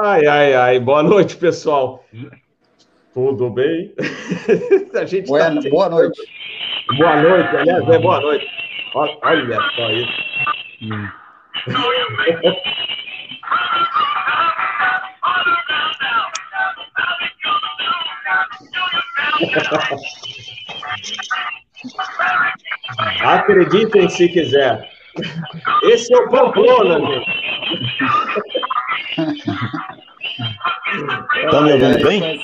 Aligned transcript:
Ai, 0.00 0.26
ai, 0.26 0.54
ai. 0.54 0.80
Boa 0.80 1.02
noite, 1.02 1.36
pessoal. 1.36 2.04
Tudo 3.14 3.50
bem? 3.50 3.94
A 4.94 5.04
gente 5.04 5.28
boa, 5.28 5.40
tá... 5.40 5.70
boa 5.70 5.88
noite. 5.88 6.20
Boa 6.96 7.22
noite, 7.22 7.56
aliás, 7.56 7.88
é 7.88 7.98
boa 7.98 8.20
noite. 8.20 8.46
Olha 8.94 9.58
só 9.76 9.90
isso. 9.90 10.12
Hum. 10.82 11.08
Acreditem 23.22 24.08
se 24.08 24.28
quiser. 24.28 24.88
Esse 25.84 26.12
é 26.12 26.16
o 26.16 26.30
Pamplona, 26.30 26.98
gente. 27.00 27.42
Tá 31.50 31.60
me 31.62 31.72
ouvindo 31.72 32.06
bem? 32.06 32.40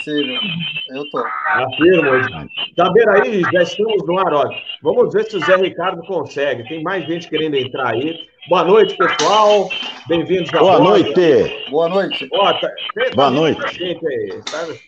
Eu 0.90 1.10
tô. 1.10 1.18
Afirmo. 1.18 2.48
Tá 2.76 2.90
vendo 2.92 3.10
aí? 3.10 3.42
Já 3.52 3.62
estamos 3.62 4.06
no 4.06 4.18
ar, 4.18 4.32
ó. 4.32 4.50
Vamos 4.82 5.12
ver 5.12 5.24
se 5.24 5.36
o 5.36 5.40
Zé 5.40 5.56
Ricardo 5.56 6.02
consegue. 6.02 6.68
Tem 6.68 6.82
mais 6.82 7.06
gente 7.06 7.28
querendo 7.28 7.56
entrar 7.56 7.92
aí. 7.92 8.18
Boa 8.48 8.64
noite, 8.64 8.96
pessoal. 8.96 9.68
Bem-vindos 10.08 10.52
à 10.54 10.58
Boa 10.58 10.78
noite. 10.78 11.70
Boa 11.70 11.88
noite. 11.88 12.28
Ó, 12.32 12.52
tá, 12.54 12.70
Boa 13.14 13.30
noite. 13.30 13.60
Gente 13.74 14.06
aí, 14.06 14.40
sabe? 14.48 14.80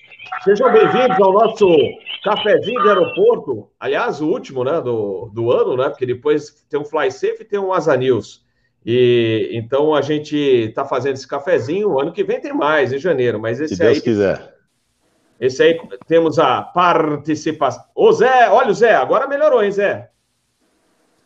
Sejam 0.44 0.72
bem-vindos 0.72 1.20
ao 1.20 1.32
nosso 1.32 1.68
cafezinho 2.24 2.82
de 2.82 2.88
aeroporto. 2.88 3.68
Aliás, 3.78 4.20
o 4.20 4.28
último 4.28 4.64
né, 4.64 4.80
do, 4.80 5.30
do 5.34 5.50
ano, 5.52 5.76
né? 5.76 5.88
Porque 5.88 6.06
depois 6.06 6.64
tem 6.70 6.80
um 6.80 6.84
Fly 6.84 7.10
Safe 7.10 7.38
e 7.40 7.44
tem 7.44 7.58
um 7.58 7.72
Asa 7.72 7.96
News. 7.96 8.42
E 8.84 9.50
então 9.52 9.94
a 9.94 10.00
gente 10.00 10.36
está 10.36 10.84
fazendo 10.84 11.14
esse 11.14 11.28
cafezinho. 11.28 11.90
O 11.90 12.00
ano 12.00 12.12
que 12.12 12.24
vem 12.24 12.40
tem 12.40 12.52
mais, 12.52 12.92
em 12.92 12.98
janeiro, 12.98 13.38
mas 13.38 13.60
esse 13.60 13.76
Se 13.76 13.82
aí. 13.82 13.92
Deus 13.92 14.02
quiser. 14.02 14.54
Esse 15.38 15.62
aí 15.62 15.80
temos 16.06 16.38
a 16.38 16.62
participação. 16.62 17.84
Ô 17.94 18.12
Zé, 18.12 18.50
olha 18.50 18.70
o 18.70 18.74
Zé, 18.74 18.94
agora 18.94 19.26
melhorou, 19.26 19.64
hein, 19.64 19.72
Zé? 19.72 20.10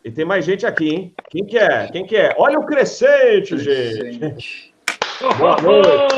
E 0.05 0.11
tem 0.11 0.24
mais 0.24 0.44
gente 0.44 0.66
aqui, 0.66 0.88
hein? 0.88 1.14
Quem 1.30 1.44
que 1.44 1.58
é? 1.58 1.88
Quem 1.88 2.06
que 2.06 2.16
é? 2.16 2.34
Olha 2.36 2.58
o 2.58 2.66
crescente, 2.66 3.58
gente. 3.58 4.74
Boa 5.39 5.56
noite. 5.62 6.14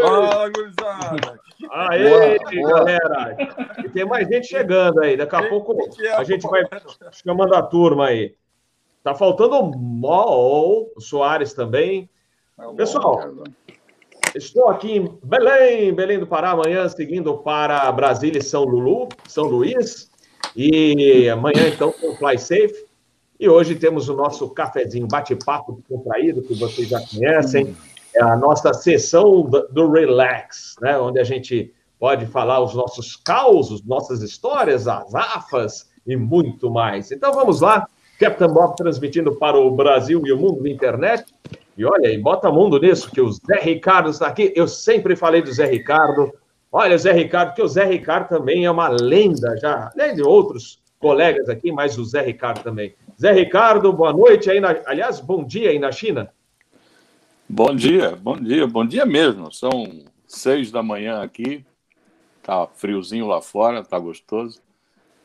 Fala, 0.00 0.48
gurizada. 0.48 1.40
Aê, 1.70 2.38
boa, 2.38 2.84
galera! 2.84 3.36
E 3.84 3.88
tem 3.90 4.04
mais 4.04 4.26
gente 4.26 4.46
chegando 4.46 5.00
aí. 5.00 5.16
Daqui 5.16 5.36
a 5.36 5.48
pouco 5.48 5.76
é 6.00 6.12
a 6.14 6.24
gente 6.24 6.42
vai 6.48 6.62
chamando 7.12 7.54
a 7.54 7.62
turma 7.62 8.06
aí. 8.06 8.34
Tá 9.02 9.14
faltando 9.14 9.56
o 9.56 9.76
Mol, 9.76 10.92
o 10.96 11.00
Soares 11.00 11.52
também. 11.52 12.08
É 12.58 12.74
Pessoal, 12.74 13.20
estou 14.34 14.68
aqui 14.68 14.98
em 14.98 15.18
Belém, 15.22 15.92
Belém 15.92 16.18
do 16.18 16.26
Pará, 16.26 16.50
amanhã, 16.50 16.88
seguindo 16.88 17.36
para 17.38 17.90
Brasília 17.90 18.38
e 18.38 18.42
São 18.42 18.64
Lulu, 18.64 19.08
São 19.26 19.44
Luís. 19.44 20.10
E 20.54 21.28
amanhã, 21.28 21.68
então, 21.68 21.92
com 21.92 22.10
o 22.10 22.16
Fly 22.16 22.38
Safe. 22.38 22.86
E 23.40 23.48
hoje 23.48 23.74
temos 23.74 24.08
o 24.08 24.14
nosso 24.14 24.48
cafezinho 24.50 25.08
bate-papo 25.08 25.82
contraído, 25.88 26.42
que 26.42 26.54
vocês 26.54 26.88
já 26.88 27.00
conhecem 27.00 27.74
é 28.14 28.22
a 28.22 28.36
nossa 28.36 28.74
sessão 28.74 29.42
do 29.70 29.90
Relax, 29.90 30.76
né? 30.80 30.98
onde 30.98 31.18
a 31.18 31.24
gente 31.24 31.72
pode 31.98 32.26
falar 32.26 32.60
os 32.60 32.74
nossos 32.74 33.16
causos, 33.16 33.82
nossas 33.84 34.22
histórias, 34.22 34.86
as 34.86 35.14
afas 35.14 35.90
e 36.06 36.14
muito 36.14 36.70
mais. 36.70 37.10
Então 37.10 37.32
vamos 37.32 37.60
lá, 37.60 37.86
Captain 38.22 38.48
Bob 38.48 38.76
transmitindo 38.76 39.34
para 39.34 39.58
o 39.58 39.68
Brasil 39.72 40.22
e 40.24 40.32
o 40.32 40.38
mundo 40.38 40.62
da 40.62 40.70
internet. 40.70 41.24
E 41.76 41.84
olha 41.84 42.08
aí, 42.08 42.16
bota 42.16 42.52
mundo 42.52 42.78
nisso, 42.78 43.10
que 43.10 43.20
o 43.20 43.32
Zé 43.32 43.58
Ricardo 43.60 44.10
está 44.10 44.28
aqui. 44.28 44.52
Eu 44.54 44.68
sempre 44.68 45.16
falei 45.16 45.42
do 45.42 45.52
Zé 45.52 45.66
Ricardo. 45.66 46.32
Olha, 46.70 46.96
Zé 46.96 47.10
Ricardo, 47.10 47.52
que 47.52 47.62
o 47.62 47.66
Zé 47.66 47.84
Ricardo 47.84 48.28
também 48.28 48.64
é 48.64 48.70
uma 48.70 48.88
lenda 48.88 49.56
já, 49.60 49.90
além 49.92 50.14
de 50.14 50.22
outros 50.22 50.80
colegas 51.00 51.48
aqui, 51.48 51.72
mas 51.72 51.98
o 51.98 52.04
Zé 52.04 52.22
Ricardo 52.22 52.62
também. 52.62 52.94
Zé 53.20 53.32
Ricardo, 53.32 53.92
boa 53.92 54.12
noite 54.12 54.48
aí, 54.48 54.60
na... 54.60 54.76
aliás, 54.86 55.18
bom 55.18 55.42
dia 55.42 55.70
aí 55.70 55.80
na 55.80 55.90
China. 55.90 56.32
Bom 57.48 57.74
dia, 57.74 58.14
bom 58.14 58.36
dia, 58.36 58.68
bom 58.68 58.86
dia 58.86 59.04
mesmo. 59.04 59.52
São 59.52 60.04
seis 60.28 60.70
da 60.70 60.80
manhã 60.80 61.22
aqui, 61.22 61.66
tá 62.40 62.68
friozinho 62.68 63.26
lá 63.26 63.42
fora, 63.42 63.82
tá 63.82 63.98
gostoso. 63.98 64.62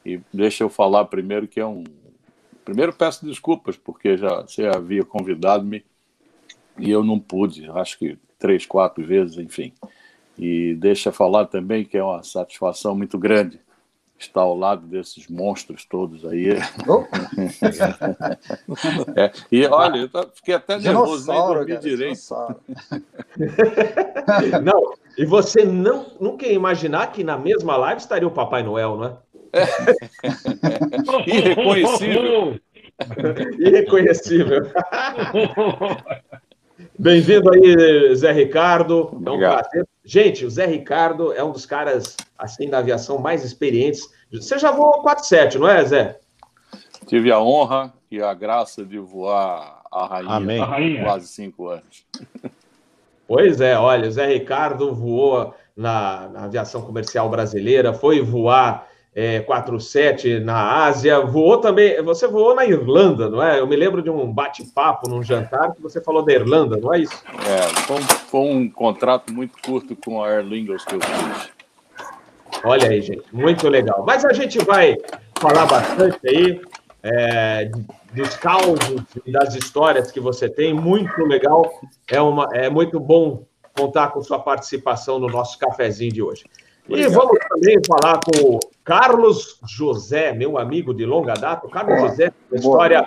E 0.03 0.19
deixa 0.33 0.63
eu 0.63 0.69
falar 0.69 1.05
primeiro 1.05 1.47
que 1.47 1.59
é 1.59 1.65
um. 1.65 1.83
Primeiro 2.67 2.91
peço 2.91 3.25
desculpas, 3.25 3.77
porque 3.77 4.17
já 4.17 4.41
você 4.41 4.65
havia 4.65 5.05
convidado-me 5.05 5.85
e 6.77 6.91
eu 6.91 7.01
não 7.01 7.17
pude, 7.17 7.69
acho 7.69 7.97
que 7.97 8.19
três, 8.37 8.65
quatro 8.65 9.05
vezes, 9.07 9.37
enfim. 9.37 9.71
E 10.37 10.75
deixa 10.75 11.09
falar 11.09 11.45
também 11.45 11.85
que 11.85 11.97
é 11.97 12.03
uma 12.03 12.21
satisfação 12.23 12.93
muito 12.93 13.17
grande 13.17 13.61
está 14.19 14.41
ao 14.41 14.57
lado 14.57 14.87
desses 14.87 15.27
monstros 15.27 15.85
todos 15.85 16.25
aí. 16.25 16.57
Oh. 16.87 17.05
é, 19.15 19.31
e 19.51 19.65
olha, 19.65 20.09
eu 20.11 20.29
fiquei 20.33 20.55
até 20.55 20.79
nervoso, 20.79 21.31
nem 21.31 21.39
dormi 21.39 21.77
direito. 21.77 22.19
não, 24.63 24.93
e 25.17 25.25
você 25.25 25.63
não, 25.63 26.07
nunca 26.19 26.45
ia 26.47 26.53
imaginar 26.53 27.11
que 27.11 27.23
na 27.23 27.37
mesma 27.37 27.77
live 27.77 28.01
estaria 28.01 28.27
o 28.27 28.31
Papai 28.31 28.63
Noel, 28.63 28.97
não 28.97 29.05
é? 29.05 29.13
É. 29.53 29.65
Irreconhecível. 31.27 32.59
Irreconhecível. 33.59 34.61
Bem-vindo 36.99 37.51
aí, 37.51 38.15
Zé 38.15 38.31
Ricardo. 38.31 39.21
É 39.25 39.31
um 39.31 39.39
prazer. 39.39 39.87
Gente, 40.03 40.45
o 40.45 40.49
Zé 40.49 40.65
Ricardo 40.65 41.33
é 41.33 41.43
um 41.43 41.51
dos 41.51 41.65
caras 41.65 42.15
assim 42.37 42.69
da 42.69 42.79
aviação 42.79 43.19
mais 43.19 43.43
experientes. 43.43 44.09
Você 44.31 44.57
já 44.57 44.71
voou 44.71 45.01
47, 45.01 45.59
não 45.59 45.67
é, 45.67 45.85
Zé? 45.85 46.19
Tive 47.05 47.31
a 47.31 47.39
honra 47.39 47.93
e 48.09 48.21
a 48.21 48.33
graça 48.33 48.83
de 48.85 48.97
voar 48.97 49.81
a 49.91 50.07
rainha, 50.07 50.31
Amém. 50.33 50.99
há 50.99 51.03
quase 51.03 51.27
cinco 51.27 51.67
anos. 51.69 52.05
Pois 53.27 53.61
é, 53.61 53.77
olha, 53.77 54.07
o 54.07 54.11
Zé 54.11 54.25
Ricardo 54.25 54.93
voou 54.93 55.53
na, 55.75 56.29
na 56.29 56.43
aviação 56.45 56.81
comercial 56.81 57.29
brasileira, 57.29 57.93
foi 57.93 58.21
voar 58.21 58.87
é, 59.19 59.39
47 59.39 60.41
na 60.41 60.85
Ásia, 60.85 61.19
voou 61.21 61.57
também. 61.57 61.99
Você 62.03 62.27
voou 62.27 62.53
na 62.53 62.67
Irlanda, 62.67 63.27
não 63.27 63.41
é? 63.41 63.59
Eu 63.59 63.65
me 63.65 63.75
lembro 63.75 64.03
de 64.03 64.11
um 64.11 64.31
bate-papo 64.31 65.09
num 65.09 65.23
jantar 65.23 65.73
que 65.73 65.81
você 65.81 65.99
falou 65.99 66.23
da 66.23 66.31
Irlanda, 66.31 66.77
não 66.77 66.93
é 66.93 66.99
isso? 66.99 67.23
É, 67.47 67.67
foi 67.81 67.95
um, 67.95 68.01
foi 68.03 68.41
um 68.41 68.69
contrato 68.69 69.33
muito 69.33 69.57
curto 69.59 69.95
com 69.95 70.23
a 70.23 70.27
Aer 70.27 70.43
Lingus 70.43 70.85
que 70.85 70.93
eu 70.93 70.99
fiz. 71.01 71.49
Olha 72.63 72.89
aí, 72.89 73.01
gente, 73.01 73.23
muito 73.33 73.67
legal. 73.67 74.03
Mas 74.05 74.23
a 74.23 74.33
gente 74.33 74.59
vai 74.59 74.95
falar 75.39 75.65
bastante 75.65 76.19
aí 76.23 76.61
é, 77.01 77.71
dos 78.13 78.35
causos 78.35 79.03
e 79.25 79.31
das 79.31 79.55
histórias 79.55 80.11
que 80.11 80.19
você 80.19 80.47
tem, 80.47 80.75
muito 80.75 81.23
legal. 81.23 81.71
É, 82.07 82.21
uma, 82.21 82.47
é 82.53 82.69
muito 82.69 82.99
bom 82.99 83.47
contar 83.75 84.09
com 84.09 84.21
sua 84.21 84.37
participação 84.37 85.17
no 85.17 85.27
nosso 85.27 85.57
cafezinho 85.57 86.13
de 86.13 86.21
hoje. 86.21 86.45
E 86.89 87.07
vamos 87.07 87.37
também 87.49 87.79
falar 87.85 88.21
com 88.21 88.55
o 88.55 88.59
Carlos 88.83 89.59
José, 89.67 90.31
meu 90.31 90.57
amigo 90.57 90.93
de 90.93 91.05
longa 91.05 91.33
data. 91.33 91.67
O 91.67 91.69
Carlos 91.69 91.99
José, 91.99 92.31
uma 92.49 92.57
história 92.57 93.05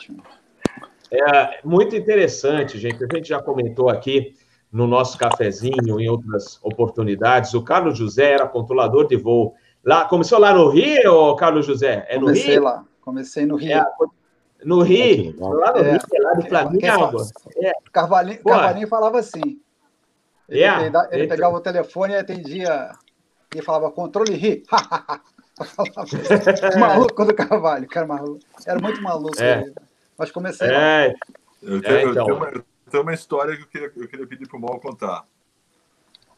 é, 1.10 1.60
muito 1.64 1.96
interessante, 1.96 2.78
gente. 2.78 3.02
A 3.02 3.08
gente 3.12 3.28
já 3.28 3.42
comentou 3.42 3.88
aqui 3.88 4.34
no 4.70 4.86
nosso 4.86 5.16
cafezinho, 5.16 5.98
em 5.98 6.08
outras 6.08 6.60
oportunidades. 6.62 7.54
O 7.54 7.62
Carlos 7.62 7.98
José 7.98 8.32
era 8.32 8.46
controlador 8.46 9.06
de 9.08 9.16
voo. 9.16 9.54
Lá, 9.82 10.04
começou 10.04 10.38
lá 10.38 10.52
no 10.52 10.68
Rio, 10.68 11.34
Carlos 11.36 11.64
José? 11.64 12.06
É 12.08 12.16
no 12.16 12.26
Comecei 12.26 12.50
Rio? 12.50 12.62
lá, 12.62 12.84
comecei 13.00 13.46
no 13.46 13.56
Rio. 13.56 13.72
É, 13.72 13.84
no 14.62 14.82
Rio, 14.82 15.34
lá 15.38 15.72
no 15.72 15.78
é, 15.78 15.92
Rio, 15.92 16.00
lá 16.22 16.32
do 16.34 16.42
Flamengo. 16.42 17.16
É. 17.56 17.72
Carvalhinho, 17.90 18.44
Carvalhinho 18.44 18.88
falava 18.88 19.18
assim. 19.18 19.58
Ele, 20.46 20.62
é, 20.62 20.78
ele 21.12 21.24
então. 21.24 21.28
pegava 21.28 21.56
o 21.56 21.60
telefone 21.60 22.12
e 22.12 22.16
atendia 22.16 22.90
e 23.54 23.62
falava 23.62 23.90
controle 23.90 24.34
ri. 24.34 24.62
maluco 26.78 27.24
do 27.24 27.34
Carvalho, 27.34 27.86
cara 27.88 28.06
maluco. 28.06 28.40
Era 28.66 28.80
muito 28.80 29.02
maluco. 29.02 29.42
É. 29.42 29.64
Mas 30.16 30.30
comecei. 30.30 30.68
É. 30.68 31.14
Eu 31.62 31.82
tenho, 31.82 31.94
é, 31.94 32.02
então. 32.04 32.12
eu, 32.12 32.24
tenho 32.24 32.36
uma, 32.36 32.48
eu 32.48 32.64
tenho, 32.90 33.02
uma, 33.02 33.14
história 33.14 33.56
que 33.56 33.62
eu 33.62 33.66
queria, 33.66 33.92
eu 33.94 34.08
queria 34.08 34.26
pedir 34.26 34.48
para 34.48 34.56
o 34.56 34.60
Mal 34.60 34.80
contar. 34.80 35.24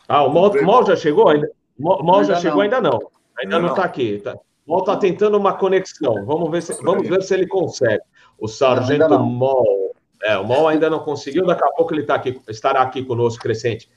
Ah, 0.08 0.24
o 0.24 0.32
Mal, 0.32 0.52
Mal 0.62 0.86
já 0.86 0.96
chegou 0.96 1.28
ainda? 1.28 1.50
O 1.78 2.02
Mal 2.02 2.24
já 2.24 2.36
chegou 2.36 2.56
não. 2.56 2.62
ainda 2.62 2.80
não. 2.80 2.98
Ainda 3.38 3.58
não 3.58 3.68
está 3.68 3.84
aqui. 3.84 4.18
Tá. 4.18 4.34
O 4.66 4.72
Mal 4.72 4.80
está 4.80 4.96
tentando 4.96 5.36
uma 5.36 5.54
conexão. 5.54 6.24
Vamos 6.24 6.50
ver 6.50 6.62
se, 6.62 6.82
vamos 6.82 7.08
ver 7.08 7.22
se 7.22 7.34
ele 7.34 7.46
consegue. 7.46 8.02
O 8.38 8.48
Sargento 8.48 9.18
Mol. 9.20 9.94
É, 10.24 10.36
o 10.38 10.44
Mol 10.44 10.68
ainda 10.68 10.88
não 10.88 11.00
conseguiu, 11.00 11.44
daqui 11.44 11.64
a 11.64 11.72
pouco 11.72 11.92
ele 11.92 12.04
tá 12.04 12.14
aqui, 12.14 12.40
estará 12.48 12.82
aqui 12.82 13.04
conosco, 13.04 13.42
Crescente. 13.42 13.90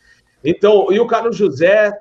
Então, 0.43 0.91
e 0.91 0.99
o 0.99 1.07
Carlos 1.07 1.37
José 1.37 1.91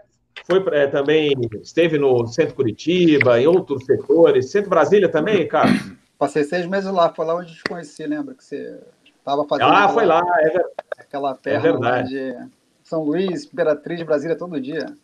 foi 0.47 0.65
é, 0.73 0.87
também, 0.87 1.35
esteve 1.63 1.99
no 1.99 2.27
Centro 2.27 2.55
Curitiba, 2.55 3.41
em 3.41 3.47
outros 3.47 3.85
setores. 3.85 4.51
Centro 4.51 4.71
Brasília 4.71 5.09
também, 5.09 5.47
cara? 5.47 5.71
Passei 6.19 6.45
seis 6.45 6.67
meses 6.67 6.91
lá, 6.91 7.13
foi 7.13 7.27
lá 7.27 7.37
onde 7.37 7.55
te 7.55 7.63
conheci, 7.65 8.07
lembra? 8.07 8.35
Que 8.35 8.45
você 8.45 8.81
Tava 9.25 9.47
fazendo. 9.47 9.71
Ah, 9.71 9.85
aquela, 9.85 9.89
foi 9.89 10.05
lá, 10.05 10.23
é 10.41 10.51
verdade. 10.51 10.75
Aquela 10.99 11.35
perna 11.35 11.99
é 11.99 12.03
de 12.03 12.49
São 12.83 13.03
Luís, 13.03 13.45
Imperatriz, 13.45 14.03
Brasília, 14.03 14.37
todo 14.37 14.61
dia. 14.61 14.95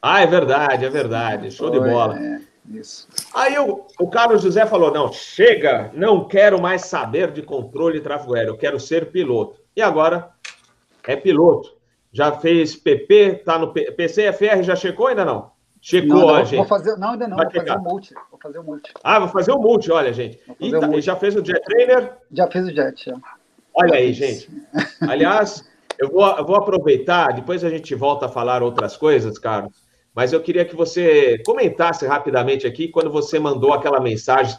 Ah, 0.00 0.20
é 0.20 0.26
verdade, 0.26 0.84
é 0.84 0.90
verdade. 0.90 1.50
Show 1.50 1.68
foi, 1.68 1.80
de 1.80 1.88
bola. 1.88 2.18
É, 2.18 2.40
isso. 2.70 3.08
Aí 3.32 3.58
o, 3.58 3.86
o 3.98 4.10
Carlos 4.10 4.42
José 4.42 4.66
falou: 4.66 4.92
não, 4.92 5.10
chega, 5.10 5.90
não 5.94 6.28
quero 6.28 6.60
mais 6.60 6.82
saber 6.82 7.30
de 7.30 7.40
controle 7.42 7.98
de 7.98 8.04
tráfego 8.04 8.34
aéreo, 8.34 8.50
eu 8.50 8.58
quero 8.58 8.78
ser 8.78 9.10
piloto. 9.10 9.58
E 9.74 9.80
agora 9.80 10.30
é 11.04 11.16
piloto. 11.16 11.74
Já 12.12 12.32
fez 12.32 12.76
PP, 12.76 13.42
tá 13.44 13.58
no 13.58 13.72
PCFR, 13.72 14.62
já 14.62 14.76
checou 14.76 15.06
ainda 15.06 15.24
não? 15.24 15.50
Checou, 15.80 16.20
não, 16.20 16.26
não, 16.28 16.44
gente. 16.44 16.56
Vou 16.56 16.66
fazer, 16.66 16.96
não, 16.96 17.10
ainda 17.10 17.26
não, 17.26 17.36
Vai 17.36 17.46
vou 17.46 17.52
checar. 17.54 17.76
fazer 17.76 17.80
o 17.80 17.90
multi. 17.90 18.14
Vou 18.30 18.40
fazer 18.40 18.58
o 18.58 18.62
multi. 18.62 18.92
Ah, 19.02 19.18
vou 19.18 19.28
fazer 19.28 19.52
o 19.52 19.58
multi, 19.58 19.90
olha, 19.90 20.12
gente. 20.12 20.38
E, 20.60 20.70
tá, 20.70 21.00
já 21.00 21.16
fez 21.16 21.34
o 21.34 21.44
Jet 21.44 21.60
Trainer? 21.64 22.12
Já 22.30 22.46
fez 22.48 22.66
o 22.66 22.70
Jet, 22.70 23.04
já. 23.04 23.16
Olha 23.74 23.94
aí, 23.94 24.12
gente. 24.12 24.48
Aliás, 25.00 25.68
eu 25.98 26.10
vou, 26.10 26.24
eu 26.24 26.44
vou 26.44 26.56
aproveitar, 26.56 27.32
depois 27.32 27.64
a 27.64 27.70
gente 27.70 27.94
volta 27.94 28.26
a 28.26 28.28
falar 28.28 28.62
outras 28.62 28.96
coisas, 28.96 29.38
Carlos, 29.38 29.72
mas 30.14 30.32
eu 30.32 30.40
queria 30.40 30.64
que 30.64 30.76
você 30.76 31.38
comentasse 31.44 32.06
rapidamente 32.06 32.66
aqui, 32.66 32.88
quando 32.88 33.10
você 33.10 33.38
mandou 33.38 33.72
aquela 33.72 33.98
mensagem 33.98 34.56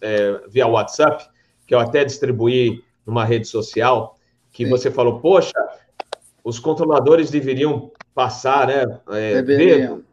é, 0.00 0.40
via 0.48 0.66
WhatsApp, 0.66 1.28
que 1.66 1.74
eu 1.74 1.78
até 1.78 2.04
distribuí 2.04 2.82
numa 3.06 3.24
rede 3.24 3.46
social, 3.46 4.16
que 4.50 4.64
Sim. 4.64 4.70
você 4.70 4.90
falou, 4.90 5.20
poxa, 5.20 5.52
os 6.44 6.58
controladores 6.58 7.30
deveriam 7.30 7.90
passar, 8.14 8.68
né? 8.68 9.00
É, 9.08 9.42
ver, 9.42 10.04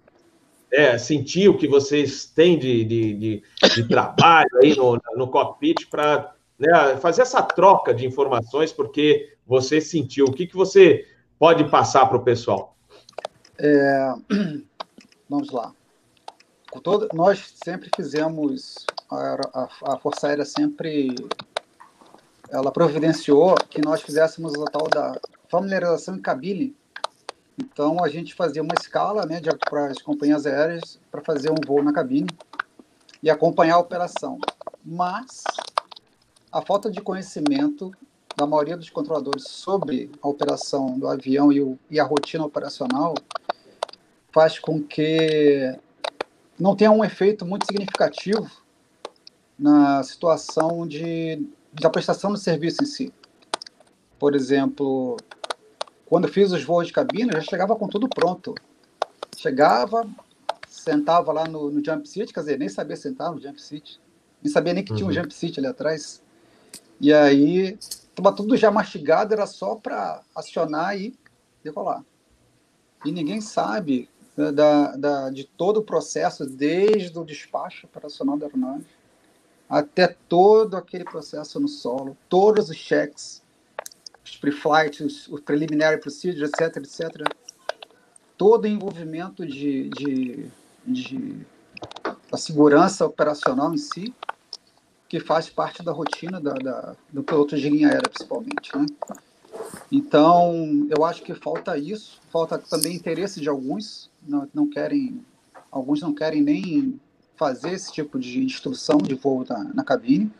é, 0.72 0.98
sentir 0.98 1.50
o 1.50 1.58
que 1.58 1.68
vocês 1.68 2.26
têm 2.26 2.58
de, 2.58 2.86
de, 2.86 3.14
de, 3.14 3.44
de 3.76 3.88
trabalho 3.88 4.50
aí 4.64 4.74
no, 4.76 5.00
no 5.18 5.28
cockpit 5.28 5.90
para 5.90 6.34
né, 6.58 6.96
fazer 6.98 7.24
essa 7.24 7.42
troca 7.42 7.94
de 7.94 8.06
informações, 8.06 8.72
porque 8.72 9.34
você 9.46 9.82
sentiu. 9.82 10.26
O 10.26 10.34
que, 10.34 10.48
que 10.48 10.56
você 10.56 11.06
pode 11.38 11.66
passar 11.70 12.06
para 12.06 12.18
o 12.18 12.24
pessoal? 12.24 12.78
É, 13.60 14.14
vamos 15.30 15.52
lá. 15.52 15.74
Todo, 16.82 17.10
nós 17.14 17.54
sempre 17.62 17.90
fizemos, 17.94 18.86
a, 19.12 19.38
a, 19.54 19.94
a, 19.94 20.00
Força 20.00 20.28
Aérea 20.28 20.46
sempre 20.46 21.14
ela 22.50 22.72
providenciou 22.72 23.56
que 23.70 23.82
nós 23.82 24.02
fizéssemos 24.02 24.54
a 24.56 24.66
tal 24.66 24.88
da 24.88 25.20
familiarização 25.52 26.16
em 26.16 26.22
cabine 26.22 26.76
então 27.62 28.04
a 28.04 28.10
gente 28.10 28.34
fazia 28.34 28.62
uma 28.62 28.74
escala 28.80 29.26
né, 29.26 29.40
para 29.70 29.88
as 29.88 30.02
companhias 30.02 30.46
aéreas 30.46 31.00
para 31.12 31.22
fazer 31.22 31.52
um 31.52 31.56
voo 31.66 31.84
na 31.84 31.94
cabine 31.94 32.28
e 33.22 33.30
acompanhar 33.30 33.76
a 33.76 33.80
operação. 33.80 34.40
Mas 34.84 35.44
a 36.52 36.62
falta 36.62 36.90
de 36.90 37.00
conhecimento 37.02 37.92
da 38.36 38.48
maioria 38.48 38.76
dos 38.76 38.90
controladores 38.90 39.44
sobre 39.44 40.10
a 40.22 40.28
operação 40.28 40.98
do 40.98 41.08
avião 41.08 41.52
e, 41.52 41.62
o, 41.62 41.78
e 41.90 42.00
a 42.00 42.04
rotina 42.04 42.46
operacional 42.46 43.14
faz 44.32 44.58
com 44.58 44.82
que 44.82 45.78
não 46.60 46.76
tenha 46.76 46.92
um 46.92 47.04
efeito 47.04 47.46
muito 47.46 47.66
significativo 47.66 48.50
na 49.60 50.02
situação 50.02 50.88
de, 50.88 51.46
da 51.74 51.90
prestação 51.90 52.32
do 52.32 52.38
serviço 52.38 52.82
em 52.82 52.86
si. 52.86 53.14
Por 54.18 54.34
exemplo, 54.36 55.18
quando 56.12 56.28
fiz 56.28 56.52
os 56.52 56.62
voos 56.62 56.88
de 56.88 56.92
cabine, 56.92 57.32
já 57.32 57.40
chegava 57.40 57.74
com 57.74 57.88
tudo 57.88 58.10
pronto. 58.10 58.54
Chegava, 59.38 60.06
sentava 60.68 61.32
lá 61.32 61.48
no, 61.48 61.72
no 61.72 61.82
jump 61.82 62.06
seat, 62.06 62.34
quer 62.34 62.42
dizer, 62.42 62.60
nem 62.60 62.68
sabia 62.68 62.98
sentar 62.98 63.32
no 63.32 63.40
jump 63.40 63.62
seat. 63.62 63.98
Nem 64.44 64.52
sabia 64.52 64.74
nem 64.74 64.84
que 64.84 64.94
tinha 64.94 65.06
um 65.06 65.08
uhum. 65.08 65.14
jump 65.14 65.34
seat 65.34 65.58
ali 65.58 65.68
atrás. 65.68 66.22
E 67.00 67.14
aí, 67.14 67.78
estava 67.80 68.34
tudo 68.34 68.58
já 68.58 68.70
mastigado, 68.70 69.34
era 69.34 69.46
só 69.46 69.76
para 69.76 70.22
acionar 70.36 71.00
e 71.00 71.18
decolar. 71.64 72.04
E 73.06 73.12
ninguém 73.14 73.40
sabe 73.40 74.10
da, 74.36 74.98
da, 74.98 75.30
de 75.30 75.46
todo 75.46 75.78
o 75.78 75.82
processo, 75.82 76.46
desde 76.46 77.18
o 77.18 77.24
despacho 77.24 77.88
operacional 77.88 78.36
da 78.36 78.48
aeronave 78.48 78.86
até 79.70 80.14
todo 80.28 80.76
aquele 80.76 81.06
processo 81.06 81.58
no 81.58 81.70
solo, 81.70 82.18
todos 82.28 82.70
os 82.70 82.76
cheques, 82.76 83.42
os 84.32 84.38
pre-flight, 84.38 85.04
os 85.04 85.28
preliminary 85.42 86.00
procedures, 86.00 86.50
etc, 86.50 86.78
etc. 86.78 87.28
Todo 88.38 88.66
envolvimento 88.66 89.46
de, 89.46 89.90
de, 89.90 90.46
de 90.88 91.46
da 92.32 92.38
segurança 92.38 93.06
operacional 93.06 93.74
em 93.74 93.78
si, 93.78 94.14
que 95.10 95.20
faz 95.20 95.50
parte 95.50 95.84
da 95.84 95.92
rotina 95.92 96.40
da, 96.40 96.54
da, 96.54 96.96
do 97.12 97.22
piloto 97.22 97.58
de 97.58 97.70
linha 97.70 97.90
aérea, 97.90 98.10
principalmente. 98.10 98.72
Né? 98.78 98.86
Então, 99.92 100.88
eu 100.90 101.04
acho 101.04 101.22
que 101.24 101.36
falta 101.36 101.78
isso, 101.78 102.22
falta 102.32 102.58
também 102.58 102.96
interesse 102.96 103.42
de 103.42 103.50
alguns, 103.50 104.10
não, 104.26 104.48
não 104.54 104.70
querem, 104.70 105.22
alguns 105.70 106.02
não 106.02 106.14
querem 106.14 106.42
nem 106.42 107.00
fazer 107.36 107.72
esse 107.72 107.92
tipo 107.92 108.18
de 108.18 108.42
instrução 108.42 108.98
de 108.98 109.14
voo 109.16 109.46
na, 109.48 109.66
na 109.74 109.84
cabine. 109.84 110.32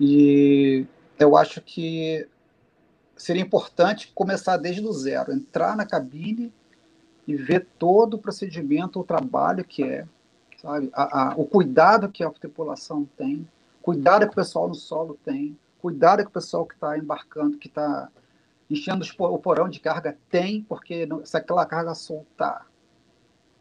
E 0.00 0.86
eu 1.18 1.36
acho 1.36 1.60
que 1.60 2.28
seria 3.16 3.42
importante 3.42 4.10
começar 4.14 4.56
desde 4.56 4.84
o 4.84 4.92
zero, 4.92 5.32
entrar 5.32 5.76
na 5.76 5.86
cabine 5.86 6.52
e 7.26 7.36
ver 7.36 7.66
todo 7.78 8.14
o 8.14 8.18
procedimento, 8.18 9.00
o 9.00 9.04
trabalho 9.04 9.64
que 9.64 9.82
é, 9.84 10.06
sabe? 10.60 10.90
A, 10.92 11.30
a, 11.30 11.34
o 11.36 11.44
cuidado 11.44 12.08
que 12.08 12.24
a 12.24 12.30
tripulação 12.30 13.08
tem, 13.16 13.46
cuidado 13.80 14.26
que 14.26 14.32
o 14.32 14.34
pessoal 14.34 14.68
no 14.68 14.74
solo 14.74 15.18
tem, 15.24 15.56
cuidado 15.80 16.22
que 16.22 16.30
o 16.30 16.32
pessoal 16.32 16.66
que 16.66 16.74
está 16.74 16.96
embarcando, 16.98 17.58
que 17.58 17.68
está 17.68 18.08
enchendo 18.70 19.04
o 19.18 19.38
porão 19.38 19.68
de 19.68 19.80
carga 19.80 20.16
tem, 20.30 20.62
porque 20.62 21.06
se 21.24 21.36
aquela 21.36 21.66
carga 21.66 21.94
soltar, 21.94 22.66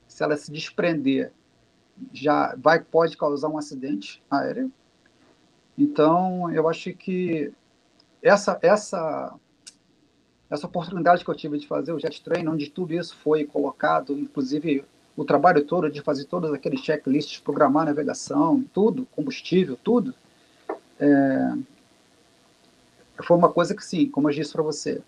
se 0.07 0.23
ela 0.23 0.37
se 0.37 0.51
desprender, 0.51 1.31
já 2.13 2.55
vai 2.57 2.79
pode 2.79 3.17
causar 3.17 3.49
um 3.49 3.57
acidente 3.57 4.23
aéreo. 4.29 4.71
Então, 5.77 6.51
eu 6.51 6.67
acho 6.69 6.93
que 6.93 7.53
essa 8.21 8.59
essa 8.61 9.33
essa 10.49 10.67
oportunidade 10.67 11.23
que 11.23 11.31
eu 11.31 11.35
tive 11.35 11.57
de 11.57 11.65
fazer 11.65 11.93
o 11.93 11.99
Jet 11.99 12.21
Train, 12.21 12.47
onde 12.47 12.69
tudo 12.69 12.93
isso 12.93 13.15
foi 13.23 13.45
colocado, 13.45 14.17
inclusive 14.17 14.83
o 15.15 15.23
trabalho 15.23 15.63
todo 15.63 15.89
de 15.89 16.01
fazer 16.01 16.25
todos 16.25 16.51
aqueles 16.53 16.81
checklists, 16.81 17.39
programar 17.39 17.85
navegação, 17.85 18.63
tudo, 18.73 19.07
combustível, 19.15 19.77
tudo, 19.81 20.13
é, 20.99 21.53
foi 23.23 23.37
uma 23.37 23.51
coisa 23.51 23.75
que, 23.75 23.85
sim, 23.85 24.09
como 24.09 24.29
eu 24.29 24.33
disse 24.33 24.51
para 24.51 24.63
você, 24.63 25.01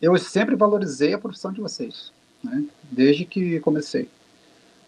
eu 0.00 0.16
sempre 0.18 0.56
valorizei 0.56 1.14
a 1.14 1.18
profissão 1.18 1.52
de 1.52 1.60
vocês, 1.60 2.12
né, 2.42 2.64
desde 2.90 3.24
que 3.24 3.60
comecei. 3.60 4.08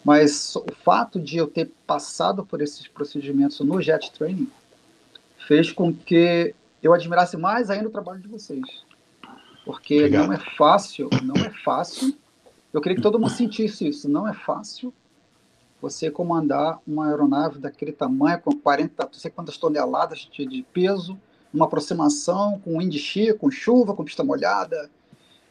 Mas 0.04 0.54
o 0.56 0.66
fato 0.84 1.18
de 1.20 1.36
eu 1.36 1.46
ter 1.46 1.70
passado 1.86 2.44
por 2.44 2.60
esses 2.60 2.86
procedimentos 2.86 3.58
no 3.60 3.80
Jet 3.80 4.12
Training 4.12 4.50
fez 5.46 5.72
com 5.72 5.92
que 5.92 6.54
eu 6.82 6.92
admirasse 6.92 7.36
mais 7.36 7.70
ainda 7.70 7.88
o 7.88 7.92
trabalho 7.92 8.20
de 8.20 8.28
vocês 8.28 8.84
porque 9.66 9.96
Obrigado. 9.96 10.28
não 10.28 10.32
é 10.32 10.38
fácil, 10.56 11.10
não 11.24 11.34
é 11.44 11.50
fácil. 11.50 12.16
Eu 12.72 12.80
queria 12.80 12.94
que 12.94 13.02
todo 13.02 13.18
mundo 13.18 13.32
sentisse 13.32 13.88
isso. 13.88 14.08
Não 14.08 14.26
é 14.26 14.32
fácil 14.32 14.94
você 15.82 16.08
comandar 16.08 16.78
uma 16.86 17.08
aeronave 17.08 17.58
daquele 17.58 17.90
tamanho, 17.90 18.40
com 18.40 18.52
40, 18.56 19.04
não 19.04 19.12
sei 19.12 19.28
quantas 19.28 19.58
toneladas 19.58 20.20
de, 20.32 20.46
de 20.46 20.62
peso, 20.72 21.18
uma 21.52 21.66
aproximação 21.66 22.60
com 22.60 22.78
wind 22.78 22.94
shear, 22.94 23.36
com 23.36 23.50
chuva, 23.50 23.92
com 23.92 24.04
pista 24.04 24.22
molhada 24.22 24.88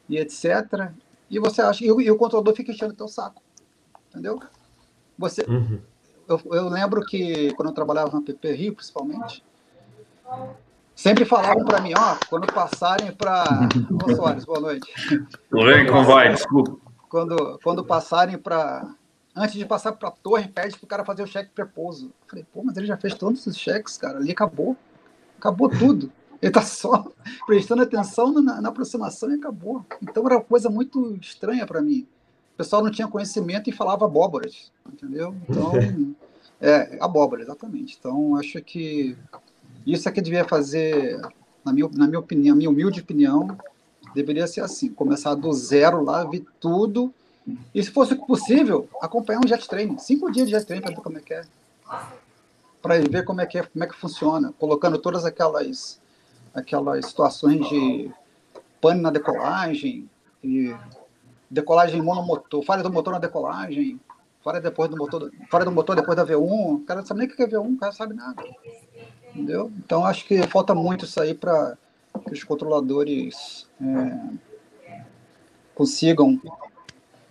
e 0.08 0.18
etc. 0.18 0.92
E 1.30 1.38
você 1.38 1.62
acha 1.62 1.84
e, 1.84 1.88
e 1.88 2.10
o 2.10 2.18
controlador 2.18 2.56
fica 2.56 2.72
enchendo 2.72 2.94
o 2.94 2.98
teu 2.98 3.10
saco, 3.10 3.42
entendeu? 4.10 4.40
Você, 5.18 5.44
uhum. 5.44 5.82
eu, 6.28 6.42
eu, 6.54 6.70
lembro 6.70 7.06
que 7.06 7.54
quando 7.56 7.70
eu 7.70 7.76
trabalhava 7.76 8.16
na 8.16 8.22
PP 8.22 8.52
Rio, 8.54 8.76
principalmente, 8.76 9.44
Sempre 10.96 11.26
falavam 11.26 11.66
para 11.66 11.82
mim, 11.82 11.92
ó, 11.98 12.16
quando 12.30 12.48
passarem 12.48 13.12
para. 13.12 13.68
Ô, 14.02 14.16
Soares, 14.16 14.46
boa 14.46 14.62
noite. 14.62 14.90
Tudo 15.50 15.66
bem? 15.66 15.86
Como 15.86 16.06
vai? 16.06 16.32
Desculpa. 16.32 16.78
Quando, 17.10 17.60
quando 17.62 17.84
passarem 17.84 18.38
para. 18.38 18.96
Antes 19.36 19.56
de 19.56 19.66
passar 19.66 19.92
para 19.92 20.08
a 20.08 20.12
torre, 20.12 20.48
pede 20.48 20.78
para 20.78 20.86
o 20.86 20.88
cara 20.88 21.04
fazer 21.04 21.24
o 21.24 21.28
cheque 21.28 21.52
prepouso. 21.54 22.06
Eu 22.06 22.30
falei, 22.30 22.46
pô, 22.54 22.64
mas 22.64 22.78
ele 22.78 22.88
já 22.88 22.96
fez 22.96 23.14
todos 23.14 23.46
os 23.46 23.58
cheques, 23.58 23.98
cara. 23.98 24.20
Ali 24.20 24.32
acabou. 24.32 24.78
Acabou 25.38 25.70
tudo. 25.70 26.10
Ele 26.42 26.50
está 26.50 26.62
só 26.62 27.12
prestando 27.48 27.82
atenção 27.82 28.32
na, 28.34 28.62
na, 28.62 28.70
aproximação 28.70 29.32
e 29.32 29.36
acabou. 29.36 29.86
Então 30.02 30.26
era 30.26 30.36
uma 30.36 30.44
coisa 30.44 30.70
muito 30.70 31.18
estranha 31.20 31.66
para 31.66 31.82
mim. 31.82 32.08
O 32.54 32.58
pessoal 32.58 32.84
não 32.84 32.92
tinha 32.92 33.08
conhecimento 33.08 33.70
e 33.70 33.74
falava 33.74 34.06
abóboras, 34.06 34.72
entendeu? 34.86 35.36
Então, 35.50 35.74
é, 36.62 36.98
abóbora, 37.02 37.42
exatamente. 37.42 37.98
Então, 38.00 38.36
acho 38.38 38.62
que 38.62 39.18
isso 39.86 40.08
é 40.08 40.12
que 40.12 40.22
devia 40.22 40.46
fazer, 40.46 41.20
na 41.64 41.72
minha, 41.72 41.90
na 41.94 42.08
minha 42.08 42.20
opinião, 42.20 42.56
minha 42.56 42.70
humilde 42.70 43.02
opinião, 43.02 43.58
deveria 44.14 44.48
ser 44.48 44.62
assim, 44.62 44.90
começar 44.90 45.36
do 45.36 45.52
zero 45.54 46.04
lá, 46.04 46.24
ver 46.24 46.46
tudo, 46.60 47.14
e 47.74 47.84
se 47.84 47.92
fosse 47.92 48.16
possível, 48.16 48.90
acompanhar 49.02 49.40
um 49.40 49.48
jet 49.48 49.68
train, 49.68 49.98
cinco 50.00 50.32
dias 50.32 50.48
de 50.48 50.52
jet 50.52 50.66
train 50.66 50.82
para 50.82 50.96
ver 50.96 51.02
como 51.02 51.18
é 51.18 51.22
que 51.22 51.34
é, 51.34 51.44
para 52.82 53.00
ver 53.00 53.24
como 53.24 53.42
é 53.42 53.46
que 53.46 53.60
é, 53.60 53.64
como 53.64 53.84
é 53.84 53.88
que 53.88 53.96
funciona, 53.96 54.54
colocando 54.58 54.98
todas 54.98 55.26
aquelas 55.26 56.00
aquelas 56.54 57.06
situações 57.06 57.68
de 57.68 58.10
pane 58.80 59.02
na 59.02 59.12
decolagem, 59.12 60.10
e 60.44 60.74
decolagem 61.50 62.02
monomotor, 62.02 62.64
falha 62.64 62.82
do 62.82 62.92
motor 62.92 63.14
na 63.14 63.20
decolagem, 63.20 64.00
falha 64.44 64.62
depois 64.62 64.90
do 64.90 64.96
motor, 64.96 65.32
falha 65.50 65.66
do 65.66 65.72
motor 65.72 65.96
depois 65.96 66.16
da 66.16 66.26
V1, 66.26 66.76
o 66.76 66.80
cara 66.86 67.02
não 67.02 67.08
sabe 67.08 67.20
nem 67.20 67.30
o 67.30 67.36
que 67.36 67.44
é 67.44 67.48
V1, 67.48 67.76
o 67.76 67.78
cara 67.78 67.92
não 67.92 67.98
sabe 67.98 68.14
nada. 68.14 68.44
Entendeu? 69.36 69.70
Então 69.78 70.06
acho 70.06 70.26
que 70.26 70.42
falta 70.48 70.74
muito 70.74 71.04
isso 71.04 71.22
aí 71.22 71.34
para 71.34 71.78
que 72.26 72.34
os 72.34 72.44
controladores 72.46 73.68
é, 73.82 74.96
consigam 75.76 76.40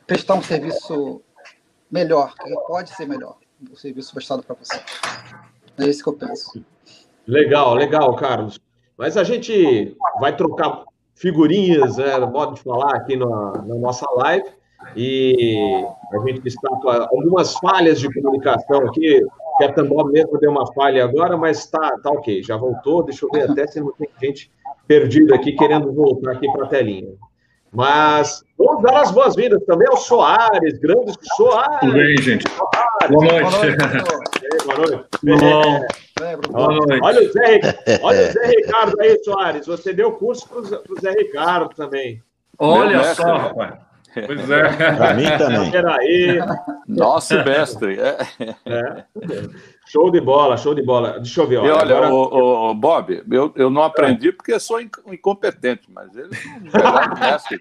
prestar 0.07 0.35
um 0.35 0.43
serviço 0.43 1.23
melhor, 1.91 2.35
que 2.35 2.55
pode 2.67 2.91
ser 2.91 3.09
melhor, 3.09 3.39
o 3.73 3.75
serviço 3.75 4.13
prestado 4.13 4.43
para 4.43 4.55
você. 4.55 4.79
É 5.79 5.89
isso 5.89 6.03
que 6.03 6.09
eu 6.11 6.13
penso. 6.13 6.63
Legal, 7.27 7.75
legal, 7.75 8.15
Carlos. 8.17 8.61
Mas 8.99 9.17
a 9.17 9.25
gente 9.25 9.97
vai 10.21 10.37
trocar 10.37 10.85
figurinhas, 11.15 11.99
é, 11.99 12.19
modo 12.21 12.55
de 12.55 12.63
falar 12.63 12.97
aqui 12.97 13.17
na, 13.17 13.53
na 13.63 13.75
nossa 13.77 14.07
live, 14.17 14.47
e 14.95 15.87
a 16.13 16.19
gente 16.27 16.43
destaca 16.43 17.09
algumas 17.11 17.55
falhas 17.55 17.99
de 17.99 18.13
comunicação 18.13 18.87
aqui, 18.89 19.25
que 19.57 19.65
a 19.65 19.73
Tambor 19.73 20.11
mesmo 20.11 20.39
deu 20.39 20.51
uma 20.51 20.67
falha 20.73 21.05
agora, 21.05 21.37
mas 21.37 21.67
tá, 21.67 21.97
tá 22.03 22.11
ok, 22.11 22.43
já 22.43 22.57
voltou. 22.57 23.05
Deixa 23.05 23.25
eu 23.25 23.31
ver 23.31 23.51
até 23.51 23.67
se 23.67 23.81
não 23.81 23.93
tem 23.93 24.09
gente 24.23 24.51
perdida 24.87 25.35
aqui 25.35 25.53
querendo 25.53 25.93
voltar 25.93 26.33
aqui 26.33 26.51
para 26.53 26.65
a 26.65 26.69
telinha. 26.69 27.13
Mas 27.73 28.45
vamos 28.57 28.83
dar 28.83 29.01
as 29.01 29.11
boas-vindas 29.11 29.65
também 29.65 29.89
ao 29.89 29.97
Soares, 29.97 30.79
grande 30.79 31.13
Soares. 31.37 31.81
Tudo 31.81 31.93
bem, 31.93 32.17
gente? 32.19 32.45
Soares. 32.49 33.11
Boa 33.11 33.25
noite. 33.25 33.75
Boa 34.65 34.79
noite. 34.79 35.05
Boa 35.23 35.39
noite. 35.39 36.05
É, 36.23 36.37
boa 36.37 36.69
noite. 36.69 37.01
Olha 37.03 37.21
o, 37.21 37.33
Zé, 37.33 37.61
olha 38.03 38.29
o 38.29 38.33
Zé 38.33 38.47
Ricardo 38.47 39.01
aí, 39.01 39.25
Soares. 39.25 39.67
Você 39.67 39.93
deu 39.93 40.13
curso 40.13 40.49
para 40.49 40.61
o 40.61 41.01
Zé 41.01 41.11
Ricardo 41.11 41.75
também. 41.75 42.23
Olha 42.59 43.03
só, 43.15 43.37
rapaz. 43.37 43.75
Pois 44.27 44.51
é. 44.51 44.97
Para 44.97 45.15
mim 45.15 45.25
também. 45.39 45.71
Peraí. 45.71 46.39
Nosso 46.87 47.35
mestre. 47.45 47.99
É. 47.99 48.19
É. 48.67 49.05
Show 49.87 50.11
de 50.11 50.21
bola, 50.21 50.57
show 50.57 50.75
de 50.75 50.83
bola. 50.83 51.21
Deixa 51.21 51.41
eu 51.41 51.47
ver. 51.47 51.59
Olha, 51.59 51.75
olha 51.75 51.97
agora... 51.97 52.15
o, 52.15 52.71
o, 52.71 52.75
Bob, 52.75 53.23
eu, 53.31 53.53
eu 53.57 53.71
não 53.71 53.83
aprendi 53.83 54.33
porque 54.33 54.59
sou 54.59 54.81
incompetente, 54.81 55.91
mas 55.91 56.15
ele 56.17 56.31
é 56.33 57.15
um 57.15 57.21
mestre. 57.21 57.61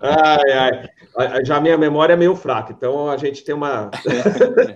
Ai, 0.00 0.52
ai. 0.52 1.44
Já 1.44 1.56
a 1.56 1.60
minha 1.60 1.78
memória 1.78 2.12
é 2.12 2.16
meio 2.16 2.36
fraca, 2.36 2.72
então 2.72 3.10
a 3.10 3.16
gente 3.16 3.42
tem 3.42 3.54
uma. 3.54 3.90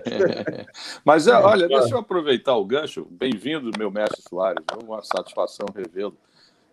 Mas 1.05 1.27
olha, 1.27 1.67
deixa 1.67 1.93
eu 1.93 1.99
aproveitar 1.99 2.55
o 2.55 2.65
gancho. 2.65 3.05
Bem-vindo, 3.11 3.69
meu 3.77 3.91
mestre 3.91 4.23
Soares. 4.27 4.63
É 4.71 4.83
uma 4.83 5.03
satisfação 5.03 5.67
revê-lo. 5.75 6.17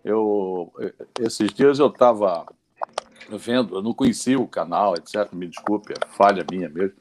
Eu, 0.04 0.72
esses 1.20 1.52
dias 1.52 1.78
eu 1.78 1.88
estava 1.88 2.46
vendo, 3.36 3.76
eu 3.76 3.82
não 3.82 3.92
conhecia 3.92 4.38
o 4.38 4.48
canal, 4.48 4.94
etc. 4.94 5.32
Me 5.32 5.46
desculpe, 5.46 5.92
é 5.92 6.06
falha 6.16 6.44
minha 6.50 6.68
mesmo. 6.68 6.94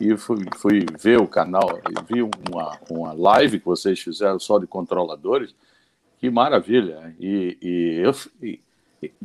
E 0.00 0.16
fui, 0.16 0.44
fui 0.56 0.86
ver 0.98 1.20
o 1.20 1.28
canal 1.28 1.78
e 1.88 2.12
vi 2.12 2.22
uma, 2.22 2.78
uma 2.90 3.12
live 3.12 3.60
que 3.60 3.66
vocês 3.66 4.00
fizeram 4.00 4.38
só 4.38 4.58
de 4.58 4.66
controladores. 4.66 5.54
Que 6.18 6.30
maravilha! 6.30 7.14
E, 7.18 7.58
e 7.60 8.00
eu 8.02 8.12
e, 8.42 8.60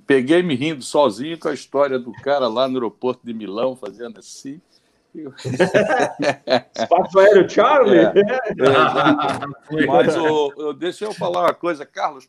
peguei 0.06 0.42
me 0.44 0.56
rindo 0.56 0.82
sozinho 0.82 1.38
com 1.40 1.48
a 1.48 1.54
história 1.54 1.98
do 1.98 2.12
cara 2.12 2.48
lá 2.48 2.68
no 2.68 2.76
aeroporto 2.76 3.26
de 3.26 3.34
Milão 3.34 3.76
fazendo 3.76 4.20
assim. 4.20 4.62
Espaço 6.76 7.20
Aéreo 7.20 7.50
Charlie? 7.50 8.00
É, 8.00 8.12
é, 9.82 9.86
mas 9.86 10.16
o, 10.18 10.74
deixa 10.74 11.06
eu 11.06 11.14
falar 11.14 11.44
uma 11.44 11.54
coisa, 11.54 11.86
Carlos. 11.86 12.28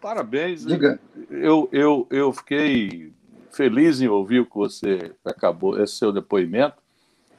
Parabéns. 0.00 0.64
Diga. 0.64 1.00
Eu, 1.30 1.68
eu, 1.72 2.06
eu 2.10 2.32
fiquei 2.32 3.12
feliz 3.50 4.00
em 4.00 4.08
ouvir 4.08 4.40
o 4.40 4.46
que 4.46 4.54
você 4.54 5.12
acabou, 5.24 5.80
esse 5.82 5.96
seu 5.96 6.12
depoimento. 6.12 6.76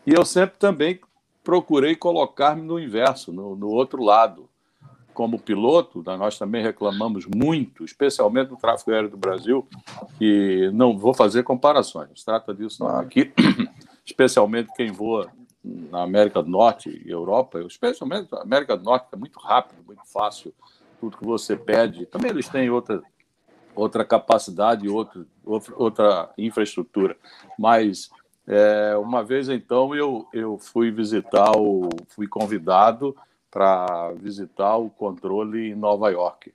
E 0.06 0.14
eu 0.14 0.26
sempre 0.26 0.58
também 0.58 1.00
procurei 1.44 1.96
colocar-me 1.96 2.62
no 2.62 2.80
inverso, 2.80 3.32
no, 3.32 3.56
no 3.56 3.68
outro 3.68 4.04
lado. 4.04 4.50
Como 5.14 5.40
piloto, 5.40 6.02
nós 6.06 6.38
também 6.38 6.64
reclamamos 6.64 7.26
muito, 7.26 7.84
especialmente 7.84 8.52
no 8.52 8.58
tráfego 8.58 8.92
aéreo 8.92 9.10
do 9.10 9.18
Brasil, 9.18 9.68
que 10.18 10.70
não 10.74 10.98
vou 10.98 11.14
fazer 11.14 11.44
comparações, 11.44 12.24
trata 12.24 12.54
disso 12.54 12.82
não. 12.82 13.00
Aqui, 13.00 13.34
especialmente 14.06 14.72
quem 14.78 14.92
voa 14.92 15.30
na 15.64 16.04
América 16.04 16.42
do 16.42 16.50
Norte 16.50 17.02
e 17.06 17.10
Europa, 17.10 17.60
especialmente 17.62 18.32
na 18.32 18.42
América 18.42 18.78
do 18.78 18.84
Norte, 18.84 19.08
é 19.12 19.18
muito 19.18 19.40
rápido, 19.40 19.84
muito 19.86 20.06
fácil 20.06 20.54
tudo 21.00 21.18
que 21.18 21.26
você 21.26 21.56
pede. 21.56 22.06
Também 22.06 22.32
eles 22.32 22.50
têm 22.50 22.70
outra, 22.70 23.02
outra 23.76 24.04
capacidade, 24.06 24.88
outra, 24.88 25.26
outra 25.46 26.30
infraestrutura. 26.38 27.16
Mas 27.58 28.10
é, 28.48 28.96
uma 28.98 29.24
vez 29.24 29.48
então 29.48 29.96
eu, 29.96 30.28
eu 30.34 30.58
fui 30.58 30.92
visitar 30.92 31.52
o. 31.56 31.90
fui 32.10 32.28
convidado 32.28 33.16
para 33.52 34.12
visitar 34.14 34.78
o 34.78 34.90
controle 34.90 35.72
em 35.72 35.76
Nova 35.76 36.10
York. 36.10 36.54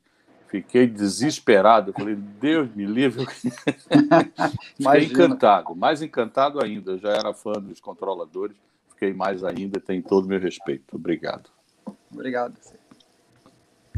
Fiquei 0.48 0.86
desesperado, 0.86 1.92
falei, 1.92 2.14
Deus 2.14 2.72
me 2.76 2.86
livre. 2.86 3.26
Fiquei 4.76 5.04
encantado, 5.04 5.74
mais 5.74 6.00
encantado 6.00 6.62
ainda. 6.62 6.92
Eu 6.92 6.98
já 6.98 7.10
era 7.10 7.34
fã 7.34 7.54
dos 7.54 7.80
controladores, 7.80 8.56
fiquei 8.90 9.12
mais 9.12 9.42
ainda, 9.42 9.80
tem 9.80 10.00
todo 10.00 10.26
o 10.26 10.28
meu 10.28 10.38
respeito. 10.38 10.94
Obrigado. 10.94 11.50
Obrigado. 12.12 12.54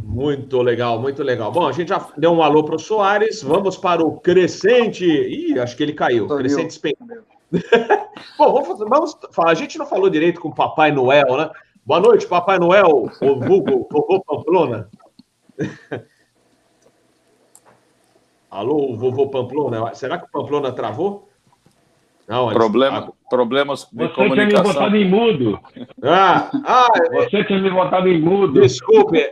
Muito 0.03 0.61
legal, 0.63 1.01
muito 1.01 1.23
legal. 1.23 1.51
Bom, 1.51 1.67
a 1.67 1.73
gente 1.73 1.89
já 1.89 2.07
deu 2.17 2.33
um 2.33 2.43
alô 2.43 2.65
para 2.65 2.77
o 2.77 2.79
Soares, 2.79 3.43
vamos 3.43 3.77
para 3.77 4.05
o 4.05 4.21
Crescente. 4.21 5.05
Ih, 5.05 5.59
acho 5.59 5.77
que 5.77 5.83
ele 5.83 5.93
caiu. 5.93 6.27
Tô 6.27 6.37
Crescente 6.37 6.67
despencou. 6.67 7.07
Bom, 8.39 8.53
vamos, 8.53 8.79
vamos 8.79 9.17
falar. 9.33 9.53
A 9.53 9.55
gente 9.55 9.79
não 9.79 9.87
falou 9.87 10.11
direito 10.11 10.41
com 10.41 10.49
o 10.49 10.55
Papai 10.55 10.93
Noel, 10.93 11.37
né? 11.37 11.51
Boa 11.85 12.01
noite, 12.01 12.27
Papai 12.27 12.59
Noel, 12.59 13.09
o 13.21 13.41
vulgo, 13.41 13.87
vovô 13.91 14.21
Pamplona. 14.25 14.91
Alô, 18.51 18.97
vovô 18.97 19.29
Pamplona. 19.29 19.95
Será 19.95 20.19
que 20.19 20.25
o 20.25 20.31
Pamplona 20.31 20.73
travou? 20.73 21.29
Não, 22.27 22.49
Problema, 22.49 23.13
problemas 23.29 23.89
de 23.93 24.07
Você 24.07 24.15
comunicação. 24.15 24.49
tinha 24.49 24.63
me 24.63 24.75
botado 24.75 24.97
em 24.97 25.09
mudo. 25.09 25.61
Ah, 26.03 26.51
ah, 26.65 26.89
Você 27.13 27.45
tinha 27.45 27.61
me 27.61 27.71
botado 27.71 28.09
em 28.09 28.21
mudo. 28.21 28.61
Desculpe. 28.61 29.19
É, 29.19 29.31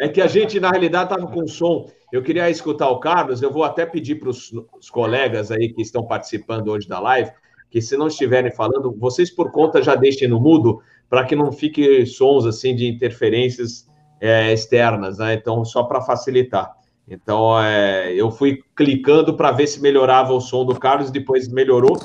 é 0.00 0.08
que 0.08 0.20
a 0.20 0.26
gente, 0.26 0.60
na 0.60 0.70
realidade, 0.70 1.12
estava 1.12 1.30
com 1.30 1.46
som. 1.46 1.86
Eu 2.12 2.22
queria 2.22 2.50
escutar 2.50 2.88
o 2.88 3.00
Carlos. 3.00 3.42
Eu 3.42 3.50
vou 3.50 3.64
até 3.64 3.86
pedir 3.86 4.16
para 4.16 4.28
os 4.28 4.90
colegas 4.90 5.50
aí 5.50 5.72
que 5.72 5.82
estão 5.82 6.06
participando 6.06 6.68
hoje 6.68 6.88
da 6.88 7.00
live, 7.00 7.30
que 7.70 7.80
se 7.80 7.96
não 7.96 8.08
estiverem 8.08 8.50
falando, 8.50 8.94
vocês 8.98 9.30
por 9.30 9.50
conta 9.50 9.82
já 9.82 9.94
deixem 9.94 10.28
no 10.28 10.40
mudo, 10.40 10.80
para 11.08 11.24
que 11.24 11.34
não 11.34 11.50
fique 11.50 12.04
sons 12.06 12.44
assim 12.44 12.74
de 12.74 12.86
interferências 12.86 13.88
é, 14.20 14.52
externas, 14.52 15.18
né? 15.18 15.34
Então, 15.34 15.64
só 15.64 15.84
para 15.84 16.00
facilitar. 16.00 16.70
Então, 17.08 17.60
é, 17.60 18.12
eu 18.14 18.30
fui 18.30 18.62
clicando 18.76 19.34
para 19.34 19.50
ver 19.50 19.66
se 19.66 19.80
melhorava 19.80 20.32
o 20.32 20.40
som 20.40 20.64
do 20.64 20.78
Carlos, 20.78 21.10
depois 21.10 21.48
melhorou. 21.48 21.98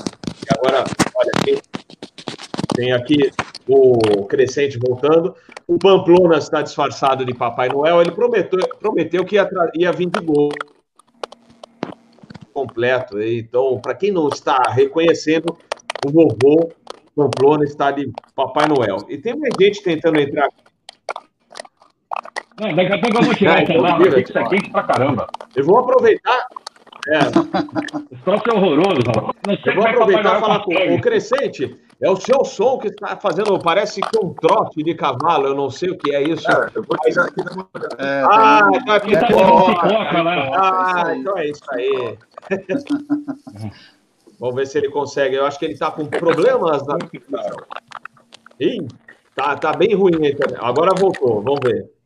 E 0.43 0.57
agora, 0.57 0.83
olha 1.15 1.31
aqui, 1.35 1.61
tem 2.75 2.91
aqui 2.91 3.31
o 3.67 4.25
Crescente 4.25 4.77
voltando. 4.77 5.35
O 5.67 5.77
Pamplona 5.77 6.37
está 6.37 6.61
disfarçado 6.61 7.25
de 7.25 7.33
Papai 7.33 7.69
Noel. 7.69 8.01
Ele 8.01 8.11
prometeu, 8.11 8.59
prometeu 8.79 9.25
que 9.25 9.35
ia, 9.35 9.49
ia 9.75 9.91
vir 9.91 10.09
de 10.09 10.19
gol 10.19 10.49
completo. 12.53 13.21
Então, 13.21 13.79
para 13.79 13.93
quem 13.93 14.11
não 14.11 14.29
está 14.29 14.57
reconhecendo, 14.71 15.55
o 16.05 16.09
vovô 16.09 16.71
Pamplona 17.15 17.63
está 17.63 17.91
de 17.91 18.11
Papai 18.35 18.67
Noel. 18.67 18.97
E 19.09 19.17
tem 19.17 19.35
mais 19.35 19.53
gente 19.59 19.83
tentando 19.83 20.19
entrar 20.19 20.49
não, 22.59 22.75
daqui 22.75 22.93
a 22.93 22.99
pouco 22.99 23.17
eu 23.17 23.23
vou 23.23 23.35
tirar 23.35 23.63
essa 23.63 23.73
lá, 23.73 23.97
que 23.97 24.19
isso 24.19 24.37
é 24.37 24.49
quente 24.49 24.69
pra 24.71 24.83
caramba. 24.83 25.27
Eu 25.55 25.63
vou 25.63 25.79
aproveitar. 25.79 26.47
É. 27.07 27.19
Esse 28.11 28.23
troço 28.23 28.43
é 28.49 28.53
horroroso, 28.53 29.01
eu 29.65 29.75
vou 29.75 29.87
aproveitar 29.87 30.37
e 30.37 30.39
falar 30.39 30.59
com 30.59 30.73
o 30.73 31.01
Crescente. 31.01 31.77
É 31.99 32.09
o 32.09 32.15
seu 32.15 32.45
som 32.45 32.77
que 32.77 32.89
está 32.89 33.15
fazendo, 33.15 33.57
parece 33.59 34.01
que 34.01 34.19
um 34.19 34.33
trote 34.33 34.83
de 34.83 34.93
cavalo, 34.93 35.47
eu 35.47 35.55
não 35.55 35.69
sei 35.69 35.89
o 35.89 35.97
que 35.97 36.13
é 36.13 36.21
isso. 36.21 36.49
É, 36.51 36.69
eu 36.75 36.83
vou 36.83 36.97
tirar 36.97 37.25
aqui 37.25 37.41
é, 37.97 38.23
Ah, 38.29 38.69
então 38.73 38.93
é 38.93 38.99
pipoca. 38.99 39.87
Né? 40.23 40.51
Ah, 40.53 41.15
então 41.15 41.37
é 41.37 41.47
isso 41.47 41.63
aí. 41.71 42.17
Vamos 44.39 44.55
ver 44.55 44.67
se 44.67 44.77
ele 44.77 44.89
consegue. 44.89 45.35
Eu 45.35 45.45
acho 45.45 45.57
que 45.57 45.65
ele 45.65 45.73
está 45.73 45.89
com 45.89 46.05
problemas. 46.05 46.85
Na... 46.85 46.97
Ih, 48.59 48.87
tá, 49.35 49.55
tá 49.55 49.73
bem 49.73 49.95
ruim. 49.95 50.13
Agora 50.59 50.91
voltou, 50.95 51.41
vamos 51.41 51.59
ver. 51.63 51.96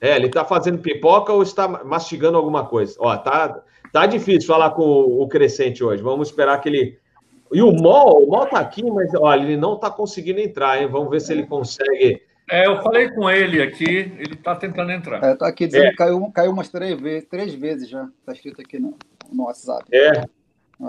É, 0.00 0.16
ele 0.16 0.26
está 0.26 0.44
fazendo 0.44 0.78
pipoca 0.78 1.32
ou 1.32 1.42
está 1.42 1.66
mastigando 1.66 2.36
alguma 2.36 2.64
coisa? 2.64 2.94
Ó, 2.98 3.16
tá, 3.16 3.62
tá 3.92 4.06
difícil 4.06 4.46
falar 4.46 4.70
com 4.70 4.82
o 4.82 5.26
Crescente 5.28 5.82
hoje. 5.82 6.02
Vamos 6.02 6.28
esperar 6.28 6.60
que 6.60 6.68
ele. 6.68 6.98
E 7.52 7.62
o 7.62 7.72
Mol, 7.72 8.24
o 8.24 8.30
Mol 8.30 8.46
tá 8.46 8.60
aqui, 8.60 8.82
mas 8.90 9.10
olha, 9.14 9.42
ele 9.42 9.56
não 9.56 9.74
está 9.74 9.90
conseguindo 9.90 10.40
entrar, 10.40 10.80
hein? 10.80 10.88
Vamos 10.88 11.10
ver 11.10 11.20
se 11.20 11.32
ele 11.32 11.46
consegue 11.46 12.20
É, 12.50 12.66
eu 12.66 12.82
falei 12.82 13.10
com 13.10 13.28
ele 13.28 13.62
aqui, 13.62 13.84
ele 13.84 14.34
está 14.34 14.54
tentando 14.54 14.92
entrar. 14.92 15.24
É, 15.24 15.34
tá 15.34 15.48
aqui 15.48 15.66
dizendo 15.66 15.86
é. 15.86 15.90
que 15.90 15.96
caiu, 15.96 16.30
caiu 16.32 16.52
umas 16.52 16.68
três 16.68 17.00
vezes, 17.00 17.28
três 17.28 17.54
vezes 17.54 17.88
já. 17.88 18.06
Está 18.20 18.32
escrito 18.32 18.60
aqui 18.60 18.78
no, 18.78 18.96
no 19.32 19.44
WhatsApp. 19.44 19.84
É. 19.92 20.24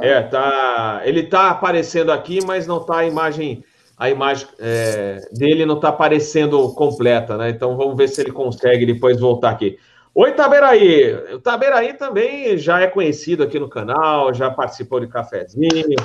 É, 0.02 0.10
é 0.10 0.22
tá. 0.22 1.02
Ele 1.04 1.22
está 1.22 1.50
aparecendo 1.50 2.12
aqui, 2.12 2.40
mas 2.46 2.68
não 2.68 2.78
está 2.78 3.00
a 3.00 3.08
imagem. 3.08 3.64
A 4.00 4.10
imagem 4.10 4.48
é, 4.58 5.28
dele 5.34 5.66
não 5.66 5.76
está 5.76 5.90
aparecendo 5.90 6.74
completa, 6.74 7.38
né? 7.38 7.50
Então 7.50 7.76
vamos 7.76 7.98
ver 7.98 8.08
se 8.08 8.22
ele 8.22 8.32
consegue 8.32 8.86
depois 8.86 9.20
voltar 9.20 9.50
aqui. 9.50 9.78
Oi, 10.16 10.32
Taberaí. 10.32 11.14
O 11.34 11.40
Taberaí 11.42 11.94
também 11.94 12.58
já 12.58 12.80
é 12.80 12.88
conhecido 12.88 13.44
aqui 13.44 13.60
no 13.60 13.68
canal, 13.68 14.34
já 14.34 14.50
participou 14.50 15.02
de 15.02 15.08
cafezinho. 15.08 15.98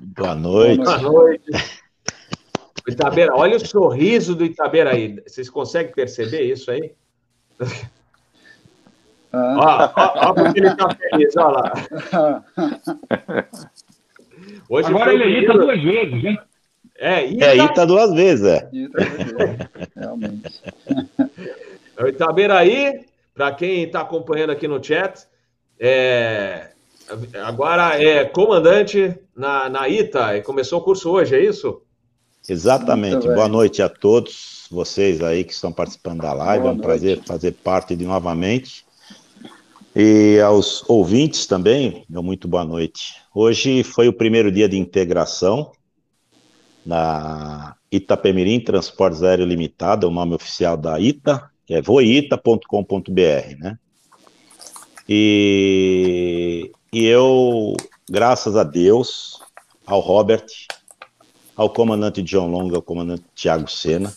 Boa 0.00 0.34
noite. 0.34 0.82
Boa 0.82 0.98
noite. 0.98 1.44
Itabeira, 2.88 3.36
olha 3.36 3.56
o 3.56 3.66
sorriso 3.66 4.34
do 4.34 4.42
Itabeira 4.42 4.94
aí. 4.94 5.22
Vocês 5.26 5.50
conseguem 5.50 5.92
perceber 5.92 6.42
isso 6.42 6.70
aí? 6.70 6.94
Ah. 9.32 9.92
Ó, 9.94 10.02
ó, 10.02 10.30
ó, 10.30 10.32
porque 10.32 10.58
ele 10.58 10.68
está 10.68 10.88
feliz, 10.96 11.36
olha 11.36 11.48
lá. 11.48 11.72
Hoje 14.68 14.88
Agora 14.88 15.12
ele 15.12 15.24
é 15.24 15.42
Ita 15.42 15.52
duas 15.52 15.82
vezes, 15.82 16.22
né? 16.22 16.38
É, 17.00 17.24
Ita, 17.24 17.46
é, 17.46 17.56
Ita 17.56 17.86
duas 17.86 18.12
vezes, 18.12 18.44
é. 18.44 18.68
Ita 18.70 18.98
duas 19.00 19.32
vezes, 19.32 19.58
realmente. 19.96 20.62
O 22.02 22.06
Itaberaí, 22.06 23.04
para 23.34 23.52
quem 23.52 23.82
está 23.82 24.00
acompanhando 24.00 24.48
aqui 24.48 24.66
no 24.66 24.82
chat, 24.82 25.26
é, 25.78 26.68
agora 27.44 28.02
é 28.02 28.24
comandante 28.24 29.14
na, 29.36 29.68
na 29.68 29.86
ITA, 29.86 30.40
começou 30.42 30.78
o 30.78 30.82
curso 30.82 31.10
hoje, 31.10 31.34
é 31.34 31.44
isso? 31.44 31.82
Exatamente. 32.48 33.26
Boa 33.26 33.48
noite 33.48 33.82
a 33.82 33.88
todos 33.90 34.66
vocês 34.70 35.22
aí 35.22 35.44
que 35.44 35.52
estão 35.52 35.70
participando 35.70 36.22
da 36.22 36.32
live. 36.32 36.62
Boa 36.62 36.70
é 36.70 36.72
um 36.72 36.76
noite. 36.76 36.86
prazer 36.86 37.22
fazer 37.22 37.52
parte 37.52 37.94
de 37.94 38.06
novamente. 38.06 38.82
E 39.94 40.40
aos 40.40 40.82
ouvintes 40.88 41.46
também, 41.46 42.04
meu 42.08 42.22
muito 42.22 42.48
boa 42.48 42.64
noite. 42.64 43.16
Hoje 43.34 43.82
foi 43.82 44.08
o 44.08 44.12
primeiro 44.12 44.50
dia 44.50 44.66
de 44.66 44.78
integração 44.78 45.70
na 46.84 47.76
Itapemirim 47.90 48.60
Transportes 48.60 49.22
Aéreo 49.22 49.46
Limitada, 49.46 50.06
o 50.06 50.10
nome 50.10 50.34
oficial 50.34 50.76
da 50.76 50.98
ITA, 50.98 51.50
que 51.66 51.74
é 51.74 51.82
voita.com.br, 51.82 53.56
né? 53.58 53.78
E, 55.08 56.70
e 56.92 57.04
eu, 57.04 57.74
graças 58.08 58.56
a 58.56 58.62
Deus, 58.62 59.40
ao 59.84 60.00
Robert, 60.00 60.46
ao 61.56 61.68
comandante 61.68 62.22
John 62.22 62.48
Long, 62.48 62.74
ao 62.74 62.82
comandante 62.82 63.24
Tiago 63.34 63.68
Sena, 63.68 64.14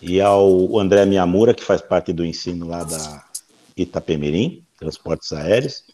e 0.00 0.20
ao 0.20 0.78
André 0.78 1.04
Miamura, 1.04 1.54
que 1.54 1.64
faz 1.64 1.80
parte 1.80 2.12
do 2.12 2.24
ensino 2.24 2.66
lá 2.66 2.84
da 2.84 3.24
Itapemirim, 3.76 4.62
Transportes 4.78 5.32
Aéreos, 5.32 5.84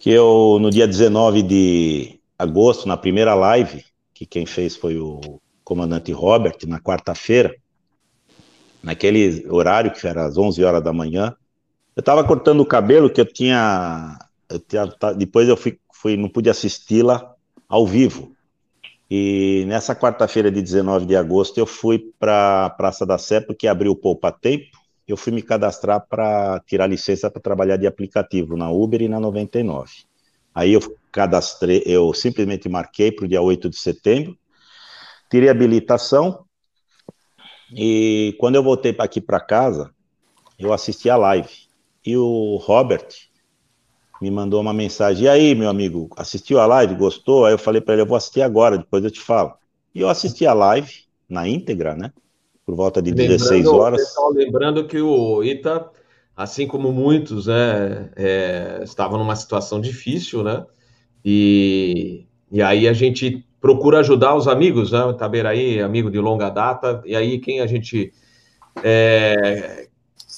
que 0.00 0.10
eu, 0.10 0.58
no 0.60 0.70
dia 0.70 0.86
19 0.86 1.42
de 1.42 2.18
agosto, 2.38 2.86
na 2.86 2.96
primeira 2.96 3.34
live, 3.34 3.84
que 4.14 4.24
quem 4.24 4.46
fez 4.46 4.76
foi 4.76 4.96
o 4.96 5.40
comandante 5.64 6.12
Robert, 6.12 6.58
na 6.66 6.78
quarta-feira, 6.78 7.54
naquele 8.82 9.44
horário, 9.50 9.90
que 9.90 10.06
era 10.06 10.24
às 10.24 10.38
11 10.38 10.62
horas 10.62 10.82
da 10.82 10.92
manhã, 10.92 11.34
eu 11.96 12.00
estava 12.00 12.22
cortando 12.24 12.60
o 12.60 12.66
cabelo, 12.66 13.10
que 13.10 13.20
eu 13.20 13.26
tinha, 13.26 14.18
eu 14.48 14.60
tinha 14.60 14.86
depois 15.16 15.48
eu 15.48 15.56
fui, 15.56 15.78
fui 15.92 16.16
não 16.16 16.28
pude 16.28 16.48
assisti-la 16.48 17.34
ao 17.68 17.86
vivo, 17.86 18.34
e 19.10 19.64
nessa 19.66 19.94
quarta-feira 19.94 20.50
de 20.50 20.62
19 20.62 21.06
de 21.06 21.16
agosto 21.16 21.58
eu 21.58 21.66
fui 21.66 22.12
para 22.18 22.66
a 22.66 22.70
Praça 22.70 23.04
da 23.04 23.18
Sé, 23.18 23.40
porque 23.40 23.66
abriu 23.66 23.92
o 23.92 23.96
Poupa 23.96 24.32
Tempo, 24.32 24.66
eu 25.06 25.16
fui 25.16 25.32
me 25.32 25.42
cadastrar 25.42 26.06
para 26.08 26.60
tirar 26.66 26.86
licença 26.86 27.30
para 27.30 27.40
trabalhar 27.40 27.76
de 27.76 27.86
aplicativo 27.86 28.56
na 28.56 28.70
Uber 28.70 29.02
e 29.02 29.08
na 29.08 29.20
99. 29.20 29.90
Aí 30.54 30.72
eu 30.72 30.80
cadastrei, 31.14 31.80
eu 31.86 32.12
simplesmente 32.12 32.68
marquei 32.68 33.12
para 33.12 33.24
o 33.24 33.28
dia 33.28 33.40
8 33.40 33.70
de 33.70 33.78
setembro, 33.78 34.36
tirei 35.30 35.48
habilitação, 35.48 36.44
e 37.72 38.36
quando 38.40 38.56
eu 38.56 38.62
voltei 38.64 38.92
aqui 38.98 39.20
para 39.20 39.38
casa, 39.38 39.92
eu 40.58 40.72
assisti 40.72 41.08
a 41.08 41.16
live. 41.16 41.48
E 42.04 42.16
o 42.16 42.56
Robert, 42.56 43.06
me 44.20 44.30
mandou 44.30 44.60
uma 44.60 44.72
mensagem. 44.72 45.24
E 45.24 45.28
aí, 45.28 45.54
meu 45.54 45.68
amigo, 45.68 46.10
assistiu 46.16 46.58
a 46.60 46.66
live? 46.66 46.96
Gostou? 46.96 47.46
Aí 47.46 47.54
eu 47.54 47.58
falei 47.58 47.80
para 47.80 47.94
ele, 47.94 48.02
eu 48.02 48.06
vou 48.06 48.16
assistir 48.16 48.42
agora, 48.42 48.76
depois 48.76 49.04
eu 49.04 49.10
te 49.10 49.20
falo. 49.20 49.54
E 49.94 50.00
eu 50.00 50.08
assisti 50.08 50.46
a 50.46 50.52
live 50.52 50.92
na 51.28 51.48
íntegra, 51.48 51.94
né? 51.94 52.12
Por 52.66 52.74
volta 52.74 53.00
de 53.00 53.10
lembrando, 53.10 53.38
16 53.38 53.66
horas. 53.66 54.00
Pessoal, 54.00 54.32
lembrando 54.32 54.86
que 54.86 55.00
o 55.00 55.42
Ita, 55.44 55.90
assim 56.36 56.66
como 56.66 56.92
muitos, 56.92 57.46
né, 57.46 58.10
é, 58.16 58.80
estava 58.82 59.16
numa 59.16 59.36
situação 59.36 59.80
difícil, 59.80 60.42
né? 60.42 60.64
E, 61.24 62.26
e 62.52 62.62
aí 62.62 62.86
a 62.86 62.92
gente 62.92 63.44
procura 63.60 64.00
ajudar 64.00 64.34
os 64.34 64.46
amigos, 64.46 64.92
né? 64.92 65.12
Taberaí, 65.16 65.80
amigo 65.80 66.10
de 66.10 66.18
longa 66.18 66.50
data, 66.50 67.02
e 67.06 67.16
aí 67.16 67.38
quem 67.38 67.60
a 67.60 67.66
gente 67.66 68.12
é, 68.82 69.88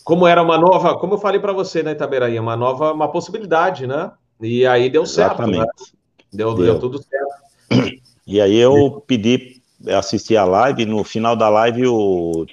como 0.04 0.24
era 0.24 0.40
uma 0.40 0.56
nova, 0.56 0.96
como 0.96 1.14
eu 1.14 1.18
falei 1.18 1.40
para 1.40 1.52
você, 1.52 1.82
né, 1.82 1.90
Itaberaí, 1.90 2.38
uma 2.38 2.56
nova, 2.56 2.92
uma 2.92 3.10
possibilidade, 3.10 3.88
né? 3.88 4.12
E 4.40 4.64
aí 4.64 4.88
deu 4.88 5.04
certo, 5.04 5.44
né? 5.46 5.64
deu, 6.32 6.54
deu, 6.54 6.64
deu. 6.64 6.78
tudo 6.78 7.00
certo. 7.02 8.00
E 8.24 8.40
aí 8.40 8.56
eu 8.56 9.02
pedi, 9.06 9.62
assistir 9.88 10.36
a 10.36 10.44
live, 10.44 10.84
no 10.84 11.02
final 11.02 11.34
da 11.34 11.48
live 11.48 11.86
o 11.86 12.46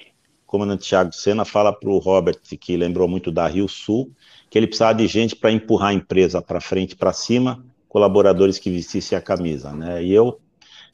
comandante 0.46 0.88
Thiago 0.88 1.14
Sena 1.14 1.44
fala 1.44 1.74
para 1.74 1.90
o 1.90 1.98
Robert, 1.98 2.40
que 2.60 2.78
lembrou 2.78 3.08
muito 3.08 3.32
da 3.32 3.48
Rio 3.48 3.68
Sul, 3.68 4.12
que 4.50 4.58
ele 4.58 4.68
precisava 4.68 4.96
de 4.96 5.08
gente 5.08 5.36
para 5.36 5.52
empurrar 5.52 5.90
a 5.90 5.94
empresa 5.94 6.42
para 6.42 6.62
frente, 6.62 6.96
para 6.96 7.12
cima, 7.12 7.64
colaboradores 7.94 8.58
que 8.58 8.72
vestissem 8.72 9.16
a 9.16 9.22
camisa, 9.22 9.72
né? 9.72 10.04
E 10.04 10.12
eu, 10.12 10.40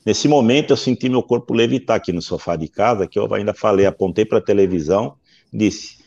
nesse 0.05 0.27
momento, 0.27 0.71
eu 0.71 0.77
senti 0.77 1.07
meu 1.07 1.23
corpo 1.23 1.53
levitar 1.53 1.95
aqui 1.95 2.11
no 2.11 2.21
sofá 2.21 2.57
de 2.57 2.67
casa, 2.67 3.07
que 3.07 3.17
eu 3.17 3.33
ainda 3.33 3.53
falei, 3.53 3.85
apontei 3.85 4.25
para 4.25 4.39
a 4.39 4.41
televisão, 4.41 5.15
disse, 5.51 5.99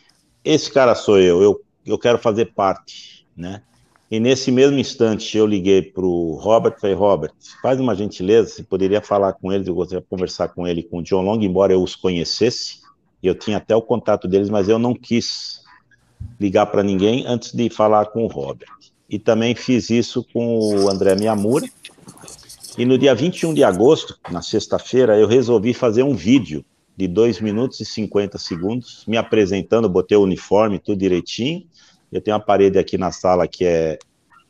esse 0.45 0.71
cara 0.71 0.95
sou 0.95 1.19
eu, 1.19 1.43
eu, 1.43 1.61
eu 1.87 1.99
quero 1.99 2.19
fazer 2.19 2.53
parte, 2.53 3.27
né? 3.35 3.63
E 4.11 4.21
nesse 4.21 4.53
mesmo 4.53 4.79
instante 4.79 5.39
eu 5.39 5.47
liguei 5.47 5.81
para 5.81 6.05
o 6.05 6.35
Robert 6.35 6.79
falei, 6.79 6.95
Robert, 6.95 7.33
faz 7.63 7.81
uma 7.81 7.95
gentileza, 7.95 8.51
você 8.51 8.63
poderia 8.63 9.01
falar 9.01 9.33
com 9.33 9.51
eles, 9.51 9.67
eu 9.67 9.75
gostaria 9.75 10.03
de 10.03 10.07
conversar 10.07 10.49
com 10.49 10.67
ele, 10.69 10.83
com 10.83 10.99
o 10.99 11.03
John 11.03 11.23
Long, 11.23 11.41
embora 11.41 11.73
eu 11.73 11.83
os 11.83 11.97
conhecesse, 11.97 12.83
eu 13.23 13.35
tinha 13.35 13.57
até 13.57 13.75
o 13.75 13.81
contato 13.81 14.29
deles, 14.29 14.51
mas 14.51 14.69
eu 14.69 14.79
não 14.79 14.93
quis 14.93 15.63
ligar 16.39 16.67
para 16.67 16.83
ninguém 16.83 17.25
antes 17.27 17.51
de 17.53 17.71
falar 17.71 18.05
com 18.07 18.25
o 18.25 18.27
Robert. 18.27 18.82
E 19.13 19.19
também 19.19 19.55
fiz 19.55 19.91
isso 19.91 20.27
com 20.33 20.59
o 20.59 20.91
André 20.91 21.15
Miamura, 21.15 21.69
e 22.79 22.87
no 22.87 22.97
dia 22.97 23.15
21 23.15 23.53
de 23.53 23.63
agosto, 23.63 24.19
na 24.31 24.41
sexta-feira, 24.41 25.19
eu 25.19 25.29
resolvi 25.29 25.75
fazer 25.75 26.03
um 26.03 26.15
vídeo 26.15 26.65
de 26.97 27.07
2 27.07 27.39
minutos 27.43 27.81
e 27.81 27.85
50 27.85 28.39
segundos, 28.39 29.05
me 29.07 29.19
apresentando, 29.19 29.91
botei 29.91 30.17
o 30.17 30.23
uniforme, 30.23 30.79
tudo 30.79 30.99
direitinho. 30.99 31.67
Eu 32.11 32.23
tenho 32.23 32.35
uma 32.35 32.43
parede 32.43 32.79
aqui 32.79 32.97
na 32.97 33.13
sala 33.13 33.47
que 33.47 33.67
é 33.67 33.99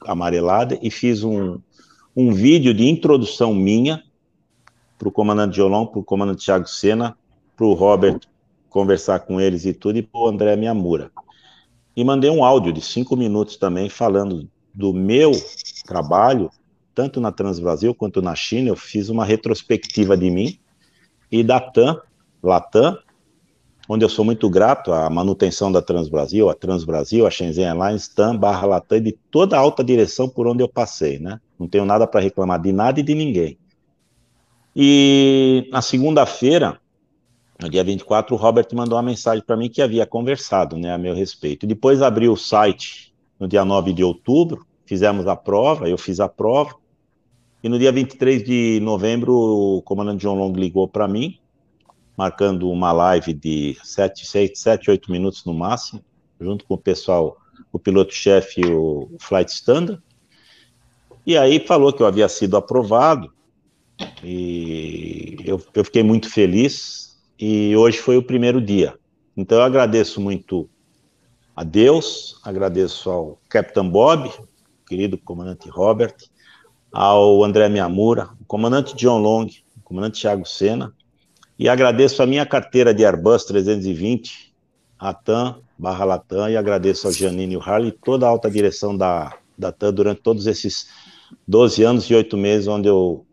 amarelada 0.07 0.79
e 0.81 0.89
fiz 0.89 1.25
um, 1.25 1.59
um 2.15 2.33
vídeo 2.33 2.73
de 2.73 2.89
introdução 2.89 3.53
minha 3.53 4.05
para 4.97 5.09
o 5.09 5.13
comandante 5.13 5.57
Jolão, 5.57 5.85
para 5.85 5.99
o 5.99 6.05
comandante 6.05 6.45
Thiago 6.45 6.69
Sena, 6.69 7.17
para 7.57 7.67
o 7.67 7.73
Robert 7.73 8.21
conversar 8.71 9.19
com 9.21 9.41
eles 9.41 9.65
e 9.65 9.75
tudo, 9.75 9.99
e 9.99 10.03
para 10.03 10.21
o 10.21 10.29
André 10.29 10.55
Miamura. 10.55 11.11
E 11.97 12.05
mandei 12.05 12.31
um 12.31 12.45
áudio 12.45 12.73
de 12.73 12.81
cinco 12.81 13.17
minutos 13.17 13.57
também 13.57 13.89
falando 13.89 14.49
do 14.75 14.93
meu 14.93 15.33
trabalho, 15.85 16.51
tanto 16.95 17.21
na 17.21 17.33
Transbrasil 17.33 17.95
quanto 17.95 18.23
na 18.23 18.35
China. 18.35 18.69
Eu 18.69 18.77
fiz 18.77 19.09
uma 19.09 19.25
retrospectiva 19.25 20.17
de 20.17 20.31
mim 20.31 20.59
e 21.31 21.43
da 21.43 21.61
TAM, 21.61 22.01
Latam, 22.43 22.99
onde 23.89 24.05
eu 24.05 24.09
sou 24.09 24.25
muito 24.25 24.49
grato 24.49 24.93
à 24.93 25.09
manutenção 25.11 25.71
da 25.71 25.83
Transbrasil, 25.83 26.49
a 26.49 26.55
Transbrasil, 26.55 27.27
a 27.27 27.31
Shenzhen 27.31 27.65
Airlines, 27.65 28.09
TAM, 28.09 28.37
barra 28.37 28.67
Latam, 28.67 28.99
e 28.99 29.01
de 29.01 29.13
toda 29.31 29.57
a 29.57 29.61
alta 29.61 29.83
direção 29.83 30.29
por 30.29 30.47
onde 30.47 30.63
eu 30.63 30.69
passei, 30.69 31.19
né? 31.19 31.41
Não 31.59 31.69
tenho 31.69 31.85
nada 31.85 32.07
para 32.07 32.21
reclamar 32.21 32.61
de 32.61 32.73
nada 32.73 33.01
e 33.01 33.03
de 33.03 33.15
ninguém. 33.15 33.59
E 34.75 35.69
na 35.71 35.83
segunda-feira, 35.83 36.81
no 37.61 37.69
dia 37.69 37.85
24, 37.85 38.35
o 38.35 38.39
Robert 38.39 38.67
mandou 38.73 38.97
uma 38.97 39.03
mensagem 39.03 39.45
para 39.45 39.57
mim 39.57 39.69
que 39.69 39.83
havia 39.83 40.07
conversado, 40.07 40.77
né, 40.77 40.93
a 40.93 40.99
meu 40.99 41.15
respeito. 41.15 41.67
depois 41.67 42.03
abri 42.03 42.29
o 42.29 42.37
site 42.37 43.12
no 43.43 43.49
dia 43.49 43.65
9 43.65 43.93
de 43.93 44.05
outubro, 44.05 44.65
fizemos 44.87 45.27
a 45.27 45.35
prova, 45.35 45.89
eu 45.89 45.99
fiz 45.99 46.21
a 46.21 46.29
prova, 46.29 46.77
e 47.61 47.69
no 47.69 47.77
dia 47.77 47.91
23 47.91 48.45
de 48.45 48.79
novembro, 48.81 49.35
o 49.35 49.83
comandante 49.83 50.21
John 50.21 50.37
Long 50.37 50.53
ligou 50.53 50.87
para 50.87 51.09
mim, 51.09 51.41
marcando 52.17 52.71
uma 52.71 52.93
live 52.93 53.35
de 53.35 53.77
7, 53.83 54.25
6, 54.25 54.53
7, 54.55 54.91
8 54.93 55.11
minutos 55.11 55.45
no 55.45 55.53
máximo, 55.53 56.05
junto 56.41 56.65
com 56.65 56.75
o 56.75 56.79
pessoal, 56.79 57.37
o 57.73 57.81
piloto-chefe 57.81 58.61
e 58.61 58.73
o 58.73 59.11
flight 59.19 59.51
standard. 59.51 60.01
E 61.27 61.37
aí 61.37 61.59
falou 61.59 61.93
que 61.93 62.01
eu 62.01 62.07
havia 62.07 62.29
sido 62.29 62.57
aprovado, 62.57 63.33
e 64.23 65.39
eu, 65.45 65.61
eu 65.75 65.85
fiquei 65.85 66.05
muito 66.05 66.31
feliz, 66.31 67.21
e 67.41 67.75
hoje 67.75 67.99
foi 67.99 68.17
o 68.17 68.23
primeiro 68.23 68.61
dia. 68.61 68.97
Então 69.37 69.59
eu 69.59 69.65
agradeço 69.65 70.21
muito 70.21 70.71
a 71.55 71.65
Deus, 71.65 72.41
agradeço 72.43 73.11
ao 73.11 73.39
Capitão 73.49 73.89
Bob, 73.89 74.31
querido 74.87 75.19
comandante 75.19 75.69
Robert, 75.69 76.17
ao 76.91 77.45
André 77.45 77.69
Miamura, 77.69 78.31
o 78.41 78.45
comandante 78.45 78.97
John 78.97 79.19
Long, 79.19 79.47
o 79.77 79.83
comandante 79.83 80.21
Thiago 80.21 80.47
Sena, 80.47 80.95
e 81.59 81.69
agradeço 81.69 82.23
a 82.23 82.27
minha 82.27 82.47
carteira 82.47 82.95
de 82.95 83.05
Airbus 83.05 83.45
320, 83.45 84.55
a 84.99 85.13
TAM, 85.13 85.59
barra 85.79 86.05
Latam, 86.05 86.49
e 86.49 86.57
agradeço 86.57 87.07
ao 87.07 87.13
e 87.13 87.57
o 87.57 87.61
Harley, 87.61 87.93
toda 87.93 88.27
a 88.27 88.29
alta 88.31 88.51
direção 88.51 88.97
da, 88.97 89.37
da 89.57 89.71
TAM 89.71 89.93
durante 89.93 90.23
todos 90.23 90.47
esses 90.47 90.89
12 91.47 91.83
anos 91.83 92.05
e 92.05 92.15
8 92.15 92.37
meses 92.37 92.67
onde 92.67 92.89
eu 92.89 93.27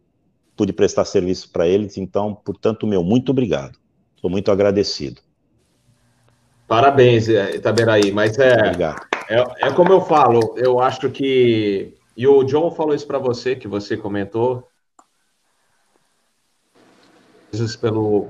pude 0.57 0.73
prestar 0.73 1.05
serviço 1.05 1.49
para 1.51 1.67
eles. 1.67 1.97
Então, 1.97 2.35
portanto, 2.35 2.85
meu, 2.85 3.03
muito 3.03 3.29
obrigado. 3.31 3.77
Estou 4.15 4.29
muito 4.29 4.51
agradecido. 4.51 5.21
Parabéns, 6.69 7.27
Itaberaí, 7.27 8.11
mas 8.11 8.37
é, 8.37 8.53
é, 9.27 9.67
é 9.67 9.71
como 9.71 9.91
eu 9.91 10.01
falo, 10.01 10.53
eu 10.55 10.79
acho 10.79 11.09
que 11.09 11.95
e 12.15 12.27
o 12.27 12.43
John 12.43 12.69
falou 12.69 12.93
isso 12.93 13.07
para 13.07 13.17
você, 13.17 13.55
que 13.55 13.67
você 13.67 13.97
comentou, 13.97 14.67
pelo, 17.81 18.27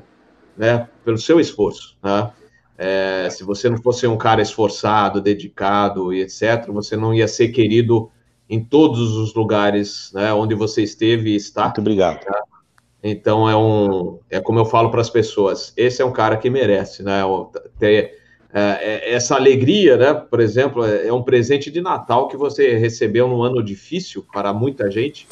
né, 0.55 0.87
pelo 1.03 1.17
seu 1.17 1.39
esforço, 1.39 1.97
né? 2.01 2.31
É, 2.77 3.29
se 3.29 3.43
você 3.43 3.69
não 3.69 3.81
fosse 3.81 4.07
um 4.07 4.17
cara 4.17 4.41
esforçado, 4.41 5.19
dedicado 5.19 6.13
e 6.13 6.21
etc., 6.21 6.67
você 6.69 6.95
não 6.95 7.13
ia 7.13 7.27
ser 7.27 7.49
querido 7.49 8.09
em 8.47 8.63
todos 8.63 9.17
os 9.17 9.33
lugares 9.33 10.11
né, 10.13 10.31
onde 10.31 10.55
você 10.55 10.81
esteve 10.81 11.31
e 11.31 11.35
está. 11.35 11.65
Muito 11.65 11.81
obrigado. 11.81 12.23
Né? 12.25 12.39
Então 13.03 13.49
é 13.49 13.57
um, 13.57 14.19
é 14.29 14.39
como 14.39 14.59
eu 14.59 14.65
falo 14.65 14.91
para 14.91 15.01
as 15.01 15.09
pessoas, 15.09 15.73
esse 15.75 16.01
é 16.01 16.05
um 16.05 16.13
cara 16.13 16.37
que 16.37 16.49
merece, 16.49 17.03
né? 17.03 17.21
Ter 17.77 18.18
é, 18.51 18.61
é, 19.11 19.13
essa 19.13 19.35
alegria, 19.35 19.95
né? 19.95 20.13
Por 20.13 20.39
exemplo, 20.39 20.83
é, 20.83 21.07
é 21.07 21.13
um 21.13 21.21
presente 21.21 21.69
de 21.69 21.81
Natal 21.81 22.27
que 22.27 22.35
você 22.35 22.77
recebeu 22.77 23.27
num 23.27 23.43
ano 23.43 23.63
difícil 23.63 24.25
para 24.33 24.51
muita 24.53 24.89
gente. 24.89 25.27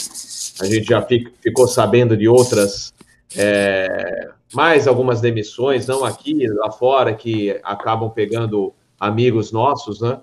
A 0.62 0.65
gente 0.65 0.88
já 0.88 1.01
fico, 1.01 1.32
ficou 1.41 1.67
sabendo 1.67 2.15
de 2.15 2.27
outras, 2.27 2.93
é, 3.36 4.30
mais 4.53 4.88
algumas 4.88 5.19
demissões, 5.19 5.88
não 5.88 6.06
aqui, 6.06 6.47
lá 6.47 6.71
fora, 6.71 7.13
que 7.13 7.60
acabam 7.63 8.10
pegando 8.12 8.73
amigos 8.99 9.51
nossos, 9.51 9.99
né? 9.99 10.19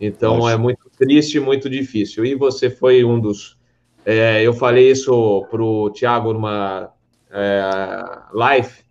Então 0.00 0.38
Nossa. 0.38 0.54
é 0.54 0.56
muito 0.56 0.90
triste, 0.96 1.38
muito 1.38 1.68
difícil. 1.68 2.24
E 2.24 2.34
você 2.34 2.70
foi 2.70 3.04
um 3.04 3.20
dos. 3.20 3.58
É, 4.06 4.42
eu 4.42 4.54
falei 4.54 4.90
isso 4.90 5.46
para 5.50 5.62
o 5.62 5.90
Tiago 5.90 6.32
numa 6.32 6.90
é, 7.30 8.00
live 8.32 8.88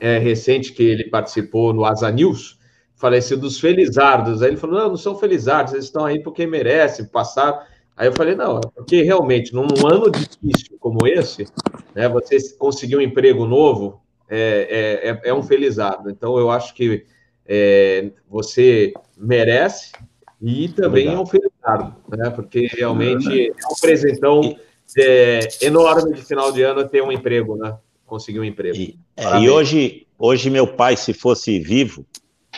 recente 0.00 0.72
que 0.72 0.82
ele 0.82 1.04
participou 1.04 1.74
no 1.74 1.84
Asa 1.84 2.10
News 2.10 2.58
falecido 3.00 3.40
assim, 3.40 3.40
dos 3.40 3.58
felizardos. 3.58 4.42
Aí 4.42 4.50
ele 4.50 4.56
falou: 4.58 4.78
não, 4.78 4.88
não 4.90 4.96
são 4.96 5.18
felizardos, 5.18 5.72
eles 5.72 5.86
estão 5.86 6.04
aí 6.04 6.22
porque 6.22 6.46
merecem 6.46 7.06
passar. 7.06 7.66
Aí 7.96 8.06
eu 8.06 8.12
falei: 8.12 8.34
não, 8.34 8.58
é 8.58 8.60
porque 8.76 9.02
realmente, 9.02 9.54
num 9.54 9.66
ano 9.86 10.10
difícil 10.10 10.76
como 10.78 11.06
esse, 11.06 11.46
né, 11.94 12.08
você 12.08 12.36
conseguir 12.58 12.96
um 12.96 13.00
emprego 13.00 13.46
novo 13.46 14.00
é, 14.28 15.00
é, 15.02 15.10
é, 15.10 15.30
é 15.30 15.34
um 15.34 15.42
felizardo. 15.42 16.10
Então 16.10 16.38
eu 16.38 16.50
acho 16.50 16.74
que 16.74 17.04
é, 17.46 18.10
você 18.28 18.92
merece 19.16 19.92
e 20.40 20.68
também 20.68 21.08
Obrigado. 21.08 21.18
é 21.18 21.22
um 21.22 21.26
felizardo, 21.26 21.96
né, 22.08 22.30
porque 22.30 22.68
realmente 22.70 23.48
é 23.48 23.66
um 23.72 23.80
presentão 23.80 24.56
é, 24.96 25.48
enorme 25.62 26.14
de 26.14 26.22
final 26.22 26.52
de 26.52 26.62
ano 26.62 26.86
ter 26.88 27.02
um 27.02 27.12
emprego, 27.12 27.56
né? 27.56 27.76
Conseguir 28.06 28.40
um 28.40 28.44
emprego. 28.44 28.76
E, 28.76 28.98
é, 29.16 29.40
e 29.40 29.48
hoje, 29.48 30.06
hoje, 30.18 30.50
meu 30.50 30.66
pai, 30.66 30.96
se 30.96 31.12
fosse 31.12 31.60
vivo, 31.60 32.04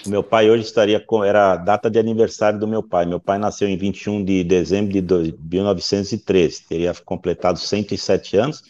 meu 0.07 0.23
pai 0.23 0.51
hoje 0.51 0.65
estaria 0.65 0.99
com. 0.99 1.23
Era 1.23 1.53
a 1.53 1.57
data 1.57 1.91
de 1.91 1.99
aniversário 1.99 2.59
do 2.59 2.67
meu 2.67 2.83
pai. 2.83 3.07
Meu 3.07 3.21
pai 3.21 3.39
nasceu 3.39 3.69
em 3.69 3.77
21 3.77 4.25
de 4.25 4.43
dezembro 4.43 4.93
de 4.93 5.35
1913, 5.51 6.65
teria 6.69 6.95
completado 7.05 7.59
107 7.59 8.37
anos. 8.37 8.63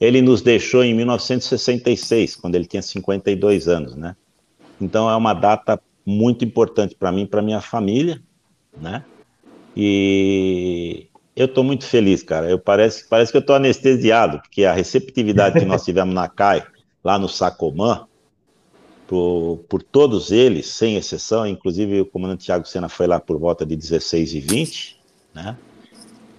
Ele 0.00 0.22
nos 0.22 0.40
deixou 0.40 0.84
em 0.84 0.94
1966, 0.94 2.36
quando 2.36 2.54
ele 2.54 2.66
tinha 2.66 2.82
52 2.82 3.68
anos, 3.68 3.96
né? 3.96 4.14
Então 4.80 5.10
é 5.10 5.16
uma 5.16 5.34
data 5.34 5.80
muito 6.06 6.44
importante 6.44 6.94
para 6.94 7.12
mim, 7.12 7.26
para 7.26 7.42
minha 7.42 7.60
família, 7.60 8.22
né? 8.80 9.04
E 9.76 11.08
eu 11.36 11.46
estou 11.46 11.62
muito 11.62 11.84
feliz, 11.84 12.22
cara. 12.22 12.48
Eu 12.48 12.58
parece, 12.58 13.06
parece 13.08 13.30
que 13.30 13.36
eu 13.36 13.40
estou 13.40 13.56
anestesiado, 13.56 14.40
porque 14.40 14.64
a 14.64 14.72
receptividade 14.72 15.58
que 15.58 15.66
nós 15.66 15.84
tivemos 15.86 16.14
na 16.14 16.28
CAI, 16.28 16.64
lá 17.04 17.18
no 17.18 17.28
Sacomã, 17.28 18.07
por, 19.08 19.64
por 19.68 19.82
todos 19.82 20.30
eles, 20.30 20.66
sem 20.66 20.96
exceção, 20.96 21.46
inclusive 21.46 22.02
o 22.02 22.06
comandante 22.06 22.44
Tiago 22.44 22.68
Sena 22.68 22.90
foi 22.90 23.06
lá 23.06 23.18
por 23.18 23.38
volta 23.38 23.64
de 23.64 23.74
16 23.74 24.34
e 24.34 24.40
20, 24.40 25.00
né? 25.34 25.56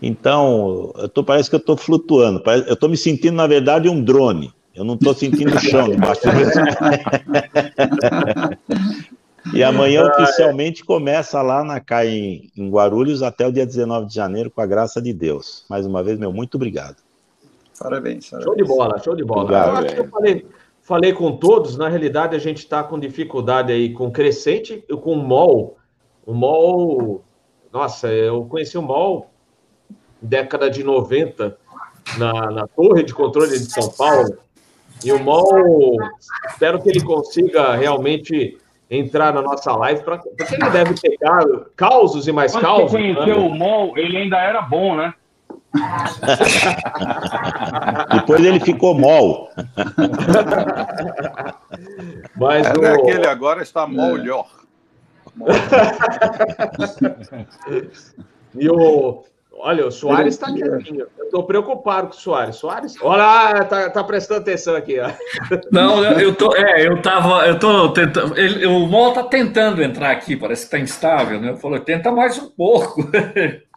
Então, 0.01 0.93
eu 0.95 1.09
tô, 1.09 1.21
parece 1.23 1.49
que 1.49 1.55
eu 1.55 1.59
estou 1.59 1.75
flutuando, 1.75 2.41
eu 2.67 2.75
estou 2.75 2.87
me 2.87 2.95
sentindo, 2.95 3.35
na 3.35 3.47
verdade, 3.47 3.89
um 3.89 4.01
drone. 4.01 4.53
Eu 4.73 4.85
não 4.85 4.93
estou 4.93 5.13
sentindo 5.13 5.53
o 5.53 5.59
chão 5.59 5.89
debaixo 5.89 6.21
do 6.21 6.29
E 9.53 9.63
amanhã 9.63 10.05
oficialmente 10.05 10.85
começa 10.85 11.41
lá 11.41 11.63
na 11.63 11.79
CAI 11.79 12.09
em, 12.09 12.51
em 12.55 12.69
Guarulhos 12.69 13.23
até 13.23 13.47
o 13.47 13.51
dia 13.51 13.65
19 13.65 14.05
de 14.05 14.13
janeiro, 14.13 14.51
com 14.51 14.61
a 14.61 14.65
graça 14.65 15.01
de 15.01 15.11
Deus. 15.11 15.65
Mais 15.69 15.85
uma 15.85 16.03
vez, 16.03 16.19
meu, 16.19 16.31
muito 16.31 16.55
obrigado. 16.55 16.97
Parabéns. 17.79 18.29
parabéns. 18.29 18.45
Show 18.45 18.55
de 18.55 18.63
bola, 18.63 18.99
show 18.99 19.15
de 19.15 19.23
bola. 19.23 19.41
Obrigado, 19.41 19.87
eu, 19.87 20.03
eu 20.03 20.09
falei, 20.89 21.13
com 21.13 21.37
todos, 21.37 21.77
na 21.77 21.87
realidade 21.87 22.35
a 22.35 22.39
gente 22.39 22.57
está 22.57 22.83
com 22.83 22.99
dificuldade 22.99 23.71
aí 23.71 23.93
com 23.93 24.09
Crescente 24.09 24.83
e 24.89 24.97
com 24.97 25.13
o 25.13 25.23
MOL. 25.23 25.77
O 26.25 26.33
MOL, 26.33 27.23
nossa, 27.71 28.07
eu 28.07 28.43
conheci 28.45 28.75
o 28.75 28.81
MOL 28.81 29.29
década 30.19 30.67
de 30.67 30.83
90 30.83 31.55
na, 32.17 32.33
na 32.49 32.67
Torre 32.67 33.03
de 33.03 33.13
Controle 33.13 33.51
de 33.51 33.71
São 33.71 33.87
Paulo. 33.91 34.35
E 35.05 35.11
o 35.11 35.19
MOL, 35.19 35.95
espero 36.49 36.81
que 36.81 36.89
ele 36.89 37.03
consiga 37.03 37.75
realmente 37.75 38.57
entrar 38.89 39.31
na 39.31 39.43
nossa 39.43 39.71
live, 39.73 40.01
pra, 40.01 40.17
porque 40.17 40.55
ele 40.55 40.69
deve 40.71 40.99
pegar 40.99 41.45
causos 41.75 42.27
e 42.27 42.31
mais 42.31 42.51
Quando 42.51 42.63
causos. 42.63 42.91
Quando 42.91 43.03
você 43.03 43.13
conheceu 43.13 43.39
né? 43.41 43.47
o 43.47 43.49
MOL, 43.53 43.95
ele 43.95 44.17
ainda 44.17 44.37
era 44.37 44.63
bom, 44.63 44.95
né? 44.95 45.13
Depois 48.13 48.43
ele 48.43 48.59
ficou 48.59 48.95
mol. 48.95 49.49
Mas 52.35 52.67
é, 52.67 52.73
o... 52.73 52.93
aquele 52.93 53.27
agora 53.27 53.61
está 53.61 53.85
molhor. 53.85 54.47
e 58.55 58.67
o. 58.69 59.23
Olha, 59.61 59.85
o 59.85 59.91
Soares 59.91 60.35
está 60.35 60.53
quietinho. 60.53 61.05
Eu 61.17 61.25
estou 61.25 61.43
preocupado 61.43 62.07
com 62.07 62.13
o 62.13 62.17
Soares. 62.17 62.55
Soares, 62.55 62.95
olha, 63.01 63.65
tá, 63.65 63.89
tá 63.89 64.01
prestando 64.05 64.39
atenção 64.39 64.73
aqui. 64.73 64.97
Ó. 64.99 65.09
Não, 65.69 66.01
eu 66.03 66.33
tô, 66.33 66.55
é, 66.55 66.87
eu 66.87 67.01
tava, 67.01 67.45
eu 67.45 67.59
tô 67.59 67.91
tentando. 67.91 68.39
Ele, 68.39 68.65
o 68.65 68.87
Mol 68.87 69.11
tá 69.11 69.23
tentando 69.23 69.83
entrar 69.83 70.11
aqui, 70.11 70.37
parece 70.37 70.61
que 70.61 70.67
está 70.67 70.79
instável, 70.79 71.41
né? 71.41 71.49
Eu 71.49 71.57
falei, 71.57 71.81
tenta 71.81 72.09
mais 72.09 72.39
um 72.39 72.49
pouco. 72.49 73.05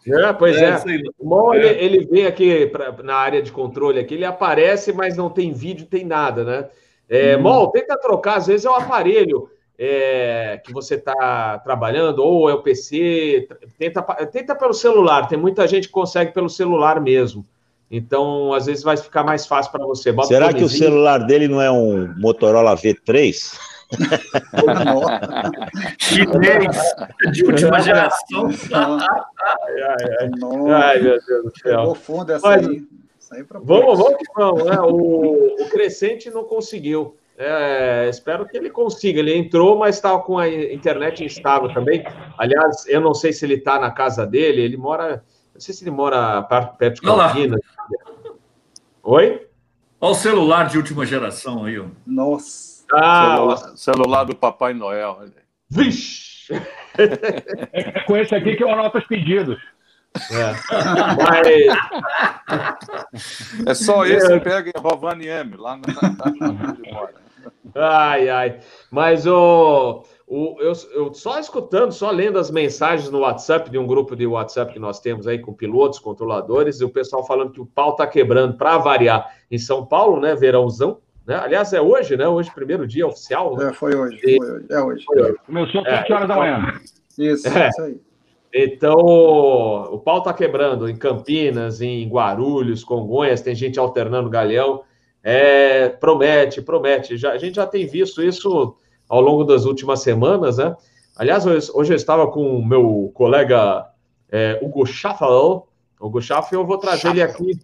É, 0.06 0.32
pois 0.32 0.56
é. 0.56 0.70
é. 0.70 0.82
O 1.18 1.28
Mol, 1.28 1.54
é. 1.54 1.58
Ele, 1.58 1.96
ele, 1.96 2.06
vem 2.06 2.26
aqui 2.26 2.66
pra, 2.66 2.92
na 3.02 3.14
área 3.14 3.42
de 3.42 3.52
controle, 3.52 4.00
aqui, 4.00 4.14
ele 4.14 4.24
aparece, 4.24 4.92
mas 4.92 5.16
não 5.16 5.30
tem 5.30 5.52
vídeo, 5.52 5.86
tem 5.86 6.04
nada, 6.04 6.44
né? 6.44 6.68
É, 7.08 7.36
hum. 7.36 7.42
Mol, 7.42 7.70
tenta 7.70 7.96
trocar, 7.98 8.38
às 8.38 8.46
vezes 8.46 8.64
é 8.64 8.70
o 8.70 8.74
aparelho 8.74 9.48
é, 9.78 10.60
que 10.64 10.72
você 10.72 10.94
está 10.94 11.58
trabalhando, 11.58 12.20
ou 12.20 12.48
é 12.48 12.54
o 12.54 12.62
PC, 12.62 13.48
tenta, 13.78 14.02
tenta 14.26 14.54
pelo 14.54 14.72
celular, 14.72 15.26
tem 15.26 15.38
muita 15.38 15.66
gente 15.66 15.88
que 15.88 15.92
consegue 15.92 16.32
pelo 16.32 16.48
celular 16.48 17.00
mesmo. 17.00 17.46
Então, 17.90 18.54
às 18.54 18.66
vezes 18.66 18.82
vai 18.82 18.96
ficar 18.96 19.22
mais 19.22 19.46
fácil 19.46 19.70
para 19.70 19.84
você. 19.84 20.10
Bota 20.12 20.28
Será 20.28 20.52
que 20.52 20.64
o 20.64 20.68
celular 20.68 21.18
dele 21.18 21.46
não 21.46 21.60
é 21.60 21.70
um 21.70 22.14
Motorola 22.16 22.74
V3? 22.74 23.58
Chinês 25.98 26.76
de 27.32 27.44
última 27.44 27.80
geração. 27.80 28.48
ai, 28.72 29.82
ai, 29.82 29.96
ai. 30.20 30.30
ai, 30.72 31.02
meu 31.02 31.18
Deus 31.26 31.44
do 31.44 31.52
céu. 31.58 31.94
fundo 31.94 32.32
essa 32.32 32.46
Mas, 32.46 32.66
aí. 32.66 32.82
aí 33.32 33.44
vamos, 33.62 33.98
vamos 33.98 34.16
que 34.18 34.24
vamos. 34.34 34.64
Né? 34.64 34.80
O, 34.80 35.62
o 35.62 35.68
Crescente 35.70 36.30
não 36.30 36.44
conseguiu. 36.44 37.16
É, 37.36 38.08
espero 38.08 38.46
que 38.46 38.56
ele 38.56 38.70
consiga. 38.70 39.18
Ele 39.18 39.34
entrou, 39.36 39.76
mas 39.76 39.96
estava 39.96 40.20
com 40.20 40.38
a 40.38 40.48
internet 40.48 41.24
instável 41.24 41.72
também. 41.72 42.04
Aliás, 42.38 42.86
eu 42.86 43.00
não 43.00 43.14
sei 43.14 43.32
se 43.32 43.44
ele 43.44 43.54
está 43.54 43.78
na 43.78 43.90
casa 43.90 44.26
dele. 44.26 44.62
Ele 44.62 44.76
mora. 44.76 45.24
Não 45.54 45.60
sei 45.60 45.74
se 45.74 45.82
ele 45.84 45.90
mora 45.90 46.42
perto 46.42 47.00
de 47.00 47.00
Campinas. 47.02 47.60
Oi? 49.02 49.46
Olha 50.00 50.12
o 50.12 50.14
celular 50.14 50.68
de 50.68 50.76
última 50.76 51.06
geração 51.06 51.64
aí. 51.64 51.78
Ó. 51.78 51.86
Nossa. 52.06 52.71
Ah, 52.92 53.36
celular, 53.36 53.76
celular, 53.76 54.24
do 54.24 54.36
Papai 54.36 54.74
Noel. 54.74 55.24
Vixe! 55.68 56.52
É 56.98 58.00
com 58.02 58.16
esse 58.16 58.34
aqui 58.34 58.56
que 58.56 58.62
eu 58.62 58.70
anoto 58.70 58.98
os 58.98 59.06
pedidos. 59.06 59.58
É. 60.30 60.52
Mas... 61.24 63.06
é 63.66 63.74
só 63.74 64.04
esse 64.04 64.28
que 64.28 64.40
pega 64.40 64.70
em 64.70 64.80
Rovaniemi, 64.80 65.56
lá 65.56 65.76
na, 65.78 65.84
na, 65.86 67.08
Ai, 67.74 68.28
ai. 68.28 68.60
Mas 68.90 69.26
o, 69.26 70.04
o, 70.26 70.56
eu, 70.60 70.72
eu 70.94 71.14
só 71.14 71.38
escutando, 71.38 71.92
só 71.92 72.10
lendo 72.10 72.38
as 72.38 72.50
mensagens 72.50 73.10
no 73.10 73.20
WhatsApp, 73.20 73.70
de 73.70 73.78
um 73.78 73.86
grupo 73.86 74.14
de 74.14 74.26
WhatsApp 74.26 74.72
que 74.72 74.78
nós 74.78 75.00
temos 75.00 75.26
aí 75.26 75.38
com 75.38 75.54
pilotos, 75.54 75.98
controladores, 75.98 76.80
e 76.80 76.84
o 76.84 76.90
pessoal 76.90 77.26
falando 77.26 77.52
que 77.52 77.60
o 77.60 77.66
pau 77.66 77.96
tá 77.96 78.06
quebrando 78.06 78.56
para 78.56 78.76
variar 78.78 79.34
em 79.50 79.58
São 79.58 79.86
Paulo, 79.86 80.20
né? 80.20 80.34
Verãozão. 80.34 80.98
Né? 81.26 81.36
Aliás, 81.36 81.72
é 81.72 81.80
hoje, 81.80 82.16
né? 82.16 82.26
Hoje, 82.26 82.50
primeiro 82.52 82.86
dia 82.86 83.06
oficial. 83.06 83.56
Né? 83.56 83.68
É, 83.68 83.72
foi 83.72 83.94
hoje. 83.94 84.20
Foi 84.20 84.50
hoje. 84.50 84.66
É 84.70 84.80
hoje. 84.80 85.04
Foi 85.04 85.22
hoje. 85.22 85.36
Começou 85.46 85.80
às 85.82 85.88
7 85.88 86.12
horas 86.12 86.28
da 86.28 86.36
manhã. 86.36 86.80
Isso, 87.18 87.48
é. 87.48 87.68
isso 87.68 87.82
aí. 87.82 88.00
Então, 88.54 88.94
o 88.94 89.98
pau 89.98 90.18
está 90.18 90.34
quebrando 90.34 90.88
em 90.88 90.96
Campinas, 90.96 91.80
em 91.80 92.06
Guarulhos, 92.06 92.84
Congonhas, 92.84 93.40
tem 93.40 93.54
gente 93.54 93.78
alternando 93.78 94.28
galhão. 94.28 94.82
É, 95.22 95.88
promete, 95.88 96.60
promete. 96.60 97.16
Já, 97.16 97.32
a 97.32 97.38
gente 97.38 97.56
já 97.56 97.66
tem 97.66 97.86
visto 97.86 98.22
isso 98.22 98.76
ao 99.08 99.20
longo 99.20 99.44
das 99.44 99.64
últimas 99.64 100.00
semanas, 100.00 100.58
né? 100.58 100.76
Aliás, 101.16 101.46
hoje 101.46 101.92
eu 101.92 101.96
estava 101.96 102.30
com 102.30 102.58
o 102.58 102.64
meu 102.64 103.10
colega 103.14 103.86
é, 104.30 104.58
Hugo 104.62 104.84
Schaffel. 104.84 105.68
Hugo 106.00 106.20
Schaffel, 106.20 106.60
eu 106.60 106.66
vou 106.66 106.78
trazer 106.78 107.14
Schaffel. 107.14 107.22
ele 107.22 107.22
aqui. 107.22 107.60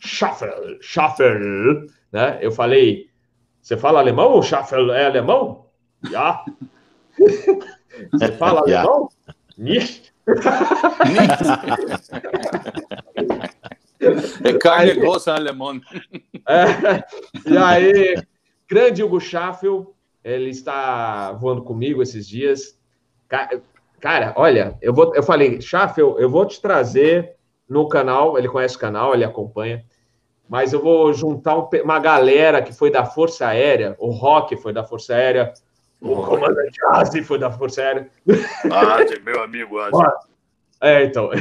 Schaffel, 0.00 0.78
Schaffel, 0.80 1.86
né? 2.12 2.38
Eu 2.40 2.50
falei, 2.50 3.08
você 3.60 3.76
fala 3.76 3.98
alemão? 3.98 4.38
O 4.38 4.42
Schaffel 4.42 4.92
é 4.92 5.06
alemão? 5.06 5.66
Já. 6.10 6.44
você 8.12 8.32
fala 8.32 8.60
alemão? 8.62 9.08
Nicht. 9.56 10.14
é 14.44 14.52
carne 14.54 14.94
grossa 14.94 15.34
alemão. 15.34 15.80
É, 16.50 17.04
e 17.46 17.58
aí, 17.58 18.16
grande 18.66 19.02
Hugo 19.02 19.20
Schaffel, 19.20 19.94
ele 20.24 20.48
está 20.48 21.30
voando 21.32 21.62
comigo 21.62 22.02
esses 22.02 22.26
dias. 22.26 22.80
Cara, 24.00 24.32
olha, 24.34 24.78
eu, 24.80 24.94
vou, 24.94 25.14
eu 25.14 25.22
falei, 25.22 25.60
Schaffel, 25.60 26.18
eu 26.18 26.30
vou 26.30 26.46
te 26.46 26.58
trazer 26.58 27.36
no 27.68 27.86
canal, 27.86 28.38
ele 28.38 28.48
conhece 28.48 28.76
o 28.76 28.80
canal, 28.80 29.12
ele 29.12 29.24
acompanha, 29.24 29.84
mas 30.48 30.72
eu 30.72 30.82
vou 30.82 31.12
juntar 31.12 31.58
um, 31.58 31.68
uma 31.84 31.98
galera 31.98 32.62
que 32.62 32.72
foi 32.72 32.90
da 32.90 33.04
Força 33.04 33.46
Aérea, 33.46 33.94
o 33.98 34.10
Rock 34.10 34.56
foi 34.56 34.72
da 34.72 34.82
Força 34.82 35.14
Aérea, 35.14 35.52
o 36.00 36.14
comandante 36.22 36.78
Azi 36.86 37.22
foi 37.22 37.38
da 37.38 37.50
Força 37.50 37.82
Aérea. 37.82 38.08
Azi, 38.70 39.20
meu 39.20 39.42
amigo 39.42 39.78
Azi. 39.78 40.16
É, 40.80 41.04
então. 41.04 41.30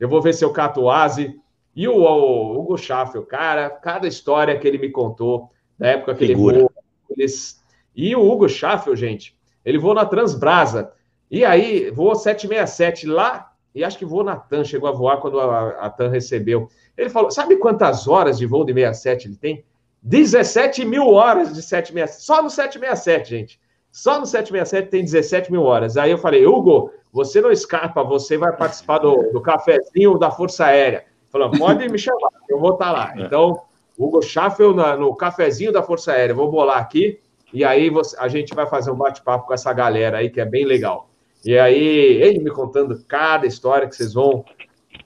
Eu 0.00 0.08
vou 0.08 0.20
ver 0.20 0.34
se 0.34 0.44
eu 0.44 0.52
cato 0.52 0.82
o 0.82 0.90
Azi. 0.90 1.40
E 1.74 1.88
o, 1.88 1.94
o 1.94 2.58
Hugo 2.58 2.76
Schaffel, 2.76 3.24
cara, 3.24 3.70
cada 3.70 4.06
história 4.06 4.58
que 4.58 4.66
ele 4.66 4.76
me 4.76 4.90
contou, 4.90 5.50
da 5.78 5.88
época 5.88 6.14
que 6.14 6.26
Figura. 6.26 6.56
ele 6.56 6.62
voou. 6.62 6.72
Eles... 7.10 7.62
E 7.94 8.14
o 8.14 8.30
Hugo 8.30 8.48
Schaffel, 8.48 8.94
gente, 8.94 9.36
ele 9.64 9.78
voou 9.78 9.94
na 9.94 10.04
Transbrasa. 10.04 10.92
E 11.30 11.44
aí, 11.44 11.90
voou 11.90 12.14
767 12.14 13.06
lá, 13.06 13.52
e 13.74 13.82
acho 13.82 13.98
que 13.98 14.04
voou 14.04 14.22
na 14.22 14.36
TAM, 14.36 14.62
chegou 14.62 14.88
a 14.88 14.92
voar 14.92 15.16
quando 15.18 15.40
a, 15.40 15.70
a 15.70 15.90
TAM 15.90 16.08
recebeu. 16.08 16.68
Ele 16.96 17.10
falou: 17.10 17.30
sabe 17.30 17.56
quantas 17.56 18.06
horas 18.06 18.38
de 18.38 18.46
voo 18.46 18.64
de 18.64 18.72
67 18.72 19.28
ele 19.28 19.36
tem? 19.36 19.64
17 20.02 20.84
mil 20.84 21.08
horas 21.08 21.54
de 21.54 21.62
767. 21.62 22.22
Só 22.24 22.42
no 22.42 22.50
767, 22.50 23.30
gente. 23.30 23.60
Só 23.90 24.18
no 24.18 24.26
767 24.26 24.90
tem 24.90 25.04
17 25.04 25.50
mil 25.50 25.62
horas. 25.62 25.96
Aí 25.96 26.10
eu 26.10 26.18
falei, 26.18 26.44
Hugo, 26.44 26.90
você 27.12 27.40
não 27.40 27.50
escapa, 27.50 28.02
você 28.02 28.36
vai 28.36 28.54
participar 28.54 28.98
do, 28.98 29.30
do 29.32 29.40
cafezinho 29.40 30.18
da 30.18 30.30
Força 30.30 30.66
Aérea. 30.66 31.04
Falando, 31.30 31.58
pode 31.58 31.88
me 31.88 31.98
chamar, 31.98 32.30
eu 32.48 32.58
vou 32.58 32.72
estar 32.72 32.86
tá 32.86 32.92
lá. 32.92 33.14
Então, 33.16 33.62
Hugo 33.98 34.20
Schaffel 34.20 34.74
na, 34.74 34.96
no 34.96 35.14
cafezinho 35.14 35.72
da 35.72 35.82
Força 35.82 36.12
Aérea, 36.12 36.34
vou 36.34 36.50
bolar 36.50 36.78
aqui, 36.78 37.20
e 37.52 37.64
aí 37.64 37.88
você, 37.88 38.16
a 38.18 38.26
gente 38.26 38.54
vai 38.54 38.66
fazer 38.66 38.90
um 38.90 38.96
bate-papo 38.96 39.46
com 39.46 39.54
essa 39.54 39.72
galera 39.72 40.18
aí, 40.18 40.28
que 40.28 40.40
é 40.40 40.44
bem 40.44 40.64
legal. 40.64 41.08
E 41.44 41.56
aí, 41.56 41.78
ele 42.20 42.40
me 42.40 42.50
contando 42.50 43.00
cada 43.06 43.46
história 43.46 43.86
que 43.86 43.94
vocês 43.94 44.14
vão 44.14 44.44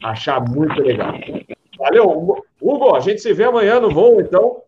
achar 0.02 0.40
muito 0.40 0.80
legal. 0.80 1.12
Valeu, 1.78 2.42
Hugo, 2.60 2.96
a 2.96 3.00
gente 3.00 3.20
se 3.20 3.32
vê 3.32 3.44
amanhã 3.44 3.78
no 3.78 3.90
voo, 3.90 4.20
então. 4.20 4.62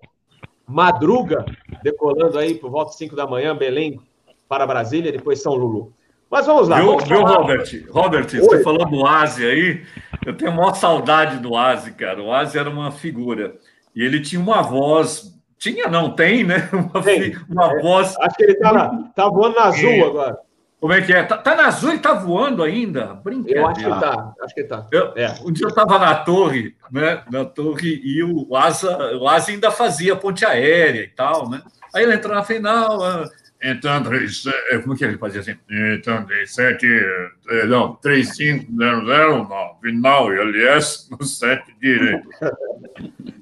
Madruga, 0.66 1.44
decolando 1.82 2.38
aí 2.38 2.54
por 2.54 2.70
volta 2.70 2.92
de 2.92 2.98
5 2.98 3.16
da 3.16 3.26
manhã, 3.26 3.56
Belém, 3.56 4.00
para 4.48 4.66
Brasília, 4.66 5.10
depois 5.10 5.42
São 5.42 5.54
Lulu. 5.54 5.92
Mas 6.30 6.46
vamos 6.46 6.68
lá. 6.68 6.80
Viu, 6.80 6.96
viu 6.98 7.22
Robert? 7.22 7.86
Robert, 7.90 8.26
Oi. 8.32 8.40
você 8.40 8.62
falou 8.62 8.88
do 8.88 9.04
Asi 9.04 9.44
aí. 9.44 9.82
Eu 10.24 10.36
tenho 10.36 10.52
a 10.52 10.54
maior 10.54 10.74
saudade 10.74 11.38
do 11.38 11.56
Asi, 11.56 11.90
cara. 11.92 12.22
O 12.22 12.32
Asi 12.32 12.56
era 12.56 12.70
uma 12.70 12.92
figura. 12.92 13.56
E 13.94 14.04
ele 14.04 14.20
tinha 14.20 14.40
uma 14.40 14.62
voz. 14.62 15.36
Tinha, 15.58 15.88
não, 15.88 16.10
tem, 16.14 16.44
né? 16.44 16.68
Uma, 16.72 17.02
tem. 17.02 17.36
uma 17.48 17.72
é, 17.72 17.82
voz. 17.82 18.16
Acho 18.18 18.36
que 18.36 18.44
ele 18.44 18.54
tá, 18.54 19.10
tá 19.14 19.28
voando 19.28 19.56
na 19.56 19.64
azul 19.64 19.90
é. 19.90 20.00
agora. 20.00 20.38
Como 20.80 20.94
é 20.94 21.02
que 21.02 21.12
é? 21.12 21.22
Tá, 21.22 21.36
tá 21.36 21.54
na 21.54 21.66
azul 21.66 21.92
e 21.92 21.98
tá 21.98 22.14
voando 22.14 22.62
ainda? 22.62 23.14
Brincadeira. 23.22 23.60
Eu 23.60 23.68
acho 23.68 23.80
que 23.80 23.88
tá. 23.90 24.34
Acho 24.40 24.54
que 24.54 24.64
tá. 24.64 24.86
Eu, 24.90 25.12
é. 25.14 25.34
Um 25.44 25.52
dia 25.52 25.66
eu 25.66 25.68
estava 25.68 25.98
na 25.98 26.14
torre, 26.14 26.74
né? 26.90 27.22
Na 27.30 27.44
torre, 27.44 28.00
e 28.02 28.22
o 28.24 28.56
Asa, 28.56 28.96
o 29.16 29.28
Asa 29.28 29.50
ainda 29.50 29.70
fazia 29.70 30.16
ponte 30.16 30.44
aérea 30.44 31.02
e 31.02 31.08
tal, 31.08 31.50
né? 31.50 31.62
Aí 31.94 32.04
ele 32.04 32.14
entrou 32.14 32.34
na 32.34 32.42
final, 32.42 32.98
então, 33.62 34.02
3, 34.02 34.44
é, 34.70 34.78
como 34.78 34.96
que 34.96 35.04
ele 35.04 35.18
fazia 35.18 35.40
assim? 35.40 35.54
Então, 35.70 36.24
37, 36.24 36.86
é, 37.50 37.66
não, 37.66 37.94
3500, 37.96 38.68
no 38.72 39.76
final, 39.82 40.32
LS, 40.32 41.10
no 41.10 41.22
7 41.22 41.76
direito. 41.78 42.26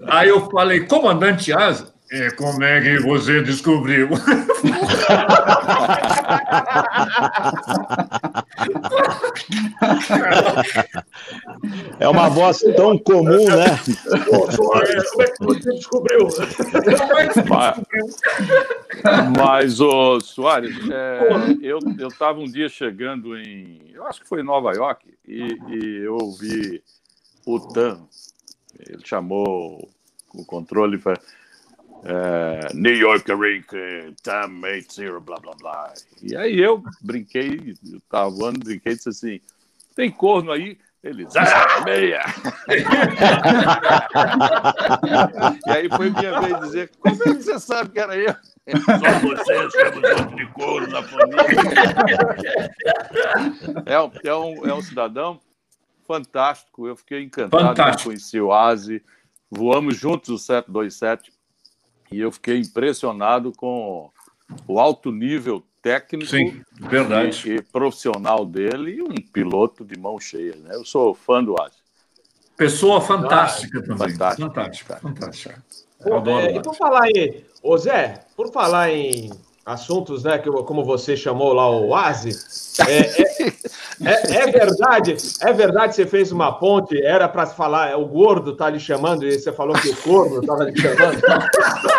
Aí 0.09 0.29
eu 0.29 0.51
falei, 0.51 0.81
comandante 0.81 1.53
Asa, 1.53 1.95
é, 2.11 2.31
como 2.31 2.63
é 2.63 2.81
que 2.81 2.99
você 3.01 3.43
descobriu? 3.43 4.09
É 12.01 12.09
uma 12.09 12.29
voz 12.29 12.61
tão 12.77 12.99
comum, 12.99 13.45
né? 13.47 13.79
Como 14.27 15.23
é 15.23 15.27
que 15.27 15.45
você 15.45 15.71
descobriu? 15.73 16.29
Mas, 19.37 19.81
ô, 19.81 20.21
Soares, 20.21 20.77
é, 20.91 21.29
eu 21.63 21.79
estava 22.09 22.39
um 22.39 22.51
dia 22.51 22.69
chegando 22.69 23.37
em. 23.37 23.91
Eu 23.93 24.07
acho 24.07 24.21
que 24.21 24.29
foi 24.29 24.41
em 24.41 24.45
Nova 24.45 24.73
York, 24.73 25.07
e, 25.27 25.59
e 25.69 25.97
eu 26.05 26.15
ouvi 26.15 26.83
o 27.47 27.59
Tan. 27.61 28.01
Ele 28.79 29.03
chamou 29.05 29.89
o 30.33 30.45
controle 30.45 30.97
e 30.97 31.01
falou 31.01 31.19
é, 32.05 32.73
New 32.75 32.95
York 32.95 33.31
Rink, 33.33 34.15
Tam 34.23 34.61
80, 34.63 35.21
blá 35.21 35.37
blá 35.37 35.53
blá. 35.59 35.93
E 36.23 36.37
aí 36.37 36.59
eu 36.59 36.83
brinquei, 37.01 37.77
eu 37.91 38.01
tava 38.09 38.31
voando, 38.31 38.61
brinquei 38.61 38.93
e 38.93 38.97
disse 38.97 39.09
assim: 39.09 39.41
tem 39.95 40.11
corno 40.11 40.53
aí? 40.53 40.79
Eles, 41.03 41.35
ah, 41.37 41.81
meia! 41.85 42.21
e 45.67 45.71
aí 45.71 45.89
foi 45.89 46.11
minha 46.11 46.41
vez 46.41 46.61
dizer: 46.61 46.91
como 46.99 47.23
é 47.23 47.27
que 47.27 47.43
você 47.43 47.59
sabe 47.61 47.91
que 47.91 48.01
era 48.01 48.17
eu? 48.17 48.35
Só 48.85 49.19
vocês 49.21 49.73
temos 49.73 50.11
outro 50.11 50.37
de 50.37 50.47
couro 50.53 50.91
na 50.91 51.03
família. 51.03 51.45
É 53.87 54.01
um, 54.01 54.11
é, 54.25 54.35
um, 54.35 54.67
é 54.67 54.75
um 54.75 54.83
cidadão 54.83 55.41
fantástico. 56.07 56.87
Eu 56.87 56.97
fiquei 56.97 57.23
encantado 57.23 57.65
fantástico. 57.65 58.11
conheci 58.11 58.41
o 58.41 58.53
Asi. 58.53 59.03
Voamos 59.51 59.97
juntos 59.97 60.29
o 60.29 60.39
727 60.39 61.38
e 62.11 62.21
eu 62.21 62.33
fiquei 62.33 62.59
impressionado 62.59 63.53
com 63.53 64.11
o 64.67 64.79
alto 64.79 65.13
nível 65.13 65.63
técnico 65.83 66.31
Sim, 66.31 66.63
verdade. 66.81 67.51
E, 67.51 67.57
e, 67.57 67.63
profissional 67.63 68.45
dele 68.45 68.97
e 68.97 69.03
um 69.03 69.15
piloto 69.15 69.85
de 69.85 69.99
mão 69.99 70.19
cheia. 70.19 70.57
Né? 70.57 70.75
Eu 70.75 70.85
sou 70.85 71.15
fã 71.15 71.43
do 71.43 71.61
Asi. 71.61 71.77
Pessoa 72.57 73.01
fantástica 73.01 73.79
ah, 73.79 73.83
também. 73.83 74.11
Fantástica. 74.11 74.47
Fantástica. 74.47 75.01
fantástica. 75.01 75.63
é, 76.43 76.57
e 76.57 76.63
por 76.63 76.75
falar 76.75 77.09
em. 77.11 77.45
Ô 77.63 77.77
Zé, 77.79 78.25
por 78.37 78.53
falar 78.53 78.91
em 78.91 79.31
assuntos, 79.65 80.25
né, 80.25 80.39
que, 80.39 80.51
como 80.51 80.83
você 80.83 81.15
chamou 81.17 81.53
lá 81.53 81.71
o 81.71 81.95
Asi, 81.95 82.31
é, 82.89 83.01
é, 83.01 83.59
é, 84.03 84.37
é, 84.37 84.51
verdade, 84.51 85.17
é 85.43 85.53
verdade 85.53 85.95
você 85.95 86.07
fez 86.07 86.33
uma 86.33 86.53
ponte, 86.59 86.99
era 87.05 87.29
para 87.29 87.47
falar, 87.47 87.97
o 87.99 88.07
gordo 88.07 88.57
tá 88.57 88.71
lhe 88.71 88.81
chamando, 88.81 89.27
e 89.27 89.39
você 89.39 89.53
falou 89.53 89.77
que 89.77 89.91
o 89.91 89.97
corno 89.97 90.41
estava 90.41 90.65
lhe 90.65 90.81
chamando. 90.81 91.21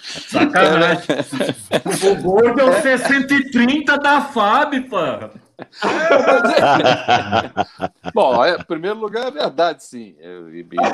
Sacanagem. 0.00 1.16
O 2.10 2.22
gordo 2.22 2.60
é 2.60 2.64
o 2.64 2.82
630 2.82 3.98
da 3.98 4.22
FAB, 4.22 4.80
pô. 4.88 4.96
Bom, 8.14 8.44
é, 8.44 8.56
em 8.56 8.64
primeiro 8.64 8.98
lugar, 8.98 9.28
é 9.28 9.30
verdade, 9.30 9.84
sim. 9.84 10.16
Eu, 10.18 10.48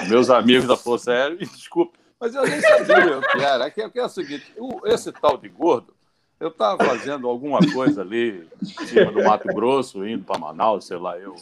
meus 0.09 0.31
amigos 0.31 0.66
da 0.66 0.77
Força 0.77 1.12
Aérea, 1.12 1.37
desculpe, 1.37 1.98
mas 2.20 2.35
eu 2.35 2.42
nem 2.42 2.61
sabia 2.61 3.18
o 3.18 3.22
que 3.22 3.38
era. 3.38 3.66
É 3.66 3.70
que, 3.70 3.81
é, 3.81 3.90
é 3.94 4.05
o 4.05 4.09
seguinte: 4.09 4.53
esse 4.85 5.12
tal 5.12 5.38
de 5.38 5.48
gordo, 5.48 5.94
eu 6.40 6.48
estava 6.48 6.85
fazendo 6.85 7.29
alguma 7.29 7.61
coisa 7.72 8.03
ali 8.03 8.46
em 8.62 8.87
cima 8.87 9.12
do 9.12 9.24
Mato 9.24 9.48
Grosso, 9.48 10.07
indo 10.07 10.24
para 10.24 10.38
Manaus, 10.38 10.87
sei 10.87 10.98
lá, 10.98 11.18
eu, 11.18 11.35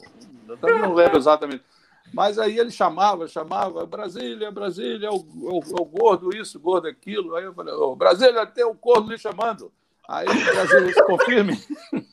eu 0.48 0.78
não 0.78 0.94
lembro 0.94 1.18
exatamente. 1.18 1.62
Mas 2.12 2.38
aí 2.38 2.58
ele 2.58 2.70
chamava, 2.70 3.28
chamava, 3.28 3.84
Brasília, 3.84 4.50
Brasília, 4.50 5.08
é 5.08 5.10
o, 5.10 5.14
é 5.14 5.52
o, 5.52 5.58
é 5.58 5.80
o 5.80 5.84
gordo 5.84 6.34
isso, 6.34 6.58
gordo 6.58 6.88
aquilo. 6.88 7.34
Aí 7.36 7.44
eu 7.44 7.54
falei, 7.54 7.74
oh, 7.74 7.94
Brasília, 7.94 8.46
tem 8.46 8.64
o 8.64 8.74
gordo 8.74 9.10
lhe 9.10 9.18
chamando. 9.18 9.72
Aí 10.08 10.26
o 10.28 10.44
Brasil 10.44 11.04
confirme. 11.04 11.58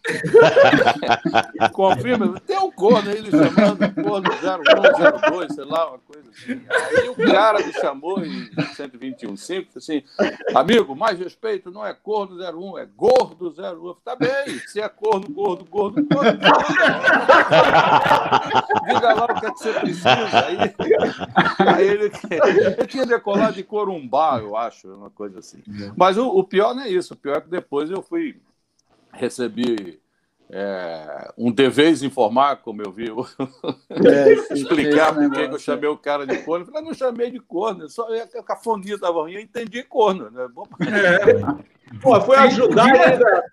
confirme. 1.71 2.39
Tem 2.41 2.57
um 2.57 2.71
corno 2.71 3.09
aí, 3.09 3.17
ele 3.17 3.29
chamando 3.29 4.03
corno 4.03 4.29
01, 4.29 5.31
02, 5.31 5.53
sei 5.53 5.65
lá, 5.65 5.89
uma 5.89 5.99
coisa 5.99 6.29
assim. 6.29 6.61
Aí 6.69 7.09
o 7.09 7.15
cara 7.15 7.63
me 7.63 7.71
chamou 7.73 8.25
em 8.25 8.49
121.5, 8.49 9.67
assim, 9.77 10.03
amigo, 10.55 10.95
mais 10.95 11.19
respeito, 11.19 11.69
não 11.69 11.85
é 11.85 11.93
corno 11.93 12.35
01, 12.35 12.79
é 12.79 12.87
gordo 12.97 13.53
01. 13.55 13.63
Eu 13.63 13.77
falei, 13.79 13.95
tá 14.03 14.15
bem, 14.15 14.59
se 14.67 14.81
é 14.81 14.89
corno, 14.89 15.29
gordo, 15.29 15.63
gordo, 15.65 16.01
gordo, 16.03 16.39
gordo. 16.39 16.39
Diga 18.87 19.13
lá 19.13 19.25
o 19.25 19.39
que, 19.39 19.45
é 19.45 19.51
que 19.51 19.59
você 19.59 19.73
precisa. 19.73 20.09
Aí, 20.09 20.57
aí 21.59 21.87
ele, 21.87 22.11
ele 22.75 22.87
tinha 22.87 23.05
decolado 23.05 23.53
de 23.53 23.63
Corumbá, 23.63 24.39
eu 24.39 24.57
acho, 24.57 24.87
uma 24.87 25.11
coisa 25.11 25.39
assim. 25.39 25.61
Mas 25.95 26.17
o, 26.17 26.27
o 26.27 26.43
pior 26.43 26.73
não 26.73 26.83
é 26.83 26.89
isso, 26.89 27.13
o 27.13 27.17
pior 27.17 27.37
é 27.37 27.41
que 27.41 27.49
depois 27.49 27.82
depois 27.83 27.91
eu 27.91 28.01
fui 28.01 28.41
recebi 29.11 29.99
é, 30.49 31.31
um 31.37 31.51
deveis 31.51 32.03
informar, 32.03 32.57
como 32.57 32.81
eu 32.81 32.91
vi, 32.91 33.09
é, 33.09 34.33
explicar 34.53 35.13
por 35.13 35.31
que 35.31 35.39
eu 35.39 35.59
chamei 35.59 35.89
o 35.89 35.97
cara 35.97 36.25
de 36.25 36.37
corno. 36.39 36.65
Eu 36.65 36.71
falei, 36.71 36.87
não 36.87 36.93
chamei 36.93 37.31
de 37.31 37.39
corno, 37.39 37.89
só 37.89 38.07
a 38.13 38.43
cafonia 38.43 38.95
estava 38.95 39.21
ruim, 39.21 39.33
eu 39.33 39.41
entendi 39.41 39.83
corno. 39.83 40.29
Né? 40.31 40.47
É. 40.81 41.99
Pô, 41.99 42.19
foi 42.21 42.37
ajudar 42.37 42.85
ainda. 42.85 43.43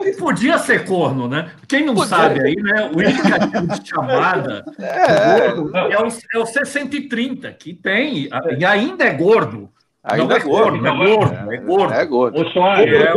E 0.00 0.12
podia 0.14 0.58
ser 0.58 0.86
corno, 0.86 1.28
né? 1.28 1.54
Quem 1.66 1.84
não 1.84 1.94
podia. 1.94 2.08
sabe 2.08 2.40
aí, 2.40 2.56
né? 2.56 2.90
O 2.94 3.02
indicativo 3.02 3.66
de 3.66 3.88
chamada 3.88 4.64
é, 4.78 5.48
é, 5.48 5.54
o, 5.54 5.76
é 5.76 6.38
o 6.38 6.46
630, 6.46 7.52
que 7.52 7.74
tem, 7.74 8.30
e 8.58 8.64
ainda 8.64 9.04
é 9.04 9.12
gordo. 9.12 9.70
Ainda 10.08 10.24
não 10.24 10.32
é, 10.32 10.38
é 10.38 10.42
gordo, 10.42 10.86
é 10.86 10.90
gordo, 10.90 11.52
é 11.52 11.58
gordo. 11.58 11.94
É 11.94 12.06
gordo. 12.06 12.40
Ô, 12.40 12.50
Soares, 12.50 12.94
é. 12.94 13.12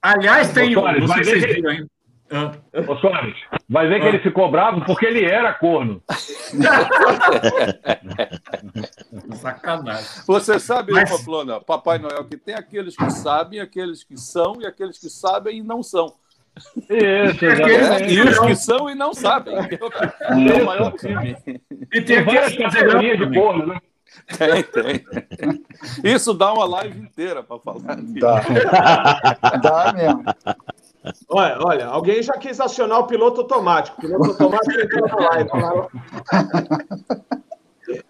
Aliás, 0.00 0.50
tem. 0.52 0.72
Soares, 0.72 1.06
vai 1.06 1.22
ver 1.22 1.62
que... 1.62 1.86
Ô, 2.88 2.96
Soares, 2.96 3.36
vai 3.68 3.86
ver 3.88 4.00
que 4.00 4.06
ele 4.06 4.20
ficou 4.20 4.50
bravo 4.50 4.82
porque 4.86 5.04
ele 5.04 5.22
era 5.24 5.52
corno. 5.52 6.02
Sacanagem. 9.34 10.22
Você 10.26 10.58
sabe, 10.58 10.92
Mas... 10.92 11.10
Pamplona, 11.10 11.60
Papai 11.60 11.98
Noel, 11.98 12.24
que 12.24 12.38
tem 12.38 12.54
aqueles 12.54 12.96
que 12.96 13.10
sabem, 13.10 13.60
aqueles 13.60 14.02
que 14.02 14.16
são 14.16 14.56
e 14.60 14.66
aqueles 14.66 14.98
que 14.98 15.10
sabem 15.10 15.58
e 15.58 15.62
não 15.62 15.82
são. 15.82 16.14
Isso, 16.88 17.46
é, 17.46 18.10
e 18.10 18.20
os 18.20 18.38
que 18.40 18.54
são 18.54 18.90
e 18.90 18.94
não 18.94 19.12
sabem. 19.12 19.54
É 19.56 20.62
o 20.62 20.64
maior 20.64 20.92
time. 20.92 21.36
E 21.92 22.00
tem 22.00 22.24
várias 22.24 22.56
categorias 22.56 23.18
de 23.18 23.34
corno, 23.38 23.66
né? 23.66 23.78
Tem, 24.38 24.62
tem. 24.62 25.04
Isso 26.04 26.34
dá 26.34 26.52
uma 26.52 26.64
live 26.64 27.00
inteira 27.00 27.42
para 27.42 27.58
falar. 27.58 27.96
Dá. 27.96 28.42
dá 29.62 29.92
mesmo. 29.92 30.24
Olha, 31.28 31.58
olha, 31.60 31.86
alguém 31.86 32.22
já 32.22 32.34
quis 32.34 32.60
acionar 32.60 33.00
o 33.00 33.06
piloto 33.06 33.40
automático. 33.40 33.96
O 33.98 34.00
piloto 34.00 34.30
automático 34.30 34.80
entrou 34.80 35.08
na 35.08 35.16
live. 35.30 35.50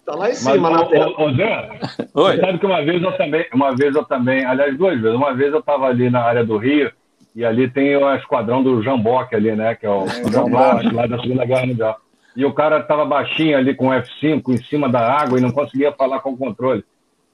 Tá 0.05 0.15
lá 0.15 0.29
em 0.29 0.33
cima, 0.35 0.69
Mas, 0.69 0.81
na 0.81 0.85
tela. 0.85 1.13
Ô, 1.17 1.33
Zé, 1.33 1.79
Oi. 2.13 2.37
sabe 2.37 2.59
que 2.59 2.65
uma 2.65 2.83
vez 2.83 3.01
eu 3.01 3.17
também, 3.17 3.45
uma 3.53 3.75
vez 3.75 3.95
eu 3.95 4.05
também, 4.05 4.45
aliás, 4.45 4.77
duas 4.77 4.99
vezes, 4.99 5.17
uma 5.17 5.33
vez 5.33 5.51
eu 5.53 5.59
estava 5.59 5.87
ali 5.87 6.09
na 6.09 6.21
área 6.21 6.43
do 6.43 6.57
Rio, 6.57 6.91
e 7.35 7.43
ali 7.45 7.69
tem 7.69 7.95
o 7.95 8.15
esquadrão 8.15 8.61
do 8.61 8.83
Jamboque 8.83 9.35
ali, 9.35 9.55
né? 9.55 9.73
Que 9.73 9.85
é 9.85 9.89
o 9.89 10.05
é, 10.05 10.91
lá 10.93 11.07
da 11.07 11.19
Segunda 11.19 11.45
Guerra 11.45 11.65
Mundial 11.65 11.97
e 12.35 12.45
o 12.45 12.53
cara 12.53 12.79
estava 12.79 13.05
baixinho 13.05 13.57
ali 13.57 13.75
com 13.75 13.89
o 13.89 13.91
F5 13.91 14.49
em 14.49 14.57
cima 14.63 14.89
da 14.89 15.01
água 15.01 15.37
e 15.37 15.41
não 15.41 15.51
conseguia 15.51 15.91
falar 15.91 16.19
com 16.19 16.31
o 16.31 16.37
controle. 16.37 16.83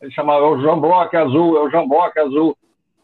Ele 0.02 0.12
chamava, 0.12 0.46
é 0.46 0.50
o 0.50 0.60
João 0.60 0.80
Bloque 0.80 1.16
azul, 1.16 1.58
é 1.58 1.62
o 1.62 1.70
João 1.70 1.88
Bloque 1.88 2.20
azul. 2.20 2.58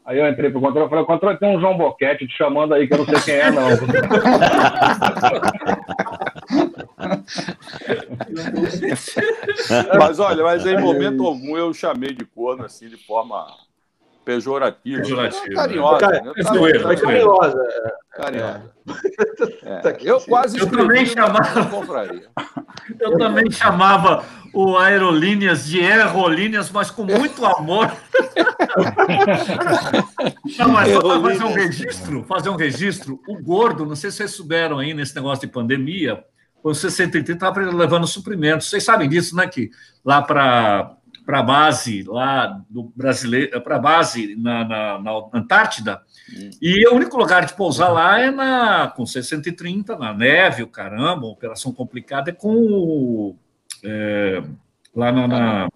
Aí 0.05 0.19
eu 0.19 0.27
entrei 0.27 0.49
pro 0.49 0.59
controle 0.59 0.85
e 0.85 0.89
falei, 0.89 1.05
controle 1.05 1.37
tem 1.37 1.55
um 1.55 1.61
João 1.61 1.77
Boquete 1.77 2.27
te 2.27 2.37
chamando 2.37 2.73
aí, 2.73 2.87
que 2.87 2.93
eu 2.93 2.97
não 2.97 3.05
sei 3.05 3.21
quem 3.21 3.35
é, 3.35 3.51
não. 3.51 3.69
mas 9.97 10.19
olha, 10.19 10.43
mas 10.43 10.65
em 10.65 10.77
momento 10.77 11.25
algum 11.25 11.57
eu 11.57 11.73
chamei 11.73 12.13
de 12.13 12.25
corno 12.25 12.65
assim, 12.65 12.89
de 12.89 12.97
forma 12.97 13.47
pejorativa. 14.23 15.01
Pejorativa. 15.01 15.55
Carinhosa. 15.55 16.07
Né? 16.07 16.21
Né? 16.21 16.43
Carinhosa. 16.43 16.97
Carinhosa. 16.97 17.57
carinhosa. 18.11 18.73
É. 19.63 19.89
É. 19.89 19.97
Eu 20.01 20.19
quase 20.21 20.59
eu 20.59 20.69
também 20.69 21.05
chamava 21.05 21.69
Eu, 22.99 23.11
eu 23.11 23.17
também 23.17 23.49
chamava 23.49 24.25
o 24.53 24.77
Aerolíneas 24.77 25.65
de 25.65 25.79
Aerolíneas, 25.81 26.69
mas 26.69 26.91
com 26.91 27.05
muito 27.05 27.45
amor. 27.45 27.91
não, 30.59 30.69
mas 30.69 30.91
só 30.91 31.21
fazer 31.21 31.43
um 31.43 31.53
registro, 31.53 32.23
fazer 32.25 32.49
um 32.49 32.55
registro. 32.55 33.19
O 33.27 33.41
gordo, 33.41 33.85
não 33.85 33.95
sei 33.95 34.11
se 34.11 34.17
vocês 34.17 34.31
souberam 34.31 34.79
aí 34.79 34.93
nesse 34.93 35.15
negócio 35.15 35.47
de 35.47 35.53
pandemia, 35.53 36.23
o 36.61 36.73
630 36.73 37.31
estava 37.31 37.59
levando 37.61 38.05
suprimentos. 38.05 38.69
Vocês 38.69 38.83
sabem 38.83 39.09
disso, 39.09 39.35
né? 39.35 39.47
Que 39.47 39.71
lá 40.05 40.21
para 40.21 40.95
para 41.25 41.39
a 41.39 41.43
base 41.43 42.03
lá 42.03 42.61
do 42.69 42.91
brasileiro, 42.95 43.61
para 43.61 43.77
a 43.77 43.79
base 43.79 44.35
na, 44.35 44.65
na, 44.65 44.99
na 44.99 45.11
Antártida, 45.33 46.01
hum. 46.31 46.49
e 46.61 46.87
o 46.87 46.93
único 46.93 47.17
lugar 47.17 47.45
de 47.45 47.53
pousar 47.55 47.89
lá 47.89 48.19
é 48.19 48.29
na 48.29 48.87
com 48.95 49.05
630, 49.05 49.97
na 49.97 50.13
neve, 50.13 50.63
o 50.63 50.67
caramba, 50.67 51.27
operação 51.27 51.71
complicada 51.71 52.29
é 52.29 52.33
com 52.33 53.35
é, 53.83 54.43
lá 54.95 55.11
na, 55.11 55.27
na, 55.27 55.67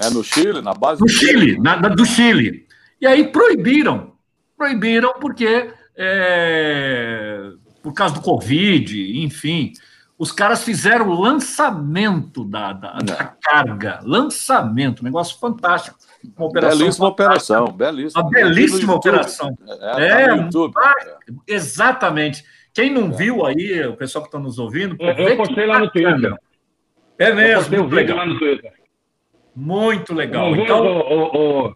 É 0.00 0.10
no 0.10 0.22
Chile, 0.22 0.60
na 0.60 0.74
base 0.74 1.00
do 1.00 1.08
Chile, 1.08 1.58
na, 1.58 1.76
na, 1.76 1.88
do 1.88 2.04
Chile. 2.04 2.66
E 3.00 3.06
aí 3.06 3.28
proibiram, 3.28 4.14
proibiram 4.56 5.14
porque 5.20 5.70
é, 5.96 7.50
por 7.82 7.92
causa 7.92 8.14
do 8.14 8.20
Covid, 8.20 9.22
enfim 9.24 9.72
os 10.18 10.30
caras 10.30 10.62
fizeram 10.62 11.08
o 11.08 11.20
lançamento 11.20 12.44
da, 12.44 12.72
da, 12.72 12.98
da 12.98 13.24
carga. 13.42 14.00
Lançamento, 14.02 15.02
negócio 15.02 15.38
fantástico. 15.38 15.96
Uma 16.36 16.46
operação 16.46 16.78
belíssima 16.78 17.08
operação, 17.08 17.66
belíssima. 17.72 18.22
Uma 18.22 18.30
belíssima 18.30 18.94
operação. 18.94 19.58
É, 19.98 20.04
é, 20.04 20.22
é 20.22 20.36
YouTube. 20.36 20.74
exatamente. 21.46 22.44
Quem 22.72 22.92
não 22.92 23.06
é. 23.06 23.10
viu 23.10 23.44
aí, 23.44 23.86
o 23.86 23.96
pessoal 23.96 24.22
que 24.22 24.28
está 24.28 24.38
nos 24.38 24.58
ouvindo. 24.58 24.96
Eu, 24.98 25.12
eu 25.12 25.36
postei 25.36 25.66
lá 25.66 25.78
no 25.78 25.90
Twitter. 25.90 26.34
É 27.18 27.32
mesmo. 27.32 27.52
Eu 27.52 27.58
postei 27.58 27.78
o 27.78 27.88
vídeo 27.88 28.16
lá 28.16 28.26
no 28.26 28.38
Twitter. 28.38 28.72
Muito 29.54 30.14
legal. 30.14 30.56
Então, 30.56 30.84
o, 30.84 31.00
o, 31.00 31.68
o 31.68 31.74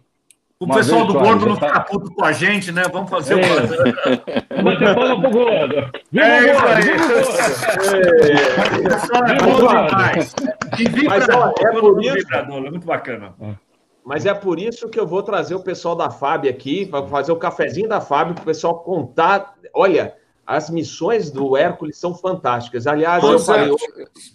Uma 0.61 0.75
pessoal 0.75 1.07
do 1.07 1.13
gordo 1.13 1.45
não 1.45 1.55
fica 1.55 1.79
puto 1.79 2.13
com 2.13 2.25
a 2.25 2.33
gente, 2.33 2.69
né? 2.69 2.83
Vamos 2.91 3.09
fazer 3.09 3.35
é. 3.35 3.45
uma. 3.45 3.61
Você 4.75 4.93
fala 4.93 5.21
pro 5.21 5.31
gordo. 5.31 5.75
Viva 6.11 6.25
é 6.25 6.49
isso 6.49 6.65
aí. 6.65 8.03
Pessoal 8.83 9.25
é 9.25 9.37
bom 9.37 9.55
demais. 9.55 10.35
E 10.77 10.83
vibra, 10.83 11.17
Mas, 11.17 11.29
ó, 11.29 11.53
é 11.57 11.71
por 11.71 12.03
isso... 12.03 12.13
vibrador, 12.15 12.65
é 12.65 12.71
muito 12.71 12.85
bacana. 12.85 13.33
Mas 14.03 14.25
é 14.25 14.33
por 14.33 14.59
isso 14.59 14.89
que 14.89 14.99
eu 14.99 15.07
vou 15.07 15.23
trazer 15.23 15.55
o 15.55 15.63
pessoal 15.63 15.95
da 15.95 16.09
FAB 16.09 16.49
aqui, 16.49 16.85
para 16.85 17.07
fazer 17.07 17.31
o 17.31 17.37
cafezinho 17.37 17.87
da 17.87 18.01
FAB, 18.01 18.33
para 18.33 18.41
o 18.41 18.45
pessoal 18.45 18.79
contar. 18.79 19.55
Olha, 19.73 20.13
as 20.45 20.69
missões 20.69 21.31
do 21.31 21.55
Hércules 21.55 21.97
são 21.97 22.13
fantásticas. 22.13 22.85
Aliás, 22.85 23.23
eu 23.23 23.39
falei. 23.39 23.73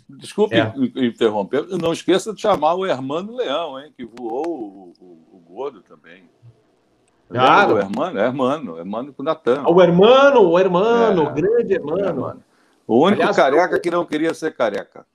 Desculpe 0.09 0.57
é. 0.57 0.73
interromper, 1.05 1.67
não 1.77 1.93
esqueça 1.93 2.33
de 2.33 2.41
chamar 2.41 2.77
o 2.77 2.87
Hermano 2.87 3.37
Leão, 3.37 3.79
hein, 3.79 3.93
que 3.95 4.07
voou 4.07 4.47
o, 4.47 4.93
o 5.05 5.24
Gordo 5.55 5.83
também. 5.83 6.25
Claro. 7.29 7.77
O 7.77 7.79
Hermano, 7.79 8.19
é 8.19 8.25
Hermano, 8.25 8.79
Hermano 8.79 9.13
com 9.13 9.23
Natan. 9.23 9.63
O 9.69 9.81
Hermano, 9.81 10.41
o 10.41 10.59
Hermano, 10.59 11.23
é, 11.23 11.29
o 11.29 11.33
grande 11.33 11.75
Hermano. 11.75 12.43
O 12.87 12.99
único 12.99 13.23
Aliás, 13.23 13.37
careca 13.37 13.79
que 13.79 13.91
não 13.91 14.05
queria 14.05 14.35
ser 14.35 14.53
careca. 14.55 15.07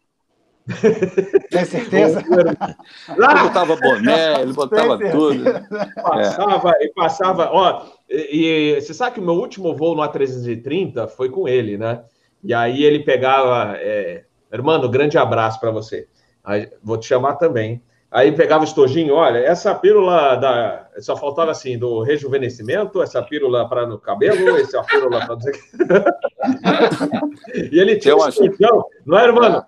Tem 1.51 1.65
certeza? 1.65 2.21
Ele 2.21 3.43
botava 3.43 3.75
boné, 3.75 4.41
ele 4.41 4.53
botava 4.53 4.97
tudo. 4.97 5.43
Passava 6.01 6.71
é. 6.79 6.85
e 6.85 6.93
passava. 6.93 7.49
Ó, 7.51 7.85
e, 8.09 8.75
e, 8.77 8.81
você 8.81 8.93
sabe 8.93 9.15
que 9.15 9.19
o 9.19 9.23
meu 9.23 9.33
último 9.33 9.75
voo 9.75 9.95
no 9.95 10.01
A330 10.01 11.07
foi 11.09 11.29
com 11.29 11.47
ele, 11.47 11.77
né? 11.77 12.03
E 12.41 12.53
aí 12.53 12.83
ele 12.83 12.99
pegava. 12.99 13.75
É, 13.77 14.23
Hermano, 14.51 14.89
grande 14.89 15.17
abraço 15.17 15.59
para 15.59 15.69
você. 15.69 16.07
Aí, 16.43 16.71
vou 16.81 16.97
te 16.97 17.07
chamar 17.07 17.35
também. 17.35 17.83
Aí 18.11 18.31
pegava 18.31 18.63
o 18.63 18.67
estojinho, 18.67 19.13
olha, 19.13 19.37
essa 19.37 19.75
pílula 19.75 20.35
da. 20.35 20.87
Só 20.97 21.15
faltava 21.15 21.51
assim, 21.51 21.77
do 21.77 22.01
rejuvenescimento, 22.01 23.03
essa 23.03 23.21
pílula 23.21 23.69
para 23.69 23.85
no 23.85 23.99
cabelo, 23.99 24.57
essa 24.57 24.81
pílula 24.83 25.25
para 25.27 25.35
dizer. 25.35 25.59
e 27.71 27.79
ele 27.79 27.97
tinha 27.97 28.15
uma 28.15 28.29
estojão, 28.29 28.83
não 29.05 29.19
é, 29.19 29.25
irmão? 29.25 29.63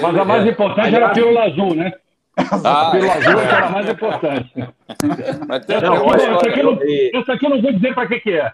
Mas 0.00 0.16
a 0.16 0.24
mais 0.24 0.46
importante 0.46 0.94
era 0.96 1.06
a 1.06 1.10
pílula 1.10 1.44
azul, 1.44 1.74
né? 1.74 1.92
Ah, 2.64 2.88
a 2.88 2.90
pílula 2.90 3.12
azul 3.12 3.40
era 3.40 3.66
a 3.66 3.70
mais 3.70 3.88
importante. 3.88 4.52
Mas 5.46 5.66
tem 5.66 5.80
não, 5.80 6.02
uma 6.02 6.16
essa, 6.16 6.48
aqui 6.48 6.62
não, 6.62 6.78
essa 7.20 7.32
aqui 7.32 7.46
eu 7.46 7.50
não 7.50 7.62
vou 7.62 7.72
dizer 7.72 7.94
para 7.94 8.08
que, 8.08 8.20
que 8.20 8.32
é. 8.32 8.52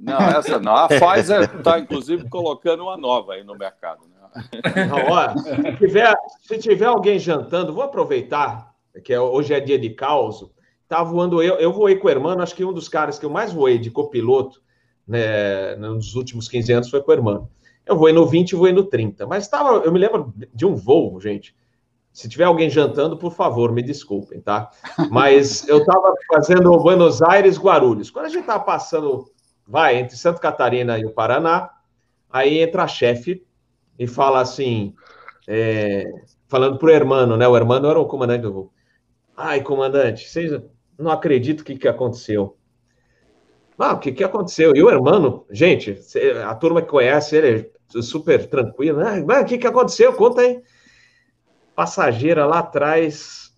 Não, 0.00 0.18
essa 0.18 0.58
não. 0.58 0.74
A 0.74 0.88
Pfizer 0.88 1.42
está, 1.42 1.78
inclusive, 1.78 2.26
colocando 2.30 2.84
uma 2.84 2.96
nova 2.96 3.34
aí 3.34 3.44
no 3.44 3.54
mercado. 3.54 4.11
Não, 4.88 5.12
ó, 5.12 5.36
se, 5.36 5.76
tiver, 5.76 6.14
se 6.40 6.58
tiver 6.58 6.86
alguém 6.86 7.18
jantando, 7.18 7.72
vou 7.72 7.82
aproveitar, 7.82 8.74
que 9.04 9.12
é, 9.12 9.20
hoje 9.20 9.54
é 9.54 9.60
dia 9.60 9.78
de 9.78 9.90
caos. 9.90 10.50
Tá 10.88 11.02
voando 11.02 11.42
eu, 11.42 11.54
eu 11.56 11.72
voei 11.72 11.96
com 11.96 12.06
o 12.06 12.10
irmão, 12.10 12.38
acho 12.40 12.54
que 12.54 12.64
um 12.64 12.72
dos 12.72 12.88
caras 12.88 13.18
que 13.18 13.24
eu 13.24 13.30
mais 13.30 13.52
voei 13.52 13.78
de 13.78 13.90
copiloto 13.90 14.60
né, 15.06 15.74
nos 15.76 16.14
últimos 16.14 16.48
15 16.48 16.72
anos 16.72 16.90
foi 16.90 17.02
com 17.02 17.10
o 17.10 17.14
irmão. 17.14 17.48
Eu 17.84 17.96
voei 17.96 18.12
no 18.12 18.26
20 18.26 18.50
e 18.50 18.56
voei 18.56 18.72
no 18.72 18.84
30. 18.84 19.26
Mas 19.26 19.48
tava, 19.48 19.84
eu 19.84 19.92
me 19.92 19.98
lembro 19.98 20.32
de 20.54 20.64
um 20.64 20.74
voo, 20.74 21.18
gente. 21.20 21.54
Se 22.12 22.28
tiver 22.28 22.44
alguém 22.44 22.68
jantando, 22.68 23.16
por 23.16 23.32
favor, 23.32 23.72
me 23.72 23.82
desculpem, 23.82 24.40
tá? 24.40 24.70
Mas 25.10 25.66
eu 25.66 25.78
estava 25.78 26.12
fazendo 26.32 26.76
Buenos 26.78 27.22
Aires, 27.22 27.58
Guarulhos. 27.58 28.10
Quando 28.10 28.26
a 28.26 28.28
gente 28.28 28.42
estava 28.42 28.62
passando, 28.62 29.24
vai, 29.66 29.96
entre 29.96 30.16
Santa 30.16 30.38
Catarina 30.38 30.98
e 30.98 31.06
o 31.06 31.10
Paraná, 31.10 31.70
aí 32.30 32.58
entra 32.58 32.84
a 32.84 32.88
chefe 32.88 33.42
e 33.98 34.06
fala 34.06 34.40
assim, 34.40 34.94
é, 35.46 36.04
falando 36.48 36.78
pro 36.78 36.90
hermano, 36.90 37.36
né? 37.36 37.46
O 37.46 37.56
hermano 37.56 37.88
era 37.88 37.98
o 37.98 38.06
comandante 38.06 38.42
do 38.42 38.52
voo. 38.52 38.72
Ai, 39.36 39.62
comandante, 39.62 40.28
vocês 40.28 40.52
não 40.98 41.10
acreditam 41.10 41.62
o 41.62 41.66
que, 41.66 41.76
que 41.76 41.88
aconteceu. 41.88 42.56
Ah, 43.78 43.94
o 43.94 43.98
que, 43.98 44.12
que 44.12 44.22
aconteceu? 44.22 44.76
E 44.76 44.82
o 44.82 44.90
hermano, 44.90 45.44
gente, 45.50 45.98
a 46.46 46.54
turma 46.54 46.82
que 46.82 46.88
conhece 46.88 47.36
ele 47.36 47.72
é 47.96 48.02
super 48.02 48.46
tranquilo, 48.46 48.98
né? 48.98 49.24
Mas 49.26 49.42
o 49.42 49.46
que, 49.46 49.58
que 49.58 49.66
aconteceu? 49.66 50.12
Conta 50.12 50.42
aí 50.42 50.62
passageira 51.74 52.46
lá 52.46 52.60
atrás 52.60 53.52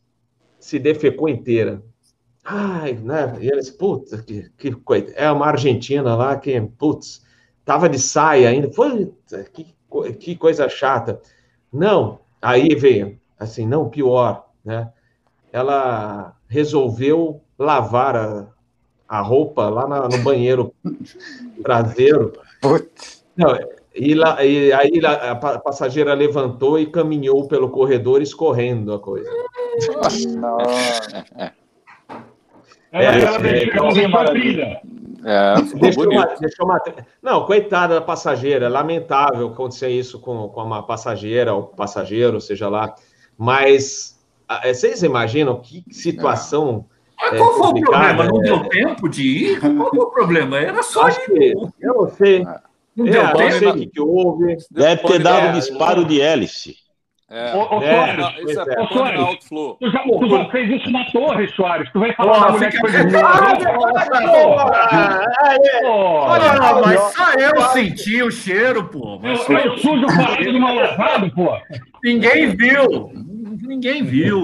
se 0.59 0.79
defecou 0.79 1.29
inteira. 1.29 1.83
Ai, 2.43 2.95
né? 2.95 3.37
E 3.41 3.49
eles, 3.49 3.71
puta, 3.71 4.23
que, 4.23 4.51
que 4.57 4.73
coisa. 4.73 5.13
É 5.15 5.31
uma 5.31 5.47
argentina 5.47 6.15
lá 6.15 6.37
que, 6.37 6.61
putz, 6.79 7.23
tava 7.65 7.89
de 7.89 7.99
saia 7.99 8.51
ainda. 8.51 8.69
Puta, 8.69 9.45
que, 9.45 9.74
que 10.19 10.37
coisa 10.37 10.69
chata. 10.69 11.21
Não, 11.73 12.21
aí 12.41 12.75
veio, 12.75 13.19
assim, 13.39 13.67
não, 13.67 13.89
pior, 13.89 14.47
né? 14.65 14.91
Ela 15.53 16.35
resolveu 16.49 17.41
lavar 17.59 18.17
a, 18.17 18.47
a 19.09 19.21
roupa 19.21 19.69
lá 19.69 19.87
na, 19.87 20.09
no 20.09 20.19
banheiro 20.19 20.75
traseiro. 21.63 22.33
Não, 23.37 23.59
e, 23.95 24.15
lá, 24.15 24.45
e 24.45 24.73
aí 24.73 25.01
a 25.05 25.37
passageira 25.37 26.15
levantou 26.15 26.79
e 26.79 26.87
caminhou 26.87 27.47
pelo 27.47 27.71
corredor 27.71 28.21
escorrendo 28.23 28.93
a 28.93 28.99
coisa. 28.99 29.31
Nossa. 30.37 31.25
É, 31.37 31.53
é, 32.93 33.21
ela 33.21 33.39
deixou, 33.39 33.89
é, 33.91 34.81
deixou, 35.81 36.11
uma, 36.11 36.27
deixou 36.39 36.67
uma, 36.67 36.83
Não, 37.23 37.47
coitada 37.47 37.95
da 37.95 38.01
passageira, 38.01 38.69
lamentável 38.69 39.49
acontecer 39.49 39.89
isso 39.89 40.19
com, 40.19 40.49
com 40.49 40.63
uma 40.63 40.83
passageira 40.83 41.55
ou 41.55 41.63
passageiro, 41.65 42.41
seja 42.41 42.69
lá. 42.69 42.95
Mas 43.39 44.21
é, 44.63 44.73
vocês 44.73 45.03
imaginam 45.03 45.61
que 45.61 45.83
situação. 45.91 46.85
Mas 47.19 47.33
é, 47.33 47.37
qual 47.39 47.55
foi 47.55 47.69
o 47.69 47.81
problema? 47.81 48.25
Não 48.25 48.41
deu 48.41 48.69
tempo 48.69 49.09
de 49.09 49.23
ir? 49.23 49.61
Qual 49.77 49.91
foi 49.91 49.99
o 49.99 50.11
problema? 50.11 50.59
Era 50.59 50.83
só 50.83 51.09
ir. 51.09 51.57
Eu 51.81 51.95
não 51.95 52.09
sei. 52.11 52.43
Ah. 52.47 52.61
Não 52.97 53.07
deu 53.07 53.23
é, 53.23 53.51
sei 53.51 53.69
o 53.69 53.75
que, 53.75 53.87
que 53.87 54.01
houve. 54.01 54.57
Deve 54.71 55.03
ter 55.03 55.19
dado 55.21 55.49
um 55.49 55.53
disparo 55.59 56.05
de 56.05 56.21
hélice. 56.21 56.77
É. 57.31 57.55
Ô, 57.57 57.79
ô, 57.79 57.83
é, 57.83 58.17
Soares, 58.17 58.51
isso 58.51 58.61
é, 58.61 58.81
ô, 58.81 58.87
Soares, 58.89 59.21
outflow. 59.21 59.77
Tu 59.81 59.91
já, 59.91 60.03
tu 60.03 60.29
já 60.29 60.45
fez 60.51 60.71
isso 60.71 60.91
na 60.91 61.05
torre, 61.07 61.49
Soares. 61.49 61.91
Tu 61.91 61.99
vai 61.99 62.13
falar 62.15 62.37
oh, 62.37 62.41
da 62.41 62.53
mulher 62.53 62.71
que 62.71 62.79
foi 62.79 62.91
Olha, 65.85 66.81
mas 66.85 67.01
só 67.15 67.33
eu 67.33 67.61
senti 67.73 68.23
o 68.23 68.31
cheiro, 68.31 68.85
pô. 68.85 69.19
Mas 69.21 69.49
eu, 69.49 69.59
eu 69.59 69.79
sujo 69.79 70.05
o 70.05 70.17
parede 70.17 70.53
do 70.53 70.61
mal 70.61 70.75
lavado, 70.75 71.31
pô. 71.33 71.49
Ninguém 72.05 72.55
viu. 72.55 73.11
Ninguém 73.63 74.05
viu. 74.05 74.43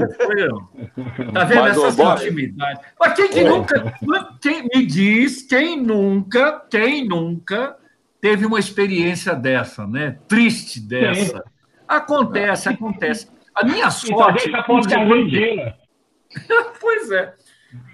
Tá 1.35 1.45
vendo 1.45 1.61
mas, 1.61 1.77
essa 1.85 2.25
intimidade? 2.25 2.81
Mas 2.99 3.13
quem 3.13 3.29
que 3.29 3.45
nunca. 3.45 3.95
Quem, 4.41 4.63
me 4.75 4.87
diz, 4.87 5.43
quem 5.43 5.77
nunca, 5.83 6.63
quem 6.71 7.07
nunca 7.07 7.77
teve 8.23 8.47
uma 8.47 8.59
experiência 8.59 9.35
dessa, 9.35 9.87
né? 9.87 10.17
Triste 10.27 10.81
dessa. 10.81 11.37
Sim. 11.37 11.60
Acontece, 11.91 12.69
acontece. 12.69 13.29
A 13.53 13.65
minha 13.65 13.79
então, 13.79 13.91
sorte. 13.91 14.49
Então, 14.49 14.81
deixa 14.81 15.77
pois 16.81 17.11
é. 17.11 17.35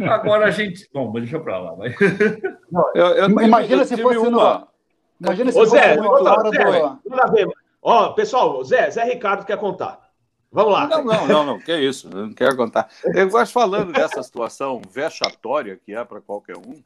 Agora 0.01 0.47
a 0.47 0.51
gente. 0.51 0.87
Bom, 0.93 1.11
deixa 1.13 1.41
pra 1.41 1.59
lá. 1.59 1.73
Vai. 1.73 1.95
Não, 2.71 2.93
eu, 2.95 3.07
eu 3.07 3.31
imagina 3.41 3.87
se 3.87 3.97
fosse 3.97 4.19
uma... 4.19 4.59
no. 4.59 4.69
Imagina 5.19 5.51
se 5.51 5.59
Ô, 5.59 5.61
fosse 5.63 5.73
Zé, 5.73 5.97
no 5.97 6.11
hora 6.11 6.51
Zé, 6.51 7.45
do. 7.47 7.55
Ó, 7.81 8.13
pessoal, 8.13 8.63
Zé, 8.65 8.91
Zé 8.91 9.05
Ricardo 9.05 9.47
quer 9.47 9.57
contar. 9.57 10.07
Vamos 10.53 10.75
lá. 10.75 10.87
Não, 10.89 11.03
não, 11.03 11.27
não, 11.27 11.47
não, 11.47 11.59
que 11.59 11.75
isso, 11.75 12.11
eu 12.13 12.27
não 12.27 12.35
quero 12.35 12.55
contar. 12.55 12.91
Eu 13.03 13.31
gosto 13.31 13.51
falando 13.51 13.93
dessa 13.93 14.23
situação 14.23 14.83
vexatória 14.91 15.81
que 15.83 15.95
é 15.95 16.05
para 16.05 16.21
qualquer 16.21 16.59
um. 16.59 16.83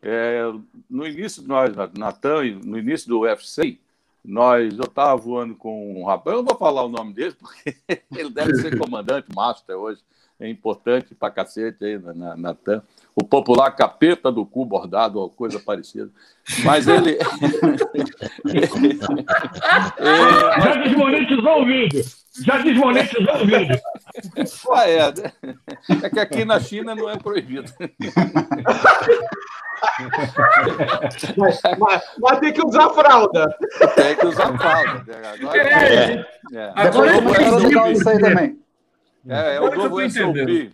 É, 0.00 0.42
no 0.88 1.04
início, 1.04 1.42
nós, 1.42 1.74
Natan, 1.98 2.44
no 2.64 2.78
início 2.78 3.08
do 3.08 3.20
UFC, 3.20 3.80
nós, 4.24 4.78
eu 4.78 4.84
estava 4.84 5.14
voando 5.16 5.54
com 5.54 6.00
um 6.00 6.06
rapaz, 6.06 6.34
eu 6.34 6.42
não 6.42 6.48
vou 6.48 6.58
falar 6.58 6.82
o 6.82 6.88
nome 6.88 7.12
dele, 7.12 7.36
porque 7.38 7.76
ele 8.16 8.30
deve 8.30 8.54
ser 8.56 8.78
comandante 8.78 9.28
master 9.34 9.76
hoje, 9.76 10.00
é 10.40 10.48
importante 10.48 11.14
pra 11.14 11.30
cacete 11.30 11.84
aí 11.84 11.98
na, 11.98 12.36
Natan. 12.36 12.82
O 13.16 13.22
popular 13.22 13.70
capeta 13.70 14.32
do 14.32 14.44
cu 14.44 14.64
bordado, 14.64 15.20
ou 15.20 15.30
coisa 15.30 15.60
parecida. 15.60 16.10
Mas 16.64 16.88
ele. 16.88 17.16
Já 20.62 20.74
desmonetizou 20.82 21.62
o 21.62 21.64
vídeo! 21.64 22.04
Já 22.44 22.58
desmonetizou 22.58 23.36
o 23.36 23.46
vídeo! 23.46 23.80
Ah, 24.72 24.90
é. 24.90 25.12
é 26.02 26.10
que 26.10 26.18
aqui 26.18 26.44
na 26.44 26.58
China 26.58 26.94
não 26.96 27.08
é 27.08 27.16
proibido. 27.16 27.72
mas, 31.36 31.60
mas, 31.78 32.02
mas, 32.18 32.38
tem 32.40 32.52
que 32.52 32.66
usar 32.66 32.90
fralda. 32.90 33.56
Tem 33.94 34.16
que 34.16 34.26
usar 34.26 34.58
fralda. 34.58 35.04
Agora, 35.40 35.58
é, 35.58 36.14
é. 36.14 36.26
é. 36.52 36.72
Agora 36.74 37.14
eu 37.14 37.22
vou 37.22 37.92
isso 37.92 38.08
aí 38.08 38.18
também. 38.18 38.58
É, 39.28 39.56
é 39.56 39.60
o 39.60 39.74
novo 39.74 40.10
SOP. 40.10 40.72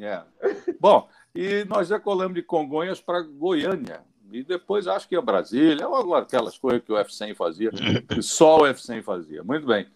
É. 0.00 0.20
Bom, 0.80 1.08
e 1.34 1.64
nós 1.64 1.88
já 1.88 1.98
colamos 1.98 2.34
de 2.34 2.42
Congonhas 2.42 3.00
para 3.00 3.22
Goiânia. 3.22 4.02
E 4.30 4.42
depois 4.42 4.86
acho 4.86 5.08
que 5.08 5.16
é 5.16 5.20
Brasília, 5.20 5.86
ou 5.88 6.14
aquelas 6.14 6.56
coisas 6.56 6.82
que 6.82 6.92
o 6.92 6.96
F100 6.96 7.34
fazia, 7.34 7.70
que 8.08 8.22
só 8.22 8.58
o 8.58 8.62
F100 8.62 9.02
fazia. 9.02 9.44
Muito 9.44 9.66
bem. 9.66 9.86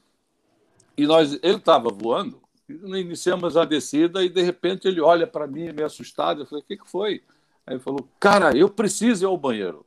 E 0.97 1.07
nós, 1.07 1.39
ele 1.43 1.57
estava 1.57 1.89
voando, 1.91 2.41
iniciamos 2.69 3.57
a 3.57 3.65
descida 3.65 4.25
e 4.25 4.29
de 4.29 4.43
repente 4.43 4.89
ele 4.89 5.01
olha 5.01 5.27
para 5.27 5.47
mim 5.47 5.73
meio 5.73 5.87
assustado. 5.87 6.43
Eu 6.43 6.47
falei: 6.47 6.63
o 6.63 6.67
que, 6.67 6.77
que 6.77 6.91
foi? 6.91 7.23
Aí 7.67 7.75
ele 7.75 7.81
falou: 7.81 8.09
Cara, 8.19 8.57
eu 8.57 8.69
preciso 8.69 9.25
ir 9.25 9.27
ao 9.27 9.37
banheiro. 9.37 9.87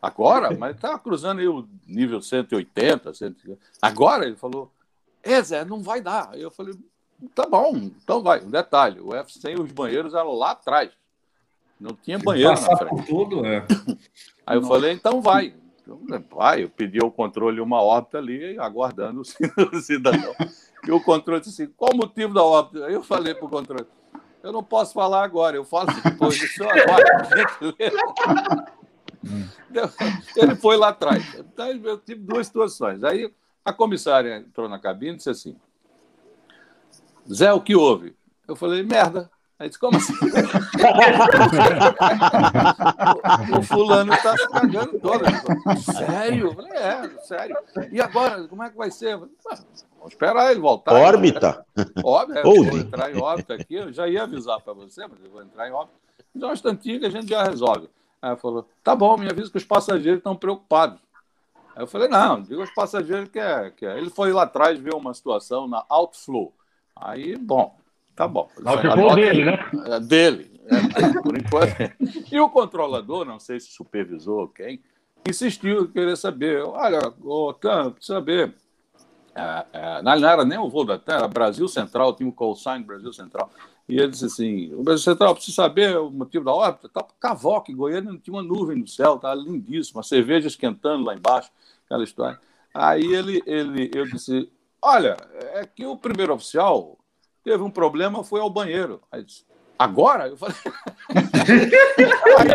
Agora? 0.00 0.56
Mas 0.56 0.76
estava 0.76 0.98
cruzando 0.98 1.40
aí 1.40 1.48
o 1.48 1.68
nível 1.86 2.22
180. 2.22 3.12
150. 3.12 3.60
Agora? 3.82 4.26
Ele 4.26 4.36
falou: 4.36 4.72
É, 5.22 5.42
Zé, 5.42 5.64
não 5.64 5.82
vai 5.82 6.00
dar. 6.00 6.38
Eu 6.38 6.50
falei: 6.50 6.74
Tá 7.34 7.46
bom, 7.46 7.76
então 7.76 8.22
vai. 8.22 8.42
Um 8.42 8.50
detalhe: 8.50 9.00
o 9.00 9.08
F100, 9.08 9.60
os 9.60 9.72
banheiros 9.72 10.14
eram 10.14 10.32
lá 10.32 10.52
atrás. 10.52 10.90
Não 11.78 11.94
tinha 11.94 12.18
banheiro 12.18 12.60
na 12.60 12.76
frente. 12.76 13.06
tudo, 13.06 13.44
é. 13.46 13.66
Aí 14.46 14.56
eu 14.56 14.62
falei: 14.62 14.92
Então 14.92 15.20
vai. 15.20 15.54
Então, 15.82 16.00
vai, 16.30 16.62
eu 16.62 16.70
pedi 16.70 16.98
o 17.02 17.10
controle 17.10 17.60
uma 17.60 17.82
órbita 17.82 18.18
ali, 18.18 18.58
aguardando 18.58 19.22
o 19.72 19.80
cidadão. 19.80 20.34
E 20.86 20.90
o 20.92 21.00
controle 21.00 21.40
disse 21.40 21.62
assim: 21.62 21.72
Qual 21.76 21.92
o 21.92 21.96
motivo 21.96 22.34
da 22.34 22.42
órbita? 22.42 22.86
Aí 22.86 22.94
eu 22.94 23.02
falei 23.02 23.34
para 23.34 23.46
o 23.46 23.50
controle: 23.50 23.86
eu 24.42 24.52
não 24.52 24.62
posso 24.62 24.94
falar 24.94 25.22
agora, 25.22 25.56
eu 25.56 25.64
falo 25.64 25.88
depois. 26.02 26.58
Eu 26.58 26.70
agora. 26.70 27.04
Ele 30.36 30.54
foi 30.56 30.76
lá 30.78 30.88
atrás. 30.88 31.34
Então, 31.34 31.70
eu 31.70 31.98
tive 31.98 32.22
duas 32.22 32.46
situações. 32.46 33.04
Aí 33.04 33.30
a 33.64 33.72
comissária 33.72 34.38
entrou 34.38 34.68
na 34.68 34.78
cabine 34.78 35.12
e 35.12 35.16
disse 35.16 35.30
assim: 35.30 35.56
Zé, 37.32 37.52
o 37.52 37.60
que 37.60 37.76
houve? 37.76 38.16
Eu 38.46 38.56
falei: 38.56 38.82
merda. 38.82 39.30
Aí 39.58 39.68
disse, 39.68 39.78
como 39.78 39.98
assim? 39.98 40.14
o, 43.54 43.58
o, 43.60 43.62
fulano 43.62 44.14
está 44.14 44.34
se 44.34 44.48
cagando 44.48 44.98
todo. 45.00 45.22
Sério? 45.82 46.46
Eu 46.46 46.54
falei, 46.54 46.72
é, 46.72 47.10
sério. 47.26 47.56
E 47.92 48.00
agora, 48.00 48.48
como 48.48 48.62
é 48.62 48.70
que 48.70 48.76
vai 48.78 48.90
ser? 48.90 49.18
Falei, 49.18 49.34
vamos 49.98 50.12
esperar 50.12 50.50
ele 50.50 50.60
voltar. 50.60 50.94
Órbita? 50.94 51.66
Óbvio, 52.02 52.38
é, 52.38 52.40
eu 52.40 52.64
vou 52.64 52.78
entrar 52.78 53.14
em 53.14 53.20
órbita 53.20 53.52
aqui, 53.52 53.74
eu 53.74 53.92
já 53.92 54.08
ia 54.08 54.22
avisar 54.22 54.62
para 54.62 54.72
você, 54.72 55.06
mas 55.06 55.22
eu 55.22 55.30
vou 55.30 55.42
entrar 55.42 55.68
em 55.68 55.72
órbita. 55.72 55.98
Então, 56.34 56.48
um 56.48 56.54
instantinho 56.54 56.98
que 56.98 57.04
a 57.04 57.10
gente 57.10 57.28
já 57.28 57.44
resolve. 57.44 57.90
Aí 58.22 58.30
ela 58.30 58.38
falou, 58.38 58.66
tá 58.82 58.96
bom, 58.96 59.18
me 59.18 59.28
avisa 59.28 59.50
que 59.50 59.58
os 59.58 59.64
passageiros 59.64 60.20
estão 60.20 60.34
preocupados. 60.34 60.98
Aí 61.76 61.82
eu 61.82 61.86
falei, 61.86 62.08
não, 62.08 62.40
diga 62.40 62.62
aos 62.62 62.72
passageiros 62.72 63.28
que 63.28 63.38
é, 63.38 63.70
que 63.70 63.84
é. 63.84 63.98
Ele 63.98 64.08
foi 64.08 64.32
lá 64.32 64.44
atrás 64.44 64.78
ver 64.78 64.94
uma 64.94 65.12
situação 65.12 65.68
na 65.68 65.84
Outflow. 65.86 66.54
Aí, 66.96 67.36
bom, 67.36 67.80
Tá 68.20 68.28
bom. 68.28 68.50
Outflow 68.66 69.14
dele, 69.14 69.44
né? 69.46 69.58
É, 69.86 69.98
dele, 69.98 70.60
é, 70.66 71.22
por 71.22 71.38
enquanto. 71.38 71.74
E 72.30 72.38
o 72.38 72.50
controlador, 72.50 73.24
não 73.24 73.40
sei 73.40 73.58
se 73.58 73.72
supervisou 73.72 74.46
quem, 74.48 74.82
insistiu 75.26 75.84
em 75.84 75.86
querer 75.86 76.18
saber. 76.18 76.62
Olha, 76.62 77.00
ô, 77.22 77.54
Tan, 77.54 77.94
saber. 77.98 78.54
É, 79.34 79.64
é, 79.72 80.02
não 80.02 80.12
era 80.12 80.44
nem 80.44 80.58
o 80.58 80.68
voo 80.68 80.84
da 80.84 80.98
Terra, 80.98 81.26
Brasil 81.28 81.66
Central, 81.66 82.14
tinha 82.14 82.28
um 82.28 82.32
call 82.32 82.54
sign 82.54 82.84
Brasil 82.84 83.10
Central. 83.10 83.50
E 83.88 83.98
ele 83.98 84.08
disse 84.08 84.26
assim: 84.26 84.74
o 84.74 84.82
Brasil 84.82 85.02
Central, 85.02 85.34
precisa 85.34 85.54
saber 85.54 85.96
o 85.96 86.10
motivo 86.10 86.44
da 86.44 86.52
órbita? 86.52 86.90
Tá 86.90 87.02
Cavoque, 87.18 87.72
Goiânia, 87.72 88.20
tinha 88.22 88.34
uma 88.34 88.42
nuvem 88.42 88.76
no 88.76 88.86
céu, 88.86 89.18
tá 89.18 89.34
lindíssimo, 89.34 89.98
a 89.98 90.02
cerveja 90.02 90.46
esquentando 90.46 91.04
lá 91.04 91.14
embaixo, 91.14 91.50
aquela 91.86 92.04
história. 92.04 92.38
Aí 92.74 93.14
ele, 93.14 93.42
ele, 93.46 93.90
eu 93.94 94.04
disse: 94.04 94.46
olha, 94.82 95.16
é 95.54 95.66
que 95.66 95.86
o 95.86 95.96
primeiro 95.96 96.34
oficial 96.34 96.98
teve 97.42 97.62
um 97.62 97.70
problema, 97.70 98.24
foi 98.24 98.40
ao 98.40 98.50
banheiro. 98.50 99.00
Aí 99.10 99.24
disse, 99.24 99.44
agora? 99.78 100.28
Eu 100.28 100.36
falei. 100.36 100.56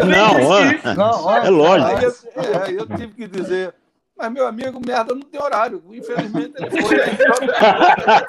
não, 0.06 0.94
não, 0.96 1.32
é 1.36 1.50
lógico. 1.50 1.90
Aí 1.98 2.04
eu, 2.04 2.14
é, 2.44 2.82
eu 2.82 2.98
tive 2.98 3.14
que 3.14 3.28
dizer. 3.28 3.74
Mas, 4.18 4.32
meu 4.32 4.48
amigo, 4.48 4.80
merda 4.86 5.14
não 5.14 5.24
tem 5.24 5.42
horário. 5.42 5.84
Infelizmente, 5.92 6.54
ele 6.56 6.82
foi. 6.82 7.02
Aí, 7.02 7.18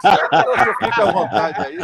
você 0.03 0.85
fica 0.85 1.03
à 1.03 1.13
vontade 1.13 1.61
aí. 1.61 1.79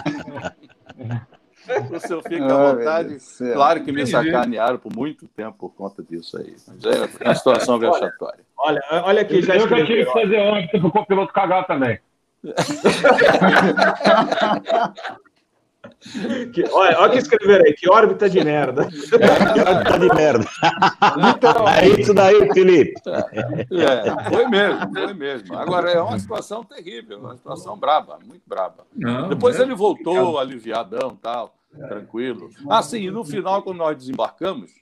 O 1.90 2.00
senhor 2.00 2.22
fica 2.22 2.44
à 2.44 2.72
vontade. 2.72 3.18
Claro 3.52 3.84
que 3.84 3.92
me 3.92 4.06
sacanearam 4.06 4.78
por 4.78 4.94
muito 4.94 5.26
tempo 5.28 5.56
por 5.58 5.74
conta 5.74 6.02
disso 6.02 6.38
aí. 6.38 6.54
Mas 6.66 6.84
é 6.84 7.08
uma 7.24 7.34
situação 7.34 7.78
vexatória. 7.78 8.44
Olha, 8.58 8.80
olha 9.04 9.22
aqui, 9.22 9.42
já 9.42 9.56
Eu 9.56 9.68
já 9.68 9.86
tive 9.86 10.04
que 10.04 10.12
fazer 10.12 10.38
óbito 10.38 10.78
para 10.78 10.88
o 10.88 10.92
copiloto 10.92 11.32
cagar 11.32 11.66
também. 11.66 11.98
Que, 16.52 16.64
olha, 16.70 16.98
olha 16.98 17.12
que 17.12 17.18
escreveram 17.18 17.64
aí, 17.64 17.72
que 17.74 17.88
órbita 17.88 18.28
de 18.28 18.42
merda. 18.42 18.82
órbita 18.82 19.98
de 19.98 20.08
merda. 20.14 20.44
é 21.80 21.88
isso 21.88 22.12
daí, 22.12 22.52
Felipe. 22.52 23.00
É, 23.06 24.30
foi 24.30 24.48
mesmo, 24.48 24.92
foi 24.92 25.14
mesmo. 25.14 25.56
Agora, 25.56 25.90
é 25.90 26.00
uma 26.00 26.18
situação 26.18 26.64
terrível, 26.64 27.18
uma 27.20 27.36
situação 27.36 27.76
braba, 27.76 28.18
muito 28.26 28.42
braba. 28.46 28.84
Não, 28.94 29.28
Depois 29.28 29.58
é... 29.58 29.62
ele 29.62 29.74
voltou 29.74 30.38
aliviadão 30.38 31.16
tal, 31.20 31.54
tranquilo. 31.88 32.50
Ah, 32.68 32.82
sim, 32.82 33.02
e 33.02 33.10
no 33.10 33.24
final, 33.24 33.62
quando 33.62 33.78
nós 33.78 33.96
desembarcamos, 33.96 34.72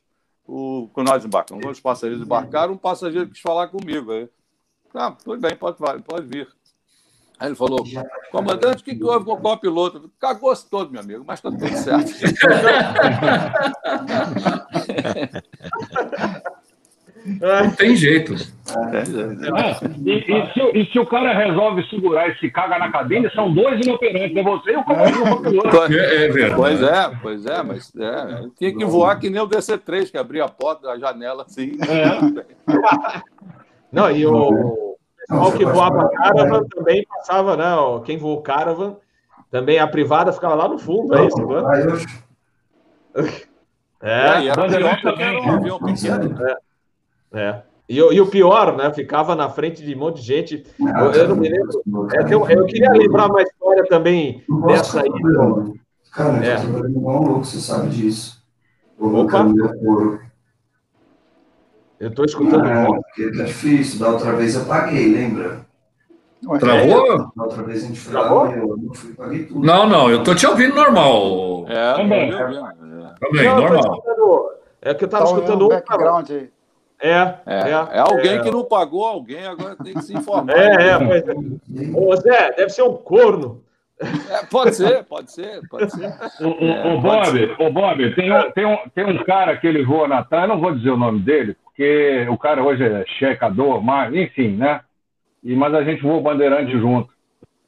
o, 0.47 0.89
quando 0.93 1.09
nós 1.09 1.19
desembarcamos, 1.19 1.67
os 1.67 1.81
passageiros 1.81 2.25
embarcaram, 2.25 2.73
um 2.73 2.79
passageiro 2.79 3.29
quis 3.29 3.41
falar 3.41 3.69
comigo. 3.69 4.11
Aí, 4.13 4.29
ah, 4.95 5.13
tudo 5.13 5.41
bem, 5.41 5.55
pode, 5.55 5.77
pode 5.79 6.27
vir. 6.27 6.49
Aí 7.41 7.49
ele 7.49 7.55
falou, 7.55 7.83
comandante, 8.31 8.83
o 8.83 8.85
que, 8.85 8.95
que 8.95 9.03
houve 9.03 9.25
com 9.25 9.33
o 9.33 9.41
copiloto? 9.41 10.11
Cagou-se 10.21 10.69
todo, 10.69 10.91
meu 10.93 11.01
amigo, 11.01 11.25
mas 11.27 11.39
está 11.39 11.51
tudo 11.51 11.67
certo. 11.75 12.13
Não 17.41 17.71
tem 17.71 17.97
jeito. 17.97 18.35
É, 18.35 19.03
e, 20.05 20.19
e, 20.19 20.53
se, 20.53 20.61
e, 20.79 20.93
se, 20.93 20.99
o 20.99 21.07
cara 21.07 21.33
resolve 21.33 21.83
segurar 21.89 22.29
e 22.29 22.37
se 22.39 22.51
caga 22.51 22.79
na 22.79 22.93
cabine, 22.93 23.31
são 23.31 23.53
dois 23.53 23.81
inoperantes, 23.87 24.37
é 24.37 24.43
você 24.43 24.73
e 24.73 24.77
o 24.77 24.85
copiloto. 24.85 25.95
É, 25.95 26.27
é 26.27 26.55
pois 26.55 26.83
é, 26.83 27.11
pois 27.23 27.47
é, 27.47 27.63
mas 27.63 27.91
é, 27.97 28.49
tinha 28.59 28.77
que 28.77 28.85
voar 28.85 29.19
que 29.19 29.31
nem 29.31 29.41
o 29.41 29.49
DC-3, 29.49 30.11
que 30.11 30.19
abria 30.19 30.45
a 30.45 30.49
porta 30.49 30.89
da 30.89 30.99
janela 30.99 31.45
assim. 31.45 31.73
É. 31.89 32.21
Não, 33.91 34.11
e 34.11 34.27
o 34.27 34.90
pessoal 35.31 35.53
que 35.53 35.65
voava 35.65 36.09
Caravan 36.11 36.65
também 36.65 37.07
passava, 37.07 37.57
né? 37.57 37.65
Quem 38.05 38.19
voou 38.19 38.43
Caravan, 38.43 38.97
também 39.51 39.79
a 39.79 39.87
privada 39.87 40.33
ficava 40.33 40.55
lá 40.55 40.69
no 40.69 40.79
fundo, 40.79 41.17
é 41.17 41.27
isso, 41.27 41.47
né? 41.47 41.63
É, 44.03 44.43
e 44.43 44.49
era 44.49 44.61
um 44.61 44.65
avião 44.65 45.79
pequeno. 45.79 46.47
É. 46.47 46.57
é. 47.35 47.63
E, 47.89 47.97
e, 47.97 48.21
o 48.21 48.27
pior, 48.27 48.77
né? 48.77 48.93
Ficava 48.93 49.35
na 49.35 49.51
frente 49.51 49.85
de 49.85 49.95
um 49.95 49.99
monte 49.99 50.21
de 50.21 50.27
gente. 50.27 50.65
Eu, 50.79 51.13
eu 51.13 51.29
não 51.29 51.37
me 51.37 51.49
lembro. 51.49 51.83
É, 52.15 52.23
eu, 52.33 52.49
eu, 52.49 52.67
queria 52.67 52.93
lembrar 52.93 53.27
uma 53.27 53.43
história 53.43 53.85
também 53.87 54.43
dessa 54.67 55.03
aí. 55.03 55.11
Cara, 56.13 56.47
é. 56.47 56.55
eu 56.55 56.85
um 56.85 57.01
louco, 57.01 57.45
você 57.45 57.59
sabe 57.59 57.91
disso. 57.91 58.43
Opa! 58.99 59.45
Eu 62.01 62.09
estou 62.09 62.25
escutando. 62.25 62.65
Ah, 62.65 62.87
porque 62.87 63.31
tá 63.31 63.45
difícil. 63.45 64.01
Da 64.01 64.09
outra 64.09 64.33
vez 64.33 64.55
eu 64.55 64.65
paguei, 64.65 65.13
lembra? 65.13 65.67
Travou? 66.59 67.31
Da 67.37 67.45
outra 67.45 67.63
vez 67.63 67.85
a 67.85 67.87
gente 67.87 68.01
foi 68.01 68.13
Travou? 68.13 68.45
lá, 68.45 68.57
eu 68.57 68.77
não 68.79 68.95
fui, 68.95 69.13
paguei 69.13 69.45
tudo. 69.45 69.61
Não, 69.61 69.87
não, 69.87 70.11
eu 70.11 70.25
tô 70.25 70.35
te 70.35 70.47
ouvindo 70.47 70.75
normal. 70.75 71.67
É, 71.69 71.95
também. 71.95 72.31
Também, 72.31 73.55
normal. 73.55 74.03
É 74.81 74.95
que 74.95 75.05
eu 75.05 75.07
estava 75.07 75.27
tá 75.27 75.31
escutando 75.31 75.67
um 75.67 75.69
background 75.69 76.31
aí. 76.31 76.51
É, 77.03 77.35
é, 77.47 77.71
é, 77.71 77.71
é 77.71 77.99
alguém 77.99 78.33
é, 78.33 78.43
que 78.43 78.51
não 78.51 78.65
pagou 78.65 79.07
alguém, 79.07 79.47
agora 79.47 79.77
tem 79.77 79.95
que 79.95 80.03
se 80.03 80.15
informar. 80.15 80.55
É, 80.55 80.89
é, 80.89 80.99
mas... 80.99 81.29
É. 81.29 81.99
Ô, 81.99 82.17
Zé, 82.17 82.53
deve 82.53 82.71
ser 82.71 82.83
um 82.83 82.95
corno. 82.95 83.63
É, 84.31 84.47
pode 84.47 84.75
ser, 84.75 85.05
pode 85.05 85.31
ser, 85.31 85.61
pode 85.69 85.91
ser. 85.93 86.07
O, 86.41 86.65
é, 86.65 86.95
o 86.95 87.01
Bob, 87.01 87.57
o 87.59 87.71
Bob 87.71 88.15
tem, 88.15 88.33
um, 88.33 88.51
tem, 88.53 88.67
um, 88.67 88.77
tem 88.95 89.05
um 89.05 89.23
cara 89.25 89.57
que 89.59 89.67
ele 89.67 89.85
voa 89.85 90.09
na 90.09 90.25
TAM, 90.25 90.43
eu 90.43 90.49
não 90.49 90.61
vou 90.61 90.75
dizer 90.75 90.91
o 90.91 90.97
nome 90.97 91.21
dele, 91.21 91.57
porque 91.81 92.27
o 92.29 92.37
cara 92.37 92.63
hoje 92.63 92.85
é 92.85 93.07
checador, 93.19 93.83
mas, 93.83 94.15
enfim, 94.15 94.51
né? 94.51 94.83
E, 95.43 95.57
mas 95.57 95.73
a 95.73 95.83
gente 95.83 96.03
voou 96.03 96.21
bandeirante 96.21 96.73
junto. 96.73 97.09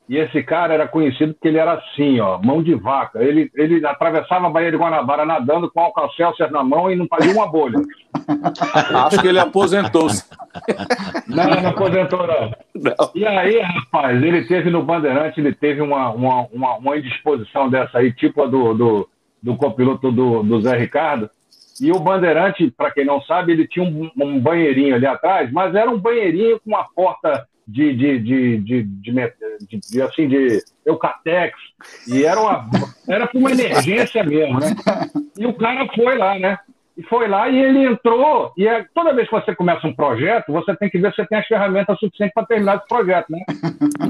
E 0.06 0.18
esse 0.18 0.42
cara 0.42 0.74
era 0.74 0.86
conhecido 0.86 1.32
porque 1.32 1.48
ele 1.48 1.56
era 1.56 1.72
assim, 1.72 2.20
ó, 2.20 2.38
mão 2.38 2.62
de 2.62 2.74
vaca. 2.74 3.24
Ele, 3.24 3.50
ele 3.54 3.86
atravessava 3.86 4.48
a 4.48 4.50
Baía 4.50 4.70
de 4.70 4.76
Guanabara 4.76 5.24
nadando 5.24 5.70
com 5.70 5.80
alcacelser 5.80 6.50
na 6.50 6.62
mão 6.62 6.90
e 6.90 6.96
não 6.96 7.06
fazia 7.06 7.32
uma 7.32 7.50
bolha. 7.50 7.78
Acho 9.06 9.22
que 9.22 9.28
ele 9.28 9.38
aposentou-se. 9.38 10.24
Não, 11.26 11.44
não 11.44 11.70
aposentou, 11.70 12.26
não. 12.26 12.52
não. 12.74 13.10
E 13.14 13.24
aí, 13.24 13.58
rapaz, 13.58 14.22
ele 14.22 14.44
teve 14.44 14.68
no 14.68 14.82
Bandeirante, 14.82 15.40
ele 15.40 15.54
teve 15.54 15.80
uma, 15.80 16.10
uma, 16.10 16.46
uma, 16.52 16.76
uma 16.76 16.98
indisposição 16.98 17.70
dessa 17.70 17.98
aí, 17.98 18.12
tipo 18.12 18.42
a 18.42 18.46
do, 18.46 18.74
do, 18.74 19.08
do 19.42 19.56
copiloto 19.56 20.12
do, 20.12 20.42
do 20.42 20.60
Zé 20.60 20.76
Ricardo. 20.76 21.30
E 21.80 21.90
o 21.90 21.98
Bandeirante, 21.98 22.70
para 22.70 22.90
quem 22.90 23.04
não 23.04 23.20
sabe, 23.22 23.52
ele 23.52 23.66
tinha 23.66 23.84
um, 23.84 24.10
um 24.16 24.40
banheirinho 24.40 24.94
ali 24.94 25.06
atrás, 25.06 25.50
mas 25.52 25.74
era 25.74 25.90
um 25.90 25.98
banheirinho 25.98 26.60
com 26.60 26.70
uma 26.70 26.84
porta 26.84 27.46
de, 27.66 27.94
de, 27.94 28.18
de, 28.18 28.58
de, 28.58 28.82
de, 28.82 29.80
de, 29.90 30.02
assim, 30.02 30.28
de 30.28 30.62
Eucatex, 30.84 31.56
e 32.08 32.24
era 32.24 32.40
uma 32.40 32.68
era 33.08 33.30
uma 33.34 33.52
emergência 33.52 34.24
mesmo, 34.24 34.58
né? 34.58 34.74
E 35.38 35.46
o 35.46 35.54
cara 35.54 35.86
foi 35.94 36.18
lá, 36.18 36.38
né? 36.38 36.58
E 36.96 37.02
foi 37.04 37.26
lá 37.26 37.48
e 37.48 37.58
ele 37.58 37.86
entrou, 37.86 38.52
e 38.56 38.68
é, 38.68 38.84
toda 38.94 39.14
vez 39.14 39.28
que 39.28 39.34
você 39.34 39.54
começa 39.54 39.86
um 39.86 39.94
projeto, 39.94 40.52
você 40.52 40.76
tem 40.76 40.90
que 40.90 40.98
ver 40.98 41.10
se 41.10 41.16
você 41.16 41.26
tem 41.26 41.38
as 41.38 41.46
ferramentas 41.46 41.98
suficientes 41.98 42.34
para 42.34 42.46
terminar 42.46 42.76
esse 42.76 42.86
projeto, 42.86 43.30
né? 43.30 43.40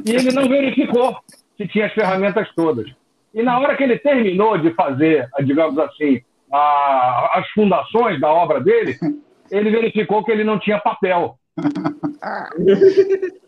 E 0.04 0.10
ele 0.10 0.32
não 0.32 0.48
verificou 0.48 1.16
se 1.56 1.68
tinha 1.68 1.86
as 1.86 1.92
ferramentas 1.92 2.48
todas. 2.56 2.90
E 3.32 3.42
na 3.42 3.58
hora 3.58 3.76
que 3.76 3.84
ele 3.84 3.98
terminou 3.98 4.58
de 4.58 4.72
fazer, 4.74 5.28
digamos 5.44 5.78
assim, 5.78 6.20
a, 6.52 7.38
as 7.38 7.48
fundações 7.50 8.20
da 8.20 8.30
obra 8.30 8.60
dele, 8.60 8.98
ele 9.50 9.70
verificou 9.70 10.22
que 10.24 10.30
ele 10.30 10.44
não 10.44 10.58
tinha 10.58 10.78
papel. 10.78 11.36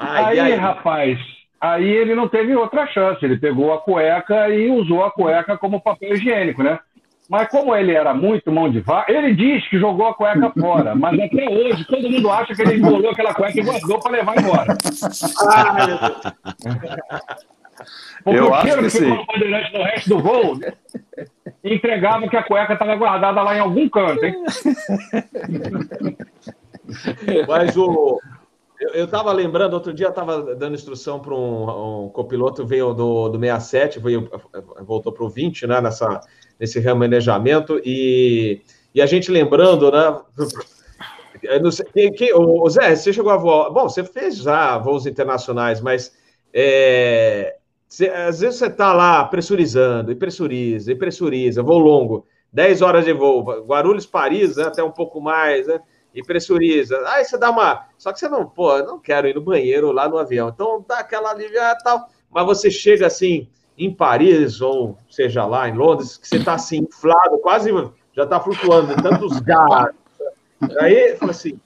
Ai, 0.00 0.38
aí, 0.38 0.52
ai. 0.52 0.58
rapaz, 0.58 1.18
aí 1.60 1.88
ele 1.88 2.14
não 2.14 2.28
teve 2.28 2.54
outra 2.54 2.86
chance. 2.86 3.24
Ele 3.24 3.36
pegou 3.36 3.72
a 3.72 3.80
cueca 3.80 4.48
e 4.48 4.70
usou 4.70 5.04
a 5.04 5.10
cueca 5.10 5.58
como 5.58 5.80
papel 5.80 6.14
higiênico, 6.14 6.62
né? 6.62 6.78
Mas 7.28 7.48
como 7.48 7.74
ele 7.74 7.92
era 7.92 8.14
muito 8.14 8.52
mão 8.52 8.70
de 8.70 8.78
vaca, 8.80 9.12
ele 9.12 9.34
diz 9.34 9.68
que 9.68 9.76
jogou 9.78 10.06
a 10.06 10.14
cueca 10.14 10.50
fora, 10.58 10.94
mas 10.94 11.18
até 11.18 11.48
hoje 11.50 11.84
todo 11.84 12.08
mundo 12.08 12.30
acha 12.30 12.54
que 12.54 12.62
ele 12.62 12.76
embolou 12.76 13.10
aquela 13.10 13.34
cueca 13.34 13.58
e 13.58 13.62
guardou 13.62 14.00
para 14.00 14.12
levar 14.12 14.38
embora. 14.38 14.78
Porque 18.24 18.38
Eu 18.38 18.50
o 18.50 18.60
cheiro 18.60 18.82
que 18.82 18.90
ficou 18.90 19.26
bandeirante 19.26 19.72
no 19.72 19.84
resto 19.84 20.08
do 20.08 20.20
voo 20.20 20.58
entregava 21.64 22.28
que 22.28 22.36
a 22.36 22.42
cueca 22.42 22.74
estava 22.74 22.94
guardada 22.96 23.42
lá 23.42 23.56
em 23.56 23.60
algum 23.60 23.88
canto, 23.88 24.24
hein? 24.24 24.44
Mas 27.46 27.76
o, 27.76 28.18
eu 28.94 29.04
estava 29.04 29.32
lembrando, 29.32 29.74
outro 29.74 29.92
dia 29.92 30.06
eu 30.06 30.10
estava 30.10 30.54
dando 30.54 30.74
instrução 30.74 31.20
para 31.20 31.34
um, 31.34 32.04
um, 32.04 32.08
copiloto, 32.08 32.66
veio 32.66 32.94
do, 32.94 33.28
do 33.28 33.38
67, 33.38 33.98
veio, 33.98 34.30
voltou 34.82 35.12
para 35.12 35.24
o 35.24 35.28
20, 35.28 35.66
né, 35.66 35.80
nessa, 35.80 36.20
nesse 36.58 36.78
remanejamento, 36.78 37.80
e, 37.84 38.62
e 38.94 39.02
a 39.02 39.06
gente 39.06 39.30
lembrando, 39.30 39.90
né? 39.90 40.20
Sei, 41.70 42.10
que, 42.10 42.34
o 42.34 42.68
Zé, 42.68 42.96
você 42.96 43.12
chegou 43.12 43.30
a 43.30 43.36
voar. 43.36 43.70
Bom, 43.70 43.88
você 43.88 44.02
fez 44.02 44.38
já 44.38 44.76
voos 44.76 45.06
internacionais, 45.06 45.80
mas 45.80 46.12
é, 46.52 47.57
você, 47.88 48.08
às 48.08 48.40
vezes 48.40 48.58
você 48.58 48.66
está 48.66 48.92
lá 48.92 49.24
pressurizando, 49.24 50.12
e 50.12 50.14
pressuriza, 50.14 50.92
e 50.92 50.94
pressuriza, 50.94 51.62
voo 51.62 51.78
longo, 51.78 52.26
10 52.52 52.82
horas 52.82 53.04
de 53.04 53.12
voo, 53.12 53.42
Guarulhos, 53.64 54.06
Paris, 54.06 54.56
né, 54.56 54.64
até 54.64 54.82
um 54.82 54.90
pouco 54.90 55.20
mais, 55.20 55.66
né? 55.66 55.80
e 56.14 56.22
pressuriza. 56.22 57.00
Aí 57.06 57.24
você 57.24 57.38
dá 57.38 57.50
uma. 57.50 57.86
Só 57.96 58.12
que 58.12 58.18
você 58.18 58.28
não, 58.28 58.46
pô, 58.46 58.78
não 58.78 58.98
quero 58.98 59.28
ir 59.28 59.34
no 59.34 59.40
banheiro 59.40 59.92
lá 59.92 60.08
no 60.08 60.18
avião. 60.18 60.48
Então 60.48 60.84
dá 60.86 60.98
aquela 60.98 61.30
aliviada 61.30 61.78
e 61.80 61.84
tal. 61.84 62.08
Mas 62.30 62.44
você 62.44 62.70
chega 62.70 63.06
assim 63.06 63.48
em 63.76 63.94
Paris, 63.94 64.60
ou 64.60 64.98
seja 65.08 65.46
lá 65.46 65.68
em 65.68 65.76
Londres, 65.76 66.16
que 66.16 66.26
você 66.26 66.36
está 66.36 66.54
assim 66.54 66.78
inflado, 66.78 67.38
quase 67.38 67.70
já 68.12 68.24
está 68.24 68.40
flutuando, 68.40 69.00
tantos 69.00 69.38
gases. 69.40 69.94
Aí 70.80 71.16
assim. 71.22 71.60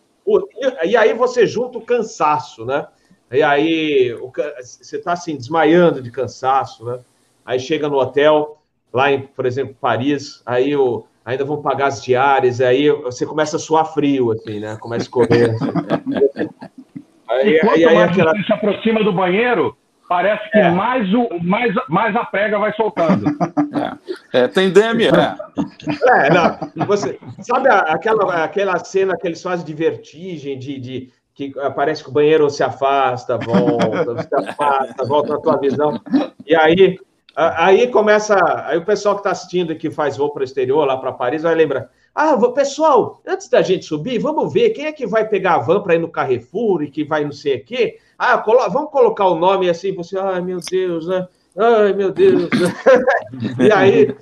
E 0.84 0.96
aí 0.96 1.14
você 1.14 1.46
junta 1.46 1.78
o 1.78 1.84
cansaço, 1.84 2.64
né? 2.64 2.86
E 3.32 3.42
aí 3.42 4.12
o, 4.20 4.30
você 4.58 4.96
está 4.96 5.12
assim, 5.12 5.36
desmaiando 5.36 6.02
de 6.02 6.10
cansaço, 6.10 6.84
né? 6.84 6.98
Aí 7.44 7.58
chega 7.58 7.88
no 7.88 7.96
hotel, 7.96 8.62
lá 8.92 9.10
em, 9.10 9.22
por 9.22 9.46
exemplo, 9.46 9.74
Paris, 9.80 10.42
aí 10.44 10.76
o, 10.76 11.04
ainda 11.24 11.44
vão 11.44 11.62
pagar 11.62 11.86
as 11.86 12.02
diárias, 12.02 12.60
aí 12.60 12.90
você 12.90 13.24
começa 13.24 13.56
a 13.56 13.60
suar 13.60 13.86
frio, 13.86 14.32
assim, 14.32 14.60
né? 14.60 14.76
Começa 14.78 15.08
a 15.08 15.10
correr. 15.10 15.50
Assim. 15.50 15.70
aí, 17.28 17.58
quanto 17.60 17.74
aí, 17.74 17.84
aí 17.84 17.94
mais 17.94 18.10
aquela... 18.10 18.32
você 18.32 18.42
se 18.44 18.52
aproxima 18.52 19.02
do 19.02 19.12
banheiro, 19.12 19.76
parece 20.08 20.50
que 20.50 20.58
é. 20.58 20.70
mais, 20.70 21.12
o, 21.14 21.28
mais, 21.42 21.74
mais 21.88 22.14
a 22.14 22.24
prega 22.24 22.58
vai 22.58 22.72
soltando. 22.74 23.26
É, 24.32 24.40
é 24.40 24.48
tem 24.48 24.70
DM, 24.70 25.04
é. 25.04 25.10
É, 25.10 26.30
não, 26.30 26.86
você, 26.86 27.18
sabe 27.40 27.68
aquela, 27.70 28.44
aquela 28.44 28.78
cena 28.78 29.16
que 29.16 29.26
eles 29.26 29.42
fazem 29.42 29.64
de 29.64 29.72
vertigem, 29.72 30.58
de, 30.58 30.78
de 30.78 31.12
que 31.34 31.52
parece 31.74 32.02
que 32.02 32.10
o 32.10 32.12
banheiro 32.12 32.48
se 32.50 32.62
afasta, 32.62 33.38
volta, 33.38 34.22
se 34.22 34.34
afasta, 34.34 35.04
volta 35.04 35.34
na 35.34 35.40
tua 35.40 35.56
visão. 35.56 36.00
E 36.46 36.54
aí, 36.54 36.98
aí 37.34 37.88
começa. 37.88 38.36
Aí 38.66 38.78
o 38.78 38.84
pessoal 38.84 39.14
que 39.14 39.20
está 39.20 39.30
assistindo 39.30 39.72
e 39.72 39.76
que 39.76 39.90
faz 39.90 40.16
voo 40.16 40.30
para 40.30 40.42
o 40.42 40.44
exterior, 40.44 40.86
lá 40.86 40.96
para 40.96 41.12
Paris, 41.12 41.42
vai 41.42 41.54
lembrar. 41.54 41.88
Ah, 42.14 42.36
pessoal, 42.54 43.22
antes 43.26 43.48
da 43.48 43.62
gente 43.62 43.86
subir, 43.86 44.18
vamos 44.18 44.52
ver 44.52 44.70
quem 44.70 44.84
é 44.84 44.92
que 44.92 45.06
vai 45.06 45.26
pegar 45.26 45.54
a 45.54 45.58
van 45.58 45.80
para 45.80 45.94
ir 45.94 45.98
no 45.98 46.10
Carrefour 46.10 46.82
e 46.82 46.90
que 46.90 47.04
vai 47.04 47.24
não 47.24 47.32
sei 47.32 47.56
o 47.56 47.64
quê. 47.64 47.98
Ah, 48.18 48.36
colo 48.36 48.68
vamos 48.70 48.90
colocar 48.90 49.26
o 49.26 49.38
nome 49.38 49.70
assim, 49.70 49.94
você, 49.94 50.18
ai 50.18 50.42
meu 50.42 50.60
Deus, 50.60 51.06
né? 51.06 51.26
Ai 51.56 51.94
meu 51.94 52.12
Deus. 52.12 52.50
e 53.58 53.72
aí, 53.72 54.14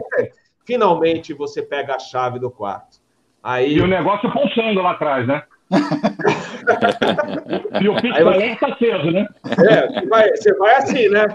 finalmente 0.66 1.32
você 1.32 1.62
pega 1.62 1.96
a 1.96 1.98
chave 1.98 2.38
do 2.38 2.50
quarto. 2.50 2.98
Aí... 3.42 3.72
E 3.72 3.80
o 3.80 3.86
negócio 3.86 4.30
pulsando 4.30 4.82
lá 4.82 4.90
atrás, 4.90 5.26
né? 5.26 5.42
E 7.80 7.88
o 7.88 7.94
pisca 8.00 8.48
está 8.48 8.66
aceso, 8.68 9.10
né? 9.10 9.28
É, 9.68 9.88
você 9.88 10.06
vai, 10.06 10.30
você 10.30 10.54
vai 10.54 10.74
assim, 10.76 11.08
né? 11.08 11.26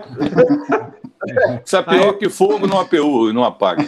Isso 1.66 1.78
é 1.78 1.84
pior 1.84 2.10
Aí... 2.10 2.18
que 2.18 2.30
fogo 2.30 2.68
no 2.68 2.80
APU 2.80 3.30
e 3.30 3.34
não 3.34 3.44
apaga. 3.44 3.84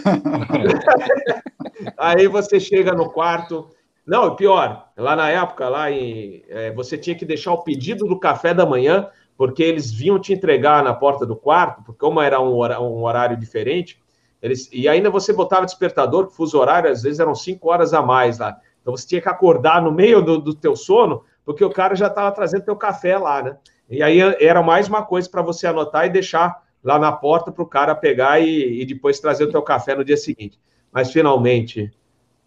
Aí 1.97 2.27
você 2.27 2.59
chega 2.59 2.93
no 2.93 3.09
quarto. 3.09 3.69
Não, 4.05 4.35
pior, 4.35 4.87
lá 4.97 5.15
na 5.15 5.29
época, 5.29 5.67
lá 5.67 5.91
em, 5.91 6.41
é, 6.47 6.71
você 6.71 6.97
tinha 6.97 7.15
que 7.15 7.25
deixar 7.25 7.51
o 7.51 7.63
pedido 7.63 8.05
do 8.05 8.17
café 8.17 8.53
da 8.53 8.65
manhã, 8.65 9.09
porque 9.37 9.61
eles 9.61 9.91
vinham 9.91 10.17
te 10.17 10.31
entregar 10.31 10.81
na 10.81 10.93
porta 10.93 11.25
do 11.25 11.35
quarto, 11.35 11.83
porque 11.83 11.99
como 11.99 12.21
era 12.21 12.39
um, 12.39 12.53
um 12.55 13.03
horário 13.03 13.35
diferente, 13.35 14.01
eles, 14.41 14.69
e 14.71 14.87
ainda 14.87 15.09
você 15.09 15.33
botava 15.33 15.65
despertador, 15.65 16.27
que 16.27 16.35
fuso 16.35 16.57
horário, 16.57 16.89
às 16.89 17.01
vezes 17.03 17.19
eram 17.19 17.35
cinco 17.35 17.69
horas 17.69 17.93
a 17.93 18.01
mais 18.01 18.39
lá. 18.39 18.57
Então 18.81 18.95
você 18.95 19.05
tinha 19.05 19.21
que 19.21 19.27
acordar 19.27 19.81
no 19.81 19.91
meio 19.91 20.21
do, 20.21 20.39
do 20.39 20.53
teu 20.53 20.75
sono, 20.75 21.23
porque 21.47 21.63
o 21.63 21.69
cara 21.69 21.95
já 21.95 22.07
estava 22.07 22.29
trazendo 22.33 22.65
teu 22.65 22.75
café 22.75 23.17
lá, 23.17 23.41
né? 23.41 23.55
E 23.89 24.03
aí 24.03 24.19
era 24.19 24.61
mais 24.61 24.89
uma 24.89 25.01
coisa 25.01 25.29
para 25.29 25.41
você 25.41 25.65
anotar 25.65 26.05
e 26.05 26.09
deixar 26.09 26.61
lá 26.83 26.99
na 26.99 27.09
porta 27.09 27.53
para 27.53 27.63
o 27.63 27.65
cara 27.65 27.95
pegar 27.95 28.41
e, 28.41 28.81
e, 28.81 28.85
depois 28.85 29.21
trazer 29.21 29.45
o 29.45 29.49
teu 29.49 29.61
café 29.61 29.95
no 29.95 30.03
dia 30.03 30.17
seguinte. 30.17 30.59
Mas 30.91 31.09
finalmente, 31.09 31.89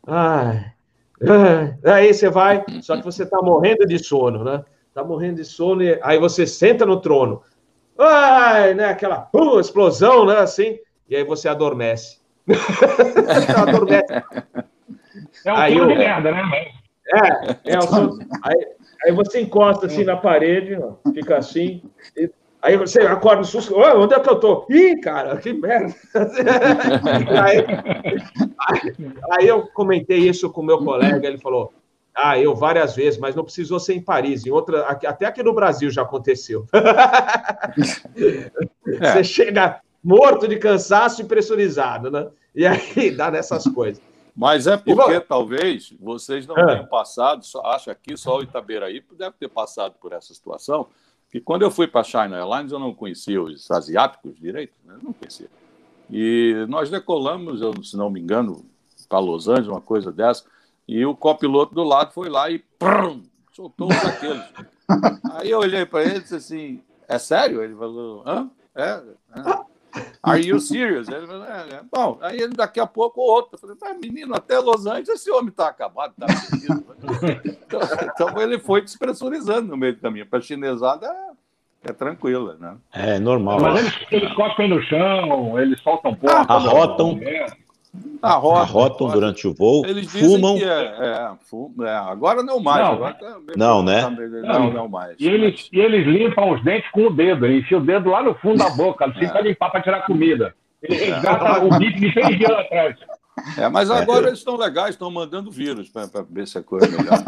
ai, 0.06 0.66
ai, 1.26 1.78
aí 1.82 2.12
você 2.12 2.28
vai, 2.28 2.62
só 2.82 2.94
que 2.98 3.02
você 3.02 3.22
está 3.22 3.40
morrendo 3.40 3.86
de 3.86 3.98
sono, 3.98 4.44
né? 4.44 4.62
Está 4.88 5.02
morrendo 5.02 5.36
de 5.36 5.46
sono, 5.46 5.82
e 5.82 5.98
aí 6.02 6.18
você 6.18 6.46
senta 6.46 6.84
no 6.84 7.00
trono, 7.00 7.40
ai, 7.98 8.74
né? 8.74 8.84
Aquela 8.84 9.30
uh, 9.34 9.58
explosão, 9.58 10.26
né? 10.26 10.40
Assim, 10.40 10.78
e 11.08 11.16
aí 11.16 11.24
você 11.24 11.48
adormece. 11.48 12.18
adormece. 13.56 14.12
É 15.46 15.52
um 15.54 15.56
aí 15.56 15.74
eu, 15.74 15.86
de 15.88 15.94
merda, 15.94 16.32
né? 16.32 16.42
É, 17.12 17.74
é 17.74 17.78
o, 17.78 18.18
aí, 18.42 18.79
aí 19.04 19.12
você 19.12 19.40
encosta 19.40 19.86
assim 19.86 20.04
na 20.04 20.16
parede, 20.16 20.76
ó, 20.76 20.94
fica 21.12 21.38
assim, 21.38 21.82
e, 22.16 22.30
aí 22.60 22.76
você 22.76 23.00
acorda 23.00 23.38
no 23.38 23.44
susto, 23.44 23.74
oh, 23.74 24.02
onde 24.02 24.14
é 24.14 24.20
que 24.20 24.28
eu 24.28 24.40
tô? 24.40 24.66
Ih, 24.68 25.00
cara, 25.00 25.36
que 25.36 25.52
merda! 25.52 25.94
aí, 27.42 27.58
aí, 28.58 28.94
aí 29.32 29.48
eu 29.48 29.66
comentei 29.68 30.18
isso 30.18 30.50
com 30.50 30.60
o 30.60 30.64
meu 30.64 30.78
colega, 30.78 31.26
ele 31.26 31.38
falou, 31.38 31.72
ah, 32.14 32.38
eu 32.38 32.54
várias 32.54 32.94
vezes, 32.94 33.18
mas 33.18 33.34
não 33.34 33.44
precisou 33.44 33.78
ser 33.78 33.94
em 33.94 34.02
Paris. 34.02 34.44
Em 34.44 34.50
outra, 34.50 34.82
até 34.82 35.26
aqui 35.26 35.42
no 35.42 35.54
Brasil 35.54 35.90
já 35.90 36.02
aconteceu. 36.02 36.66
É. 38.86 39.12
Você 39.12 39.22
chega 39.22 39.80
morto 40.02 40.48
de 40.48 40.56
cansaço 40.56 41.22
e 41.22 41.24
pressurizado, 41.24 42.10
né? 42.10 42.28
E 42.54 42.66
aí 42.66 43.10
dá 43.10 43.30
nessas 43.30 43.64
coisas. 43.64 44.02
Mas 44.40 44.66
é 44.66 44.74
porque 44.74 45.20
talvez 45.20 45.94
vocês 46.00 46.46
não 46.46 46.56
é. 46.56 46.64
tenham 46.64 46.86
passado, 46.86 47.44
só, 47.44 47.60
acho 47.66 47.94
que 47.96 48.16
só 48.16 48.38
o 48.38 48.42
Itaberaí 48.42 49.04
deve 49.12 49.36
ter 49.38 49.48
passado 49.48 49.96
por 50.00 50.14
essa 50.14 50.32
situação, 50.32 50.86
que 51.30 51.38
quando 51.42 51.60
eu 51.60 51.70
fui 51.70 51.86
para 51.86 52.00
a 52.00 52.04
China 52.04 52.38
Airlines 52.38 52.72
eu 52.72 52.78
não 52.78 52.94
conhecia 52.94 53.42
os 53.42 53.70
asiáticos 53.70 54.40
direito, 54.40 54.72
né? 54.82 54.96
não 55.02 55.12
conhecia. 55.12 55.50
E 56.08 56.64
nós 56.70 56.88
decolamos, 56.88 57.60
eu, 57.60 57.84
se 57.84 57.98
não 57.98 58.08
me 58.08 58.18
engano, 58.18 58.64
para 59.10 59.18
Los 59.18 59.46
Angeles, 59.46 59.68
uma 59.68 59.82
coisa 59.82 60.10
dessa, 60.10 60.46
e 60.88 61.04
o 61.04 61.14
copiloto 61.14 61.74
do 61.74 61.84
lado 61.84 62.14
foi 62.14 62.30
lá 62.30 62.50
e 62.50 62.60
prum, 62.78 63.22
soltou 63.52 63.88
um 63.92 64.02
daqueles. 64.02 64.42
Aí 65.36 65.50
eu 65.50 65.58
olhei 65.58 65.84
para 65.84 66.02
ele 66.02 66.16
e 66.16 66.20
disse 66.22 66.36
assim, 66.36 66.82
é 67.06 67.18
sério? 67.18 67.62
Ele 67.62 67.76
falou, 67.76 68.22
hã? 68.26 68.50
É, 68.74 69.02
é. 69.36 69.69
Are 70.22 70.40
you 70.40 70.60
serious? 70.60 71.08
Ele 71.08 71.26
falou, 71.26 71.44
é, 71.44 71.68
é. 71.74 71.80
Bom, 71.90 72.18
aí 72.20 72.48
daqui 72.48 72.80
a 72.80 72.86
pouco 72.86 73.20
o 73.20 73.24
outro. 73.24 73.50
Eu 73.54 73.58
falei, 73.58 73.76
ah, 73.82 73.94
menino, 73.94 74.34
até 74.34 74.58
Los 74.58 74.86
Angeles 74.86 75.08
esse 75.08 75.30
homem 75.30 75.48
está 75.48 75.68
acabado, 75.68 76.14
está 76.18 76.26
então, 77.44 77.80
então, 78.02 78.42
ele 78.42 78.58
foi 78.58 78.82
despressurizando 78.82 79.68
no 79.68 79.76
meio 79.76 79.94
do 79.94 80.00
caminho. 80.00 80.26
Para 80.26 80.38
a 80.38 80.42
chinesada 80.42 81.06
é, 81.06 81.90
é 81.90 81.92
tranquila, 81.92 82.56
né? 82.58 82.76
É 82.92 83.18
normal. 83.18 83.60
Mas 83.60 83.80
eles, 83.80 84.06
eles 84.10 84.32
cospem 84.34 84.68
no 84.68 84.82
chão, 84.82 85.58
eles 85.58 85.80
soltam 85.80 86.14
porta. 86.14 86.52
Ah, 86.52 86.56
arrotam. 86.56 87.18
É. 87.22 87.46
Arrotam, 88.22 88.62
arrotam 88.62 89.08
durante 89.08 89.48
o 89.48 89.54
voo, 89.54 89.84
Eles 89.84 90.12
fumam. 90.12 90.56
É, 90.56 90.62
é, 90.62 91.32
fuma, 91.48 91.88
é, 91.88 91.96
agora 91.96 92.42
não 92.42 92.60
mais. 92.60 92.86
Não, 92.86 92.92
agora 92.92 93.14
tá 93.14 93.36
não 93.56 93.82
né? 93.82 94.02
Tá 94.02 94.58
não, 94.58 94.72
não 94.72 94.88
mais. 94.88 95.16
E 95.18 95.26
eles, 95.26 95.68
e 95.72 95.80
eles 95.80 96.06
limpam 96.06 96.52
os 96.52 96.62
dentes 96.62 96.88
com 96.92 97.06
o 97.06 97.10
dedo, 97.10 97.46
ele 97.46 97.60
enfia 97.60 97.78
o 97.78 97.84
dedo 97.84 98.10
lá 98.10 98.22
no 98.22 98.34
fundo 98.36 98.58
da 98.58 98.70
boca, 98.76 99.06
assim, 99.06 99.24
é. 99.24 99.28
para 99.28 99.40
limpar, 99.40 99.70
para 99.70 99.82
tirar 99.82 100.06
comida. 100.06 100.54
Ele 100.82 100.96
resgata 100.96 101.44
é. 101.44 101.64
o 101.64 101.78
bife 101.78 101.98
de 101.98 102.12
três 102.12 102.38
dias 102.38 102.50
atrás. 102.50 102.96
É, 103.58 103.68
mas 103.68 103.90
agora 103.90 104.28
eles 104.28 104.38
estão 104.38 104.56
legais, 104.56 104.90
estão 104.90 105.10
mandando 105.10 105.50
vírus 105.50 105.88
para 105.88 106.06
ver 106.28 106.46
se 106.46 106.58
a 106.58 106.62
coisa 106.62 106.86
é 106.86 106.90
melhor. 106.90 107.18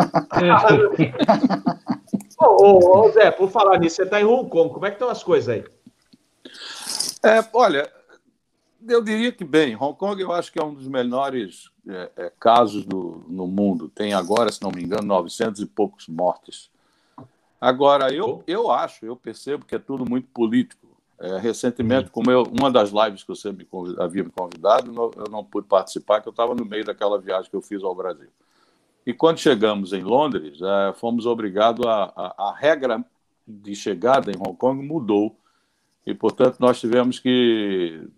ô, 2.39 2.45
ô, 2.45 3.01
ô, 3.01 3.11
Zé, 3.11 3.31
por 3.31 3.51
falar 3.51 3.79
nisso, 3.79 3.97
você 3.97 4.03
está 4.03 4.21
em 4.21 4.25
Hong 4.25 4.49
Kong, 4.49 4.73
como 4.73 4.87
é 4.87 4.91
que 4.91 4.97
estão 4.97 5.09
as 5.09 5.23
coisas 5.23 5.49
aí? 5.49 5.65
É, 7.25 7.43
olha, 7.55 7.89
eu 8.89 9.03
diria 9.03 9.33
que 9.33 9.45
bem. 9.45 9.77
Hong 9.77 9.97
Kong 9.97 10.21
eu 10.21 10.33
acho 10.33 10.53
que 10.53 10.59
é 10.59 10.65
um 10.65 10.75
dos 10.75 10.89
menores 10.89 11.71
é, 11.89 12.11
é, 12.17 12.33
casos 12.39 12.85
do, 12.85 13.25
no 13.29 13.47
mundo. 13.47 13.89
Tem 13.89 14.15
agora, 14.15 14.51
se 14.51 14.63
não 14.63 14.71
me 14.71 14.83
engano, 14.83 15.03
900 15.03 15.61
e 15.61 15.67
poucos 15.67 16.09
mortes. 16.09 16.71
Agora, 17.61 18.13
eu, 18.13 18.43
eu 18.47 18.71
acho, 18.71 19.07
eu 19.07 19.15
percebo 19.15 19.65
que 19.65 19.75
é 19.75 19.79
tudo 19.79 20.09
muito 20.09 20.29
político. 20.29 20.89
É, 21.21 21.39
recentemente, 21.39 22.11
como 22.11 22.31
eu, 22.31 22.43
uma 22.43 22.71
das 22.71 22.91
lives 22.91 23.23
que 23.23 23.29
você 23.29 23.53
me 23.53 23.65
convid, 23.65 24.01
havia 24.01 24.25
me 24.25 24.31
convidado, 24.31 24.93
eu 25.17 25.31
não 25.31 25.45
pude 25.45 25.69
participar, 25.69 26.17
porque 26.17 26.29
eu 26.29 26.33
estava 26.33 26.55
no 26.55 26.65
meio 26.65 26.85
daquela 26.85 27.21
viagem 27.21 27.49
que 27.49 27.57
eu 27.57 27.63
fiz 27.63 27.85
ao 27.85 27.95
Brasil. 27.95 28.29
E 29.07 29.15
quando 29.15 29.39
chegamos 29.39 29.93
em 29.93 30.03
Londres, 30.03 30.59
é, 30.61 30.93
fomos 30.95 31.25
obrigados 31.25 31.87
a, 31.87 32.13
a, 32.17 32.49
a 32.49 32.57
regra 32.57 33.05
de 33.47 33.75
chegada 33.77 34.33
em 34.33 34.37
Hong 34.37 34.57
Kong 34.57 34.85
mudou 34.85 35.37
e, 36.05 36.13
portanto, 36.13 36.57
nós 36.59 36.81
tivemos 36.81 37.21
que 37.21 38.09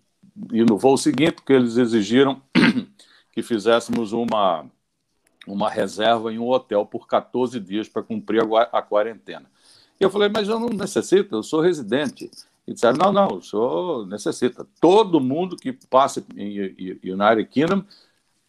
e 0.51 0.63
no 0.63 0.77
voo 0.77 0.97
seguinte, 0.97 1.33
porque 1.33 1.53
eles 1.53 1.77
exigiram 1.77 2.41
que 3.31 3.41
fizéssemos 3.41 4.11
uma, 4.11 4.65
uma 5.47 5.69
reserva 5.69 6.31
em 6.33 6.39
um 6.39 6.49
hotel 6.49 6.85
por 6.85 7.07
14 7.07 7.59
dias 7.59 7.87
para 7.87 8.03
cumprir 8.03 8.41
a, 8.43 8.61
a 8.63 8.81
quarentena. 8.81 9.45
E 9.99 10.03
eu 10.03 10.09
falei, 10.09 10.29
mas 10.29 10.47
eu 10.47 10.59
não 10.59 10.69
necessito, 10.69 11.35
eu 11.35 11.43
sou 11.43 11.61
residente. 11.61 12.29
E 12.67 12.73
disseram, 12.73 12.97
não, 12.97 13.13
não, 13.13 13.27
o 13.37 13.41
senhor 13.41 14.07
necessita. 14.07 14.65
Todo 14.81 15.21
mundo 15.21 15.55
que 15.55 15.71
passa 15.71 16.25
em 16.35 16.99
United 17.03 17.45
Kingdom 17.45 17.83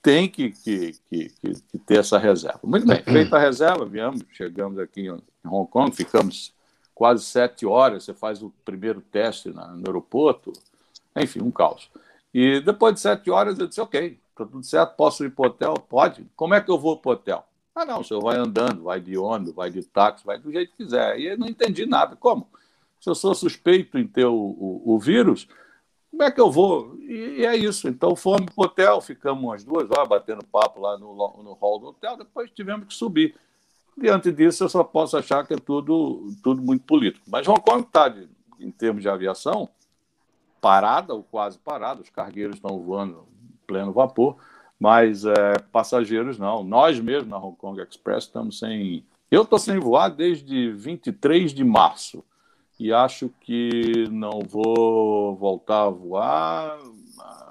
tem 0.03 0.29
que, 0.29 0.51
que, 0.53 0.93
que, 1.11 1.29
que, 1.41 1.79
ter 1.85 1.99
essa 1.99 2.19
reserva. 2.19 2.61
Muito 2.63 2.87
bem, 2.87 3.03
feita 3.05 3.37
a 3.37 3.41
reserva, 3.41 3.85
viemos, 3.85 4.23
chegamos 4.31 4.79
aqui 4.79 5.09
em 5.09 5.21
Hong 5.45 5.71
Kong, 5.71 5.95
ficamos 5.95 6.55
quase 6.95 7.25
sete 7.25 7.67
horas, 7.67 8.05
você 8.05 8.15
faz 8.15 8.43
o 8.43 8.53
primeiro 8.65 9.01
teste 9.01 9.51
no 9.51 9.61
aeroporto, 9.61 10.53
enfim, 11.23 11.43
um 11.43 11.51
caos. 11.51 11.91
E 12.33 12.61
depois 12.61 12.95
de 12.95 13.01
sete 13.01 13.31
horas 13.31 13.59
eu 13.59 13.67
disse, 13.67 13.81
ok, 13.81 14.19
está 14.31 14.45
tudo 14.45 14.65
certo, 14.65 14.97
posso 14.97 15.25
ir 15.25 15.31
para 15.31 15.47
hotel? 15.47 15.75
Pode. 15.75 16.27
Como 16.37 16.55
é 16.55 16.61
que 16.61 16.71
eu 16.71 16.79
vou 16.79 16.99
para 16.99 17.13
hotel? 17.13 17.45
Ah, 17.75 17.85
não, 17.85 18.01
o 18.01 18.05
senhor 18.05 18.23
vai 18.23 18.37
andando, 18.37 18.85
vai 18.85 19.01
de 19.01 19.19
ônibus, 19.19 19.55
vai 19.55 19.71
de 19.71 19.83
táxi, 19.83 20.25
vai 20.25 20.39
do 20.39 20.51
jeito 20.51 20.71
que 20.73 20.85
quiser. 20.85 21.19
E 21.19 21.27
eu 21.27 21.39
não 21.39 21.47
entendi 21.47 21.87
nada. 21.87 22.17
Como? 22.17 22.49
Se 23.01 23.11
eu 23.11 23.15
sou 23.15 23.35
suspeito 23.35 23.99
em 23.99 24.07
ter 24.07 24.25
o, 24.25 24.35
o, 24.35 24.95
o 24.95 24.99
vírus, 24.99 25.47
como 26.11 26.23
é 26.23 26.31
que 26.31 26.41
eu 26.41 26.51
vou? 26.51 26.97
E, 27.01 27.41
e 27.41 27.47
é 27.47 27.55
isso. 27.55 27.87
Então 27.89 28.17
fomos 28.17 28.47
para 28.55 28.63
o 28.63 28.65
hotel, 28.65 29.01
ficamos 29.03 29.45
umas 29.45 29.63
duas 29.63 29.91
horas 29.91 30.09
batendo 30.09 30.45
papo 30.47 30.81
lá 30.81 30.99
no, 30.99 31.15
no 31.15 31.53
hall 31.53 31.79
do 31.79 31.87
hotel, 31.89 32.17
depois 32.17 32.51
tivemos 32.51 32.87
que 32.87 32.95
subir. 32.95 33.35
diante 33.97 34.33
disso, 34.33 34.65
eu 34.65 34.69
só 34.71 34.83
posso 34.83 35.17
achar 35.17 35.47
que 35.47 35.53
é 35.53 35.59
tudo, 35.59 36.33
tudo 36.43 36.63
muito 36.63 36.85
político. 36.85 37.27
Mas 37.29 37.47
Hong 37.47 37.61
Kong 37.61 37.83
está, 37.83 38.15
em 38.59 38.71
termos 38.71 39.03
de 39.03 39.09
aviação, 39.11 39.69
parada 40.61 41.15
ou 41.15 41.23
quase 41.23 41.59
parada, 41.59 42.03
os 42.03 42.11
cargueiros 42.11 42.57
estão 42.57 42.79
voando 42.81 43.27
pleno 43.67 43.93
vapor, 43.93 44.37
mas 44.79 45.25
é, 45.25 45.59
passageiros 45.73 46.39
não. 46.39 46.63
Nós 46.63 46.99
mesmos 47.01 47.29
na 47.29 47.39
Hong 47.39 47.57
Kong 47.57 47.81
Express 47.81 48.25
estamos 48.25 48.59
sem. 48.59 49.05
Eu 49.31 49.43
estou 49.43 49.59
sem 49.59 49.79
voar 49.79 50.09
desde 50.09 50.71
23 50.73 51.53
de 51.53 51.65
março 51.65 52.25
e 52.79 52.93
acho 52.93 53.31
que 53.41 54.07
não 54.11 54.41
vou 54.41 55.35
voltar 55.35 55.85
a 55.85 55.91
voar. 55.91 56.79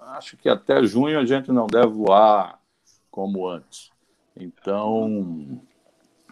Acho 0.10 0.38
que 0.38 0.48
até 0.48 0.84
junho 0.84 1.20
a 1.20 1.26
gente 1.26 1.52
não 1.52 1.68
deve 1.68 1.88
voar 1.88 2.60
como 3.12 3.48
antes. 3.48 3.92
Então, 4.38 5.60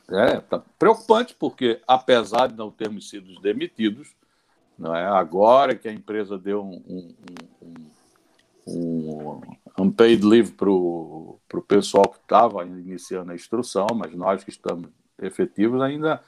é 0.09 0.39
tá 0.39 0.61
preocupante, 0.77 1.35
porque 1.37 1.81
apesar 1.87 2.47
de 2.47 2.55
não 2.55 2.69
termos 2.69 3.09
sido 3.09 3.39
demitidos, 3.41 4.13
não 4.77 4.95
é 4.95 5.05
agora 5.05 5.75
que 5.75 5.87
a 5.87 5.93
empresa 5.93 6.37
deu 6.37 6.63
um, 6.63 6.83
um, 6.87 7.15
um, 8.67 8.71
um 9.37 9.41
unpaid 9.79 10.25
leave 10.25 10.51
para 10.51 10.69
o 10.69 11.39
pessoal 11.67 12.07
que 12.09 12.17
estava 12.17 12.65
iniciando 12.65 13.31
a 13.31 13.35
instrução, 13.35 13.87
mas 13.93 14.13
nós 14.15 14.43
que 14.43 14.49
estamos 14.49 14.89
efetivos 15.21 15.81
ainda 15.81 16.21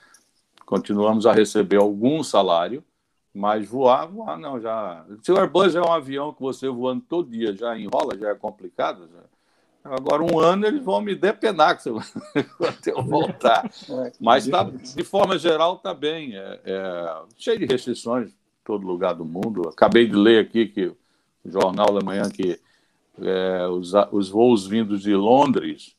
continuamos 0.66 1.26
a 1.26 1.34
receber 1.34 1.78
algum 1.78 2.24
salário, 2.24 2.84
mas 3.34 3.68
voar, 3.68 4.08
voar 4.08 4.38
não, 4.38 4.60
já. 4.60 5.06
Se 5.22 5.32
o 5.32 5.38
Airbus 5.38 5.76
é 5.76 5.82
um 5.82 5.92
avião 5.92 6.34
que 6.34 6.42
você 6.42 6.68
voando 6.70 7.04
todo 7.08 7.30
dia 7.30 7.56
já 7.56 7.78
enrola, 7.78 8.18
já 8.18 8.30
é 8.30 8.36
complicado. 8.36 9.10
Já. 9.10 9.35
Agora, 9.86 10.24
um 10.24 10.40
ano 10.40 10.66
eles 10.66 10.84
vão 10.84 11.00
me 11.00 11.14
depenar 11.14 11.78
quando 12.58 12.88
eu 12.88 13.04
voltar. 13.04 13.70
É, 13.88 14.12
mas 14.20 14.48
tá, 14.48 14.64
de 14.64 15.04
forma 15.04 15.38
geral 15.38 15.76
está 15.76 15.94
bem. 15.94 16.36
É, 16.36 16.60
é, 16.66 17.22
cheio 17.38 17.60
de 17.60 17.66
restrições 17.66 18.30
em 18.30 18.34
todo 18.64 18.86
lugar 18.86 19.14
do 19.14 19.24
mundo. 19.24 19.70
Acabei 19.70 20.08
de 20.08 20.16
ler 20.16 20.44
aqui 20.44 20.66
que 20.66 20.88
o 20.88 20.98
Jornal 21.46 21.94
da 21.94 22.04
Manhã 22.04 22.24
que 22.30 22.60
é, 23.22 23.68
os, 23.68 23.94
os 24.12 24.30
voos 24.30 24.66
vindos 24.66 25.04
de 25.04 25.16
Londres 25.16 25.96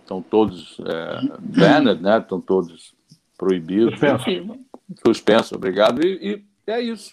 estão 0.00 0.22
todos 0.22 0.78
é, 0.80 1.20
banned, 1.38 2.02
né? 2.02 2.18
Estão 2.18 2.40
todos 2.40 2.94
proibido. 3.36 3.90
Suspenso. 3.90 4.58
Suspenso, 5.04 5.54
obrigado. 5.56 6.02
E, 6.02 6.44
e, 6.66 6.70
é 6.70 6.80
isso. 6.80 7.12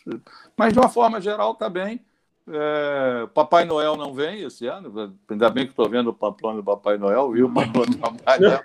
Mas, 0.56 0.72
de 0.72 0.80
uma 0.80 0.90
forma 0.90 1.20
geral, 1.20 1.52
está 1.52 1.70
bem. 1.70 2.00
É, 2.46 3.28
Papai 3.34 3.64
Noel 3.64 3.96
não 3.96 4.14
vem 4.14 4.44
esse 4.44 4.68
ano, 4.68 5.18
ainda 5.30 5.50
bem 5.50 5.66
que 5.66 5.72
estou 5.72 5.90
vendo 5.90 6.10
o 6.10 6.14
Pamplona 6.14 6.58
do 6.58 6.64
Papai 6.64 6.98
Noel, 6.98 7.32
viu? 7.32 7.48
O 7.48 7.54
Papai 7.54 8.40
Noel. 8.40 8.64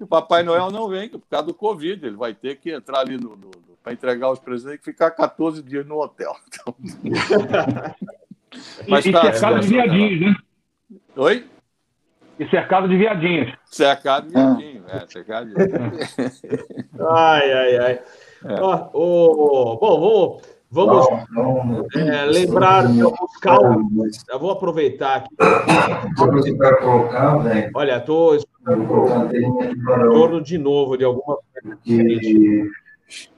O 0.00 0.06
Papai 0.06 0.42
Noel 0.42 0.70
não 0.70 0.88
vem 0.88 1.10
por 1.10 1.20
causa 1.28 1.46
do 1.46 1.54
Covid, 1.54 2.06
ele 2.06 2.16
vai 2.16 2.32
ter 2.32 2.56
que 2.56 2.70
entrar 2.70 3.00
ali 3.00 3.18
no, 3.18 3.36
no, 3.36 3.50
no 3.50 3.68
para 3.82 3.92
entregar 3.92 4.30
os 4.30 4.38
presentes 4.38 4.80
e 4.80 4.90
ficar 4.90 5.10
14 5.10 5.62
dias 5.62 5.86
no 5.86 6.00
hotel. 6.00 6.34
Então... 6.48 6.74
Mas 8.88 9.04
e, 9.04 9.12
tá, 9.12 9.28
e 9.28 9.32
cercado 9.32 9.60
de 9.60 9.68
viadinhos, 9.68 10.20
né? 10.20 10.36
Oi? 11.16 11.46
E 12.38 12.48
cercado 12.48 12.88
de 12.88 12.96
viadinhos. 12.96 13.52
Cercado 13.66 14.26
de 14.28 14.32
viadinhos, 14.32 14.84
é, 14.90 15.06
cercado 15.06 15.48
de 15.48 15.54
viadinhos. 15.66 16.14
ai, 16.98 17.52
ai, 17.52 17.78
ai. 17.78 18.02
É. 18.44 18.60
Ó, 18.60 18.90
oh, 18.92 19.76
bom, 19.76 20.00
vamos, 20.00 20.42
vamos 20.70 21.08
não, 21.30 21.64
não, 21.64 21.86
é, 21.94 22.24
lembrar 22.24 22.86
de 22.86 23.00
alguns 23.00 23.36
cálculos. 23.38 24.24
Eu 24.28 24.38
vou 24.38 24.50
aproveitar 24.50 25.16
aqui. 25.16 25.36
colocar, 26.80 27.38
velho. 27.38 27.70
Olha, 27.74 27.96
estou 27.96 28.36
em 28.36 28.42
torno 29.84 30.42
de 30.42 30.58
novo 30.58 30.96
de 30.96 31.04
alguma 31.04 31.36
coisa. 31.36 31.78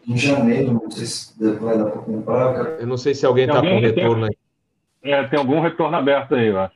Em 0.09 0.16
janeiro, 0.16 0.72
não 0.72 0.91
sei 0.91 1.07
se 1.07 1.53
vai 1.55 1.78
dar 1.78 1.91
para 1.91 2.03
comprar. 2.03 2.81
Eu 2.81 2.87
não 2.87 2.97
sei 2.97 3.14
se 3.14 3.24
alguém 3.24 3.47
está 3.47 3.61
com 3.61 3.78
retorno 3.78 4.24
aí. 4.26 4.37
É, 5.03 5.22
tem 5.24 5.39
algum 5.39 5.61
retorno 5.61 5.97
aberto 5.97 6.35
aí, 6.35 6.49
eu 6.49 6.59
acho. 6.59 6.74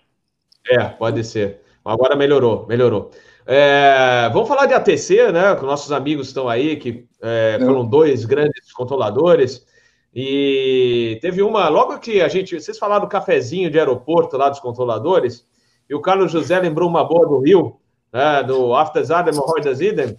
É, 0.70 0.84
pode 0.84 1.22
ser. 1.24 1.60
Agora 1.84 2.16
melhorou, 2.16 2.66
melhorou. 2.66 3.10
É, 3.46 4.30
vamos 4.32 4.48
falar 4.48 4.66
de 4.66 4.74
ATC, 4.74 5.30
né? 5.30 5.54
Que 5.54 5.64
nossos 5.64 5.92
amigos 5.92 6.28
estão 6.28 6.48
aí, 6.48 6.76
que 6.76 7.06
é, 7.20 7.58
foram 7.60 7.84
dois 7.84 8.24
grandes 8.24 8.72
controladores. 8.72 9.66
E 10.14 11.18
teve 11.20 11.42
uma, 11.42 11.68
logo 11.68 11.98
que 11.98 12.20
a 12.20 12.28
gente. 12.28 12.60
Vocês 12.60 12.78
falaram 12.78 13.02
do 13.04 13.08
cafezinho 13.08 13.70
de 13.70 13.78
aeroporto 13.78 14.36
lá 14.36 14.48
dos 14.48 14.60
controladores, 14.60 15.44
e 15.88 15.94
o 15.94 16.00
Carlos 16.00 16.30
José 16.30 16.58
lembrou 16.60 16.88
uma 16.88 17.02
boa 17.02 17.26
do 17.26 17.40
Rio, 17.40 17.76
né, 18.12 18.42
do 18.44 18.74
After 18.74 19.02
Zadem, 19.02 19.36
Hordas 19.36 19.80
Idem. 19.80 20.16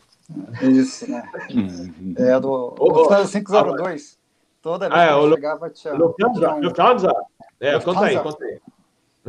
Isso, 0.62 1.10
né? 1.10 1.24
É 2.18 2.40
do, 2.40 2.72
do 2.72 3.08
502. 3.28 4.20
Toda 4.62 4.90
vez 4.90 5.00
ah, 5.00 5.04
é, 5.04 5.08
que 5.08 5.14
eu 5.14 5.34
chegava, 5.34 5.70
tinha. 5.70 5.94
Lufthansa? 5.94 6.56
Lufthansa? 6.56 7.14
É, 7.60 7.80
conta 7.80 8.06
aí, 8.06 8.20
conta 8.20 8.44
aí. 8.44 8.60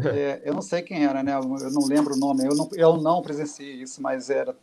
É, 0.04 0.42
eu 0.44 0.54
não 0.54 0.62
sei 0.62 0.82
quem 0.82 1.04
era, 1.04 1.22
né? 1.22 1.34
Eu 1.34 1.70
não 1.70 1.86
lembro 1.86 2.14
o 2.14 2.18
nome. 2.18 2.44
Eu 2.44 2.56
não, 2.56 2.68
eu 2.72 2.96
não 2.96 3.22
presenciei 3.22 3.74
isso, 3.74 4.02
mas 4.02 4.30
era 4.30 4.56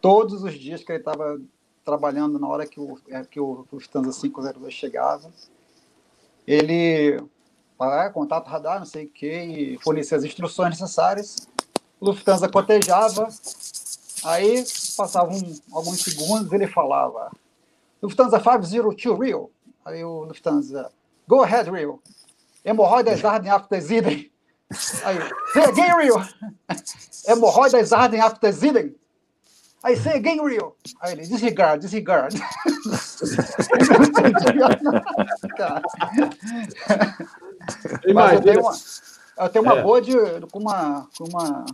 todos 0.00 0.42
os 0.42 0.54
dias 0.54 0.82
que 0.82 0.90
ele 0.90 0.98
estava 0.98 1.38
trabalhando 1.90 2.38
na 2.38 2.46
hora 2.46 2.66
que 2.66 2.78
o, 2.78 2.98
é, 3.08 3.24
que 3.24 3.40
o 3.40 3.66
Lufthansa 3.72 4.20
502 4.20 4.72
chegava. 4.72 5.30
Ele 6.46 7.20
ah, 7.78 8.10
contato 8.10 8.46
radar, 8.46 8.78
não 8.78 8.86
sei 8.86 9.06
o 9.06 9.08
que, 9.08 9.26
e 9.26 9.78
fornecia 9.78 10.16
as 10.16 10.24
instruções 10.24 10.78
necessárias. 10.78 11.48
O 11.98 12.06
Lufthansa 12.06 12.48
cotejava, 12.48 13.28
aí 14.24 14.64
passavam 14.96 15.38
alguns 15.72 16.02
segundos 16.02 16.52
ele 16.52 16.66
falava 16.66 17.30
Lufthansa 18.00 18.38
502 18.38 19.18
Rio. 19.18 19.50
Aí 19.84 20.04
o 20.04 20.24
Lufthansa, 20.24 20.90
go 21.26 21.42
ahead, 21.42 21.70
Rio. 21.70 22.00
Hemorroidas 22.64 23.24
ardem 23.24 23.50
after 23.50 23.80
Zidem. 23.80 24.30
Aí, 25.04 25.18
again, 25.64 26.02
Rio. 26.02 26.16
Hemorroidas 27.26 27.92
ardem 27.92 28.20
after 28.20 28.52
Zidem. 28.52 28.94
Aí, 29.82 29.96
say 29.96 30.16
again, 30.16 30.40
Rio. 30.46 30.74
Aí 31.00 31.12
ele, 31.12 31.22
disregard, 31.22 31.80
disregard. 31.80 32.36
Mas 38.14 38.34
eu 38.34 38.42
tenho 38.42 38.60
uma, 38.60 38.72
eu 39.38 39.48
tenho 39.48 39.64
uma 39.64 39.78
é. 39.78 39.82
boa 39.82 40.02
de, 40.02 40.12
com 40.52 40.58
uma, 40.58 41.08
com 41.16 41.24
uma, 41.24 41.64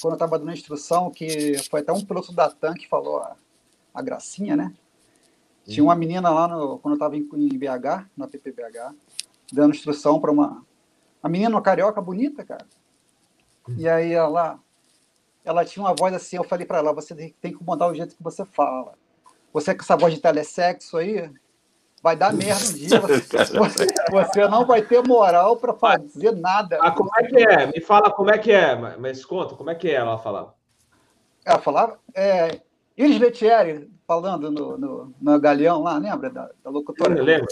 quando 0.00 0.12
eu 0.12 0.14
estava 0.14 0.38
dando 0.38 0.52
instrução, 0.52 1.10
que 1.10 1.58
foi 1.68 1.80
até 1.80 1.92
um 1.92 2.04
piloto 2.04 2.32
da 2.32 2.48
TAM 2.48 2.74
que 2.74 2.88
falou 2.88 3.18
a, 3.18 3.34
a 3.92 4.02
gracinha, 4.02 4.54
né? 4.54 4.72
Tinha 5.66 5.82
uma 5.82 5.96
menina 5.96 6.30
lá, 6.30 6.46
no, 6.46 6.78
quando 6.78 6.92
eu 6.92 6.96
estava 6.96 7.16
em, 7.16 7.28
em 7.34 7.58
BH, 7.58 8.06
na 8.16 8.28
PPBH, 8.28 8.94
dando 9.52 9.74
instrução 9.74 10.20
para 10.20 10.30
uma, 10.30 10.64
a 11.20 11.28
menina, 11.28 11.50
uma 11.50 11.62
carioca 11.62 12.00
bonita, 12.00 12.44
cara. 12.44 12.64
E 13.76 13.88
aí 13.88 14.12
ela, 14.12 14.60
ela 15.46 15.64
tinha 15.64 15.84
uma 15.84 15.94
voz 15.94 16.12
assim, 16.12 16.36
eu 16.36 16.44
falei 16.44 16.66
para 16.66 16.78
ela, 16.78 16.92
você 16.92 17.14
tem 17.14 17.56
que 17.56 17.64
mudar 17.64 17.86
o 17.86 17.94
jeito 17.94 18.16
que 18.16 18.22
você 18.22 18.44
fala. 18.44 18.94
Você 19.52 19.74
com 19.74 19.82
essa 19.82 19.96
voz 19.96 20.12
de 20.12 20.20
telesexo 20.20 20.98
aí, 20.98 21.30
vai 22.02 22.16
dar 22.16 22.32
merda 22.32 22.68
um 22.68 22.72
dia. 22.72 23.00
Você, 23.00 23.86
você 24.10 24.48
não 24.48 24.66
vai 24.66 24.82
ter 24.82 25.02
moral 25.02 25.56
para 25.56 25.72
fazer 25.72 26.32
nada. 26.32 26.78
Ah, 26.80 26.90
como 26.90 27.10
é 27.18 27.22
que 27.24 27.36
é? 27.38 27.66
Me 27.66 27.80
fala 27.80 28.10
como 28.10 28.30
é 28.30 28.38
que 28.38 28.52
é, 28.52 28.76
mas 28.98 29.24
conta, 29.24 29.54
como 29.54 29.70
é 29.70 29.74
que 29.74 29.88
é 29.88 29.94
ela 29.94 30.18
falava? 30.18 30.54
Ela 31.44 31.58
falava, 31.58 31.98
é, 32.14 32.60
Iris 32.96 33.18
Letieri 33.18 33.90
falando 34.06 34.50
no, 34.50 34.76
no, 34.76 35.14
no 35.20 35.40
Galeão 35.40 35.82
lá, 35.82 35.96
lembra 35.96 36.28
da, 36.28 36.50
da 36.62 36.70
locutora? 36.70 37.16
Eu 37.16 37.24
lembro. 37.24 37.48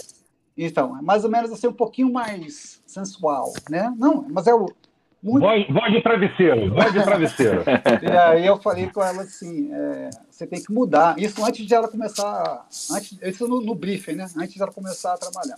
Então, 0.57 0.97
é 0.97 1.01
mais 1.01 1.23
ou 1.25 1.29
menos 1.29 1.51
assim, 1.51 1.67
um 1.67 1.73
pouquinho 1.73 2.11
mais 2.11 2.81
sensual, 2.85 3.51
né? 3.69 3.93
Não, 3.97 4.25
mas 4.29 4.47
é 4.47 4.53
o. 4.53 4.67
Muito... 5.25 5.41
Voz, 5.41 5.67
voz 5.69 5.91
de 5.91 6.03
travesseiro, 6.03 6.71
voz 6.71 6.93
de 6.93 7.03
travesseiro. 7.03 7.63
e 8.03 8.11
aí 8.15 8.45
eu 8.45 8.61
falei 8.61 8.91
com 8.91 9.01
ela 9.01 9.23
assim: 9.23 9.73
é, 9.73 10.11
você 10.29 10.45
tem 10.45 10.61
que 10.61 10.71
mudar. 10.71 11.17
Isso 11.17 11.43
antes 11.43 11.65
de 11.65 11.73
ela 11.73 11.87
começar. 11.87 12.67
Antes, 12.91 13.17
isso 13.23 13.47
no, 13.47 13.59
no 13.59 13.73
briefing, 13.73 14.11
né? 14.11 14.27
Antes 14.37 14.53
de 14.53 14.61
ela 14.61 14.71
começar 14.71 15.15
a 15.15 15.17
trabalhar. 15.17 15.55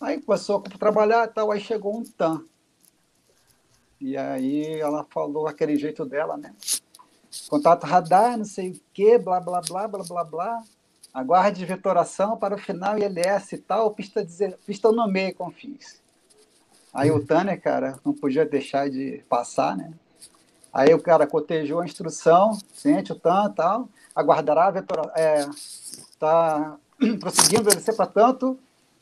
Aí 0.00 0.20
começou 0.20 0.56
a 0.56 0.78
trabalhar 0.78 1.28
e 1.28 1.28
tal, 1.28 1.52
aí 1.52 1.60
chegou 1.60 1.96
um 1.96 2.02
TAM. 2.02 2.44
E 4.00 4.16
aí 4.16 4.80
ela 4.80 5.06
falou 5.08 5.46
aquele 5.46 5.76
jeito 5.76 6.04
dela, 6.04 6.36
né? 6.36 6.52
Contato 7.48 7.84
radar, 7.84 8.36
não 8.36 8.44
sei 8.44 8.70
o 8.70 8.80
quê, 8.92 9.16
blá, 9.16 9.38
blá, 9.38 9.60
blá, 9.60 9.86
blá, 9.86 10.02
blá, 10.02 10.24
blá. 10.24 10.62
Aguarde 11.14 11.64
vetoração 11.64 12.36
para 12.36 12.56
o 12.56 12.58
final 12.58 12.98
ILS 12.98 13.52
e 13.52 13.58
tal, 13.58 13.92
pista, 13.92 14.24
dizer, 14.24 14.58
pista 14.66 14.90
no 14.90 15.06
meio, 15.06 15.32
confins. 15.36 16.00
Aí 16.98 17.12
o 17.12 17.24
Tanner, 17.24 17.60
cara, 17.60 17.96
não 18.04 18.12
podia 18.12 18.44
deixar 18.44 18.90
de 18.90 19.22
passar, 19.28 19.76
né? 19.76 19.92
Aí 20.72 20.92
o 20.92 21.00
cara 21.00 21.28
cotejou 21.28 21.80
a 21.80 21.84
instrução, 21.84 22.58
sente 22.74 23.12
o 23.12 23.14
TAN 23.14 23.50
e 23.50 23.54
tal, 23.54 23.88
aguardará 24.12 24.66
a 24.66 24.70
vetoração, 24.72 25.12
é, 25.16 25.48
tá 26.18 26.76
prosseguindo, 27.20 27.70
ser 27.80 27.92
para 27.94 28.06
tanto, 28.06 28.58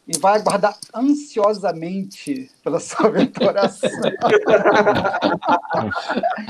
e 0.07 0.18
vai 0.18 0.38
aguardar 0.38 0.76
ansiosamente 0.94 2.51
pela 2.62 2.78
sua 2.80 3.11
vitóriação. 3.11 3.90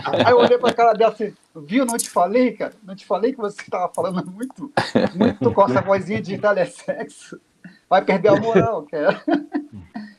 Aí 0.04 0.32
eu 0.32 0.38
olhei 0.38 0.58
para 0.58 0.70
a 0.70 0.74
cara 0.74 0.92
dela 0.94 1.12
assim, 1.12 1.32
viu, 1.54 1.86
não 1.86 1.96
te 1.96 2.10
falei, 2.10 2.52
cara? 2.52 2.74
Não 2.82 2.96
te 2.96 3.06
falei 3.06 3.32
que 3.32 3.38
você 3.38 3.62
estava 3.62 3.88
falando 3.94 4.28
muito, 4.28 4.72
muito 5.14 5.52
com 5.52 5.62
essa 5.62 5.80
vozinha 5.80 6.20
de 6.20 6.36
telesexo? 6.36 7.40
Vai 7.88 8.04
perder 8.04 8.30
a 8.30 8.36
moral, 8.36 8.82
cara. 8.90 9.22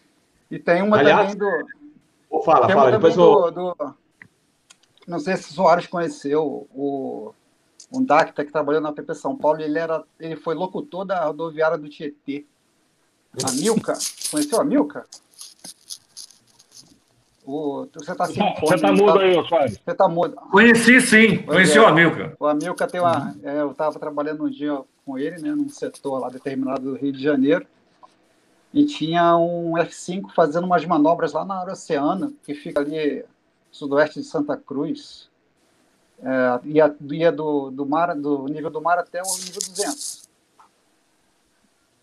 E 0.49 0.59
tem 0.59 0.81
uma 0.81 0.97
Aliás, 0.97 1.35
também 1.35 1.37
do... 2.29 2.43
Fala, 2.43 2.67
tem 2.67 2.75
fala, 2.75 2.91
depois 2.91 3.15
do, 3.15 3.51
do, 3.51 3.95
Não 5.07 5.19
sei 5.19 5.35
se 5.37 5.51
o 5.51 5.53
Soares 5.53 5.87
conheceu 5.87 6.67
o 6.73 7.33
um 7.91 8.03
DACTA 8.03 8.43
que 8.43 8.51
trabalhou 8.51 8.81
na 8.81 8.91
PP 8.91 9.15
São 9.15 9.35
Paulo, 9.35 9.61
ele, 9.61 9.79
era, 9.79 10.03
ele 10.19 10.35
foi 10.35 10.55
locutor 10.55 11.05
da 11.05 11.25
rodoviária 11.25 11.77
do 11.77 11.89
Tietê. 11.89 12.45
A 13.43 13.51
Milka. 13.51 13.93
Conheceu 14.31 14.59
a 14.59 14.63
Milka? 14.63 15.05
O, 17.45 17.87
você 17.93 18.11
está 18.11 18.25
assim, 18.25 18.41
Você 18.59 18.75
está 18.75 18.91
mudo 18.91 19.13
tá, 19.13 19.19
aí, 19.21 19.47
Soares. 19.47 19.73
Você 19.77 19.91
está 19.91 20.09
mudo. 20.09 20.35
Conheci 20.51 20.99
sim, 20.99 21.37
conheci 21.43 21.77
é, 21.77 21.81
o 21.81 21.87
Amilca. 21.87 22.35
O 22.37 22.45
Amilca 22.45 22.85
tem 22.85 22.99
uma. 22.99 23.29
Uhum. 23.29 23.39
É, 23.41 23.61
eu 23.61 23.71
estava 23.71 23.97
trabalhando 23.97 24.43
um 24.43 24.49
dia 24.49 24.81
com 25.05 25.17
ele, 25.17 25.41
né, 25.41 25.51
num 25.51 25.69
setor 25.69 26.19
lá 26.19 26.29
determinado 26.29 26.81
do 26.81 26.97
Rio 26.97 27.13
de 27.13 27.23
Janeiro. 27.23 27.65
E 28.77 28.85
tinha 28.85 29.35
um 29.35 29.71
F5 29.71 30.29
fazendo 30.35 30.65
umas 30.65 30.85
manobras 30.85 31.33
lá 31.33 31.43
na 31.43 31.59
área 31.59 31.73
oceana, 31.73 32.31
que 32.43 32.53
fica 32.53 32.79
ali 32.79 33.25
sudoeste 33.71 34.21
de 34.21 34.27
Santa 34.27 34.55
Cruz. 34.55 35.31
É, 36.19 36.59
ia 36.63 36.95
ia 37.09 37.31
do, 37.31 37.71
do, 37.71 37.87
mar, 37.87 38.15
do 38.15 38.45
nível 38.45 38.69
do 38.69 38.79
mar 38.79 38.99
até 38.99 39.19
o 39.19 39.37
nível 39.39 39.61
200. 39.67 40.29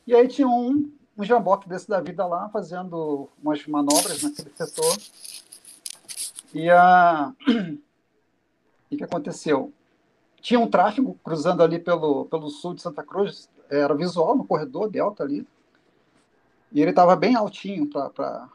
E 0.04 0.16
aí 0.16 0.26
tinha 0.26 0.48
um 0.48 0.92
um 1.16 1.22
jamboque 1.22 1.68
desse 1.68 1.88
da 1.88 2.00
vida 2.00 2.26
lá, 2.26 2.48
fazendo 2.48 3.28
umas 3.40 3.64
manobras 3.68 4.20
naquele 4.20 4.50
setor. 4.52 4.96
E 6.52 6.68
a... 6.68 7.32
o 8.90 8.96
que 8.96 9.04
aconteceu? 9.04 9.72
Tinha 10.40 10.58
um 10.58 10.68
tráfego 10.68 11.16
cruzando 11.22 11.62
ali 11.62 11.78
pelo, 11.78 12.24
pelo 12.24 12.50
sul 12.50 12.74
de 12.74 12.82
Santa 12.82 13.04
Cruz, 13.04 13.48
era 13.70 13.94
visual 13.94 14.36
no 14.36 14.44
corredor 14.44 14.90
delta 14.90 15.22
ali, 15.22 15.46
e 16.74 16.82
ele 16.82 16.90
estava 16.90 17.14
bem 17.14 17.36
altinho 17.36 17.88
para 17.88 18.48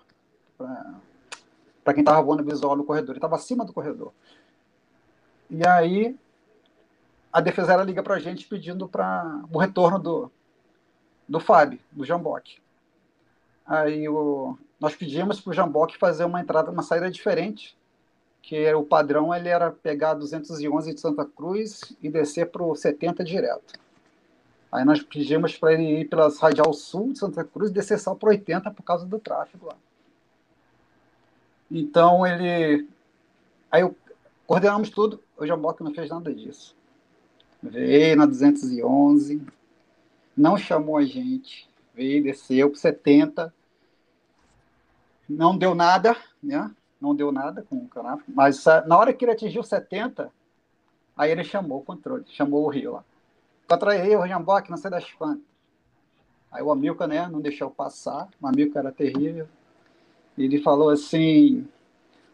quem 1.93 2.01
estava 2.01 2.21
voando 2.21 2.43
visual 2.43 2.75
no 2.75 2.83
corredor, 2.83 3.11
ele 3.11 3.17
estava 3.17 3.37
acima 3.37 3.63
do 3.63 3.71
corredor. 3.71 4.11
E 5.49 5.65
aí 5.65 6.15
a 7.31 7.39
defesa 7.39 7.73
era 7.73 7.83
liga 7.83 8.03
para 8.03 8.15
a 8.15 8.19
gente 8.19 8.45
pedindo 8.45 8.87
para 8.89 9.41
o 9.51 9.57
retorno 9.57 9.97
do, 9.97 10.31
do 11.27 11.39
Fábio, 11.39 11.79
do 11.91 12.03
Jamboque. 12.03 12.61
Aí 13.65 14.09
o, 14.09 14.57
nós 14.79 14.95
pedimos 14.95 15.39
para 15.39 15.51
o 15.51 15.53
Jamboque 15.53 15.97
fazer 15.97 16.25
uma 16.25 16.41
entrada, 16.41 16.71
uma 16.71 16.83
saída 16.83 17.09
diferente, 17.09 17.77
que 18.41 18.73
o 18.73 18.83
padrão 18.83 19.33
ele 19.33 19.47
era 19.47 19.71
pegar 19.71 20.13
211 20.15 20.93
de 20.93 20.99
Santa 20.99 21.25
Cruz 21.25 21.95
e 22.01 22.09
descer 22.09 22.49
para 22.51 22.63
o 22.63 22.75
70 22.75 23.23
direto. 23.23 23.79
Aí 24.71 24.85
nós 24.85 25.01
pedimos 25.01 25.57
para 25.57 25.73
ele 25.73 26.01
ir 26.01 26.05
pela 26.09 26.29
radial 26.29 26.71
sul 26.73 27.11
de 27.11 27.19
Santa 27.19 27.43
Cruz 27.43 27.71
e 27.71 27.73
descer 27.73 27.99
só 27.99 28.13
para 28.13 28.29
80 28.29 28.69
por 28.71 28.83
causa 28.83 29.05
do 29.05 29.19
tráfego 29.19 29.67
lá. 29.67 29.75
Então 31.71 32.25
ele. 32.25 32.87
Aí 33.71 33.81
eu... 33.81 33.95
coordenamos 34.45 34.89
tudo, 34.89 35.21
o 35.37 35.45
Jamboque 35.45 35.83
não 35.83 35.93
fez 35.93 36.09
nada 36.09 36.33
disso. 36.33 36.75
Veio 37.61 38.15
na 38.15 38.25
211, 38.25 39.41
não 40.37 40.57
chamou 40.57 40.97
a 40.97 41.03
gente, 41.03 41.69
veio, 41.93 42.23
desceu 42.23 42.69
para 42.69 42.79
70, 42.79 43.53
não 45.27 45.57
deu 45.57 45.75
nada, 45.75 46.15
né? 46.41 46.71
Não 47.01 47.15
deu 47.15 47.31
nada 47.31 47.63
com 47.69 47.77
o 47.77 47.87
canal, 47.87 48.19
mas 48.27 48.63
na 48.85 48.97
hora 48.97 49.13
que 49.13 49.23
ele 49.23 49.31
atingiu 49.31 49.63
70, 49.63 50.31
aí 51.15 51.31
ele 51.31 51.43
chamou 51.43 51.79
o 51.79 51.83
controle, 51.83 52.23
chamou 52.27 52.65
o 52.65 52.69
Rio 52.69 52.93
lá. 52.93 53.03
Contra 53.69 53.91
aí, 53.91 54.15
o 54.15 54.25
Jamboque, 54.25 54.71
não 54.71 54.77
sei 54.77 54.89
das 54.89 55.13
quantas. 55.13 55.43
Aí 56.51 56.63
o 56.63 56.71
Amilca, 56.71 57.05
né, 57.05 57.27
não 57.27 57.39
deixou 57.39 57.69
passar, 57.69 58.27
o 58.41 58.47
Amilca 58.47 58.79
era 58.79 58.91
terrível. 58.91 59.47
Ele 60.35 60.59
falou 60.59 60.89
assim: 60.89 61.67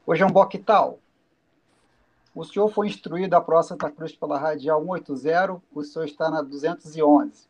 Ô 0.05 0.15
Jamboque 0.15 0.57
tal, 0.57 0.97
o 2.33 2.45
senhor 2.45 2.69
foi 2.69 2.87
instruído 2.87 3.33
a 3.33 3.41
próxima 3.41 3.77
Santa 3.77 3.91
Cruz 3.91 4.15
pela 4.15 4.37
Radial 4.37 4.81
180, 4.81 5.61
o 5.73 5.83
senhor 5.83 6.05
está 6.05 6.29
na 6.29 6.41
211. 6.41 7.49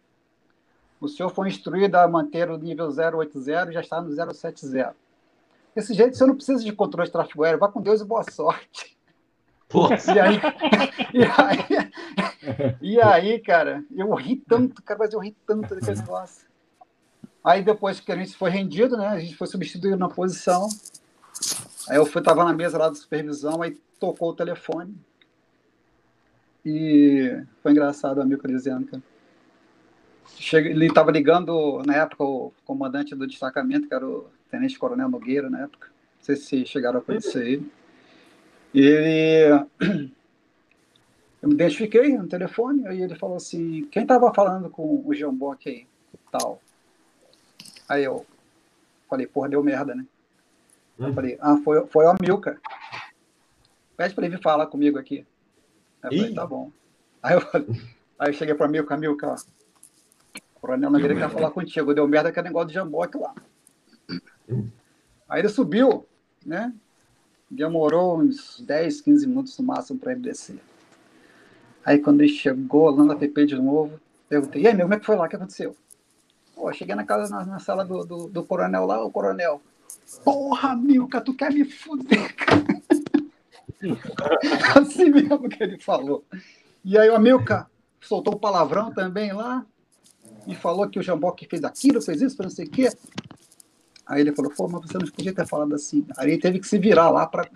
O 0.99 1.07
senhor 1.07 1.29
foi 1.29 1.47
instruído 1.49 1.95
a 1.95 2.07
manter 2.07 2.49
o 2.49 2.57
nível 2.57 2.87
080 2.87 3.71
já 3.71 3.81
está 3.81 4.01
no 4.01 4.09
070. 4.33 4.95
Desse 5.75 5.93
jeito, 5.93 6.17
você 6.17 6.25
não 6.25 6.35
precisa 6.35 6.63
de 6.63 6.71
controle 6.71 7.07
de 7.07 7.11
tráfego 7.11 7.43
aéreo. 7.43 7.59
Vá 7.59 7.67
com 7.67 7.81
Deus 7.81 8.01
e 8.01 8.05
boa 8.05 8.23
sorte. 8.23 8.94
E 10.13 10.19
aí, 10.19 10.39
e 11.13 11.23
aí, 11.23 12.77
e 12.81 13.01
aí, 13.01 13.39
cara, 13.39 13.83
eu 13.95 14.13
ri 14.13 14.37
tanto, 14.37 14.81
cara, 14.81 14.99
mas 14.99 15.13
eu 15.13 15.19
ri 15.19 15.35
tanto 15.45 15.75
daquele 15.75 15.99
negócio. 15.99 16.47
Aí 17.43 17.63
depois 17.63 17.99
que 17.99 18.11
a 18.11 18.15
gente 18.15 18.35
foi 18.35 18.49
rendido, 18.49 18.97
né? 18.97 19.07
A 19.07 19.19
gente 19.19 19.35
foi 19.35 19.47
substituído 19.47 19.97
na 19.97 20.09
posição. 20.09 20.67
Aí 21.87 21.97
eu 21.97 22.05
fui, 22.05 22.21
tava 22.21 22.43
na 22.43 22.53
mesa 22.53 22.77
lá 22.77 22.89
de 22.89 22.97
supervisão, 22.97 23.61
aí 23.61 23.77
tocou 23.99 24.29
o 24.29 24.35
telefone. 24.35 24.95
E 26.65 27.39
foi 27.61 27.71
engraçado 27.71 28.17
o 28.17 28.21
amigo 28.21 28.47
dizendo, 28.47 28.87
cara 28.87 29.03
ele 30.53 30.87
estava 30.87 31.11
ligando, 31.11 31.81
na 31.85 31.95
época, 31.95 32.23
o 32.23 32.53
comandante 32.65 33.15
do 33.15 33.27
destacamento, 33.27 33.87
que 33.87 33.93
era 33.93 34.05
o 34.05 34.27
Tenente 34.49 34.77
Coronel 34.77 35.09
Nogueira, 35.09 35.49
na 35.49 35.61
época. 35.63 35.87
Não 35.87 36.23
sei 36.23 36.35
se 36.35 36.65
chegaram 36.65 36.99
a 36.99 37.01
conhecer 37.01 37.47
ele. 37.47 37.71
E 38.75 38.81
ele. 38.81 39.65
Eu 41.41 41.49
me 41.49 41.55
identifiquei 41.55 42.17
no 42.17 42.27
telefone, 42.27 42.87
aí 42.87 43.01
ele 43.01 43.15
falou 43.15 43.37
assim: 43.37 43.85
quem 43.91 44.01
estava 44.01 44.33
falando 44.33 44.67
com 44.69 45.03
o 45.05 45.13
Jamboque 45.13 45.69
aí? 45.69 45.87
Tal. 46.31 46.59
Aí 47.87 48.03
eu 48.03 48.25
falei: 49.07 49.27
porra, 49.27 49.49
deu 49.49 49.63
merda, 49.63 49.93
né? 49.93 50.07
Eu 50.97 51.13
falei: 51.13 51.37
ah, 51.39 51.55
foi, 51.63 51.85
foi 51.85 52.05
o 52.05 52.09
Amilcar. 52.09 52.59
Pede 53.95 54.15
para 54.15 54.25
ele 54.25 54.35
vir 54.35 54.41
falar 54.41 54.65
comigo 54.65 54.97
aqui. 54.97 55.23
Aí 56.01 56.17
eu 56.17 56.21
falei: 56.21 56.33
tá 56.33 56.47
bom. 56.47 56.71
Aí 57.21 57.35
eu, 57.35 57.41
falei, 57.41 57.67
aí 58.17 58.29
eu 58.29 58.33
cheguei 58.33 58.55
para 58.55 58.65
o 58.65 58.67
Amilcar: 58.67 58.97
Amilcar, 58.97 59.35
Coronel 60.55 60.89
Nogueira 60.89 61.15
quer 61.15 61.29
falar 61.29 61.51
contigo. 61.51 61.93
Deu 61.93 62.07
merda 62.07 62.31
que 62.31 62.39
é 62.39 62.41
negócio 62.41 62.69
de 62.69 62.73
jamboque 62.73 63.19
lá. 63.19 63.35
Aí 65.29 65.41
ele 65.41 65.49
subiu, 65.49 66.07
né? 66.43 66.73
Demorou 67.49 68.19
uns 68.19 68.59
10, 68.59 69.01
15 69.01 69.27
minutos 69.27 69.57
no 69.57 69.65
máximo 69.65 69.99
para 69.99 70.11
ele 70.11 70.21
descer. 70.21 70.59
Aí 71.85 71.99
quando 71.99 72.21
ele 72.21 72.33
chegou 72.33 72.89
lá 72.89 73.03
na 73.03 73.15
PP 73.15 73.45
de 73.45 73.55
novo, 73.55 73.99
perguntei, 74.27 74.63
e 74.63 74.67
aí, 74.67 74.73
meu, 74.73 74.85
como 74.85 74.95
é 74.95 74.99
que 74.99 75.05
foi 75.05 75.15
lá? 75.15 75.25
O 75.25 75.29
que 75.29 75.35
aconteceu? 75.35 75.75
Pô, 76.55 76.71
cheguei 76.73 76.95
na 76.95 77.03
casa, 77.03 77.35
na, 77.35 77.45
na 77.45 77.59
sala 77.59 77.85
do, 77.85 78.03
do, 78.03 78.27
do, 78.27 78.43
coronel 78.43 78.85
lá, 78.85 79.03
o 79.03 79.11
coronel. 79.11 79.61
Porra, 80.23 80.75
Milka, 80.75 81.21
tu 81.21 81.33
quer 81.33 81.51
me 81.51 81.65
fuder, 81.65 82.33
cara? 82.35 82.63
assim 84.79 85.09
mesmo 85.09 85.49
que 85.49 85.63
ele 85.63 85.79
falou. 85.79 86.23
E 86.83 86.97
aí 86.97 87.09
o 87.09 87.19
Milka 87.19 87.69
soltou 88.01 88.35
um 88.35 88.39
palavrão 88.39 88.93
também 88.93 89.33
lá 89.33 89.65
e 90.47 90.55
falou 90.55 90.87
que 90.87 90.99
o 90.99 91.03
Jamboque 91.03 91.47
fez 91.47 91.63
aquilo, 91.63 92.01
fez 92.01 92.21
isso, 92.21 92.41
não 92.41 92.49
sei 92.49 92.65
o 92.65 92.69
quê. 92.69 92.89
Aí 94.07 94.21
ele 94.21 94.33
falou, 94.33 94.51
pô, 94.55 94.67
mas 94.67 94.81
você 94.81 94.97
não 94.97 95.07
podia 95.07 95.33
ter 95.33 95.47
falado 95.47 95.73
assim. 95.73 96.05
Aí 96.17 96.31
ele 96.31 96.41
teve 96.41 96.59
que 96.59 96.67
se 96.67 96.77
virar 96.77 97.09
lá 97.09 97.25
para 97.25 97.47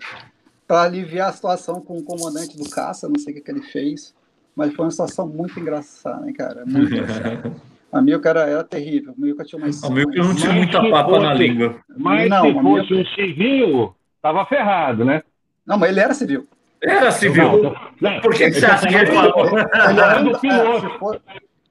aliviar 0.82 1.28
a 1.28 1.32
situação 1.32 1.80
com 1.80 1.96
o 1.96 2.02
comandante 2.02 2.56
do 2.56 2.68
caça, 2.68 3.08
não 3.08 3.18
sei 3.18 3.32
o 3.32 3.36
que, 3.36 3.42
que 3.42 3.50
ele 3.50 3.62
fez. 3.62 4.14
Mas 4.54 4.74
foi 4.74 4.84
uma 4.84 4.90
situação 4.90 5.26
muito 5.26 5.58
engraçada, 5.58 6.24
né, 6.24 6.32
cara? 6.32 6.64
Muito 6.66 6.92
engraçada. 6.92 7.52
A 7.92 8.00
Milka 8.00 8.28
era, 8.28 8.42
era 8.42 8.62
terrível. 8.62 9.12
A 9.18 9.20
Milka 9.20 9.44
tinha 9.44 9.60
mais. 9.60 9.82
A 9.82 9.90
Milka 9.90 10.16
não 10.16 10.34
tinha 10.34 10.52
muita 10.52 10.80
papa 10.80 11.10
fosse, 11.10 11.26
na 11.26 11.34
língua. 11.34 11.76
Mas 11.96 12.30
não, 12.30 12.42
se 12.42 12.52
fosse 12.52 12.62
Milka... 12.62 12.94
um 12.94 13.14
civil, 13.14 13.96
tava 14.22 14.46
ferrado, 14.46 15.04
né? 15.04 15.24
Não, 15.66 15.76
mas 15.76 15.90
ele 15.90 16.00
era 16.00 16.14
civil. 16.14 16.46
Era 16.80 17.10
civil. 17.10 17.62
Não, 17.62 17.74
não, 18.00 18.20
Por 18.20 18.32
que, 18.32 18.50
que 18.50 18.52
você 18.52 18.66
acha 18.66 18.86
que 18.86 18.94
ele 18.94 19.06
falou? 19.06 19.58
Ele 19.58 20.00
era 20.00 20.22
do 20.22 20.38
piloto. 20.38 21.20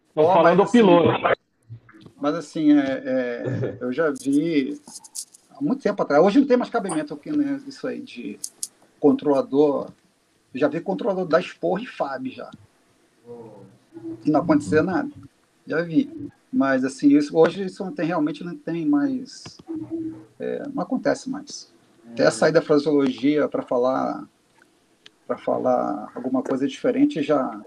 Estou 0.09 0.33
falando 0.33 0.57
do 0.57 0.63
assim, 0.63 0.77
piloto. 0.77 1.39
Mas 2.19 2.35
assim, 2.35 2.73
é, 2.73 3.03
é, 3.05 3.77
eu 3.81 3.91
já 3.91 4.11
vi 4.11 4.79
há 5.51 5.61
muito 5.61 5.81
tempo 5.81 6.01
atrás. 6.01 6.23
Hoje 6.23 6.39
não 6.39 6.47
tem 6.47 6.57
mais 6.57 6.69
cabimento 6.69 7.13
aqui, 7.13 7.31
né? 7.31 7.61
Isso 7.67 7.87
aí 7.87 8.01
de 8.01 8.39
controlador. 8.99 9.89
Eu 10.53 10.59
já 10.59 10.67
vi 10.67 10.81
controlador 10.81 11.25
da 11.25 11.41
Spor 11.41 11.81
e 11.81 11.85
FAB 11.85 12.27
já. 12.27 12.49
E 14.25 14.31
não 14.31 14.41
acontecia 14.41 14.81
nada. 14.81 15.09
Já 15.65 15.81
vi. 15.81 16.31
Mas 16.51 16.83
assim, 16.83 17.09
isso, 17.09 17.37
hoje 17.37 17.63
isso 17.63 17.83
não 17.83 17.91
tem, 17.91 18.07
realmente 18.07 18.43
não 18.43 18.55
tem 18.55 18.85
mais. 18.85 19.57
É, 20.39 20.67
não 20.73 20.81
acontece 20.81 21.29
mais. 21.29 21.71
Até 22.11 22.25
a 22.25 22.31
saída 22.31 22.59
da 22.59 22.65
fraseologia 22.65 23.47
para 23.47 23.61
falar 23.61 24.27
para 25.27 25.37
falar 25.37 26.11
alguma 26.15 26.41
coisa 26.41 26.67
diferente 26.67 27.21
já 27.21 27.61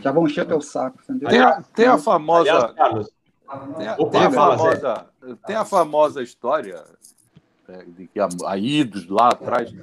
já 0.00 0.12
vão 0.12 0.24
encher 0.24 0.46
teu 0.46 0.60
saco, 0.60 1.00
entendeu? 1.02 1.28
Tem 1.28 1.40
a, 1.40 1.62
tem 1.74 1.86
a 1.86 1.98
famosa. 1.98 2.48
Aliás, 2.48 2.72
Carlos, 2.74 3.10
Tem 3.76 3.88
a, 3.88 3.94
Opa, 3.98 4.10
tem 4.10 4.22
a 4.22 4.30
famosa, 4.30 5.06
tem 5.46 5.56
a 5.56 5.64
famosa 5.64 6.22
história 6.22 6.84
é, 7.68 7.84
de 7.84 8.06
que 8.06 8.20
há, 8.20 8.56
idos 8.56 9.08
lá 9.08 9.28
atrás 9.30 9.74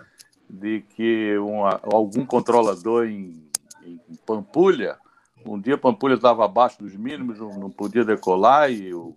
de 0.50 0.82
que 0.96 1.38
uma, 1.38 1.80
algum 1.84 2.26
controlador 2.26 3.06
em, 3.06 3.50
em 3.84 4.16
Pampulha 4.26 4.98
um 5.46 5.60
dia 5.60 5.78
Pampulha 5.78 6.16
estava 6.16 6.44
abaixo 6.46 6.80
dos 6.80 6.96
mínimos, 6.96 7.40
não 7.40 7.70
podia 7.70 8.04
decolar 8.04 8.72
e, 8.72 8.94
o, 8.94 9.16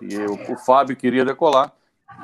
e 0.00 0.16
o, 0.18 0.52
o 0.52 0.56
Fábio 0.56 0.96
queria 0.96 1.24
decolar 1.24 1.72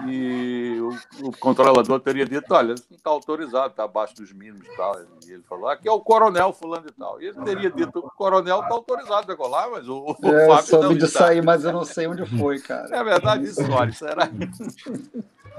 e 0.09 0.79
o, 0.81 1.29
o, 1.29 1.37
controlador 1.37 2.01
teria 2.01 2.25
dito, 2.25 2.53
olha, 2.53 2.69
não 2.69 2.97
está 2.97 3.11
autorizado, 3.11 3.69
está 3.69 3.85
abaixo 3.85 4.15
dos 4.17 4.33
mínimos 4.33 4.67
e 4.67 4.77
tal. 4.77 4.99
E 5.27 5.33
ele 5.33 5.43
falou, 5.43 5.69
aqui 5.69 5.89
é 5.89 5.93
o 5.93 6.01
coronel 6.01 6.53
fulano 6.53 6.87
e 6.89 6.93
tal. 6.93 7.21
E 7.21 7.27
ele 7.27 7.41
teria 7.43 7.71
dito, 7.71 7.99
o 7.99 8.11
coronel 8.11 8.61
está 8.61 8.75
autorizado 8.75 9.21
a 9.21 9.23
decolar, 9.23 9.71
mas 9.71 9.89
o, 9.89 10.17
o 10.19 10.27
é, 10.27 10.47
Fábio 10.47 10.53
eu 10.53 10.63
soube 10.63 10.85
não 10.87 10.95
de 10.97 11.09
sair, 11.09 11.43
mas 11.43 11.65
eu 11.65 11.73
não 11.73 11.85
sei 11.85 12.07
onde 12.07 12.25
foi, 12.39 12.59
cara. 12.59 12.89
É 12.97 13.05
verdade 13.05 13.45
isso, 13.45 13.61
olha, 13.71 13.93
será? 13.93 14.31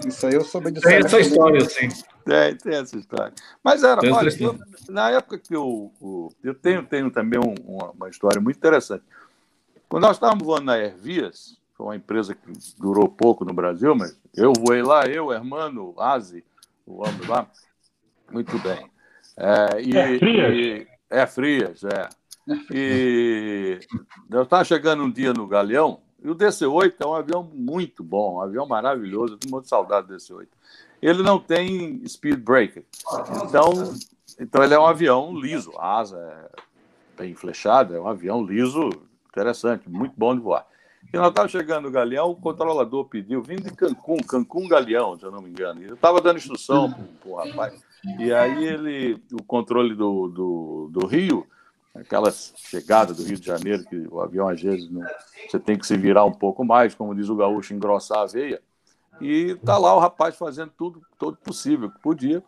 Isso 0.06 0.26
aí 0.26 0.34
eu 0.34 0.44
soube 0.44 0.72
de 0.72 0.82
Tem 0.82 0.96
essa 0.96 1.20
história, 1.20 1.62
sim. 1.70 1.90
Tem, 2.26 2.56
tem 2.56 2.76
essa 2.76 2.98
história. 2.98 3.34
Mas 3.64 3.84
era, 3.84 4.02
olha, 4.14 4.44
eu, 4.44 4.60
na 4.90 5.12
época 5.12 5.38
que 5.38 5.56
eu, 5.56 5.92
eu 6.44 6.56
tenho, 6.56 6.84
tenho 6.84 7.12
também 7.12 7.40
um, 7.40 7.54
uma, 7.66 7.92
uma 7.92 8.10
história 8.10 8.42
muito 8.42 8.58
interessante. 8.58 9.04
Quando 9.88 10.04
nós 10.04 10.16
estávamos 10.16 10.44
voando 10.44 10.66
na 10.66 10.78
Hervias, 10.78 11.58
foi 11.84 11.90
uma 11.90 11.96
empresa 11.98 12.34
que 12.34 12.54
durou 12.80 13.10
pouco 13.10 13.44
no 13.44 13.54
Brasil, 13.54 13.94
mas 13.94 14.18
eu 14.34 14.54
voei 14.58 14.82
lá, 14.82 15.06
eu, 15.06 15.34
Hermano, 15.34 15.94
Azi, 16.00 16.42
voamos 16.88 17.28
lá. 17.28 17.46
Muito 18.32 18.58
bem. 18.60 18.90
É, 19.36 19.82
e, 19.82 19.98
é 19.98 20.18
Frias? 20.18 20.56
E, 20.56 20.88
é 21.10 21.28
Frias, 21.28 21.84
é. 21.84 22.10
E 22.74 23.80
eu 24.32 24.44
estava 24.44 24.64
chegando 24.64 25.04
um 25.04 25.12
dia 25.12 25.34
no 25.34 25.46
Galeão, 25.46 26.00
e 26.24 26.30
o 26.30 26.36
DC-8 26.36 26.94
é 27.02 27.06
um 27.06 27.16
avião 27.16 27.44
muito 27.54 28.02
bom, 28.02 28.36
um 28.36 28.42
avião 28.42 28.66
maravilhoso, 28.66 29.34
eu 29.34 29.38
tenho 29.38 29.52
muito 29.52 29.68
saudade 29.68 30.08
do 30.08 30.14
DC-8. 30.14 30.48
Ele 31.02 31.22
não 31.22 31.38
tem 31.38 32.02
speed 32.08 32.40
breaker, 32.40 32.86
então, 33.46 33.74
então 34.40 34.64
ele 34.64 34.74
é 34.74 34.80
um 34.80 34.86
avião 34.86 35.38
liso, 35.38 35.74
a 35.78 36.00
asa 36.00 36.18
é 36.18 36.62
bem 37.18 37.36
flechada, 37.36 37.94
é 37.94 38.00
um 38.00 38.08
avião 38.08 38.42
liso, 38.42 38.90
interessante, 39.28 39.90
muito 39.90 40.14
bom 40.16 40.34
de 40.34 40.40
voar. 40.40 40.66
E 41.14 41.18
nós 41.18 41.28
estávamos 41.28 41.52
chegando 41.52 41.84
no 41.84 41.92
Galeão, 41.92 42.32
o 42.32 42.36
controlador 42.36 43.06
pediu, 43.06 43.40
vindo 43.40 43.62
de 43.62 43.76
Cancún, 43.76 44.18
Cancún 44.18 44.68
Galeão, 44.68 45.16
se 45.16 45.24
eu 45.24 45.32
não 45.32 45.44
me 45.44 45.50
engano. 45.52 45.80
Ele 45.80 45.94
estava 45.94 46.20
dando 46.20 46.38
instrução 46.38 46.92
para 47.22 47.30
o 47.30 47.36
rapaz. 47.36 47.80
E 48.18 48.34
aí 48.34 48.66
ele, 48.66 49.24
o 49.32 49.44
controle 49.44 49.94
do, 49.94 50.28
do, 50.28 50.90
do 50.92 51.06
Rio, 51.06 51.46
aquela 51.94 52.32
chegada 52.32 53.14
do 53.14 53.24
Rio 53.24 53.40
de 53.40 53.46
Janeiro, 53.46 53.86
que 53.86 53.96
o 54.10 54.22
avião 54.22 54.50
às 54.50 54.60
vezes 54.60 54.90
não, 54.90 55.06
você 55.48 55.60
tem 55.60 55.78
que 55.78 55.86
se 55.86 55.96
virar 55.96 56.26
um 56.26 56.32
pouco 56.32 56.66
mais, 56.66 56.96
como 56.96 57.14
diz 57.14 57.30
o 57.30 57.36
gaúcho, 57.36 57.76
engrossar 57.76 58.22
a 58.22 58.26
veia. 58.26 58.60
E 59.22 59.54
tá 59.64 59.78
lá 59.78 59.96
o 59.96 60.00
rapaz 60.00 60.36
fazendo 60.36 60.72
tudo, 60.76 61.00
todo 61.20 61.38
possível 61.38 61.92
que 61.92 62.00
podia 62.00 62.44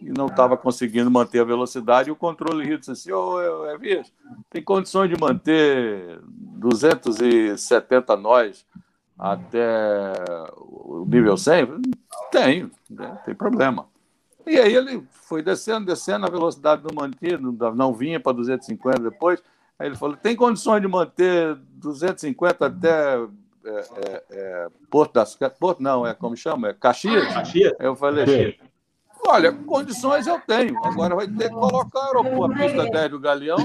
e 0.00 0.10
não 0.10 0.26
estava 0.26 0.56
conseguindo 0.56 1.10
manter 1.10 1.40
a 1.40 1.44
velocidade. 1.44 2.08
E 2.08 2.12
o 2.12 2.16
controle 2.16 2.64
Rio 2.64 2.78
disse 2.78 2.90
assim: 2.90 3.12
Ô, 3.12 3.36
oh, 3.36 3.66
Evias, 3.66 4.12
tem 4.50 4.62
condições 4.62 5.08
de 5.08 5.18
manter 5.18 6.20
270 6.22 8.16
nós 8.16 8.66
até 9.18 10.12
o 10.56 11.04
nível 11.08 11.36
100? 11.36 11.82
Tenho, 12.30 12.70
né? 12.90 13.18
tem 13.24 13.34
problema. 13.34 13.86
E 14.46 14.58
aí 14.58 14.74
ele 14.74 15.06
foi 15.10 15.42
descendo, 15.42 15.86
descendo, 15.86 16.26
a 16.26 16.30
velocidade 16.30 16.82
não 16.82 16.94
mantinha, 16.94 17.38
não 17.74 17.94
vinha 17.94 18.20
para 18.20 18.32
250 18.32 18.98
depois. 19.00 19.42
Aí 19.78 19.88
ele 19.88 19.96
falou: 19.96 20.16
tem 20.16 20.36
condições 20.36 20.82
de 20.82 20.88
manter 20.88 21.56
250 21.76 22.66
até 22.66 23.16
é, 23.64 23.70
é, 23.70 24.24
é, 24.30 24.68
Porto 24.90 25.14
das 25.14 25.34
Porto 25.58 25.82
não, 25.82 26.06
é 26.06 26.12
como 26.12 26.36
chama? 26.36 26.68
É 26.68 26.74
Caxias? 26.74 27.32
Caxias. 27.32 27.72
Eu 27.80 27.96
falei, 27.96 28.26
Caxias. 28.26 28.73
Olha, 29.26 29.52
condições 29.52 30.26
eu 30.26 30.38
tenho. 30.40 30.78
Agora 30.84 31.14
vai 31.14 31.26
ter 31.26 31.48
que 31.48 31.54
colocar 31.54 32.10
a 32.10 32.48
pista 32.50 32.84
10 32.90 33.10
do 33.10 33.18
Galeão, 33.18 33.56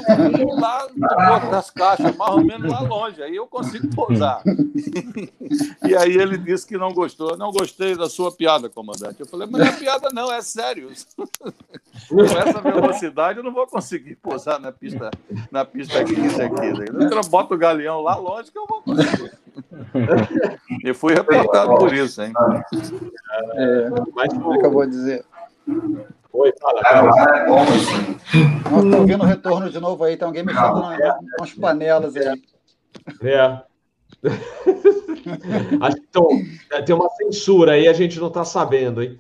lá 0.58 0.88
no 0.96 1.08
Porto 1.08 1.52
das 1.52 1.70
Caixas, 1.70 2.16
mais 2.16 2.32
ou 2.32 2.44
menos 2.44 2.72
lá 2.72 2.80
longe. 2.80 3.22
Aí 3.22 3.36
eu 3.36 3.46
consigo 3.46 3.94
pousar. 3.94 4.42
e 5.86 5.96
aí 5.98 6.16
ele 6.16 6.38
disse 6.38 6.66
que 6.66 6.78
não 6.78 6.94
gostou. 6.94 7.38
Não 7.38 7.52
gostei 7.52 7.96
da 7.96 8.10
sua 8.10 8.32
piada, 8.32 8.70
comandante. 8.70 9.20
Eu 9.20 9.28
falei, 9.28 9.48
mas 9.52 9.62
não 9.62 9.68
é 9.68 9.72
piada, 9.74 10.10
não, 10.14 10.32
é 10.32 10.42
sério. 10.42 10.92
Com 12.08 12.22
essa 12.22 12.62
velocidade 12.62 13.40
eu 13.40 13.44
não 13.44 13.54
vou 13.54 13.68
conseguir 13.68 14.16
pousar 14.16 14.60
na 14.60 14.72
pista, 14.72 15.12
na 15.52 15.66
pista 15.66 16.04
15 16.04 16.42
aqui. 16.42 17.14
Eu 17.14 17.22
boto 17.30 17.54
o 17.54 17.58
Galeão 17.58 18.02
lá 18.02 18.16
longe 18.16 18.50
que 18.50 18.58
eu 18.58 18.66
vou 18.66 18.82
conseguir. 18.82 19.32
E 20.86 20.94
fui 20.94 21.14
reportado 21.14 21.76
por 21.78 21.94
isso, 21.94 22.22
hein? 22.22 22.32
É, 23.56 23.90
mas 24.14 24.34
como 24.34 24.54
é 24.54 24.58
que 24.58 24.66
eu 24.66 24.72
vou 24.72 24.86
dizer? 24.86 25.26
Oi, 26.32 26.54
fala, 26.62 26.82
cara. 26.82 27.38
É 27.38 27.46
bom 27.48 27.64
isso. 27.64 28.92
Tô 28.92 29.06
vendo 29.06 29.24
o 29.24 29.28
retorno 29.28 29.70
de 29.70 29.80
novo 29.80 30.04
aí, 30.04 30.16
tem 30.16 30.28
alguém 30.28 30.44
mexendo 30.44 30.74
com 30.74 31.44
as 31.44 31.54
panelas 31.54 32.16
aí. 32.16 32.42
É. 33.24 33.62
Acho 35.82 35.96
que 35.98 36.08
tô, 36.08 36.30
tem 36.86 36.96
uma 36.96 37.10
censura 37.10 37.74
aí, 37.74 37.88
a 37.88 37.94
gente 37.94 38.20
não 38.20 38.28
está 38.28 38.44
sabendo, 38.44 39.02
hein? 39.02 39.20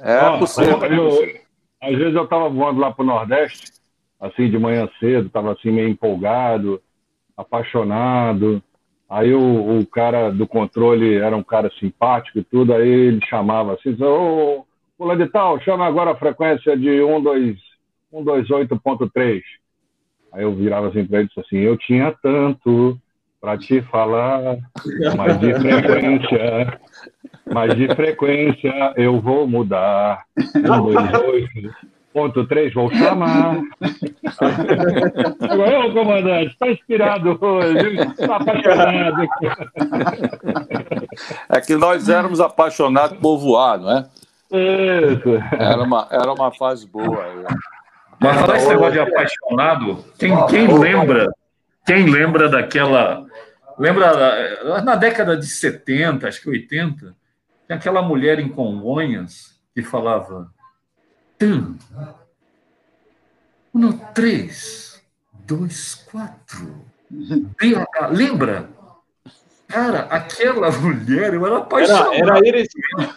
É, 0.00 0.38
possível. 0.38 0.78
Eu, 0.84 1.46
às 1.80 1.96
vezes 1.96 2.14
eu 2.14 2.24
estava 2.24 2.48
voando 2.48 2.80
lá 2.80 2.92
para 2.92 3.02
o 3.02 3.06
Nordeste, 3.06 3.72
assim, 4.20 4.50
de 4.50 4.58
manhã 4.58 4.88
cedo, 4.98 5.26
estava 5.26 5.52
assim 5.52 5.70
meio 5.70 5.88
empolgado, 5.88 6.82
apaixonado. 7.36 8.62
Aí 9.08 9.32
o, 9.32 9.78
o, 9.78 9.86
cara 9.86 10.30
do 10.30 10.46
controle 10.48 11.14
era 11.14 11.36
um 11.36 11.42
cara 11.42 11.70
simpático 11.78 12.38
e 12.38 12.44
tudo, 12.44 12.74
aí 12.74 12.88
ele 12.88 13.24
chamava 13.26 13.74
assim, 13.74 13.96
ô, 14.02 14.65
Pula 14.98 15.16
de 15.16 15.26
tal, 15.26 15.60
chama 15.60 15.86
agora 15.86 16.10
a 16.12 16.16
frequência 16.16 16.74
de 16.76 16.88
128.3. 16.88 19.42
Aí 20.32 20.42
eu 20.42 20.54
virava 20.54 20.88
assim 20.88 21.04
para 21.04 21.18
ele 21.18 21.26
e 21.26 21.28
disse 21.28 21.40
assim, 21.40 21.58
eu 21.58 21.76
tinha 21.76 22.16
tanto 22.22 22.98
para 23.40 23.58
te 23.58 23.82
falar, 23.82 24.56
mas 25.16 25.38
de 25.38 25.54
frequência, 25.60 26.80
mas 27.52 27.74
de 27.74 27.94
frequência 27.94 28.94
eu 28.96 29.20
vou 29.20 29.46
mudar. 29.46 30.24
128.3, 30.36 32.72
vou 32.72 32.90
chamar. 32.92 33.60
Agora, 35.48 35.86
ô 35.86 35.92
comandante, 35.92 36.52
está 36.52 36.68
inspirado 36.70 37.38
hoje, 37.40 37.96
está 38.18 38.36
apaixonado. 38.36 39.26
É 41.48 41.60
que 41.60 41.76
nós 41.76 42.10
éramos 42.10 42.40
apaixonados 42.40 43.16
por 43.18 43.38
voar, 43.38 43.78
não 43.78 43.90
é? 43.90 44.06
Era 44.50 45.82
uma, 45.82 46.08
era 46.10 46.32
uma 46.32 46.52
fase 46.52 46.86
boa. 46.86 47.44
Mas 48.20 48.40
falar 48.40 48.56
esse 48.56 48.68
negócio 48.68 48.92
de 48.92 49.00
apaixonado, 49.00 50.04
quem, 50.18 50.46
quem 50.46 50.78
lembra, 50.78 51.30
quem 51.84 52.06
lembra 52.08 52.48
daquela. 52.48 53.26
Lembra 53.78 54.82
na 54.82 54.96
década 54.96 55.36
de 55.36 55.46
70, 55.46 56.26
acho 56.26 56.40
que 56.40 56.48
80, 56.48 57.14
tinha 57.66 57.76
aquela 57.76 58.00
mulher 58.00 58.38
em 58.38 58.48
Congonhas 58.48 59.60
que 59.74 59.82
falava. 59.82 60.50
No 63.74 63.92
3, 64.14 65.04
2, 65.44 65.94
4. 66.10 66.84
Lembra? 68.10 68.70
Cara, 69.68 70.00
aquela 70.10 70.70
mulher, 70.70 71.34
eu 71.34 71.44
era 71.44 71.58
apaixonado. 71.58 72.12
Era, 72.14 72.38
era 72.38 72.48
Iris, 72.48 72.68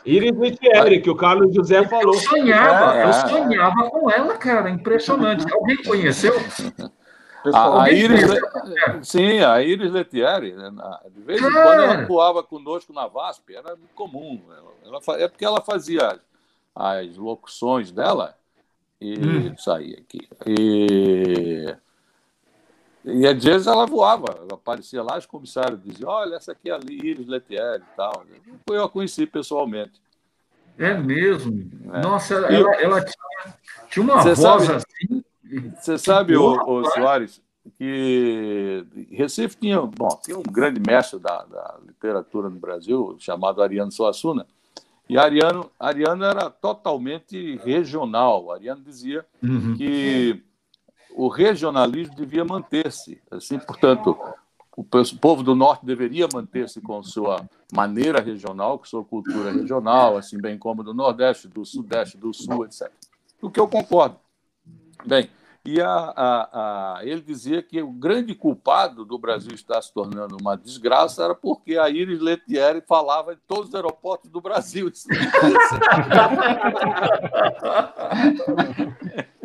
Iris 0.05 1.01
que 1.03 1.09
o 1.09 1.15
Carlos 1.15 1.53
José 1.53 1.87
falou. 1.87 2.15
Eu 2.15 2.19
sonhava, 2.19 2.97
é, 2.97 3.07
eu 3.07 3.13
sonhava 3.13 3.89
com 3.89 4.09
ela, 4.09 4.35
cara, 4.37 4.69
impressionante. 4.69 5.45
Alguém 5.53 5.77
conheceu? 5.83 6.33
A, 7.53 7.83
a 7.83 7.91
Iris, 7.91 8.21
sim, 9.01 9.39
a 9.39 9.61
Iris 9.61 9.91
Letieri, 9.91 10.53
né, 10.53 10.71
de 11.09 11.21
vez 11.21 11.39
em 11.39 11.51
quando 11.51 11.81
ela 11.81 12.01
atuava 12.01 12.43
conosco 12.43 12.91
na 12.91 13.07
VASP, 13.07 13.55
era 13.55 13.77
comum. 13.95 14.41
Ela, 14.49 14.99
ela, 15.07 15.21
é 15.21 15.27
porque 15.27 15.45
ela 15.45 15.61
fazia 15.61 16.19
as 16.75 17.15
locuções 17.15 17.91
dela 17.91 18.35
e 18.99 19.17
hum. 19.17 19.55
saía 19.57 19.99
aqui. 19.99 20.27
E 20.45 21.73
e 23.03 23.25
às 23.25 23.43
vezes 23.43 23.67
ela 23.67 23.85
voava, 23.85 24.27
ela 24.37 24.53
aparecia 24.53 25.01
lá, 25.01 25.17
os 25.17 25.25
comissários 25.25 25.81
diziam: 25.83 26.09
Olha, 26.09 26.35
essa 26.35 26.51
aqui 26.51 26.69
é 26.69 26.73
a 26.73 26.79
Iris 26.89 27.27
Letieri 27.27 27.81
e 27.81 27.95
tal. 27.95 28.23
Eu 28.67 28.83
a 28.83 28.89
conheci 28.89 29.25
pessoalmente. 29.25 30.01
É 30.77 30.93
mesmo? 30.93 31.69
É. 31.93 32.01
Nossa, 32.01 32.35
ela, 32.35 32.75
ela 32.75 33.01
tinha, 33.01 33.53
tinha, 33.89 34.03
uma 34.03 34.23
voz 34.23 34.39
sabe, 34.39 34.63
assim. 34.73 35.23
Você 35.77 35.97
sabe, 35.97 36.37
o, 36.37 36.53
o 36.53 36.85
Soares, 36.91 37.41
que 37.77 38.85
Recife 39.11 39.57
tinha, 39.57 39.81
bom, 39.81 40.07
tinha 40.23 40.37
um 40.37 40.43
grande 40.43 40.79
mestre 40.79 41.19
da, 41.19 41.43
da 41.45 41.77
literatura 41.85 42.49
no 42.49 42.59
Brasil, 42.59 43.15
chamado 43.19 43.61
Ariano 43.61 43.91
Suassuna. 43.91 44.45
E 45.09 45.17
Ariano, 45.17 45.71
Ariano 45.79 46.23
era 46.23 46.49
totalmente 46.49 47.57
regional. 47.57 48.51
Ariano 48.51 48.81
dizia 48.81 49.25
uhum. 49.41 49.75
que 49.75 50.43
o 51.16 51.28
regionalismo 51.28 52.16
devia 52.16 52.45
manter-se. 52.45 53.22
Assim, 53.32 53.60
portanto, 53.60 54.18
o 54.76 54.84
povo 55.20 55.43
do 55.43 55.55
norte 55.55 55.86
deveria 55.86 56.28
manter-se 56.34 56.80
com 56.80 57.03
sua 57.03 57.45
maneira 57.74 58.22
regional, 58.22 58.80
com 58.80 58.86
sua 58.86 59.03
cultura 59.03 59.51
regional, 59.51 60.16
assim 60.16 60.39
bem 60.39 60.57
como 60.57 60.84
do 60.84 60.93
nordeste, 60.93 61.47
do 61.47 61.66
sudeste, 61.66 62.18
do 62.18 62.34
sul, 62.34 62.66
etc. 62.66 62.89
O 63.41 63.49
que 63.49 63.60
eu 63.60 63.68
concordo. 63.68 64.18
Bem, 65.05 65.30
e 65.66 65.82
a, 65.82 65.89
a, 65.89 66.97
a, 66.97 67.05
ele 67.05 67.22
dizia 67.22 67.62
que 67.62 67.82
o 67.82 67.91
grande 67.91 68.34
culpado 68.34 69.03
do 69.03 69.20
Brasil 69.20 69.53
estar 69.53 69.82
se 69.82 69.93
tornando 69.93 70.38
uma 70.39 70.55
desgraça 70.55 71.26
era 71.26 71.36
porque 71.36 71.78
a 71.78 71.89
Iris 71.89 72.22
Letieri 72.22 72.82
falava 72.88 73.34
em 73.34 73.38
todos 73.47 73.68
os 73.70 73.76
aeroportos 73.76 74.32
do 74.32 74.39
Brasil. 74.39 74.89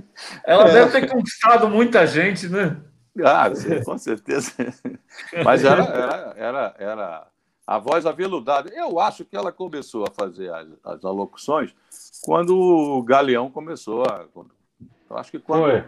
Ela 0.44 0.64
deve 0.64 0.90
ter 0.90 1.08
conquistado 1.10 1.68
muita 1.68 2.06
gente, 2.06 2.48
né? 2.48 2.76
Ah, 3.24 3.54
sim, 3.54 3.82
com 3.84 3.96
certeza. 3.96 4.52
Mas 5.44 5.64
era, 5.64 5.82
era, 5.84 6.34
era, 6.36 6.74
era 6.78 7.26
a 7.66 7.78
voz 7.78 8.06
aveludada. 8.06 8.70
Eu 8.74 8.98
acho 8.98 9.24
que 9.24 9.36
ela 9.36 9.52
começou 9.52 10.04
a 10.04 10.10
fazer 10.10 10.52
as, 10.52 10.68
as 10.84 11.04
alocuções 11.04 11.74
quando 12.22 12.56
o 12.56 13.02
Galeão 13.02 13.50
começou 13.50 14.02
a. 14.02 14.24
Eu 15.10 15.16
acho 15.16 15.30
que 15.30 15.38
quando. 15.38 15.62
Foi. 15.62 15.84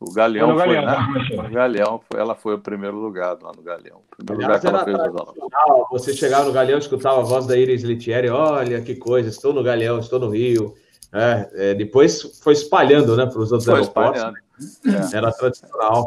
O 0.00 0.14
Galeão 0.14 0.56
foi, 0.56 0.56
Galeão, 0.56 0.86
né? 0.86 1.46
O 1.46 1.50
Galeão, 1.50 2.00
ela 2.14 2.34
foi 2.34 2.54
o 2.54 2.58
primeiro 2.58 2.96
lugar 2.96 3.36
lá 3.42 3.52
no 3.54 3.62
Galeão. 3.62 3.98
O 3.98 4.16
primeiro 4.16 4.50
Aliás, 4.50 4.64
lugar 4.64 4.84
que 4.84 4.90
ela 4.90 5.12
fez 5.12 5.90
Você 5.90 6.14
chegava 6.14 6.46
no 6.46 6.52
Galeão, 6.52 6.78
escutava 6.78 7.20
a 7.20 7.22
voz 7.22 7.46
da 7.46 7.54
Iris 7.54 7.82
Litieri, 7.82 8.30
olha 8.30 8.80
que 8.80 8.94
coisa, 8.94 9.28
estou 9.28 9.52
no 9.52 9.62
Galeão, 9.62 9.98
estou 9.98 10.18
no 10.18 10.30
Rio. 10.30 10.74
É, 11.12 11.48
é, 11.54 11.74
depois 11.74 12.40
foi 12.42 12.52
espalhando 12.52 13.16
né, 13.16 13.26
para 13.26 13.40
os 13.40 13.50
outros 13.50 13.64
foi 13.64 13.74
aeroportos. 13.74 14.22
É. 14.22 15.16
Era 15.16 15.32
tradicional. 15.32 16.06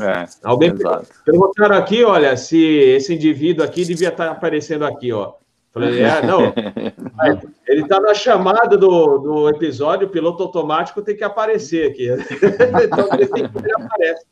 É, 0.00 0.26
Alguém 0.44 0.70
exato. 0.70 1.06
perguntaram 1.24 1.76
aqui, 1.76 2.04
olha, 2.04 2.36
se 2.36 2.58
esse 2.58 3.14
indivíduo 3.14 3.64
aqui 3.64 3.84
devia 3.84 4.08
estar 4.08 4.28
aparecendo 4.28 4.84
aqui, 4.84 5.12
ó. 5.12 5.34
Falei, 5.72 6.02
é, 6.02 6.22
não. 6.22 6.52
Ele 7.66 7.82
está 7.82 7.98
na 7.98 8.14
chamada 8.14 8.76
do, 8.76 9.18
do 9.18 9.48
episódio, 9.48 10.06
o 10.06 10.10
piloto 10.10 10.42
automático 10.42 11.00
tem 11.02 11.16
que 11.16 11.24
aparecer 11.24 11.90
aqui. 11.90 12.08
então 12.84 13.08
ele 13.12 13.26
tem 13.26 13.48
que 13.48 13.58
ele 13.58 13.72
aparece. 13.72 14.26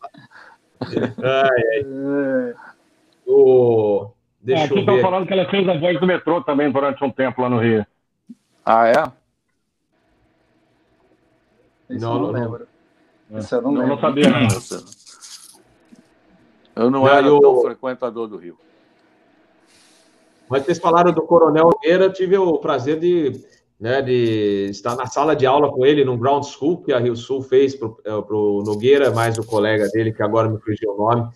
Ai, 1.23 1.85
ai. 1.87 2.55
O... 3.27 4.11
Deixa 4.43 4.63
é, 4.63 4.67
aqui 4.67 4.81
estão 4.81 5.01
falando 5.01 5.27
que 5.27 5.33
ela 5.33 5.49
fez 5.49 5.67
a 5.69 5.79
voz 5.79 5.99
do 5.99 6.07
metrô 6.07 6.43
também 6.43 6.71
durante 6.71 7.03
um 7.03 7.11
tempo 7.11 7.41
lá 7.41 7.49
no 7.49 7.59
Rio. 7.59 7.87
Ah, 8.65 8.89
é? 8.89 9.20
Isso 11.91 12.05
não, 12.05 12.15
não, 12.15 12.21
não 12.21 12.31
lembro. 12.31 12.67
Isso 13.31 13.55
eu 13.55 13.63
não, 13.63 13.73
não, 13.73 13.87
não 13.87 13.99
sabia, 13.99 14.29
não. 14.29 14.49
Eu 16.77 16.91
não, 16.91 17.01
não 17.01 17.09
era 17.09 17.27
eu... 17.27 17.41
tão 17.41 17.61
frequentador 17.61 18.29
do 18.29 18.37
Rio. 18.37 18.57
Mas 20.49 20.65
vocês 20.65 20.79
falaram 20.79 21.13
do 21.13 21.23
Coronel 21.23 21.65
Nogueira, 21.65 22.05
eu 22.05 22.13
tive 22.13 22.37
o 22.37 22.59
prazer 22.59 22.99
de, 22.99 23.41
né, 23.79 24.03
de 24.03 24.69
estar 24.71 24.97
na 24.97 25.07
sala 25.07 25.37
de 25.37 25.47
aula 25.47 25.71
com 25.71 25.87
ele 25.87 26.05
num 26.05 26.19
ground 26.19 26.45
school 26.45 26.83
que 26.83 26.93
a 26.93 26.99
Rio 26.99 27.15
Sul 27.15 27.41
fez 27.41 27.77
para 27.77 27.87
o 27.89 28.61
é, 28.63 28.65
Nogueira, 28.65 29.13
mais 29.13 29.39
o 29.39 29.45
colega 29.45 29.89
dele, 29.89 30.13
que 30.13 30.23
agora 30.23 30.49
me 30.49 30.59
fugiu 30.61 30.93
o 30.93 30.97
nome, 30.97 31.31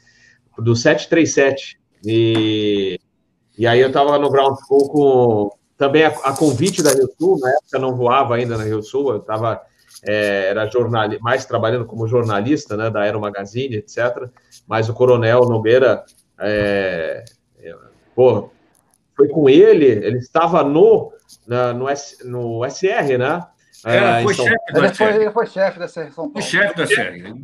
do 0.59 0.75
737. 0.75 1.79
E, 2.05 2.99
e 3.57 3.67
aí 3.67 3.81
eu 3.81 3.89
estava 3.89 4.19
no 4.19 4.31
ground 4.31 4.57
school 4.67 4.89
com 4.89 5.51
também 5.77 6.05
a, 6.05 6.09
a, 6.09 6.37
convite 6.37 6.83
da 6.83 6.91
Rio 6.91 7.09
Sul, 7.19 7.39
na 7.39 7.51
época 7.51 7.79
não 7.79 7.97
voava 7.97 8.35
ainda 8.35 8.57
na 8.57 8.65
Rio 8.65 8.83
Sul, 8.83 9.11
eu 9.11 9.19
estava 9.19 9.61
é, 10.07 10.49
era 10.51 10.67
jornal, 10.67 11.09
mais 11.21 11.45
trabalhando 11.45 11.85
como 11.85 12.07
jornalista 12.07 12.77
né, 12.77 12.91
da 12.91 13.01
Aero 13.01 13.21
Magazine, 13.21 13.77
etc. 13.77 14.29
Mas 14.67 14.89
o 14.89 14.95
Coronel 14.95 15.41
Nogueira, 15.43 16.05
é, 16.39 17.25
é, 17.59 17.75
pô, 18.15 18.51
foi 19.17 19.29
com 19.29 19.49
ele, 19.49 19.87
ele 19.87 20.19
estava 20.19 20.63
no, 20.63 21.13
na, 21.47 21.73
no, 21.73 21.89
S, 21.89 22.27
no 22.27 22.65
SR, 22.69 23.19
né? 23.19 23.41
É, 23.87 24.23
foi, 24.23 24.35
chefe 24.35 24.55
ele, 24.75 24.95
foi, 24.95 25.15
ele 25.15 25.31
foi 25.31 25.47
chefe 25.47 25.79
da 25.79 25.87
SR 25.87 26.11
São 26.13 26.31
Paulo. 26.31 26.33
Foi 26.33 26.43
chefe 26.43 26.77
da 26.77 26.87
SR. 26.87 27.35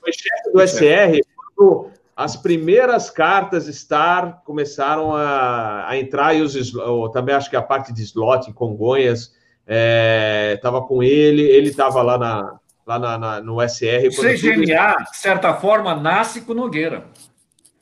Foi 0.00 0.12
chefe 0.12 0.52
do 0.52 0.68
SR 0.68 1.20
quando 1.56 1.90
as 2.18 2.36
primeiras 2.36 3.10
cartas 3.10 3.66
Star 3.66 4.42
começaram 4.44 5.14
a, 5.14 5.88
a 5.88 5.96
entrar, 5.96 6.34
e 6.34 6.42
os, 6.42 6.72
também 7.12 7.32
acho 7.32 7.48
que 7.48 7.54
a 7.54 7.62
parte 7.62 7.92
de 7.92 8.02
slot 8.02 8.50
em 8.50 8.52
Congonhas 8.52 9.32
estava 9.68 10.78
é, 10.78 10.80
com 10.80 11.02
ele, 11.02 11.42
ele 11.42 11.68
estava 11.68 12.00
lá, 12.02 12.16
na, 12.16 12.58
lá 12.86 12.98
na, 12.98 13.18
na, 13.18 13.40
no 13.40 13.60
SR. 13.60 14.08
CGMA, 14.10 14.96
de 15.10 15.16
certa 15.16 15.54
forma, 15.54 15.94
nasce 15.94 16.40
com 16.40 16.54
Nogueira. 16.54 17.04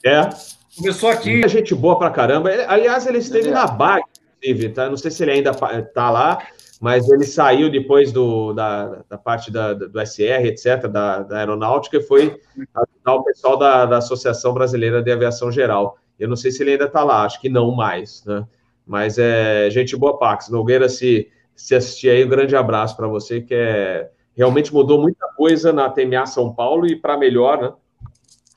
É. 0.04 0.28
Começou 0.76 1.08
aqui. 1.08 1.44
É 1.44 1.48
gente 1.48 1.74
boa 1.74 1.98
pra 1.98 2.10
caramba. 2.10 2.50
Aliás, 2.68 3.06
ele 3.06 3.18
esteve 3.18 3.48
é. 3.48 3.52
na 3.52 3.66
BAG, 3.66 4.02
inclusive, 4.42 4.68
tá? 4.70 4.88
Não 4.90 4.96
sei 4.96 5.10
se 5.10 5.22
ele 5.22 5.32
ainda 5.32 5.52
tá 5.54 6.10
lá, 6.10 6.46
mas 6.80 7.08
ele 7.08 7.24
saiu 7.24 7.70
depois 7.70 8.12
do, 8.12 8.52
da, 8.52 9.02
da 9.08 9.16
parte 9.16 9.50
da, 9.50 9.72
do 9.72 10.00
SR, 10.04 10.44
etc., 10.44 10.86
da, 10.88 11.22
da 11.22 11.38
aeronáutica, 11.38 11.96
e 11.96 12.02
foi 12.02 12.38
ajudar 12.56 13.14
o 13.14 13.24
pessoal 13.24 13.56
da, 13.56 13.86
da 13.86 13.98
Associação 13.98 14.52
Brasileira 14.52 15.02
de 15.02 15.10
Aviação 15.10 15.50
Geral. 15.50 15.96
Eu 16.18 16.28
não 16.28 16.36
sei 16.36 16.50
se 16.50 16.62
ele 16.62 16.72
ainda 16.72 16.84
está 16.84 17.04
lá, 17.04 17.24
acho 17.24 17.40
que 17.40 17.48
não 17.48 17.70
mais, 17.70 18.24
né? 18.24 18.44
Mas 18.86 19.18
é 19.18 19.68
gente 19.70 19.96
boa, 19.96 20.18
Pax. 20.18 20.48
Nogueira, 20.48 20.88
se, 20.88 21.28
se 21.56 21.74
assistir 21.74 22.10
aí, 22.10 22.24
um 22.24 22.28
grande 22.28 22.54
abraço 22.54 22.96
para 22.96 23.08
você, 23.08 23.40
que 23.40 23.54
é, 23.54 24.10
realmente 24.36 24.72
mudou 24.72 25.00
muita 25.00 25.26
coisa 25.36 25.72
na 25.72 25.88
TMA 25.88 26.26
São 26.26 26.54
Paulo 26.54 26.86
e 26.86 26.94
para 26.94 27.16
melhor, 27.16 27.60
né? 27.60 27.72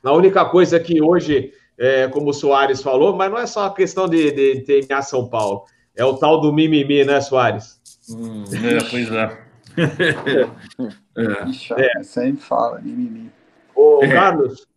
A 0.03 0.13
única 0.13 0.45
coisa 0.45 0.79
que 0.79 1.01
hoje 1.01 1.53
é, 1.79 2.09
como 2.09 2.31
o 2.31 2.33
Soares 2.33 2.81
falou, 2.81 3.15
mas 3.15 3.31
não 3.31 3.37
é 3.37 3.47
só 3.47 3.65
a 3.65 3.73
questão 3.73 4.07
de, 4.07 4.31
de, 4.31 4.61
TMA 4.61 5.01
São 5.01 5.29
Paulo, 5.29 5.63
é 5.95 6.03
o 6.03 6.17
tal 6.17 6.41
do 6.41 6.51
mimimi, 6.51 7.05
né, 7.05 7.21
Soares? 7.21 7.79
Hum, 8.09 8.43
é, 8.51 8.83
pois 8.89 9.09
é. 9.09 9.39
é. 11.15 11.99
é. 11.99 12.03
Sempre 12.03 12.43
fala, 12.43 12.81
mimimi. 12.81 13.31
Ô. 13.73 13.99
Carlos, 13.99 14.67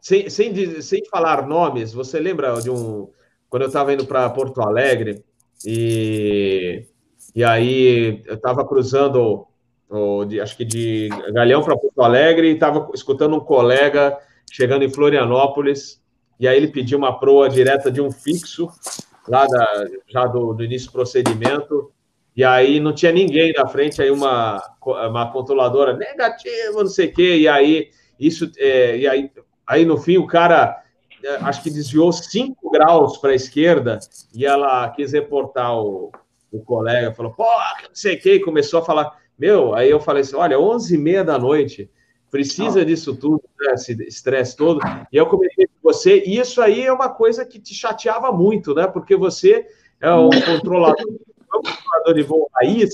sem, 0.00 0.30
sem, 0.30 0.80
sem 0.80 1.04
falar 1.06 1.44
nomes, 1.46 1.92
você 1.92 2.20
lembra 2.20 2.54
de 2.60 2.70
um. 2.70 3.08
Quando 3.50 3.62
eu 3.62 3.68
estava 3.68 3.92
indo 3.92 4.06
para 4.06 4.30
Porto 4.30 4.62
Alegre, 4.62 5.24
e, 5.66 6.86
e 7.34 7.42
aí 7.42 8.22
eu 8.26 8.34
estava 8.34 8.66
cruzando, 8.66 9.46
o, 9.88 10.24
de, 10.24 10.40
acho 10.40 10.56
que 10.56 10.64
de 10.64 11.08
Galeão 11.32 11.62
para 11.62 11.76
Porto 11.76 12.02
Alegre, 12.02 12.50
e 12.50 12.54
estava 12.54 12.90
escutando 12.94 13.36
um 13.36 13.40
colega 13.40 14.18
chegando 14.50 14.84
em 14.84 14.92
Florianópolis, 14.92 16.02
e 16.38 16.46
aí 16.46 16.56
ele 16.56 16.68
pediu 16.68 16.98
uma 16.98 17.18
proa 17.18 17.48
direta 17.48 17.90
de 17.90 18.00
um 18.00 18.10
fixo, 18.10 18.68
lá 19.26 19.46
da, 19.46 19.86
já 20.08 20.26
do, 20.26 20.52
do, 20.52 20.64
início 20.64 20.88
do 20.88 20.92
procedimento, 20.92 21.90
e 22.36 22.44
aí 22.44 22.80
não 22.80 22.92
tinha 22.92 23.12
ninguém 23.12 23.52
na 23.52 23.66
frente, 23.66 24.02
aí 24.02 24.10
uma, 24.10 24.62
uma 24.84 25.32
controladora 25.32 25.96
negativa, 25.96 26.80
não 26.80 26.86
sei 26.86 27.08
o 27.08 27.14
quê, 27.14 27.36
e 27.38 27.48
aí 27.48 27.90
isso, 28.18 28.50
é, 28.58 28.98
e 28.98 29.08
aí, 29.08 29.30
aí 29.66 29.84
no 29.84 29.96
fim 29.96 30.18
o 30.18 30.26
cara 30.26 30.82
é, 31.24 31.36
acho 31.36 31.62
que 31.62 31.70
desviou 31.70 32.12
5 32.12 32.70
graus 32.70 33.16
para 33.18 33.30
a 33.30 33.34
esquerda 33.34 33.98
e 34.34 34.44
ela 34.44 34.88
quis 34.90 35.12
reportar 35.12 35.78
o, 35.78 36.10
o 36.52 36.60
colega, 36.60 37.14
falou, 37.14 37.32
pô, 37.32 37.44
não 37.44 37.94
sei 37.94 38.16
o 38.16 38.20
que, 38.20 38.40
começou 38.40 38.80
a 38.80 38.84
falar, 38.84 39.18
meu, 39.38 39.74
aí 39.74 39.90
eu 39.90 39.98
falei 39.98 40.22
assim, 40.22 40.36
olha, 40.36 40.60
11 40.60 40.94
e 40.94 40.98
meia 40.98 41.24
da 41.24 41.38
noite, 41.38 41.90
precisa 42.30 42.84
disso 42.84 43.14
tudo, 43.14 43.42
né, 43.60 43.74
esse 43.74 43.92
estresse 44.04 44.56
todo. 44.56 44.80
E 45.12 45.16
eu 45.16 45.26
comentei 45.26 45.66
com 45.66 45.74
você, 45.82 46.22
e 46.24 46.38
isso 46.38 46.62
aí 46.62 46.82
é 46.82 46.92
uma 46.92 47.10
coisa 47.10 47.44
que 47.44 47.58
te 47.58 47.74
chateava 47.74 48.32
muito, 48.32 48.74
né? 48.74 48.86
Porque 48.86 49.14
você 49.14 49.66
é 50.00 50.12
um 50.12 50.30
controlador, 50.46 51.06
um 51.10 51.62
controlador 51.62 52.14
de 52.14 52.22
voo 52.22 52.50
raiz 52.54 52.90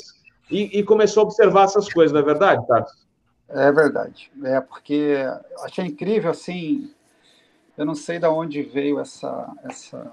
e, 0.51 0.79
e, 0.79 0.83
começou 0.83 1.23
a 1.23 1.27
observar 1.27 1.65
essas 1.65 1.93
coisas, 1.93 2.13
não 2.13 2.21
é 2.21 2.25
verdade, 2.25 2.67
Carlos? 2.67 2.91
É 3.49 3.71
verdade. 3.71 4.31
É 4.45 4.61
porque 4.61 5.17
achei 5.63 5.85
incrível, 5.87 6.31
assim, 6.31 6.91
eu 7.77 7.87
não 7.87 7.95
sei 7.95 8.19
de 8.19 8.27
onde 8.27 8.63
veio 8.63 8.99
essa, 8.99 9.49
essa, 9.65 10.11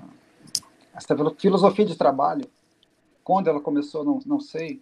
essa 0.93 1.15
filosofia 1.37 1.85
de 1.85 1.97
trabalho. 1.97 2.45
Quando 3.25 3.49
ela 3.49 3.59
começou, 3.59 4.05
não, 4.05 4.19
não 4.23 4.39
sei, 4.39 4.79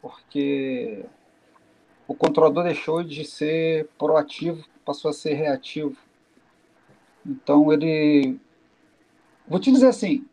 porque 0.00 1.04
o 2.06 2.14
controlador 2.14 2.62
deixou 2.62 3.02
de 3.02 3.24
ser 3.24 3.88
proativo, 3.98 4.64
passou 4.84 5.10
a 5.10 5.12
ser 5.12 5.34
reativo. 5.34 5.96
Então 7.26 7.72
ele. 7.72 8.38
Vou 9.48 9.58
te 9.58 9.72
dizer 9.72 9.88
assim: 9.88 10.24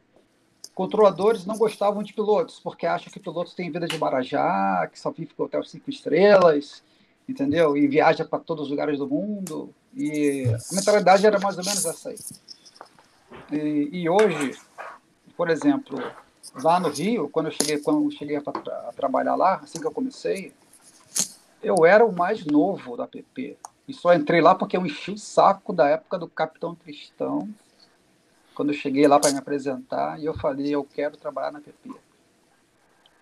controladores 0.76 1.43
não 1.43 1.57
gostavam 1.57 2.03
de 2.03 2.14
pilotos, 2.14 2.60
porque 2.60 2.85
acham 2.85 3.11
que 3.11 3.19
pilotos 3.19 3.55
têm 3.55 3.72
vida 3.72 3.88
de 3.88 3.97
Marajá, 3.97 4.88
que 4.91 4.99
só 4.99 5.10
vive 5.10 5.34
com 5.34 5.45
hotel 5.45 5.64
cinco 5.64 5.89
estrelas, 5.89 6.84
entendeu? 7.27 7.76
E 7.76 7.88
viaja 7.88 8.23
para 8.23 8.38
todos 8.43 8.65
os 8.65 8.69
lugares 8.69 8.99
do 8.99 9.07
mundo. 9.07 9.73
E 9.95 10.45
a 10.45 10.76
mentalidade 10.76 11.26
era 11.26 11.39
mais 11.39 11.57
ou 11.57 11.65
menos 11.65 11.84
essa 11.84 12.10
aí. 12.10 12.18
E, 13.51 14.01
e 14.03 14.07
hoje, 14.07 14.55
por 15.35 15.49
exemplo, 15.49 15.97
lá 16.56 16.80
no 16.80 16.90
Rio, 16.90 17.30
quando 17.30 17.48
eu 17.48 17.52
cheguei, 17.52 17.80
quando 17.80 18.04
eu 18.04 18.12
cheguei 18.12 18.36
a, 18.38 18.42
a 18.42 18.94
trabalhar 18.94 19.36
lá, 19.36 19.56
assim 19.56 19.80
que 19.80 19.88
eu 19.88 19.92
comecei, 19.92 20.54
eu 21.62 21.86
era 21.86 22.06
o 22.06 22.12
mais 22.12 22.46
novo 22.46 22.98
da 22.98 23.08
PP. 23.08 23.58
E 23.88 23.94
só 23.94 24.14
entrei 24.14 24.42
lá 24.42 24.54
porque 24.54 24.78
eu 24.78 24.86
enchi 24.86 25.12
o 25.12 25.18
saco 25.18 25.74
da 25.74 25.88
época 25.88 26.18
do 26.18 26.28
Capitão 26.28 26.76
Tristão. 26.76 27.50
quando 28.54 28.72
eu 28.72 28.78
cheguei 28.78 29.08
lá 29.08 29.20
para 29.20 29.32
me 29.32 29.38
apresentar, 29.38 30.20
e 30.20 30.26
eu 30.26 30.34
falei, 30.34 30.70
eu 30.70 30.84
quero 30.84 31.18
trabalhar 31.18 31.52
na 31.52 31.60
PP. 31.60 31.92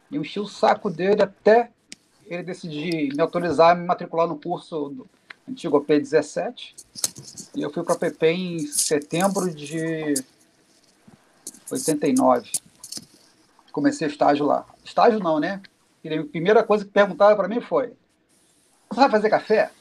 E 0.10 0.16
eu 0.16 0.22
enchi 0.22 0.40
o 0.40 0.48
saco 0.48 0.90
dele 0.90 1.22
até 1.22 1.72
ele 2.26 2.44
decidir 2.44 3.14
me 3.14 3.22
autorizar 3.22 3.72
a 3.72 3.76
me 3.76 3.86
matricular 3.86 4.28
no 4.28 4.38
curso 4.38 4.90
do 4.90 5.10
antigo 5.48 5.84
P17. 5.84 6.74
E 7.56 7.62
eu 7.62 7.72
fui 7.72 7.84
para 7.84 7.95
a 7.95 7.99
PP 7.99 8.28
em 8.32 8.60
setembro 8.60 9.53
de 9.53 10.14
89. 11.70 12.52
Comecei 13.72 14.07
estágio 14.07 14.45
lá. 14.45 14.65
Estágio 14.84 15.19
não, 15.19 15.39
né? 15.39 15.61
E 16.03 16.14
a 16.14 16.26
primeira 16.26 16.64
coisa 16.64 16.84
que 16.84 16.91
perguntaram 16.91 17.35
para 17.35 17.48
mim 17.48 17.61
foi: 17.61 17.93
Você 18.89 18.99
vai 18.99 19.10
fazer 19.10 19.30
café? 19.30 19.72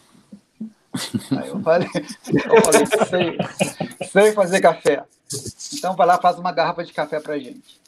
Aí 1.38 1.48
eu 1.48 1.60
falei, 1.60 1.88
eu 2.34 2.62
falei 2.62 2.84
sei, 3.08 3.38
sei 4.08 4.32
fazer 4.32 4.60
café. 4.60 5.04
Então 5.74 5.94
vai 5.94 6.06
lá, 6.06 6.18
faz 6.18 6.38
uma 6.38 6.52
garrafa 6.52 6.84
de 6.84 6.92
café 6.92 7.20
pra 7.20 7.38
gente. 7.38 7.80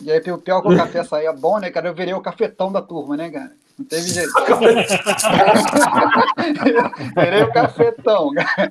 E 0.00 0.12
aí, 0.12 0.20
o 0.30 0.38
pior 0.38 0.62
que 0.62 0.68
o 0.68 0.76
café 0.76 1.02
saía 1.02 1.32
bom, 1.32 1.58
né, 1.58 1.70
cara? 1.70 1.88
Eu 1.88 1.94
virei 1.94 2.14
o 2.14 2.20
cafetão 2.20 2.70
da 2.70 2.80
turma, 2.80 3.16
né, 3.16 3.28
cara? 3.30 3.50
Não 3.76 3.84
teve 3.84 4.08
jeito. 4.08 4.30
virei 7.16 7.42
o 7.42 7.52
cafetão, 7.52 8.30
cara. 8.32 8.70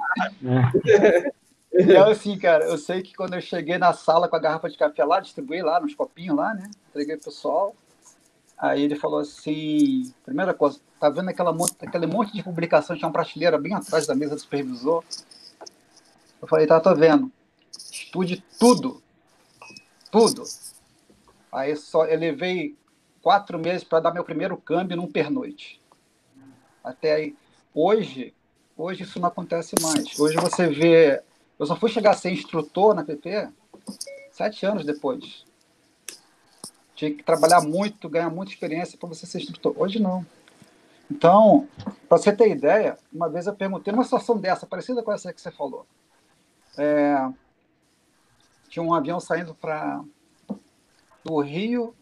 Então, 1.78 2.10
assim, 2.10 2.38
cara, 2.38 2.66
eu 2.66 2.78
sei 2.78 3.02
que 3.02 3.14
quando 3.14 3.36
eu 3.36 3.42
cheguei 3.42 3.78
na 3.78 3.94
sala 3.94 4.28
com 4.28 4.36
a 4.36 4.40
garrafa 4.40 4.70
de 4.70 4.78
café 4.78 5.04
lá, 5.04 5.20
distribuí 5.20 5.62
lá 5.62 5.80
nos 5.80 5.94
copinhos 5.94 6.36
lá, 6.36 6.54
né? 6.54 6.70
Entreguei 6.90 7.16
pro 7.16 7.26
pessoal. 7.26 7.76
Aí 8.58 8.82
ele 8.82 8.96
falou 8.96 9.20
assim: 9.20 10.12
primeira 10.26 10.54
coisa, 10.54 10.80
tá 11.00 11.10
vendo 11.10 11.30
aquela, 11.30 11.56
aquele 11.80 12.08
monte 12.08 12.34
de 12.34 12.44
publicação, 12.44 12.96
tinha 12.96 13.08
uma 13.08 13.14
prateleira 13.14 13.58
bem 13.58 13.74
atrás 13.74 14.08
da 14.08 14.16
mesa 14.16 14.36
do 14.36 14.42
supervisor? 14.42 15.04
Eu 16.42 16.48
falei: 16.48 16.66
tá, 16.66 16.80
tô 16.80 16.94
vendo. 16.96 17.32
Estude 17.72 18.44
tudo. 18.60 19.02
Tudo. 20.12 20.44
Aí 21.52 21.76
só 21.76 22.06
eu 22.06 22.18
levei 22.18 22.76
quatro 23.22 23.60
meses 23.60 23.84
para 23.84 24.00
dar 24.00 24.14
meu 24.14 24.24
primeiro 24.24 24.58
câmbio 24.58 24.98
num 24.98 25.12
pernoite. 25.12 25.82
Até 26.84 27.14
aí. 27.14 27.36
Hoje, 27.74 28.34
hoje 28.76 29.04
isso 29.04 29.20
não 29.20 29.28
acontece 29.28 29.76
mais. 29.82 30.20
Hoje 30.20 30.36
você 30.38 30.68
vê. 30.68 31.22
Eu 31.60 31.66
só 31.66 31.76
fui 31.76 31.90
chegar 31.90 32.12
a 32.12 32.14
ser 32.14 32.32
instrutor 32.32 32.94
na 32.94 33.04
PP 33.04 33.50
sete 34.32 34.66
anos 34.66 34.86
depois. 34.86 35.46
Tinha 36.96 37.14
que 37.14 37.24
trabalhar 37.24 37.62
muito, 37.62 38.10
ganhar 38.10 38.30
muita 38.30 38.52
experiência 38.52 38.98
para 38.98 39.10
você 39.10 39.26
ser 39.26 39.40
instrutor. 39.40 39.74
Hoje 39.78 40.00
não. 40.00 40.26
Então, 41.10 41.68
para 42.08 42.18
você 42.18 42.32
ter 42.32 42.50
ideia, 42.50 42.98
uma 43.12 43.30
vez 43.30 43.48
eu 43.48 43.56
perguntei, 43.56 43.92
numa 43.92 44.04
situação 44.04 44.38
dessa, 44.38 44.68
parecida 44.68 45.02
com 45.02 45.12
essa 45.12 45.32
que 45.32 45.42
você 45.42 45.52
falou, 45.52 45.86
é, 46.78 47.30
tinha 48.68 48.84
um 48.84 48.94
avião 48.94 49.20
saindo 49.20 49.56
para 49.56 50.04
do 51.24 51.40
Rio 51.40 51.96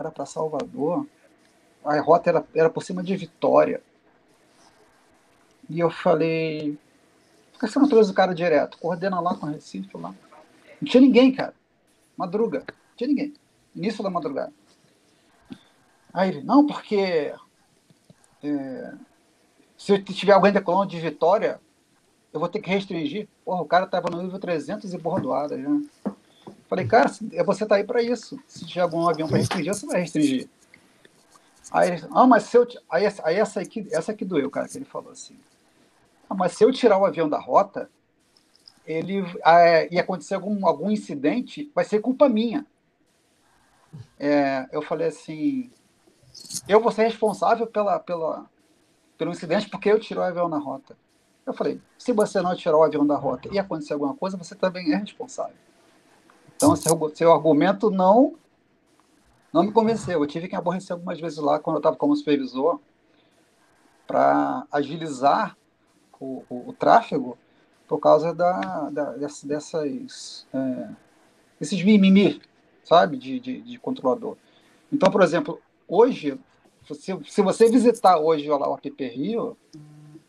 era 0.00 0.10
para 0.10 0.24
Salvador. 0.24 1.06
A 1.84 2.00
rota 2.00 2.30
era, 2.30 2.44
era 2.54 2.70
por 2.70 2.82
cima 2.82 3.02
de 3.02 3.14
Vitória. 3.14 3.82
E 5.68 5.78
eu 5.78 5.90
falei, 5.90 6.78
por 7.60 7.66
que 7.66 7.72
você 7.74 7.78
não 7.78 7.88
trouxe 7.88 8.10
o 8.10 8.14
cara 8.14 8.34
direto? 8.34 8.78
Coordena 8.78 9.20
lá 9.20 9.34
com 9.34 9.46
o 9.46 9.50
Recife 9.50 9.94
lá. 9.98 10.14
Não 10.80 10.88
tinha 10.88 11.00
ninguém, 11.02 11.30
cara. 11.30 11.52
Madruga. 12.16 12.60
Não 12.60 12.96
tinha 12.96 13.08
ninguém. 13.08 13.34
Início 13.76 14.02
da 14.02 14.08
madrugada. 14.08 14.50
Aí 16.10 16.30
ele, 16.30 16.42
não, 16.42 16.66
porque 16.66 17.34
é, 18.42 18.94
se 19.76 19.98
tiver 19.98 20.32
alguém 20.32 20.52
declarando 20.52 20.86
de 20.86 20.98
vitória, 20.98 21.60
eu 22.32 22.40
vou 22.40 22.48
ter 22.48 22.60
que 22.60 22.70
restringir. 22.70 23.28
Porra, 23.44 23.60
o 23.60 23.66
cara 23.66 23.86
tava 23.86 24.08
no 24.08 24.22
nível 24.22 24.38
300 24.38 24.94
e 24.94 24.98
bordoada 24.98 25.60
já. 25.60 25.68
Falei, 26.66 26.86
cara, 26.86 27.10
é 27.34 27.44
você 27.44 27.66
tá 27.66 27.74
aí 27.74 27.84
para 27.84 28.02
isso. 28.02 28.40
Se 28.48 28.64
tiver 28.64 28.80
algum 28.80 29.06
avião 29.06 29.28
para 29.28 29.36
restringir, 29.36 29.74
você 29.74 29.86
vai 29.86 30.00
restringir. 30.00 30.48
Aí 31.70 32.02
ah, 32.10 32.26
mas 32.26 32.44
se 32.44 32.56
eu. 32.56 32.66
Aí, 32.90 33.04
aí 33.22 33.36
essa 33.36 33.60
aqui, 33.60 33.86
essa 33.92 34.12
aqui 34.12 34.24
doeu, 34.24 34.50
cara, 34.50 34.66
que 34.66 34.78
ele 34.78 34.86
falou 34.86 35.12
assim. 35.12 35.36
Ah, 36.30 36.34
mas 36.34 36.52
se 36.52 36.64
eu 36.64 36.70
tirar 36.70 36.96
o 36.96 37.04
avião 37.04 37.28
da 37.28 37.40
rota, 37.40 37.90
ele 38.86 39.24
é, 39.44 39.92
ia 39.92 40.00
acontecer 40.00 40.36
algum, 40.36 40.64
algum 40.64 40.88
incidente, 40.88 41.70
vai 41.74 41.84
ser 41.84 42.00
culpa 42.00 42.28
minha. 42.28 42.64
É, 44.16 44.68
eu 44.70 44.80
falei 44.80 45.08
assim, 45.08 45.72
eu 46.68 46.80
vou 46.80 46.92
ser 46.92 47.02
responsável 47.02 47.66
pela, 47.66 47.98
pela, 47.98 48.48
pelo 49.18 49.32
incidente 49.32 49.68
porque 49.68 49.90
eu 49.90 49.98
tirei 49.98 50.22
o 50.22 50.26
avião 50.26 50.48
na 50.48 50.58
rota. 50.58 50.96
Eu 51.44 51.52
falei, 51.52 51.82
se 51.98 52.12
você 52.12 52.40
não 52.40 52.54
tirar 52.54 52.76
o 52.76 52.84
avião 52.84 53.04
da 53.04 53.16
rota 53.16 53.48
e 53.50 53.58
acontecer 53.58 53.94
alguma 53.94 54.14
coisa, 54.14 54.36
você 54.36 54.54
também 54.54 54.92
é 54.92 54.96
responsável. 54.96 55.56
Então, 56.54 56.76
seu, 56.76 57.12
seu 57.12 57.32
argumento 57.32 57.90
não 57.90 58.34
não 59.52 59.64
me 59.64 59.72
convenceu. 59.72 60.20
Eu 60.20 60.26
tive 60.28 60.46
que 60.46 60.54
aborrecer 60.54 60.92
algumas 60.92 61.18
vezes 61.18 61.38
lá, 61.38 61.58
quando 61.58 61.76
eu 61.76 61.80
estava 61.80 61.96
como 61.96 62.14
supervisor, 62.14 62.78
para 64.06 64.64
agilizar 64.70 65.56
o, 66.20 66.44
o, 66.48 66.68
o, 66.68 66.72
tráfego 66.72 67.36
por 67.88 67.98
causa 67.98 68.32
da, 68.34 68.90
da 68.90 69.12
dessas, 69.12 70.46
é, 70.52 70.88
esses 71.60 71.82
mimimi, 71.82 72.40
sabe, 72.84 73.16
de, 73.16 73.40
de, 73.40 73.60
de 73.62 73.78
controlador. 73.78 74.36
Então, 74.92 75.10
por 75.10 75.22
exemplo, 75.22 75.60
hoje, 75.88 76.38
se, 76.92 77.18
se 77.24 77.42
você 77.42 77.68
visitar 77.70 78.18
hoje 78.18 78.48
lá, 78.48 78.68
o 78.68 78.74
app 78.74 79.08
Rio, 79.08 79.56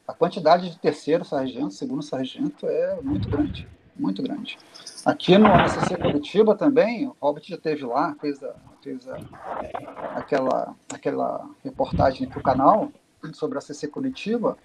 a 0.07 0.13
quantidade 0.13 0.69
de 0.69 0.79
terceiro 0.79 1.23
sargento, 1.23 1.73
segundo 1.73 2.01
sargento 2.01 2.67
é 2.67 2.99
muito 3.01 3.29
grande, 3.29 3.67
muito 3.95 4.21
grande. 4.21 4.57
Aqui 5.05 5.37
no 5.37 5.47
ACC 5.47 5.97
Curitiba 5.97 6.55
também, 6.55 7.07
o 7.07 7.15
Robert 7.21 7.43
já 7.45 7.55
esteve 7.55 7.83
lá, 7.85 8.15
fez, 8.19 8.43
a, 8.43 8.53
fez 8.81 9.07
a, 9.07 9.17
aquela, 10.15 10.75
aquela 10.91 11.49
reportagem 11.63 12.27
para 12.27 12.39
o 12.39 12.43
canal 12.43 12.91
sobre 13.33 13.57
a 13.57 13.61
ACC 13.61 13.87
Curitiba. 13.87 14.57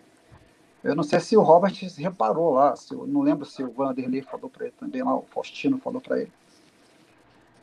Eu 0.86 0.94
não 0.94 1.02
sei 1.02 1.18
se 1.18 1.36
o 1.36 1.42
Robert 1.42 1.74
reparou 1.98 2.52
lá, 2.52 2.76
se, 2.76 2.94
não 2.94 3.20
lembro 3.20 3.44
se 3.44 3.60
o 3.62 3.72
Vanderlei 3.72 4.22
falou 4.22 4.48
para 4.48 4.66
ele 4.66 4.74
também, 4.78 5.02
lá, 5.02 5.16
o 5.16 5.22
Faustino 5.22 5.78
falou 5.78 6.00
para 6.00 6.20
ele. 6.20 6.32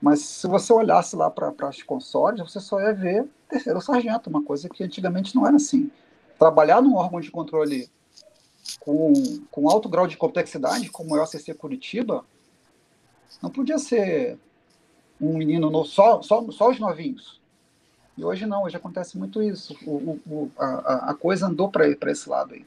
Mas 0.02 0.20
se 0.20 0.46
você 0.46 0.74
olhasse 0.74 1.16
lá 1.16 1.32
para 1.32 1.54
as 1.62 1.82
consoles, 1.82 2.42
você 2.42 2.60
só 2.60 2.82
ia 2.82 2.94
ver 2.94 3.26
terceiro 3.48 3.80
sargento, 3.80 4.30
uma 4.30 4.44
coisa 4.44 4.68
que 4.68 4.84
antigamente 4.84 5.34
não 5.34 5.48
era 5.48 5.56
assim. 5.56 5.90
Trabalhar 6.38 6.82
num 6.82 6.96
órgão 6.96 7.22
de 7.22 7.32
controle 7.32 7.90
com, 8.82 9.14
com 9.50 9.70
alto 9.70 9.88
grau 9.88 10.06
de 10.06 10.18
complexidade, 10.18 10.90
como 10.90 11.16
é 11.16 11.22
o 11.22 11.24
ACC 11.24 11.54
Curitiba, 11.54 12.26
não 13.42 13.50
podia 13.50 13.78
ser 13.78 14.38
um 15.22 15.38
menino 15.38 15.70
novo, 15.70 15.88
só, 15.88 16.22
só, 16.22 16.46
só 16.52 16.70
os 16.70 16.80
novinhos. 16.80 17.40
E 18.18 18.26
hoje 18.26 18.46
não, 18.46 18.64
hoje 18.64 18.76
acontece 18.76 19.18
muito 19.18 19.42
isso. 19.42 19.78
O, 19.88 20.20
o, 20.28 20.52
a, 20.58 21.12
a 21.12 21.14
coisa 21.14 21.48
andou 21.48 21.70
para 21.72 21.88
esse 21.88 22.30
lado 22.30 22.54
aí. 22.54 22.66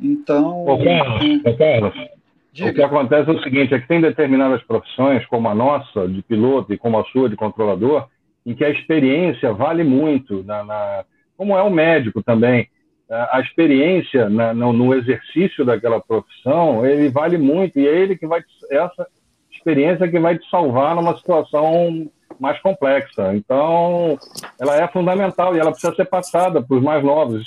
Então. 0.00 0.64
Ô, 0.64 0.78
Carlos, 0.82 1.40
ô, 1.44 1.56
Carlos 1.56 2.18
Diga. 2.52 2.70
O 2.70 2.74
que 2.74 2.82
acontece 2.82 3.30
é 3.30 3.32
o 3.32 3.42
seguinte: 3.42 3.74
é 3.74 3.78
que 3.78 3.88
tem 3.88 4.00
determinadas 4.00 4.62
profissões, 4.62 5.24
como 5.26 5.48
a 5.48 5.54
nossa, 5.54 6.08
de 6.08 6.22
piloto, 6.22 6.72
e 6.72 6.78
como 6.78 6.98
a 6.98 7.04
sua, 7.04 7.28
de 7.28 7.36
controlador, 7.36 8.08
em 8.44 8.54
que 8.54 8.64
a 8.64 8.70
experiência 8.70 9.52
vale 9.52 9.84
muito, 9.84 10.42
na, 10.42 10.64
na 10.64 11.04
como 11.36 11.56
é 11.56 11.62
o 11.62 11.70
médico 11.70 12.22
também. 12.22 12.68
A 13.10 13.40
experiência 13.40 14.28
na, 14.28 14.52
no, 14.52 14.70
no, 14.70 14.94
exercício 14.94 15.64
daquela 15.64 15.98
profissão, 15.98 16.84
ele 16.84 17.08
vale 17.08 17.38
muito, 17.38 17.78
e 17.78 17.86
é 17.86 17.98
ele 17.98 18.16
que 18.16 18.26
vai, 18.26 18.42
essa 18.70 19.06
experiência 19.50 20.08
que 20.08 20.18
vai 20.18 20.36
te 20.36 20.46
salvar 20.50 20.94
numa 20.94 21.16
situação 21.16 22.10
mais 22.38 22.60
complexa. 22.60 23.34
Então, 23.34 24.18
ela 24.58 24.76
é 24.76 24.88
fundamental 24.88 25.54
e 25.54 25.58
ela 25.58 25.70
precisa 25.70 25.94
ser 25.94 26.04
passada 26.06 26.62
para 26.62 26.76
os 26.76 26.82
mais 26.82 27.04
novos. 27.04 27.46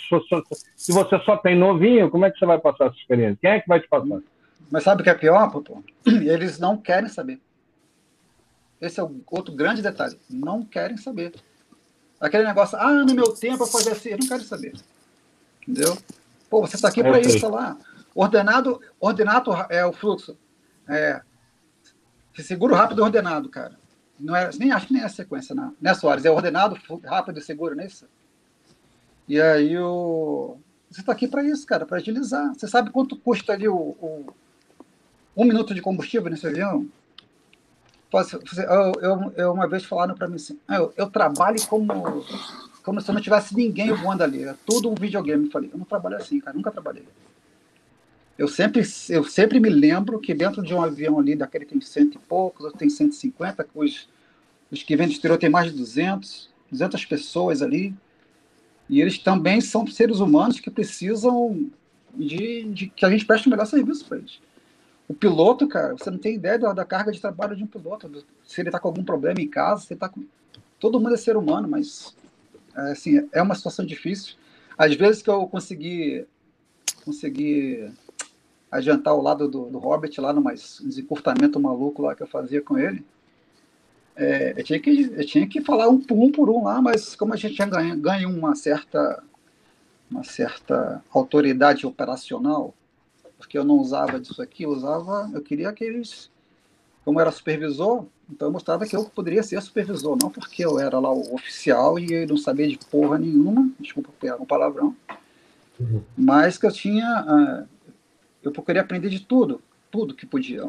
Se 0.75 0.91
você 0.91 1.19
só 1.19 1.37
tem 1.37 1.55
novinho, 1.57 2.09
como 2.09 2.25
é 2.25 2.31
que 2.31 2.37
você 2.37 2.45
vai 2.45 2.59
passar 2.59 2.85
essa 2.85 2.95
experiência? 2.95 3.37
Quem 3.41 3.51
é 3.51 3.59
que 3.59 3.67
vai 3.67 3.79
te 3.79 3.87
passar? 3.87 4.19
Mas 4.69 4.83
sabe 4.83 5.01
o 5.01 5.03
que 5.03 5.09
é 5.09 5.13
pior, 5.13 5.51
Popô? 5.51 5.83
Eles 6.05 6.59
não 6.59 6.77
querem 6.77 7.09
saber. 7.09 7.39
Esse 8.79 8.99
é 8.99 9.07
outro 9.29 9.53
grande 9.53 9.81
detalhe. 9.81 10.19
Não 10.29 10.63
querem 10.63 10.97
saber. 10.97 11.33
Aquele 12.19 12.43
negócio, 12.43 12.77
ah, 12.77 12.91
no 12.91 13.13
meu 13.13 13.33
tempo 13.33 13.63
eu 13.63 13.67
fazia 13.67 13.91
assim. 13.91 14.09
Eu 14.09 14.17
não 14.19 14.27
quero 14.27 14.43
saber. 14.43 14.73
Entendeu? 15.61 15.97
Pô, 16.49 16.61
você 16.61 16.75
está 16.75 16.87
aqui 16.87 17.03
para 17.03 17.19
isso, 17.19 17.47
lá. 17.47 17.77
Ordenado, 18.13 18.81
ordenado 18.99 19.51
é 19.69 19.85
o 19.85 19.93
fluxo. 19.93 20.37
É, 20.87 21.21
seguro 22.39 22.75
rápido 22.75 23.03
ordenado, 23.03 23.49
cara. 23.49 23.80
Não 24.21 24.35
é, 24.35 24.49
nem 24.57 24.71
acho 24.71 24.87
que 24.87 24.93
nem 24.93 25.03
a 25.03 25.09
sequência, 25.09 25.55
não. 25.55 25.75
Né, 25.81 25.93
Soares? 25.93 26.25
É 26.25 26.31
ordenado, 26.31 26.77
rápido 27.03 27.39
e 27.39 27.41
seguro, 27.41 27.75
não 27.75 27.83
é? 27.83 27.87
E 29.27 29.41
aí 29.41 29.77
o. 29.77 30.57
Você 30.89 30.99
está 30.99 31.13
aqui 31.13 31.27
para 31.27 31.43
isso, 31.43 31.65
cara, 31.65 31.85
para 31.85 31.97
agilizar. 31.97 32.53
Você 32.53 32.67
sabe 32.67 32.91
quanto 32.91 33.15
custa 33.15 33.53
ali 33.53 33.67
o, 33.67 33.75
o, 33.75 34.25
um 35.35 35.45
minuto 35.45 35.73
de 35.73 35.81
combustível 35.81 36.29
nesse 36.29 36.45
avião. 36.45 36.85
Eu, 38.13 38.91
eu, 39.01 39.33
eu 39.37 39.53
uma 39.53 39.69
vez 39.69 39.85
falaram 39.85 40.13
para 40.13 40.27
mim 40.27 40.35
assim, 40.35 40.59
ah, 40.67 40.75
eu, 40.75 40.93
eu, 40.97 41.09
trabalho 41.09 41.65
como, 41.67 42.25
como 42.83 42.99
se 42.99 43.09
não 43.09 43.21
tivesse 43.21 43.55
ninguém 43.55 43.93
voando 43.93 44.21
ali, 44.21 44.43
é 44.43 44.53
tudo 44.65 44.89
um 44.89 44.95
videogame. 44.95 45.45
Eu 45.45 45.51
falei, 45.51 45.69
eu 45.71 45.77
não 45.77 45.85
trabalho 45.85 46.17
assim, 46.17 46.41
cara, 46.41 46.55
nunca 46.55 46.71
trabalhei. 46.71 47.07
Eu 48.41 48.47
sempre, 48.47 48.81
eu 49.09 49.23
sempre 49.23 49.59
me 49.59 49.69
lembro 49.69 50.19
que 50.19 50.33
dentro 50.33 50.63
de 50.63 50.73
um 50.73 50.81
avião 50.81 51.19
ali, 51.19 51.35
daquele 51.35 51.63
tem 51.63 51.79
cento 51.79 52.15
e 52.15 52.17
poucos, 52.17 52.65
outro 52.65 52.79
tem 52.79 52.89
150, 52.89 53.67
os, 53.75 54.09
os 54.71 54.81
que 54.81 54.95
vêm 54.95 55.05
do 55.05 55.13
exterior 55.13 55.37
tem 55.37 55.47
mais 55.47 55.71
de 55.71 55.77
200, 55.77 56.49
200 56.71 57.05
pessoas 57.05 57.61
ali, 57.61 57.93
e 58.89 58.99
eles 58.99 59.19
também 59.19 59.61
são 59.61 59.85
seres 59.85 60.17
humanos 60.17 60.59
que 60.59 60.71
precisam 60.71 61.69
de, 62.15 62.63
de 62.63 62.87
que 62.87 63.05
a 63.05 63.11
gente 63.11 63.27
preste 63.27 63.45
o 63.45 63.51
melhor 63.51 63.67
serviço 63.67 64.05
para 64.05 64.17
eles. 64.17 64.39
O 65.07 65.13
piloto, 65.13 65.67
cara, 65.67 65.93
você 65.95 66.09
não 66.09 66.17
tem 66.17 66.33
ideia 66.33 66.57
da, 66.57 66.73
da 66.73 66.83
carga 66.83 67.11
de 67.11 67.21
trabalho 67.21 67.55
de 67.55 67.63
um 67.63 67.67
piloto. 67.67 68.25
Se 68.43 68.59
ele 68.59 68.69
está 68.69 68.79
com 68.79 68.87
algum 68.87 69.03
problema 69.03 69.39
em 69.39 69.47
casa, 69.47 69.83
se 69.83 69.93
ele 69.93 69.99
tá 69.99 70.09
com... 70.09 70.25
Todo 70.79 70.99
mundo 70.99 71.13
é 71.13 71.17
ser 71.17 71.37
humano, 71.37 71.67
mas 71.67 72.15
é, 72.75 72.91
assim, 72.91 73.29
é 73.31 73.39
uma 73.39 73.53
situação 73.53 73.85
difícil. 73.85 74.33
Às 74.75 74.95
vezes 74.95 75.21
que 75.21 75.29
eu 75.29 75.45
consegui, 75.47 76.25
consegui 77.05 77.87
adiantar 78.71 79.13
o 79.13 79.21
lado 79.21 79.47
do, 79.47 79.65
do 79.65 79.77
Robert 79.77 80.13
lá 80.17 80.31
no 80.31 80.41
mais 80.41 80.79
encurtamento 80.97 81.59
maluco 81.59 82.01
lá 82.01 82.15
que 82.15 82.23
eu 82.23 82.27
fazia 82.27 82.61
com 82.61 82.77
ele, 82.77 83.03
é, 84.15 84.53
eu, 84.57 84.63
tinha 84.63 84.79
que, 84.79 85.11
eu 85.15 85.25
tinha 85.25 85.47
que 85.47 85.61
falar 85.61 85.89
um 85.89 85.99
por 85.99 86.17
um 86.17 86.31
por 86.31 86.49
um 86.49 86.63
lá, 86.63 86.81
mas 86.81 87.15
como 87.15 87.33
a 87.33 87.37
gente 87.37 87.55
já 87.55 87.65
ganha, 87.65 87.95
ganha 87.95 88.27
uma 88.27 88.55
certa 88.55 89.23
uma 90.11 90.23
certa 90.25 91.01
autoridade 91.09 91.87
operacional, 91.87 92.73
porque 93.37 93.57
eu 93.57 93.63
não 93.63 93.75
usava 93.75 94.19
disso 94.19 94.41
aqui, 94.41 94.63
eu 94.63 94.69
usava, 94.69 95.31
eu 95.33 95.41
queria 95.41 95.71
que 95.71 95.85
eles, 95.85 96.29
como 97.05 97.19
era 97.19 97.31
supervisor, 97.31 98.05
então 98.29 98.49
eu 98.49 98.51
mostrava 98.51 98.85
que 98.85 98.95
eu 98.95 99.05
poderia 99.05 99.41
ser 99.41 99.61
supervisor, 99.61 100.17
não 100.21 100.29
porque 100.29 100.65
eu 100.65 100.77
era 100.77 100.99
lá 100.99 101.11
o 101.11 101.33
oficial 101.33 101.97
e 101.97 102.11
eu 102.11 102.27
não 102.27 102.35
sabia 102.35 102.67
de 102.67 102.77
porra 102.77 103.17
nenhuma, 103.17 103.69
desculpa 103.79 104.09
pegar 104.19 104.35
um 104.35 104.45
palavrão, 104.45 104.93
uhum. 105.79 106.03
mas 106.17 106.57
que 106.57 106.65
eu 106.65 106.71
tinha, 106.73 107.25
uh, 107.25 107.67
eu 108.43 108.51
procurei 108.51 108.81
aprender 108.81 109.09
de 109.09 109.19
tudo, 109.19 109.61
tudo 109.89 110.15
que 110.15 110.25
podia. 110.25 110.63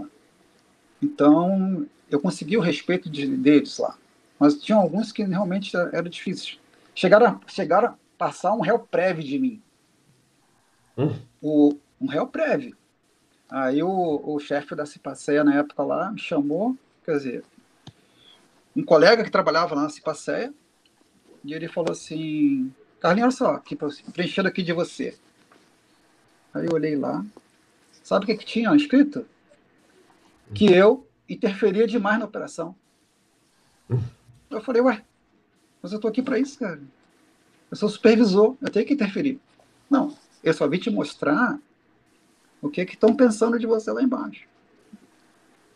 Então, 1.03 1.87
eu 2.11 2.21
consegui 2.21 2.57
o 2.57 2.61
respeito 2.61 3.09
de, 3.11 3.27
deles 3.27 3.79
lá. 3.79 3.97
Mas 4.39 4.61
tinha 4.61 4.77
alguns 4.77 5.13
que 5.13 5.23
realmente 5.23 5.77
era 5.77 6.09
difícil. 6.09 6.59
Chegaram, 6.95 7.41
chegaram 7.47 7.89
a 7.89 7.95
passar 8.19 8.55
um 8.55 8.61
réu 8.61 8.79
prévio 8.79 9.25
de 9.25 9.39
mim. 9.39 9.63
Hum? 10.97 11.19
O, 11.41 11.79
um 12.01 12.07
réu 12.07 12.27
prévio. 12.27 12.77
Aí 13.49 13.83
o, 13.83 14.23
o 14.25 14.39
chefe 14.39 14.75
da 14.75 14.87
Cipaceia, 14.87 15.45
na 15.45 15.55
época 15.55 15.83
lá, 15.83 16.11
me 16.11 16.19
chamou, 16.19 16.77
quer 17.05 17.17
dizer, 17.17 17.45
um 18.75 18.83
colega 18.83 19.23
que 19.23 19.31
trabalhava 19.31 19.75
lá 19.75 19.83
na 19.83 19.89
Cipaceia, 19.91 20.53
e 21.45 21.53
ele 21.53 21.69
falou 21.69 21.93
assim, 21.93 22.73
Carlinhos, 23.01 23.41
olha 23.41 23.51
só, 23.51 23.57
aqui, 23.57 23.77
preenchendo 24.13 24.49
aqui 24.49 24.63
de 24.63 24.73
você. 24.73 25.19
Aí 26.55 26.67
eu 26.67 26.73
olhei 26.73 26.97
lá, 26.97 27.25
sabe 28.13 28.25
o 28.25 28.27
que, 28.27 28.37
que 28.37 28.45
tinha 28.45 28.75
escrito? 28.77 29.25
Que 30.55 30.67
eu 30.71 31.07
interferia 31.29 31.87
demais 31.87 32.19
na 32.19 32.27
operação. 32.27 32.75
Eu 34.51 34.61
falei, 34.61 34.83
ué, 34.83 35.03
mas 35.83 35.93
eu 35.93 35.99
tô 35.99 36.09
aqui 36.09 36.21
para 36.21 36.39
isso, 36.39 36.59
cara. 36.59 36.81
Eu 37.71 37.77
sou 37.77 37.89
supervisor, 37.89 38.55
eu 38.61 38.71
tenho 38.71 38.85
que 38.85 38.93
interferir. 38.93 39.41
Não, 39.89 40.15
eu 40.45 40.53
só 40.53 40.69
vim 40.69 40.79
te 40.79 40.91
mostrar 40.91 41.59
o 42.61 42.69
que 42.69 42.85
que 42.85 42.95
estão 42.95 43.17
pensando 43.17 43.59
de 43.59 43.67
você 43.67 43.91
lá 43.91 44.03
embaixo. 44.03 44.47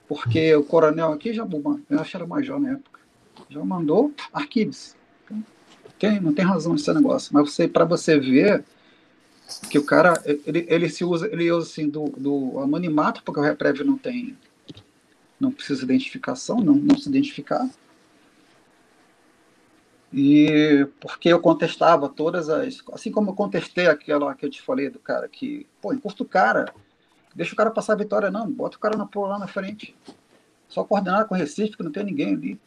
Porque 0.06 0.54
o 0.54 0.62
coronel 0.62 1.12
aqui 1.12 1.32
já, 1.32 1.42
eu 1.90 2.00
acho 2.00 2.10
que 2.10 2.16
era 2.16 2.26
major 2.26 2.60
na 2.60 2.72
época, 2.72 3.00
já 3.48 3.64
mandou 3.64 4.12
arquivos. 4.30 4.94
Tem, 5.98 6.20
não 6.20 6.34
tem 6.34 6.44
razão 6.44 6.74
esse 6.74 6.92
negócio. 6.92 7.32
Mas 7.32 7.50
você, 7.50 7.66
para 7.66 7.86
você 7.86 8.20
ver 8.20 8.62
que 9.70 9.78
o 9.78 9.84
cara, 9.84 10.20
ele, 10.44 10.66
ele 10.68 10.88
se 10.88 11.04
usa, 11.04 11.26
ele 11.32 11.50
usa 11.50 11.68
assim 11.68 11.88
do, 11.88 12.04
do 12.16 12.60
anonimato, 12.60 13.22
porque 13.22 13.40
o 13.40 13.42
Reprev 13.42 13.80
não 13.80 13.96
tem 13.96 14.36
não 15.38 15.52
precisa 15.52 15.84
identificação, 15.84 16.56
não, 16.60 16.74
não 16.74 16.96
se 16.96 17.08
identificar. 17.08 17.68
E 20.12 20.88
porque 21.00 21.28
eu 21.28 21.40
contestava 21.40 22.08
todas 22.08 22.48
as. 22.48 22.82
Assim 22.92 23.10
como 23.10 23.30
eu 23.30 23.34
contestei 23.34 23.86
aquela 23.86 24.34
que 24.34 24.46
eu 24.46 24.50
te 24.50 24.62
falei 24.62 24.88
do 24.88 24.98
cara 24.98 25.28
que, 25.28 25.66
pô, 25.80 25.92
encurta 25.92 26.22
o 26.22 26.26
cara, 26.26 26.72
deixa 27.34 27.52
o 27.52 27.56
cara 27.56 27.70
passar 27.70 27.92
a 27.92 27.96
vitória, 27.96 28.30
não, 28.30 28.50
bota 28.50 28.76
o 28.76 28.80
cara 28.80 28.96
na, 28.96 29.08
lá 29.14 29.38
na 29.38 29.46
frente. 29.46 29.94
Só 30.68 30.84
coordenar 30.84 31.26
com 31.26 31.34
o 31.34 31.38
Recife, 31.38 31.76
que 31.76 31.82
não 31.82 31.92
tem 31.92 32.04
ninguém 32.04 32.34
ali. 32.34 32.60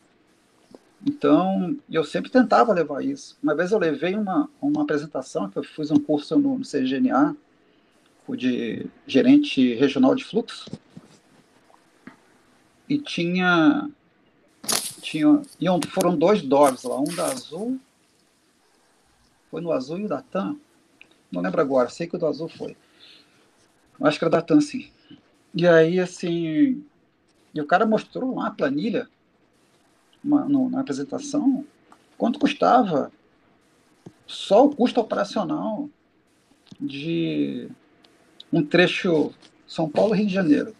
Então, 1.05 1.77
eu 1.89 2.03
sempre 2.03 2.29
tentava 2.29 2.73
levar 2.73 3.03
isso. 3.03 3.37
Uma 3.41 3.55
vez 3.55 3.71
eu 3.71 3.79
levei 3.79 4.15
uma, 4.15 4.49
uma 4.61 4.83
apresentação, 4.83 5.49
que 5.49 5.57
eu 5.57 5.63
fiz 5.63 5.91
um 5.91 5.99
curso 5.99 6.37
no, 6.37 6.57
no 6.57 6.65
CGNA, 6.65 7.35
de 8.37 8.85
gerente 9.07 9.73
regional 9.73 10.13
de 10.13 10.23
fluxo, 10.23 10.69
e 12.87 12.97
tinha, 12.97 13.89
tinha 15.01 15.41
iam, 15.59 15.79
foram 15.89 16.15
dois 16.15 16.41
Doves 16.41 16.83
lá, 16.83 16.99
um 16.99 17.15
da 17.15 17.25
Azul, 17.25 17.79
foi 19.49 19.61
no 19.61 19.71
Azul 19.71 19.99
e 19.99 20.05
o 20.05 20.07
da 20.07 20.21
TAM, 20.21 20.57
não 21.31 21.41
lembro 21.41 21.61
agora, 21.61 21.89
sei 21.89 22.07
que 22.07 22.15
o 22.15 22.19
do 22.19 22.27
Azul 22.27 22.49
foi. 22.49 22.77
Acho 24.01 24.17
que 24.17 24.25
era 24.25 24.31
da 24.31 24.41
TAM, 24.41 24.61
sim. 24.61 24.89
E 25.53 25.67
aí, 25.67 25.99
assim, 25.99 26.83
e 27.53 27.61
o 27.61 27.65
cara 27.65 27.85
mostrou 27.85 28.35
lá 28.35 28.47
a 28.47 28.51
planilha 28.51 29.09
uma, 30.23 30.45
no, 30.45 30.69
na 30.69 30.81
apresentação, 30.81 31.65
quanto 32.17 32.39
custava 32.39 33.11
só 34.27 34.65
o 34.65 34.75
custo 34.75 34.99
operacional 34.99 35.89
de 36.79 37.69
um 38.51 38.63
trecho 38.63 39.33
São 39.67 39.89
Paulo-Rio 39.89 40.27
de 40.27 40.33
Janeiro. 40.33 40.75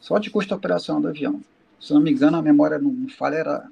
Só 0.00 0.18
de 0.18 0.30
custo 0.30 0.54
operacional 0.54 1.02
do 1.02 1.08
avião. 1.08 1.40
Se 1.80 1.92
não 1.92 2.00
me 2.00 2.10
engano, 2.10 2.36
a 2.36 2.42
memória 2.42 2.78
não 2.78 3.08
falha, 3.08 3.36
era. 3.36 3.68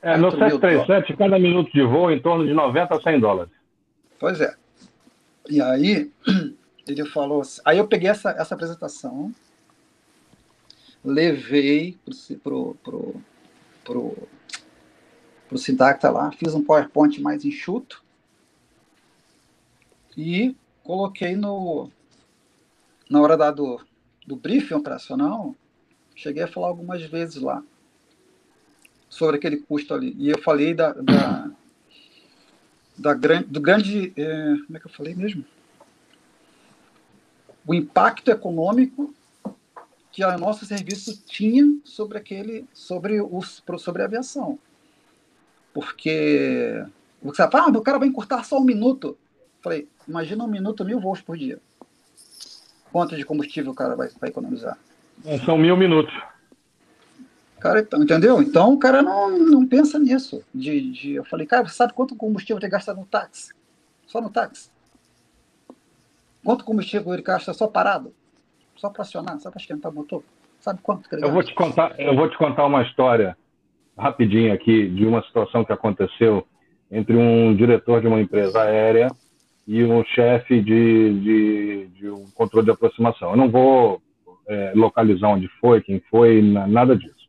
É, 0.00 0.16
no 0.16 0.30
737, 0.30 1.16
cada 1.16 1.38
minuto 1.38 1.72
de 1.72 1.82
voo 1.82 2.10
em 2.10 2.20
torno 2.20 2.46
de 2.46 2.52
90 2.52 2.94
a 2.94 3.00
100 3.00 3.20
dólares. 3.20 3.52
Pois 4.18 4.40
é. 4.40 4.54
E 5.48 5.60
aí, 5.60 6.10
ele 6.86 7.04
falou 7.06 7.40
assim, 7.40 7.60
aí 7.64 7.78
eu 7.78 7.88
peguei 7.88 8.08
essa, 8.08 8.30
essa 8.30 8.54
apresentação, 8.54 9.32
levei 11.04 11.96
pro, 12.42 12.76
pro, 12.82 13.20
pro 15.48 15.58
Sidacta 15.58 16.10
lá, 16.10 16.30
fiz 16.32 16.54
um 16.54 16.62
PowerPoint 16.62 17.20
mais 17.20 17.44
enxuto 17.44 18.02
e 20.16 20.54
coloquei 20.82 21.36
no 21.36 21.90
na 23.08 23.20
hora 23.20 23.36
da, 23.36 23.50
do, 23.50 23.80
do 24.26 24.36
briefing 24.36 24.74
operacional, 24.74 25.54
cheguei 26.14 26.42
a 26.42 26.48
falar 26.48 26.68
algumas 26.68 27.02
vezes 27.02 27.40
lá 27.40 27.62
sobre 29.08 29.36
aquele 29.36 29.56
custo 29.58 29.94
ali. 29.94 30.14
E 30.18 30.28
eu 30.28 30.38
falei 30.42 30.74
da, 30.74 30.92
da, 30.92 31.50
da 32.98 33.14
grande, 33.14 33.44
do 33.44 33.60
grande. 33.60 34.12
É, 34.16 34.56
como 34.66 34.76
é 34.76 34.80
que 34.80 34.86
eu 34.86 34.90
falei 34.90 35.14
mesmo? 35.14 35.44
O 37.66 37.74
impacto 37.74 38.30
econômico 38.30 39.14
que 40.18 40.24
o 40.24 40.36
nosso 40.36 40.66
serviço 40.66 41.22
tinha 41.26 41.64
sobre 41.84 42.18
aquele, 42.18 42.66
sobre, 42.74 43.20
os, 43.20 43.62
sobre 43.78 44.02
a 44.02 44.06
aviação. 44.06 44.58
Porque 45.72 46.84
você 47.22 47.48
fala, 47.48 47.66
ah, 47.66 47.78
o 47.78 47.82
cara 47.82 48.00
vai 48.00 48.08
encurtar 48.08 48.42
só 48.42 48.58
um 48.58 48.64
minuto. 48.64 49.16
falei, 49.62 49.86
imagina 50.08 50.42
um 50.42 50.48
minuto, 50.48 50.84
mil 50.84 50.98
voos 50.98 51.20
por 51.20 51.36
dia. 51.36 51.60
Quanto 52.90 53.16
de 53.16 53.24
combustível 53.24 53.70
o 53.70 53.74
cara 53.76 53.94
vai, 53.94 54.08
vai 54.20 54.30
economizar? 54.30 54.76
É, 55.24 55.38
são 55.38 55.56
mil 55.56 55.76
minutos. 55.76 56.12
Cara, 57.60 57.78
então, 57.78 58.02
entendeu? 58.02 58.42
Então 58.42 58.72
o 58.72 58.78
cara 58.78 59.02
não, 59.02 59.38
não 59.38 59.68
pensa 59.68 60.00
nisso. 60.00 60.42
De, 60.52 60.90
de, 60.90 61.12
eu 61.12 61.24
falei, 61.24 61.46
cara, 61.46 61.68
sabe 61.68 61.92
quanto 61.92 62.16
combustível 62.16 62.58
ele 62.58 62.68
gasta 62.68 62.92
no 62.92 63.06
táxi? 63.06 63.52
Só 64.04 64.20
no 64.20 64.30
táxi. 64.30 64.68
Quanto 66.44 66.64
combustível 66.64 67.14
ele 67.14 67.22
gasta 67.22 67.54
só 67.54 67.68
parado? 67.68 68.12
Só 68.78 68.90
para 68.90 69.02
acionar, 69.02 69.38
só 69.40 69.50
para 69.50 69.60
esquentar 69.60 69.90
o 69.90 69.94
motor? 69.94 70.22
Sabe 70.60 70.80
quanto 70.82 71.08
que 71.08 71.16
ele 71.16 71.24
eu 71.24 71.32
vou 71.32 71.42
te 71.42 71.54
contar 71.54 71.94
Eu 71.98 72.14
vou 72.14 72.28
te 72.30 72.38
contar 72.38 72.64
uma 72.64 72.82
história 72.82 73.36
rapidinho 73.96 74.52
aqui 74.52 74.88
de 74.88 75.04
uma 75.04 75.22
situação 75.24 75.64
que 75.64 75.72
aconteceu 75.72 76.46
entre 76.90 77.16
um 77.16 77.54
diretor 77.54 78.00
de 78.00 78.06
uma 78.06 78.20
empresa 78.20 78.62
aérea 78.62 79.08
e 79.66 79.84
um 79.84 80.04
chefe 80.04 80.60
de, 80.60 81.20
de, 81.20 81.86
de, 81.88 82.10
um 82.10 82.24
controle 82.34 82.64
de 82.64 82.70
aproximação. 82.70 83.32
Eu 83.32 83.36
não 83.36 83.50
vou 83.50 84.00
é, 84.48 84.72
localizar 84.74 85.28
onde 85.28 85.48
foi, 85.60 85.82
quem 85.82 86.00
foi, 86.08 86.40
nada 86.40 86.96
disso. 86.96 87.28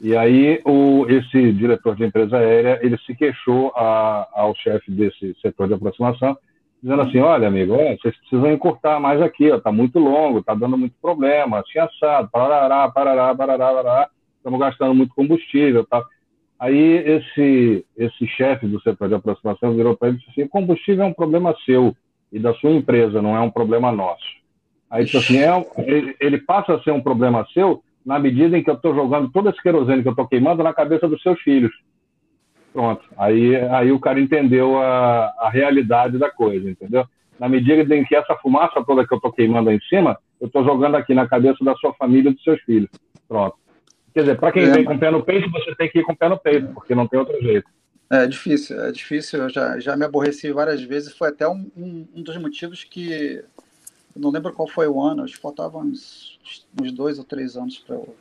E 0.00 0.16
aí 0.16 0.60
o, 0.64 1.04
esse 1.08 1.52
diretor 1.52 1.96
de 1.96 2.04
empresa 2.04 2.38
aérea 2.38 2.78
ele 2.80 2.96
se 2.98 3.14
queixou 3.14 3.72
a, 3.76 4.28
ao 4.32 4.54
chefe 4.54 4.90
desse 4.90 5.36
setor 5.42 5.66
de 5.66 5.74
aproximação, 5.74 6.38
dizendo 6.82 7.02
assim, 7.02 7.18
olha 7.18 7.48
amigo, 7.48 7.74
é, 7.74 7.96
vocês 7.96 8.16
precisam 8.16 8.50
encurtar 8.50 8.98
mais 8.98 9.20
aqui, 9.20 9.44
está 9.44 9.70
muito 9.70 9.98
longo, 9.98 10.38
está 10.38 10.54
dando 10.54 10.78
muito 10.78 10.94
problema, 11.00 11.60
assim 11.60 11.78
assado, 11.78 12.28
parará, 12.30 12.88
parará, 12.90 13.34
parará, 13.34 13.72
parará, 13.72 14.08
estamos 14.36 14.58
gastando 14.58 14.94
muito 14.94 15.14
combustível, 15.14 15.84
tá? 15.84 16.02
Aí 16.58 16.78
esse 16.78 17.86
esse 17.96 18.26
chefe 18.26 18.66
do 18.66 18.80
setor 18.82 19.08
de 19.08 19.14
aproximação 19.14 19.74
virou 19.74 19.96
para 19.96 20.08
ele 20.08 20.18
e 20.18 20.20
disse 20.20 20.30
assim: 20.42 20.48
combustível 20.48 21.04
é 21.04 21.08
um 21.08 21.14
problema 21.14 21.54
seu. 21.64 21.96
e 22.30 22.38
da 22.38 22.54
sua 22.54 22.70
empresa, 22.70 23.20
não 23.22 23.34
é 23.34 23.40
um 23.40 23.50
problema 23.50 23.90
nosso. 23.90 24.40
Aí, 24.90 25.04
tipo 25.04 25.18
assim, 25.18 25.38
é, 25.38 25.66
ele, 25.78 26.16
ele 26.20 26.38
passa 26.38 26.74
a 26.74 26.82
ser 26.82 26.90
um 26.90 27.00
problema 27.00 27.46
seu 27.54 27.82
na 28.04 28.18
medida 28.18 28.58
em 28.58 28.62
que 28.62 28.70
eu 28.70 28.74
estou 28.74 28.94
jogando 28.94 29.30
todo 29.30 29.48
esse 29.48 29.62
querosene 29.62 30.02
que 30.02 30.08
eu 30.08 30.12
estou 30.12 30.26
queimando 30.26 30.62
na 30.62 30.74
cabeça 30.74 31.08
dos 31.08 31.22
seus 31.22 31.40
filhos. 31.40 31.72
Pronto. 32.72 33.02
Aí, 33.16 33.56
aí 33.56 33.90
o 33.92 33.98
cara 33.98 34.20
entendeu 34.20 34.78
a, 34.78 35.34
a 35.38 35.50
realidade 35.50 36.18
da 36.18 36.30
coisa, 36.30 36.70
entendeu? 36.70 37.04
Na 37.38 37.48
medida 37.48 37.96
em 37.96 38.04
que 38.04 38.14
essa 38.14 38.34
fumaça 38.36 38.84
toda 38.84 39.06
que 39.06 39.12
eu 39.12 39.16
estou 39.16 39.32
queimando 39.32 39.70
aí 39.70 39.76
em 39.76 39.88
cima, 39.88 40.18
eu 40.40 40.46
estou 40.46 40.64
jogando 40.64 40.96
aqui 40.96 41.14
na 41.14 41.26
cabeça 41.26 41.64
da 41.64 41.74
sua 41.76 41.92
família 41.94 42.30
e 42.30 42.34
dos 42.34 42.42
seus 42.42 42.60
filhos. 42.62 42.90
Pronto. 43.26 43.56
Quer 44.14 44.20
dizer, 44.20 44.38
para 44.38 44.52
quem 44.52 44.64
é, 44.64 44.70
vem 44.70 44.84
com 44.84 44.94
o 44.94 44.98
pé 44.98 45.10
no 45.10 45.22
peito, 45.22 45.50
você 45.50 45.74
tem 45.74 45.88
que 45.88 46.00
ir 46.00 46.04
com 46.04 46.12
o 46.12 46.16
pé 46.16 46.28
no 46.28 46.38
peito, 46.38 46.68
porque 46.74 46.94
não 46.94 47.06
tem 47.06 47.18
outro 47.18 47.40
jeito. 47.40 47.68
É 48.10 48.26
difícil, 48.26 48.80
é 48.80 48.90
difícil. 48.90 49.42
Eu 49.42 49.48
já, 49.48 49.78
já 49.78 49.96
me 49.96 50.04
aborreci 50.04 50.50
várias 50.50 50.82
vezes. 50.82 51.16
Foi 51.16 51.28
até 51.28 51.48
um, 51.48 51.70
um, 51.76 52.06
um 52.16 52.22
dos 52.22 52.36
motivos 52.36 52.82
que. 52.82 53.44
Eu 54.14 54.20
não 54.20 54.30
lembro 54.30 54.52
qual 54.52 54.66
foi 54.66 54.88
o 54.88 55.00
ano, 55.00 55.22
acho 55.22 55.34
que 55.34 55.40
faltavam 55.40 55.82
uns, 55.82 56.36
uns 56.80 56.90
dois 56.90 57.18
ou 57.20 57.24
três 57.24 57.56
anos 57.56 57.78
para 57.78 57.94
eu, 57.94 58.16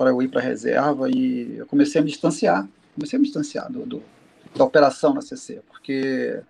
eu 0.00 0.22
ir 0.22 0.28
para 0.28 0.40
reserva 0.40 1.08
e 1.08 1.58
eu 1.58 1.66
comecei 1.66 2.00
a 2.00 2.04
me 2.04 2.10
distanciar. 2.10 2.68
Comecei 2.94 3.16
a 3.16 3.20
me 3.20 3.26
distanciar 3.26 3.70
do, 3.70 3.86
do 3.86 4.02
da 4.54 4.64
operação 4.64 5.14
na 5.14 5.22
CC, 5.22 5.62
porque 5.68 6.42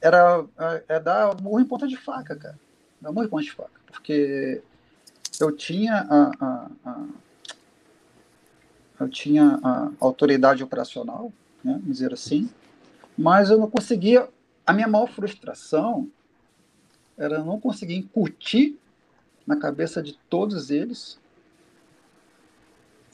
era 0.00 0.44
é, 0.58 0.84
é 0.88 1.00
dar 1.00 1.40
murro 1.40 1.60
em 1.60 1.64
ponta 1.64 1.86
de 1.86 1.96
faca, 1.96 2.36
cara. 2.36 2.58
Dar 3.00 3.12
murro 3.12 3.26
em 3.26 3.30
ponta 3.30 3.44
de 3.44 3.52
faca. 3.52 3.80
Porque 3.86 4.62
eu 5.40 5.52
tinha 5.52 6.06
a, 6.08 6.32
a, 6.40 6.70
a 6.84 7.06
eu 9.00 9.08
tinha 9.08 9.60
a 9.62 9.90
autoridade 10.00 10.62
operacional, 10.62 11.32
né, 11.62 11.80
dizer 11.84 12.12
assim, 12.12 12.50
mas 13.16 13.48
eu 13.50 13.58
não 13.58 13.70
conseguia. 13.70 14.28
A 14.66 14.72
minha 14.72 14.88
maior 14.88 15.06
frustração 15.06 16.08
era 17.16 17.42
não 17.42 17.58
conseguir 17.58 17.96
incutir 17.96 18.78
na 19.46 19.56
cabeça 19.56 20.02
de 20.02 20.12
todos 20.28 20.70
eles 20.70 21.18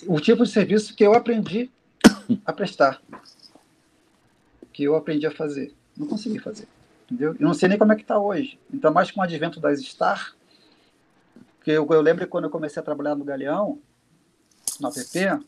o 0.07 0.21
tipo 0.21 0.45
de 0.45 0.51
serviço 0.51 0.95
que 0.95 1.05
eu 1.05 1.15
aprendi 1.15 1.71
a 2.45 2.53
prestar, 2.53 3.01
que 4.73 4.85
eu 4.85 4.95
aprendi 4.97 5.27
a 5.27 5.31
fazer. 5.31 5.73
Não 5.97 6.07
consegui 6.07 6.39
fazer, 6.39 6.67
entendeu? 7.05 7.37
Eu 7.39 7.47
não 7.47 7.55
sei 7.55 7.69
nem 7.69 7.79
como 7.79 7.93
é 7.93 7.97
que 7.97 8.03
está 8.03 8.19
hoje. 8.19 8.59
Então, 8.73 8.93
mais 8.93 9.11
com 9.11 9.21
o 9.21 9.23
advento 9.23 9.61
das 9.61 9.81
Star, 9.81 10.35
que 11.63 11.71
eu, 11.71 11.87
eu 11.89 12.01
lembro 12.01 12.27
quando 12.27 12.45
eu 12.45 12.51
comecei 12.51 12.81
a 12.81 12.85
trabalhar 12.85 13.15
no 13.15 13.25
Galeão, 13.25 13.79
no 14.81 14.89
app, 14.89 15.45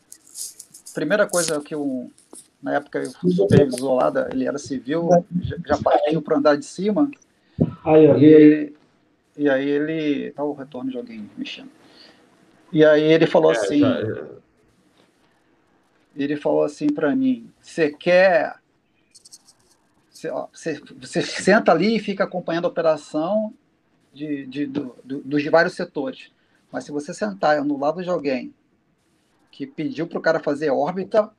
primeira 0.93 1.27
coisa 1.27 1.61
que 1.61 1.75
eu, 1.75 2.09
na 2.61 2.75
época, 2.75 3.03
o 3.23 3.29
supervisor 3.29 3.95
lá, 3.95 4.11
ele 4.31 4.47
era 4.47 4.57
civil, 4.57 5.09
já 5.65 5.77
partiu 5.77 6.21
para 6.21 6.37
andar 6.37 6.55
de 6.55 6.65
cima. 6.65 7.11
e, 8.19 8.73
e 9.37 9.49
aí 9.49 9.69
ele. 9.69 10.31
Tá 10.31 10.43
o 10.43 10.53
retorno 10.53 10.89
de 10.89 10.97
alguém 10.97 11.29
mexendo. 11.37 11.69
E 12.71 12.83
aí 12.83 13.03
ele 13.03 13.27
falou 13.27 13.51
é, 13.51 13.57
assim. 13.57 13.79
Já... 13.79 13.99
É. 13.99 14.36
Ele 16.17 16.35
falou 16.35 16.63
assim 16.63 16.87
para 16.87 17.15
mim: 17.15 17.51
você 17.61 17.91
quer. 17.91 18.59
Você, 20.11 21.21
senta 21.21 21.71
ali 21.71 21.95
e 21.95 21.99
fica 21.99 22.23
acompanhando 22.23 22.65
a 22.65 22.69
operação 22.69 23.53
de, 24.11 24.47
de, 24.47 24.65
do, 24.65 24.95
do, 25.03 25.21
dos 25.21 25.45
vários 25.45 25.75
setores. 25.75 26.31
Mas 26.71 26.85
se 26.85 26.91
você 26.91 27.13
sentar 27.13 27.63
no 27.63 27.77
lado 27.77 28.01
de 28.01 28.09
alguém 28.09 28.51
que 29.51 29.67
pediu 29.67 30.07
para 30.07 30.17
o 30.17 30.21
cara 30.21 30.39
fazer 30.39 30.71
órbita 30.71 31.31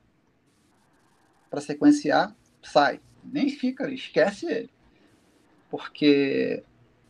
para 1.49 1.61
sequenciar, 1.61 2.33
sai. 2.63 3.01
Nem 3.23 3.49
fica, 3.49 3.91
esquece 3.91 4.45
ele. 4.45 4.69
Porque 5.69 6.63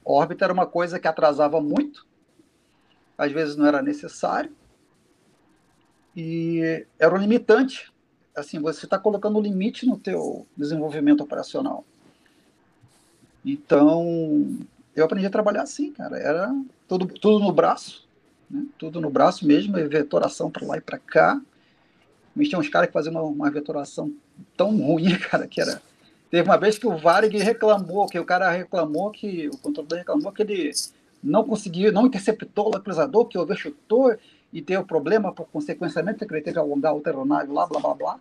órbita 0.04 0.46
era 0.46 0.54
uma 0.54 0.66
coisa 0.66 1.00
que 1.00 1.08
atrasava 1.08 1.62
muito, 1.62 2.08
às 3.18 3.32
vezes 3.32 3.56
não 3.56 3.68
era 3.68 3.82
necessário, 3.82 4.56
e 6.20 6.86
era 7.00 7.16
um 7.16 7.18
limitante. 7.18 7.92
Assim, 8.36 8.60
você 8.60 8.86
está 8.86 9.00
colocando 9.00 9.40
limite 9.40 9.86
no 9.86 9.98
teu 9.98 10.46
desenvolvimento 10.56 11.22
operacional. 11.22 11.86
Então, 13.46 14.60
eu 14.94 15.06
aprendi 15.06 15.26
a 15.26 15.30
trabalhar 15.30 15.62
assim, 15.62 15.94
cara. 15.94 16.18
Era 16.18 16.54
tudo, 16.88 17.08
tudo 17.08 17.40
no 17.40 17.54
braço, 17.54 18.06
né? 18.50 18.66
tudo 18.78 19.00
no 19.00 19.10
braço 19.10 19.48
mesmo, 19.48 19.74
vetoração 19.88 20.52
para 20.52 20.68
lá 20.68 20.78
e 20.78 20.82
para 20.82 21.00
cá. 21.00 21.42
Mas 22.36 22.50
tinha 22.50 22.60
uns 22.60 22.70
caras 22.70 22.88
que 22.88 22.94
faziam 22.94 23.14
uma, 23.14 23.24
uma 23.24 23.52
vetoração 23.52 24.14
tão 24.58 24.76
ruim, 24.78 25.18
cara, 25.32 25.48
que 25.48 25.62
era. 25.62 25.82
Teve 26.30 26.48
uma 26.48 26.58
vez 26.58 26.78
que 26.78 26.86
o 26.86 26.98
Varig 26.98 27.38
reclamou, 27.38 28.08
que 28.08 28.20
o 28.20 28.26
cara 28.26 28.52
reclamou 28.52 29.10
que, 29.10 29.48
o 29.48 29.58
controlador 29.58 29.98
reclamou 29.98 30.32
que 30.32 30.44
ele 30.44 30.72
não 31.24 31.44
conseguiu, 31.44 31.92
não 31.92 32.06
interceptou 32.06 32.68
o 32.68 32.72
localizador, 32.72 33.26
que 33.26 33.38
overchutou 33.38 34.16
e 34.52 34.62
teve 34.62 34.84
problema 34.84 35.32
por 35.32 35.48
consequenciamento, 35.48 36.26
que 36.26 36.34
ele 36.34 36.42
teve 36.42 36.54
que 36.54 36.60
alongar 36.60 36.96
o 36.96 37.02
aeronave 37.06 37.52
lá, 37.52 37.68
blá, 37.68 37.80
blá, 37.80 37.94
blá. 37.94 38.20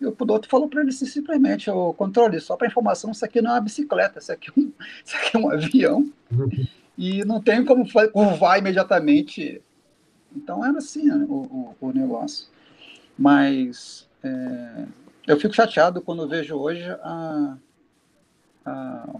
E 0.00 0.06
o 0.06 0.12
piloto 0.12 0.48
falou 0.48 0.68
para 0.68 0.80
ele 0.80 0.90
assim, 0.90 1.06
simplesmente, 1.06 1.70
o 1.70 1.92
controle, 1.94 2.40
só 2.40 2.56
para 2.56 2.66
informação, 2.66 3.10
isso 3.10 3.24
aqui 3.24 3.40
não 3.40 3.50
é 3.50 3.54
uma 3.54 3.60
bicicleta, 3.60 4.18
isso 4.18 4.32
aqui 4.32 4.50
é 4.50 4.60
um, 4.60 4.72
isso 5.04 5.16
aqui 5.16 5.36
é 5.36 5.40
um 5.40 5.50
avião. 5.50 6.12
e 6.96 7.24
não 7.24 7.40
tem 7.40 7.64
como 7.64 7.86
curvar 8.12 8.58
imediatamente. 8.58 9.62
Então 10.34 10.64
era 10.64 10.78
assim 10.78 11.04
né, 11.04 11.24
o, 11.28 11.34
o, 11.34 11.76
o, 11.80 11.92
negócio. 11.92 12.48
Mas 13.16 14.08
é, 14.22 14.84
eu 15.26 15.38
fico 15.38 15.54
chateado 15.54 16.02
quando 16.02 16.28
vejo 16.28 16.56
hoje 16.56 16.84
a, 17.02 17.56
a, 18.66 19.16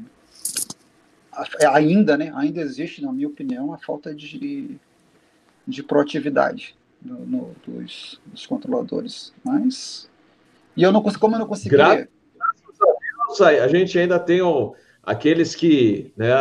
a, 1.32 1.76
ainda, 1.76 2.16
né, 2.16 2.32
ainda 2.34 2.60
existe, 2.60 3.02
na 3.02 3.12
minha 3.12 3.28
opinião, 3.28 3.72
a 3.72 3.78
falta 3.78 4.14
de, 4.14 4.78
de 5.68 5.82
proatividade 5.82 6.74
no, 7.02 7.26
no, 7.26 7.56
dos, 7.66 8.20
dos, 8.26 8.46
controladores. 8.46 9.34
Mas 9.44 10.10
e 10.74 10.82
eu 10.82 10.90
não 10.90 11.02
como 11.02 11.34
eu 11.34 11.40
não 11.40 11.46
consegui. 11.46 11.76
Graças 11.76 12.08
a 12.80 12.86
Deus, 13.28 13.40
a 13.40 13.68
gente 13.68 13.98
ainda 13.98 14.18
tem 14.18 14.40
o 14.40 14.74
aqueles 15.02 15.54
que 15.54 16.12
né, 16.16 16.34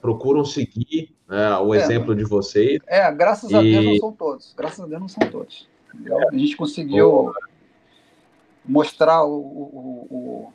procuram 0.00 0.44
seguir 0.44 1.14
né, 1.26 1.56
o 1.58 1.74
é, 1.74 1.78
exemplo 1.78 2.14
de 2.14 2.24
vocês. 2.24 2.78
É, 2.86 3.10
graças 3.10 3.50
e... 3.50 3.56
a 3.56 3.62
Deus 3.62 3.84
não 3.84 3.96
são 3.96 4.12
todos. 4.12 4.54
Graças 4.56 4.80
a 4.80 4.86
Deus 4.86 5.00
não 5.00 5.08
são 5.08 5.30
todos. 5.30 5.68
É. 6.06 6.28
A 6.28 6.36
gente 6.36 6.56
conseguiu 6.56 7.32
mostrar 8.64 9.24
o, 9.24 9.34
o, 9.34 10.06
o, 10.10 10.52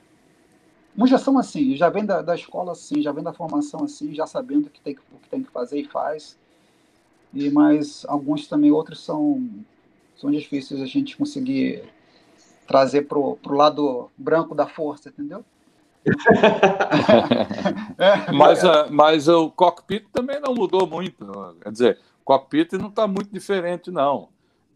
Muitos 0.96 1.10
já 1.10 1.18
são 1.18 1.40
assim, 1.40 1.76
já 1.76 1.90
vem 1.90 2.06
da, 2.06 2.22
da 2.22 2.36
escola 2.36 2.74
assim, 2.74 3.02
já 3.02 3.12
vem 3.12 3.24
da 3.24 3.34
formação 3.34 3.84
assim, 3.84 4.14
já 4.14 4.28
sabendo 4.28 4.68
o 4.68 4.70
que 4.70 4.80
tem, 4.80 4.96
o 5.12 5.18
que, 5.18 5.28
tem 5.28 5.42
que 5.42 5.50
fazer 5.50 5.80
e 5.80 5.86
faz. 5.86 6.38
E 7.34 7.50
mas 7.50 8.06
alguns 8.08 8.48
também, 8.48 8.72
outros 8.72 9.04
são, 9.04 9.50
são 10.16 10.30
difíceis 10.32 10.82
a 10.82 10.86
gente 10.86 11.18
conseguir 11.18 11.84
trazer 12.68 13.04
para 13.04 13.18
o 13.18 13.38
lado 13.46 14.10
branco 14.18 14.54
da 14.56 14.68
força, 14.68 15.10
entendeu? 15.10 15.44
é, 17.98 18.32
mas, 18.34 18.64
é. 18.64 18.90
mas 18.90 19.28
o 19.28 19.50
cockpit 19.50 20.06
também 20.12 20.40
não 20.40 20.54
mudou 20.54 20.86
muito. 20.86 21.26
Quer 21.62 21.72
dizer, 21.72 22.00
o 22.22 22.26
cockpit 22.26 22.74
não 22.74 22.90
está 22.90 23.08
muito 23.08 23.32
diferente, 23.32 23.90
não. 23.90 24.30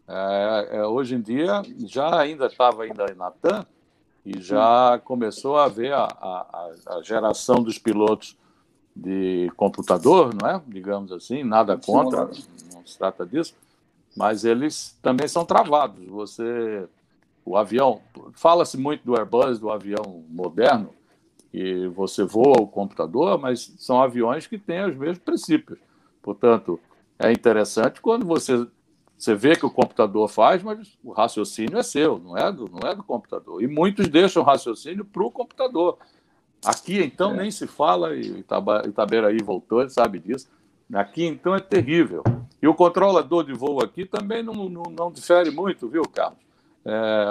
É, 0.08 0.70
é, 0.78 0.86
hoje 0.86 1.16
em 1.16 1.22
dia, 1.22 1.62
já 1.86 2.20
ainda 2.20 2.46
estava 2.46 2.84
ainda 2.84 3.06
na 3.16 3.30
TAM 3.30 3.66
e 4.26 4.40
já 4.42 5.00
começou 5.04 5.58
a 5.58 5.66
haver 5.66 5.94
a, 5.94 6.06
a, 6.06 6.70
a, 6.88 7.02
geração 7.04 7.62
dos 7.62 7.78
pilotos 7.78 8.38
de 8.98 9.52
computador, 9.56 10.34
não 10.34 10.50
é? 10.50 10.62
Digamos 10.68 11.12
assim, 11.12 11.44
nada 11.44 11.78
contra, 11.78 12.26
não 12.74 12.86
se 12.86 12.98
trata 12.98 13.26
disso, 13.26 13.54
mas 14.16 14.44
eles 14.44 14.98
também 15.02 15.28
são 15.28 15.46
travados. 15.46 16.04
Você, 16.08 16.88
o 17.46 17.56
avião, 17.56 18.02
fala-se 18.34 18.78
muito 18.78 19.04
do 19.04 19.16
Airbus, 19.16 19.60
do 19.60 19.70
avião 19.70 20.24
moderno, 20.28 20.90
que 21.52 21.88
você 21.90 22.24
voa 22.24 22.60
o 22.60 22.68
computador, 22.68 23.38
mas 23.38 23.74
são 23.78 24.02
aviões 24.02 24.48
que 24.48 24.58
têm 24.58 24.86
os 24.86 24.98
mesmos 24.98 25.20
princípios. 25.20 25.80
Portanto, 26.22 26.80
é 27.20 27.32
interessante 27.32 28.02
quando 28.02 28.26
você, 28.26 28.66
você 29.18 29.36
vê 29.36 29.56
que 29.56 29.66
o 29.66 29.72
computador 29.72 30.28
faz, 30.28 30.64
mas 30.64 30.98
o 31.04 31.12
raciocínio 31.12 31.78
é 31.78 31.84
seu, 31.84 32.18
não 32.18 32.36
é 32.36 32.52
do, 32.52 32.68
não 32.68 32.90
é 32.90 32.96
do 32.96 33.04
computador. 33.04 33.62
E 33.62 33.68
muitos 33.68 34.08
deixam 34.08 34.42
o 34.42 34.46
raciocínio 34.46 35.06
para 35.06 35.24
o 35.24 35.32
computador. 35.32 36.00
Aqui, 36.66 37.02
então, 37.02 37.34
é. 37.34 37.38
nem 37.38 37.52
se 37.52 37.68
fala, 37.68 38.16
e 38.16 38.44
Itaberaí 38.88 39.38
voltou, 39.44 39.82
ele 39.82 39.90
sabe 39.90 40.20
disso. 40.20 40.48
Aqui, 40.94 41.26
então, 41.26 41.56
é 41.56 41.60
terrível. 41.60 42.24
E 42.62 42.68
o 42.68 42.74
controlador 42.74 43.44
de 43.44 43.54
voo 43.54 43.84
aqui 43.84 44.06
também 44.06 44.42
não, 44.42 44.54
não, 44.54 44.84
não 44.84 45.12
difere 45.12 45.52
muito, 45.52 45.88
viu, 45.88 46.04
Carlos? 46.04 46.40
É, 46.84 47.26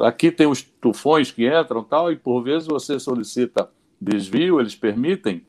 é. 0.00 0.06
Aqui 0.06 0.32
tem 0.32 0.46
os 0.46 0.62
tufões 0.62 1.30
que 1.30 1.46
entram 1.46 1.84
tal, 1.84 2.10
e 2.10 2.16
por 2.16 2.42
vezes 2.42 2.66
você 2.66 2.98
solicita 2.98 3.68
desvio, 4.00 4.60
eles 4.60 4.74
permitem, 4.74 5.44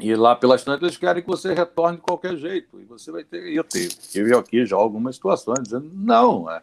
e 0.00 0.14
lá 0.16 0.34
pelas 0.34 0.64
tantas 0.64 0.82
eles 0.82 0.96
querem 0.96 1.22
que 1.22 1.28
você 1.28 1.52
retorne 1.52 1.96
de 1.96 2.02
qualquer 2.02 2.36
jeito. 2.36 2.80
E 2.80 2.84
você 2.84 3.12
vai 3.12 3.24
ter. 3.24 3.52
Eu 3.52 3.62
tenho, 3.62 3.90
eu 4.14 4.38
aqui 4.38 4.64
já 4.64 4.76
algumas 4.76 5.16
situações 5.16 5.62
dizendo: 5.62 5.90
não, 5.92 6.50
é, 6.50 6.62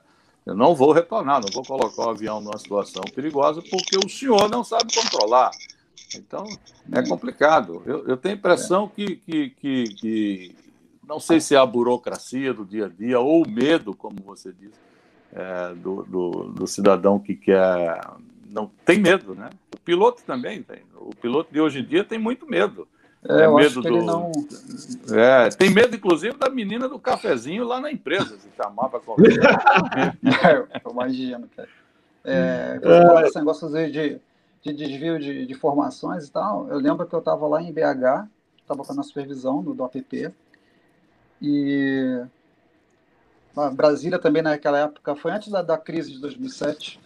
eu 0.49 0.55
não 0.55 0.73
vou 0.73 0.91
retornar, 0.91 1.39
não 1.41 1.51
vou 1.53 1.63
colocar 1.63 2.07
o 2.07 2.09
avião 2.09 2.41
numa 2.41 2.57
situação 2.57 3.03
perigosa 3.13 3.61
porque 3.69 3.97
o 3.97 4.09
senhor 4.09 4.49
não 4.49 4.63
sabe 4.63 4.93
controlar. 4.93 5.51
Então, 6.15 6.43
é 6.91 7.07
complicado. 7.07 7.84
Eu, 7.85 8.07
eu 8.07 8.17
tenho 8.17 8.34
a 8.34 8.38
impressão 8.38 8.88
que, 8.88 9.17
que, 9.17 9.51
que, 9.51 9.84
que, 9.84 10.55
não 11.07 11.19
sei 11.19 11.39
se 11.39 11.53
é 11.53 11.57
a 11.59 11.65
burocracia 11.65 12.51
do 12.51 12.65
dia 12.65 12.88
a 12.88 12.89
dia 12.89 13.19
ou 13.19 13.45
o 13.45 13.49
medo, 13.49 13.93
como 13.93 14.17
você 14.26 14.51
disse, 14.51 14.80
é, 15.31 15.76
do, 15.76 16.03
do, 16.03 16.30
do, 16.49 16.65
cidadão 16.65 17.19
que 17.19 17.35
quer. 17.35 18.01
Não 18.49 18.71
tem 18.84 18.97
medo, 18.97 19.35
né? 19.35 19.51
O 19.71 19.80
piloto 19.80 20.23
também 20.23 20.63
tem. 20.63 20.81
O 20.95 21.15
piloto 21.15 21.53
de 21.53 21.61
hoje 21.61 21.80
em 21.80 21.85
dia 21.85 22.03
tem 22.03 22.17
muito 22.17 22.47
medo. 22.47 22.88
É, 23.27 23.45
eu 23.45 23.55
medo 23.55 23.81
do... 23.81 24.01
não... 24.01 24.31
é, 25.11 25.49
tem 25.49 25.69
medo, 25.69 25.93
inclusive, 25.93 26.37
da 26.37 26.49
menina 26.49 26.87
do 26.87 26.97
cafezinho 26.97 27.65
lá 27.65 27.81
na 27.81 27.91
empresa, 27.91 28.37
se 28.37 28.47
chamar 28.55 28.87
para 28.87 28.99
conversar. 29.01 29.89
é, 30.23 30.79
eu 30.85 30.91
imagino, 30.91 31.49
cara. 31.53 31.67
É, 32.23 32.79
é. 32.81 33.27
esse 33.27 33.37
negócio 33.37 33.69
de, 33.69 34.21
de 34.61 34.73
desvio 34.73 35.19
de, 35.19 35.45
de 35.45 35.53
formações 35.53 36.27
e 36.27 36.31
tal, 36.31 36.67
eu 36.69 36.79
lembro 36.79 37.05
que 37.05 37.13
eu 37.13 37.19
estava 37.19 37.45
lá 37.47 37.61
em 37.61 37.73
BH, 37.73 38.27
estava 38.61 38.83
com 38.83 38.99
a 38.99 39.03
supervisão 39.03 39.61
do, 39.61 39.73
do 39.73 39.83
APP, 39.83 40.33
e 41.41 42.23
Brasília 43.73 44.19
também 44.19 44.41
naquela 44.41 44.79
época, 44.79 45.15
foi 45.15 45.31
antes 45.31 45.49
da, 45.49 45.61
da 45.61 45.77
crise 45.77 46.13
de 46.13 46.19
2007, 46.19 46.99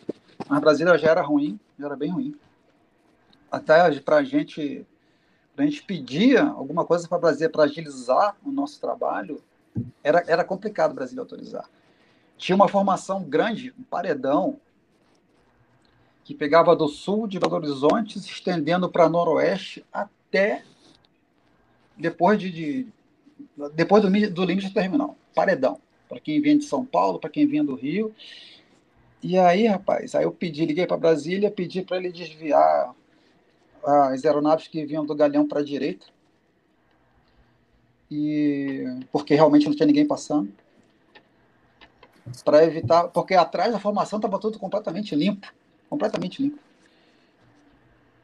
mas 0.48 0.60
Brasília 0.60 0.98
já 0.98 1.10
era 1.10 1.22
ruim, 1.22 1.60
já 1.80 1.88
era 1.88 1.96
bem 1.96 2.12
ruim. 2.12 2.36
Até 3.52 4.00
para 4.00 4.18
a 4.18 4.24
gente, 4.24 4.86
a 5.58 5.64
gente 5.64 5.84
pedia 5.84 6.44
alguma 6.44 6.86
coisa 6.86 7.08
para 7.08 7.20
Brasília 7.20 7.50
para 7.50 7.64
agilizar 7.64 8.36
o 8.44 8.52
nosso 8.52 8.80
trabalho, 8.80 9.42
era, 10.04 10.24
era 10.28 10.44
complicado 10.44 10.94
Brasília 10.94 11.22
autorizar. 11.22 11.70
Tinha 12.38 12.56
uma 12.56 12.68
formação 12.68 13.24
grande, 13.24 13.74
um 13.78 13.84
paredão, 13.84 14.60
que 16.24 16.34
pegava 16.34 16.76
do 16.76 16.88
sul 16.88 17.28
de 17.28 17.40
Belo 17.40 17.56
Horizonte, 17.56 18.20
se 18.20 18.30
estendendo 18.30 18.90
para 18.90 19.10
noroeste 19.10 19.86
até 19.92 20.64
depois 21.98 22.40
de, 22.40 22.52
de 22.52 22.88
depois 23.76 24.02
do, 24.02 24.10
do 24.32 24.46
limite 24.46 24.74
terminal, 24.74 25.18
paredão, 25.36 25.80
para 26.08 26.20
quem 26.20 26.42
vinha 26.42 26.58
de 26.58 26.66
São 26.66 26.86
Paulo, 26.86 27.20
para 27.20 27.30
quem 27.30 27.46
vinha 27.46 27.64
do 27.64 27.76
Rio. 27.76 28.14
E 29.22 29.38
aí, 29.38 29.68
rapaz, 29.68 30.16
aí 30.16 30.24
eu 30.24 30.32
pedi, 30.32 30.66
liguei 30.66 30.88
para 30.88 30.98
Brasília, 30.98 31.52
pedi 31.52 31.82
para 31.82 31.98
ele 31.98 32.12
desviar 32.12 32.94
as 33.86 34.24
aeronaves 34.26 34.68
que 34.68 34.86
vinham 34.86 35.06
do 35.06 35.16
Galeão 35.16 35.48
para 35.48 35.60
a 35.60 35.64
direita, 35.64 36.06
e 38.10 38.84
porque 39.12 39.36
realmente 39.36 39.66
não 39.66 39.76
tinha 39.76 39.88
ninguém 39.88 40.08
passando, 40.08 40.52
para 42.46 42.64
evitar, 42.64 43.08
porque 43.10 43.34
atrás 43.34 43.74
da 43.74 43.80
formação 43.80 44.18
estava 44.18 44.40
tudo 44.40 44.58
completamente 44.58 45.16
limpo 45.16 45.48
completamente 45.94 46.42
limpo. 46.42 46.60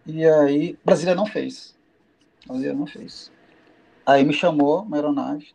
E 0.06 0.26
aí, 0.26 0.78
Brasília 0.84 1.14
não 1.14 1.28
fez. 1.28 1.76
Brasília 2.48 2.74
não 2.74 2.88
fez. 2.88 3.32
Aí 4.06 4.26
me 4.26 4.34
chamou 4.34 4.82
uma 4.82 4.98
aeronave, 4.98 5.54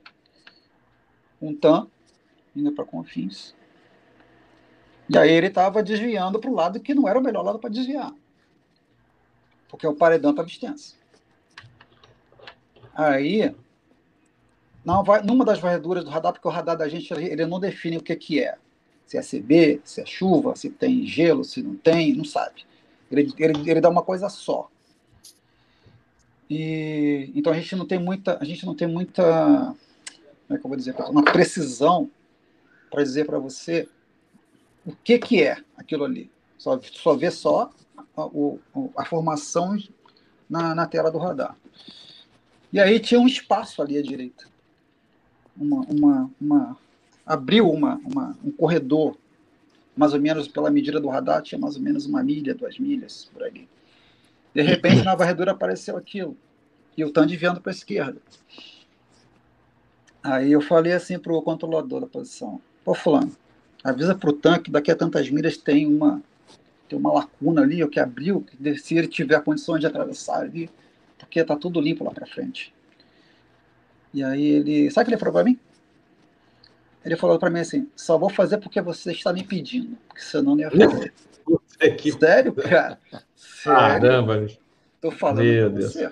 um 1.42 1.54
TAM, 1.54 1.88
indo 2.54 2.70
para 2.70 2.84
Confins. 2.84 3.54
E 5.08 5.18
aí 5.18 5.30
ele 5.30 5.48
estava 5.48 5.82
desviando 5.82 6.38
para 6.38 6.50
o 6.50 6.54
lado 6.54 6.78
que 6.78 6.94
não 6.94 7.08
era 7.08 7.18
o 7.18 7.22
melhor 7.22 7.42
lado 7.42 7.58
para 7.58 7.68
desviar. 7.68 8.14
Porque 9.74 9.88
o 9.88 9.94
paredão 9.94 10.30
estava 10.30 10.46
extenso. 10.46 10.94
Aí, 12.94 13.52
não 14.84 15.02
vai, 15.02 15.20
numa 15.20 15.44
das 15.44 15.58
varreduras 15.58 16.04
do 16.04 16.10
radar, 16.10 16.32
porque 16.32 16.46
o 16.46 16.50
radar 16.50 16.76
da 16.76 16.88
gente 16.88 17.12
ele 17.12 17.44
não 17.44 17.58
define 17.58 17.96
o 17.96 18.00
que, 18.00 18.14
que 18.14 18.40
é 18.40 18.56
se 19.04 19.18
é 19.18 19.20
CB, 19.20 19.80
se 19.82 20.00
é 20.00 20.06
chuva, 20.06 20.54
se 20.54 20.70
tem 20.70 21.04
gelo, 21.04 21.42
se 21.42 21.60
não 21.60 21.74
tem, 21.74 22.14
não 22.14 22.24
sabe. 22.24 22.64
Ele, 23.10 23.34
ele, 23.36 23.68
ele 23.68 23.80
dá 23.80 23.90
uma 23.90 24.04
coisa 24.04 24.28
só. 24.28 24.70
E 26.48 27.32
então 27.34 27.52
a 27.52 27.56
gente 27.56 27.74
não 27.74 27.84
tem 27.84 27.98
muita, 27.98 28.38
a 28.40 28.44
gente 28.44 28.64
não 28.64 28.76
tem 28.76 28.86
muita, 28.86 29.74
como 30.46 30.56
é 30.56 30.56
que 30.56 30.64
eu 30.64 30.68
vou 30.68 30.76
dizer, 30.76 30.94
uma 31.08 31.24
precisão 31.24 32.08
para 32.92 33.02
dizer 33.02 33.26
para 33.26 33.40
você 33.40 33.88
o 34.86 34.94
que 34.94 35.18
que 35.18 35.42
é 35.42 35.56
aquilo 35.76 36.04
ali. 36.04 36.30
Só, 36.56 36.80
só 36.80 37.16
vê 37.16 37.32
só 37.32 37.72
a, 37.96 39.02
a 39.02 39.04
formação 39.04 39.76
na, 40.48 40.74
na 40.74 40.86
tela 40.86 41.10
do 41.10 41.18
radar. 41.18 41.56
E 42.72 42.80
aí 42.80 42.98
tinha 42.98 43.20
um 43.20 43.26
espaço 43.26 43.80
ali 43.80 43.96
à 43.96 44.02
direita. 44.02 44.46
Uma, 45.56 45.80
uma, 45.82 46.30
uma, 46.40 46.78
abriu 47.24 47.70
uma, 47.70 48.00
uma, 48.04 48.36
um 48.44 48.50
corredor, 48.50 49.16
mais 49.96 50.12
ou 50.12 50.20
menos 50.20 50.48
pela 50.48 50.70
medida 50.70 51.00
do 51.00 51.08
radar, 51.08 51.42
tinha 51.42 51.58
mais 51.58 51.76
ou 51.76 51.82
menos 51.82 52.06
uma 52.06 52.22
milha, 52.22 52.54
duas 52.54 52.78
milhas, 52.78 53.30
por 53.32 53.44
ali. 53.44 53.68
De 54.52 54.62
repente, 54.62 55.02
na 55.04 55.14
varredura 55.14 55.52
apareceu 55.52 55.96
aquilo, 55.96 56.36
e 56.96 57.04
o 57.04 57.10
TAN 57.10 57.26
desviando 57.26 57.60
para 57.60 57.70
a 57.70 57.74
esquerda. 57.74 58.20
Aí 60.22 60.52
eu 60.52 60.60
falei 60.60 60.92
assim 60.92 61.18
para 61.18 61.32
o 61.32 61.42
controlador 61.42 62.00
da 62.00 62.06
posição, 62.06 62.60
pô, 62.84 62.94
fulano, 62.94 63.36
avisa 63.82 64.14
para 64.14 64.30
o 64.30 64.32
tanque, 64.32 64.70
daqui 64.70 64.90
a 64.90 64.96
tantas 64.96 65.28
milhas 65.28 65.56
tem 65.56 65.86
uma, 65.86 66.22
tem 66.88 66.98
uma 66.98 67.12
lacuna 67.12 67.62
ali, 67.62 67.82
o 67.82 67.88
que 67.88 68.00
abriu, 68.00 68.42
que 68.42 68.78
se 68.78 68.96
ele 68.96 69.08
tiver 69.08 69.42
condições 69.42 69.80
de 69.80 69.86
atravessar 69.86 70.40
ali, 70.40 70.70
porque 71.18 71.40
está 71.40 71.56
tudo 71.56 71.80
limpo 71.80 72.04
lá 72.04 72.10
para 72.10 72.26
frente. 72.26 72.74
E 74.12 74.22
aí 74.22 74.46
ele, 74.46 74.90
sabe 74.90 75.04
o 75.04 75.06
que 75.06 75.14
ele 75.14 75.20
falou 75.20 75.34
para 75.34 75.44
mim? 75.44 75.58
Ele 77.04 77.16
falou 77.16 77.38
para 77.38 77.50
mim 77.50 77.60
assim: 77.60 77.88
só 77.96 78.16
vou 78.16 78.30
fazer 78.30 78.58
porque 78.58 78.80
você 78.80 79.12
está 79.12 79.32
me 79.32 79.44
pedindo, 79.44 79.96
porque 80.08 80.22
senão 80.22 80.54
não 80.54 80.60
ia 80.60 80.70
fazer. 80.70 81.12
que... 81.98 82.12
Sério, 82.12 82.54
cara? 82.54 82.98
Sério? 83.34 83.78
Caramba, 83.78 84.46
Tô 85.00 85.10
falando 85.10 85.42
Meu 85.42 85.68
Deus. 85.68 85.92
Você. 85.92 86.10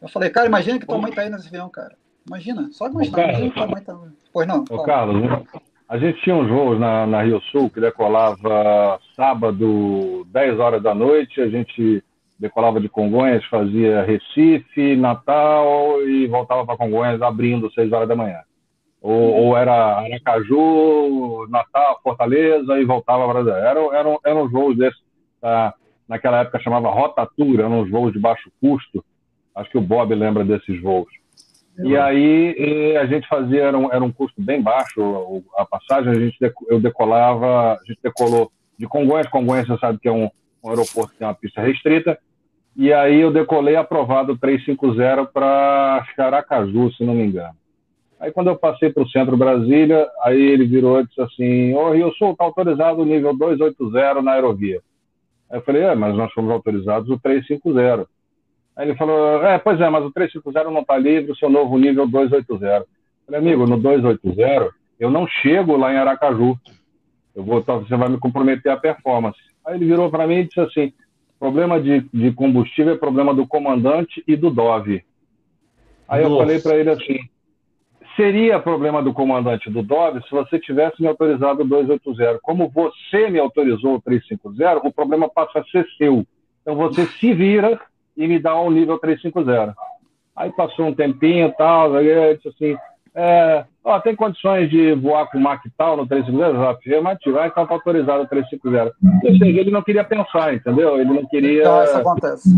Eu 0.00 0.08
falei, 0.08 0.30
cara, 0.30 0.46
imagina 0.46 0.78
que 0.78 0.86
tua 0.86 0.98
mãe 0.98 1.12
tá 1.12 1.22
aí 1.22 1.30
nesse 1.30 1.48
avião, 1.48 1.68
cara. 1.68 1.96
Imagina, 2.26 2.68
só 2.72 2.86
imagina, 2.88 3.22
imagina 3.22 3.48
que 3.48 3.54
tua 3.54 3.66
mãe 3.66 3.82
tá. 3.82 3.98
Pois 4.32 4.48
não. 4.48 4.64
Ô, 4.70 4.82
Carlos, 4.82 5.44
a 5.88 5.98
gente 5.98 6.20
tinha 6.22 6.34
uns 6.34 6.48
voos 6.48 6.78
na, 6.80 7.06
na 7.06 7.22
Rio 7.22 7.40
Sul 7.52 7.70
que 7.70 7.80
decolava 7.80 8.98
sábado, 9.14 10.26
10 10.32 10.58
horas 10.58 10.82
da 10.82 10.94
noite, 10.94 11.40
a 11.40 11.48
gente 11.48 12.02
decolava 12.38 12.80
de 12.80 12.88
Congonhas, 12.88 13.44
fazia 13.46 14.02
Recife, 14.02 14.96
Natal 14.96 16.02
e 16.02 16.26
voltava 16.26 16.66
para 16.66 16.76
Congonhas 16.76 17.22
abrindo 17.22 17.72
6 17.72 17.92
horas 17.92 18.08
da 18.08 18.16
manhã. 18.16 18.40
Ou, 19.00 19.34
ou, 19.34 19.56
era 19.56 19.98
Aracaju, 19.98 21.46
Natal, 21.48 22.00
Fortaleza 22.02 22.80
e 22.80 22.84
voltava 22.84 23.24
para 23.24 23.42
Brasília. 23.44 23.68
Eram, 23.68 23.94
eram, 23.94 24.20
eram 24.24 24.48
voos 24.48 24.76
desses, 24.76 25.00
tá? 25.40 25.72
naquela 26.08 26.40
época 26.40 26.60
chamava 26.60 26.90
Rotatura, 26.90 27.64
eram 27.64 27.80
uns 27.80 27.90
voos 27.90 28.12
de 28.12 28.18
baixo 28.18 28.50
custo. 28.60 29.04
Acho 29.54 29.70
que 29.70 29.78
o 29.78 29.82
Bob 29.82 30.12
lembra 30.14 30.44
desses 30.44 30.82
voos. 30.82 31.08
E 31.78 31.96
aí 31.96 32.96
a 32.96 33.06
gente 33.06 33.28
fazia, 33.28 33.64
era 33.64 33.76
um, 33.76 33.92
era 33.92 34.02
um 34.02 34.10
custo 34.10 34.40
bem 34.40 34.62
baixo 34.62 35.42
a 35.56 35.64
passagem, 35.66 36.10
a 36.10 36.14
gente, 36.14 36.36
eu 36.68 36.80
decolava, 36.80 37.74
a 37.74 37.80
gente 37.86 37.98
decolou 38.02 38.50
de 38.78 38.86
Congonhas, 38.86 39.28
Congonhas 39.28 39.66
você 39.66 39.78
sabe 39.78 39.98
que 39.98 40.08
é 40.08 40.12
um, 40.12 40.30
um 40.64 40.70
aeroporto 40.70 41.12
que 41.12 41.18
tem 41.18 41.26
uma 41.26 41.34
pista 41.34 41.60
restrita, 41.60 42.18
e 42.74 42.92
aí 42.92 43.20
eu 43.20 43.30
decolei 43.30 43.76
aprovado 43.76 44.36
350 44.38 45.26
para 45.26 46.04
Aracaju, 46.18 46.92
se 46.92 47.04
não 47.04 47.14
me 47.14 47.24
engano. 47.24 47.54
Aí 48.18 48.32
quando 48.32 48.48
eu 48.48 48.56
passei 48.56 48.90
para 48.90 49.02
o 49.02 49.08
centro 49.08 49.36
Brasília, 49.36 50.08
aí 50.22 50.40
ele 50.40 50.66
virou 50.66 51.00
e 51.00 51.06
disse 51.06 51.20
assim, 51.20 51.74
ô 51.74 51.92
Rio 51.92 52.12
Sul, 52.14 52.32
está 52.32 52.44
autorizado 52.44 53.02
o 53.02 53.04
nível 53.04 53.36
280 53.36 54.22
na 54.22 54.32
aerovia. 54.32 54.80
Aí 55.50 55.58
eu 55.58 55.62
falei, 55.62 55.82
é, 55.82 55.94
mas 55.94 56.16
nós 56.16 56.32
fomos 56.32 56.50
autorizados 56.50 57.08
o 57.10 57.18
350. 57.18 58.06
Aí 58.76 58.88
ele 58.88 58.96
falou, 58.96 59.42
é, 59.44 59.58
pois 59.58 59.80
é, 59.80 59.88
mas 59.88 60.04
o 60.04 60.10
350 60.10 60.70
não 60.70 60.82
está 60.82 60.98
livre, 60.98 61.32
o 61.32 61.36
seu 61.36 61.48
novo 61.48 61.78
nível 61.78 62.06
280. 62.06 62.66
Eu 62.66 62.86
falei, 63.24 63.40
amigo, 63.40 63.66
no 63.66 63.76
280 63.78 64.70
eu 64.98 65.10
não 65.10 65.26
chego 65.26 65.76
lá 65.76 65.92
em 65.92 65.96
Aracaju. 65.96 66.58
Eu 67.34 67.44
vou, 67.44 67.62
você 67.62 67.96
vai 67.96 68.08
me 68.08 68.18
comprometer 68.18 68.70
a 68.70 68.76
performance. 68.76 69.38
Aí 69.64 69.74
ele 69.76 69.86
virou 69.86 70.10
para 70.10 70.26
mim 70.26 70.36
e 70.36 70.44
disse 70.44 70.60
assim, 70.60 70.92
problema 71.38 71.80
de, 71.80 72.00
de 72.12 72.32
combustível 72.32 72.94
é 72.94 72.98
problema 72.98 73.34
do 73.34 73.46
comandante 73.46 74.22
e 74.26 74.36
do 74.36 74.50
DOV. 74.50 75.02
Aí 76.08 76.22
Nossa. 76.22 76.34
eu 76.34 76.38
falei 76.38 76.60
para 76.60 76.76
ele 76.76 76.90
assim, 76.90 77.18
Seria 78.16 78.58
problema 78.58 79.02
do 79.02 79.12
comandante 79.12 79.68
do 79.68 79.82
DOB 79.82 80.22
se 80.22 80.30
você 80.30 80.58
tivesse 80.58 81.02
me 81.02 81.06
autorizado 81.06 81.62
o 81.62 81.66
280. 81.66 82.40
Como 82.42 82.70
você 82.70 83.28
me 83.28 83.38
autorizou 83.38 83.96
o 83.96 84.00
350, 84.00 84.88
o 84.88 84.92
problema 84.92 85.28
passa 85.28 85.58
a 85.58 85.64
ser 85.64 85.86
seu. 85.98 86.26
Então 86.62 86.74
você 86.74 87.04
se 87.04 87.34
vira 87.34 87.78
e 88.16 88.26
me 88.26 88.38
dá 88.38 88.54
o 88.54 88.66
um 88.66 88.70
nível 88.70 88.98
350. 88.98 89.74
Aí 90.34 90.50
passou 90.52 90.86
um 90.86 90.94
tempinho 90.94 91.48
e 91.48 91.52
tal, 91.52 91.94
aí 91.94 92.36
disse 92.36 92.48
assim, 92.48 92.76
é, 93.14 93.64
ó, 93.82 93.98
tem 94.00 94.14
condições 94.14 94.68
de 94.68 94.94
voar 94.94 95.30
com 95.30 95.38
Mac 95.38 95.62
tal 95.76 95.96
no 95.96 96.06
350? 96.06 96.70
Afirmativo, 96.70 97.38
então 97.38 97.62
está 97.62 97.74
autorizado 97.74 98.22
o 98.22 98.26
350. 98.26 98.94
Ou 99.24 99.38
seja, 99.38 99.46
ele 99.46 99.70
não 99.70 99.82
queria 99.82 100.04
pensar, 100.04 100.54
entendeu? 100.54 101.00
Ele 101.00 101.12
não 101.12 101.26
queria... 101.26 101.62
Então, 101.62 101.84
isso 101.84 101.96
acontece. 101.96 102.50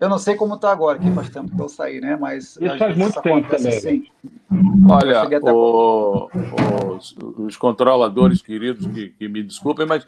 Eu 0.00 0.08
não 0.08 0.18
sei 0.18 0.34
como 0.34 0.54
está 0.54 0.72
agora, 0.72 0.98
que 0.98 1.10
faz 1.12 1.30
tempo 1.30 1.54
que 1.54 1.62
eu 1.62 1.68
saí, 1.68 2.00
né? 2.00 2.16
Mas 2.20 2.56
isso 2.60 2.78
faz 2.78 2.96
muito 2.96 3.20
tempo 3.22 3.48
também. 3.48 3.76
Assim. 3.76 4.04
Olha, 4.90 5.52
o, 5.52 6.28
os, 6.96 7.16
os, 7.38 7.56
controladores 7.56 8.42
queridos 8.42 8.86
que, 8.86 9.10
que, 9.10 9.28
me 9.28 9.42
desculpem, 9.42 9.86
mas 9.86 10.06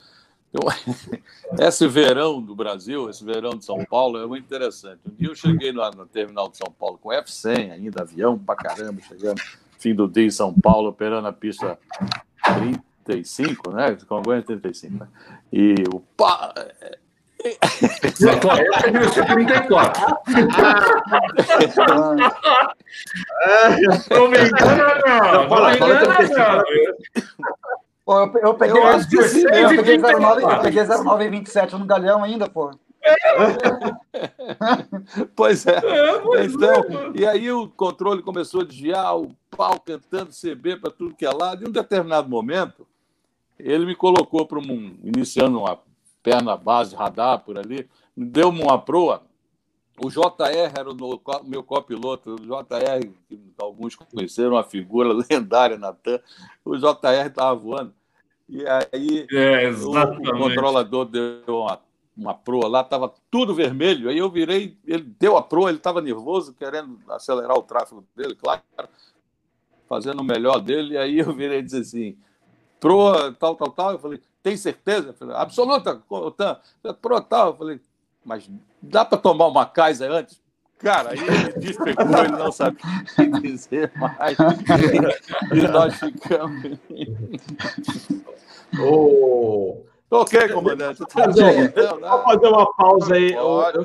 esse 1.58 1.86
verão 1.86 2.40
do 2.40 2.54
Brasil, 2.54 3.08
esse 3.10 3.24
verão 3.24 3.50
de 3.50 3.64
São 3.64 3.84
Paulo 3.84 4.18
é 4.18 4.26
muito 4.26 4.44
interessante. 4.44 5.00
Um 5.06 5.14
dia 5.14 5.28
eu 5.28 5.34
cheguei 5.34 5.72
lá 5.72 5.90
no 5.90 6.06
terminal 6.06 6.48
de 6.48 6.56
São 6.56 6.72
Paulo 6.72 6.98
com 6.98 7.10
F100 7.10 7.72
ainda, 7.72 8.02
avião 8.02 8.38
pra 8.38 8.56
caramba, 8.56 9.00
chegando 9.02 9.40
fim 9.78 9.94
do 9.94 10.08
dia 10.08 10.26
em 10.26 10.30
São 10.30 10.52
Paulo, 10.52 10.88
operando 10.88 11.28
a 11.28 11.32
pista 11.32 11.78
35, 13.04 13.70
né? 13.70 13.96
Com 14.08 14.16
a 14.16 14.42
35, 14.42 14.94
né? 14.98 15.08
E 15.52 15.74
o 15.92 16.00
pá, 16.00 16.52
na 18.20 18.36
tua 18.40 18.58
época 18.58 18.90
devia 18.90 19.08
ser 19.10 19.26
34. 19.26 20.16
Não 24.10 24.28
me 24.28 24.38
engana, 24.38 25.00
não. 25.06 25.48
Não 25.48 25.68
me 25.68 25.76
engana, 25.76 26.64
Pô, 28.08 28.20
eu, 28.20 28.32
eu 28.38 28.54
peguei, 28.54 28.80
eu, 28.80 28.86
eu, 28.86 29.28
sim, 29.28 29.42
eu, 29.42 29.68
peguei 29.68 29.98
09, 29.98 30.42
eu 30.42 30.60
peguei 30.62 30.82
09 30.82 31.26
e 31.26 31.28
27 31.28 31.76
no 31.76 31.84
Galhão 31.84 32.24
ainda, 32.24 32.48
pô. 32.48 32.70
pois 35.36 35.66
é. 35.66 35.76
é 35.76 36.44
então, 36.46 37.12
e 37.14 37.26
aí 37.26 37.52
o 37.52 37.68
controle 37.68 38.22
começou 38.22 38.62
a 38.62 38.64
desviar, 38.64 39.14
o 39.14 39.36
pau 39.50 39.78
cantando 39.78 40.30
CB 40.30 40.78
para 40.78 40.90
tudo 40.90 41.14
que 41.14 41.26
é 41.26 41.30
lado. 41.30 41.62
Em 41.62 41.68
um 41.68 41.70
determinado 41.70 42.30
momento, 42.30 42.86
ele 43.58 43.84
me 43.84 43.94
colocou 43.94 44.46
para 44.46 44.58
um, 44.58 44.96
iniciando 45.04 45.58
uma 45.58 45.78
perna 46.22 46.56
base, 46.56 46.96
radar 46.96 47.40
por 47.40 47.58
ali, 47.58 47.86
deu-me 48.16 48.62
uma 48.62 48.80
proa. 48.80 49.22
O 50.02 50.08
JR 50.08 50.72
era 50.78 50.90
o 50.90 50.96
meu 51.44 51.62
copiloto, 51.62 52.36
o 52.36 52.40
JR, 52.40 53.06
que 53.28 53.38
alguns 53.58 53.94
conheceram, 53.96 54.52
uma 54.52 54.64
figura 54.64 55.12
lendária 55.30 55.76
na 55.76 55.92
TAM, 55.92 56.20
o 56.64 56.74
JR 56.74 57.26
estava 57.26 57.54
voando. 57.54 57.97
E 58.48 58.64
aí 58.66 59.26
é, 59.30 59.70
o, 59.70 59.90
o, 59.90 60.38
controlador 60.38 61.04
deu 61.04 61.42
uma, 61.46 61.80
uma 62.16 62.34
proa 62.34 62.66
lá, 62.66 62.80
estava 62.80 63.12
tudo 63.30 63.54
vermelho. 63.54 64.08
Aí 64.08 64.16
eu 64.16 64.30
virei, 64.30 64.76
ele 64.86 65.02
deu 65.18 65.36
a 65.36 65.42
proa, 65.42 65.68
ele 65.68 65.78
estava 65.78 66.00
nervoso, 66.00 66.54
querendo 66.54 66.98
acelerar 67.10 67.58
o 67.58 67.62
tráfego 67.62 68.04
dele, 68.16 68.34
claro, 68.34 68.62
fazendo 69.86 70.20
o 70.20 70.24
melhor 70.24 70.60
dele. 70.60 70.94
E 70.94 70.98
aí 70.98 71.18
eu 71.18 71.32
virei 71.34 71.58
e 71.58 71.62
disse 71.62 71.78
assim: 71.78 72.18
proa, 72.80 73.32
tal, 73.38 73.54
tal, 73.54 73.70
tal. 73.70 73.92
Eu 73.92 73.98
falei: 73.98 74.20
tem 74.42 74.56
certeza? 74.56 75.12
Falei, 75.12 75.36
Absoluta, 75.36 76.02
Tan. 76.36 76.58
Pro 77.02 77.20
tal. 77.20 77.48
Eu 77.48 77.56
falei, 77.56 77.80
mas 78.24 78.50
dá 78.80 79.04
para 79.04 79.18
tomar 79.18 79.46
uma 79.46 79.66
Kaiser 79.66 80.10
antes? 80.10 80.40
Cara, 80.78 81.10
aí 81.10 81.18
ele 81.18 81.52
despegou, 81.58 82.24
ele 82.24 82.32
não 82.32 82.52
sabia 82.52 82.78
o 83.18 83.40
que 83.40 83.40
dizer 83.40 83.92
mais. 83.96 84.36
E 85.52 85.68
nós 85.68 85.94
ficamos. 85.94 86.78
oh. 88.80 89.82
Ok, 90.10 90.48
comandante. 90.48 91.00
Vou 91.00 91.08
fazer 92.24 92.46
uma 92.46 92.74
pausa 92.74 93.14
aí. 93.14 93.34
Pode, 93.34 93.78
eu, 93.78 93.84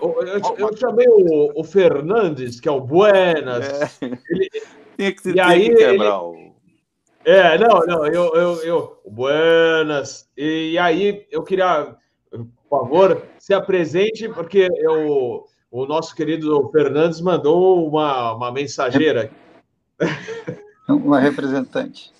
eu, 0.00 0.22
eu, 0.26 0.56
eu, 0.58 0.76
chamei 0.76 1.06
o, 1.08 1.60
o, 1.60 1.64
Fernandes, 1.64 2.60
que 2.60 2.68
é 2.68 2.72
o 2.72 2.80
Buenas. 2.80 3.66
É. 4.00 4.06
Ele, 4.30 4.50
Tinha 4.96 5.12
que, 5.12 5.30
e 5.30 5.40
aí, 5.40 5.68
que 5.68 5.74
quebrar 5.74 6.06
ele, 6.06 6.08
o 6.08 6.46
é, 7.26 7.58
não, 7.58 7.80
não, 7.80 8.06
eu, 8.06 8.32
eu, 8.36 8.62
eu, 8.62 9.02
buenas. 9.04 10.30
E 10.36 10.78
aí, 10.78 11.26
eu 11.28 11.42
queria, 11.42 11.96
por 12.30 12.46
favor, 12.70 13.26
se 13.36 13.52
apresente, 13.52 14.28
porque 14.28 14.68
eu, 14.76 15.44
o 15.70 15.86
nosso 15.86 16.14
querido 16.14 16.68
Fernandes 16.70 17.20
mandou 17.20 17.88
uma, 17.88 18.32
uma 18.34 18.52
mensageira. 18.52 19.30
Uma 20.88 21.18
representante. 21.18 22.12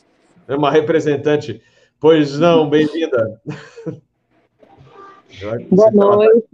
É 0.48 0.56
uma 0.56 0.70
representante. 0.70 1.62
Pois 2.00 2.38
não, 2.38 2.68
bem-vinda. 2.68 3.40
Boa 5.70 5.90
noite. 5.90 6.48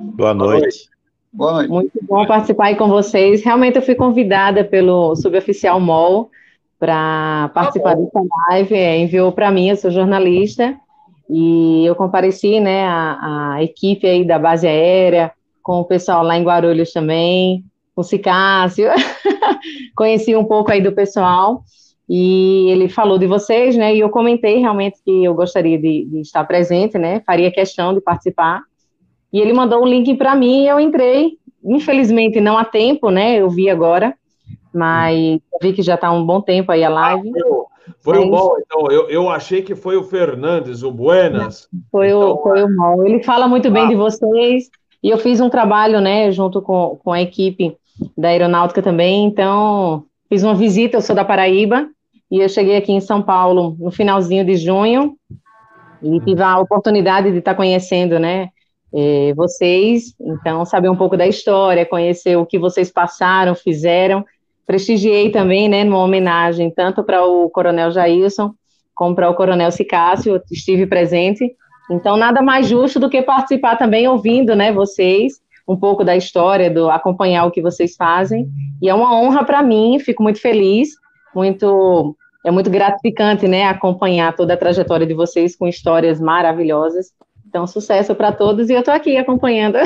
Boa 0.00 0.34
noite. 0.34 0.90
Boa 1.32 1.52
noite. 1.52 1.68
Muito 1.68 1.98
bom 2.02 2.26
participar 2.26 2.66
aí 2.66 2.76
com 2.76 2.88
vocês. 2.88 3.42
Realmente 3.44 3.76
eu 3.76 3.82
fui 3.82 3.94
convidada 3.94 4.64
pelo 4.64 5.16
Suboficial 5.16 5.80
MOL 5.80 6.30
para 6.78 7.50
participar 7.54 7.96
tá 7.96 8.02
dessa 8.02 8.20
live, 8.50 8.74
é, 8.74 8.98
enviou 8.98 9.32
para 9.32 9.50
mim, 9.50 9.70
eu 9.70 9.76
sou 9.76 9.90
jornalista, 9.90 10.78
e 11.28 11.84
eu 11.86 11.94
compareci, 11.94 12.60
né, 12.60 12.84
a, 12.86 13.54
a, 13.54 13.62
equipe 13.64 14.06
aí 14.06 14.24
da 14.24 14.38
base 14.38 14.66
aérea, 14.66 15.32
com 15.66 15.80
o 15.80 15.84
pessoal 15.84 16.22
lá 16.22 16.38
em 16.38 16.44
Guarulhos 16.44 16.92
também, 16.92 17.64
com 17.92 18.00
o 18.00 18.04
Cicácio, 18.04 18.86
conheci 19.96 20.36
um 20.36 20.44
pouco 20.44 20.70
aí 20.70 20.80
do 20.80 20.92
pessoal, 20.92 21.64
e 22.08 22.70
ele 22.70 22.88
falou 22.88 23.18
de 23.18 23.26
vocês, 23.26 23.76
né, 23.76 23.92
e 23.92 23.98
eu 23.98 24.08
comentei 24.08 24.58
realmente 24.58 25.00
que 25.04 25.24
eu 25.24 25.34
gostaria 25.34 25.76
de, 25.76 26.04
de 26.04 26.20
estar 26.20 26.44
presente, 26.44 26.96
né, 26.96 27.20
faria 27.26 27.50
questão 27.50 27.92
de 27.92 28.00
participar, 28.00 28.62
e 29.32 29.40
ele 29.40 29.52
mandou 29.52 29.82
o 29.82 29.86
link 29.86 30.14
para 30.14 30.36
mim 30.36 30.62
e 30.62 30.68
eu 30.68 30.78
entrei, 30.78 31.32
infelizmente 31.64 32.40
não 32.40 32.56
há 32.56 32.64
tempo, 32.64 33.10
né, 33.10 33.34
eu 33.34 33.50
vi 33.50 33.68
agora, 33.68 34.14
mas 34.72 35.40
vi 35.60 35.72
que 35.72 35.82
já 35.82 35.96
está 35.96 36.12
um 36.12 36.24
bom 36.24 36.40
tempo 36.40 36.70
aí 36.70 36.84
a 36.84 36.88
live. 36.88 37.28
Ah, 37.28 37.92
foi, 37.98 38.18
o 38.18 38.30
bom, 38.30 38.56
então. 38.60 38.88
Eu, 38.90 39.08
eu 39.08 39.28
achei 39.28 39.62
que 39.62 39.74
foi 39.74 39.96
o 39.96 40.04
Fernandes, 40.04 40.82
o 40.82 40.92
Buenas. 40.92 41.68
Foi, 41.90 42.08
então, 42.08 42.34
o, 42.34 42.42
foi 42.42 42.62
o 42.62 42.76
Mal. 42.76 43.06
Ele 43.06 43.22
fala 43.22 43.48
muito 43.48 43.70
bem 43.70 43.84
ah. 43.84 43.88
de 43.88 43.94
vocês. 43.94 44.68
E 45.06 45.10
eu 45.10 45.18
fiz 45.18 45.40
um 45.40 45.48
trabalho, 45.48 46.00
né, 46.00 46.32
junto 46.32 46.60
com, 46.60 46.98
com 47.04 47.12
a 47.12 47.22
equipe 47.22 47.76
da 48.18 48.26
aeronáutica 48.26 48.82
também. 48.82 49.24
Então, 49.24 50.02
fiz 50.28 50.42
uma 50.42 50.52
visita. 50.52 50.96
Eu 50.96 51.00
sou 51.00 51.14
da 51.14 51.24
Paraíba. 51.24 51.88
E 52.28 52.40
eu 52.40 52.48
cheguei 52.48 52.76
aqui 52.76 52.90
em 52.90 53.00
São 53.00 53.22
Paulo 53.22 53.76
no 53.78 53.92
finalzinho 53.92 54.44
de 54.44 54.56
junho. 54.56 55.16
E 56.02 56.18
tive 56.22 56.42
a 56.42 56.58
oportunidade 56.58 57.30
de 57.30 57.38
estar 57.38 57.54
conhecendo, 57.54 58.18
né, 58.18 58.48
eh, 58.92 59.32
vocês. 59.36 60.12
Então, 60.20 60.64
saber 60.64 60.88
um 60.88 60.96
pouco 60.96 61.16
da 61.16 61.28
história, 61.28 61.86
conhecer 61.86 62.36
o 62.36 62.44
que 62.44 62.58
vocês 62.58 62.90
passaram, 62.90 63.54
fizeram 63.54 64.24
prestigiei 64.66 65.30
também, 65.30 65.68
né, 65.68 65.84
numa 65.84 66.02
homenagem 66.02 66.68
tanto 66.68 67.04
para 67.04 67.24
o 67.24 67.48
Coronel 67.48 67.92
Jailson 67.92 68.52
como 68.92 69.14
para 69.14 69.30
o 69.30 69.34
Coronel 69.34 69.70
Cicácio, 69.70 70.42
estive 70.50 70.84
presente. 70.84 71.54
Então, 71.90 72.16
nada 72.16 72.42
mais 72.42 72.66
justo 72.66 72.98
do 72.98 73.08
que 73.08 73.22
participar 73.22 73.76
também 73.76 74.08
ouvindo, 74.08 74.54
né, 74.54 74.72
vocês, 74.72 75.40
um 75.68 75.76
pouco 75.76 76.04
da 76.04 76.16
história, 76.16 76.70
do 76.70 76.90
acompanhar 76.90 77.44
o 77.44 77.50
que 77.50 77.62
vocês 77.62 77.96
fazem. 77.96 78.48
E 78.82 78.88
é 78.88 78.94
uma 78.94 79.14
honra 79.14 79.44
para 79.44 79.62
mim, 79.62 79.98
fico 79.98 80.22
muito 80.22 80.40
feliz, 80.40 80.90
muito 81.34 82.16
é 82.44 82.50
muito 82.50 82.70
gratificante, 82.70 83.48
né, 83.48 83.64
acompanhar 83.64 84.34
toda 84.36 84.54
a 84.54 84.56
trajetória 84.56 85.04
de 85.04 85.14
vocês 85.14 85.56
com 85.56 85.66
histórias 85.66 86.20
maravilhosas. 86.20 87.12
Então, 87.48 87.66
sucesso 87.66 88.14
para 88.14 88.30
todos 88.30 88.70
e 88.70 88.72
eu 88.72 88.80
estou 88.80 88.94
aqui 88.94 89.16
acompanhando 89.16 89.78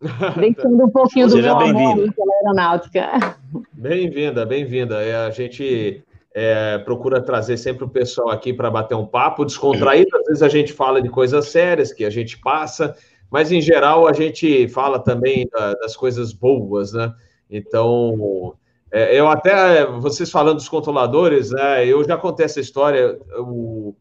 Deixando 0.38 0.84
um 0.84 0.90
pouquinho 0.90 1.28
Seja 1.28 1.54
do 1.54 1.58
meu 1.58 1.68
amor 1.68 2.14
pela 2.14 2.34
aeronáutica. 2.36 3.36
Bem-vinda, 3.72 4.46
bem-vinda. 4.46 5.02
É, 5.02 5.26
a 5.26 5.30
gente 5.30 6.02
é, 6.40 6.78
procura 6.78 7.20
trazer 7.20 7.56
sempre 7.56 7.84
o 7.84 7.88
pessoal 7.88 8.30
aqui 8.30 8.52
para 8.52 8.70
bater 8.70 8.94
um 8.94 9.04
papo 9.04 9.44
descontraído. 9.44 10.16
Às 10.16 10.26
vezes 10.26 10.42
a 10.42 10.48
gente 10.48 10.72
fala 10.72 11.02
de 11.02 11.08
coisas 11.08 11.48
sérias 11.48 11.92
que 11.92 12.04
a 12.04 12.10
gente 12.10 12.38
passa, 12.38 12.94
mas 13.28 13.50
em 13.50 13.60
geral 13.60 14.06
a 14.06 14.12
gente 14.12 14.68
fala 14.68 15.00
também 15.00 15.48
da, 15.52 15.74
das 15.74 15.96
coisas 15.96 16.32
boas, 16.32 16.92
né? 16.92 17.12
Então, 17.50 18.54
é, 18.92 19.18
eu 19.18 19.26
até, 19.26 19.84
vocês 19.84 20.30
falando 20.30 20.58
dos 20.58 20.68
controladores, 20.68 21.50
né? 21.50 21.84
Eu 21.84 22.04
já 22.04 22.16
contei 22.16 22.46
essa 22.46 22.60
história, 22.60 23.18
o, 23.38 23.96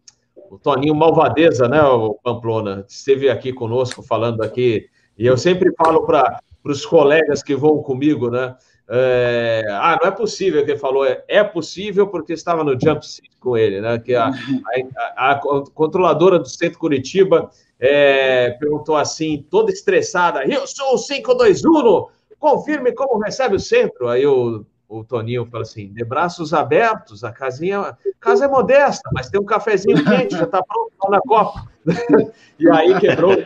o 0.51 0.59
Toninho 0.59 0.93
Malvadeza, 0.93 1.67
né, 1.67 1.81
o 1.81 2.13
Pamplona, 2.23 2.85
esteve 2.87 3.31
aqui 3.31 3.51
conosco 3.51 4.03
falando 4.03 4.43
aqui 4.43 4.87
e 5.17 5.25
eu 5.25 5.37
sempre 5.37 5.73
falo 5.75 6.05
para 6.05 6.39
os 6.63 6.85
colegas 6.85 7.41
que 7.41 7.55
vão 7.55 7.81
comigo, 7.81 8.29
né? 8.29 8.55
É, 8.89 9.65
ah, 9.69 9.99
não 10.01 10.07
é 10.07 10.11
possível 10.11 10.63
que 10.63 10.71
ele 10.71 10.79
falou, 10.79 11.05
é, 11.05 11.21
é 11.27 11.43
possível 11.43 12.07
porque 12.07 12.31
estava 12.31 12.63
no 12.63 12.79
jump 12.79 13.05
seat 13.05 13.35
com 13.39 13.57
ele, 13.57 13.81
né? 13.81 13.99
Que 13.99 14.15
a, 14.15 14.31
a, 15.17 15.31
a 15.31 15.39
controladora 15.73 16.39
do 16.39 16.47
Centro 16.47 16.79
Curitiba 16.79 17.49
é, 17.79 18.51
perguntou 18.51 18.95
assim, 18.95 19.45
toda 19.49 19.71
estressada: 19.71 20.45
Eu 20.45 20.65
sou 20.65 20.95
o 20.95 21.05
521, 21.05 22.07
confirme 22.39 22.93
como 22.93 23.19
recebe 23.19 23.55
o 23.55 23.59
centro. 23.59 24.07
Aí 24.07 24.25
o, 24.25 24.65
o 24.87 25.03
Toninho 25.03 25.45
fala 25.45 25.63
assim: 25.63 25.91
de 25.91 26.03
braços 26.05 26.53
abertos, 26.53 27.23
a 27.23 27.31
casinha, 27.31 27.97
casa 28.19 28.45
é 28.45 28.47
modesta, 28.47 29.09
mas 29.13 29.29
tem 29.29 29.39
um 29.39 29.45
cafezinho 29.45 30.03
quente, 30.03 30.35
já 30.35 30.43
está 30.43 30.63
pronto 30.63 30.93
lá 31.03 31.11
na 31.11 31.21
copa. 31.21 31.67
e 32.59 32.69
aí 32.69 32.99
quebrou 32.99 33.33
o 33.33 33.37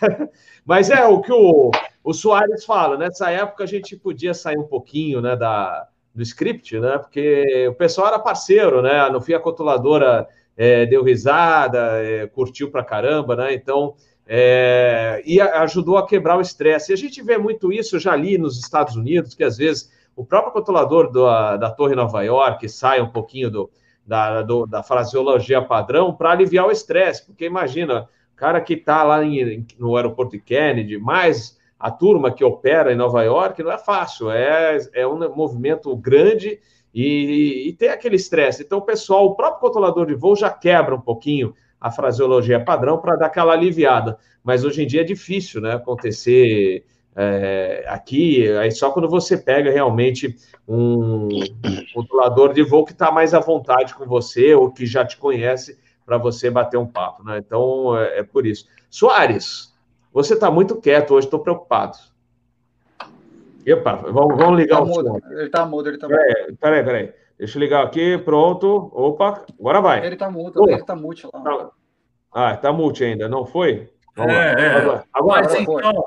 Mas 0.64 0.90
é 0.90 1.04
o 1.06 1.20
que 1.20 1.32
o, 1.32 1.70
o 2.02 2.12
Soares 2.12 2.64
fala, 2.64 2.96
nessa 2.96 3.30
época 3.30 3.64
a 3.64 3.66
gente 3.66 3.96
podia 3.96 4.34
sair 4.34 4.58
um 4.58 4.66
pouquinho 4.66 5.20
né, 5.20 5.36
da, 5.36 5.88
do 6.14 6.22
script, 6.22 6.78
né? 6.80 6.98
Porque 6.98 7.68
o 7.68 7.74
pessoal 7.74 8.08
era 8.08 8.18
parceiro, 8.18 8.80
né? 8.80 9.08
No 9.10 9.20
fim 9.20 9.34
a 9.34 9.40
controladora 9.40 10.26
é, 10.56 10.86
deu 10.86 11.02
risada, 11.02 12.02
é, 12.02 12.26
curtiu 12.26 12.70
pra 12.70 12.82
caramba, 12.82 13.36
né? 13.36 13.52
Então, 13.54 13.94
é, 14.26 15.22
e 15.24 15.40
ajudou 15.40 15.98
a 15.98 16.06
quebrar 16.06 16.38
o 16.38 16.40
estresse. 16.40 16.90
E 16.90 16.94
a 16.94 16.96
gente 16.96 17.22
vê 17.22 17.36
muito 17.36 17.72
isso 17.72 17.98
já 17.98 18.12
ali 18.12 18.38
nos 18.38 18.58
Estados 18.58 18.96
Unidos, 18.96 19.34
que 19.34 19.44
às 19.44 19.56
vezes 19.58 19.92
o 20.16 20.24
próprio 20.24 20.52
controlador 20.52 21.10
do, 21.10 21.26
da 21.58 21.70
Torre 21.70 21.94
Nova 21.94 22.22
York 22.22 22.68
sai 22.68 23.00
um 23.00 23.10
pouquinho 23.10 23.50
do, 23.50 23.70
da, 24.06 24.40
do, 24.42 24.66
da 24.66 24.82
fraseologia 24.82 25.60
padrão 25.60 26.14
para 26.14 26.30
aliviar 26.30 26.66
o 26.66 26.72
estresse, 26.72 27.26
porque 27.26 27.44
imagina, 27.44 28.08
cara 28.36 28.60
que 28.60 28.74
está 28.74 29.02
lá 29.02 29.24
em, 29.24 29.66
no 29.78 29.96
aeroporto 29.96 30.32
de 30.32 30.40
Kennedy, 30.40 30.98
mais 30.98 31.58
a 31.78 31.90
turma 31.90 32.30
que 32.30 32.44
opera 32.44 32.92
em 32.92 32.96
Nova 32.96 33.22
York, 33.22 33.62
não 33.62 33.72
é 33.72 33.78
fácil, 33.78 34.30
é, 34.30 34.78
é 34.94 35.06
um 35.06 35.34
movimento 35.34 35.94
grande 35.96 36.58
e, 36.94 37.68
e 37.68 37.72
tem 37.74 37.88
aquele 37.88 38.16
estresse. 38.16 38.62
Então, 38.62 38.78
o 38.78 38.82
pessoal, 38.82 39.26
o 39.26 39.34
próprio 39.34 39.60
controlador 39.60 40.06
de 40.06 40.14
voo 40.14 40.34
já 40.34 40.50
quebra 40.50 40.94
um 40.94 41.00
pouquinho 41.00 41.54
a 41.80 41.90
fraseologia 41.90 42.64
padrão 42.64 42.98
para 42.98 43.16
dar 43.16 43.26
aquela 43.26 43.52
aliviada. 43.52 44.18
Mas 44.42 44.64
hoje 44.64 44.82
em 44.82 44.86
dia 44.86 45.02
é 45.02 45.04
difícil 45.04 45.60
né, 45.60 45.74
acontecer 45.74 46.84
é, 47.14 47.84
aqui, 47.88 48.48
aí 48.58 48.70
só 48.70 48.90
quando 48.90 49.08
você 49.08 49.36
pega 49.36 49.70
realmente 49.70 50.36
um 50.68 51.28
controlador 51.94 52.52
de 52.52 52.62
voo 52.62 52.84
que 52.84 52.92
está 52.92 53.10
mais 53.10 53.34
à 53.34 53.40
vontade 53.40 53.94
com 53.94 54.04
você 54.04 54.54
ou 54.54 54.70
que 54.70 54.84
já 54.86 55.04
te 55.04 55.16
conhece 55.16 55.78
para 56.06 56.16
você 56.16 56.48
bater 56.48 56.78
um 56.78 56.86
papo. 56.86 57.24
Né? 57.24 57.38
Então, 57.38 57.98
é, 57.98 58.20
é 58.20 58.22
por 58.22 58.46
isso. 58.46 58.66
Soares, 58.88 59.74
você 60.12 60.34
está 60.34 60.50
muito 60.50 60.80
quieto 60.80 61.14
hoje, 61.14 61.26
estou 61.26 61.40
preocupado. 61.40 61.98
Epa, 63.66 63.96
vamos, 63.96 64.36
vamos 64.36 64.56
ligar 64.56 64.76
tá 64.76 64.82
o 64.82 64.86
mudo, 64.86 65.08
som. 65.08 65.20
Ele 65.32 65.46
está 65.46 65.66
mudo, 65.66 65.88
ele 65.88 65.96
está 65.96 66.08
mudo. 66.08 66.18
Peraí, 66.60 66.84
peraí. 66.84 67.12
Deixa 67.36 67.58
eu 67.58 67.60
ligar 67.60 67.84
aqui, 67.84 68.16
pronto. 68.16 68.90
Opa, 68.94 69.44
agora 69.58 69.80
vai. 69.80 70.06
Ele 70.06 70.14
está 70.14 70.30
mudo, 70.30 70.62
ele 70.70 70.80
está 70.80 70.94
multi 70.94 71.26
lá. 71.26 71.42
Tá. 71.42 71.70
Ah, 72.32 72.54
está 72.54 72.72
multi 72.72 73.02
ainda, 73.04 73.28
não 73.28 73.44
foi? 73.44 73.90
Vamos 74.16 74.32
é, 74.32 74.52
é. 74.52 74.76
Agora, 74.76 75.04
agora, 75.12 75.42
Mas, 75.42 75.54
então, 75.54 76.06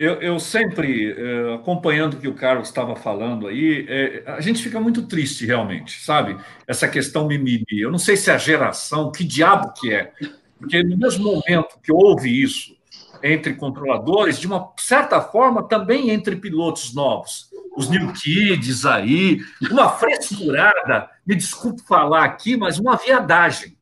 eu, 0.00 0.14
eu, 0.14 0.40
sempre, 0.40 1.12
eh, 1.12 1.54
acompanhando 1.56 2.14
o 2.14 2.16
que 2.16 2.26
o 2.26 2.32
Carlos 2.32 2.68
estava 2.68 2.96
falando 2.96 3.46
aí, 3.46 3.84
eh, 3.86 4.22
a 4.26 4.40
gente 4.40 4.62
fica 4.62 4.80
muito 4.80 5.02
triste, 5.06 5.44
realmente, 5.44 6.00
sabe? 6.00 6.38
Essa 6.66 6.88
questão 6.88 7.28
mimimi. 7.28 7.66
Eu 7.70 7.90
não 7.90 7.98
sei 7.98 8.16
se 8.16 8.30
é 8.30 8.34
a 8.34 8.38
geração, 8.38 9.12
que 9.12 9.22
diabo 9.22 9.74
que 9.74 9.92
é. 9.92 10.10
Porque 10.58 10.82
no 10.82 10.96
mesmo 10.96 11.24
momento 11.24 11.78
que 11.82 11.92
houve 11.92 12.42
isso, 12.42 12.74
entre 13.22 13.52
controladores, 13.52 14.38
de 14.38 14.46
uma 14.46 14.72
certa 14.78 15.20
forma 15.20 15.68
também 15.68 16.08
entre 16.08 16.34
pilotos 16.36 16.94
novos. 16.94 17.50
Os 17.76 17.90
New 17.90 18.10
Kids 18.14 18.86
aí, 18.86 19.40
uma 19.70 19.90
frescurada, 19.90 21.10
me 21.26 21.34
desculpe 21.36 21.82
falar 21.86 22.24
aqui, 22.24 22.56
mas 22.56 22.78
uma 22.78 22.96
viadagem. 22.96 23.76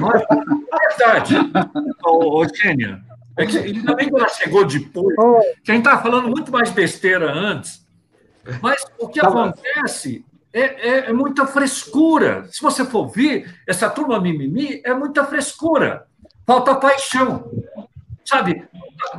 Não 0.00 0.12
é 0.12 0.24
ô, 2.04 2.46
Gênia. 2.54 3.02
É 3.36 3.46
que, 3.46 3.58
ainda 3.58 3.94
bem 3.94 4.08
que 4.08 4.14
ela 4.14 4.28
chegou 4.28 4.64
depois, 4.64 5.14
que 5.64 5.70
a 5.70 5.74
gente 5.74 5.84
estava 5.86 6.02
falando 6.02 6.28
muito 6.28 6.52
mais 6.52 6.70
besteira 6.70 7.32
antes. 7.32 7.86
Mas 8.60 8.84
o 8.98 9.08
que 9.08 9.20
acontece 9.20 10.24
é, 10.52 10.60
é, 10.60 10.98
é, 11.10 11.12
muita 11.12 11.46
frescura. 11.46 12.46
Se 12.50 12.60
você 12.60 12.84
for 12.84 13.08
ver, 13.08 13.60
essa 13.66 13.88
turma 13.88 14.20
mimimi 14.20 14.82
é 14.84 14.92
muita 14.92 15.24
frescura. 15.24 16.06
Falta 16.46 16.74
paixão. 16.74 17.50
Sabe? 18.24 18.64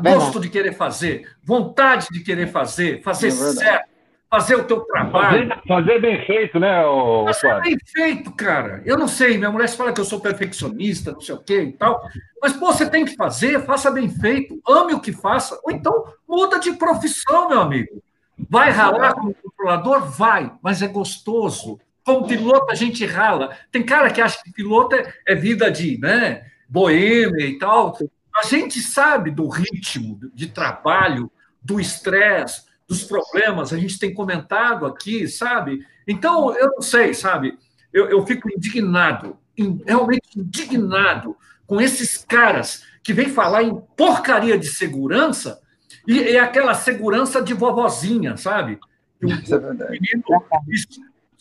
Gosto 0.01 0.39
de 0.39 0.49
querer 0.49 0.73
fazer, 0.73 1.29
vontade 1.43 2.07
de 2.11 2.21
querer 2.21 2.47
fazer, 2.47 3.01
fazer 3.03 3.27
é 3.27 3.31
certo, 3.31 3.89
fazer 4.33 4.55
o 4.55 4.63
teu 4.63 4.79
trabalho. 4.79 5.47
Fazer, 5.47 5.67
fazer 5.67 6.01
bem 6.01 6.25
feito, 6.25 6.59
né, 6.59 6.83
o 6.83 7.25
Fazer 7.25 7.61
bem 7.61 7.77
feito, 7.85 8.31
cara. 8.31 8.81
Eu 8.83 8.97
não 8.97 9.07
sei, 9.07 9.37
minha 9.37 9.51
mulher 9.51 9.69
fala 9.69 9.93
que 9.93 10.01
eu 10.01 10.05
sou 10.05 10.19
perfeccionista, 10.19 11.11
não 11.11 11.21
sei 11.21 11.35
o 11.35 11.43
quê 11.43 11.61
e 11.61 11.73
tal. 11.73 12.01
Mas, 12.41 12.53
pô, 12.53 12.73
você 12.73 12.89
tem 12.89 13.05
que 13.05 13.15
fazer, 13.15 13.63
faça 13.63 13.91
bem 13.91 14.09
feito, 14.09 14.59
ame 14.67 14.95
o 14.95 14.99
que 14.99 15.11
faça, 15.11 15.59
ou 15.63 15.71
então 15.71 16.05
muda 16.27 16.59
de 16.59 16.73
profissão, 16.73 17.47
meu 17.47 17.61
amigo. 17.61 18.01
Vai 18.49 18.71
ralar 18.71 19.13
como 19.13 19.35
controlador? 19.35 20.09
Vai, 20.09 20.51
mas 20.63 20.81
é 20.81 20.87
gostoso. 20.87 21.79
Como 22.03 22.27
piloto, 22.27 22.71
a 22.71 22.75
gente 22.75 23.05
rala. 23.05 23.55
Tem 23.71 23.83
cara 23.83 24.09
que 24.09 24.19
acha 24.19 24.41
que 24.43 24.51
piloto 24.51 24.95
é, 24.95 25.13
é 25.27 25.35
vida 25.35 25.69
de 25.69 25.99
né, 25.99 26.43
boêmia 26.67 27.45
e 27.45 27.59
tal. 27.59 27.95
A 28.35 28.47
gente 28.47 28.79
sabe 28.81 29.29
do 29.29 29.47
ritmo 29.47 30.19
de 30.33 30.47
trabalho, 30.47 31.31
do 31.61 31.79
estresse, 31.79 32.63
dos 32.87 33.03
problemas, 33.03 33.71
a 33.71 33.77
gente 33.77 33.99
tem 33.99 34.13
comentado 34.13 34.85
aqui, 34.85 35.27
sabe? 35.27 35.85
Então, 36.07 36.55
eu 36.57 36.71
não 36.71 36.81
sei, 36.81 37.13
sabe? 37.13 37.57
Eu, 37.91 38.09
eu 38.09 38.25
fico 38.25 38.49
indignado, 38.51 39.37
realmente 39.85 40.27
indignado 40.35 41.35
com 41.65 41.79
esses 41.79 42.17
caras 42.17 42.83
que 43.03 43.13
vêm 43.13 43.29
falar 43.29 43.63
em 43.63 43.81
porcaria 43.95 44.57
de 44.57 44.67
segurança 44.67 45.61
e, 46.07 46.19
e 46.19 46.37
aquela 46.37 46.73
segurança 46.73 47.41
de 47.41 47.53
vovozinha, 47.53 48.35
sabe? 48.37 48.79
Isso 49.21 49.55
é. 49.55 49.59
Menino, 49.89 50.23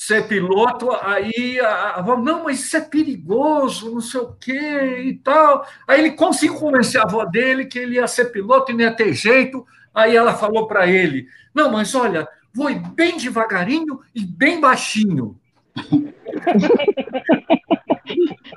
ser 0.03 0.27
piloto, 0.27 0.91
aí 0.91 1.61
a 1.61 1.99
avó, 1.99 2.17
não, 2.17 2.43
mas 2.45 2.59
isso 2.59 2.77
é 2.77 2.81
perigoso, 2.81 3.95
não 3.95 4.01
sei 4.01 4.21
o 4.21 4.33
quê 4.33 5.05
e 5.05 5.15
tal. 5.15 5.65
Aí 5.87 6.01
ele 6.01 6.11
conseguiu 6.13 6.57
convencer 6.57 7.01
a 7.01 7.05
avó 7.05 7.25
dele 7.25 7.67
que 7.67 7.79
ele 7.79 7.95
ia 7.95 8.09
ser 8.09 8.27
piloto 8.27 8.73
e 8.73 8.75
não 8.75 8.81
ia 8.81 8.93
ter 8.93 9.13
jeito. 9.13 9.65
Aí 9.95 10.17
ela 10.17 10.35
falou 10.35 10.67
para 10.67 10.87
ele: 10.87 11.27
não, 11.55 11.71
mas 11.71 11.95
olha, 11.95 12.29
voe 12.53 12.75
bem 12.75 13.17
devagarinho 13.17 14.01
e 14.15 14.25
bem 14.25 14.61
baixinho. 14.61 15.39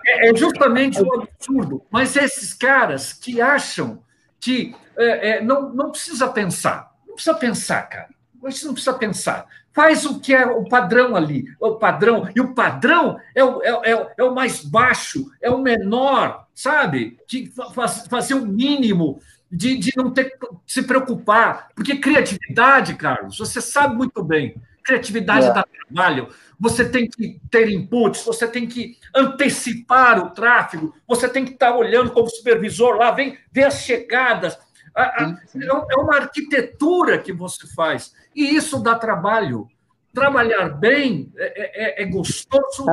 é, 0.05 0.29
é, 0.29 0.35
justamente 0.35 1.01
um 1.01 1.21
absurdo. 1.21 1.83
Mas 1.89 2.15
esses 2.15 2.53
caras 2.53 3.13
que 3.13 3.41
acham 3.41 4.03
que 4.39 4.75
é, 4.97 5.29
é, 5.29 5.41
não, 5.41 5.73
não 5.73 5.91
precisa 5.91 6.27
pensar, 6.27 6.91
não 7.07 7.15
precisa 7.15 7.35
pensar, 7.35 7.83
cara. 7.83 8.09
Você 8.41 8.65
não 8.65 8.73
precisa 8.73 8.95
pensar. 8.95 9.47
Faz 9.73 10.05
o 10.05 10.19
que 10.19 10.33
é 10.33 10.45
o 10.45 10.69
padrão 10.69 11.15
ali, 11.15 11.45
o 11.59 11.75
padrão. 11.75 12.29
E 12.33 12.39
o 12.39 12.53
padrão 12.53 13.17
é 13.33 13.43
o, 13.43 13.61
é, 13.61 13.91
é, 13.91 14.13
é 14.19 14.23
o 14.23 14.33
mais 14.33 14.63
baixo, 14.63 15.25
é 15.41 15.49
o 15.49 15.57
menor, 15.57 16.47
sabe? 16.53 17.17
De 17.27 17.51
faz, 17.73 18.07
fazer 18.07 18.35
o 18.35 18.45
mínimo, 18.45 19.19
de, 19.51 19.77
de 19.77 19.93
não 19.95 20.11
ter 20.11 20.37
se 20.65 20.83
preocupar. 20.83 21.69
Porque 21.75 21.97
criatividade, 21.97 22.95
Carlos, 22.95 23.37
você 23.37 23.61
sabe 23.61 23.95
muito 23.95 24.23
bem, 24.23 24.55
criatividade 24.83 25.47
é. 25.47 25.53
dá 25.53 25.63
trabalho. 25.63 26.29
Você 26.59 26.87
tem 26.87 27.09
que 27.09 27.39
ter 27.51 27.69
inputs, 27.69 28.23
você 28.23 28.47
tem 28.47 28.65
que 28.65 28.97
antecipar 29.13 30.19
o 30.19 30.29
tráfego, 30.29 30.95
você 31.07 31.27
tem 31.27 31.43
que 31.43 31.51
estar 31.51 31.75
olhando 31.75 32.11
como 32.11 32.29
supervisor 32.29 32.95
lá, 32.95 33.11
vem 33.11 33.37
ver 33.51 33.65
as 33.65 33.81
chegadas. 33.81 34.57
É, 34.97 35.25
é 35.65 35.97
uma 35.97 36.15
arquitetura 36.15 37.17
que 37.17 37.33
você 37.33 37.67
faz. 37.75 38.13
E 38.33 38.55
isso 38.55 38.81
dá 38.81 38.95
trabalho. 38.95 39.67
Trabalhar 40.13 40.69
bem 40.69 41.29
é, 41.35 42.01
é, 42.01 42.03
é 42.03 42.05
gostoso, 42.05 42.85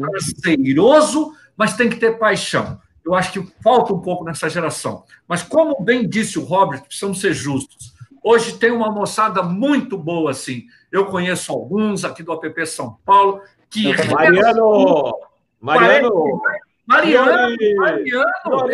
prazeroso, 0.00 1.34
mas 1.54 1.76
tem 1.76 1.90
que 1.90 1.96
ter 1.96 2.18
paixão. 2.18 2.80
Eu 3.04 3.14
acho 3.14 3.32
que 3.32 3.52
falta 3.62 3.92
um 3.92 4.00
pouco 4.00 4.24
nessa 4.24 4.48
geração. 4.48 5.04
Mas, 5.26 5.42
como 5.42 5.80
bem 5.82 6.08
disse 6.08 6.38
o 6.38 6.44
Robert, 6.44 6.82
precisamos 6.82 7.20
ser 7.20 7.34
justos. 7.34 7.92
Hoje 8.22 8.56
tem 8.58 8.70
uma 8.70 8.90
moçada 8.90 9.42
muito 9.42 9.98
boa, 9.98 10.30
assim. 10.30 10.66
Eu 10.90 11.06
conheço 11.06 11.52
alguns 11.52 12.04
aqui 12.04 12.22
do 12.22 12.32
APP 12.32 12.64
São 12.66 12.98
Paulo 13.04 13.40
que. 13.68 13.92
Mariano! 14.12 15.12
Mariano! 15.60 16.40
Mariano, 16.84 17.56
Mariano, 17.76 18.70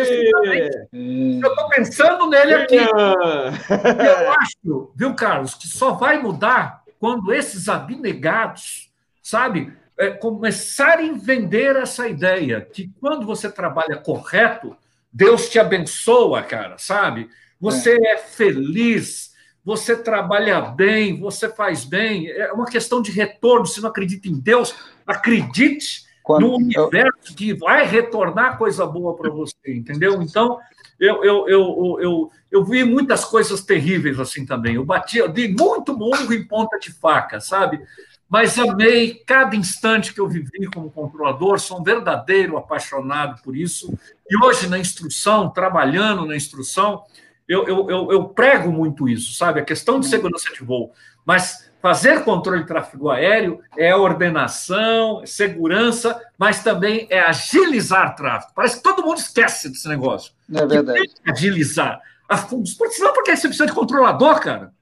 eu 0.91 1.47
estou 1.47 1.69
pensando 1.69 2.27
nele 2.27 2.53
aqui. 2.55 2.75
Eu 2.75 4.31
acho, 4.31 4.91
viu, 4.95 5.13
Carlos, 5.13 5.53
que 5.53 5.67
só 5.67 5.91
vai 5.91 6.19
mudar 6.21 6.83
quando 6.99 7.31
esses 7.31 7.69
abnegados, 7.69 8.91
sabe, 9.21 9.71
é, 9.99 10.11
começarem 10.11 11.11
a 11.11 11.17
vender 11.17 11.75
essa 11.75 12.07
ideia 12.07 12.61
que 12.61 12.89
quando 13.01 13.25
você 13.25 13.51
trabalha 13.51 13.97
correto, 13.97 14.75
Deus 15.11 15.49
te 15.49 15.59
abençoa, 15.59 16.41
cara, 16.41 16.77
sabe? 16.77 17.29
Você 17.59 17.91
é, 17.91 18.13
é 18.13 18.17
feliz, 18.17 19.33
você 19.63 19.95
trabalha 19.95 20.61
bem, 20.61 21.19
você 21.19 21.49
faz 21.49 21.83
bem. 21.83 22.29
É 22.29 22.51
uma 22.53 22.65
questão 22.65 23.01
de 23.01 23.11
retorno. 23.11 23.65
Se 23.65 23.81
não 23.81 23.89
acredita 23.89 24.29
em 24.29 24.39
Deus, 24.39 24.73
acredite 25.05 26.05
quando, 26.23 26.47
no 26.47 26.55
universo 26.55 27.35
que 27.35 27.53
vai 27.53 27.85
retornar 27.85 28.57
coisa 28.57 28.85
boa 28.85 29.17
para 29.17 29.29
você, 29.29 29.53
entendeu? 29.67 30.21
Então, 30.21 30.59
eu, 30.99 31.23
eu, 31.23 31.49
eu, 31.49 31.97
eu, 31.99 32.31
eu 32.51 32.63
vi 32.63 32.83
muitas 32.83 33.25
coisas 33.25 33.61
terríveis 33.61 34.19
assim 34.19 34.45
também. 34.45 34.75
Eu 34.75 34.85
bati, 34.85 35.17
eu 35.17 35.27
dei 35.27 35.53
muito 35.53 35.97
murro 35.97 36.33
em 36.33 36.47
ponta 36.47 36.77
de 36.79 36.93
faca, 36.93 37.41
sabe? 37.41 37.81
Mas 38.29 38.59
amei 38.59 39.23
cada 39.25 39.55
instante 39.55 40.13
que 40.13 40.21
eu 40.21 40.27
vivi 40.27 40.67
como 40.73 40.91
controlador, 40.91 41.59
sou 41.59 41.79
um 41.79 41.83
verdadeiro 41.83 42.57
apaixonado 42.57 43.41
por 43.41 43.55
isso. 43.55 43.91
E 44.29 44.45
hoje, 44.45 44.67
na 44.67 44.77
instrução, 44.77 45.49
trabalhando 45.49 46.25
na 46.25 46.35
instrução, 46.35 47.03
eu, 47.47 47.67
eu, 47.67 47.89
eu, 47.89 48.11
eu 48.11 48.25
prego 48.29 48.71
muito 48.71 49.09
isso, 49.09 49.33
sabe? 49.33 49.59
A 49.59 49.65
questão 49.65 49.99
de 49.99 50.07
segurança 50.07 50.53
de 50.53 50.63
voo. 50.63 50.93
Mas 51.25 51.69
Fazer 51.81 52.25
controle 52.25 52.61
de 52.61 52.67
tráfego 52.67 53.09
aéreo 53.09 53.61
é 53.77 53.95
ordenação, 53.95 55.25
segurança, 55.25 56.21
mas 56.37 56.61
também 56.61 57.07
é 57.09 57.21
agilizar 57.21 58.15
tráfego. 58.15 58.51
Parece 58.53 58.77
que 58.77 58.83
todo 58.83 59.01
mundo 59.01 59.17
esquece 59.17 59.69
desse 59.69 59.87
negócio. 59.87 60.33
É 60.53 60.65
verdade. 60.65 61.09
agilizar. 61.25 62.01
Não 62.29 63.13
porque 63.13 63.35
você 63.35 63.47
precisa 63.47 63.65
de 63.65 63.71
controlador, 63.71 64.41
cara. 64.41 64.73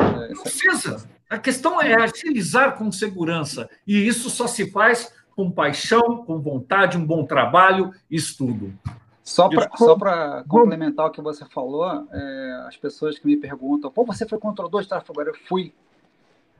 É, 0.00 0.32
não 0.32 0.42
precisa. 0.42 1.06
A 1.28 1.38
questão 1.38 1.80
é 1.80 1.94
agilizar 1.94 2.76
com 2.76 2.90
segurança. 2.90 3.68
E 3.86 4.06
isso 4.06 4.30
só 4.30 4.46
se 4.46 4.70
faz 4.70 5.12
com 5.36 5.50
paixão, 5.50 6.24
com 6.24 6.40
vontade, 6.40 6.96
um 6.96 7.04
bom 7.04 7.24
trabalho, 7.24 7.92
estudo. 8.10 8.76
Só 9.22 9.48
para 9.48 10.42
complementar 10.48 11.06
o 11.06 11.10
que 11.10 11.20
você 11.20 11.44
falou, 11.44 12.08
é, 12.10 12.64
as 12.66 12.76
pessoas 12.78 13.18
que 13.18 13.26
me 13.26 13.36
perguntam, 13.36 13.90
pô, 13.90 14.04
você 14.04 14.26
foi 14.26 14.38
controlador 14.38 14.80
de 14.80 14.88
tráfego? 14.88 15.12
Agora 15.12 15.28
eu 15.28 15.38
fui. 15.46 15.74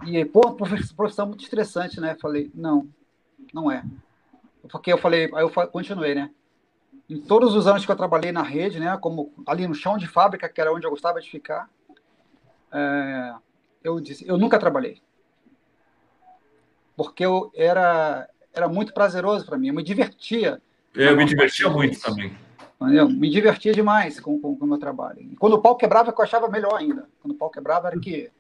E, 0.07 0.23
pô, 0.27 0.53
profissão 0.95 1.27
muito 1.27 1.43
estressante, 1.43 1.99
né? 1.99 2.15
Falei, 2.21 2.51
não, 2.55 2.87
não 3.55 3.71
é. 3.71 3.83
Porque 4.71 4.93
eu 4.93 4.99
falei, 4.99 5.31
aí 5.35 5.43
eu 5.43 5.51
continuei, 5.51 6.15
né? 6.15 6.31
Em 7.09 7.19
todos 7.19 7.55
os 7.55 7.67
anos 7.67 7.87
que 7.87 7.91
eu 7.91 7.97
trabalhei 7.97 8.33
na 8.33 8.43
rede, 8.43 8.79
né, 8.79 8.97
como 8.99 9.33
ali 9.47 9.67
no 9.67 9.75
chão 9.75 9.97
de 9.97 10.07
fábrica, 10.07 10.47
que 10.47 10.61
era 10.61 10.73
onde 10.73 10.87
eu 10.87 10.91
gostava 10.91 11.21
de 11.23 11.31
ficar, 11.31 11.71
é, 12.71 13.35
eu 13.83 14.01
disse, 14.01 14.27
eu 14.27 14.37
nunca 14.37 14.59
trabalhei. 14.59 15.01
Porque 16.97 17.25
eu 17.25 17.51
era, 17.55 18.29
era 18.53 18.69
muito 18.69 18.93
prazeroso 18.93 19.47
para 19.47 19.59
mim, 19.59 19.69
eu 19.69 19.75
me 19.75 19.83
divertia. 19.83 20.61
Eu 20.95 21.17
me 21.17 21.25
divertia 21.25 21.69
muito 21.69 22.01
também. 22.01 22.37
Entendeu? 22.81 23.09
Me 23.09 23.29
divertia 23.29 23.73
demais 23.73 24.21
com, 24.21 24.41
com, 24.41 24.57
com, 24.57 24.65
o 24.65 24.69
meu 24.69 24.79
trabalho. 24.79 25.21
E 25.21 25.37
quando 25.37 25.55
o 25.55 25.61
pau 25.61 25.77
quebrava, 25.77 26.15
eu 26.17 26.23
achava 26.23 26.49
melhor 26.49 26.75
ainda. 26.75 27.09
Quando 27.21 27.33
o 27.33 27.37
pau 27.37 27.51
quebrava, 27.51 27.89
era 27.89 27.99
que, 27.99 28.31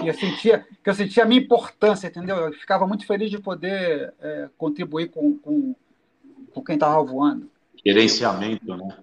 que, 0.00 0.08
eu, 0.08 0.14
sentia, 0.14 0.66
que 0.82 0.90
eu 0.90 0.94
sentia 0.94 1.22
a 1.22 1.26
minha 1.26 1.40
importância, 1.40 2.08
entendeu? 2.08 2.36
Eu 2.36 2.52
ficava 2.52 2.86
muito 2.86 3.06
feliz 3.06 3.30
de 3.30 3.38
poder 3.38 4.12
é, 4.20 4.48
contribuir 4.58 5.10
com, 5.10 5.38
com, 5.38 5.74
com 6.52 6.64
quem 6.64 6.74
estava 6.74 7.00
voando. 7.04 7.48
Gerenciamento, 7.84 8.76
né? 8.76 8.96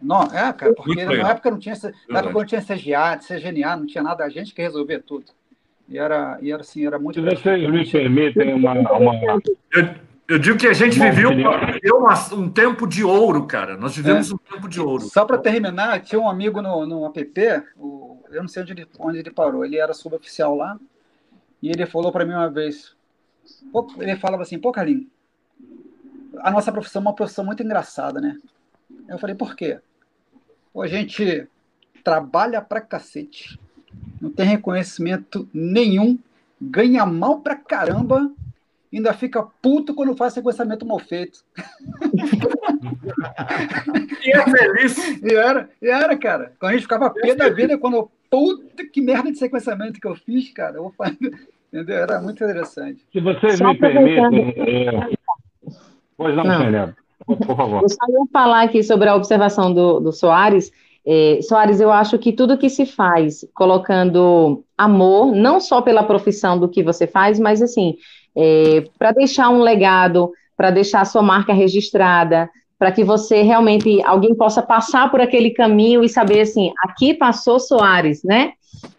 Não, 0.00 0.22
é, 0.24 0.52
cara, 0.52 0.74
porque 0.74 1.04
na 1.04 1.30
época 1.30 1.50
não 1.50 1.58
tinha, 1.58 1.74
na 2.08 2.18
época 2.18 2.38
não 2.38 2.44
tinha 2.44 2.60
CGA, 2.60 3.18
CGNA, 3.18 3.76
não 3.76 3.86
tinha 3.86 4.02
nada, 4.02 4.24
a 4.24 4.28
gente 4.28 4.54
que 4.54 4.62
resolvia 4.62 5.00
tudo. 5.00 5.26
E 5.88 5.98
era, 5.98 6.38
e 6.40 6.50
era 6.52 6.62
assim, 6.62 6.86
era 6.86 6.98
muito. 6.98 7.20
Se 7.20 7.26
vocês 7.26 7.70
me 7.70 7.84
permitem 7.90 8.54
uma. 8.54 8.72
uma... 8.72 9.40
Eu, 9.72 9.94
eu 10.26 10.38
digo 10.38 10.58
que 10.58 10.66
a 10.66 10.72
gente 10.72 10.98
viveu, 10.98 11.30
viveu 11.30 12.06
um 12.32 12.48
tempo 12.48 12.86
de 12.86 13.04
ouro, 13.04 13.46
cara. 13.46 13.76
Nós 13.76 13.94
vivemos 13.94 14.30
é. 14.30 14.34
um 14.34 14.38
tempo 14.38 14.68
de 14.68 14.80
ouro. 14.80 15.04
Só 15.04 15.26
para 15.26 15.36
terminar, 15.36 16.00
tinha 16.00 16.18
um 16.18 16.28
amigo 16.28 16.62
no, 16.62 16.86
no 16.86 17.06
app, 17.06 17.64
o, 17.76 18.22
eu 18.30 18.40
não 18.40 18.48
sei 18.48 18.62
onde 18.62 18.72
ele, 18.72 18.86
onde 18.98 19.18
ele 19.18 19.30
parou, 19.30 19.64
ele 19.64 19.76
era 19.76 19.92
suboficial 19.92 20.56
lá, 20.56 20.78
e 21.62 21.68
ele 21.68 21.84
falou 21.84 22.10
para 22.10 22.24
mim 22.24 22.32
uma 22.32 22.48
vez, 22.48 22.96
ele 23.98 24.16
falava 24.16 24.42
assim, 24.42 24.58
pô, 24.58 24.72
Carlinhos, 24.72 25.06
a 26.38 26.50
nossa 26.50 26.72
profissão 26.72 27.00
é 27.00 27.04
uma 27.04 27.14
profissão 27.14 27.44
muito 27.44 27.62
engraçada, 27.62 28.20
né? 28.20 28.38
Eu 29.08 29.18
falei, 29.18 29.34
por 29.34 29.54
quê? 29.54 29.78
Pô, 30.72 30.82
a 30.82 30.86
gente 30.86 31.48
trabalha 32.02 32.60
pra 32.60 32.80
cacete, 32.80 33.58
não 34.20 34.30
tem 34.30 34.46
reconhecimento 34.46 35.48
nenhum, 35.52 36.18
ganha 36.60 37.06
mal 37.06 37.40
pra 37.40 37.56
caramba 37.56 38.30
ainda 38.96 39.12
fica 39.12 39.42
puto 39.60 39.94
quando 39.94 40.16
faz 40.16 40.32
sequenciamento 40.32 40.86
mal 40.86 40.98
feito. 40.98 41.40
e 44.24 44.30
é 44.30 44.44
feliz. 44.44 45.22
E 45.22 45.34
era, 45.34 45.68
e 45.82 45.88
era, 45.88 46.16
cara. 46.16 46.52
Quando 46.58 46.70
a 46.70 46.74
gente 46.74 46.82
ficava 46.82 47.10
pé 47.10 47.34
da 47.34 47.48
vida, 47.48 47.76
quando 47.78 47.96
eu, 47.96 48.10
puta 48.30 48.86
que 48.86 49.00
merda 49.00 49.30
de 49.30 49.38
sequenciamento 49.38 50.00
que 50.00 50.06
eu 50.06 50.14
fiz, 50.14 50.50
cara. 50.52 50.76
Eu 50.76 50.92
fazer, 50.96 51.48
entendeu? 51.72 51.96
Era 51.96 52.20
muito 52.20 52.42
interessante. 52.42 53.04
Se 53.12 53.20
vocês 53.20 53.58
Só 53.58 53.68
me 53.68 53.78
permitem. 53.78 54.54
É... 54.56 55.14
Pois 56.16 56.36
não, 56.36 56.44
não. 56.44 56.94
Eu 57.82 57.88
só 57.88 58.06
ia 58.08 58.26
falar 58.32 58.62
aqui 58.62 58.82
sobre 58.82 59.08
a 59.08 59.14
observação 59.14 59.72
do, 59.72 60.00
do 60.00 60.12
Soares. 60.12 60.70
É, 61.06 61.38
Soares, 61.42 61.80
eu 61.80 61.90
acho 61.90 62.18
que 62.18 62.32
tudo 62.32 62.58
que 62.58 62.68
se 62.68 62.86
faz 62.86 63.44
colocando 63.54 64.64
amor, 64.76 65.34
não 65.34 65.60
só 65.60 65.82
pela 65.82 66.02
profissão 66.02 66.58
do 66.58 66.68
que 66.68 66.82
você 66.82 67.06
faz, 67.06 67.38
mas 67.38 67.60
assim, 67.60 67.96
é, 68.36 68.84
para 68.98 69.12
deixar 69.12 69.50
um 69.50 69.60
legado, 69.60 70.32
para 70.56 70.70
deixar 70.70 71.00
a 71.02 71.04
sua 71.04 71.22
marca 71.22 71.52
registrada, 71.52 72.48
para 72.78 72.90
que 72.90 73.04
você 73.04 73.42
realmente, 73.42 74.02
alguém 74.04 74.34
possa 74.34 74.62
passar 74.62 75.10
por 75.10 75.20
aquele 75.20 75.50
caminho 75.50 76.02
e 76.02 76.08
saber 76.08 76.40
assim, 76.40 76.72
aqui 76.82 77.14
passou 77.14 77.60
Soares, 77.60 78.22
né? 78.22 78.52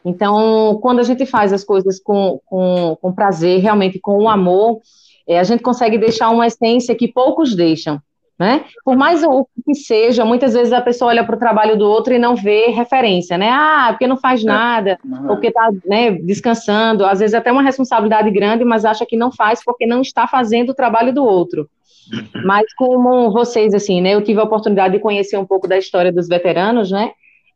Então, 0.04 0.80
quando 0.82 1.00
a 1.00 1.04
gente 1.04 1.26
faz 1.26 1.52
as 1.52 1.64
coisas 1.64 2.00
com, 2.00 2.40
com, 2.46 2.98
com 3.02 3.14
prazer, 3.14 3.60
realmente 3.60 4.00
com 4.00 4.18
o 4.24 4.30
amor, 4.30 4.80
é, 5.28 5.40
a 5.40 5.44
gente 5.44 5.62
consegue 5.62 5.98
deixar 5.98 6.30
uma 6.30 6.48
essência 6.48 6.96
que 6.96 7.08
poucos 7.08 7.56
deixam. 7.56 8.00
Né? 8.38 8.66
Por 8.84 8.98
mais 8.98 9.24
o 9.24 9.48
que 9.66 9.74
seja, 9.74 10.26
muitas 10.26 10.54
vezes 10.54 10.74
a 10.74 10.82
pessoa 10.82 11.10
olha 11.12 11.24
para 11.24 11.38
o 11.38 11.40
trabalho 11.40 11.78
do 11.78 11.86
outro 11.86 12.14
e 12.14 12.20
não 12.20 12.36
vê 12.36 12.66
referência, 12.68 13.38
né? 13.38 13.50
Ah, 13.50 13.88
porque 13.92 14.08
não 14.08 14.18
faz 14.18 14.44
é. 14.44 14.46
nada, 14.46 15.00
uhum. 15.06 15.28
porque 15.28 15.48
está 15.48 15.72
né, 15.86 16.12
descansando, 16.12 17.06
às 17.06 17.20
vezes 17.20 17.34
até 17.34 17.50
uma 17.50 17.62
responsabilidade 17.62 18.30
grande, 18.32 18.66
mas 18.66 18.84
acha 18.84 19.06
que 19.06 19.16
não 19.16 19.32
faz 19.32 19.64
porque 19.64 19.86
não 19.86 20.02
está 20.02 20.28
fazendo 20.28 20.72
o 20.72 20.76
trabalho 20.76 21.14
do 21.14 21.24
outro. 21.24 21.70
Mas 22.46 22.66
como 22.76 23.32
vocês, 23.32 23.74
assim, 23.74 24.02
né? 24.02 24.14
Eu 24.14 24.22
tive 24.22 24.40
a 24.40 24.44
oportunidade 24.44 24.96
de 24.96 25.00
conhecer 25.00 25.38
um 25.38 25.46
pouco 25.46 25.68
da 25.68 25.78
história 25.78 26.12
dos 26.12 26.28
veteranos, 26.28 26.92
né? 26.92 27.12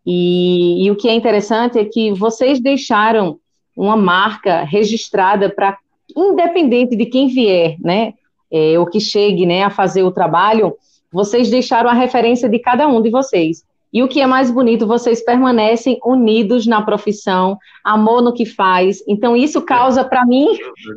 E, 0.06 0.86
e 0.86 0.92
o 0.92 0.96
que 0.96 1.10
é 1.10 1.14
interessante 1.14 1.78
é 1.78 1.86
que 1.86 2.12
vocês 2.14 2.60
deixaram 2.60 3.38
uma 3.76 3.96
marca 3.96 4.64
registrada 4.64 5.50
para, 5.50 5.78
independente 6.16 6.96
de 6.96 7.06
quem 7.06 7.28
vier, 7.28 7.76
né? 7.80 8.14
É, 8.52 8.78
ou 8.80 8.86
que 8.86 9.00
chegue 9.00 9.46
né, 9.46 9.64
a 9.64 9.70
fazer 9.70 10.04
o 10.04 10.12
trabalho, 10.12 10.76
vocês 11.12 11.50
deixaram 11.50 11.90
a 11.90 11.94
referência 11.94 12.48
de 12.48 12.60
cada 12.60 12.88
um 12.88 13.02
de 13.02 13.10
vocês. 13.10 13.64
E 13.92 14.04
o 14.04 14.08
que 14.08 14.22
é 14.22 14.28
mais 14.28 14.52
bonito, 14.52 14.86
vocês 14.86 15.24
permanecem 15.24 16.00
unidos 16.06 16.68
na 16.68 16.82
profissão, 16.82 17.58
amor 17.84 18.22
no 18.22 18.34
que 18.34 18.46
faz. 18.46 19.04
Então, 19.08 19.36
isso 19.36 19.64
causa 19.64 20.04
para 20.04 20.24
mim, 20.26 20.48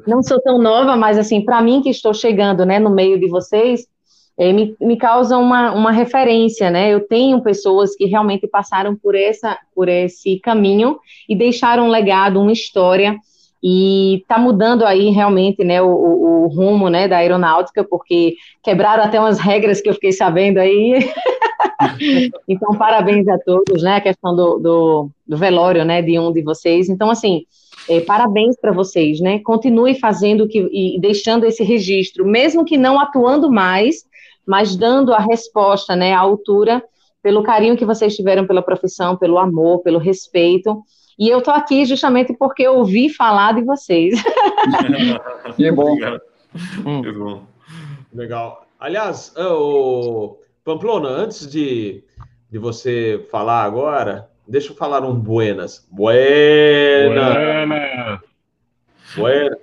não 0.06 0.22
sou 0.22 0.38
tão 0.42 0.58
nova, 0.58 0.94
mas 0.94 1.18
assim, 1.18 1.40
para 1.40 1.62
mim 1.62 1.80
que 1.80 1.88
estou 1.88 2.12
chegando 2.12 2.66
né, 2.66 2.78
no 2.78 2.90
meio 2.90 3.18
de 3.18 3.28
vocês, 3.28 3.86
é, 4.38 4.52
me, 4.52 4.76
me 4.80 4.96
causa 4.96 5.38
uma, 5.38 5.72
uma 5.72 5.90
referência, 5.90 6.70
né? 6.70 6.92
Eu 6.92 7.00
tenho 7.06 7.42
pessoas 7.42 7.94
que 7.94 8.06
realmente 8.06 8.46
passaram 8.46 8.96
por, 8.96 9.14
essa, 9.14 9.58
por 9.74 9.88
esse 9.88 10.38
caminho 10.40 10.98
e 11.28 11.36
deixaram 11.36 11.86
um 11.86 11.90
legado, 11.90 12.40
uma 12.40 12.52
história 12.52 13.16
e 13.62 14.16
está 14.16 14.38
mudando 14.38 14.84
aí 14.84 15.10
realmente 15.10 15.62
né, 15.62 15.80
o, 15.80 15.86
o, 15.86 16.48
rumo 16.48 16.88
né, 16.88 17.06
da 17.06 17.18
aeronáutica, 17.18 17.84
porque 17.84 18.34
quebraram 18.62 19.04
até 19.04 19.20
umas 19.20 19.38
regras 19.38 19.80
que 19.80 19.88
eu 19.88 19.94
fiquei 19.94 20.12
sabendo 20.12 20.58
aí. 20.58 21.08
então, 22.48 22.74
parabéns 22.74 23.28
a 23.28 23.38
todos, 23.38 23.82
né? 23.82 23.96
A 23.96 24.00
questão 24.00 24.34
do, 24.34 24.58
do, 24.58 25.10
do 25.26 25.36
velório 25.36 25.84
né, 25.84 26.02
de 26.02 26.18
um 26.18 26.32
de 26.32 26.42
vocês. 26.42 26.88
Então, 26.88 27.08
assim, 27.08 27.44
é, 27.88 28.00
parabéns 28.00 28.56
para 28.60 28.72
vocês, 28.72 29.20
né? 29.20 29.38
Continue 29.38 29.98
fazendo 29.98 30.48
que, 30.48 30.58
e 30.72 31.00
deixando 31.00 31.44
esse 31.44 31.62
registro, 31.62 32.26
mesmo 32.26 32.64
que 32.64 32.76
não 32.76 32.98
atuando 32.98 33.50
mais, 33.50 34.04
mas 34.44 34.74
dando 34.74 35.14
a 35.14 35.18
resposta, 35.18 35.94
né, 35.94 36.12
à 36.12 36.18
altura, 36.18 36.82
pelo 37.22 37.44
carinho 37.44 37.76
que 37.76 37.84
vocês 37.84 38.16
tiveram 38.16 38.44
pela 38.44 38.60
profissão, 38.60 39.16
pelo 39.16 39.38
amor, 39.38 39.82
pelo 39.82 39.98
respeito. 39.98 40.82
E 41.18 41.28
eu 41.28 41.38
estou 41.38 41.54
aqui 41.54 41.84
justamente 41.84 42.34
porque 42.34 42.62
eu 42.62 42.76
ouvi 42.76 43.08
falar 43.08 43.54
de 43.54 43.62
vocês. 43.62 44.22
que 45.56 45.70
bom. 45.70 45.96
Hum. 46.84 47.02
Que 47.02 47.12
bom. 47.12 47.44
Legal. 48.12 48.66
Aliás, 48.78 49.32
o 49.36 50.38
Pamplona, 50.64 51.08
antes 51.08 51.50
de, 51.50 52.04
de 52.50 52.58
você 52.58 53.26
falar 53.30 53.62
agora, 53.62 54.28
deixa 54.46 54.72
eu 54.72 54.76
falar 54.76 55.04
um 55.04 55.14
buenas. 55.14 55.86
Buenas. 55.90 57.34
Buenas. 57.34 58.20
Buenas. 59.16 59.58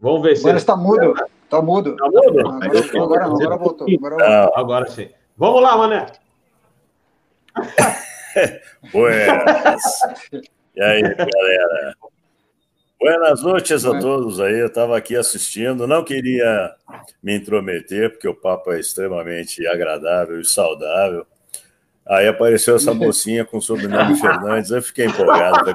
Vamos 0.00 0.22
ver 0.22 0.36
se. 0.36 0.42
Buenas 0.42 0.62
está 0.62 0.76
mudo. 0.76 1.14
Está 1.44 1.62
mudo. 1.62 1.90
Está 1.90 2.06
mudo? 2.06 2.40
Agora, 2.40 2.68
agora, 3.02 3.24
agora, 3.24 3.56
voltou. 3.56 3.86
Agora, 3.88 4.16
voltou. 4.16 4.58
agora 4.58 4.88
sim. 4.88 5.08
Vamos 5.36 5.62
lá, 5.62 5.76
Mané. 5.76 6.06
Buenas. 8.92 9.82
E 10.78 10.80
aí, 10.80 11.02
galera? 11.02 11.96
Buenas 13.00 13.42
noites 13.42 13.84
a 13.84 13.98
todos 13.98 14.38
aí. 14.38 14.60
Eu 14.60 14.68
estava 14.68 14.96
aqui 14.96 15.16
assistindo, 15.16 15.88
não 15.88 16.04
queria 16.04 16.72
me 17.20 17.36
intrometer, 17.36 18.10
porque 18.12 18.28
o 18.28 18.34
papo 18.34 18.70
é 18.70 18.78
extremamente 18.78 19.66
agradável 19.66 20.40
e 20.40 20.44
saudável. 20.44 21.26
Aí 22.06 22.28
apareceu 22.28 22.76
essa 22.76 22.94
mocinha 22.94 23.44
com 23.44 23.58
o 23.58 23.60
sobrenome 23.60 24.20
Fernandes, 24.20 24.70
eu 24.70 24.80
fiquei 24.80 25.06
empolgado. 25.06 25.72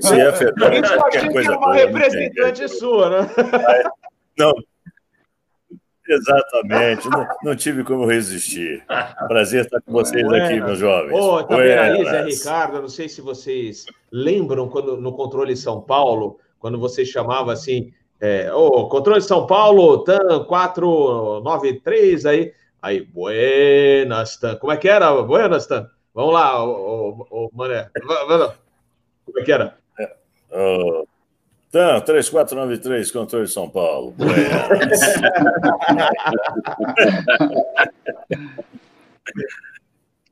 Se 0.00 0.18
é 0.18 0.32
Fernandes, 0.32 0.92
qualquer 0.92 1.30
coisa. 1.30 1.54
Uma 1.54 1.74
representante 1.74 2.68
sua, 2.68 3.10
né? 3.10 3.30
Aí, 3.66 3.84
não, 4.38 4.54
Exatamente, 6.08 7.08
não, 7.10 7.26
não, 7.44 7.56
tive 7.56 7.84
como 7.84 8.06
resistir. 8.06 8.82
Prazer 9.28 9.66
estar 9.66 9.80
com 9.82 9.92
vocês 9.92 10.26
aqui, 10.32 10.58
meus 10.58 10.78
jovens. 10.78 11.12
Ô, 11.12 11.44
Taberaliz, 11.44 12.08
é 12.08 12.24
Ricardo, 12.24 12.80
não 12.80 12.88
sei 12.88 13.08
se 13.10 13.20
vocês 13.20 13.84
lembram 14.10 14.68
quando 14.68 14.96
no 14.96 15.12
controle 15.12 15.54
São 15.54 15.82
Paulo, 15.82 16.38
quando 16.58 16.78
você 16.78 17.04
chamava 17.04 17.52
assim, 17.52 17.92
é, 18.20 18.52
ô, 18.52 18.88
controle 18.88 19.20
São 19.20 19.46
Paulo, 19.46 20.02
TAM 20.04 20.44
493, 20.44 22.26
aí, 22.26 22.52
aí, 22.80 23.00
buenas, 23.02 24.36
TAM. 24.38 24.56
Como 24.56 24.72
é 24.72 24.76
que 24.76 24.88
era? 24.88 25.22
Buenas, 25.22 25.66
TAM. 25.66 25.88
Vamos 26.14 26.34
lá, 26.34 26.64
ô, 26.64 27.26
ô, 27.30 27.44
ô 27.44 27.50
Mané. 27.52 27.90
Como 29.24 29.38
é 29.38 29.44
que 29.44 29.52
era? 29.52 29.76
Uh, 30.50 31.07
Então, 31.68 32.00
3493, 32.00 33.10
controle 33.10 33.44
de 33.44 33.52
São 33.52 33.68
Paulo. 33.68 34.14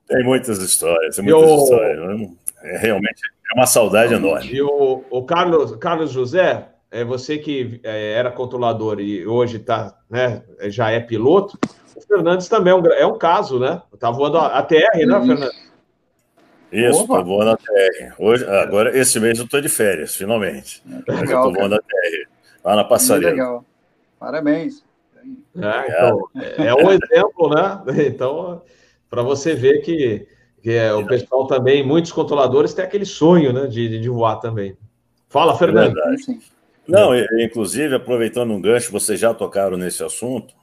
tem 0.09 0.25
muitas 0.25 0.59
histórias, 0.59 1.17
tem 1.17 1.25
muitas 1.27 1.51
o... 1.51 1.63
histórias. 1.65 1.99
Né? 1.99 2.31
É, 2.63 2.79
realmente 2.79 3.21
é 3.53 3.55
uma 3.59 3.67
saudade 3.67 4.15
enorme. 4.15 4.51
E 4.51 4.63
o, 4.63 5.05
o 5.11 5.25
Carlos, 5.25 5.77
Carlos 5.77 6.11
José, 6.11 6.69
é 6.91 7.05
você 7.05 7.37
que 7.37 7.81
é, 7.85 8.13
era 8.13 8.31
controlador 8.31 8.99
e 8.99 9.27
hoje 9.27 9.59
tá, 9.59 9.95
né, 10.09 10.43
já 10.69 10.91
é 10.91 11.01
piloto. 11.01 11.59
O 11.95 12.01
Fernandes 12.01 12.49
também 12.49 12.73
é 12.73 12.77
um, 12.77 12.87
é 12.87 13.07
um 13.07 13.19
caso, 13.19 13.59
né? 13.59 13.83
Tá 13.99 14.11
voando 14.11 14.39
a, 14.39 14.59
a 14.59 14.63
TR, 14.63 14.75
né, 15.07 15.21
Fernandes? 15.21 15.66
Isso, 16.77 17.01
estou 17.01 17.25
voando 17.25 17.51
a 17.53 17.57
TR. 17.57 18.15
Hoje, 18.19 18.45
agora, 18.45 18.97
esse 18.99 19.19
mês 19.19 19.39
eu 19.39 19.47
estou 19.47 19.61
de 19.63 19.69
férias, 19.69 20.15
finalmente. 20.15 20.83
Legal, 21.09 21.49
estou 21.49 21.55
voando 21.55 21.75
a 21.77 21.79
TR, 21.79 22.29
lá 22.63 22.77
na 22.77 22.85
Passarela. 22.85 23.31
Legal. 23.31 23.65
Parabéns. 24.19 24.85
É, 25.57 25.87
então, 25.89 26.29
é 26.35 26.75
um 26.75 26.91
exemplo, 26.91 27.49
né? 27.49 27.83
Então, 28.07 28.63
para 29.09 29.23
você 29.23 29.55
ver 29.55 29.81
que, 29.81 30.29
que 30.63 30.71
é, 30.71 30.93
o 30.93 31.07
pessoal 31.07 31.47
também, 31.47 31.83
muitos 31.83 32.13
controladores 32.13 32.75
têm 32.75 32.85
aquele 32.85 33.07
sonho 33.07 33.55
né, 33.55 33.67
de, 33.67 33.99
de 33.99 34.09
voar 34.11 34.37
também. 34.37 34.77
Fala, 35.31 35.57
Fernando. 35.57 35.99
É 35.99 36.17
Não, 36.87 37.13
inclusive, 37.41 37.95
aproveitando 37.95 38.53
um 38.53 38.61
gancho, 38.61 38.93
vocês 38.93 39.19
já 39.19 39.33
tocaram 39.33 39.79
nesse 39.79 40.05
assunto. 40.05 40.55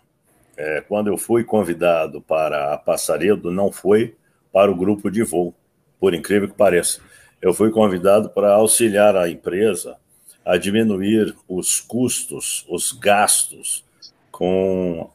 É, 0.56 0.82
quando 0.82 1.08
eu 1.08 1.18
fui 1.18 1.44
convidado 1.44 2.22
para 2.22 2.76
a 2.76 2.78
Passaredo, 2.78 3.52
não 3.52 3.72
foi 3.72 4.16
para 4.52 4.72
o 4.72 4.76
grupo 4.76 5.10
de 5.10 5.24
voo 5.24 5.54
por 6.04 6.14
incrível 6.14 6.50
que 6.50 6.54
pareça. 6.54 7.00
Eu 7.42 7.54
fui 7.54 7.72
convidado 7.72 8.30
para 8.30 8.52
auxiliar 8.56 9.16
a 9.16 9.30
empresa 9.30 9.96
a 10.44 10.58
diminuir 10.58 11.34
os 11.48 11.80
custos, 11.80 12.66
os 12.68 12.92
gastos 12.92 13.86
com 14.30 15.10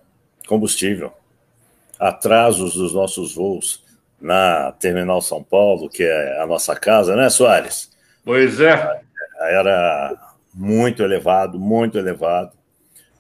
combustível, 0.47 1.13
atrasos 1.99 2.73
dos 2.73 2.95
nossos 2.95 3.35
voos 3.35 3.85
na 4.19 4.73
Terminal 4.81 5.21
São 5.21 5.43
Paulo, 5.43 5.91
que 5.91 6.05
é 6.05 6.41
a 6.41 6.47
nossa 6.47 6.75
casa, 6.75 7.15
né, 7.15 7.29
Soares? 7.29 7.91
Pois 8.25 8.59
é. 8.59 9.03
Era 9.41 10.19
muito 10.55 11.03
elevado, 11.03 11.59
muito 11.59 11.99
elevado. 11.99 12.57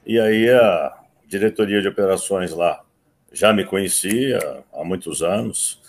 E 0.07 0.19
aí 0.19 0.49
a 0.49 0.97
diretoria 1.27 1.83
de 1.83 1.89
operações 1.89 2.51
lá 2.51 2.83
já 3.31 3.53
me 3.53 3.67
conhecia 3.67 4.39
há 4.73 4.83
muitos 4.83 5.23
anos, 5.23 5.87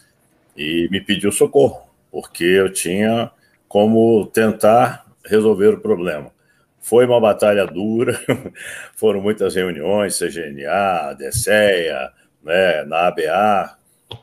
e 0.55 0.87
me 0.91 0.99
pediu 1.01 1.31
socorro, 1.31 1.87
porque 2.11 2.43
eu 2.43 2.71
tinha 2.71 3.31
como 3.67 4.25
tentar 4.27 5.05
resolver 5.25 5.67
o 5.67 5.79
problema. 5.79 6.31
Foi 6.79 7.05
uma 7.05 7.19
batalha 7.19 7.65
dura, 7.67 8.19
foram 8.95 9.21
muitas 9.21 9.55
reuniões, 9.55 10.17
CGNA, 10.17 11.13
DSEA, 11.13 12.11
né, 12.43 12.83
na 12.85 13.07
ABA, 13.07 13.77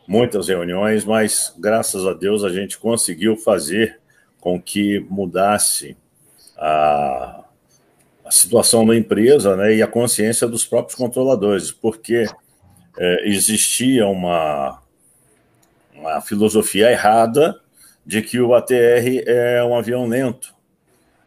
muitas 0.07 0.49
reuniões, 0.49 1.05
mas 1.05 1.55
graças 1.59 2.07
a 2.07 2.13
Deus 2.13 2.43
a 2.43 2.49
gente 2.49 2.79
conseguiu 2.79 3.37
fazer 3.37 4.01
com 4.41 4.61
que 4.61 5.01
mudasse 5.09 5.97
a, 6.57 7.45
a 8.25 8.31
situação 8.31 8.87
da 8.87 8.97
empresa 8.97 9.57
né, 9.57 9.75
e 9.75 9.83
a 9.83 9.87
consciência 9.87 10.49
dos 10.49 10.65
próprios 10.65 10.97
controladores, 10.97 11.71
porque 11.71 12.27
é, 12.99 13.29
existia 13.29 14.07
uma, 14.07 14.81
uma 15.99 16.21
filosofia 16.21 16.91
errada 16.91 17.61
de 18.05 18.23
que 18.23 18.41
o 18.41 18.55
ATR 18.55 19.23
é 19.27 19.65
um 19.65 19.77
avião 19.77 20.07
lento. 20.07 20.55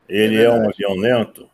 Ele 0.08 0.38
é, 0.38 0.46
é 0.46 0.52
um 0.52 0.70
avião 0.70 0.96
lento 0.96 1.50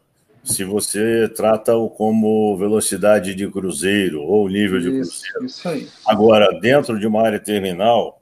se 0.46 0.64
você 0.64 1.28
trata-o 1.28 1.90
como 1.90 2.56
velocidade 2.56 3.34
de 3.34 3.50
cruzeiro 3.50 4.22
ou 4.22 4.48
nível 4.48 4.80
de 4.80 5.00
isso, 5.00 5.24
cruzeiro. 5.34 5.46
Isso 5.46 5.68
aí. 5.68 5.90
Agora, 6.06 6.48
dentro 6.60 7.00
de 7.00 7.08
uma 7.08 7.24
área 7.24 7.40
terminal, 7.40 8.22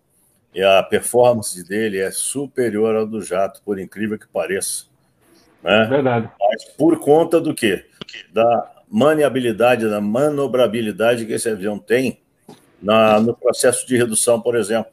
a 0.57 0.81
performance 0.83 1.61
dele 1.67 1.99
é 1.99 2.11
superior 2.11 2.95
ao 2.95 3.05
do 3.05 3.21
jato, 3.21 3.61
por 3.65 3.77
incrível 3.77 4.17
que 4.17 4.27
pareça. 4.27 4.85
Né? 5.61 5.85
Verdade. 5.89 6.29
Mas 6.39 6.63
por 6.77 6.97
conta 6.99 7.41
do 7.41 7.53
quê? 7.53 7.85
Da 8.31 8.71
maniabilidade, 8.89 9.89
da 9.89 9.99
manobrabilidade 9.99 11.25
que 11.25 11.33
esse 11.33 11.49
avião 11.49 11.77
tem 11.77 12.22
na, 12.83 13.19
no 13.19 13.33
processo 13.33 13.87
de 13.87 13.95
redução, 13.95 14.41
por 14.41 14.55
exemplo. 14.55 14.91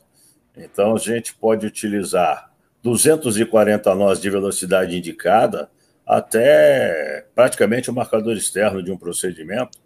Então, 0.57 0.95
a 0.95 0.99
gente 0.99 1.35
pode 1.35 1.67
utilizar 1.67 2.51
240 2.83 3.95
nós 3.95 4.21
de 4.21 4.31
velocidade 4.31 4.97
indicada 4.97 5.69
até 6.07 7.27
praticamente 7.35 7.91
o 7.91 7.93
marcador 7.93 8.37
externo 8.37 8.83
de 8.83 8.91
um 8.91 8.97
procedimento, 8.97 9.79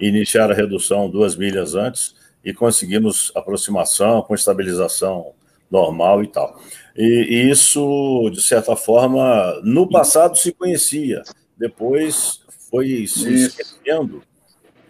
iniciar 0.00 0.50
a 0.50 0.54
redução 0.54 1.10
duas 1.10 1.36
milhas 1.36 1.74
antes 1.74 2.14
e 2.44 2.54
conseguimos 2.54 3.32
aproximação 3.34 4.22
com 4.22 4.34
estabilização 4.34 5.32
normal 5.70 6.22
e 6.22 6.28
tal. 6.28 6.60
E, 6.96 7.26
e 7.28 7.50
isso, 7.50 8.30
de 8.32 8.40
certa 8.40 8.74
forma, 8.74 9.60
no 9.62 9.88
passado 9.88 10.36
se 10.38 10.52
conhecia, 10.52 11.22
depois 11.56 12.40
foi 12.70 13.06
se 13.06 13.34
esquecendo 13.34 14.22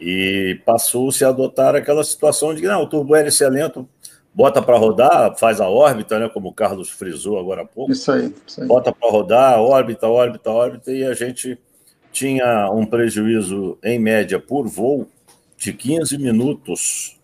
e 0.00 0.60
passou-se 0.64 1.24
a 1.24 1.28
adotar 1.28 1.74
aquela 1.74 2.04
situação 2.04 2.54
de 2.54 2.60
que 2.60 2.66
não, 2.68 2.82
o 2.82 2.88
turbo 2.88 3.16
hélice 3.16 3.44
é 3.44 3.48
lento, 3.48 3.88
bota 4.32 4.62
para 4.62 4.78
rodar, 4.78 5.36
faz 5.36 5.60
a 5.60 5.68
órbita, 5.68 6.18
né, 6.18 6.28
como 6.28 6.48
o 6.48 6.52
Carlos 6.52 6.90
frisou 6.90 7.38
agora 7.38 7.62
há 7.62 7.66
pouco. 7.66 7.92
Isso 7.92 8.10
aí. 8.12 8.32
Isso 8.46 8.60
aí. 8.60 8.66
Bota 8.66 8.92
para 8.92 9.10
rodar, 9.10 9.60
órbita, 9.60 10.06
órbita, 10.06 10.50
órbita, 10.50 10.92
e 10.92 11.04
a 11.04 11.14
gente 11.14 11.58
tinha 12.12 12.70
um 12.70 12.86
prejuízo, 12.86 13.78
em 13.82 13.98
média, 13.98 14.38
por 14.38 14.66
voo, 14.66 15.08
de 15.56 15.72
15 15.72 16.16
minutos 16.18 17.18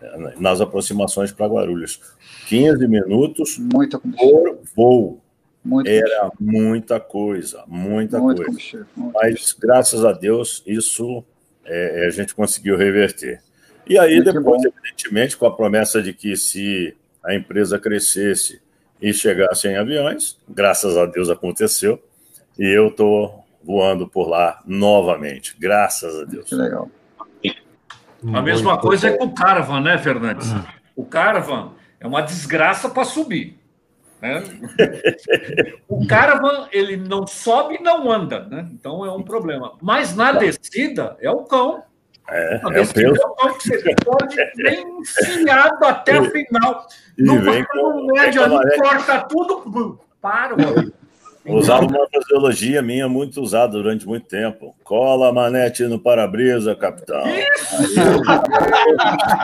né, 0.00 0.34
nas 0.38 0.60
aproximações 0.60 1.32
para 1.32 1.46
Guarulhos. 1.46 2.00
15 2.48 2.86
minutos 2.88 3.58
Muita 3.58 3.98
por 3.98 4.58
voo. 4.74 5.20
Muito 5.62 5.88
Era 5.88 6.30
muita 6.40 6.98
coisa, 6.98 7.64
muita 7.66 8.18
Muito 8.18 8.42
coisa. 8.42 8.86
Mas, 8.96 9.52
graças 9.52 10.04
a 10.04 10.12
Deus, 10.12 10.62
isso 10.66 11.22
é, 11.70 12.06
a 12.06 12.10
gente 12.10 12.34
conseguiu 12.34 12.76
reverter. 12.76 13.40
E 13.86 13.96
aí, 13.98 14.16
Muito 14.16 14.32
depois, 14.32 14.62
bom. 14.62 14.68
evidentemente, 14.68 15.36
com 15.36 15.46
a 15.46 15.54
promessa 15.54 16.02
de 16.02 16.12
que 16.12 16.36
se 16.36 16.96
a 17.24 17.34
empresa 17.34 17.78
crescesse 17.78 18.60
e 19.00 19.12
chegasse 19.12 19.68
em 19.68 19.76
aviões, 19.76 20.36
graças 20.48 20.96
a 20.96 21.06
Deus 21.06 21.30
aconteceu, 21.30 22.02
e 22.58 22.66
eu 22.66 22.88
estou 22.88 23.44
voando 23.62 24.08
por 24.08 24.28
lá 24.28 24.60
novamente, 24.66 25.56
graças 25.58 26.18
a 26.18 26.24
Deus. 26.24 26.48
Que 26.48 26.54
legal. 26.54 26.90
A 28.34 28.42
mesma 28.42 28.78
coisa 28.78 29.08
é 29.08 29.16
com 29.16 29.24
o 29.24 29.34
Caravan, 29.34 29.80
né, 29.80 29.96
Fernandes? 29.96 30.48
O 30.94 31.04
Caravan 31.04 31.72
é 31.98 32.06
uma 32.06 32.20
desgraça 32.20 32.90
para 32.90 33.04
subir. 33.04 33.59
Né? 34.20 34.42
o 35.88 36.06
Caravan, 36.06 36.68
ele 36.72 36.96
não 36.96 37.26
sobe 37.26 37.76
e 37.76 37.82
não 37.82 38.10
anda, 38.10 38.44
né? 38.44 38.68
então 38.72 39.04
é 39.04 39.10
um 39.10 39.22
problema. 39.22 39.72
Mas 39.80 40.14
na 40.14 40.32
descida 40.32 41.16
é 41.20 41.30
o 41.30 41.44
cão. 41.44 41.82
É, 42.28 42.60
na 42.62 42.76
é 42.76 42.82
o. 42.82 43.16
É 43.16 43.26
o 43.26 43.34
cão 43.34 43.54
que 43.54 43.68
você 43.68 43.94
pode 44.04 44.36
bem 44.56 44.84
enfiado 45.00 45.84
até 45.84 46.18
a 46.18 46.30
final. 46.30 46.86
E 47.16 47.22
no 47.22 47.40
vem 47.40 47.64
médio 48.12 48.44
ali, 48.44 48.78
corta 48.78 49.20
tudo, 49.22 50.00
para, 50.20 50.56
meu 50.56 50.92
Usava 51.46 51.86
uma 51.86 52.06
fraseologia 52.08 52.82
minha 52.82 53.08
muito 53.08 53.40
usada 53.40 53.72
durante 53.72 54.06
muito 54.06 54.26
tempo. 54.26 54.76
Cola 54.84 55.30
a 55.30 55.32
manete 55.32 55.84
no 55.84 55.98
para-brisa, 55.98 56.74
capitão. 56.76 57.22
Isso! 57.26 57.96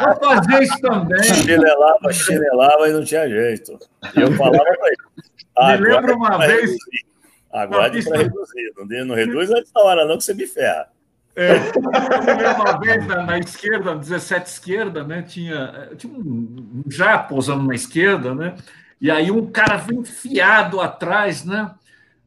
Vou 0.04 0.34
fazer 0.34 0.62
isso 0.62 0.80
também. 0.80 1.22
Chinelava, 1.22 2.12
chinelava 2.12 2.88
e 2.88 2.92
não 2.92 3.04
tinha 3.04 3.26
jeito. 3.28 3.78
E 4.14 4.20
eu 4.20 4.32
falava 4.32 4.62
para 4.62 4.88
ele. 4.88 5.80
Me 5.80 5.88
lembro 5.88 6.16
uma 6.16 6.38
vez. 6.38 6.60
Reduzir. 6.60 7.06
Aguarde 7.52 8.04
para 8.04 8.18
reduzir. 8.18 8.72
Não, 8.76 9.04
não 9.06 9.14
reduz 9.14 9.50
antes 9.50 9.72
da 9.72 9.80
hora, 9.80 10.04
não, 10.04 10.18
que 10.18 10.24
você 10.24 10.34
me 10.34 10.46
ferra. 10.46 10.88
É, 11.34 11.56
eu 11.56 11.82
me 11.82 12.62
uma 12.62 12.78
vez 12.78 13.06
na, 13.06 13.22
na, 13.22 13.38
esquerda, 13.38 13.94
17 13.94 14.48
esquerda, 14.48 15.04
né? 15.04 15.22
Tinha, 15.22 15.90
tinha 15.96 16.12
um, 16.12 16.82
um 16.86 16.90
já 16.90 17.18
posando 17.18 17.66
na 17.66 17.74
esquerda, 17.74 18.34
né? 18.34 18.54
E 19.00 19.10
aí 19.10 19.30
um 19.30 19.46
cara 19.46 19.76
vem 19.76 20.00
enfiado 20.00 20.80
atrás, 20.80 21.44
né? 21.44 21.70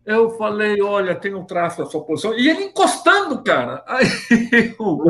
Eu 0.09 0.31
falei, 0.31 0.81
olha, 0.81 1.13
tem 1.13 1.35
um 1.35 1.43
traço 1.43 1.77
da 1.77 1.85
sua 1.85 2.03
posição. 2.03 2.33
E 2.33 2.49
ele 2.49 2.63
encostando, 2.63 3.43
cara. 3.43 3.83
Aí 3.85 4.07
eu, 4.79 5.05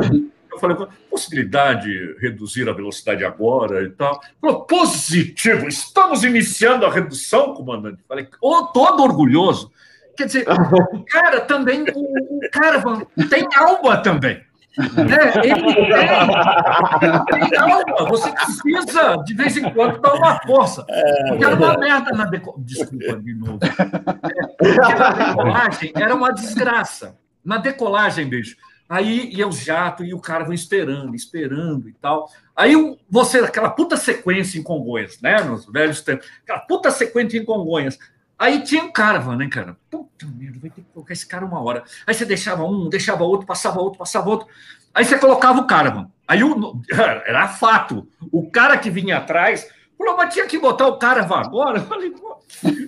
eu 0.52 0.58
falei, 0.58 0.76
possibilidade 1.08 1.88
de 1.88 2.18
reduzir 2.20 2.68
a 2.68 2.72
velocidade 2.74 3.24
agora 3.24 3.82
e 3.82 3.88
tal. 3.88 4.20
Falou, 4.38 4.60
positivo, 4.66 5.66
estamos 5.66 6.22
iniciando 6.22 6.84
a 6.84 6.92
redução, 6.92 7.54
comandante. 7.54 8.04
Falei, 8.06 8.28
oh, 8.42 8.64
todo 8.64 9.02
orgulhoso. 9.02 9.72
Quer 10.14 10.26
dizer, 10.26 10.46
o 10.92 11.02
cara 11.06 11.40
também, 11.40 11.82
o, 11.82 12.46
o 12.46 12.50
cara 12.52 12.82
tem 13.30 13.48
alma 13.56 14.02
também. 14.02 14.44
É, 14.78 15.48
ele 15.48 15.74
tem, 15.74 17.48
tem 17.48 17.58
alma. 17.58 18.08
Você 18.08 18.32
precisa, 18.32 19.16
de 19.24 19.34
vez 19.34 19.56
em 19.56 19.68
quando, 19.72 20.00
dar 20.00 20.14
uma 20.14 20.40
força. 20.42 20.84
Porque 21.28 21.44
era 21.44 21.56
uma 21.56 21.76
merda 21.76 22.12
na 22.12 22.24
decolagem. 22.24 22.64
Desculpa, 22.64 23.16
de 23.16 23.34
novo. 23.34 23.58
É, 23.62 24.74
na 24.96 25.10
decolagem 25.10 25.92
era 25.96 26.14
uma 26.14 26.32
desgraça. 26.32 27.18
Na 27.44 27.56
decolagem, 27.58 28.28
bicho. 28.28 28.56
Aí 28.88 29.30
ia 29.32 29.46
o 29.46 29.52
jato 29.52 30.04
e 30.04 30.12
o 30.12 30.20
cara 30.20 30.44
vai 30.44 30.54
esperando, 30.54 31.14
esperando 31.14 31.88
e 31.88 31.92
tal. 31.92 32.28
Aí 32.56 32.74
você, 33.08 33.38
aquela 33.38 33.70
puta 33.70 33.96
sequência 33.96 34.58
em 34.58 34.62
Congonhas, 34.64 35.20
né? 35.20 35.40
Nos 35.42 35.64
velhos 35.66 36.00
tempos, 36.00 36.26
aquela 36.42 36.58
puta 36.60 36.90
sequência 36.90 37.38
em 37.38 37.44
Congonhas. 37.44 37.98
Aí 38.40 38.62
tinha 38.62 38.82
um 38.82 38.90
caravan, 38.90 39.36
né, 39.36 39.46
cara? 39.50 39.76
Puta 39.90 40.24
merda, 40.24 40.58
vai 40.58 40.70
ter 40.70 40.80
que 40.80 40.88
colocar 40.94 41.12
esse 41.12 41.26
cara 41.26 41.44
uma 41.44 41.62
hora. 41.62 41.84
Aí 42.06 42.14
você 42.14 42.24
deixava 42.24 42.64
um, 42.64 42.88
deixava 42.88 43.22
outro, 43.22 43.46
passava 43.46 43.78
outro, 43.78 43.98
passava 43.98 44.30
outro. 44.30 44.48
Aí 44.94 45.04
você 45.04 45.18
colocava 45.18 45.60
o 45.60 45.66
caravan. 45.66 46.10
Aí 46.26 46.42
o, 46.42 46.80
era 46.90 47.48
fato. 47.48 48.08
O 48.32 48.50
cara 48.50 48.78
que 48.78 48.88
vinha 48.88 49.18
atrás 49.18 49.68
falou, 49.98 50.16
mas 50.16 50.32
tinha 50.32 50.46
que 50.46 50.58
botar 50.58 50.86
o 50.86 50.96
caravan 50.96 51.36
agora? 51.36 51.80
Eu 51.80 51.84
falei, 51.84 52.14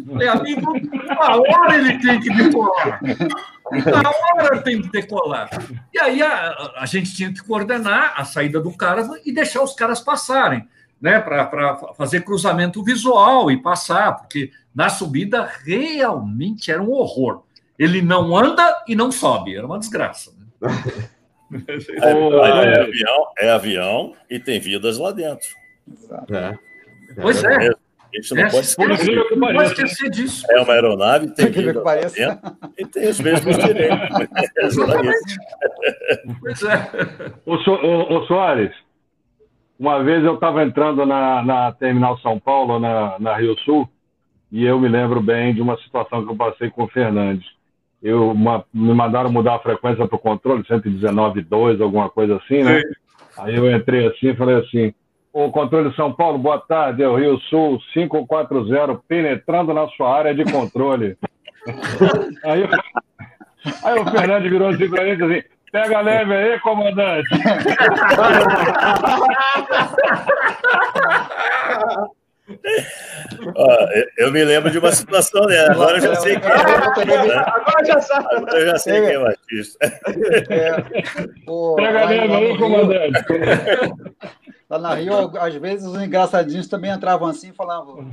falei 0.07 0.29
amigo, 0.29 0.73
uma 0.73 1.37
hora 1.37 1.77
ele 1.77 1.99
tem 1.99 2.19
que 2.19 2.35
decolar. 2.35 3.01
Na 3.71 4.11
hora 4.11 4.63
tem 4.63 4.81
que 4.81 4.89
decolar. 4.89 5.51
E 5.93 6.01
aí 6.01 6.23
a, 6.23 6.73
a 6.79 6.87
gente 6.87 7.15
tinha 7.15 7.31
que 7.31 7.45
coordenar 7.45 8.15
a 8.17 8.25
saída 8.25 8.59
do 8.59 8.75
caravan 8.75 9.19
e 9.23 9.31
deixar 9.31 9.63
os 9.63 9.75
caras 9.75 10.01
passarem, 10.01 10.67
né? 11.03 11.21
Para 11.21 11.77
fazer 11.97 12.21
cruzamento 12.21 12.85
visual 12.85 13.51
e 13.51 13.61
passar, 13.61 14.17
porque 14.17 14.53
na 14.73 14.89
subida 14.89 15.51
realmente 15.65 16.71
era 16.71 16.81
um 16.81 16.93
horror. 16.93 17.43
Ele 17.77 18.01
não 18.01 18.37
anda 18.37 18.85
e 18.87 18.95
não 18.95 19.11
sobe, 19.11 19.57
era 19.57 19.67
uma 19.67 19.81
desgraça. 19.81 20.31
Né? 20.61 20.63
É, 21.69 22.09
é, 22.09 22.81
avião, 22.81 23.27
é 23.39 23.51
avião 23.51 24.15
e 24.31 24.39
tem 24.39 24.59
vidas 24.59 24.97
lá 24.97 25.13
dentro. 25.13 25.49
É. 26.31 26.57
Pois 27.21 27.45
é. 27.45 27.69
A 27.69 27.75
gente 28.15 28.35
não, 28.35 28.43
é, 28.43 28.51
pode, 28.51 28.67
esquecer, 28.67 29.37
não 29.37 29.53
pode 29.53 29.69
esquecer 29.69 30.09
disso. 30.09 30.51
É 30.51 30.63
uma 30.63 30.73
aeronave, 30.73 31.31
tem 31.35 31.51
vida 31.51 31.83
lá 31.83 31.97
dentro 31.97 32.57
e 32.79 32.87
tem 32.87 33.07
os 33.07 33.21
mesmos 33.21 33.55
direitos. 33.59 34.09
pois 36.41 36.63
é. 36.63 36.91
O, 37.45 37.59
so, 37.59 37.73
o, 37.73 38.19
o 38.19 38.27
Soares, 38.27 38.75
uma 39.83 40.01
vez 40.01 40.23
eu 40.23 40.35
estava 40.35 40.63
entrando 40.63 41.05
na, 41.05 41.43
na 41.43 41.73
Terminal 41.73 42.17
São 42.19 42.39
Paulo, 42.39 42.79
na, 42.79 43.19
na 43.19 43.37
Rio 43.37 43.59
Sul, 43.65 43.89
e 44.53 44.65
eu 44.65 44.79
me 44.79 44.87
lembro 44.87 45.21
bem 45.21 45.53
de 45.53 45.61
uma 45.61 45.77
situação 45.79 46.25
que 46.25 46.31
eu 46.31 46.37
passei 46.37 46.71
com 46.71 46.85
o 46.85 46.89
Fernandes. 46.89 47.45
Eu, 48.01 48.31
uma, 48.31 48.65
me 48.73 48.95
mandaram 48.95 49.33
mudar 49.33 49.57
a 49.57 49.59
frequência 49.59 50.07
para 50.07 50.15
o 50.15 50.21
controle, 50.21 50.63
119.2, 50.63 51.83
alguma 51.83 52.09
coisa 52.09 52.37
assim, 52.37 52.63
né? 52.63 52.81
Sim. 52.81 52.95
Aí 53.39 53.57
eu 53.57 53.75
entrei 53.75 54.07
assim 54.07 54.29
e 54.29 54.37
falei 54.37 54.59
assim, 54.59 54.95
o 55.33 55.51
controle 55.51 55.91
de 55.91 55.97
São 55.97 56.13
Paulo, 56.13 56.39
boa 56.39 56.61
tarde, 56.61 57.03
é 57.03 57.09
o 57.09 57.17
Rio 57.17 57.41
Sul 57.51 57.81
540, 57.93 59.03
penetrando 59.09 59.75
na 59.75 59.89
sua 59.89 60.17
área 60.17 60.33
de 60.33 60.45
controle. 60.45 61.17
aí, 62.45 62.69
aí 63.83 63.99
o 63.99 64.11
Fernandes 64.13 64.49
virou 64.49 64.69
assim 64.69 64.89
para 64.89 65.09
ele 65.09 65.25
assim, 65.25 65.49
pega 65.73 66.01
leve 66.03 66.35
aí, 66.35 66.61
comandante. 66.61 67.29
eu 74.19 74.31
me 74.31 74.45
lembro 74.45 74.71
de 74.71 74.79
uma 74.79 74.93
situação, 74.93 75.47
né? 75.47 75.59
Agora 75.71 75.97
eu 75.97 76.03
já 76.03 76.15
sei 76.17 76.39
quem 76.39 76.51
é. 76.51 76.55
Agora 76.55 77.85
já 77.85 78.01
sabe. 78.01 78.27
Agora 78.37 78.59
eu 78.59 78.67
já 78.67 78.79
sei 78.79 79.01
quem 79.01 79.11
é 79.13 79.19
o 79.19 79.27
artista. 79.27 79.79
É. 80.51 80.83
Pega 81.77 82.05
leve 82.05 82.35
aí, 82.35 82.59
comandante. 82.59 83.25
Lá 84.69 84.79
na 84.79 84.95
Rio, 84.95 85.33
às 85.39 85.55
vezes 85.55 85.87
os 85.87 86.01
engraçadinhos 86.01 86.69
também 86.69 86.91
entravam 86.91 87.29
assim 87.29 87.49
e 87.49 87.55
falavam. 87.55 88.13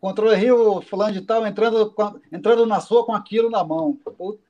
Controle 0.00 0.34
Rio, 0.34 0.80
fulano 0.80 1.12
de 1.12 1.20
tal, 1.20 1.46
entrando, 1.46 1.94
entrando 2.32 2.64
na 2.64 2.80
sua 2.80 3.04
com 3.04 3.12
aquilo 3.12 3.50
na 3.50 3.62
mão. 3.62 3.98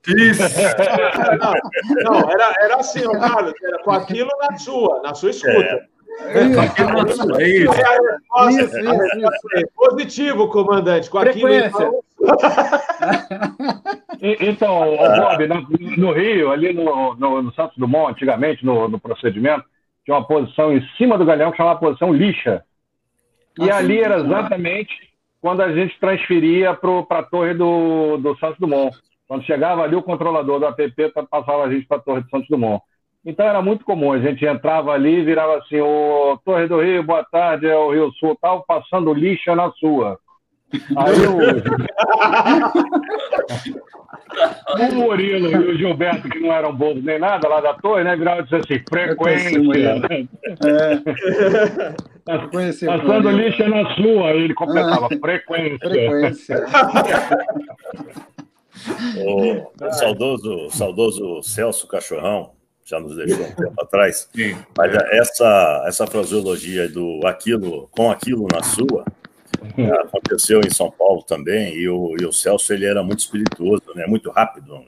Isso! 0.06 0.43
não, 2.05 2.20
não, 2.20 2.31
era, 2.31 2.55
era 2.62 2.77
assim, 2.77 3.02
Carlos, 3.02 3.52
era 3.60 3.82
com 3.82 3.90
aquilo 3.90 4.31
na 4.39 4.56
sua, 4.56 5.02
na 5.02 5.12
sua 5.12 5.31
escuta. 5.31 5.56
É. 5.56 6.01
Isso, 6.43 6.59
isso, 8.51 8.78
isso, 8.78 9.18
isso, 9.56 9.68
Positivo, 9.74 10.48
comandante. 10.48 11.09
Com 11.09 11.20
Frequência. 11.20 11.90
então, 14.20 14.97
Bob, 14.97 15.47
no, 15.97 16.12
Rio, 16.12 16.52
ali 16.52 16.72
no, 16.72 17.14
no, 17.14 17.43
no, 17.43 17.55
Santos 17.55 17.77
Dumont, 17.78 18.12
antigamente, 18.12 18.64
no, 18.64 18.89
no, 18.89 19.01
procedimento, 19.01 19.64
tinha 20.05 20.16
uma 20.16 20.27
posição 20.27 20.72
em 20.72 20.86
cima 20.98 21.16
do 21.16 21.24
galhão 21.24 21.51
que 21.51 21.56
chamava 21.56 21.81
posição 21.81 22.12
lixa. 22.12 22.62
E 23.59 23.70
ah, 23.70 23.78
ali 23.78 23.97
sim, 23.97 24.05
era 24.05 24.20
exatamente 24.20 25.10
quando 25.41 25.62
a 25.62 25.73
gente 25.73 25.99
transferia 25.99 26.75
para 26.75 27.19
a 27.19 27.23
torre 27.23 27.55
do, 27.55 28.19
do 28.19 28.37
Santos 28.39 28.59
Dumont. 28.59 28.97
Quando 29.27 29.45
chegava 29.45 29.83
ali, 29.83 29.95
o 29.95 30.03
controlador 30.03 30.59
do 30.59 30.67
APP 30.67 31.12
passava 31.31 31.65
a 31.65 31.73
gente 31.73 31.87
para 31.87 31.99
a 31.99 32.01
torre 32.01 32.23
do 32.23 32.31
Santos 32.31 32.49
Dumont. 32.49 32.83
Então 33.25 33.47
era 33.47 33.61
muito 33.61 33.85
comum, 33.85 34.12
a 34.12 34.19
gente 34.19 34.45
entrava 34.47 34.93
ali 34.93 35.19
e 35.19 35.25
virava 35.25 35.59
assim, 35.59 35.79
o 35.79 36.39
Torre 36.43 36.67
do 36.67 36.81
Rio, 36.81 37.03
boa 37.03 37.23
tarde, 37.23 37.67
é 37.67 37.77
o 37.77 37.91
Rio 37.91 38.11
Sul, 38.12 38.37
tal, 38.41 38.65
passando 38.65 39.12
lixo 39.12 39.55
na 39.55 39.71
sua. 39.73 40.19
Aí 40.97 41.26
o... 41.26 41.38
o 44.78 44.94
Murilo 44.94 45.51
e 45.51 45.56
o 45.56 45.76
Gilberto, 45.76 46.28
que 46.28 46.38
não 46.40 46.52
eram 46.52 46.72
bobos 46.74 47.02
nem 47.02 47.18
nada 47.18 47.48
lá 47.48 47.60
da 47.60 47.74
torre, 47.74 48.05
né? 48.05 48.14
Viravam 48.16 48.40
e 48.40 48.44
disseram 48.44 48.62
assim, 48.64 48.78
frequência. 48.88 49.59
É. 50.64 51.01
Passando 52.86 53.30
lixo 53.30 53.68
na 53.68 53.94
sua, 53.94 54.30
ele 54.30 54.55
completava, 54.55 55.06
ah. 55.06 55.18
frequência. 55.20 55.88
Frequência. 55.88 56.64
o 59.26 59.66
saudoso, 59.92 60.70
saudoso 60.70 61.42
Celso 61.42 61.88
Cachorrão, 61.88 62.52
já 62.84 63.01
nos 63.01 63.16
deixou 63.16 63.44
um 63.44 63.55
tempo 63.55 63.82
atrás. 63.82 64.28
Sim. 64.34 64.56
Mas 64.76 64.94
essa, 64.94 65.84
essa 65.86 66.06
fraseologia 66.06 66.86
do 66.88 67.26
aquilo 67.26 67.88
com 67.88 68.10
aquilo 68.10 68.47
na 68.52 68.62
sua 68.62 69.05
aconteceu 70.01 70.61
em 70.61 70.70
São 70.70 70.91
Paulo 70.91 71.23
também, 71.23 71.74
e 71.74 71.89
o, 71.89 72.16
e 72.20 72.24
o 72.24 72.32
Celso 72.32 72.73
ele 72.73 72.87
era 72.87 73.03
muito 73.03 73.20
espirituoso, 73.20 73.85
né? 73.95 74.07
muito 74.07 74.31
rápido. 74.31 74.85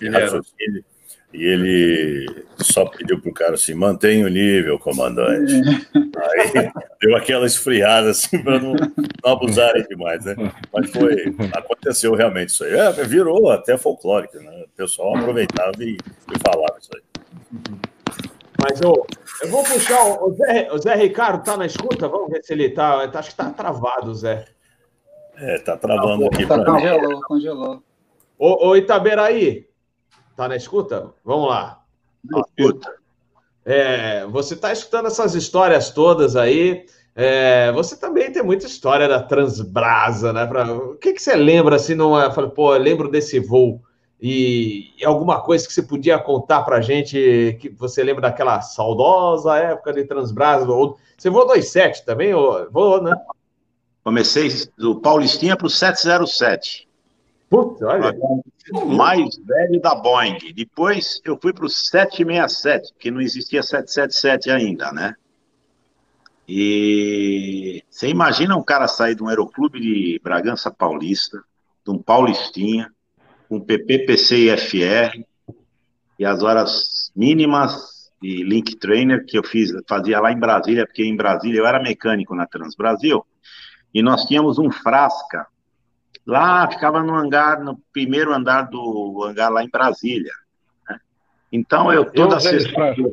Ele 0.00 0.10
raciocínio, 0.10 0.84
e 1.32 1.44
ele 1.44 2.44
só 2.58 2.84
pediu 2.84 3.18
para 3.20 3.30
o 3.30 3.34
cara 3.34 3.54
assim: 3.54 3.74
mantenha 3.74 4.26
o 4.26 4.28
nível, 4.28 4.78
comandante. 4.78 5.54
Aí 5.94 6.70
deu 7.00 7.16
aquela 7.16 7.46
esfriada 7.46 8.10
assim 8.10 8.42
para 8.42 8.60
não, 8.60 8.74
não, 8.74 9.32
abusarem 9.32 9.84
demais, 9.88 10.24
né? 10.24 10.36
Mas 10.72 10.90
foi, 10.90 11.34
aconteceu 11.54 12.14
realmente 12.14 12.50
isso 12.50 12.64
aí. 12.64 12.74
É, 12.74 12.92
virou 13.04 13.50
até 13.50 13.76
folclórico, 13.76 14.38
né? 14.38 14.64
O 14.66 14.76
pessoal 14.76 15.16
aproveitava 15.16 15.72
e, 15.80 15.96
e 15.96 16.38
falava 16.46 16.78
isso 16.78 16.90
aí. 16.94 17.02
Mas 18.62 18.80
eu, 18.80 19.04
eu 19.42 19.48
vou 19.50 19.64
puxar 19.64 20.22
o 20.22 20.32
Zé, 20.34 20.68
o 20.72 20.78
Zé 20.78 20.94
Ricardo, 20.94 21.44
tá 21.44 21.56
na 21.56 21.66
escuta? 21.66 22.06
Vamos 22.06 22.30
ver 22.30 22.44
se 22.44 22.52
ele 22.52 22.70
tá. 22.70 23.10
Acho 23.12 23.30
que 23.30 23.36
tá 23.36 23.50
travado, 23.50 24.14
Zé. 24.14 24.44
É, 25.36 25.58
tá 25.58 25.76
travando 25.76 26.26
aqui. 26.26 26.46
Tá, 26.46 26.64
congelou, 26.64 27.20
congelou. 27.22 27.82
Ô, 28.38 28.68
ô 28.68 28.76
Itaberaí, 28.76 29.66
tá 30.36 30.46
na 30.46 30.56
escuta? 30.56 31.10
Vamos 31.24 31.48
lá. 31.48 31.82
Escuta. 32.56 32.94
É, 33.64 34.26
você 34.26 34.54
está 34.54 34.72
escutando 34.72 35.06
essas 35.06 35.34
histórias 35.34 35.90
todas 35.90 36.36
aí. 36.36 36.86
É, 37.14 37.70
você 37.72 37.96
também 37.96 38.32
tem 38.32 38.42
muita 38.42 38.66
história 38.66 39.08
da 39.08 39.22
Transbrasa, 39.22 40.32
né? 40.32 40.46
Pra, 40.46 40.72
o 40.72 40.96
que, 40.96 41.12
que 41.12 41.22
você 41.22 41.34
lembra 41.34 41.76
assim? 41.76 41.94
Numa, 41.94 42.30
fala, 42.30 42.48
pô, 42.48 42.74
eu 42.74 42.80
lembro 42.80 43.10
desse 43.10 43.38
voo 43.40 43.82
e, 44.24 44.92
e 44.96 45.04
alguma 45.04 45.40
coisa 45.40 45.66
que 45.66 45.72
você 45.72 45.82
podia 45.82 46.16
contar 46.16 46.62
para 46.62 46.76
a 46.76 46.80
gente, 46.80 47.58
que 47.60 47.68
você 47.68 48.04
lembra 48.04 48.22
daquela 48.22 48.60
saudosa 48.60 49.56
época 49.56 49.92
de 49.92 50.04
Transbrasa? 50.04 50.70
Ou, 50.70 50.96
você 51.18 51.28
voou 51.28 51.52
27 51.52 52.04
também? 52.04 52.32
Ou, 52.32 52.70
voou, 52.70 53.02
né? 53.02 53.12
Comecei 54.04 54.48
do 54.78 55.00
Paulistinha 55.00 55.56
para 55.56 55.66
o 55.66 55.70
707. 55.70 56.88
Puta, 57.50 57.84
olha. 57.84 58.16
O 58.72 58.86
mais 58.86 59.36
velho 59.38 59.80
da 59.80 59.96
Boeing. 59.96 60.38
Depois 60.54 61.20
eu 61.24 61.36
fui 61.36 61.52
para 61.52 61.66
o 61.66 61.68
767, 61.68 62.94
que 63.00 63.10
não 63.10 63.20
existia 63.20 63.60
777 63.60 64.52
ainda, 64.52 64.92
né? 64.92 65.16
E 66.46 67.82
você 67.90 68.06
imagina 68.06 68.56
um 68.56 68.62
cara 68.62 68.86
sair 68.86 69.16
de 69.16 69.22
um 69.24 69.28
aeroclube 69.28 69.80
de 69.80 70.20
Bragança 70.22 70.70
Paulista, 70.70 71.42
de 71.84 71.90
um 71.90 71.98
Paulistinha, 71.98 72.88
com 73.52 73.60
PPPC 73.60 74.50
e 74.50 74.56
FR, 74.56 75.22
e 76.18 76.24
as 76.24 76.42
horas 76.42 77.12
mínimas 77.14 78.10
de 78.18 78.42
Link 78.44 78.76
Trainer 78.76 79.26
que 79.26 79.36
eu 79.36 79.44
fiz, 79.44 79.70
fazia 79.86 80.20
lá 80.20 80.32
em 80.32 80.38
Brasília, 80.38 80.86
porque 80.86 81.04
em 81.04 81.14
Brasília 81.14 81.58
eu 81.58 81.66
era 81.66 81.82
mecânico 81.82 82.34
na 82.34 82.46
Transbrasil, 82.46 83.26
e 83.92 84.00
nós 84.00 84.24
tínhamos 84.24 84.58
um 84.58 84.70
Frasca, 84.70 85.46
lá 86.26 86.66
ficava 86.70 87.02
no 87.02 87.14
hangar, 87.14 87.62
no 87.62 87.76
primeiro 87.92 88.32
andar 88.32 88.70
do 88.70 89.22
hangar 89.22 89.50
lá 89.50 89.62
em 89.62 89.68
Brasília. 89.68 90.32
Né? 90.88 90.98
Então, 91.52 91.92
eu 91.92 92.10
toda 92.10 92.40
sexta-feira. 92.40 93.10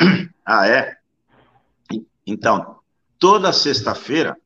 Ah, 0.44 0.66
é? 0.66 0.96
Então, 2.26 2.80
toda 3.16 3.52
sexta-feira, 3.52 4.36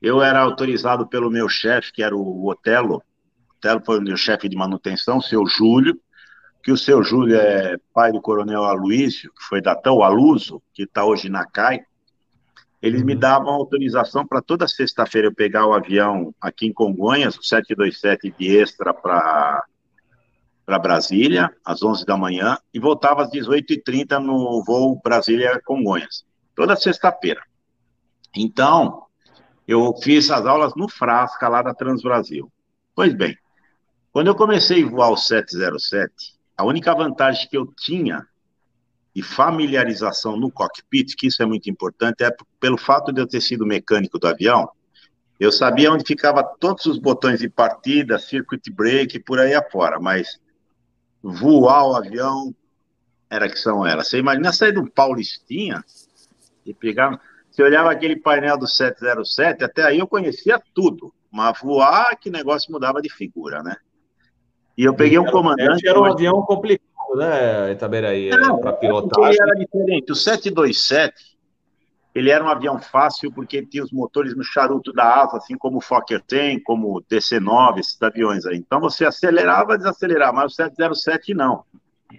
eu 0.00 0.22
era 0.22 0.38
autorizado 0.38 1.04
pelo 1.08 1.32
meu 1.32 1.48
chefe, 1.48 1.92
que 1.92 2.00
era 2.00 2.14
o 2.14 2.46
Otelo. 2.46 3.02
O 3.62 3.68
Otelo 3.68 3.82
foi 3.84 3.98
o 3.98 4.02
meu 4.02 4.16
chefe 4.16 4.48
de 4.48 4.56
manutenção, 4.56 5.18
o 5.18 5.22
seu 5.22 5.46
Júlio, 5.46 5.96
que 6.64 6.72
o 6.72 6.76
seu 6.76 7.02
Júlio 7.02 7.36
é 7.36 7.76
pai 7.94 8.10
do 8.10 8.20
coronel 8.20 8.64
Aloysio, 8.64 9.32
que 9.32 9.44
foi 9.44 9.60
da 9.60 9.76
TAM, 9.76 10.02
Aluso, 10.02 10.60
que 10.74 10.82
está 10.82 11.04
hoje 11.04 11.28
na 11.28 11.46
CAI. 11.46 11.80
Eles 12.80 13.04
me 13.04 13.14
uhum. 13.14 13.20
davam 13.20 13.54
autorização 13.54 14.26
para 14.26 14.42
toda 14.42 14.66
sexta-feira 14.66 15.28
eu 15.28 15.34
pegar 15.34 15.64
o 15.66 15.72
avião 15.72 16.34
aqui 16.40 16.66
em 16.66 16.72
Congonhas, 16.72 17.36
o 17.36 17.42
727 17.44 18.34
de 18.36 18.56
extra 18.56 18.92
para 18.92 19.64
para 20.64 20.78
Brasília, 20.78 21.50
às 21.64 21.82
11 21.82 22.06
da 22.06 22.16
manhã, 22.16 22.56
e 22.72 22.78
voltava 22.78 23.22
às 23.22 23.30
18h30 23.32 24.18
no 24.18 24.62
voo 24.64 25.00
Brasília-Congonhas, 25.02 26.24
toda 26.54 26.76
sexta-feira. 26.76 27.42
Então, 28.34 29.02
eu 29.66 29.92
fiz 30.00 30.30
as 30.30 30.46
aulas 30.46 30.72
no 30.76 30.88
Frasca, 30.88 31.48
lá 31.48 31.62
da 31.62 31.74
Transbrasil. 31.74 32.50
Pois 32.94 33.12
bem, 33.12 33.36
quando 34.12 34.26
eu 34.26 34.34
comecei 34.34 34.84
a 34.84 34.88
voar 34.88 35.10
o 35.10 35.16
707, 35.16 36.34
a 36.56 36.64
única 36.64 36.94
vantagem 36.94 37.48
que 37.48 37.56
eu 37.56 37.66
tinha 37.66 38.26
de 39.14 39.22
familiarização 39.22 40.36
no 40.36 40.50
cockpit, 40.50 41.14
que 41.16 41.26
isso 41.26 41.42
é 41.42 41.46
muito 41.46 41.68
importante, 41.70 42.22
é 42.22 42.30
pelo 42.60 42.76
fato 42.76 43.12
de 43.12 43.20
eu 43.20 43.26
ter 43.26 43.40
sido 43.40 43.66
mecânico 43.66 44.18
do 44.18 44.28
avião, 44.28 44.70
eu 45.40 45.50
sabia 45.50 45.90
onde 45.90 46.04
ficava 46.04 46.44
todos 46.44 46.86
os 46.86 46.98
botões 46.98 47.40
de 47.40 47.48
partida, 47.48 48.18
circuit 48.18 48.70
break, 48.70 49.18
por 49.20 49.40
aí 49.40 49.54
afora, 49.54 49.98
mas 49.98 50.38
voar 51.22 51.86
o 51.86 51.96
avião 51.96 52.54
era 53.28 53.48
que 53.48 53.58
são 53.58 53.84
elas. 53.84 54.08
Você 54.08 54.18
imagina 54.18 54.52
sair 54.52 54.72
do 54.72 54.88
Paulistinha 54.88 55.82
e 56.64 56.72
pegar. 56.72 57.20
Você 57.50 57.62
olhava 57.62 57.90
aquele 57.90 58.16
painel 58.16 58.56
do 58.56 58.68
707, 58.68 59.64
até 59.64 59.82
aí 59.82 59.98
eu 59.98 60.06
conhecia 60.06 60.62
tudo, 60.74 61.12
mas 61.30 61.58
voar, 61.60 62.16
que 62.16 62.30
negócio 62.30 62.70
mudava 62.70 63.02
de 63.02 63.10
figura, 63.10 63.62
né? 63.62 63.76
E 64.76 64.84
eu 64.84 64.94
peguei 64.94 65.18
um 65.18 65.24
comandante. 65.24 65.86
Era 65.86 66.00
um 66.00 66.04
avião 66.04 66.42
complicado, 66.42 67.16
né, 67.16 67.72
Itaberaí, 67.72 68.30
para 68.60 68.72
pilotar. 68.72 69.30
Ele 69.30 69.42
era 69.42 69.54
diferente. 69.54 70.12
O 70.12 70.14
727 70.14 71.32
ele 72.14 72.30
era 72.30 72.44
um 72.44 72.48
avião 72.48 72.78
fácil 72.78 73.32
porque 73.32 73.64
tinha 73.64 73.82
os 73.82 73.90
motores 73.90 74.36
no 74.36 74.44
charuto 74.44 74.92
da 74.92 75.22
asa, 75.22 75.38
assim 75.38 75.56
como 75.56 75.78
o 75.78 75.80
Fokker 75.80 76.22
tem, 76.22 76.62
como 76.62 76.98
o 76.98 77.02
DC-9, 77.02 77.78
esses 77.78 78.00
aviões 78.02 78.44
aí. 78.44 78.56
Então 78.58 78.80
você 78.80 79.04
acelerava, 79.04 79.78
desacelerava, 79.78 80.32
mas 80.32 80.52
o 80.52 80.54
707 80.54 81.32
não. 81.32 81.64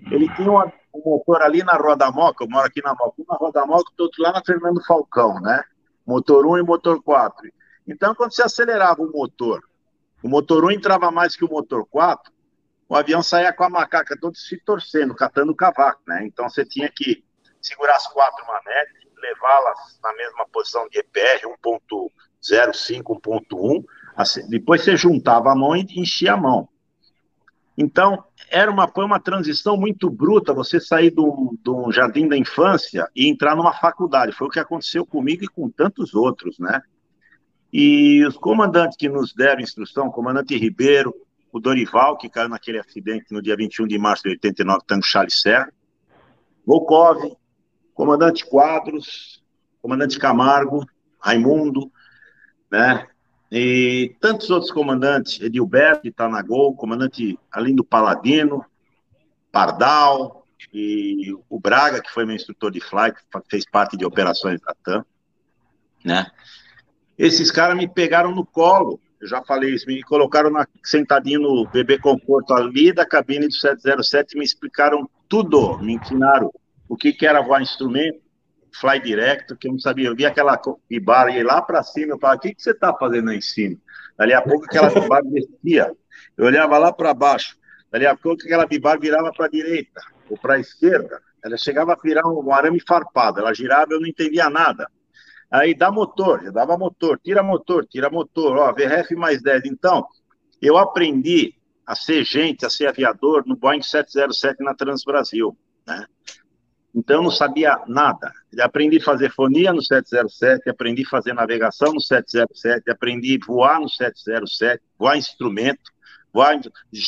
Ele 0.09 0.27
tinha 0.35 0.51
um, 0.51 0.57
um 0.95 1.01
motor 1.05 1.43
ali 1.43 1.63
na 1.63 1.73
Roda 1.73 2.11
Moca, 2.11 2.43
eu 2.43 2.49
moro 2.49 2.65
aqui 2.65 2.81
na 2.81 2.95
Moca, 2.95 3.13
uma 3.19 3.37
Roda 3.37 3.65
Moca, 3.67 3.91
outro 3.99 4.23
lá 4.23 4.31
na 4.31 4.41
Fernando 4.43 4.83
Falcão, 4.83 5.39
né? 5.39 5.61
Motor 6.05 6.45
1 6.47 6.57
e 6.57 6.63
motor 6.63 7.01
4. 7.01 7.49
Então, 7.87 8.15
quando 8.15 8.33
você 8.33 8.41
acelerava 8.41 9.01
o 9.01 9.11
motor, 9.11 9.61
o 10.23 10.27
motor 10.27 10.65
1 10.65 10.71
entrava 10.71 11.11
mais 11.11 11.35
que 11.35 11.45
o 11.45 11.49
motor 11.49 11.85
4, 11.85 12.31
o 12.87 12.95
avião 12.95 13.23
saía 13.23 13.53
com 13.53 13.63
a 13.63 13.69
macaca 13.69 14.17
todo 14.19 14.35
se 14.35 14.57
torcendo, 14.57 15.15
catando 15.15 15.55
cavaco, 15.55 16.01
né? 16.07 16.25
Então 16.25 16.49
você 16.49 16.65
tinha 16.65 16.89
que 16.89 17.23
segurar 17.61 17.95
as 17.95 18.07
quatro 18.07 18.45
manetes, 18.45 19.03
levá-las 19.21 19.99
na 20.03 20.13
mesma 20.13 20.45
posição 20.51 20.87
de 20.89 20.99
EPR, 20.99 21.47
1.05, 21.65 22.09
1.1, 23.21 23.83
assim, 24.15 24.47
depois 24.49 24.83
você 24.83 24.97
juntava 24.97 25.51
a 25.51 25.55
mão 25.55 25.75
e 25.75 25.85
enchia 25.95 26.33
a 26.33 26.37
mão. 26.37 26.67
Então, 27.77 28.23
era 28.49 28.69
uma, 28.69 28.87
foi 28.87 29.03
uma 29.03 29.19
transição 29.19 29.75
muito 29.75 30.09
bruta 30.09 30.53
você 30.53 30.79
sair 30.79 31.09
de 31.11 31.19
um, 31.19 31.91
jardim 31.91 32.27
da 32.27 32.37
infância 32.37 33.09
e 33.15 33.27
entrar 33.27 33.55
numa 33.55 33.73
faculdade. 33.73 34.31
Foi 34.33 34.47
o 34.47 34.49
que 34.49 34.59
aconteceu 34.59 35.05
comigo 35.05 35.43
e 35.43 35.47
com 35.47 35.69
tantos 35.69 36.13
outros, 36.13 36.59
né? 36.59 36.81
E 37.71 38.23
os 38.27 38.37
comandantes 38.37 38.95
que 38.95 39.09
nos 39.09 39.33
deram 39.33 39.61
instrução, 39.61 40.11
comandante 40.11 40.55
Ribeiro, 40.55 41.11
o 41.53 41.59
Dorival, 41.59 42.17
que 42.17 42.27
caiu 42.27 42.49
naquele 42.49 42.79
acidente 42.79 43.27
no 43.31 43.39
dia 43.39 43.55
21 43.55 43.85
de 43.85 43.97
março 43.99 44.23
de 44.23 44.29
89, 44.29 44.81
tanto 44.87 45.05
Charles 45.05 45.39
Serra, 45.39 45.71
Volkov, 46.65 47.37
comandante 47.93 48.43
Quadros, 48.43 49.43
comandante 49.79 50.17
Camargo, 50.17 50.83
Raimundo, 51.19 51.91
né? 52.71 53.07
E 53.51 54.15
tantos 54.19 54.49
outros 54.49 54.71
comandantes, 54.71 55.39
Edilberto, 55.39 56.01
que 56.01 56.07
está 56.07 56.27
na 56.27 56.41
Gol, 56.41 56.75
comandante 56.75 57.37
além 57.51 57.75
do 57.75 57.83
Paladino, 57.83 58.65
Pardal, 59.51 60.47
e 60.73 61.31
o 61.47 61.59
Braga, 61.59 62.01
que 62.01 62.09
foi 62.09 62.25
meu 62.25 62.35
instrutor 62.35 62.71
de 62.71 62.79
flight, 62.79 63.15
fez 63.47 63.63
parte 63.69 63.95
de 63.95 64.03
operações 64.03 64.59
da 64.59 64.73
TAM, 64.83 65.05
né? 66.03 66.31
Esses 67.15 67.51
caras 67.51 67.77
me 67.77 67.87
pegaram 67.87 68.33
no 68.33 68.43
colo, 68.43 68.99
eu 69.23 69.27
já 69.29 69.41
falei 69.41 69.73
isso, 69.73 69.87
me 69.87 70.03
colocaram 70.03 70.49
na, 70.49 70.67
sentadinho 70.83 71.39
no 71.39 71.65
bebê 71.65 71.97
conforto 71.97 72.53
ali 72.53 72.91
da 72.91 73.05
cabine 73.05 73.47
do 73.47 73.53
707 73.53 74.37
me 74.37 74.43
explicaram 74.43 75.09
tudo, 75.29 75.77
me 75.77 75.93
ensinaram 75.93 76.51
o 76.89 76.97
que, 76.97 77.13
que 77.13 77.25
era 77.25 77.41
voar 77.41 77.61
instrumento, 77.61 78.19
fly 78.77 78.99
direct, 78.99 79.55
que 79.55 79.69
eu 79.69 79.71
não 79.71 79.79
sabia. 79.79 80.09
Eu 80.09 80.15
vi 80.15 80.25
aquela 80.25 80.59
bibar 80.89 81.29
ir 81.29 81.41
lá 81.41 81.61
para 81.61 81.81
cima, 81.83 82.13
eu 82.13 82.19
falava, 82.19 82.37
o 82.37 82.41
que, 82.41 82.53
que 82.53 82.61
você 82.61 82.71
está 82.71 82.93
fazendo 82.93 83.29
aí 83.29 83.37
em 83.37 83.41
cima? 83.41 83.77
Dali 84.17 84.33
a 84.33 84.41
pouco 84.41 84.65
aquela 84.65 84.89
bibar 84.99 85.23
descia, 85.23 85.93
eu 86.35 86.45
olhava 86.45 86.77
lá 86.77 86.91
para 86.91 87.13
baixo, 87.13 87.55
dali 87.89 88.05
a 88.05 88.17
pouco 88.17 88.43
aquela 88.43 88.67
bibar 88.67 88.99
virava 88.99 89.31
para 89.31 89.45
a 89.45 89.49
direita 89.49 90.01
ou 90.29 90.37
para 90.37 90.55
a 90.55 90.59
esquerda, 90.59 91.21
ela 91.41 91.55
chegava 91.55 91.93
a 91.93 91.97
virar 92.03 92.27
um 92.27 92.53
arame 92.53 92.81
farpado, 92.85 93.39
ela 93.39 93.53
girava, 93.53 93.93
eu 93.93 94.01
não 94.01 94.07
entendia 94.07 94.49
nada. 94.49 94.85
Aí 95.53 95.75
dá 95.75 95.91
motor, 95.91 96.43
eu 96.43 96.51
dava 96.51 96.75
motor, 96.75 97.19
tira 97.23 97.43
motor, 97.43 97.85
tira 97.85 98.09
motor, 98.09 98.57
ó, 98.57 98.73
VRF 98.73 99.15
mais 99.15 99.39
10. 99.39 99.65
Então, 99.65 100.03
eu 100.59 100.79
aprendi 100.79 101.53
a 101.85 101.93
ser 101.93 102.23
gente, 102.23 102.65
a 102.65 102.71
ser 102.71 102.87
aviador 102.87 103.43
no 103.45 103.55
Boeing 103.55 103.83
707 103.83 104.63
na 104.63 104.73
Transbrasil, 104.73 105.55
né? 105.85 106.07
Então, 106.95 107.17
eu 107.17 107.23
não 107.23 107.29
sabia 107.29 107.79
nada. 107.87 108.31
Aprendi 108.61 108.97
a 108.97 109.03
fazer 109.03 109.31
fonia 109.31 109.71
no 109.71 109.83
707, 109.83 110.71
aprendi 110.71 111.03
a 111.05 111.09
fazer 111.09 111.33
navegação 111.33 111.93
no 111.93 112.01
707, 112.01 112.89
aprendi 112.89 113.37
a 113.39 113.45
voar 113.45 113.79
no 113.79 113.87
707, 113.87 114.81
voar 114.97 115.17
instrumento, 115.17 115.91
voar, 116.33 116.59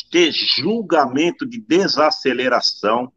ter 0.08 0.30
julgamento 0.30 1.44
de 1.44 1.60
desaceleração, 1.60 3.12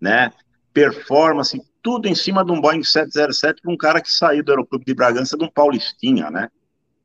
né? 0.00 0.32
performance, 0.72 1.60
tudo 1.82 2.06
em 2.08 2.14
cima 2.14 2.44
de 2.44 2.52
um 2.52 2.60
Boeing 2.60 2.82
707 2.82 3.62
com 3.62 3.72
um 3.72 3.76
cara 3.76 4.00
que 4.00 4.12
saiu 4.12 4.42
do 4.42 4.50
Aeroclube 4.50 4.84
de 4.84 4.94
Bragança 4.94 5.36
de 5.36 5.44
um 5.44 5.50
Paulistinha, 5.50 6.30
né? 6.30 6.48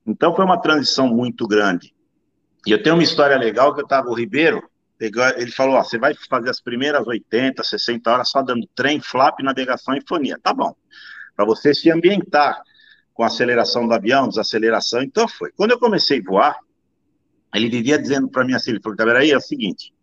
Então, 0.06 0.36
foi 0.36 0.44
uma 0.44 0.62
transição 0.62 1.08
muito 1.08 1.48
grande. 1.48 1.94
E 2.66 2.72
eu 2.72 2.82
tenho 2.82 2.96
uma 2.96 3.04
história 3.04 3.38
legal 3.38 3.74
que 3.74 3.82
eu 3.82 3.86
estava, 3.86 4.10
o 4.10 4.14
Ribeiro, 4.14 4.62
ele 5.00 5.52
falou: 5.52 5.76
ó, 5.76 5.84
você 5.84 5.98
vai 5.98 6.14
fazer 6.30 6.50
as 6.50 6.62
primeiras 6.62 7.06
80, 7.06 7.64
60 7.64 8.12
horas 8.12 8.30
só 8.30 8.42
dando 8.42 8.68
trem, 8.76 9.02
flap, 9.02 9.40
navegação 9.42 9.96
e 9.96 10.02
fonia. 10.08 10.40
Tá 10.42 10.54
bom. 10.54 10.74
Para 11.36 11.46
você 11.46 11.74
se 11.74 11.92
ambientar 11.92 12.62
com 13.14 13.24
a 13.24 13.28
aceleração 13.28 13.88
do 13.88 13.94
avião, 13.94 14.28
desaceleração. 14.28 15.02
Então 15.02 15.28
foi. 15.28 15.52
Quando 15.52 15.72
eu 15.72 15.80
comecei 15.80 16.20
a 16.20 16.24
voar, 16.24 16.58
ele 17.54 17.70
vivia 17.70 17.98
dizendo 17.98 18.30
para 18.30 18.46
mim 18.46 18.54
assim: 18.54 18.72
ele 18.72 18.82
falou, 18.82 18.96
tá 18.96 19.18
aí, 19.18 19.32
é 19.32 19.38
o 19.38 19.42
seguinte. 19.42 19.94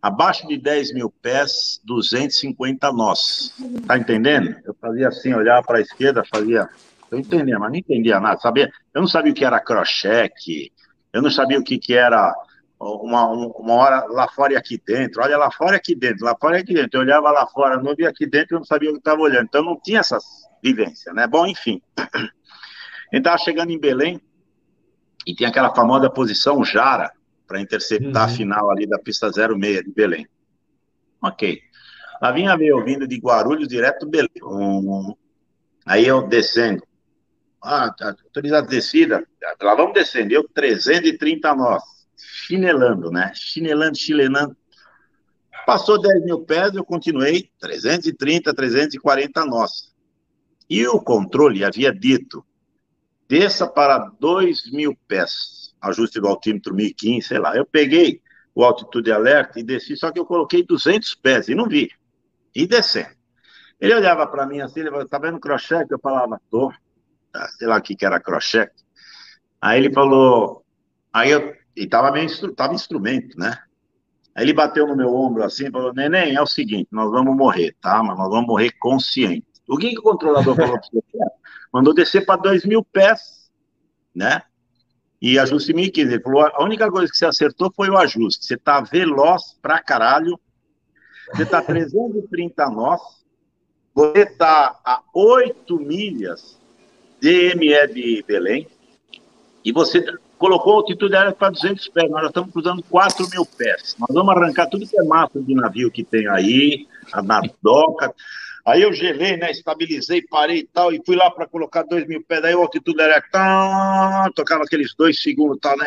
Abaixo 0.00 0.46
de 0.46 0.56
10 0.56 0.94
mil 0.94 1.10
pés, 1.10 1.80
250 1.84 2.92
nós. 2.92 3.52
Tá 3.86 3.98
entendendo? 3.98 4.56
Eu 4.64 4.74
fazia 4.80 5.08
assim, 5.08 5.34
olhava 5.34 5.66
para 5.66 5.78
a 5.78 5.80
esquerda, 5.80 6.22
fazia. 6.24 6.68
Eu 7.10 7.18
entendia, 7.18 7.58
mas 7.58 7.70
não 7.70 7.78
entendia 7.78 8.20
nada. 8.20 8.38
Sabia? 8.40 8.70
Eu 8.94 9.00
não 9.00 9.08
sabia 9.08 9.32
o 9.32 9.34
que 9.34 9.44
era 9.44 9.60
crochê, 9.60 10.30
eu 11.12 11.22
não 11.22 11.30
sabia 11.30 11.58
o 11.58 11.64
que, 11.64 11.78
que 11.78 11.94
era 11.94 12.32
uma, 12.80 13.26
uma 13.26 13.74
hora 13.74 14.04
lá 14.08 14.28
fora 14.28 14.52
e 14.52 14.56
aqui 14.56 14.80
dentro, 14.86 15.22
olha 15.22 15.36
lá 15.36 15.50
fora 15.50 15.74
e 15.74 15.76
aqui 15.76 15.96
dentro, 15.96 16.24
lá 16.24 16.36
fora 16.40 16.58
e 16.58 16.60
aqui 16.60 16.74
dentro. 16.74 16.98
Eu 16.98 17.00
olhava 17.00 17.30
lá 17.30 17.46
fora, 17.46 17.82
não 17.82 17.94
via 17.94 18.08
aqui 18.08 18.26
dentro, 18.26 18.54
eu 18.54 18.58
não 18.60 18.66
sabia 18.66 18.90
o 18.90 18.92
que 18.92 18.98
estava 18.98 19.20
olhando. 19.20 19.46
Então 19.46 19.64
não 19.64 19.80
tinha 19.80 20.00
essas 20.00 20.24
vivências, 20.62 21.12
né? 21.14 21.26
Bom, 21.26 21.46
enfim. 21.46 21.82
A 21.96 23.16
gente 23.16 23.22
estava 23.22 23.38
chegando 23.38 23.70
em 23.70 23.80
Belém 23.80 24.20
e 25.26 25.34
tem 25.34 25.46
aquela 25.46 25.74
famosa 25.74 26.08
posição 26.08 26.62
Jara 26.62 27.10
para 27.48 27.60
interceptar 27.60 28.28
uhum. 28.28 28.32
a 28.32 28.36
final 28.36 28.70
ali 28.70 28.86
da 28.86 28.98
pista 28.98 29.32
06 29.32 29.84
de 29.84 29.90
Belém. 29.90 30.28
Ok. 31.20 31.60
Lá 32.22 32.30
vinha 32.30 32.56
eu 32.60 32.84
vindo 32.84 33.08
de 33.08 33.16
Guarulhos 33.16 33.66
direto 33.66 34.04
do 34.04 34.10
Belém. 34.10 34.30
Um, 34.42 35.14
aí 35.84 36.06
eu 36.06 36.28
descendo. 36.28 36.82
Ah, 37.60 37.90
tá, 37.90 38.14
autorizado 38.24 38.68
descida. 38.68 39.26
Lá 39.60 39.74
vamos 39.74 39.94
descendo. 39.94 40.32
Eu 40.32 40.48
330 40.48 41.54
nós 41.56 41.82
chinelando, 42.18 43.10
né? 43.10 43.32
Chinelando, 43.34 43.96
chilenando. 43.96 44.56
Passou 45.66 46.00
10 46.00 46.24
mil 46.24 46.40
pés, 46.40 46.74
eu 46.74 46.84
continuei 46.84 47.50
330, 47.60 48.54
340 48.54 49.44
nós. 49.44 49.94
E 50.68 50.86
o 50.86 51.00
controle 51.00 51.64
havia 51.64 51.92
dito, 51.92 52.44
desça 53.28 53.66
para 53.66 53.98
2 54.18 54.70
mil 54.72 54.96
pés, 55.06 55.57
ajuste 55.80 56.20
do 56.20 56.28
altímetro 56.28 56.74
1015, 56.74 57.28
sei 57.28 57.38
lá. 57.38 57.56
Eu 57.56 57.64
peguei 57.64 58.20
o 58.54 58.64
altitude 58.64 59.12
alerta 59.12 59.60
e 59.60 59.62
desci, 59.62 59.96
só 59.96 60.10
que 60.10 60.18
eu 60.18 60.26
coloquei 60.26 60.64
200 60.64 61.14
pés 61.16 61.48
e 61.48 61.54
não 61.54 61.68
vi. 61.68 61.90
e 62.54 62.66
descendo. 62.66 63.16
Ele 63.80 63.94
olhava 63.94 64.26
para 64.26 64.46
mim 64.46 64.60
assim, 64.60 64.80
ele 64.80 64.90
falava, 64.90 65.08
tá 65.08 65.18
vendo 65.18 65.38
crochê? 65.38 65.86
Eu 65.88 65.98
falava, 66.00 66.40
tô. 66.50 66.72
Ah, 67.32 67.48
sei 67.48 67.68
lá 67.68 67.76
o 67.78 67.82
que, 67.82 67.94
que 67.94 68.04
era 68.04 68.18
crochê. 68.20 68.68
Aí 69.60 69.78
ele 69.78 69.92
falou, 69.92 70.64
aí 71.12 71.30
eu, 71.30 71.54
e 71.76 71.86
tava 71.86 72.10
meio, 72.10 72.28
tava 72.54 72.74
instrumento, 72.74 73.38
né? 73.38 73.56
Aí 74.34 74.44
ele 74.44 74.52
bateu 74.52 74.86
no 74.86 74.96
meu 74.96 75.14
ombro 75.14 75.42
assim 75.42 75.70
falou, 75.70 75.92
neném, 75.92 76.34
é 76.34 76.42
o 76.42 76.46
seguinte, 76.46 76.88
nós 76.90 77.10
vamos 77.10 77.36
morrer, 77.36 77.76
tá? 77.80 78.02
Mas 78.02 78.16
nós 78.18 78.28
vamos 78.28 78.46
morrer 78.46 78.72
consciente. 78.78 79.46
O 79.68 79.76
que, 79.76 79.90
que 79.90 79.98
o 79.98 80.02
controlador 80.02 80.56
falou 80.56 80.78
para 80.78 80.88
você? 80.90 81.02
Mandou 81.72 81.94
descer 81.94 82.24
para 82.24 82.40
dois 82.40 82.64
mil 82.64 82.82
pés, 82.82 83.50
né? 84.14 84.42
E 85.20 85.38
ajuste 85.38 85.72
1.015. 85.72 85.98
Ele 85.98 86.20
falou, 86.20 86.42
a 86.42 86.62
única 86.62 86.90
coisa 86.90 87.10
que 87.10 87.16
você 87.16 87.26
acertou 87.26 87.72
foi 87.74 87.88
o 87.90 87.96
ajuste. 87.96 88.46
Você 88.46 88.56
tá 88.56 88.80
veloz 88.80 89.56
pra 89.60 89.80
caralho, 89.80 90.38
você 91.34 91.44
tá 91.44 91.60
330 91.60 92.70
nós, 92.70 93.00
você 93.94 94.26
tá 94.26 94.78
a 94.84 95.02
8 95.12 95.78
milhas 95.78 96.58
DME 97.20 97.86
de 97.92 98.24
Belém, 98.26 98.68
e 99.64 99.72
você 99.72 100.04
colocou 100.38 100.74
a 100.74 100.76
altitude 100.76 101.16
aérea 101.16 101.32
para 101.32 101.50
200 101.50 101.88
pés, 101.88 102.10
nós 102.10 102.22
já 102.22 102.28
estamos 102.28 102.52
cruzando 102.52 102.82
4 102.84 103.28
mil 103.30 103.44
pés. 103.44 103.96
Nós 103.98 104.14
vamos 104.14 104.34
arrancar 104.34 104.68
tudo 104.68 104.86
que 104.86 104.98
é 104.98 105.02
massa 105.02 105.42
de 105.42 105.54
navio 105.54 105.90
que 105.90 106.04
tem 106.04 106.28
aí, 106.28 106.86
na 107.24 107.42
doca. 107.60 108.14
Aí 108.68 108.82
eu 108.82 108.92
gelei, 108.92 109.38
né, 109.38 109.50
estabilizei, 109.50 110.20
parei 110.28 110.58
e 110.58 110.66
tal, 110.66 110.92
e 110.92 111.00
fui 111.04 111.16
lá 111.16 111.30
para 111.30 111.46
colocar 111.46 111.84
2 111.84 112.06
mil 112.06 112.22
pés, 112.22 112.42
daí 112.42 112.52
a 112.52 112.56
altitude 112.56 113.00
aérea, 113.00 113.24
tá, 113.32 114.30
tocava 114.34 114.64
aqueles 114.64 114.94
dois 114.94 115.22
segundos 115.22 115.58
tal, 115.58 115.74
né? 115.78 115.86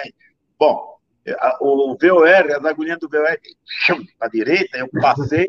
Bom, 0.57 0.97
o 1.59 1.95
VOR, 2.01 2.51
as 2.57 2.65
agulhinhas 2.65 2.97
do 2.97 3.07
VOR, 3.07 3.37
para 4.17 4.27
a 4.27 4.31
direita, 4.31 4.79
eu 4.79 4.89
passei, 4.99 5.45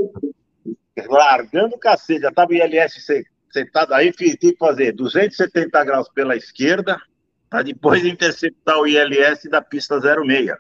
largando 1.09 1.75
o 1.75 1.79
cacete, 1.79 2.21
já 2.21 2.29
estava 2.29 2.51
o 2.51 2.55
ILS 2.55 3.03
sentado 3.51 3.95
aí, 3.95 4.13
tive 4.13 4.37
que 4.37 4.57
fazer 4.59 4.93
270 4.93 5.85
graus 5.85 6.11
pela 6.11 6.37
esquerda, 6.37 7.01
para 7.49 7.63
depois 7.63 8.05
interceptar 8.07 8.79
o 8.79 8.87
ILS 8.87 9.45
da 9.49 9.63
pista 9.63 9.99
06. 9.99 10.51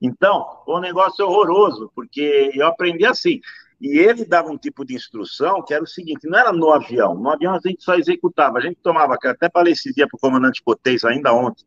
Então, 0.00 0.62
foi 0.64 0.76
um 0.76 0.80
negócio 0.80 1.26
horroroso, 1.26 1.92
porque 1.94 2.52
eu 2.54 2.66
aprendi 2.66 3.04
assim. 3.04 3.38
E 3.80 3.98
ele 3.98 4.26
dava 4.26 4.50
um 4.50 4.58
tipo 4.58 4.84
de 4.84 4.94
instrução 4.94 5.64
que 5.64 5.72
era 5.72 5.82
o 5.82 5.86
seguinte: 5.86 6.28
não 6.28 6.38
era 6.38 6.52
no 6.52 6.70
avião, 6.70 7.14
no 7.14 7.30
avião 7.30 7.54
a 7.54 7.60
gente 7.64 7.82
só 7.82 7.94
executava, 7.94 8.58
a 8.58 8.60
gente 8.60 8.78
tomava, 8.82 9.16
até 9.22 9.48
falei 9.50 9.72
esse 9.72 9.92
dia 9.94 10.06
para 10.06 10.16
o 10.16 10.20
comandante 10.20 10.62
Cotês 10.62 11.04
ainda 11.04 11.32
ontem. 11.32 11.64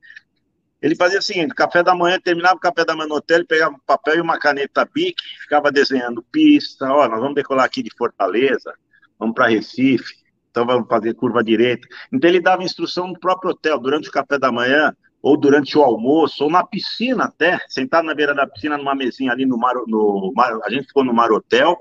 Ele 0.79 0.95
fazia 0.95 1.17
o 1.17 1.23
seguinte: 1.23 1.55
café 1.55 1.81
da 1.81 1.95
manhã, 1.95 2.19
terminava 2.23 2.55
o 2.55 2.59
café 2.59 2.85
da 2.85 2.95
manhã 2.95 3.07
no 3.07 3.15
hotel, 3.15 3.37
ele 3.37 3.47
pegava 3.47 3.73
um 3.73 3.79
papel 3.79 4.17
e 4.17 4.21
uma 4.21 4.37
caneta 4.37 4.87
BIC, 4.93 5.15
ficava 5.41 5.71
desenhando 5.71 6.21
pista, 6.31 6.85
ó, 6.91 7.07
nós 7.07 7.19
vamos 7.19 7.35
decolar 7.35 7.65
aqui 7.65 7.81
de 7.81 7.89
Fortaleza, 7.97 8.73
vamos 9.17 9.33
para 9.33 9.47
Recife, 9.47 10.13
então 10.51 10.67
vamos 10.67 10.87
fazer 10.87 11.15
curva 11.15 11.43
direita. 11.43 11.87
Então 12.11 12.29
ele 12.29 12.39
dava 12.39 12.63
instrução 12.63 13.07
no 13.07 13.19
próprio 13.19 13.51
hotel, 13.51 13.79
durante 13.79 14.09
o 14.09 14.11
café 14.11 14.37
da 14.37 14.51
manhã, 14.51 14.95
ou 15.19 15.35
durante 15.37 15.75
o 15.77 15.81
almoço, 15.81 16.43
ou 16.43 16.51
na 16.51 16.63
piscina 16.63 17.23
até, 17.23 17.57
sentado 17.69 18.05
na 18.05 18.13
beira 18.13 18.35
da 18.35 18.45
piscina, 18.45 18.77
numa 18.77 18.93
mesinha 18.93 19.31
ali 19.31 19.45
no 19.45 19.57
Mar, 19.57 19.73
no 19.87 20.31
Mar 20.35 20.59
a 20.63 20.69
gente 20.69 20.87
ficou 20.87 21.03
no 21.03 21.13
Mar 21.13 21.31
Hotel, 21.31 21.75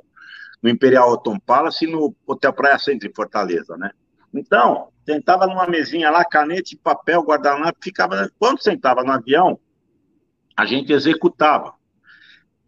no 0.62 0.70
Imperial 0.70 1.10
Autumn 1.10 1.40
Palace 1.40 1.84
e 1.84 1.90
no 1.90 2.14
Hotel 2.26 2.52
Praia 2.52 2.78
Centro, 2.78 3.08
em 3.08 3.14
Fortaleza, 3.14 3.76
né? 3.76 3.90
Então, 4.32 4.88
sentava 5.04 5.46
numa 5.46 5.66
mesinha 5.66 6.10
lá, 6.10 6.24
caneta 6.24 6.70
papel, 6.82 7.22
guardanapo, 7.22 7.78
ficava... 7.82 8.30
Quando 8.38 8.62
sentava 8.62 9.02
no 9.02 9.12
avião, 9.12 9.58
a 10.56 10.64
gente 10.64 10.92
executava. 10.92 11.74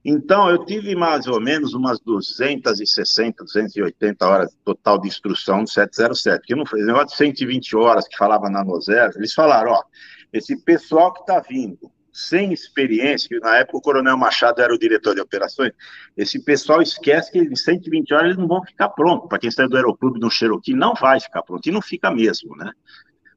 Então, 0.04 0.50
eu 0.50 0.66
tive 0.66 0.94
mais 0.94 1.26
ou 1.26 1.40
menos 1.40 1.72
umas 1.72 1.98
260, 2.00 3.42
280 3.42 4.26
horas 4.28 4.54
total 4.62 4.98
de 4.98 5.08
instrução 5.08 5.62
no 5.62 5.68
707, 5.68 6.42
que 6.44 6.54
não 6.54 6.66
fez 6.66 6.84
negócio 6.84 7.08
de 7.08 7.16
120 7.16 7.76
horas 7.76 8.06
que 8.06 8.16
falava 8.16 8.50
na 8.50 8.62
Nozer, 8.62 9.12
eles 9.16 9.32
falaram, 9.32 9.72
ó, 9.72 9.82
esse 10.30 10.62
pessoal 10.62 11.12
que 11.14 11.20
está 11.20 11.40
vindo 11.40 11.90
sem 12.14 12.52
experiência, 12.52 13.28
que 13.28 13.40
na 13.40 13.56
época 13.56 13.78
o 13.78 13.80
Coronel 13.80 14.16
Machado 14.16 14.62
era 14.62 14.72
o 14.72 14.78
diretor 14.78 15.16
de 15.16 15.20
operações, 15.20 15.72
esse 16.16 16.38
pessoal 16.38 16.80
esquece 16.80 17.32
que 17.32 17.40
em 17.40 17.56
120 17.56 18.14
horas 18.14 18.26
eles 18.26 18.36
não 18.38 18.46
vão 18.46 18.62
ficar 18.62 18.88
prontos. 18.90 19.28
Para 19.28 19.40
quem 19.40 19.48
está 19.48 19.66
do 19.66 19.76
aeroclube 19.76 20.20
no 20.20 20.30
Cherokee, 20.30 20.74
não 20.74 20.94
vai 20.94 21.18
ficar 21.18 21.42
pronto, 21.42 21.68
e 21.68 21.72
não 21.72 21.82
fica 21.82 22.12
mesmo, 22.12 22.54
né? 22.56 22.70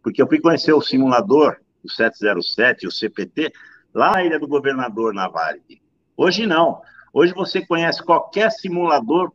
Porque 0.03 0.21
eu 0.21 0.27
fui 0.27 0.39
conhecer 0.39 0.73
o 0.73 0.81
simulador, 0.81 1.57
o 1.83 1.89
707, 1.89 2.85
o 2.85 2.91
CPT, 2.91 3.51
lá 3.91 4.11
na 4.11 4.23
Ilha 4.23 4.39
do 4.39 4.47
Governador, 4.47 5.11
na 5.11 5.27
Varig. 5.27 5.81
Hoje 6.15 6.45
não. 6.45 6.79
Hoje 7.11 7.33
você 7.33 7.65
conhece 7.65 8.03
qualquer 8.03 8.51
simulador 8.51 9.33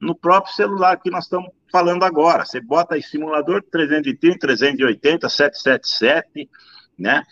no 0.00 0.14
próprio 0.14 0.54
celular 0.54 0.96
que 0.96 1.10
nós 1.10 1.24
estamos 1.24 1.50
falando 1.70 2.02
agora. 2.02 2.46
Você 2.46 2.62
bota 2.62 2.94
aí 2.94 3.02
simulador 3.02 3.62
330, 3.70 4.38
380, 4.38 5.28
777, 5.28 6.48
né? 6.98 7.22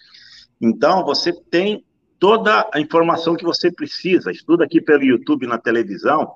Então 0.61 1.05
você 1.05 1.33
tem 1.33 1.85
toda 2.19 2.69
a 2.73 2.81
informação 2.81 3.37
que 3.37 3.45
você 3.45 3.71
precisa. 3.71 4.31
Estuda 4.31 4.65
aqui 4.65 4.81
pelo 4.81 5.05
YouTube, 5.05 5.47
na 5.47 5.59
televisão. 5.59 6.35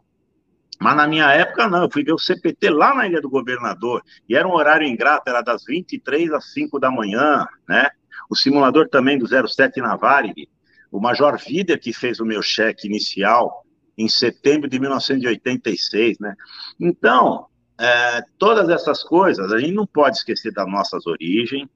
Mas 0.81 0.97
na 0.97 1.07
minha 1.07 1.31
época, 1.33 1.69
não. 1.69 1.83
Eu 1.83 1.91
fui 1.91 2.05
ver 2.05 2.13
o 2.13 2.19
CPT 2.19 2.71
lá 2.71 2.95
na 2.95 3.07
Ilha 3.07 3.21
do 3.21 3.31
Governador. 3.31 4.03
E 4.29 4.37
era 4.37 4.47
um 4.47 4.55
horário 4.55 4.87
ingrato, 4.87 5.29
era 5.29 5.43
das 5.43 5.65
23 5.65 6.33
às 6.33 6.53
5 6.53 6.79
da 6.79 6.91
manhã, 6.91 7.47
né? 7.69 7.89
O 8.31 8.37
simulador 8.37 8.89
também 8.89 9.19
do 9.19 9.27
07 9.27 9.81
na 9.81 9.97
Varig 9.97 10.49
o 10.93 11.01
Major 11.01 11.39
Vida 11.39 11.79
que 11.79 11.93
fez 11.93 12.21
o 12.21 12.27
meu 12.27 12.43
cheque 12.43 12.87
inicial 12.87 13.65
em 13.97 14.09
setembro 14.09 14.69
de 14.69 14.79
1986, 14.79 16.19
né? 16.19 16.35
Então, 16.79 17.47
é, 17.81 18.23
todas 18.39 18.69
essas 18.69 19.03
coisas, 19.03 19.51
a 19.53 19.59
gente 19.59 19.73
não 19.73 19.87
pode 19.87 20.19
esquecer 20.19 20.53
das 20.53 20.71
nossas 20.71 21.07
origens, 21.07 21.67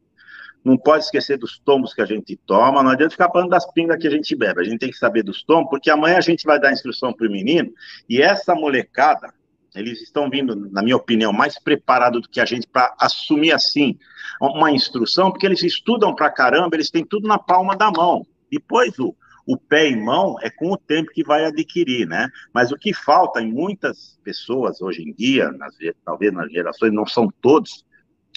não 0.66 0.76
pode 0.76 1.04
esquecer 1.04 1.38
dos 1.38 1.60
tombos 1.60 1.94
que 1.94 2.02
a 2.02 2.04
gente 2.04 2.36
toma, 2.44 2.82
não 2.82 2.90
adianta 2.90 3.12
ficar 3.12 3.30
falando 3.30 3.50
das 3.50 3.64
pingas 3.72 3.98
que 3.98 4.08
a 4.08 4.10
gente 4.10 4.34
bebe, 4.34 4.60
a 4.60 4.64
gente 4.64 4.80
tem 4.80 4.90
que 4.90 4.98
saber 4.98 5.22
dos 5.22 5.44
tombos, 5.44 5.70
porque 5.70 5.88
amanhã 5.88 6.16
a 6.18 6.20
gente 6.20 6.44
vai 6.44 6.58
dar 6.58 6.72
instrução 6.72 7.12
para 7.12 7.28
o 7.28 7.30
menino, 7.30 7.72
e 8.08 8.20
essa 8.20 8.52
molecada, 8.52 9.32
eles 9.76 10.02
estão 10.02 10.28
vindo, 10.28 10.56
na 10.56 10.82
minha 10.82 10.96
opinião, 10.96 11.32
mais 11.32 11.56
preparados 11.56 12.22
do 12.22 12.28
que 12.28 12.40
a 12.40 12.44
gente 12.44 12.66
para 12.66 12.92
assumir 13.00 13.52
assim 13.52 13.96
uma 14.40 14.72
instrução, 14.72 15.30
porque 15.30 15.46
eles 15.46 15.62
estudam 15.62 16.12
para 16.12 16.30
caramba, 16.30 16.74
eles 16.74 16.90
têm 16.90 17.04
tudo 17.04 17.28
na 17.28 17.38
palma 17.38 17.76
da 17.76 17.88
mão. 17.92 18.26
Depois, 18.50 18.98
o, 18.98 19.14
o 19.46 19.56
pé 19.56 19.88
e 19.88 19.94
mão 19.94 20.36
é 20.42 20.50
com 20.50 20.72
o 20.72 20.76
tempo 20.76 21.12
que 21.12 21.22
vai 21.22 21.44
adquirir, 21.44 22.08
né? 22.08 22.28
Mas 22.52 22.72
o 22.72 22.76
que 22.76 22.92
falta 22.92 23.40
em 23.40 23.52
muitas 23.52 24.18
pessoas 24.24 24.80
hoje 24.80 25.02
em 25.02 25.12
dia, 25.12 25.52
nas, 25.52 25.76
talvez 26.04 26.32
nas 26.32 26.50
gerações, 26.50 26.92
não 26.92 27.06
são 27.06 27.30
todos, 27.40 27.84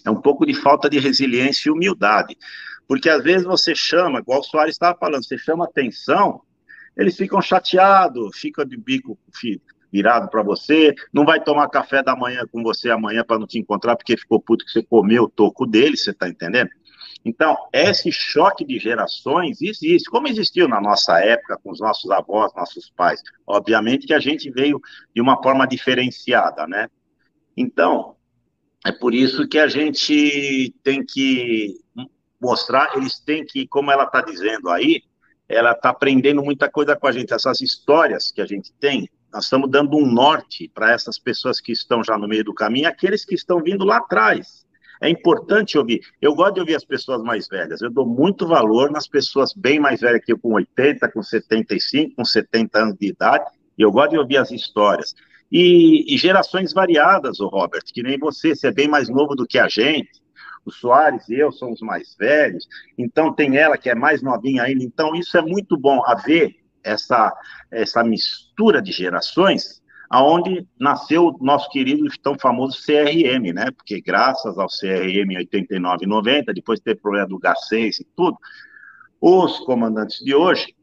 é 0.05 0.09
um 0.09 0.21
pouco 0.21 0.45
de 0.45 0.53
falta 0.53 0.89
de 0.89 0.99
resiliência 0.99 1.69
e 1.69 1.71
humildade. 1.71 2.38
Porque 2.88 3.09
às 3.09 3.23
vezes 3.23 3.45
você 3.45 3.76
chama, 3.76 4.19
igual 4.19 4.39
o 4.39 4.43
Soares 4.43 4.76
estava 4.76 4.97
falando, 4.97 5.23
você 5.23 5.38
chama 5.38 5.65
atenção, 5.65 6.41
eles 6.97 7.15
ficam 7.15 7.41
chateados, 7.41 8.38
ficam 8.38 8.65
de 8.65 8.76
bico 8.76 9.17
virado 9.91 10.30
para 10.30 10.43
você, 10.43 10.93
não 11.13 11.26
vai 11.26 11.41
tomar 11.41 11.69
café 11.69 12.03
da 12.03 12.15
manhã 12.15 12.43
com 12.51 12.61
você 12.61 12.89
amanhã 12.89 13.23
para 13.23 13.39
não 13.39 13.47
te 13.47 13.59
encontrar 13.59 13.95
porque 13.95 14.17
ficou 14.17 14.39
puto 14.39 14.65
que 14.65 14.71
você 14.71 14.84
comeu 14.84 15.23
o 15.23 15.30
toco 15.30 15.65
dele, 15.65 15.97
você 15.97 16.11
está 16.11 16.27
entendendo? 16.27 16.69
Então, 17.23 17.55
esse 17.73 18.11
choque 18.11 18.63
de 18.63 18.80
gerações 18.80 19.61
existe, 19.61 20.09
como 20.09 20.27
existiu 20.27 20.67
na 20.67 20.80
nossa 20.80 21.19
época 21.19 21.59
com 21.61 21.71
os 21.71 21.80
nossos 21.80 22.09
avós, 22.11 22.51
nossos 22.55 22.89
pais. 22.95 23.21
Obviamente 23.45 24.07
que 24.07 24.13
a 24.13 24.19
gente 24.19 24.49
veio 24.49 24.80
de 25.13 25.21
uma 25.21 25.41
forma 25.41 25.67
diferenciada, 25.67 26.65
né? 26.65 26.88
Então, 27.57 28.15
é 28.85 28.91
por 28.91 29.14
isso 29.14 29.47
que 29.47 29.60
a 29.60 29.68
gente 29.68 30.73
tem 30.84 31.03
que 31.06 31.76
mostrar, 32.39 32.95
eles 32.95 33.19
têm 33.19 33.45
que, 33.45 33.68
como 33.68 33.91
ela 33.91 34.06
está 34.06 34.22
dizendo 34.22 34.69
aí, 34.69 35.03
ela 35.47 35.72
está 35.72 35.89
aprendendo 35.89 36.43
muita 36.43 36.69
coisa 36.69 36.95
com 36.95 37.07
a 37.07 37.11
gente. 37.11 37.34
Essas 37.34 37.60
histórias 37.60 38.31
que 38.31 38.41
a 38.41 38.45
gente 38.45 38.72
tem, 38.80 39.10
nós 39.34 39.45
estamos 39.45 39.69
dando 39.69 39.97
um 39.97 40.06
norte 40.06 40.72
para 40.73 40.91
essas 40.91 41.19
pessoas 41.19 41.60
que 41.60 41.72
estão 41.72 42.03
já 42.03 42.18
no 42.18 42.27
meio 42.27 42.43
do 42.43 42.53
caminho, 42.53 42.88
aqueles 42.88 43.26
que 43.26 43.35
estão 43.35 43.61
vindo 43.61 43.84
lá 43.84 43.97
atrás. 43.97 44.65
É 45.01 45.10
importante 45.10 45.77
ouvir. 45.77 46.01
Eu 46.22 46.35
gosto 46.35 46.56
de 46.56 46.60
ouvir 46.60 46.76
as 46.76 46.84
pessoas 46.84 47.23
mais 47.23 47.47
velhas. 47.47 47.81
Eu 47.81 47.89
dou 47.89 48.06
muito 48.06 48.45
valor 48.45 48.91
nas 48.91 49.07
pessoas 49.07 49.53
bem 49.53 49.80
mais 49.80 50.01
velhas 50.01 50.23
que 50.23 50.34
eu, 50.34 50.38
com 50.38 50.53
80, 50.53 51.10
com 51.11 51.23
75, 51.23 52.15
com 52.15 52.26
70 52.26 52.80
anos 52.80 52.95
de 52.99 53.07
idade. 53.07 53.45
E 53.77 53.81
eu 53.81 53.91
gosto 53.91 54.11
de 54.11 54.18
ouvir 54.18 54.38
as 54.38 54.51
histórias. 54.51 55.15
E, 55.51 56.13
e 56.13 56.17
gerações 56.17 56.73
variadas, 56.73 57.39
o 57.39 57.47
Robert, 57.47 57.84
que 57.85 58.03
nem 58.03 58.17
você, 58.17 58.55
você 58.55 58.67
é 58.67 58.71
bem 58.71 58.88
mais 58.88 59.09
novo 59.09 59.35
do 59.35 59.47
que 59.47 59.57
a 59.57 59.67
gente. 59.67 60.21
O 60.65 60.71
Soares 60.71 61.27
e 61.30 61.35
eu 61.35 61.51
somos 61.51 61.81
mais 61.81 62.15
velhos. 62.17 62.67
Então 62.97 63.34
tem 63.34 63.57
ela 63.57 63.77
que 63.77 63.89
é 63.89 63.95
mais 63.95 64.21
novinha 64.21 64.63
ainda. 64.63 64.84
Então 64.84 65.15
isso 65.15 65.38
é 65.38 65.41
muito 65.41 65.77
bom 65.77 66.03
haver 66.05 66.55
essa, 66.84 67.34
essa 67.71 68.03
mistura 68.03 68.81
de 68.81 68.91
gerações 68.91 69.80
aonde 70.09 70.67
nasceu 70.80 71.27
o 71.27 71.38
nosso 71.39 71.69
querido 71.69 72.05
e 72.07 72.19
tão 72.19 72.38
famoso 72.38 72.80
CRM, 72.84 73.53
né? 73.53 73.69
Porque 73.69 74.01
graças 74.01 74.57
ao 74.57 74.67
CRM 74.67 75.38
89 75.38 76.03
e 76.03 76.07
90, 76.07 76.53
depois 76.53 76.80
teve 76.80 76.99
problema 76.99 77.27
do 77.27 77.39
G6 77.39 77.99
e 77.99 78.07
tudo, 78.15 78.35
os 79.21 79.59
comandantes 79.59 80.19
de 80.23 80.34
hoje 80.34 80.73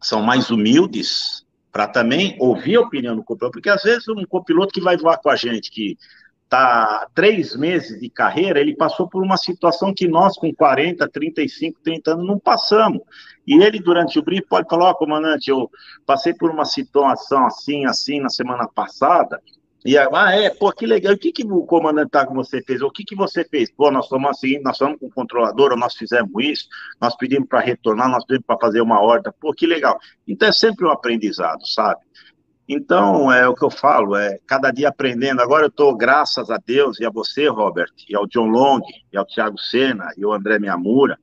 são 0.00 0.20
mais 0.20 0.50
humildes, 0.50 1.43
para 1.74 1.88
também 1.88 2.36
ouvir 2.38 2.76
a 2.76 2.82
opinião 2.82 3.16
do 3.16 3.24
copiloto, 3.24 3.54
porque 3.54 3.68
às 3.68 3.82
vezes 3.82 4.06
um 4.06 4.24
copiloto 4.24 4.72
que 4.72 4.80
vai 4.80 4.96
voar 4.96 5.18
com 5.18 5.28
a 5.28 5.34
gente, 5.34 5.72
que 5.72 5.98
está 6.44 7.08
três 7.12 7.56
meses 7.56 7.98
de 7.98 8.08
carreira, 8.08 8.60
ele 8.60 8.76
passou 8.76 9.08
por 9.08 9.24
uma 9.24 9.36
situação 9.36 9.92
que 9.92 10.06
nós, 10.06 10.36
com 10.36 10.54
40, 10.54 11.08
35, 11.08 11.80
30 11.82 12.12
anos, 12.12 12.26
não 12.28 12.38
passamos. 12.38 13.02
E 13.44 13.60
ele, 13.60 13.80
durante 13.80 14.20
o 14.20 14.22
brief, 14.22 14.46
pode 14.48 14.68
falar, 14.68 14.84
ó, 14.84 14.90
oh, 14.92 14.94
comandante, 14.94 15.50
eu 15.50 15.68
passei 16.06 16.32
por 16.32 16.48
uma 16.48 16.64
situação 16.64 17.44
assim, 17.44 17.86
assim, 17.86 18.20
na 18.20 18.28
semana 18.28 18.68
passada, 18.72 19.42
e 19.84 19.98
aí, 19.98 20.08
ah, 20.14 20.34
é, 20.34 20.48
pô, 20.48 20.72
que 20.72 20.86
legal. 20.86 21.12
O 21.12 21.18
que, 21.18 21.30
que 21.30 21.44
o 21.44 21.66
comandante 21.66 22.10
tá 22.10 22.26
com 22.26 22.34
você 22.34 22.62
fez? 22.62 22.80
O 22.80 22.90
que, 22.90 23.04
que 23.04 23.14
você 23.14 23.44
fez? 23.44 23.70
Pô, 23.70 23.90
nós 23.90 24.06
somos 24.06 24.30
assim, 24.30 24.58
nós 24.60 24.78
somos 24.78 24.98
com 24.98 25.06
o 25.06 25.10
controlador, 25.10 25.76
nós 25.76 25.94
fizemos 25.94 26.30
isso, 26.42 26.68
nós 26.98 27.14
pedimos 27.16 27.46
para 27.46 27.60
retornar, 27.60 28.08
nós 28.08 28.24
pedimos 28.24 28.46
para 28.46 28.58
fazer 28.58 28.80
uma 28.80 29.00
horta. 29.02 29.34
Pô, 29.38 29.52
que 29.52 29.66
legal. 29.66 29.98
Então 30.26 30.48
é 30.48 30.52
sempre 30.52 30.86
um 30.86 30.90
aprendizado, 30.90 31.66
sabe? 31.66 32.00
Então, 32.66 33.30
é 33.30 33.46
o 33.46 33.54
que 33.54 33.62
eu 33.62 33.70
falo, 33.70 34.16
é 34.16 34.38
cada 34.46 34.70
dia 34.70 34.88
aprendendo. 34.88 35.42
Agora 35.42 35.64
eu 35.64 35.68
estou, 35.68 35.94
graças 35.94 36.50
a 36.50 36.56
Deus 36.56 36.98
e 36.98 37.04
a 37.04 37.10
você, 37.10 37.46
Robert, 37.46 37.92
e 38.08 38.16
ao 38.16 38.26
John 38.26 38.46
Long, 38.46 38.80
e 39.12 39.18
ao 39.18 39.26
Thiago 39.26 39.58
Sena, 39.58 40.08
e 40.16 40.24
ao 40.24 40.32
André 40.32 40.58
Miamura, 40.58 41.18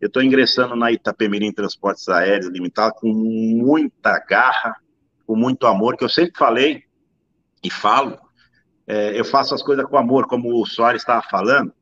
eu 0.00 0.08
estou 0.08 0.20
ingressando 0.20 0.74
na 0.74 0.90
Itapemirim 0.90 1.52
Transportes 1.52 2.08
Aéreos 2.08 2.50
Limitada 2.50 2.92
com 2.92 3.12
muita 3.12 4.18
garra, 4.18 4.74
com 5.24 5.36
muito 5.36 5.64
amor, 5.68 5.96
que 5.96 6.02
eu 6.02 6.08
sempre 6.08 6.32
falei 6.36 6.89
e 7.62 7.70
falo, 7.70 8.18
é, 8.86 9.18
eu 9.18 9.24
faço 9.24 9.54
as 9.54 9.62
coisas 9.62 9.84
com 9.86 9.96
amor, 9.96 10.26
como 10.26 10.60
o 10.60 10.66
Soares 10.66 11.02
estava 11.02 11.22
falando. 11.22 11.72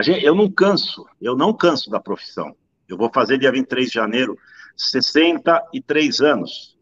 Gente, 0.00 0.24
eu 0.24 0.34
não 0.34 0.50
canso, 0.50 1.06
eu 1.20 1.36
não 1.36 1.52
canso 1.52 1.90
da 1.90 2.00
profissão. 2.00 2.54
Eu 2.88 2.96
vou 2.96 3.10
fazer 3.12 3.38
dia 3.38 3.52
23 3.52 3.88
de 3.88 3.94
janeiro 3.94 4.38
63 4.76 6.20
anos. 6.20 6.78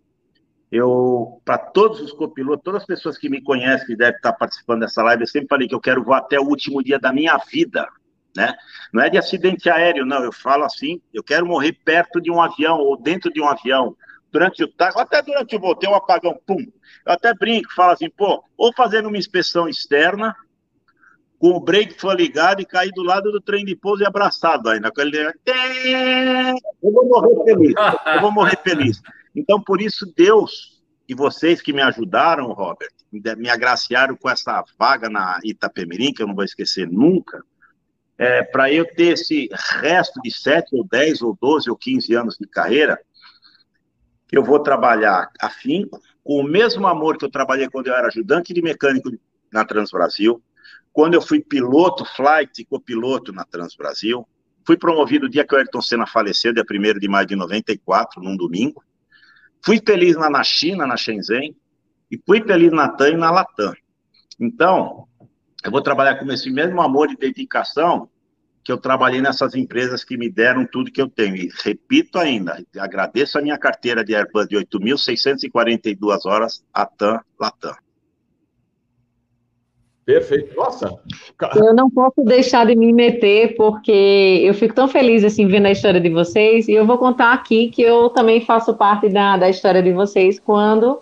Eu, 0.71 1.41
para 1.45 1.59
todos 1.59 2.01
os 2.01 2.13
copilotos, 2.13 2.63
todas 2.65 2.83
as 2.83 2.87
pessoas 2.87 3.19
que 3.19 3.29
me 3.29 3.43
conhecem, 3.43 3.89
que 3.89 3.97
devem 3.97 4.15
estar 4.15 4.33
participando 4.33 4.81
dessa 4.81 5.03
live, 5.03 5.25
eu 5.25 5.27
sempre 5.27 5.49
falei 5.49 5.67
que 5.67 5.75
eu 5.75 5.81
quero 5.81 6.05
voar 6.05 6.19
até 6.19 6.39
o 6.39 6.45
último 6.45 6.83
dia 6.83 6.99
da 6.99 7.13
minha 7.13 7.37
vida, 7.51 7.89
né? 8.37 8.55
Não 8.93 9.03
é 9.03 9.11
de 9.11 9.19
acidente 9.19 9.69
aéreo, 9.69 10.07
não. 10.07 10.23
Eu 10.23 10.33
falo 10.33 10.65
assim, 10.65 11.01
eu 11.13 11.25
quero 11.25 11.45
morrer 11.45 11.73
perto 11.85 12.21
de 12.21 12.31
um 12.31 12.41
avião 12.41 12.79
ou 12.79 12.97
dentro 12.97 13.33
de 13.33 13.41
um 13.41 13.49
avião 13.49 13.97
durante 14.31 14.63
o 14.63 14.69
táxi, 14.69 14.99
até 14.99 15.23
durante 15.23 15.57
o 15.57 15.61
voo, 15.61 15.75
tem 15.75 15.89
um 15.89 15.95
apagão, 15.95 16.39
pum. 16.47 16.65
Eu 17.07 17.13
até 17.13 17.35
brinco, 17.35 17.73
falo 17.75 17.93
assim, 17.93 18.09
pô, 18.11 18.43
ou 18.57 18.73
fazendo 18.75 19.09
uma 19.09 19.19
inspeção 19.19 19.69
externa, 19.69 20.35
com 21.39 21.51
o 21.51 21.61
brake 21.61 21.99
foi 21.99 22.15
ligado 22.15 22.61
e 22.61 22.67
cair 22.67 22.93
do 22.93 23.03
lado 23.03 23.33
do 23.33 23.41
trem 23.41 23.65
de 23.65 23.75
pouso 23.75 24.03
e 24.03 24.07
abraçado 24.07 24.69
ainda. 24.69 24.91
Eu 26.83 26.93
vou 26.93 27.09
morrer 27.09 27.45
feliz, 27.45 27.75
eu 28.15 28.21
vou 28.21 28.31
morrer 28.31 28.59
feliz. 28.63 29.01
Então, 29.35 29.61
por 29.61 29.81
isso, 29.81 30.05
Deus 30.15 30.81
e 31.11 31.15
vocês 31.15 31.61
que 31.61 31.73
me 31.73 31.83
ajudaram, 31.83 32.53
Robert, 32.53 32.93
me 33.11 33.51
agraciaram 33.51 34.15
com 34.15 34.31
essa 34.31 34.63
vaga 34.79 35.11
na 35.11 35.41
Itapemirim, 35.43 36.13
que 36.13 36.23
eu 36.23 36.29
não 36.29 36.37
vou 36.37 36.45
esquecer 36.45 36.87
nunca, 36.89 37.43
é, 38.17 38.45
para 38.45 38.73
eu 38.73 38.87
ter 38.95 39.15
esse 39.15 39.49
resto 39.81 40.21
de 40.23 40.31
7 40.31 40.69
ou 40.77 40.87
10 40.87 41.23
ou 41.23 41.37
12 41.41 41.69
ou 41.69 41.77
15 41.77 42.15
anos 42.15 42.37
de 42.39 42.47
carreira, 42.47 42.97
eu 44.33 44.45
vou 44.45 44.61
trabalhar 44.61 45.31
afinco, 45.41 46.01
com 46.23 46.41
o 46.41 46.45
mesmo 46.45 46.87
amor 46.87 47.17
que 47.17 47.25
eu 47.25 47.31
trabalhei 47.31 47.69
quando 47.69 47.89
eu 47.89 47.95
era 47.95 48.09
ajudante 48.09 48.53
de 48.53 48.63
mecânico 48.63 49.11
na 49.53 49.65
Transbrasil, 49.65 50.43
quando 50.93 51.15
eu 51.15 51.23
fui 51.23 51.41
piloto, 51.41 52.05
flight 52.05 52.63
e 52.63 52.65
copiloto 52.65 53.33
na 53.33 53.45
Transbrasil, 53.45 54.27
fui 54.67 54.77
promovido 54.77 55.27
o 55.27 55.29
dia 55.29 55.45
que 55.45 55.55
o 55.55 55.59
Ayrton 55.59 55.81
Senna 55.81 56.07
faleceu, 56.07 56.53
dia 56.53 56.65
1 56.69 56.99
de 56.99 57.09
maio 57.09 57.27
de 57.27 57.37
94, 57.37 58.23
num 58.23 58.37
domingo, 58.37 58.83
fui 59.65 59.81
feliz 59.85 60.17
na, 60.17 60.31
na 60.31 60.43
China, 60.43 60.87
na 60.87 60.97
Shenzhen, 60.97 61.57
e 62.11 62.21
fui 62.27 62.43
feliz 62.43 62.73
na 62.73 62.89
TAM 62.89 63.11
e 63.11 63.17
na 63.17 63.31
Latam. 63.31 63.75
Então, 64.39 65.07
eu 65.65 65.71
vou 65.71 65.83
trabalhar 65.83 66.17
com 66.17 66.31
esse 66.33 66.51
mesmo 66.51 66.81
amor 66.81 67.11
e 67.11 67.17
dedicação 67.17 68.09
que 68.63 68.71
eu 68.71 68.79
trabalhei 68.79 69.21
nessas 69.21 69.55
empresas 69.55 70.05
que 70.05 70.17
me 70.17 70.31
deram 70.31 70.67
tudo 70.67 70.91
que 70.91 71.01
eu 71.01 71.09
tenho. 71.09 71.37
E 71.37 71.49
repito 71.65 72.19
ainda, 72.19 72.63
agradeço 72.79 73.39
a 73.39 73.43
minha 73.43 73.59
carteira 73.59 74.05
de 74.05 74.15
Airbus 74.15 74.49
de 74.49 74.57
8.642 74.57 76.21
horas, 76.27 76.65
a 76.73 76.85
TAM, 76.85 77.21
Latam. 77.39 77.75
Perfeito. 80.05 80.57
Nossa. 80.57 80.93
Eu 81.55 81.73
não 81.73 81.89
posso 81.89 82.23
deixar 82.25 82.67
de 82.67 82.75
me 82.75 82.93
meter, 82.93 83.55
porque 83.55 84.41
eu 84.43 84.53
fico 84.55 84.75
tão 84.75 84.89
feliz 84.89 85.23
assim 85.23 85.47
vendo 85.47 85.67
a 85.67 85.71
história 85.71 86.01
de 86.01 86.11
vocês, 86.11 86.67
e 86.67 86.73
eu 86.73 86.85
vou 86.85 86.99
contar 86.99 87.33
aqui 87.33 87.69
que 87.69 87.81
eu 87.81 88.09
também 88.11 88.41
faço 88.41 88.75
parte 88.75 89.09
da, 89.09 89.37
da 89.37 89.49
história 89.49 89.83
de 89.83 89.93
vocês 89.93 90.41
quando 90.41 91.01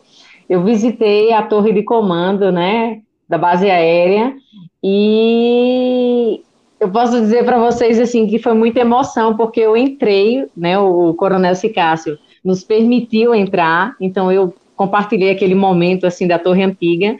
eu 0.48 0.62
visitei 0.62 1.32
a 1.32 1.42
torre 1.42 1.72
de 1.72 1.82
comando, 1.82 2.52
né, 2.52 3.00
da 3.28 3.38
base 3.38 3.70
aérea, 3.70 4.34
e 4.82 6.42
eu 6.80 6.88
posso 6.90 7.20
dizer 7.20 7.44
para 7.44 7.58
vocês 7.58 7.98
assim 7.98 8.26
que 8.26 8.38
foi 8.38 8.54
muita 8.54 8.80
emoção, 8.80 9.36
porque 9.36 9.60
eu 9.60 9.76
entrei, 9.76 10.46
né, 10.56 10.78
o 10.78 11.12
Coronel 11.14 11.54
Sicácio 11.54 12.18
nos 12.44 12.62
permitiu 12.62 13.34
entrar, 13.34 13.96
então 14.00 14.30
eu 14.30 14.54
compartilhei 14.76 15.30
aquele 15.30 15.54
momento 15.54 16.06
assim 16.06 16.26
da 16.26 16.38
Torre 16.38 16.62
Antiga 16.62 17.16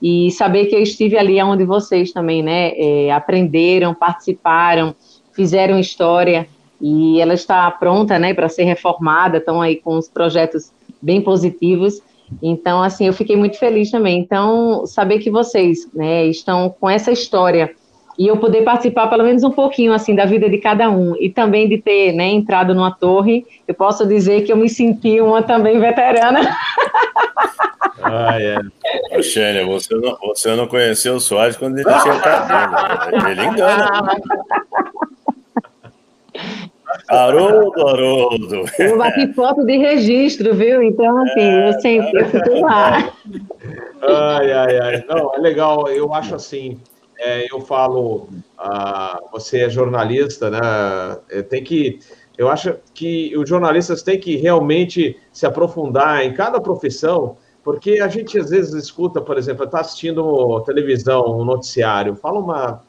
e 0.00 0.30
saber 0.30 0.66
que 0.66 0.74
eu 0.74 0.82
estive 0.82 1.16
ali 1.16 1.40
onde 1.42 1.64
vocês 1.64 2.10
também, 2.10 2.42
né, 2.42 2.72
é, 2.74 3.12
aprenderam, 3.12 3.94
participaram, 3.94 4.94
fizeram 5.32 5.78
história 5.78 6.48
e 6.80 7.20
ela 7.20 7.34
está 7.34 7.70
pronta, 7.70 8.18
né, 8.18 8.32
para 8.32 8.48
ser 8.48 8.64
reformada, 8.64 9.38
estão 9.38 9.60
aí 9.60 9.76
com 9.76 9.96
os 9.96 10.08
projetos 10.08 10.72
bem 11.00 11.20
positivos. 11.20 12.00
Então, 12.42 12.82
assim, 12.82 13.06
eu 13.06 13.12
fiquei 13.12 13.36
muito 13.36 13.58
feliz 13.58 13.90
também. 13.90 14.18
Então, 14.18 14.86
saber 14.86 15.18
que 15.18 15.30
vocês, 15.30 15.86
né, 15.92 16.26
estão 16.26 16.74
com 16.80 16.88
essa 16.88 17.12
história 17.12 17.72
e 18.18 18.26
eu 18.26 18.36
poder 18.36 18.62
participar 18.62 19.08
pelo 19.08 19.24
menos 19.24 19.42
um 19.42 19.50
pouquinho 19.50 19.92
assim 19.92 20.14
da 20.14 20.24
vida 20.24 20.48
de 20.48 20.58
cada 20.58 20.90
um 20.90 21.14
e 21.18 21.30
também 21.30 21.68
de 21.68 21.78
ter 21.78 22.12
né, 22.12 22.28
entrado 22.28 22.74
numa 22.74 22.90
torre, 22.90 23.46
eu 23.66 23.74
posso 23.74 24.06
dizer 24.06 24.42
que 24.42 24.52
eu 24.52 24.56
me 24.56 24.68
senti 24.68 25.20
uma 25.20 25.42
também 25.42 25.78
veterana. 25.80 26.40
Ah, 28.02 28.36
é. 28.40 29.22
Xênia, 29.22 29.64
você 29.64 29.94
não, 29.94 30.18
você 30.20 30.56
não 30.56 30.66
conheceu 30.66 31.14
o 31.14 31.20
Soares 31.20 31.56
quando 31.56 31.78
ele 31.78 31.84
tinha 31.84 32.20
cabelo. 32.20 33.28
Ele 33.30 33.44
engana. 33.46 34.10
Haroldo, 37.08 37.88
Haroldo. 37.88 38.64
Eu 38.78 38.98
bati 38.98 39.32
foto 39.34 39.64
de 39.64 39.76
registro, 39.76 40.54
viu? 40.54 40.82
Então, 40.82 41.16
assim, 41.22 41.40
é, 41.40 41.68
eu 41.68 41.80
sempre 41.80 42.20
eu 42.20 42.26
fico 42.26 42.60
lá. 42.60 43.12
Ai, 44.02 44.52
ai, 44.52 44.78
ai. 44.78 45.04
Não, 45.08 45.34
é 45.34 45.38
legal. 45.38 45.88
Eu 45.88 46.12
acho 46.12 46.34
assim, 46.34 46.78
é, 47.22 47.46
eu 47.52 47.60
falo, 47.60 48.28
ah, 48.58 49.20
você 49.30 49.60
é 49.60 49.70
jornalista, 49.70 50.50
né? 50.50 50.58
É, 51.30 51.40
tem 51.40 51.62
que, 51.62 52.00
eu 52.36 52.48
acho 52.48 52.74
que 52.92 53.36
os 53.36 53.48
jornalistas 53.48 54.02
têm 54.02 54.18
que 54.18 54.34
realmente 54.36 55.16
se 55.32 55.46
aprofundar 55.46 56.24
em 56.24 56.34
cada 56.34 56.60
profissão, 56.60 57.36
porque 57.62 58.00
a 58.00 58.08
gente 58.08 58.36
às 58.36 58.50
vezes 58.50 58.74
escuta, 58.74 59.20
por 59.20 59.38
exemplo, 59.38 59.64
está 59.64 59.80
assistindo 59.80 60.60
televisão, 60.62 61.38
um 61.38 61.44
noticiário, 61.44 62.16
fala 62.16 62.40
uma 62.40 62.82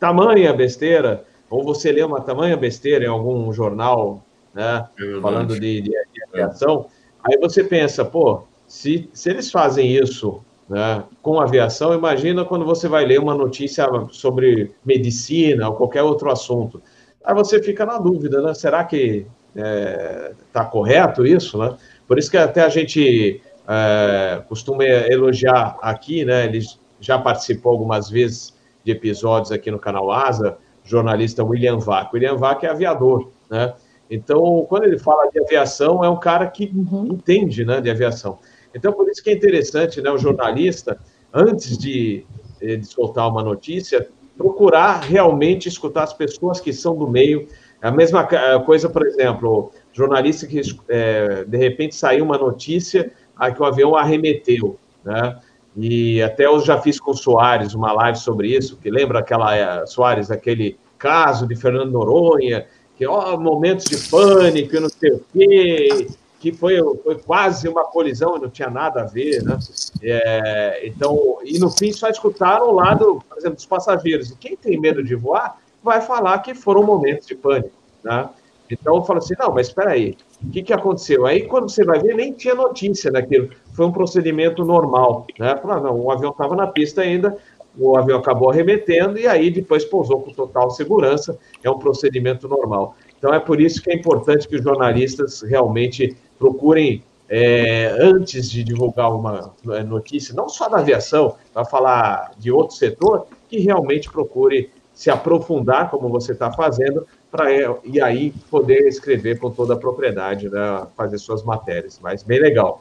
tamanha 0.00 0.52
besteira, 0.52 1.24
ou 1.48 1.62
você 1.62 1.92
lê 1.92 2.02
uma 2.02 2.20
tamanha 2.20 2.56
besteira 2.56 3.04
em 3.04 3.08
algum 3.08 3.52
jornal, 3.52 4.24
né? 4.52 4.88
Falando 5.20 5.54
de, 5.54 5.82
de, 5.82 5.90
de 5.90 6.24
aviação, 6.32 6.86
aí 7.22 7.38
você 7.38 7.62
pensa, 7.62 8.04
pô, 8.04 8.42
se, 8.66 9.08
se 9.12 9.30
eles 9.30 9.52
fazem 9.52 9.92
isso 9.92 10.42
né, 10.68 11.04
com 11.20 11.40
aviação, 11.40 11.94
imagina 11.94 12.44
quando 12.44 12.64
você 12.64 12.88
vai 12.88 13.04
ler 13.04 13.20
uma 13.20 13.34
notícia 13.34 13.86
sobre 14.10 14.74
medicina 14.84 15.68
ou 15.68 15.76
qualquer 15.76 16.02
outro 16.02 16.30
assunto. 16.30 16.82
Aí 17.24 17.34
você 17.34 17.62
fica 17.62 17.86
na 17.86 17.98
dúvida, 17.98 18.40
né? 18.42 18.52
Será 18.54 18.84
que 18.84 19.26
está 19.54 19.68
é, 19.68 20.32
tá 20.52 20.64
correto 20.64 21.26
isso, 21.26 21.58
né? 21.58 21.76
Por 22.08 22.18
isso 22.18 22.30
que 22.30 22.36
até 22.36 22.62
a 22.62 22.68
gente 22.68 23.40
é, 23.68 24.42
costuma 24.48 24.84
elogiar 24.84 25.78
aqui, 25.80 26.24
né? 26.24 26.46
Ele 26.46 26.60
já 27.00 27.18
participou 27.18 27.72
algumas 27.72 28.10
vezes 28.10 28.54
de 28.84 28.92
episódios 28.92 29.52
aqui 29.52 29.70
no 29.70 29.78
canal 29.78 30.10
Asa, 30.10 30.56
jornalista 30.84 31.44
William 31.44 31.78
Vac. 31.78 32.12
William 32.12 32.36
Vac 32.36 32.64
é 32.64 32.70
aviador, 32.70 33.30
né? 33.48 33.74
Então, 34.10 34.66
quando 34.68 34.84
ele 34.84 34.98
fala 34.98 35.30
de 35.30 35.40
aviação, 35.40 36.04
é 36.04 36.08
um 36.08 36.18
cara 36.18 36.46
que 36.46 36.70
uhum. 36.74 37.06
entende, 37.06 37.64
né, 37.64 37.80
de 37.80 37.88
aviação. 37.88 38.38
Então, 38.74 38.92
por 38.92 39.08
isso 39.08 39.22
que 39.22 39.30
é 39.30 39.34
interessante, 39.34 40.00
né, 40.00 40.10
o 40.10 40.18
jornalista, 40.18 40.98
antes 41.32 41.76
de, 41.76 42.24
eh, 42.60 42.76
de 42.76 42.86
soltar 42.86 43.28
uma 43.28 43.42
notícia, 43.42 44.08
procurar 44.36 45.00
realmente 45.00 45.68
escutar 45.68 46.04
as 46.04 46.12
pessoas 46.12 46.60
que 46.60 46.72
são 46.72 46.96
do 46.96 47.08
meio. 47.08 47.46
A 47.80 47.90
mesma 47.90 48.26
coisa, 48.64 48.88
por 48.88 49.06
exemplo, 49.06 49.70
jornalista 49.92 50.46
que 50.46 50.60
é, 50.88 51.44
de 51.44 51.56
repente 51.56 51.94
saiu 51.94 52.24
uma 52.24 52.38
notícia 52.38 53.12
a 53.36 53.50
que 53.50 53.60
o 53.60 53.64
avião 53.64 53.94
arremeteu, 53.94 54.78
né? 55.04 55.38
E 55.76 56.20
até 56.22 56.46
eu 56.46 56.60
já 56.60 56.78
fiz 56.80 57.00
com 57.00 57.12
o 57.12 57.16
Soares 57.16 57.74
uma 57.74 57.92
live 57.92 58.18
sobre 58.18 58.54
isso, 58.54 58.76
que 58.76 58.90
lembra 58.90 59.20
aquela 59.20 59.56
é, 59.56 59.86
Soares, 59.86 60.30
aquele 60.30 60.78
caso 60.98 61.46
de 61.46 61.56
Fernando 61.56 61.90
Noronha, 61.90 62.66
que 62.96 63.06
ó, 63.06 63.36
momentos 63.36 63.86
de 63.86 63.96
pânico, 64.08 64.78
não 64.78 64.88
sei 64.88 65.12
o 65.12 65.24
quê, 65.32 66.06
que 66.42 66.50
foi, 66.50 66.76
foi 67.04 67.16
quase 67.20 67.68
uma 67.68 67.84
colisão, 67.84 68.36
não 68.36 68.50
tinha 68.50 68.68
nada 68.68 69.02
a 69.02 69.04
ver, 69.04 69.44
né? 69.44 69.56
É, 70.02 70.82
então, 70.84 71.38
e 71.44 71.56
no 71.60 71.70
fim 71.70 71.92
só 71.92 72.08
escutaram 72.08 72.68
o 72.68 72.72
lado, 72.72 73.22
por 73.28 73.38
exemplo, 73.38 73.54
dos 73.54 73.64
passageiros. 73.64 74.32
E 74.32 74.36
quem 74.36 74.56
tem 74.56 74.80
medo 74.80 75.04
de 75.04 75.14
voar 75.14 75.56
vai 75.80 76.00
falar 76.00 76.40
que 76.40 76.52
foram 76.52 76.82
momentos 76.82 77.28
de 77.28 77.36
pânico, 77.36 77.70
né? 78.02 78.28
Então, 78.68 78.96
eu 78.96 79.04
falo 79.04 79.20
assim, 79.20 79.34
não, 79.38 79.54
mas 79.54 79.68
espera 79.68 79.90
aí, 79.90 80.16
o 80.42 80.50
que, 80.50 80.64
que 80.64 80.72
aconteceu? 80.72 81.26
Aí, 81.26 81.42
quando 81.42 81.70
você 81.70 81.84
vai 81.84 82.00
ver, 82.00 82.16
nem 82.16 82.32
tinha 82.32 82.56
notícia 82.56 83.12
daquilo. 83.12 83.50
Foi 83.72 83.86
um 83.86 83.92
procedimento 83.92 84.64
normal, 84.64 85.28
né? 85.38 85.56
Falar, 85.58 85.80
não, 85.80 86.00
o 86.00 86.10
avião 86.10 86.32
estava 86.32 86.56
na 86.56 86.66
pista 86.66 87.02
ainda, 87.02 87.38
o 87.78 87.96
avião 87.96 88.18
acabou 88.18 88.50
arremetendo 88.50 89.16
e 89.16 89.28
aí 89.28 89.48
depois 89.48 89.84
pousou 89.84 90.20
com 90.20 90.32
total 90.32 90.70
segurança. 90.72 91.38
É 91.62 91.70
um 91.70 91.78
procedimento 91.78 92.48
normal. 92.48 92.96
Então 93.16 93.32
é 93.32 93.38
por 93.38 93.60
isso 93.60 93.80
que 93.80 93.92
é 93.92 93.94
importante 93.94 94.48
que 94.48 94.56
os 94.56 94.64
jornalistas 94.64 95.42
realmente 95.42 96.16
procurem, 96.42 97.04
é, 97.28 97.94
antes 98.00 98.50
de 98.50 98.64
divulgar 98.64 99.14
uma 99.14 99.54
é, 99.70 99.84
notícia, 99.84 100.34
não 100.34 100.48
só 100.48 100.68
da 100.68 100.78
aviação, 100.78 101.36
para 101.54 101.64
falar 101.64 102.32
de 102.36 102.50
outro 102.50 102.74
setor, 102.74 103.28
que 103.48 103.60
realmente 103.60 104.10
procure 104.10 104.68
se 104.92 105.08
aprofundar, 105.08 105.88
como 105.88 106.08
você 106.08 106.32
está 106.32 106.52
fazendo, 106.52 107.06
para 107.30 107.44
e 107.84 108.00
aí 108.00 108.34
poder 108.50 108.88
escrever 108.88 109.38
com 109.38 109.50
toda 109.50 109.74
a 109.74 109.76
propriedade, 109.76 110.50
né, 110.50 110.84
fazer 110.96 111.16
suas 111.18 111.44
matérias. 111.44 112.00
Mas 112.02 112.24
bem 112.24 112.40
legal. 112.40 112.80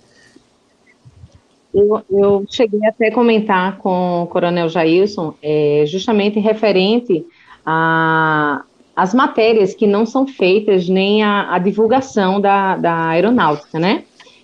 Eu, 1.74 2.02
eu, 2.10 2.46
cheguei 2.50 2.84
até 2.86 3.10
a 3.10 3.14
comentar 3.14 3.78
com 3.78 4.24
o 4.24 4.28
Coronel 4.28 4.68
Jailson, 4.70 5.36
é, 5.42 5.84
justamente 5.86 6.40
referente 6.40 7.26
a, 7.64 8.64
as 8.96 9.14
matérias 9.14 9.74
que 9.74 9.88
não 9.88 10.06
são 10.06 10.28
feitas, 10.28 10.88
nem 10.88 11.24
a, 11.24 11.54
a 11.54 11.60
divulgação 11.60 12.40
da, 12.40 12.78
da, 12.78 13.08
aeronáutica, 13.10 13.80
né? 13.80 14.04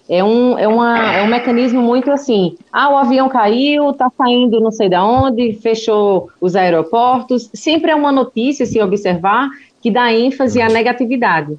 É 0.09 0.23
um, 0.23 0.57
é, 0.57 0.65
uma, 0.67 1.15
é 1.15 1.23
um 1.23 1.27
mecanismo 1.27 1.81
muito 1.81 2.09
assim, 2.09 2.55
ah, 2.71 2.89
o 2.89 2.97
avião 2.97 3.27
caiu, 3.27 3.89
está 3.89 4.09
saindo 4.17 4.61
não 4.61 4.71
sei 4.71 4.87
de 4.87 4.95
onde, 4.95 5.53
fechou 5.53 6.29
os 6.39 6.55
aeroportos, 6.55 7.49
sempre 7.53 7.91
é 7.91 7.95
uma 7.95 8.11
notícia, 8.11 8.65
se 8.65 8.81
observar, 8.81 9.49
que 9.81 9.91
dá 9.91 10.13
ênfase 10.13 10.61
à 10.61 10.69
negatividade. 10.69 11.57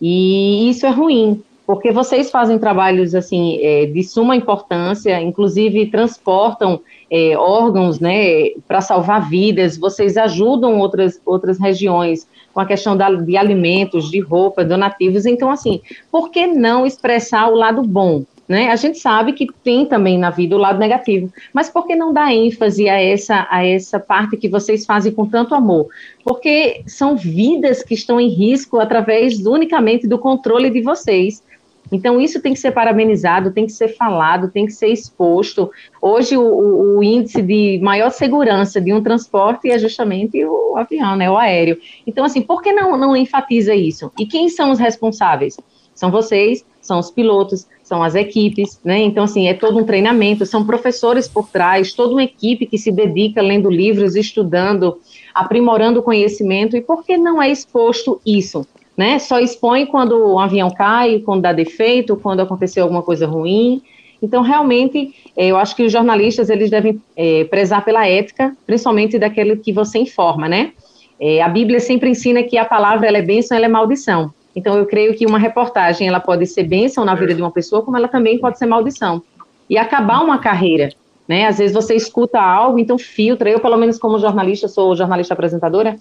E 0.00 0.70
isso 0.70 0.86
é 0.86 0.90
ruim, 0.90 1.42
porque 1.70 1.92
vocês 1.92 2.32
fazem 2.32 2.58
trabalhos 2.58 3.14
assim 3.14 3.60
é, 3.62 3.86
de 3.86 4.02
suma 4.02 4.34
importância, 4.34 5.20
inclusive 5.20 5.86
transportam 5.86 6.80
é, 7.08 7.38
órgãos, 7.38 8.00
né, 8.00 8.50
para 8.66 8.80
salvar 8.80 9.30
vidas. 9.30 9.78
Vocês 9.78 10.16
ajudam 10.16 10.80
outras 10.80 11.20
outras 11.24 11.60
regiões 11.60 12.26
com 12.52 12.58
a 12.58 12.66
questão 12.66 12.96
da, 12.96 13.08
de 13.12 13.36
alimentos, 13.36 14.10
de 14.10 14.18
roupa, 14.18 14.64
donativos. 14.64 15.26
Então, 15.26 15.48
assim, 15.48 15.80
por 16.10 16.30
que 16.30 16.44
não 16.44 16.84
expressar 16.84 17.46
o 17.48 17.54
lado 17.54 17.82
bom? 17.82 18.24
Né? 18.48 18.68
A 18.68 18.74
gente 18.74 18.98
sabe 18.98 19.32
que 19.32 19.46
tem 19.62 19.86
também 19.86 20.18
na 20.18 20.30
vida 20.30 20.56
o 20.56 20.58
lado 20.58 20.80
negativo, 20.80 21.32
mas 21.52 21.70
por 21.70 21.86
que 21.86 21.94
não 21.94 22.12
dar 22.12 22.34
ênfase 22.34 22.88
a 22.88 23.00
essa, 23.00 23.46
a 23.48 23.64
essa 23.64 24.00
parte 24.00 24.36
que 24.36 24.48
vocês 24.48 24.84
fazem 24.84 25.12
com 25.12 25.24
tanto 25.24 25.54
amor? 25.54 25.86
Porque 26.24 26.82
são 26.84 27.16
vidas 27.16 27.80
que 27.80 27.94
estão 27.94 28.20
em 28.20 28.28
risco 28.28 28.80
através 28.80 29.38
unicamente 29.46 30.08
do 30.08 30.18
controle 30.18 30.68
de 30.68 30.82
vocês. 30.82 31.44
Então, 31.92 32.20
isso 32.20 32.40
tem 32.40 32.52
que 32.52 32.60
ser 32.60 32.70
parabenizado, 32.70 33.50
tem 33.50 33.66
que 33.66 33.72
ser 33.72 33.88
falado, 33.88 34.50
tem 34.50 34.66
que 34.66 34.72
ser 34.72 34.88
exposto. 34.88 35.70
Hoje, 36.00 36.36
o, 36.36 36.98
o, 36.98 37.02
índice 37.02 37.42
de 37.42 37.80
maior 37.82 38.10
segurança 38.10 38.80
de 38.80 38.92
um 38.92 39.02
transporte 39.02 39.70
é 39.70 39.78
justamente 39.78 40.44
o 40.44 40.76
avião, 40.76 41.16
né, 41.16 41.30
o 41.30 41.36
aéreo. 41.36 41.78
Então, 42.06 42.24
assim, 42.24 42.42
por 42.42 42.62
que 42.62 42.72
não, 42.72 42.96
não 42.96 43.16
enfatiza 43.16 43.74
isso? 43.74 44.12
E 44.18 44.26
quem 44.26 44.48
são 44.48 44.70
os 44.70 44.78
responsáveis? 44.78 45.56
São 45.94 46.10
vocês, 46.10 46.64
são 46.80 46.98
os 46.98 47.10
pilotos, 47.10 47.66
são 47.82 48.02
as 48.02 48.14
equipes, 48.14 48.80
né? 48.82 48.98
Então, 49.00 49.24
assim, 49.24 49.48
é 49.48 49.54
todo 49.54 49.78
um 49.78 49.84
treinamento, 49.84 50.46
são 50.46 50.64
professores 50.64 51.28
por 51.28 51.48
trás, 51.48 51.92
toda 51.92 52.12
uma 52.12 52.22
equipe 52.22 52.64
que 52.64 52.78
se 52.78 52.90
dedica 52.90 53.42
lendo 53.42 53.68
livros, 53.68 54.16
estudando, 54.16 54.98
aprimorando 55.34 56.00
o 56.00 56.02
conhecimento. 56.02 56.76
E 56.76 56.80
por 56.80 57.04
que 57.04 57.18
não 57.18 57.42
é 57.42 57.50
exposto 57.50 58.20
isso? 58.24 58.66
Né? 58.96 59.18
Só 59.18 59.38
expõe 59.38 59.86
quando 59.86 60.12
o 60.12 60.38
avião 60.38 60.70
cai, 60.70 61.20
quando 61.20 61.42
dá 61.42 61.52
defeito, 61.52 62.16
quando 62.16 62.40
aconteceu 62.40 62.82
alguma 62.82 63.02
coisa 63.02 63.26
ruim. 63.26 63.82
Então, 64.22 64.42
realmente, 64.42 65.14
eh, 65.36 65.46
eu 65.46 65.56
acho 65.56 65.74
que 65.74 65.82
os 65.82 65.92
jornalistas 65.92 66.50
eles 66.50 66.70
devem 66.70 67.00
é, 67.16 67.44
prezar 67.44 67.84
pela 67.84 68.06
ética, 68.06 68.54
principalmente 68.66 69.18
daquele 69.18 69.56
que 69.56 69.72
você 69.72 69.98
informa, 69.98 70.48
né? 70.48 70.72
É, 71.18 71.40
a 71.42 71.48
Bíblia 71.48 71.80
sempre 71.80 72.10
ensina 72.10 72.42
que 72.42 72.56
a 72.58 72.64
palavra 72.64 73.06
ela 73.06 73.18
é 73.18 73.22
bênção, 73.22 73.56
ela 73.56 73.66
é 73.66 73.68
maldição. 73.68 74.32
Então, 74.54 74.76
eu 74.76 74.86
creio 74.86 75.14
que 75.14 75.26
uma 75.26 75.38
reportagem 75.38 76.08
ela 76.08 76.20
pode 76.20 76.46
ser 76.46 76.64
bênção 76.64 77.04
na 77.04 77.14
vida 77.14 77.34
de 77.34 77.40
uma 77.40 77.50
pessoa, 77.50 77.82
como 77.82 77.96
ela 77.96 78.08
também 78.08 78.38
pode 78.38 78.58
ser 78.58 78.66
maldição 78.66 79.22
e 79.70 79.78
acabar 79.78 80.20
uma 80.22 80.38
carreira. 80.38 80.90
Né? 81.28 81.46
Às 81.46 81.58
vezes 81.58 81.72
você 81.72 81.94
escuta 81.94 82.40
algo, 82.40 82.78
então 82.78 82.98
filtra. 82.98 83.48
Eu, 83.48 83.60
pelo 83.60 83.76
menos 83.76 83.98
como 83.98 84.18
jornalista, 84.18 84.66
sou 84.66 84.96
jornalista 84.96 85.32
apresentadora, 85.32 85.96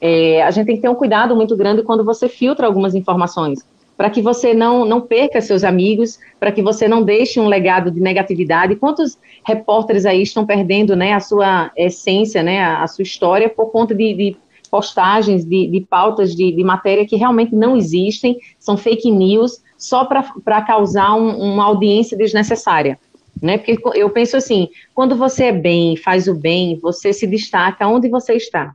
é, 0.00 0.42
a 0.42 0.50
gente 0.50 0.66
tem 0.66 0.76
que 0.76 0.82
ter 0.82 0.88
um 0.88 0.94
cuidado 0.94 1.36
muito 1.36 1.56
grande 1.56 1.82
quando 1.82 2.04
você 2.04 2.28
filtra 2.28 2.66
algumas 2.66 2.94
informações, 2.94 3.64
para 3.96 4.08
que 4.08 4.22
você 4.22 4.54
não, 4.54 4.84
não 4.84 5.00
perca 5.00 5.40
seus 5.40 5.62
amigos, 5.62 6.18
para 6.38 6.50
que 6.50 6.62
você 6.62 6.88
não 6.88 7.02
deixe 7.02 7.38
um 7.38 7.46
legado 7.46 7.90
de 7.90 8.00
negatividade. 8.00 8.76
Quantos 8.76 9.18
repórteres 9.44 10.06
aí 10.06 10.22
estão 10.22 10.46
perdendo 10.46 10.96
né, 10.96 11.12
a 11.12 11.20
sua 11.20 11.70
essência, 11.76 12.42
né, 12.42 12.60
a, 12.60 12.82
a 12.82 12.86
sua 12.86 13.02
história, 13.02 13.48
por 13.48 13.70
conta 13.70 13.94
de, 13.94 14.14
de 14.14 14.36
postagens, 14.70 15.44
de, 15.44 15.66
de 15.66 15.80
pautas 15.80 16.34
de, 16.34 16.52
de, 16.52 16.64
matéria 16.64 17.04
que 17.04 17.16
realmente 17.16 17.54
não 17.54 17.76
existem, 17.76 18.38
são 18.58 18.76
fake 18.76 19.10
news, 19.10 19.60
só 19.76 20.04
para 20.04 20.62
causar 20.62 21.14
um, 21.14 21.36
uma 21.36 21.64
audiência 21.64 22.16
desnecessária. 22.16 22.98
Né? 23.42 23.58
Porque 23.58 23.78
eu 23.94 24.08
penso 24.10 24.36
assim, 24.36 24.68
quando 24.94 25.16
você 25.16 25.46
é 25.46 25.52
bem, 25.52 25.96
faz 25.96 26.28
o 26.28 26.34
bem, 26.34 26.78
você 26.80 27.12
se 27.12 27.26
destaca 27.26 27.86
onde 27.88 28.08
você 28.08 28.34
está. 28.34 28.74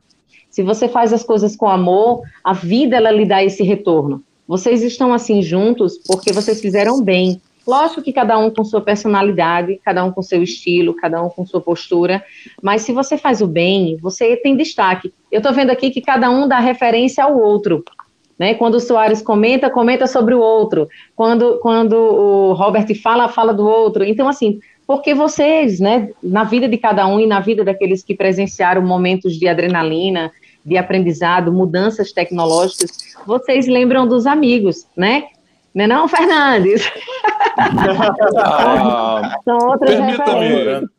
Se 0.56 0.62
você 0.62 0.88
faz 0.88 1.12
as 1.12 1.22
coisas 1.22 1.54
com 1.54 1.68
amor, 1.68 2.22
a 2.42 2.54
vida 2.54 2.96
ela 2.96 3.10
lhe 3.10 3.26
dá 3.26 3.44
esse 3.44 3.62
retorno. 3.62 4.22
Vocês 4.48 4.82
estão 4.82 5.12
assim 5.12 5.42
juntos 5.42 5.98
porque 5.98 6.32
vocês 6.32 6.62
fizeram 6.62 7.02
bem. 7.02 7.42
Lógico 7.66 8.00
que 8.00 8.10
cada 8.10 8.38
um 8.38 8.48
com 8.48 8.64
sua 8.64 8.80
personalidade, 8.80 9.78
cada 9.84 10.02
um 10.02 10.10
com 10.10 10.22
seu 10.22 10.42
estilo, 10.42 10.94
cada 10.94 11.22
um 11.22 11.28
com 11.28 11.44
sua 11.44 11.60
postura, 11.60 12.24
mas 12.62 12.80
se 12.80 12.92
você 12.94 13.18
faz 13.18 13.42
o 13.42 13.46
bem, 13.46 13.98
você 13.98 14.34
tem 14.34 14.56
destaque. 14.56 15.12
Eu 15.30 15.40
estou 15.40 15.52
vendo 15.52 15.68
aqui 15.68 15.90
que 15.90 16.00
cada 16.00 16.30
um 16.30 16.48
dá 16.48 16.58
referência 16.58 17.22
ao 17.22 17.38
outro. 17.38 17.84
Né? 18.38 18.54
Quando 18.54 18.76
o 18.76 18.80
Soares 18.80 19.20
comenta, 19.20 19.68
comenta 19.68 20.06
sobre 20.06 20.34
o 20.34 20.40
outro. 20.40 20.88
Quando, 21.14 21.58
quando 21.58 21.98
o 21.98 22.54
Robert 22.54 22.86
fala, 23.02 23.28
fala 23.28 23.52
do 23.52 23.68
outro. 23.68 24.02
Então, 24.04 24.26
assim, 24.26 24.58
porque 24.86 25.12
vocês, 25.12 25.80
né, 25.80 26.08
na 26.22 26.44
vida 26.44 26.66
de 26.66 26.78
cada 26.78 27.06
um 27.06 27.20
e 27.20 27.26
na 27.26 27.40
vida 27.40 27.62
daqueles 27.62 28.02
que 28.02 28.14
presenciaram 28.14 28.80
momentos 28.80 29.34
de 29.34 29.48
adrenalina, 29.48 30.32
de 30.66 30.76
aprendizado, 30.76 31.52
mudanças 31.52 32.12
tecnológicas, 32.12 33.14
vocês 33.24 33.68
lembram 33.68 34.06
dos 34.06 34.26
amigos, 34.26 34.84
né? 34.96 35.28
Não 35.72 35.84
é 35.84 35.86
não, 35.86 36.08
Fernandes? 36.08 36.90
Ah, 38.38 39.38
São 39.44 39.58
outras 39.68 39.98
referências. 39.98 40.90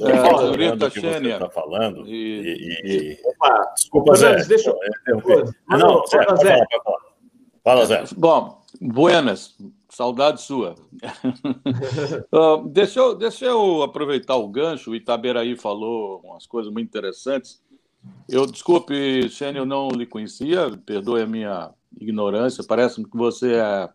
É, 0.00 0.12
a 0.12 0.38
senhorita 0.38 0.90
Xênia. 0.90 1.34
está 1.34 1.48
falando. 1.48 2.06
E, 2.08 2.40
e, 2.82 3.12
e... 3.12 3.18
Opa, 3.24 3.72
desculpa, 3.76 4.16
Zé. 4.16 4.44
Deixa 4.44 4.70
eu. 4.70 4.78
Não, 5.70 5.78
não, 5.78 6.06
Zé, 6.06 6.24
fala, 6.24 6.36
Zé. 6.36 6.66
Fala, 7.62 7.86
Zé. 7.86 8.04
Bom, 8.16 8.60
buenas, 8.80 9.56
saudade 9.88 10.42
sua. 10.42 10.74
uh, 12.32 12.66
deixa, 12.68 12.98
eu, 12.98 13.14
deixa 13.14 13.44
eu 13.44 13.82
aproveitar 13.82 14.36
o 14.36 14.48
gancho. 14.48 14.90
O 14.90 14.96
Itaberaí 14.96 15.56
falou 15.56 16.20
umas 16.24 16.46
coisas 16.46 16.72
muito 16.72 16.88
interessantes. 16.88 17.62
Eu, 18.28 18.46
desculpe, 18.46 19.28
Xênia, 19.28 19.60
eu 19.60 19.66
não 19.66 19.88
lhe 19.88 20.06
conhecia, 20.06 20.70
perdoe 20.84 21.22
a 21.22 21.26
minha 21.26 21.70
ignorância, 22.00 22.64
parece-me 22.66 23.08
que 23.08 23.16
você 23.16 23.54
é 23.54 23.88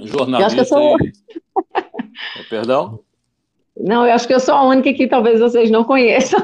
jornalista. 0.00 0.40
Eu 0.42 0.46
acho 0.46 0.54
que 0.54 0.60
eu 0.60 0.64
sou... 0.64 0.96
e... 1.00 2.48
Perdão? 2.48 3.00
Não, 3.76 4.06
eu 4.06 4.12
acho 4.12 4.26
que 4.26 4.34
eu 4.34 4.40
sou 4.40 4.54
a 4.54 4.64
única 4.64 4.92
que 4.92 5.06
talvez 5.06 5.40
vocês 5.40 5.70
não 5.70 5.84
conheçam. 5.84 6.40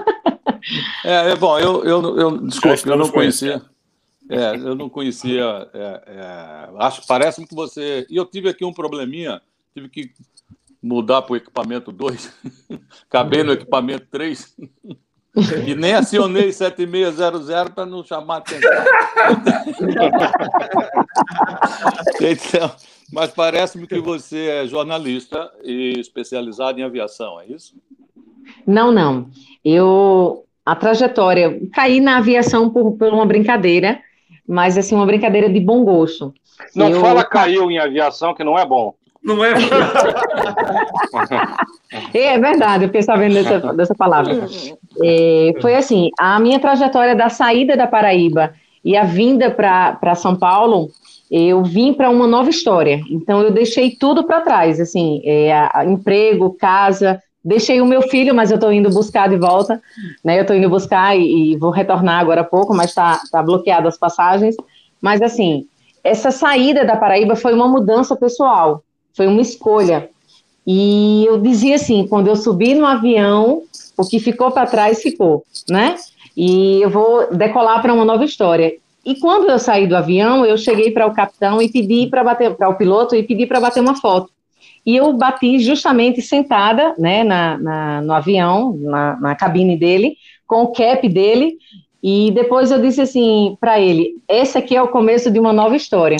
É, 1.04 1.30
é 1.30 1.36
bom, 1.36 1.58
eu, 1.58 1.84
eu, 1.84 2.18
eu 2.18 2.38
desculpe, 2.38 2.88
eu 2.88 2.96
não 2.96 3.08
conhecia. 3.08 3.62
É, 4.28 4.54
eu 4.54 4.74
não 4.74 4.88
conhecia. 4.88 5.68
É, 5.72 6.02
é, 6.06 6.68
acho, 6.78 7.06
parece-me 7.06 7.46
que 7.46 7.54
você. 7.54 8.06
E 8.08 8.16
eu 8.16 8.24
tive 8.24 8.48
aqui 8.48 8.64
um 8.64 8.72
probleminha, 8.72 9.40
tive 9.74 9.88
que 9.88 10.12
mudar 10.82 11.22
para 11.22 11.32
o 11.34 11.36
equipamento 11.36 11.90
2, 11.90 12.32
caber 13.08 13.44
no 13.44 13.52
equipamento 13.52 14.06
3. 14.10 14.56
E 15.66 15.74
nem 15.74 15.94
acionei 15.94 16.52
7600 16.52 17.48
para 17.74 17.86
não 17.86 18.04
chamar 18.04 18.36
atenção. 18.38 18.70
então, 22.20 22.70
mas 23.12 23.30
parece-me 23.30 23.86
que 23.86 24.00
você 24.00 24.48
é 24.48 24.66
jornalista 24.66 25.50
e 25.62 25.98
especializado 25.98 26.80
em 26.80 26.82
aviação, 26.82 27.40
é 27.40 27.46
isso? 27.46 27.74
Não, 28.66 28.90
não. 28.90 29.30
Eu 29.64 30.44
a 30.64 30.76
trajetória, 30.76 31.60
caí 31.72 32.00
na 32.00 32.18
aviação 32.18 32.70
por, 32.70 32.92
por 32.92 33.12
uma 33.12 33.26
brincadeira, 33.26 34.00
mas 34.46 34.76
assim 34.76 34.94
uma 34.94 35.06
brincadeira 35.06 35.48
de 35.48 35.60
bom 35.60 35.84
gosto. 35.84 36.34
Não 36.74 36.90
eu... 36.90 37.00
fala 37.00 37.24
caiu 37.24 37.70
em 37.70 37.78
aviação 37.78 38.34
que 38.34 38.44
não 38.44 38.58
é 38.58 38.64
bom. 38.64 38.94
Não 39.22 39.44
é? 39.44 39.52
é 42.14 42.38
verdade, 42.38 42.84
eu 42.84 42.88
pensava 42.88 43.28
dessa, 43.28 43.72
dessa 43.74 43.94
palavra. 43.94 44.46
É, 45.02 45.52
foi 45.60 45.74
assim, 45.74 46.10
a 46.18 46.40
minha 46.40 46.58
trajetória 46.58 47.14
da 47.14 47.28
saída 47.28 47.76
da 47.76 47.86
Paraíba 47.86 48.54
e 48.84 48.96
a 48.96 49.04
vinda 49.04 49.50
para 49.50 50.14
São 50.14 50.34
Paulo, 50.36 50.88
eu 51.30 51.62
vim 51.62 51.92
para 51.92 52.08
uma 52.10 52.26
nova 52.26 52.48
história. 52.50 53.02
Então 53.10 53.42
eu 53.42 53.50
deixei 53.50 53.90
tudo 53.90 54.24
para 54.24 54.40
trás, 54.40 54.80
assim, 54.80 55.20
é, 55.24 55.52
a, 55.52 55.84
emprego, 55.84 56.56
casa, 56.58 57.22
deixei 57.44 57.80
o 57.80 57.86
meu 57.86 58.02
filho, 58.02 58.34
mas 58.34 58.50
eu 58.50 58.56
estou 58.56 58.72
indo 58.72 58.90
buscar 58.90 59.28
de 59.28 59.36
volta, 59.36 59.80
né? 60.24 60.38
Eu 60.38 60.42
estou 60.42 60.56
indo 60.56 60.68
buscar 60.68 61.16
e, 61.16 61.52
e, 61.52 61.56
vou 61.56 61.70
retornar 61.70 62.20
agora 62.20 62.40
há 62.40 62.44
pouco, 62.44 62.74
mas 62.74 62.90
está 62.90 63.20
tá 63.30 63.42
bloqueado 63.42 63.86
as 63.86 63.98
passagens. 63.98 64.56
Mas 65.00 65.22
assim, 65.22 65.66
essa 66.02 66.30
saída 66.30 66.84
da 66.84 66.96
Paraíba 66.96 67.36
foi 67.36 67.52
uma 67.52 67.68
mudança 67.68 68.16
pessoal, 68.16 68.82
foi 69.14 69.26
uma 69.26 69.40
escolha. 69.40 70.08
E 70.66 71.24
eu 71.26 71.38
dizia 71.38 71.76
assim, 71.76 72.06
quando 72.06 72.28
eu 72.28 72.36
subi 72.36 72.74
no 72.74 72.86
avião, 72.86 73.62
o 73.96 74.04
que 74.04 74.18
ficou 74.18 74.50
para 74.50 74.66
trás 74.66 75.02
ficou, 75.02 75.44
né? 75.68 75.96
E 76.36 76.80
eu 76.82 76.90
vou 76.90 77.34
decolar 77.34 77.82
para 77.82 77.92
uma 77.92 78.04
nova 78.04 78.24
história. 78.24 78.72
E 79.04 79.14
quando 79.16 79.48
eu 79.48 79.58
saí 79.58 79.86
do 79.86 79.96
avião, 79.96 80.44
eu 80.44 80.56
cheguei 80.58 80.90
para 80.90 81.06
o 81.06 81.14
capitão 81.14 81.60
e 81.60 81.68
pedi 81.68 82.06
para 82.06 82.22
bater, 82.22 82.54
para 82.54 82.68
o 82.68 82.74
piloto 82.74 83.14
e 83.14 83.22
pedi 83.22 83.46
para 83.46 83.60
bater 83.60 83.80
uma 83.80 83.94
foto. 83.94 84.30
E 84.84 84.96
eu 84.96 85.12
bati 85.12 85.58
justamente 85.58 86.22
sentada, 86.22 86.94
né, 86.98 87.22
na, 87.24 87.58
na 87.58 88.02
no 88.02 88.12
avião, 88.12 88.76
na, 88.78 89.20
na 89.20 89.34
cabine 89.34 89.76
dele, 89.76 90.16
com 90.46 90.62
o 90.62 90.72
cap 90.72 91.06
dele, 91.08 91.58
e 92.02 92.30
depois 92.30 92.70
eu 92.70 92.80
disse 92.80 93.00
assim 93.00 93.56
para 93.60 93.78
ele: 93.78 94.16
esse 94.28 94.56
aqui 94.56 94.74
é 94.74 94.82
o 94.82 94.88
começo 94.88 95.30
de 95.30 95.38
uma 95.38 95.52
nova 95.52 95.76
história. 95.76 96.16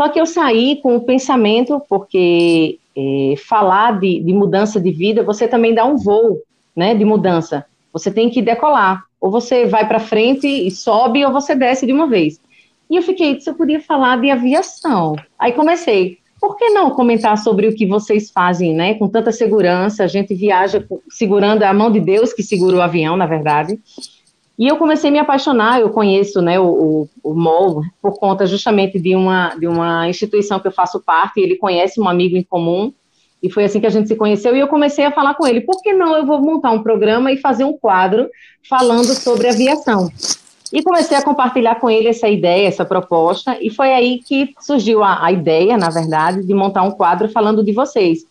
Só 0.00 0.08
que 0.08 0.18
eu 0.18 0.24
saí 0.24 0.80
com 0.82 0.96
o 0.96 1.02
pensamento, 1.02 1.78
porque 1.86 2.78
é, 2.96 3.34
falar 3.36 4.00
de, 4.00 4.18
de, 4.18 4.32
mudança 4.32 4.80
de 4.80 4.90
vida, 4.90 5.22
você 5.22 5.46
também 5.46 5.74
dá 5.74 5.84
um 5.84 5.98
voo 5.98 6.38
né, 6.74 6.94
de 6.94 7.04
mudança. 7.04 7.66
Você 7.92 8.10
tem 8.10 8.30
que 8.30 8.40
decolar. 8.40 9.04
Ou 9.20 9.30
você 9.30 9.66
vai 9.66 9.86
para 9.86 10.00
frente 10.00 10.46
e 10.46 10.70
sobe, 10.70 11.22
ou 11.22 11.30
você 11.30 11.54
desce 11.54 11.84
de 11.84 11.92
uma 11.92 12.06
vez. 12.06 12.40
E 12.88 12.96
eu 12.96 13.02
fiquei, 13.02 13.38
se 13.42 13.50
eu 13.50 13.54
podia 13.54 13.78
falar 13.78 14.18
de 14.18 14.30
aviação. 14.30 15.16
Aí 15.38 15.52
comecei, 15.52 16.16
por 16.40 16.56
que 16.56 16.70
não 16.70 16.92
comentar 16.92 17.36
sobre 17.36 17.68
o 17.68 17.74
que 17.74 17.84
vocês 17.84 18.30
fazem, 18.30 18.72
né? 18.72 18.94
Com 18.94 19.06
tanta 19.06 19.30
segurança, 19.30 20.02
a 20.02 20.06
gente 20.06 20.34
viaja 20.34 20.82
segurando 21.10 21.62
a 21.62 21.74
mão 21.74 21.92
de 21.92 22.00
Deus 22.00 22.32
que 22.32 22.42
segura 22.42 22.76
o 22.76 22.80
avião, 22.80 23.18
na 23.18 23.26
verdade. 23.26 23.78
E 24.60 24.68
eu 24.68 24.76
comecei 24.76 25.08
a 25.08 25.12
me 25.14 25.18
apaixonar, 25.18 25.80
eu 25.80 25.88
conheço 25.88 26.42
né, 26.42 26.60
o, 26.60 27.08
o, 27.24 27.30
o 27.30 27.34
MOL 27.34 27.80
por 28.02 28.18
conta 28.18 28.44
justamente 28.44 29.00
de 29.00 29.16
uma, 29.16 29.54
de 29.54 29.66
uma 29.66 30.06
instituição 30.06 30.60
que 30.60 30.68
eu 30.68 30.72
faço 30.72 31.00
parte, 31.00 31.40
ele 31.40 31.56
conhece 31.56 31.98
um 31.98 32.06
amigo 32.06 32.36
em 32.36 32.42
comum, 32.42 32.92
e 33.42 33.50
foi 33.50 33.64
assim 33.64 33.80
que 33.80 33.86
a 33.86 33.90
gente 33.90 34.06
se 34.06 34.16
conheceu, 34.16 34.54
e 34.54 34.60
eu 34.60 34.68
comecei 34.68 35.06
a 35.06 35.10
falar 35.10 35.32
com 35.32 35.46
ele, 35.46 35.62
por 35.62 35.80
que 35.80 35.94
não 35.94 36.14
eu 36.14 36.26
vou 36.26 36.42
montar 36.42 36.72
um 36.72 36.82
programa 36.82 37.32
e 37.32 37.38
fazer 37.38 37.64
um 37.64 37.72
quadro 37.72 38.28
falando 38.68 39.06
sobre 39.14 39.48
aviação? 39.48 40.10
E 40.70 40.82
comecei 40.82 41.16
a 41.16 41.24
compartilhar 41.24 41.76
com 41.76 41.88
ele 41.88 42.08
essa 42.08 42.28
ideia, 42.28 42.68
essa 42.68 42.84
proposta, 42.84 43.56
e 43.62 43.70
foi 43.70 43.94
aí 43.94 44.18
que 44.18 44.52
surgiu 44.60 45.02
a, 45.02 45.24
a 45.24 45.32
ideia, 45.32 45.78
na 45.78 45.88
verdade, 45.88 46.46
de 46.46 46.52
montar 46.52 46.82
um 46.82 46.90
quadro 46.90 47.30
falando 47.30 47.64
de 47.64 47.72
vocês, 47.72 48.26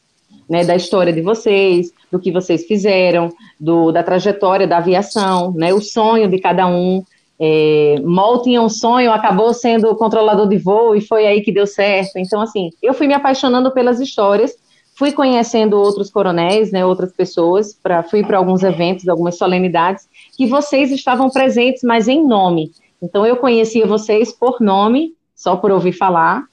né, 0.47 0.63
da 0.63 0.75
história 0.75 1.11
de 1.11 1.23
vocês, 1.23 1.91
do 2.11 2.19
que 2.19 2.31
vocês 2.31 2.65
fizeram, 2.65 3.29
do, 3.59 3.91
da 3.91 4.03
trajetória 4.03 4.67
da 4.67 4.77
aviação, 4.77 5.53
né, 5.53 5.73
o 5.73 5.81
sonho 5.81 6.27
de 6.27 6.39
cada 6.39 6.67
um. 6.67 7.03
É, 7.41 7.95
tinha 8.43 8.61
um 8.61 8.67
sonho, 8.67 9.11
acabou 9.11 9.53
sendo 9.53 9.95
controlador 9.95 10.47
de 10.47 10.57
voo 10.57 10.95
e 10.95 11.01
foi 11.01 11.25
aí 11.25 11.41
que 11.41 11.51
deu 11.51 11.65
certo. 11.65 12.17
Então, 12.17 12.41
assim, 12.41 12.69
eu 12.81 12.93
fui 12.93 13.07
me 13.07 13.13
apaixonando 13.13 13.71
pelas 13.71 13.99
histórias, 14.01 14.53
fui 14.95 15.13
conhecendo 15.13 15.77
outros 15.77 16.11
coronéis, 16.11 16.71
né, 16.71 16.85
outras 16.85 17.13
pessoas, 17.13 17.73
pra, 17.73 18.03
fui 18.03 18.23
para 18.23 18.37
alguns 18.37 18.63
eventos, 18.63 19.07
algumas 19.07 19.37
solenidades, 19.37 20.09
que 20.35 20.45
vocês 20.45 20.91
estavam 20.91 21.29
presentes, 21.29 21.81
mas 21.83 22.09
em 22.09 22.27
nome. 22.27 22.71
Então, 23.01 23.25
eu 23.25 23.37
conhecia 23.37 23.87
vocês 23.87 24.33
por 24.33 24.59
nome, 24.59 25.13
só 25.33 25.55
por 25.55 25.71
ouvir 25.71 25.93
falar, 25.93 26.43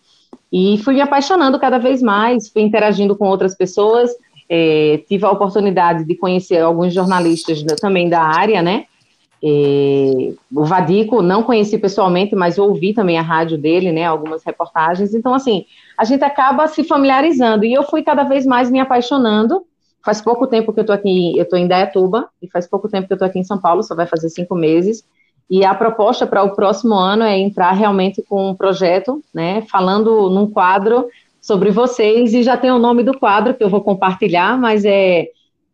e 0.53 0.79
fui 0.79 0.95
me 0.95 1.01
apaixonando 1.01 1.59
cada 1.59 1.79
vez 1.79 2.01
mais, 2.01 2.49
fui 2.49 2.63
interagindo 2.63 3.17
com 3.17 3.27
outras 3.27 3.57
pessoas, 3.57 4.11
é, 4.49 5.03
tive 5.09 5.25
a 5.25 5.31
oportunidade 5.31 6.05
de 6.05 6.15
conhecer 6.15 6.59
alguns 6.59 6.95
jornalistas 6.95 7.63
também 7.81 8.09
da 8.09 8.23
área, 8.23 8.63
né? 8.63 8.87
É, 9.43 10.33
o 10.55 10.65
Vadico 10.65 11.21
não 11.23 11.43
conheci 11.43 11.79
pessoalmente, 11.79 12.35
mas 12.35 12.59
ouvi 12.59 12.95
também 12.95 13.19
a 13.19 13.23
rádio 13.23 13.59
dele, 13.59 13.93
né? 13.93 14.05
Algumas 14.05 14.43
reportagens. 14.45 15.15
Então, 15.15 15.35
assim, 15.35 15.67
a 15.97 16.05
gente 16.05 16.25
acaba 16.25 16.67
se 16.67 16.83
familiarizando 16.85 17.65
e 17.65 17.73
eu 17.73 17.83
fui 17.83 18.03
cada 18.03 18.25
vez 18.25 18.47
mais 18.47 18.71
me 18.71 18.81
apaixonando. 18.81 19.65
Faz 20.05 20.21
pouco 20.21 20.47
tempo 20.47 20.73
que 20.73 20.81
eu 20.81 20.87
tô 20.87 20.93
aqui, 20.93 21.37
eu 21.37 21.49
tô 21.49 21.57
em 21.57 21.67
Dayatuba, 21.67 22.29
e 22.41 22.49
faz 22.49 22.67
pouco 22.67 22.89
tempo 22.89 23.09
que 23.09 23.15
eu 23.15 23.19
tô 23.19 23.25
aqui 23.25 23.41
em 23.41 23.45
São 23.45 23.59
Paulo, 23.59 23.83
só 23.83 23.95
vai 23.95 24.07
fazer 24.07 24.29
cinco 24.29 24.55
meses. 24.55 25.05
E 25.51 25.65
a 25.65 25.75
proposta 25.75 26.27
para 26.27 26.43
o 26.43 26.55
próximo 26.55 26.95
ano 26.95 27.23
é 27.23 27.39
entrar 27.39 27.73
realmente 27.73 28.23
com 28.23 28.51
um 28.51 28.55
projeto, 28.55 29.23
né, 29.33 29.63
falando 29.63 30.29
num 30.29 30.49
quadro 30.49 31.07
sobre 31.47 31.71
vocês, 31.71 32.35
e 32.35 32.43
já 32.43 32.57
tem 32.57 32.71
o 32.71 32.79
nome 32.79 33.03
do 33.03 33.19
quadro 33.19 33.55
que 33.55 33.63
eu 33.63 33.69
vou 33.69 33.81
compartilhar, 33.81 34.59
mas 34.59 34.85
é, 34.85 35.29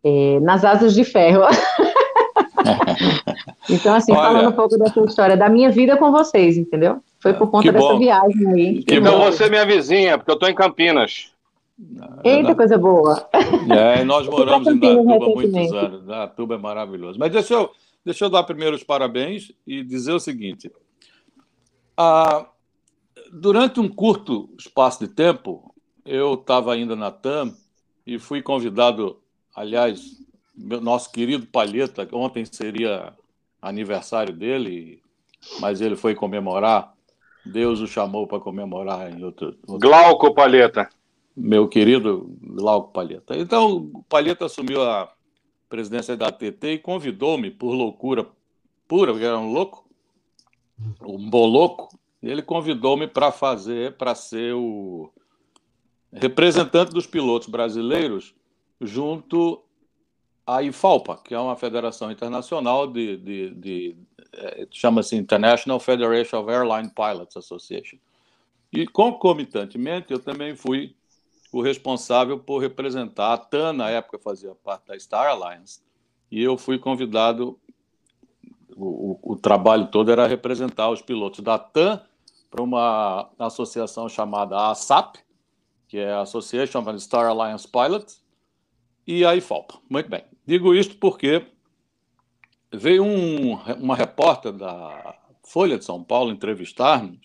é 0.04 0.40
Nas 0.40 0.64
Asas 0.64 0.94
de 0.94 1.04
Ferro. 1.04 1.42
então, 3.70 3.94
assim, 3.94 4.12
Olha, 4.12 4.22
falando 4.22 4.48
um 4.50 4.52
pouco 4.52 4.76
dessa 4.76 5.00
história, 5.00 5.36
da 5.36 5.48
minha 5.48 5.70
vida 5.70 5.96
com 5.96 6.10
vocês, 6.10 6.58
entendeu? 6.58 7.00
Foi 7.20 7.32
por 7.32 7.50
conta 7.50 7.72
dessa 7.72 7.96
viagem 7.96 8.52
aí. 8.52 8.82
Que 8.82 8.96
então, 8.96 9.18
você 9.20 9.44
é 9.44 9.48
minha 9.48 9.64
vizinha, 9.64 10.18
porque 10.18 10.30
eu 10.30 10.34
estou 10.34 10.48
em 10.48 10.54
Campinas. 10.54 11.32
Eita, 12.22 12.54
coisa 12.54 12.76
boa. 12.76 13.26
É, 13.70 14.04
nós 14.04 14.28
moramos 14.28 14.68
em 14.68 14.78
Datuba 14.78 15.14
há 15.14 15.18
muitos 15.18 15.72
anos. 15.72 16.04
Datuba 16.04 16.54
é 16.56 16.58
maravilhoso. 16.58 17.18
Mas 17.18 17.32
deixa 17.32 17.54
eu, 17.54 17.70
Deixa 18.04 18.24
eu 18.24 18.30
dar 18.30 18.42
primeiro 18.42 18.74
os 18.74 18.82
parabéns 18.82 19.52
e 19.66 19.82
dizer 19.82 20.12
o 20.12 20.20
seguinte: 20.20 20.70
ah, 21.96 22.46
durante 23.32 23.80
um 23.80 23.88
curto 23.88 24.50
espaço 24.58 25.00
de 25.00 25.08
tempo, 25.08 25.74
eu 26.04 26.34
estava 26.34 26.74
ainda 26.74 26.94
na 26.94 27.10
TAM 27.10 27.56
e 28.06 28.18
fui 28.18 28.42
convidado, 28.42 29.18
aliás, 29.54 30.20
nosso 30.54 31.10
querido 31.10 31.46
Palheta, 31.46 32.06
ontem 32.12 32.44
seria 32.44 33.14
aniversário 33.60 34.34
dele, 34.34 35.02
mas 35.60 35.80
ele 35.80 35.96
foi 35.96 36.14
comemorar. 36.14 36.92
Deus 37.44 37.80
o 37.80 37.86
chamou 37.86 38.26
para 38.26 38.38
comemorar 38.38 39.10
em 39.10 39.24
outro, 39.24 39.56
outro. 39.66 39.78
Glauco 39.78 40.34
Palheta. 40.34 40.88
Meu 41.34 41.66
querido 41.66 42.36
Glauco 42.42 42.92
Palheta. 42.92 43.36
Então, 43.36 43.90
o 43.94 44.02
Palheta 44.02 44.44
assumiu 44.44 44.82
a 44.82 45.10
presidência 45.68 46.16
da 46.16 46.28
ATT 46.28 46.66
e 46.66 46.78
convidou-me, 46.78 47.50
por 47.50 47.72
loucura 47.72 48.28
pura, 48.86 49.12
porque 49.12 49.24
era 49.24 49.38
um 49.38 49.50
louco, 49.50 49.88
um 51.00 51.30
boloco, 51.30 51.88
ele 52.30 52.42
convidou-me 52.42 53.08
para 53.08 53.32
fazer, 53.32 53.96
para 53.96 54.14
ser 54.14 54.54
o 54.54 55.10
representante 56.12 56.92
dos 56.92 57.06
pilotos 57.06 57.48
brasileiros 57.48 58.34
junto 58.80 59.62
à 60.46 60.62
IFALPA, 60.62 61.18
que 61.24 61.34
é 61.34 61.38
uma 61.38 61.56
federação 61.56 62.10
internacional 62.10 62.86
de, 62.86 63.16
de, 63.16 63.50
de, 63.54 63.96
é, 64.32 64.66
chama-se 64.70 65.16
International 65.16 65.80
Federation 65.80 66.40
of 66.40 66.50
Airline 66.50 66.90
Pilots 66.90 67.36
Association. 67.36 67.98
E 68.72 68.86
concomitantemente 68.86 70.12
eu 70.12 70.18
também 70.18 70.54
fui 70.54 70.94
o 71.52 71.60
responsável 71.60 72.38
por 72.38 72.58
representar 72.58 73.34
a 73.34 73.38
TAN, 73.38 73.72
na 73.72 73.90
época 73.90 74.18
fazia 74.18 74.54
parte 74.54 74.86
da 74.86 74.98
Star 74.98 75.26
Alliance, 75.26 75.80
e 76.30 76.42
eu 76.42 76.56
fui 76.56 76.78
convidado, 76.78 77.58
o, 78.74 79.12
o, 79.12 79.32
o 79.32 79.36
trabalho 79.36 79.88
todo 79.88 80.10
era 80.10 80.26
representar 80.26 80.88
os 80.88 81.02
pilotos 81.02 81.40
da 81.40 81.58
TAN 81.58 82.00
para 82.52 82.62
uma 82.62 83.30
associação 83.38 84.10
chamada 84.10 84.68
ASAP, 84.68 85.16
que 85.88 85.96
é 85.96 86.12
a 86.12 86.20
Association 86.20 86.80
of 86.80 87.00
Star 87.00 87.26
Alliance 87.26 87.66
Pilots, 87.66 88.22
e 89.06 89.24
a 89.24 89.34
IFOP. 89.34 89.78
Muito 89.88 90.10
bem. 90.10 90.22
Digo 90.46 90.74
isto 90.74 90.96
porque 90.96 91.46
veio 92.70 93.04
um, 93.04 93.54
uma 93.80 93.96
repórter 93.96 94.52
da 94.52 95.16
Folha 95.42 95.78
de 95.78 95.84
São 95.84 96.04
Paulo 96.04 96.30
entrevistar-nos 96.30 97.18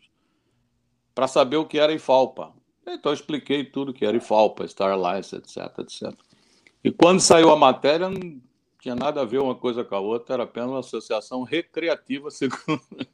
para 1.14 1.28
saber 1.28 1.58
o 1.58 1.66
que 1.66 1.78
era 1.78 1.92
IFALPA. 1.92 2.54
Então 2.88 3.12
eu 3.12 3.14
expliquei 3.16 3.66
tudo 3.66 3.94
que 3.94 4.06
era 4.06 4.16
IFALPA, 4.16 4.64
Starlight, 4.64 5.36
etc, 5.36 5.58
etc. 5.80 6.14
E 6.82 6.90
quando 6.90 7.20
saiu 7.20 7.52
a 7.52 7.58
matéria, 7.58 8.08
tinha 8.80 8.96
nada 8.96 9.22
a 9.22 9.26
ver 9.26 9.40
uma 9.40 9.56
coisa 9.56 9.84
com 9.84 9.96
a 9.96 10.00
outra, 10.00 10.36
era 10.36 10.44
apenas 10.44 10.70
uma 10.70 10.80
associação 10.80 11.44
recreativa, 11.44 12.30
segundo 12.32 12.82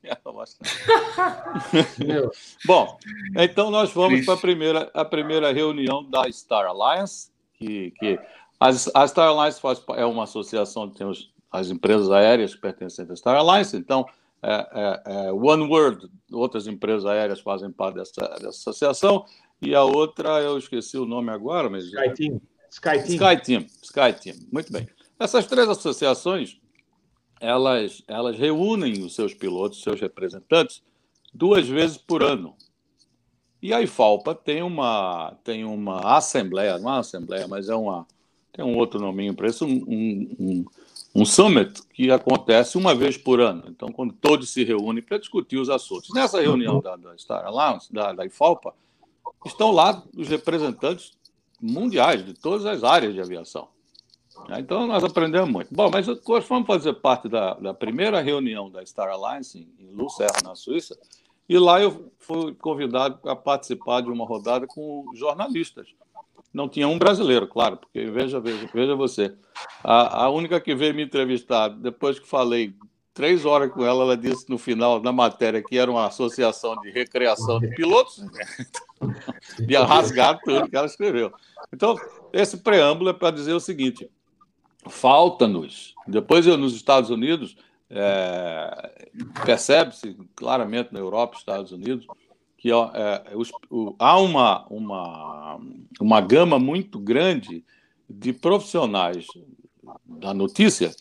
Bom, 2.65 2.97
então 3.35 3.71
nós 3.71 3.91
vamos 3.91 4.25
para 4.25 4.33
a 4.33 4.37
primeira, 4.37 4.91
a 4.93 5.05
primeira 5.05 5.51
reunião 5.51 6.03
da 6.03 6.29
Star 6.31 6.65
Alliance, 6.65 7.31
que, 7.53 7.91
que 7.91 8.19
a, 8.59 8.69
a 8.69 9.07
Star 9.07 9.29
Alliance 9.29 9.59
faz, 9.59 9.83
é 9.95 10.05
uma 10.05 10.23
associação 10.23 10.89
que 10.89 10.97
tem 10.97 11.07
os, 11.07 11.31
as 11.51 11.69
empresas 11.69 12.11
aéreas 12.11 12.55
pertencentes 12.55 13.11
à 13.11 13.15
Star 13.15 13.37
Alliance, 13.37 13.75
então 13.75 14.05
é, 14.41 14.67
é, 14.73 15.27
é 15.27 15.31
One 15.31 15.67
World, 15.67 16.09
outras 16.31 16.67
empresas 16.67 17.05
aéreas 17.05 17.39
fazem 17.39 17.71
parte 17.71 17.95
dessa, 17.95 18.27
dessa 18.27 18.47
associação, 18.47 19.25
e 19.61 19.73
a 19.73 19.83
outra 19.83 20.41
eu 20.41 20.57
esqueci 20.57 20.97
o 20.97 21.05
nome 21.05 21.31
agora, 21.31 21.69
mas. 21.69 21.85
SkyTeam. 21.85 22.41
SkyTeam. 22.69 23.05
SkyTeam. 23.05 23.65
SkyTeam. 23.81 24.35
Muito 24.51 24.73
bem. 24.73 24.89
Essas 25.23 25.47
três 25.47 25.69
associações, 25.69 26.57
elas, 27.39 28.03
elas 28.09 28.37
reúnem 28.37 29.05
os 29.05 29.15
seus 29.15 29.33
pilotos, 29.33 29.77
os 29.77 29.83
seus 29.85 30.01
representantes, 30.01 30.83
duas 31.33 31.65
vezes 31.65 31.97
por 31.97 32.21
ano. 32.21 32.53
E 33.61 33.73
a 33.73 33.81
IFALPA 33.81 34.35
tem 34.35 34.61
uma, 34.61 35.33
tem 35.41 35.63
uma 35.63 36.17
assembleia, 36.17 36.77
não 36.77 36.89
é 36.89 36.93
uma 36.95 36.99
assembleia, 36.99 37.47
mas 37.47 37.69
é 37.69 37.75
uma, 37.75 38.05
tem 38.51 38.65
um 38.65 38.75
outro 38.75 38.99
nominho 38.99 39.33
para 39.33 39.47
isso, 39.47 39.65
um, 39.65 40.35
um, 40.37 40.65
um, 41.15 41.25
summit 41.25 41.81
que 41.93 42.11
acontece 42.11 42.77
uma 42.77 42.93
vez 42.93 43.15
por 43.15 43.39
ano. 43.39 43.63
Então, 43.69 43.93
quando 43.93 44.11
todos 44.11 44.49
se 44.49 44.65
reúnem 44.65 45.01
para 45.01 45.19
discutir 45.19 45.55
os 45.55 45.69
assuntos. 45.69 46.09
Nessa 46.13 46.41
reunião 46.41 46.81
da, 46.81 46.97
da 46.97 47.17
Star 47.17 47.45
Alliance, 47.45 47.93
da, 47.93 48.11
da 48.11 48.25
IFALPA, 48.25 48.73
estão 49.45 49.71
lá 49.71 50.03
os 50.17 50.27
representantes 50.27 51.13
mundiais 51.61 52.25
de 52.25 52.33
todas 52.33 52.65
as 52.65 52.83
áreas 52.83 53.13
de 53.13 53.21
aviação. 53.21 53.69
Então, 54.57 54.87
nós 54.87 55.03
aprendemos 55.03 55.49
muito. 55.49 55.73
Bom, 55.73 55.89
mas 55.91 56.07
nós 56.07 56.45
fomos 56.45 56.67
fazer 56.67 56.93
parte 56.93 57.27
da, 57.27 57.53
da 57.55 57.73
primeira 57.73 58.21
reunião 58.21 58.69
da 58.69 58.85
Star 58.85 59.09
Alliance 59.09 59.67
em 59.79 59.91
Lucerne, 59.91 60.43
na 60.43 60.55
Suíça, 60.55 60.97
e 61.47 61.57
lá 61.57 61.81
eu 61.81 62.11
fui 62.19 62.53
convidado 62.55 63.17
para 63.17 63.35
participar 63.35 64.01
de 64.01 64.09
uma 64.09 64.25
rodada 64.25 64.65
com 64.67 65.05
jornalistas. 65.13 65.87
Não 66.53 66.69
tinha 66.69 66.87
um 66.87 66.99
brasileiro, 66.99 67.47
claro, 67.47 67.77
porque 67.77 68.05
veja, 68.05 68.39
veja, 68.39 68.69
veja 68.73 68.95
você. 68.95 69.35
A, 69.83 70.25
a 70.25 70.29
única 70.29 70.61
que 70.61 70.75
veio 70.75 70.93
me 70.93 71.03
entrevistar, 71.03 71.69
depois 71.69 72.19
que 72.19 72.27
falei 72.27 72.73
três 73.13 73.45
horas 73.45 73.71
com 73.71 73.85
ela, 73.85 74.03
ela 74.03 74.17
disse 74.17 74.49
no 74.49 74.57
final, 74.57 75.01
na 75.01 75.11
matéria, 75.11 75.63
que 75.63 75.77
era 75.77 75.89
uma 75.89 76.07
associação 76.07 76.79
de 76.81 76.91
recreação 76.91 77.59
de 77.59 77.67
pilotos. 77.69 78.23
Ia 79.67 79.83
rasgar 79.83 80.39
tudo 80.43 80.69
que 80.69 80.75
ela 80.75 80.87
escreveu. 80.87 81.31
Então, 81.71 81.95
esse 82.31 82.57
preâmbulo 82.57 83.09
é 83.09 83.13
para 83.13 83.31
dizer 83.31 83.53
o 83.53 83.59
seguinte: 83.59 84.09
falta-nos. 84.89 85.93
Depois, 86.07 86.45
eu, 86.45 86.57
nos 86.57 86.75
Estados 86.75 87.09
Unidos, 87.09 87.55
é, 87.89 89.09
percebe-se 89.45 90.15
claramente 90.35 90.93
na 90.93 90.99
Europa, 90.99 91.37
Estados 91.37 91.71
Unidos, 91.71 92.07
que 92.57 92.71
é, 92.71 93.35
os, 93.35 93.51
o, 93.69 93.95
há 93.99 94.17
uma, 94.19 94.65
uma, 94.67 95.59
uma 95.99 96.21
gama 96.21 96.57
muito 96.57 96.97
grande 96.99 97.63
de 98.09 98.33
profissionais 98.33 99.27
da 100.05 100.33
notícia. 100.33 100.95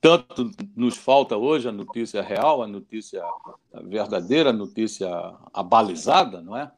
Tanto 0.00 0.50
nos 0.74 0.96
falta 0.96 1.36
hoje 1.36 1.68
a 1.68 1.72
notícia 1.72 2.20
real, 2.20 2.62
a 2.62 2.66
notícia 2.66 3.22
verdadeira, 3.84 4.50
a 4.50 4.52
notícia 4.52 5.08
abalizada, 5.54 6.42
não 6.42 6.56
é? 6.56 6.70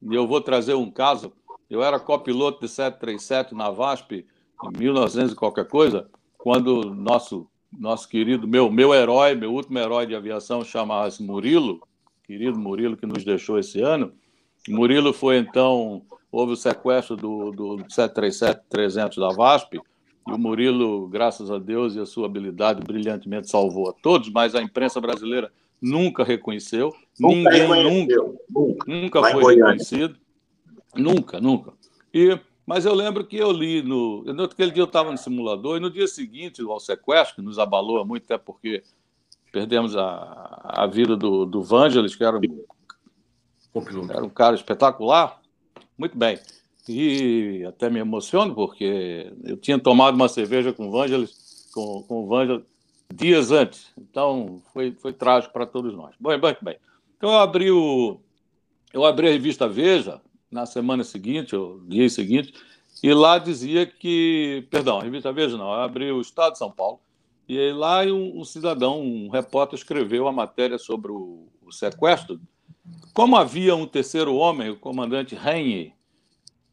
E 0.00 0.14
eu 0.14 0.26
vou 0.28 0.40
trazer 0.40 0.74
um 0.74 0.90
caso. 0.90 1.32
Eu 1.68 1.82
era 1.82 1.98
copiloto 1.98 2.60
de 2.60 2.68
737 2.68 3.54
na 3.54 3.70
VASP 3.70 4.24
em 4.64 4.78
1900 4.78 5.32
e 5.32 5.36
qualquer 5.36 5.66
coisa, 5.66 6.08
quando 6.36 6.94
nosso 6.94 7.48
nosso 7.76 8.08
querido, 8.08 8.46
meu, 8.48 8.70
meu 8.70 8.94
herói, 8.94 9.34
meu 9.34 9.52
último 9.52 9.78
herói 9.78 10.06
de 10.06 10.14
aviação, 10.14 10.64
chamava-se 10.64 11.22
Murilo, 11.22 11.80
querido 12.24 12.58
Murilo, 12.58 12.96
que 12.96 13.06
nos 13.06 13.24
deixou 13.24 13.58
esse 13.58 13.80
ano. 13.80 14.12
Murilo 14.68 15.12
foi, 15.12 15.36
então, 15.36 16.02
houve 16.30 16.52
o 16.52 16.56
sequestro 16.56 17.16
do, 17.16 17.50
do 17.50 17.76
737-300 17.84 19.18
da 19.18 19.34
VASP, 19.34 19.80
e 20.26 20.32
o 20.32 20.38
Murilo, 20.38 21.08
graças 21.08 21.50
a 21.50 21.58
Deus 21.58 21.94
e 21.94 22.00
a 22.00 22.06
sua 22.06 22.26
habilidade, 22.26 22.82
brilhantemente 22.82 23.48
salvou 23.48 23.88
a 23.88 23.92
todos, 23.92 24.30
mas 24.30 24.54
a 24.54 24.62
imprensa 24.62 25.00
brasileira 25.00 25.50
nunca 25.80 26.24
reconheceu, 26.24 26.94
nunca 27.18 27.50
ninguém 27.50 27.84
nunca, 27.84 28.84
nunca 28.86 29.30
foi 29.30 29.54
reconhecido, 29.54 30.16
nunca, 30.94 31.40
nunca. 31.40 31.72
E 32.12 32.38
mas 32.68 32.84
eu 32.84 32.92
lembro 32.92 33.24
que 33.24 33.38
eu 33.38 33.50
li 33.50 33.80
no. 33.80 34.22
Naquele 34.24 34.70
dia 34.70 34.82
eu 34.82 34.86
estava 34.86 35.10
no 35.10 35.16
simulador 35.16 35.78
e 35.78 35.80
no 35.80 35.90
dia 35.90 36.06
seguinte, 36.06 36.60
ao 36.60 36.78
sequestro, 36.78 37.36
que 37.36 37.40
nos 37.40 37.58
abalou 37.58 38.04
muito, 38.04 38.24
até 38.24 38.36
porque 38.36 38.82
perdemos 39.50 39.96
a, 39.96 40.60
a 40.62 40.86
vida 40.86 41.16
do, 41.16 41.46
do 41.46 41.62
Vangelis, 41.62 42.14
que 42.14 42.22
era 42.22 42.36
um, 42.36 44.10
era 44.10 44.22
um 44.22 44.28
cara 44.28 44.54
espetacular. 44.54 45.40
Muito 45.96 46.18
bem. 46.18 46.38
E 46.86 47.64
até 47.66 47.88
me 47.88 48.00
emociono, 48.00 48.54
porque 48.54 49.32
eu 49.44 49.56
tinha 49.56 49.78
tomado 49.78 50.14
uma 50.14 50.28
cerveja 50.28 50.70
com 50.70 50.88
o 50.88 50.90
Vangelis, 50.90 51.70
com, 51.72 52.02
com 52.02 52.24
o 52.24 52.26
Vangelis 52.26 52.66
dias 53.14 53.50
antes. 53.50 53.90
Então, 53.96 54.60
foi, 54.74 54.92
foi 54.92 55.14
trágico 55.14 55.54
para 55.54 55.64
todos 55.64 55.94
nós. 55.94 56.14
Bom, 56.20 56.36
muito 56.38 56.62
bem. 56.62 56.76
Então, 57.16 57.30
eu 57.30 57.38
abri, 57.38 57.70
o, 57.70 58.20
eu 58.92 59.06
abri 59.06 59.26
a 59.26 59.30
revista 59.30 59.66
Veja, 59.66 60.20
na 60.50 60.66
semana 60.66 61.04
seguinte, 61.04 61.54
ou 61.54 61.80
dia 61.80 62.08
seguinte, 62.08 62.52
e 63.02 63.12
lá 63.12 63.38
dizia 63.38 63.86
que, 63.86 64.66
perdão, 64.70 64.98
a 64.98 65.02
revista 65.02 65.32
Veja 65.32 65.56
não, 65.56 65.72
abriu 65.72 66.16
o 66.16 66.20
Estado 66.20 66.52
de 66.52 66.58
São 66.58 66.70
Paulo, 66.70 67.00
e 67.48 67.58
aí 67.58 67.72
lá 67.72 68.02
um, 68.02 68.40
um 68.40 68.44
cidadão, 68.44 69.00
um 69.00 69.28
repórter, 69.28 69.78
escreveu 69.78 70.28
a 70.28 70.32
matéria 70.32 70.78
sobre 70.78 71.10
o, 71.12 71.46
o, 71.62 71.72
sequestro. 71.72 72.38
Como 73.14 73.36
havia 73.36 73.74
um 73.74 73.86
terceiro 73.86 74.34
homem, 74.34 74.70
o 74.70 74.76
comandante 74.76 75.34
Renhe, 75.34 75.94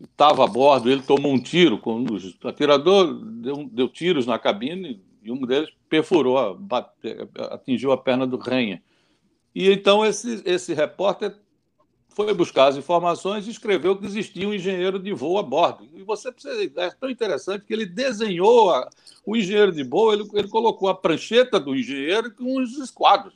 estava 0.02 0.44
a 0.44 0.48
bordo, 0.48 0.92
ele 0.92 1.02
tomou 1.02 1.32
um 1.32 1.40
tiro, 1.40 1.78
com 1.78 2.04
o 2.04 2.48
atirador 2.48 3.14
deu, 3.14 3.70
deu 3.72 3.88
tiros 3.88 4.26
na 4.26 4.38
cabine 4.38 5.02
e 5.24 5.32
um 5.32 5.40
deles 5.42 5.70
perfurou, 5.88 6.56
bate, 6.56 6.90
atingiu 7.52 7.92
a 7.94 7.98
perna 7.98 8.28
do 8.28 8.38
Renhe. 8.38 8.82
E 9.54 9.72
então 9.72 10.06
esse, 10.06 10.42
esse 10.46 10.74
repórter 10.74 11.38
foi 12.16 12.34
buscar 12.34 12.68
as 12.68 12.78
informações 12.78 13.46
e 13.46 13.52
escreveu 13.52 13.98
que 13.98 14.06
existia 14.06 14.48
um 14.48 14.54
engenheiro 14.54 14.98
de 14.98 15.12
voo 15.12 15.38
a 15.38 15.44
bordo. 15.44 15.86
E 15.94 16.02
você 16.02 16.32
precisa, 16.32 16.64
é 16.78 16.90
tão 16.90 17.10
interessante 17.10 17.66
que 17.66 17.74
ele 17.74 17.86
desenhou 17.86 18.72
a, 18.72 18.90
o 19.26 19.36
engenheiro 19.36 19.74
de 19.74 19.84
voo, 19.84 20.14
ele, 20.14 20.24
ele, 20.34 20.48
colocou 20.48 20.88
a 20.88 20.96
prancheta 20.96 21.60
do 21.60 21.76
engenheiro 21.76 22.34
com 22.34 22.58
os 22.58 22.78
esquadros. 22.78 23.36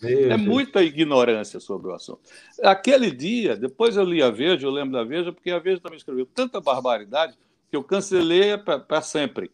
é 0.00 0.36
muita 0.36 0.84
ignorância 0.84 1.58
sobre 1.58 1.90
o 1.90 1.92
assunto. 1.92 2.20
Aquele 2.62 3.10
dia, 3.10 3.56
depois 3.56 3.96
eu 3.96 4.04
li 4.04 4.22
a 4.22 4.30
Veja, 4.30 4.64
eu 4.64 4.70
lembro 4.70 4.92
da 4.92 5.02
Veja, 5.02 5.32
porque 5.32 5.50
a 5.50 5.58
Veja 5.58 5.80
também 5.80 5.98
escreveu 5.98 6.26
tanta 6.26 6.60
barbaridade 6.60 7.36
que 7.68 7.76
eu 7.76 7.82
cancelei 7.82 8.56
para 8.56 9.02
sempre 9.02 9.50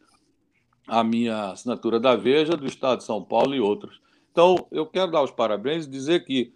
a 0.87 1.03
minha 1.03 1.53
assinatura 1.53 1.99
da 1.99 2.15
Veja, 2.15 2.55
do 2.55 2.67
Estado 2.67 2.99
de 2.99 3.05
São 3.05 3.25
Paulo 3.25 3.55
e 3.55 3.61
outros. 3.61 3.99
Então, 4.31 4.67
eu 4.71 4.85
quero 4.85 5.11
dar 5.11 5.23
os 5.23 5.31
parabéns 5.31 5.87
e 5.87 5.91
dizer 5.91 6.23
que 6.27 6.53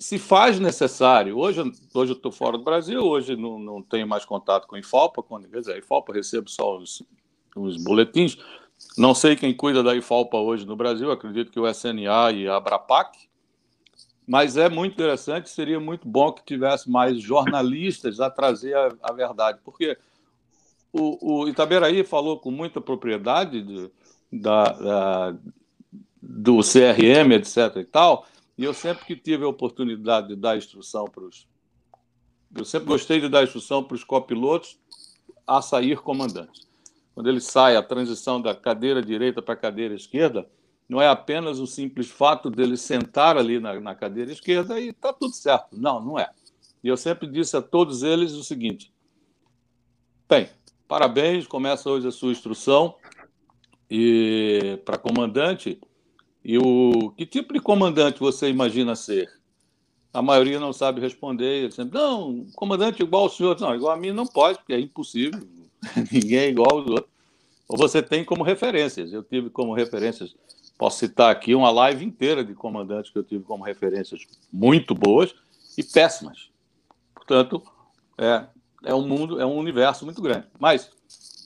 se 0.00 0.18
faz 0.18 0.58
necessário. 0.58 1.36
Hoje, 1.36 1.60
hoje 1.92 2.12
eu 2.12 2.16
estou 2.16 2.32
fora 2.32 2.56
do 2.56 2.64
Brasil, 2.64 3.02
hoje 3.02 3.36
não, 3.36 3.58
não 3.58 3.82
tenho 3.82 4.08
mais 4.08 4.24
contato 4.24 4.66
com 4.66 4.74
a 4.74 4.78
IFALPA, 4.78 5.22
quando, 5.22 5.46
quer 5.46 5.60
dizer, 5.60 5.74
a 5.74 5.78
IFALPA 5.78 6.14
recebo 6.14 6.48
só 6.48 6.78
os, 6.78 7.02
os 7.54 7.76
boletins. 7.76 8.38
Não 8.96 9.14
sei 9.14 9.36
quem 9.36 9.54
cuida 9.54 9.82
da 9.82 9.94
IFALPA 9.94 10.38
hoje 10.38 10.66
no 10.66 10.74
Brasil, 10.74 11.12
acredito 11.12 11.52
que 11.52 11.60
o 11.60 11.68
SNA 11.68 12.32
e 12.32 12.48
a 12.48 12.56
Abrapac, 12.56 13.14
mas 14.26 14.56
é 14.56 14.70
muito 14.70 14.94
interessante, 14.94 15.50
seria 15.50 15.78
muito 15.78 16.08
bom 16.08 16.32
que 16.32 16.44
tivesse 16.46 16.90
mais 16.90 17.20
jornalistas 17.20 18.20
a 18.20 18.30
trazer 18.30 18.74
a, 18.74 18.96
a 19.02 19.12
verdade, 19.12 19.58
porque 19.62 19.98
o, 20.90 21.42
o 21.42 21.48
Itaberaí 21.48 22.04
falou 22.04 22.38
com 22.38 22.50
muita 22.50 22.80
propriedade 22.80 23.62
de, 23.62 23.90
da, 24.32 24.64
da, 24.64 25.36
do 26.22 26.60
CRM, 26.60 27.32
etc. 27.32 27.76
e 27.76 27.84
tal, 27.84 28.24
e 28.60 28.64
eu 28.64 28.74
sempre 28.74 29.06
que 29.06 29.16
tive 29.16 29.42
a 29.42 29.48
oportunidade 29.48 30.28
de 30.28 30.36
dar 30.36 30.54
instrução 30.54 31.06
para 31.06 31.24
os. 31.24 31.48
Eu 32.54 32.62
sempre 32.66 32.88
gostei 32.88 33.18
de 33.18 33.26
dar 33.26 33.42
instrução 33.42 33.82
para 33.82 33.94
os 33.94 34.04
copilotos 34.04 34.78
a 35.46 35.62
sair 35.62 35.98
comandantes. 36.02 36.68
Quando 37.14 37.30
ele 37.30 37.40
sai, 37.40 37.74
a 37.74 37.82
transição 37.82 38.38
da 38.38 38.54
cadeira 38.54 39.00
direita 39.00 39.40
para 39.40 39.54
a 39.54 39.56
cadeira 39.56 39.94
esquerda, 39.94 40.46
não 40.86 41.00
é 41.00 41.08
apenas 41.08 41.58
o 41.58 41.66
simples 41.66 42.10
fato 42.10 42.50
dele 42.50 42.76
sentar 42.76 43.38
ali 43.38 43.58
na, 43.58 43.80
na 43.80 43.94
cadeira 43.94 44.30
esquerda 44.30 44.78
e 44.78 44.90
está 44.90 45.10
tudo 45.10 45.32
certo. 45.32 45.68
Não, 45.72 45.98
não 45.98 46.18
é. 46.18 46.28
E 46.84 46.88
eu 46.88 46.98
sempre 46.98 47.26
disse 47.26 47.56
a 47.56 47.62
todos 47.62 48.02
eles 48.02 48.32
o 48.32 48.44
seguinte: 48.44 48.92
bem, 50.28 50.50
parabéns, 50.86 51.46
começa 51.46 51.88
hoje 51.88 52.08
a 52.08 52.12
sua 52.12 52.32
instrução 52.32 52.94
e 53.90 54.78
para 54.84 54.98
comandante 54.98 55.80
e 56.44 56.58
o 56.58 57.10
que 57.16 57.26
tipo 57.26 57.52
de 57.52 57.60
comandante 57.60 58.20
você 58.20 58.48
imagina 58.48 58.96
ser? 58.96 59.30
A 60.12 60.22
maioria 60.22 60.58
não 60.58 60.72
sabe 60.72 61.00
responder. 61.00 61.64
Ele 61.64 61.72
sempre, 61.72 61.98
não, 61.98 62.46
comandante 62.54 63.02
igual 63.02 63.24
ao 63.24 63.30
senhor. 63.30 63.58
Não, 63.60 63.74
igual 63.74 63.92
a 63.92 63.96
mim 63.96 64.12
não 64.12 64.26
pode, 64.26 64.58
porque 64.58 64.72
é 64.72 64.80
impossível. 64.80 65.40
Ninguém 66.10 66.38
é 66.38 66.48
igual 66.48 66.70
aos 66.72 66.86
outros. 66.86 67.10
Ou 67.68 67.76
você 67.76 68.02
tem 68.02 68.24
como 68.24 68.42
referências. 68.42 69.12
Eu 69.12 69.22
tive 69.22 69.50
como 69.50 69.72
referências, 69.72 70.34
posso 70.76 70.98
citar 70.98 71.30
aqui 71.30 71.54
uma 71.54 71.70
live 71.70 72.04
inteira 72.04 72.42
de 72.42 72.54
comandantes 72.54 73.12
que 73.12 73.18
eu 73.18 73.22
tive 73.22 73.44
como 73.44 73.62
referências 73.62 74.26
muito 74.52 74.94
boas 74.94 75.34
e 75.78 75.84
péssimas. 75.84 76.50
Portanto, 77.14 77.62
é, 78.18 78.44
é 78.84 78.94
um 78.94 79.06
mundo, 79.06 79.40
é 79.40 79.46
um 79.46 79.56
universo 79.56 80.04
muito 80.04 80.20
grande. 80.20 80.46
Mas, 80.58 80.90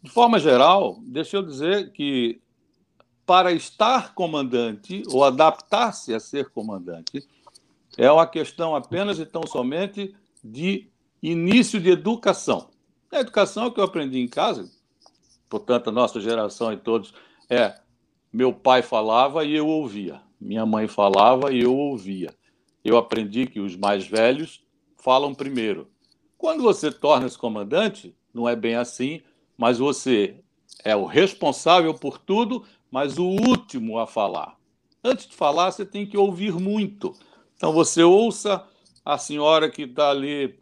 de 0.03 0.11
forma 0.11 0.39
geral, 0.39 0.99
deixa 1.03 1.37
eu 1.37 1.43
dizer 1.43 1.93
que 1.93 2.41
para 3.27 3.53
estar 3.53 4.15
comandante 4.15 5.03
ou 5.09 5.25
adaptar-se 5.25 6.15
a 6.15 6.21
ser 6.21 6.51
comandante 6.51 7.27
é 7.97 8.11
uma 8.11 8.27
questão 8.27 8.75
apenas 8.75 9.19
e 9.19 9.27
tão 9.27 9.47
somente 9.47 10.15
de 10.43 10.89
início 11.23 11.81
de 11.81 11.91
educação. 11.91 12.69
A 13.11 13.21
educação 13.21 13.71
que 13.71 13.81
eu 13.81 13.85
aprendi 13.85 14.19
em 14.19 14.29
casa, 14.29 14.69
portanto, 15.49 15.89
a 15.89 15.93
nossa 15.93 16.21
geração 16.21 16.73
e 16.73 16.77
todos, 16.77 17.15
é 17.49 17.79
meu 18.33 18.53
pai 18.53 18.83
falava 18.83 19.45
e 19.45 19.55
eu 19.55 19.67
ouvia, 19.69 20.21
minha 20.41 20.67
mãe 20.67 20.89
falava 20.89 21.53
e 21.53 21.61
eu 21.61 21.75
ouvia. 21.75 22.35
Eu 22.85 22.99
aprendi 22.99 23.47
que 23.47 23.61
os 23.61 23.77
mais 23.77 24.07
velhos 24.07 24.61
falam 24.97 25.35
primeiro. 25.35 25.89
Quando 26.37 26.63
você 26.63 26.91
torna-se 26.91 27.39
comandante, 27.39 28.15
não 28.35 28.49
é 28.49 28.57
bem 28.57 28.75
assim, 28.75 29.23
mas 29.57 29.79
você 29.79 30.41
é 30.83 30.95
o 30.95 31.07
responsável 31.07 31.95
por 31.95 32.19
tudo, 32.19 32.65
mas 32.95 33.19
o 33.19 33.25
último 33.25 33.99
a 33.99 34.07
falar. 34.07 34.57
Antes 35.03 35.27
de 35.27 35.35
falar, 35.35 35.73
você 35.73 35.85
tem 35.85 36.07
que 36.07 36.17
ouvir 36.17 36.53
muito. 36.53 37.13
Então 37.57 37.73
você 37.73 38.05
ouça 38.05 38.65
a 39.05 39.19
senhora 39.19 39.69
que 39.69 39.83
está 39.83 40.11
ali 40.11 40.57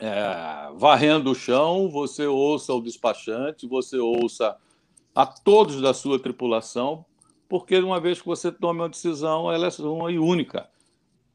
é, 0.00 0.70
varrendo 0.76 1.30
o 1.30 1.34
chão, 1.34 1.90
você 1.90 2.26
ouça 2.26 2.72
o 2.72 2.80
despachante, 2.80 3.66
você 3.66 3.98
ouça 3.98 4.56
a 5.14 5.26
todos 5.26 5.82
da 5.82 5.92
sua 5.92 6.18
tripulação, 6.18 7.04
porque 7.46 7.76
uma 7.76 8.00
vez 8.00 8.18
que 8.18 8.26
você 8.26 8.50
tome 8.50 8.80
uma 8.80 8.88
decisão, 8.88 9.52
ela 9.52 9.68
é 9.68 9.82
uma 9.82 10.10
e 10.10 10.18
única. 10.18 10.70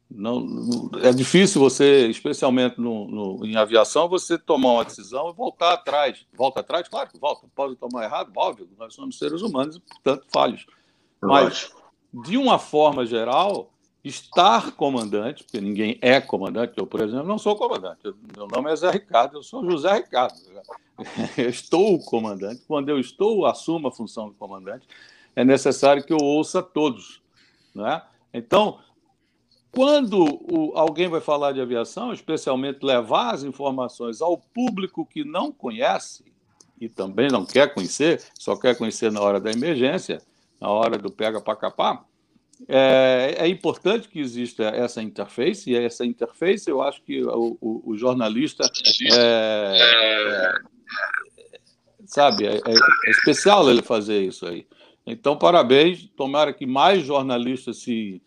Não, 0.09 0.89
é 1.01 1.11
difícil 1.11 1.59
você, 1.59 2.07
especialmente 2.07 2.79
no, 2.79 3.07
no, 3.07 3.45
em 3.45 3.55
aviação, 3.55 4.07
você 4.07 4.37
tomar 4.37 4.73
uma 4.73 4.85
decisão 4.85 5.29
e 5.29 5.33
voltar 5.33 5.73
atrás. 5.73 6.25
Volta 6.33 6.59
atrás? 6.59 6.87
Claro 6.87 7.09
que 7.09 7.17
volta. 7.17 7.47
Pode 7.55 7.75
tomar 7.75 8.03
errado, 8.03 8.31
óbvio. 8.35 8.69
Nós 8.77 8.93
somos 8.93 9.17
seres 9.17 9.41
humanos 9.41 9.77
e, 9.77 9.79
portanto, 9.79 10.25
falhos. 10.31 10.65
Mas, 11.21 11.73
de 12.25 12.37
uma 12.37 12.59
forma 12.59 13.05
geral, 13.05 13.73
estar 14.03 14.73
comandante, 14.73 15.43
porque 15.43 15.61
ninguém 15.61 15.97
é 16.01 16.19
comandante, 16.19 16.73
eu, 16.75 16.85
por 16.85 17.01
exemplo, 17.01 17.25
não 17.25 17.37
sou 17.37 17.55
comandante. 17.55 18.01
Meu 18.35 18.47
nome 18.47 18.71
é 18.71 18.75
Zé 18.75 18.91
Ricardo, 18.91 19.37
eu 19.37 19.43
sou 19.43 19.63
José 19.69 19.93
Ricardo. 19.93 20.35
Eu 21.37 21.49
estou 21.49 21.97
comandante. 21.99 22.61
Quando 22.67 22.89
eu 22.89 22.99
estou, 22.99 23.45
assumo 23.45 23.87
a 23.87 23.91
função 23.91 24.29
de 24.29 24.35
comandante, 24.35 24.85
é 25.35 25.43
necessário 25.43 26.03
que 26.03 26.13
eu 26.13 26.19
ouça 26.21 26.61
todos. 26.61 27.21
Né? 27.73 28.01
Então, 28.33 28.79
quando 29.73 30.23
o, 30.23 30.77
alguém 30.77 31.09
vai 31.09 31.19
falar 31.19 31.51
de 31.51 31.59
aviação, 31.59 32.13
especialmente 32.13 32.85
levar 32.85 33.33
as 33.33 33.43
informações 33.43 34.21
ao 34.21 34.37
público 34.37 35.03
que 35.03 35.23
não 35.23 35.51
conhece 35.51 36.23
e 36.79 36.87
também 36.87 37.27
não 37.27 37.43
quer 37.43 37.73
conhecer, 37.73 38.21
só 38.37 38.55
quer 38.55 38.77
conhecer 38.77 39.11
na 39.11 39.19
hora 39.19 39.39
da 39.39 39.51
emergência, 39.51 40.21
na 40.61 40.69
hora 40.69 40.97
do 40.97 41.11
pega 41.11 41.41
para 41.41 41.55
capar, 41.55 42.05
é, 42.67 43.35
é, 43.39 43.47
importante 43.47 44.07
que 44.07 44.19
exista 44.19 44.65
essa 44.65 45.01
interface, 45.01 45.71
e 45.71 45.75
essa 45.75 46.05
interface 46.05 46.69
eu 46.69 46.81
acho 46.81 47.01
que 47.01 47.23
o, 47.23 47.57
o, 47.59 47.83
o 47.91 47.97
jornalista 47.97 48.63
é, 49.11 49.79
é, 49.81 50.53
sabe, 52.05 52.45
é, 52.45 52.57
é, 52.57 53.09
especial 53.09 53.69
ele 53.69 53.81
fazer 53.81 54.21
isso 54.21 54.45
aí. 54.45 54.67
Então, 55.05 55.35
parabéns, 55.35 56.07
tomara 56.15 56.53
que 56.53 56.65
mais 56.65 57.03
jornalistas 57.03 57.77
se 57.77 58.21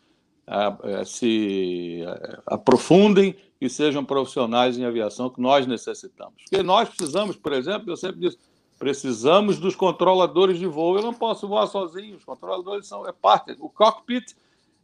é, 0.47 1.05
se 1.05 2.03
é, 2.07 2.39
aprofundem 2.47 3.37
e 3.61 3.69
sejam 3.69 4.05
profissionais 4.05 4.79
em 4.79 4.85
aviação 4.85 5.31
que 5.31 5.41
nós 5.41 5.67
necessitamos. 5.67 6.35
Porque 6.43 6.63
nós 6.63 6.89
precisamos, 6.89 7.37
por 7.37 7.53
exemplo, 7.53 7.91
eu 7.91 7.97
sempre 7.97 8.21
disse, 8.21 8.39
precisamos 8.79 9.59
dos 9.59 9.75
controladores 9.75 10.59
de 10.59 10.67
voo. 10.67 10.97
Eu 10.97 11.03
não 11.03 11.15
posso 11.15 11.49
voar 11.49 11.67
sozinho, 11.67 12.17
os 12.17 12.25
controladores 12.25 12.87
são 12.87 13.07
é 13.09 13.13
parte. 13.13 13.57
O 13.59 13.69
cockpit 13.69 14.35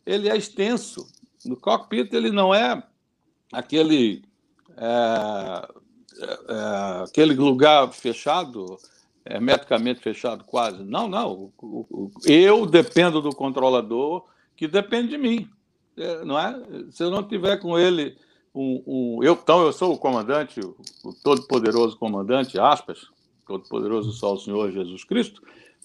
ele 0.05 0.29
é 0.29 0.37
extenso. 0.37 1.07
No 1.45 1.57
cockpit 1.57 2.13
ele 2.13 2.31
não 2.31 2.55
é 2.55 2.83
aquele 3.53 4.25
é, 4.77 5.69
é, 6.49 7.03
aquele 7.05 7.35
lugar 7.35 7.93
fechado, 7.93 8.79
hermeticamente 9.25 10.01
fechado 10.01 10.45
quase. 10.45 10.83
Não, 10.83 11.09
não. 11.09 11.53
Eu 12.25 12.67
dependo 12.67 13.21
do 13.21 13.35
controlador 13.35 14.25
que 14.63 14.69
depende 14.69 15.09
de 15.09 15.19
mim, 15.19 15.51
é, 15.97 16.25
não 16.25 16.39
é? 16.39 16.55
Se 16.93 17.03
eu 17.03 17.11
não 17.11 17.25
tiver 17.25 17.57
com 17.57 17.77
ele 17.77 18.17
um, 18.55 18.81
um 18.87 19.25
eu 19.25 19.33
então 19.33 19.61
eu 19.61 19.73
sou 19.73 19.93
o 19.93 19.99
comandante, 19.99 20.61
o, 20.61 20.77
todo-poderoso 21.25 21.99
comandante, 21.99 22.61
aspas, 22.61 23.09
todo-poderoso 23.45 24.13
só 24.13 24.35
o 24.35 24.39
Senhor 24.39 24.71
Jesus 24.71 25.03
Cristo. 25.03 25.43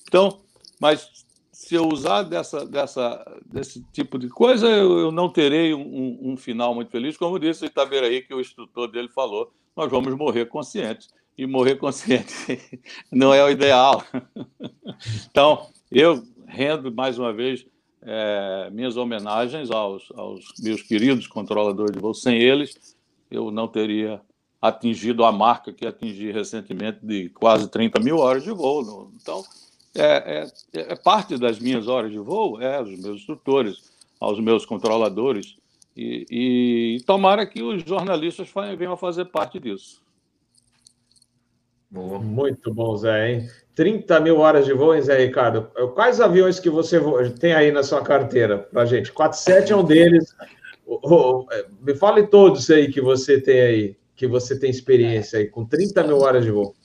Então, 0.07 0.41
mas 0.79 1.09
se 1.51 1.73
eu 1.73 1.87
usar 1.87 2.21
dessa, 2.21 2.67
dessa, 2.67 3.41
desse 3.47 3.83
tipo 3.91 4.19
de 4.19 4.29
coisa, 4.29 4.67
eu, 4.67 4.99
eu 4.99 5.11
não 5.11 5.27
terei 5.27 5.73
um, 5.73 6.19
um, 6.21 6.37
final 6.37 6.75
muito 6.75 6.91
feliz. 6.91 7.17
Como 7.17 7.39
disse 7.39 7.63
o 7.63 7.65
Itaberaí, 7.65 8.21
que 8.21 8.31
o 8.35 8.39
instrutor 8.39 8.91
dele 8.91 9.09
falou, 9.09 9.51
nós 9.75 9.89
vamos 9.89 10.13
morrer 10.13 10.45
conscientes. 10.45 11.07
E 11.35 11.47
morrer 11.47 11.77
consciente 11.77 12.31
não 13.11 13.33
é 13.33 13.43
o 13.43 13.49
ideal. 13.49 14.03
Então, 15.29 15.67
eu 15.91 16.23
rendo 16.47 16.91
mais 16.91 17.19
uma 17.19 17.31
vez 17.31 17.65
é, 18.01 18.69
minhas 18.71 18.97
homenagens 18.97 19.71
aos, 19.71 20.11
aos, 20.15 20.53
meus 20.59 20.81
queridos 20.81 21.27
controladores 21.27 21.93
de 21.93 21.99
voo. 21.99 22.13
Sem 22.13 22.37
eles, 22.37 22.95
eu 23.29 23.51
não 23.51 23.67
teria 23.67 24.21
atingido 24.61 25.23
a 25.23 25.31
marca 25.31 25.71
que 25.71 25.85
atingi 25.85 26.31
recentemente 26.31 26.99
de 27.03 27.29
quase 27.29 27.69
30 27.69 27.99
mil 27.99 28.17
horas 28.17 28.43
de 28.43 28.51
voo. 28.51 29.11
Então, 29.21 29.43
é, 29.95 30.47
é, 30.73 30.91
é 30.91 30.95
parte 30.95 31.37
das 31.37 31.59
minhas 31.59 31.87
horas 31.87 32.11
de 32.11 32.19
voo, 32.19 32.61
é 32.61 32.77
aos 32.77 32.89
meus 32.99 33.17
instrutores, 33.17 33.91
aos 34.19 34.39
meus 34.39 34.65
controladores, 34.65 35.55
e, 35.95 36.97
e 36.99 37.03
tomara 37.05 37.45
que 37.45 37.63
os 37.63 37.83
jornalistas 37.83 38.47
venham 38.77 38.93
a 38.93 38.97
fazer 38.97 39.25
parte 39.25 39.59
disso. 39.59 39.99
Boa. 41.89 42.19
Muito 42.19 42.73
bom, 42.73 42.97
Zé, 42.97 43.31
hein? 43.31 43.49
30 43.73 44.19
mil 44.19 44.39
horas 44.39 44.65
de 44.65 44.73
voo, 44.73 44.93
hein, 44.93 45.01
Zé 45.01 45.17
Ricardo? 45.17 45.69
Quais 45.93 46.19
aviões 46.19 46.59
que 46.59 46.69
você 46.69 46.99
tem 47.39 47.53
aí 47.53 47.71
na 47.71 47.83
sua 47.83 48.01
carteira 48.01 48.57
para 48.57 48.85
gente? 48.85 49.11
47 49.11 49.71
é 49.71 49.75
um 49.75 49.83
deles. 49.83 50.35
Me 51.81 51.95
fale 51.95 52.27
todos 52.27 52.69
aí 52.69 52.91
que 52.91 52.99
você 52.99 53.39
tem 53.39 53.61
aí, 53.61 53.97
que 54.15 54.27
você 54.27 54.59
tem 54.59 54.69
experiência 54.69 55.39
aí, 55.39 55.47
com 55.47 55.65
30 55.65 56.03
mil 56.03 56.19
horas 56.19 56.43
de 56.43 56.51
voo. 56.51 56.75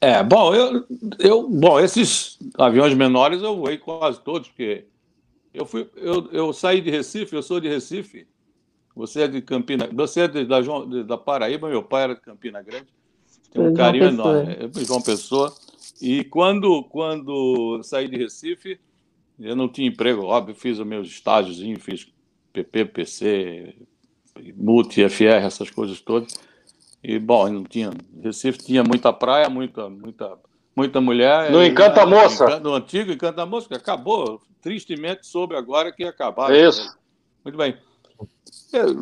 É, 0.00 0.22
bom, 0.22 0.54
eu, 0.54 0.84
eu, 1.18 1.48
bom, 1.48 1.80
esses 1.80 2.38
aviões 2.58 2.92
menores 2.94 3.42
eu 3.42 3.56
voei 3.56 3.78
quase 3.78 4.20
todos, 4.20 4.48
porque 4.48 4.86
eu 5.52 5.64
fui, 5.64 5.88
eu, 5.96 6.28
eu 6.30 6.52
saí 6.52 6.80
de 6.80 6.90
Recife, 6.90 7.34
eu 7.34 7.42
sou 7.42 7.58
de 7.58 7.68
Recife, 7.68 8.26
você 8.94 9.22
é 9.22 9.28
de 9.28 9.40
Campina, 9.40 9.88
você 9.92 10.22
é 10.22 10.28
de, 10.28 10.44
da, 10.44 10.60
da 11.06 11.16
Paraíba, 11.16 11.68
meu 11.68 11.82
pai 11.82 12.04
era 12.04 12.14
de 12.14 12.20
Campina 12.20 12.60
Grande. 12.60 12.88
Tem 13.54 13.62
um 13.62 13.72
carinho 13.72 14.06
enorme. 14.06 14.56
É 14.60 14.84
João 14.84 15.00
Pessoa. 15.00 15.54
E 16.02 16.24
quando, 16.24 16.82
quando 16.90 17.80
saí 17.84 18.08
de 18.08 18.16
Recife, 18.16 18.80
eu 19.38 19.54
não 19.54 19.68
tinha 19.68 19.88
emprego, 19.88 20.24
óbvio, 20.24 20.54
fiz 20.54 20.78
os 20.78 20.86
meus 20.86 21.08
estágios, 21.08 21.58
fiz 21.80 22.12
PP, 22.52 22.84
PC, 22.86 23.74
MUT, 24.56 25.08
FR, 25.08 25.44
essas 25.44 25.70
coisas 25.70 26.00
todas. 26.00 26.34
E, 27.02 27.18
bom, 27.18 27.48
não 27.48 27.62
tinha. 27.62 27.90
Recife 28.22 28.58
tinha 28.58 28.82
muita 28.82 29.12
praia, 29.12 29.48
muita, 29.48 29.88
muita, 29.88 30.36
muita 30.74 31.00
mulher. 31.00 31.52
No 31.52 31.64
Encanta 31.64 32.02
a 32.02 32.06
Moça. 32.06 32.58
No 32.58 32.74
antigo 32.74 33.12
Encanta 33.12 33.42
a 33.42 33.46
Moça, 33.46 33.68
que 33.68 33.74
acabou. 33.74 34.42
Tristemente 34.60 35.26
soube 35.26 35.54
agora 35.54 35.92
que 35.92 36.02
ia 36.02 36.10
acabar. 36.10 36.54
Isso. 36.54 36.96
Muito 37.44 37.56
bem. 37.56 37.76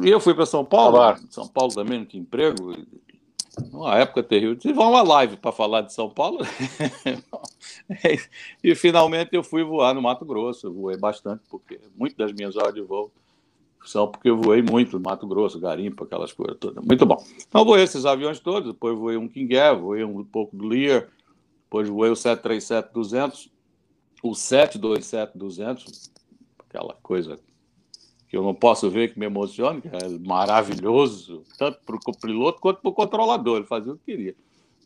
E 0.02 0.08
eu, 0.10 0.20
fui 0.20 0.34
para 0.34 0.44
São 0.44 0.64
Paulo. 0.64 0.98
São 1.30 1.48
Paulo 1.48 1.72
também 1.72 2.00
não 2.00 2.06
tinha 2.06 2.22
emprego. 2.22 2.74
Uma 3.70 3.98
época 3.98 4.22
terrível. 4.22 4.56
Tive 4.56 4.78
uma 4.78 5.02
live 5.02 5.36
para 5.36 5.52
falar 5.52 5.82
de 5.82 5.92
São 5.92 6.08
Paulo. 6.08 6.38
e 8.64 8.74
finalmente 8.74 9.30
eu 9.32 9.42
fui 9.42 9.62
voar 9.62 9.94
no 9.94 10.00
Mato 10.00 10.24
Grosso. 10.24 10.66
Eu 10.66 10.72
voei 10.72 10.96
bastante, 10.96 11.42
porque 11.50 11.78
muitas 11.94 12.16
das 12.16 12.32
minhas 12.32 12.56
horas 12.56 12.74
de 12.74 12.80
voo 12.80 13.12
são 13.84 14.08
porque 14.08 14.30
eu 14.30 14.40
voei 14.40 14.62
muito 14.62 14.96
no 14.96 15.02
Mato 15.02 15.26
Grosso, 15.26 15.58
garimpo, 15.58 16.04
aquelas 16.04 16.32
coisas 16.32 16.56
todas. 16.58 16.84
Muito 16.84 17.04
bom. 17.04 17.22
Então, 17.46 17.64
voei 17.64 17.82
esses 17.82 18.06
aviões 18.06 18.38
todos. 18.38 18.72
Depois 18.72 18.96
voei 18.96 19.16
um 19.16 19.28
King 19.28 19.56
Air, 19.56 19.78
voei 19.78 20.04
um 20.04 20.24
pouco 20.24 20.56
do 20.56 20.66
Lear. 20.66 21.08
Depois 21.64 21.88
voei 21.88 22.10
o 22.10 22.14
737-200, 22.14 23.50
o 24.22 24.32
727-200, 24.32 26.10
aquela 26.58 26.94
coisa 27.02 27.38
que 28.32 28.36
eu 28.38 28.42
não 28.42 28.54
posso 28.54 28.88
ver 28.88 29.12
que 29.12 29.18
me 29.18 29.26
emociona, 29.26 29.78
que 29.78 29.88
é 29.88 30.08
maravilhoso, 30.26 31.42
tanto 31.58 31.78
para 31.84 31.96
o 31.96 32.18
piloto 32.18 32.62
quanto 32.62 32.80
para 32.80 32.88
o 32.88 32.94
controlador, 32.94 33.58
ele 33.58 33.66
fazia 33.66 33.92
o 33.92 33.98
que 33.98 34.06
queria. 34.06 34.34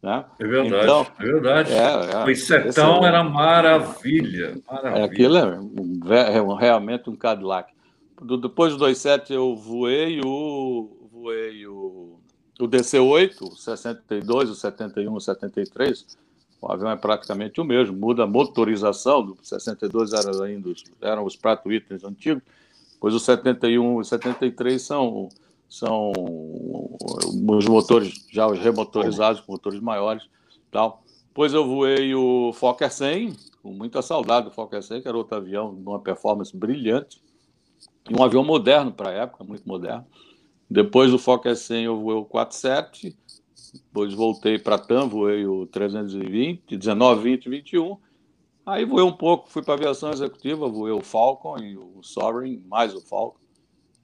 Né? 0.03 0.25
É 0.41 0.45
verdade, 0.45 0.83
então, 0.83 1.07
é 1.21 1.23
verdade. 1.23 1.73
É, 1.73 1.79
é, 1.79 2.25
o 2.25 2.35
Sertão 2.35 3.05
é, 3.05 3.07
era 3.07 3.23
maravilha. 3.23 4.61
maravilha. 4.69 5.05
Aquilo 5.05 5.37
é, 5.37 5.61
um, 5.61 6.01
é 6.13 6.61
realmente 6.61 7.09
um 7.09 7.15
Cadillac. 7.15 7.73
Depois 8.21 8.77
do 8.77 8.85
27 8.85 9.33
eu 9.33 9.55
voei 9.55 10.21
o, 10.25 11.09
voei 11.13 11.69
o, 11.69 12.19
o 12.59 12.67
DC-8, 12.67 13.43
o 13.43 13.55
62, 13.55 14.51
o 14.51 14.55
71, 14.57 15.15
o 15.15 15.21
73. 15.21 16.19
O 16.61 16.73
avião 16.73 16.91
é 16.91 16.97
praticamente 16.97 17.61
o 17.61 17.65
mesmo, 17.65 17.97
muda 17.97 18.25
a 18.25 18.27
motorização. 18.27 19.25
Do 19.25 19.39
62 19.41 20.13
era 20.15 20.45
ainda, 20.45 20.73
eram 21.01 21.25
os 21.25 21.37
Pratt 21.37 21.65
Whitney 21.65 22.01
antigos 22.05 22.43
Pois 23.01 23.15
o 23.15 23.21
71 23.21 23.69
e 23.71 24.01
o 24.01 24.05
73 24.05 24.81
são, 24.81 25.29
são 25.69 26.13
os 27.49 27.67
motores, 27.67 28.27
já 28.31 28.47
os 28.47 28.59
remotorizados, 28.59 29.43
motores 29.47 29.81
maiores 29.81 30.29
tal. 30.71 31.03
Depois 31.29 31.53
eu 31.53 31.67
voei 31.67 32.15
o 32.15 32.53
Fokker 32.55 32.91
100, 32.91 33.37
com 33.63 33.71
muita 33.71 34.01
saudade 34.01 34.47
do 34.47 34.55
Fokker 34.55 34.83
100, 34.83 35.03
que 35.03 35.09
era 35.09 35.17
outro 35.17 35.37
avião 35.37 35.75
de 35.75 35.83
uma 35.83 36.01
performance 36.01 36.57
brilhante. 36.57 37.21
E 38.09 38.19
um 38.19 38.23
avião 38.23 38.43
moderno 38.43 38.93
para 38.93 39.11
a 39.11 39.13
época, 39.13 39.45
muito 39.45 39.67
moderno. 39.69 40.07
Depois 40.69 41.11
do 41.11 41.19
Fokker 41.19 41.57
100 41.57 41.85
eu 41.85 42.01
voei 42.01 42.17
o 42.17 42.25
47, 42.25 43.17
depois 43.75 44.15
voltei 44.15 44.59
para 44.59 44.79
TAM, 44.79 45.09
voei 45.09 45.47
o 45.47 45.67
320, 45.67 46.77
19, 46.77 47.23
20, 47.23 47.49
21. 47.51 47.99
Aí 48.67 48.85
voei 48.85 49.05
um 49.05 49.13
pouco, 49.13 49.49
fui 49.49 49.63
para 49.63 49.75
a 49.75 49.77
aviação 49.77 50.11
executiva, 50.11 50.69
voei 50.69 50.93
o 50.93 51.01
Falcon 51.01 51.57
e 51.59 51.77
o 51.77 52.03
Sovereign, 52.03 52.61
mais 52.67 52.93
o 52.93 53.01
Falcon, 53.01 53.39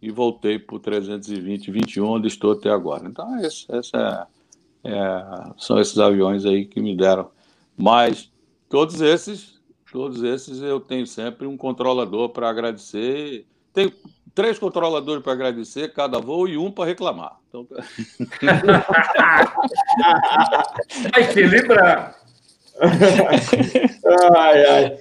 e 0.00 0.08
voltei 0.08 0.56
para 0.56 0.76
o 0.76 0.78
320, 0.78 1.68
21, 1.68 2.06
onde 2.06 2.28
estou 2.28 2.52
até 2.52 2.70
agora. 2.70 3.08
Então, 3.08 3.40
esse, 3.40 3.66
esse 3.72 3.90
é, 3.96 4.24
é, 4.84 5.24
são 5.58 5.80
esses 5.80 5.98
aviões 5.98 6.46
aí 6.46 6.64
que 6.64 6.80
me 6.80 6.96
deram. 6.96 7.28
Mas 7.76 8.30
todos 8.68 9.00
esses, 9.00 9.60
todos 9.90 10.22
esses 10.22 10.62
eu 10.62 10.78
tenho 10.78 11.08
sempre 11.08 11.44
um 11.44 11.56
controlador 11.56 12.28
para 12.28 12.48
agradecer. 12.48 13.44
Tenho 13.72 13.92
três 14.32 14.60
controladores 14.60 15.24
para 15.24 15.32
agradecer 15.32 15.92
cada 15.92 16.20
voo 16.20 16.46
e 16.46 16.56
um 16.56 16.70
para 16.70 16.84
reclamar. 16.84 17.36
Então... 17.48 17.66
Equilibrar. 21.18 22.21
Ai, 24.36 24.64
ai. 24.64 24.98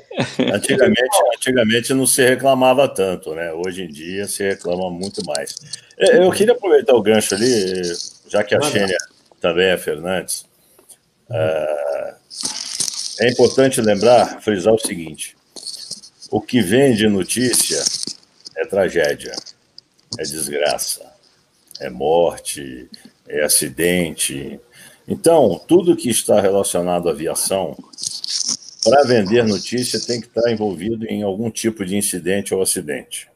Antigamente, 0.53 1.17
antigamente 1.35 1.93
não 1.93 2.06
se 2.06 2.24
reclamava 2.24 2.88
tanto, 2.88 3.33
né? 3.33 3.51
Hoje 3.53 3.83
em 3.83 3.88
dia 3.88 4.27
se 4.27 4.43
reclama 4.43 4.90
muito 4.90 5.22
mais. 5.25 5.56
Eu 5.98 6.32
queria 6.32 6.53
aproveitar 6.53 6.93
o 6.93 7.01
gancho 7.01 7.35
ali, 7.35 7.82
já 8.27 8.43
que 8.43 8.56
a 8.56 8.61
Xênia 8.61 8.98
também 9.40 9.67
é 9.67 9.77
Fernandes. 9.77 10.45
É, 11.30 12.16
é 13.22 13.30
importante 13.30 13.82
lembrar, 13.82 14.41
frisar 14.41 14.74
o 14.74 14.80
seguinte: 14.80 15.35
o 16.30 16.41
que 16.41 16.61
vem 16.61 16.93
de 16.93 17.08
notícia 17.08 17.82
é 18.58 18.66
tragédia, 18.66 19.33
é 20.17 20.24
desgraça, 20.24 21.06
é 21.80 21.90
morte, 21.90 22.90
é 23.27 23.43
acidente. 23.43 24.59
Então, 25.12 25.60
tudo 25.68 25.98
que 25.98 26.10
está 26.10 26.40
relacionado 26.40 27.10
à 27.10 27.12
aviação, 27.12 27.76
para 28.82 29.04
vender 29.04 29.44
notícia, 29.44 30.00
tem 30.00 30.22
que 30.22 30.28
estar 30.28 30.50
envolvido 30.50 31.06
em 31.06 31.22
algum 31.22 31.52
tipo 31.52 31.84
de 31.84 31.98
incidente 31.98 32.56
ou 32.56 32.62
acidente. 32.62 33.30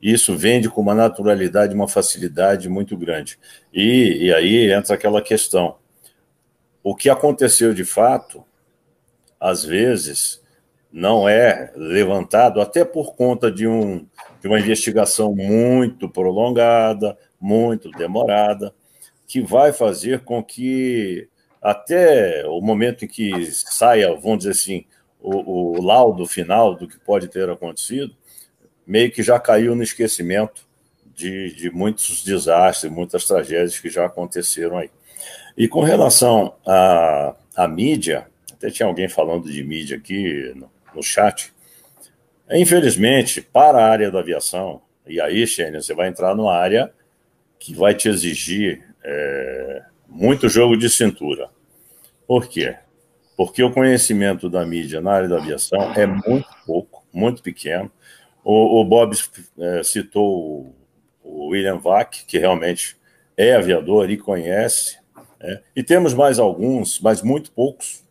Isso 0.00 0.34
vende 0.34 0.70
com 0.70 0.80
uma 0.80 0.94
naturalidade, 0.94 1.74
uma 1.74 1.86
facilidade 1.86 2.70
muito 2.70 2.96
grande. 2.96 3.38
E, 3.70 4.24
e 4.24 4.32
aí 4.32 4.72
entra 4.72 4.94
aquela 4.94 5.20
questão. 5.20 5.76
O 6.82 6.96
que 6.96 7.10
aconteceu 7.10 7.74
de 7.74 7.84
fato, 7.84 8.42
às 9.38 9.62
vezes, 9.62 10.40
não 10.90 11.28
é 11.28 11.70
levantado, 11.76 12.62
até 12.62 12.82
por 12.82 13.14
conta 13.14 13.52
de, 13.52 13.66
um, 13.66 14.06
de 14.40 14.48
uma 14.48 14.58
investigação 14.58 15.36
muito 15.36 16.08
prolongada, 16.08 17.14
muito 17.38 17.90
demorada, 17.90 18.72
que 19.34 19.40
vai 19.40 19.72
fazer 19.72 20.20
com 20.20 20.40
que, 20.44 21.28
até 21.60 22.46
o 22.46 22.60
momento 22.60 23.04
em 23.04 23.08
que 23.08 23.32
saia, 23.50 24.14
vamos 24.14 24.38
dizer 24.38 24.52
assim, 24.52 24.84
o, 25.20 25.76
o 25.76 25.82
laudo 25.82 26.24
final 26.24 26.76
do 26.76 26.86
que 26.86 27.00
pode 27.00 27.26
ter 27.26 27.50
acontecido, 27.50 28.14
meio 28.86 29.10
que 29.10 29.24
já 29.24 29.40
caiu 29.40 29.74
no 29.74 29.82
esquecimento 29.82 30.68
de, 31.12 31.52
de 31.52 31.68
muitos 31.68 32.22
desastres, 32.22 32.92
muitas 32.92 33.24
tragédias 33.24 33.80
que 33.80 33.90
já 33.90 34.06
aconteceram 34.06 34.78
aí. 34.78 34.88
E 35.58 35.66
com 35.66 35.80
relação 35.80 36.54
à, 36.64 37.34
à 37.56 37.66
mídia, 37.66 38.28
até 38.52 38.70
tinha 38.70 38.86
alguém 38.86 39.08
falando 39.08 39.50
de 39.50 39.64
mídia 39.64 39.96
aqui 39.96 40.52
no, 40.54 40.70
no 40.94 41.02
chat. 41.02 41.52
Infelizmente, 42.52 43.42
para 43.42 43.78
a 43.78 43.90
área 43.90 44.12
da 44.12 44.20
aviação, 44.20 44.80
e 45.04 45.20
aí, 45.20 45.44
Xênia, 45.44 45.82
você 45.82 45.92
vai 45.92 46.06
entrar 46.06 46.36
numa 46.36 46.54
área 46.54 46.92
que 47.58 47.74
vai 47.74 47.96
te 47.96 48.08
exigir 48.08 48.93
é, 49.04 49.82
muito 50.08 50.48
jogo 50.48 50.76
de 50.76 50.88
cintura. 50.88 51.50
Por 52.26 52.48
quê? 52.48 52.76
Porque 53.36 53.62
o 53.62 53.72
conhecimento 53.72 54.48
da 54.48 54.64
mídia 54.64 55.00
na 55.00 55.12
área 55.12 55.28
da 55.28 55.36
aviação 55.38 55.92
é 55.94 56.06
muito 56.06 56.48
pouco, 56.64 57.04
muito 57.12 57.42
pequeno. 57.42 57.90
O, 58.42 58.80
o 58.80 58.84
Bob 58.84 59.16
é, 59.58 59.82
citou 59.82 60.74
o, 61.22 61.48
William 61.48 61.78
Vac, 61.78 62.24
que 62.26 62.38
realmente 62.38 62.96
é 63.36 63.54
aviador 63.54 64.10
e 64.10 64.16
conhece. 64.16 64.98
É, 65.40 65.60
e 65.74 65.82
temos 65.82 66.14
mais 66.14 66.38
alguns, 66.38 67.00
mas 67.00 67.22
muito 67.22 67.50
poucos, 67.50 68.02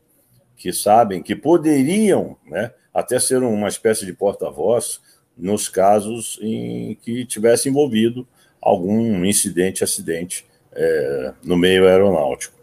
que 0.58 0.72
sabem 0.72 1.22
que 1.22 1.36
poderiam 1.36 2.38
né, 2.46 2.72
até 2.94 3.20
ser 3.20 3.42
uma 3.42 3.68
espécie 3.68 4.06
de 4.06 4.14
porta-voz 4.14 5.02
nos 5.38 5.68
casos 5.68 6.38
em 6.42 6.96
que 6.96 7.26
tivesse 7.26 7.70
envolvido 7.70 8.28
algum 8.62 9.26
incidente, 9.26 9.84
acidente 9.84 10.46
é, 10.76 11.34
no 11.44 11.58
meio 11.58 11.88
aeronáutico. 11.88 12.56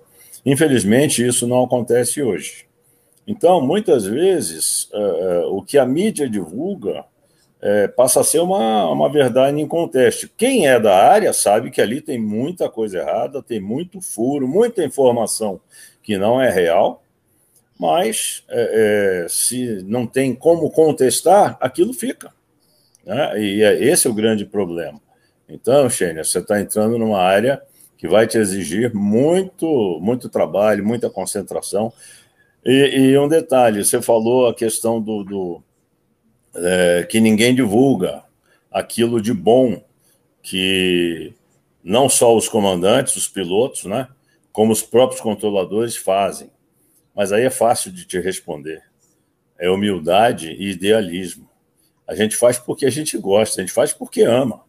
Infelizmente, 0.45 1.27
isso 1.27 1.47
não 1.47 1.65
acontece 1.65 2.23
hoje. 2.23 2.67
Então, 3.27 3.61
muitas 3.61 4.05
vezes, 4.05 4.89
é, 4.93 5.43
o 5.47 5.63
que 5.63 5.79
a 5.79 5.87
mídia 5.87 6.29
divulga 6.29 7.05
é, 7.63 7.89
passa 7.89 8.21
a 8.21 8.25
ser 8.25 8.41
uma, 8.41 8.91
uma 8.91 9.09
verdade 9.11 9.61
em 9.61 9.69
conteste. 9.69 10.33
Quem 10.37 10.67
é 10.67 10.81
da 10.81 10.97
área 10.97 11.33
sabe 11.33 11.71
que 11.71 11.81
ali 11.81 12.01
tem 12.01 12.19
muita 12.19 12.69
coisa 12.69 12.99
errada, 12.99 13.43
tem 13.43 13.61
muito 13.61 14.01
furo, 14.01 14.49
muita 14.49 14.83
informação 14.83 15.61
que 16.03 16.17
não 16.17 16.41
é 16.41 16.51
real, 16.51 17.03
mas 17.79 18.45
é, 18.49 19.25
é, 19.25 19.29
se 19.29 19.83
não 19.85 20.07
tem 20.07 20.35
como 20.35 20.71
contestar, 20.71 21.57
aquilo 21.61 21.93
fica. 21.93 22.33
Né? 23.05 23.41
E 23.41 23.63
é, 23.63 23.85
esse 23.85 24.07
é 24.07 24.11
o 24.11 24.15
grande 24.15 24.45
problema. 24.45 25.01
Então, 25.49 25.89
Xênia, 25.91 26.25
você 26.25 26.39
está 26.39 26.61
entrando 26.61 26.99
numa 26.99 27.21
área 27.21 27.61
que 28.01 28.09
vai 28.09 28.27
te 28.27 28.39
exigir 28.39 28.95
muito, 28.95 29.99
muito 30.01 30.31
trabalho, 30.31 30.83
muita 30.83 31.11
concentração. 31.11 31.93
E, 32.65 32.97
e 32.97 33.19
um 33.19 33.29
detalhe, 33.29 33.85
você 33.85 34.01
falou 34.01 34.47
a 34.47 34.55
questão 34.55 35.03
do, 35.03 35.23
do 35.23 35.63
é, 36.55 37.07
que 37.11 37.21
ninguém 37.21 37.55
divulga 37.55 38.25
aquilo 38.73 39.21
de 39.21 39.35
bom 39.35 39.85
que 40.43 41.35
não 41.85 42.09
só 42.09 42.35
os 42.35 42.49
comandantes, 42.49 43.17
os 43.17 43.29
pilotos, 43.29 43.85
né, 43.85 44.09
como 44.51 44.73
os 44.73 44.81
próprios 44.81 45.21
controladores 45.21 45.95
fazem. 45.95 46.51
Mas 47.15 47.33
aí 47.33 47.45
é 47.45 47.51
fácil 47.51 47.93
de 47.93 48.07
te 48.07 48.19
responder. 48.19 48.83
É 49.59 49.69
humildade 49.69 50.53
e 50.53 50.71
idealismo. 50.71 51.47
A 52.09 52.15
gente 52.15 52.35
faz 52.35 52.59
porque 52.59 52.87
a 52.87 52.91
gente 52.91 53.19
gosta, 53.19 53.61
a 53.61 53.63
gente 53.63 53.75
faz 53.75 53.93
porque 53.93 54.23
ama. 54.23 54.63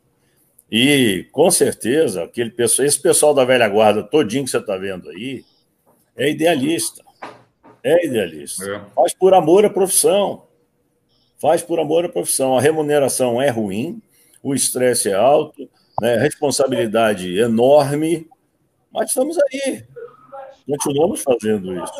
E 0.71 1.27
com 1.31 1.51
certeza, 1.51 2.23
aquele 2.23 2.49
pessoal, 2.49 2.87
esse 2.87 2.99
pessoal 2.99 3.33
da 3.33 3.43
velha 3.43 3.67
guarda 3.67 4.03
todinho 4.03 4.45
que 4.45 4.51
você 4.51 4.57
está 4.57 4.77
vendo 4.77 5.09
aí 5.09 5.43
é 6.15 6.29
idealista. 6.29 7.03
É 7.83 8.05
idealista. 8.05 8.63
É. 8.63 8.81
Faz 8.95 9.13
por 9.13 9.33
amor 9.33 9.65
à 9.65 9.69
profissão 9.69 10.43
faz 11.41 11.63
por 11.63 11.79
amor 11.79 12.05
à 12.05 12.09
profissão. 12.09 12.55
A 12.55 12.61
remuneração 12.61 13.41
é 13.41 13.49
ruim, 13.49 13.99
o 14.43 14.53
estresse 14.53 15.09
é 15.09 15.15
alto, 15.15 15.67
né? 15.99 16.17
responsabilidade 16.17 17.35
enorme, 17.39 18.29
mas 18.93 19.09
estamos 19.09 19.37
aí. 19.51 19.83
Continuamos 20.67 21.23
fazendo 21.23 21.73
isso. 21.73 21.93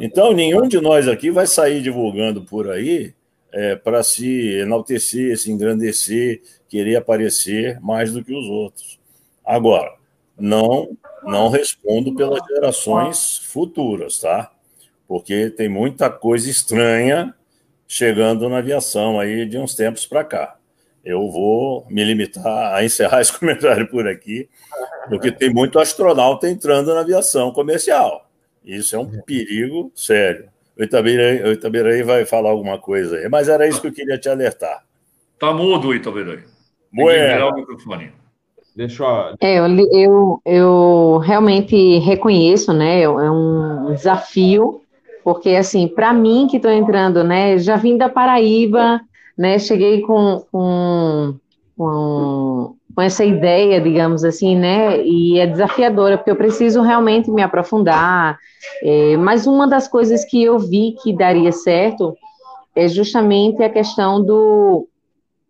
Então, 0.00 0.32
nenhum 0.32 0.68
de 0.68 0.80
nós 0.80 1.08
aqui 1.08 1.30
vai 1.30 1.46
sair 1.46 1.82
divulgando 1.82 2.42
por 2.42 2.70
aí 2.70 3.12
é, 3.56 3.74
para 3.74 4.02
se 4.02 4.58
enaltecer, 4.58 5.34
se 5.38 5.50
engrandecer, 5.50 6.42
querer 6.68 6.96
aparecer 6.96 7.80
mais 7.80 8.12
do 8.12 8.22
que 8.22 8.34
os 8.34 8.44
outros. 8.46 9.00
Agora, 9.42 9.94
não, 10.38 10.94
não 11.22 11.48
respondo 11.48 12.14
pelas 12.14 12.46
gerações 12.46 13.38
futuras, 13.38 14.18
tá? 14.18 14.52
Porque 15.08 15.48
tem 15.48 15.70
muita 15.70 16.10
coisa 16.10 16.50
estranha 16.50 17.34
chegando 17.88 18.46
na 18.46 18.58
aviação 18.58 19.18
aí 19.18 19.46
de 19.46 19.56
uns 19.56 19.74
tempos 19.74 20.04
para 20.04 20.22
cá. 20.22 20.58
Eu 21.02 21.30
vou 21.30 21.86
me 21.88 22.04
limitar 22.04 22.74
a 22.74 22.84
encerrar 22.84 23.22
esse 23.22 23.32
comentário 23.32 23.88
por 23.88 24.06
aqui, 24.06 24.50
porque 25.08 25.32
tem 25.32 25.48
muito 25.48 25.78
astronauta 25.78 26.46
entrando 26.46 26.92
na 26.92 27.00
aviação 27.00 27.50
comercial. 27.52 28.28
Isso 28.62 28.94
é 28.94 28.98
um 28.98 29.22
perigo 29.22 29.90
sério. 29.94 30.50
O 30.78 30.82
Itabiraí, 30.82 31.42
o 31.42 31.52
Itabiraí 31.52 32.02
vai 32.02 32.24
falar 32.24 32.50
alguma 32.50 32.78
coisa 32.78 33.16
aí, 33.16 33.28
mas 33.28 33.48
era 33.48 33.66
isso 33.66 33.80
que 33.80 33.88
eu 33.88 33.92
queria 33.92 34.18
te 34.18 34.28
alertar. 34.28 34.84
Tá 35.38 35.52
mudo, 35.52 35.94
Itabiraí. 35.94 36.40
Bueno. 36.92 37.48
o 37.48 37.54
microfone. 37.54 38.12
Deixa 38.74 39.02
eu... 39.02 39.36
É, 39.40 39.58
eu, 39.58 39.88
eu, 39.90 40.42
eu 40.44 41.18
realmente 41.24 41.98
reconheço, 41.98 42.72
né? 42.74 43.02
É 43.02 43.08
um 43.08 43.94
desafio 43.94 44.82
porque 45.26 45.56
assim, 45.56 45.88
para 45.88 46.12
mim 46.12 46.46
que 46.48 46.56
estou 46.56 46.70
entrando, 46.70 47.24
né, 47.24 47.58
já 47.58 47.74
vim 47.74 47.96
da 47.96 48.08
Paraíba, 48.08 49.00
né, 49.36 49.58
cheguei 49.58 50.00
com, 50.02 50.46
com, 50.52 51.34
com 51.76 52.75
com 52.96 53.02
essa 53.02 53.22
ideia, 53.22 53.78
digamos 53.78 54.24
assim, 54.24 54.56
né? 54.56 55.02
E 55.04 55.38
é 55.38 55.46
desafiadora, 55.46 56.16
porque 56.16 56.30
eu 56.30 56.36
preciso 56.36 56.80
realmente 56.80 57.30
me 57.30 57.42
aprofundar. 57.42 58.38
É, 58.82 59.18
mas 59.18 59.46
uma 59.46 59.68
das 59.68 59.86
coisas 59.86 60.24
que 60.24 60.42
eu 60.42 60.58
vi 60.58 60.94
que 61.02 61.14
daria 61.14 61.52
certo 61.52 62.16
é 62.74 62.88
justamente 62.88 63.62
a 63.62 63.68
questão 63.68 64.24
do, 64.24 64.88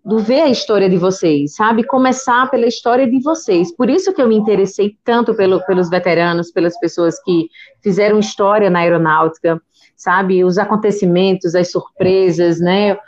do 0.05 0.19
ver 0.19 0.41
a 0.41 0.49
história 0.49 0.91
de 0.91 0.97
vocês, 0.97 1.55
sabe? 1.55 1.85
Começar 1.85 2.51
pela 2.51 2.67
história 2.67 3.09
de 3.09 3.23
vocês. 3.23 3.73
Por 3.77 3.89
isso 3.89 4.13
que 4.13 4.21
eu 4.21 4.27
me 4.27 4.35
interessei 4.35 4.97
tanto 5.05 5.33
pelo, 5.33 5.65
pelos 5.67 5.89
veteranos, 5.89 6.51
pelas 6.51 6.77
pessoas 6.81 7.23
que 7.23 7.49
fizeram 7.81 8.19
história 8.19 8.69
na 8.69 8.81
aeronáutica, 8.81 9.63
sabe? 9.97 10.43
Os 10.43 10.59
acontecimentos, 10.59 11.55
as 11.55 11.71
surpresas, 11.71 12.59
né? 12.59 12.99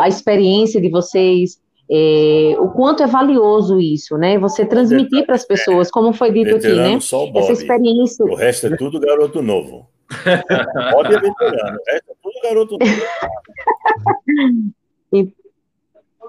a 0.00 0.08
experiência 0.08 0.80
de 0.80 0.88
vocês 0.88 1.60
é, 1.90 2.54
o 2.58 2.68
quanto 2.68 3.02
é 3.02 3.06
valioso 3.06 3.80
isso, 3.80 4.16
né? 4.18 4.38
Você 4.38 4.66
transmitir 4.66 5.24
para 5.24 5.34
as 5.34 5.44
pessoas, 5.44 5.90
como 5.90 6.12
foi 6.12 6.30
dito 6.30 6.52
veterano, 6.52 6.82
aqui, 6.82 6.94
né? 6.94 7.00
Só 7.00 7.24
o 7.24 7.32
Bob. 7.32 7.44
Essa 7.44 7.52
experiência. 7.52 8.24
O 8.24 8.34
resto 8.34 8.66
é 8.66 8.76
tudo 8.76 9.00
garoto 9.00 9.42
novo. 9.42 9.88
Bob 10.92 11.06
é 11.06 11.20
veterano, 11.20 11.78
o 11.78 11.92
resto 11.92 12.10
é 12.10 12.14
tudo 12.22 12.40
garoto 12.42 12.78
novo. 12.78 13.02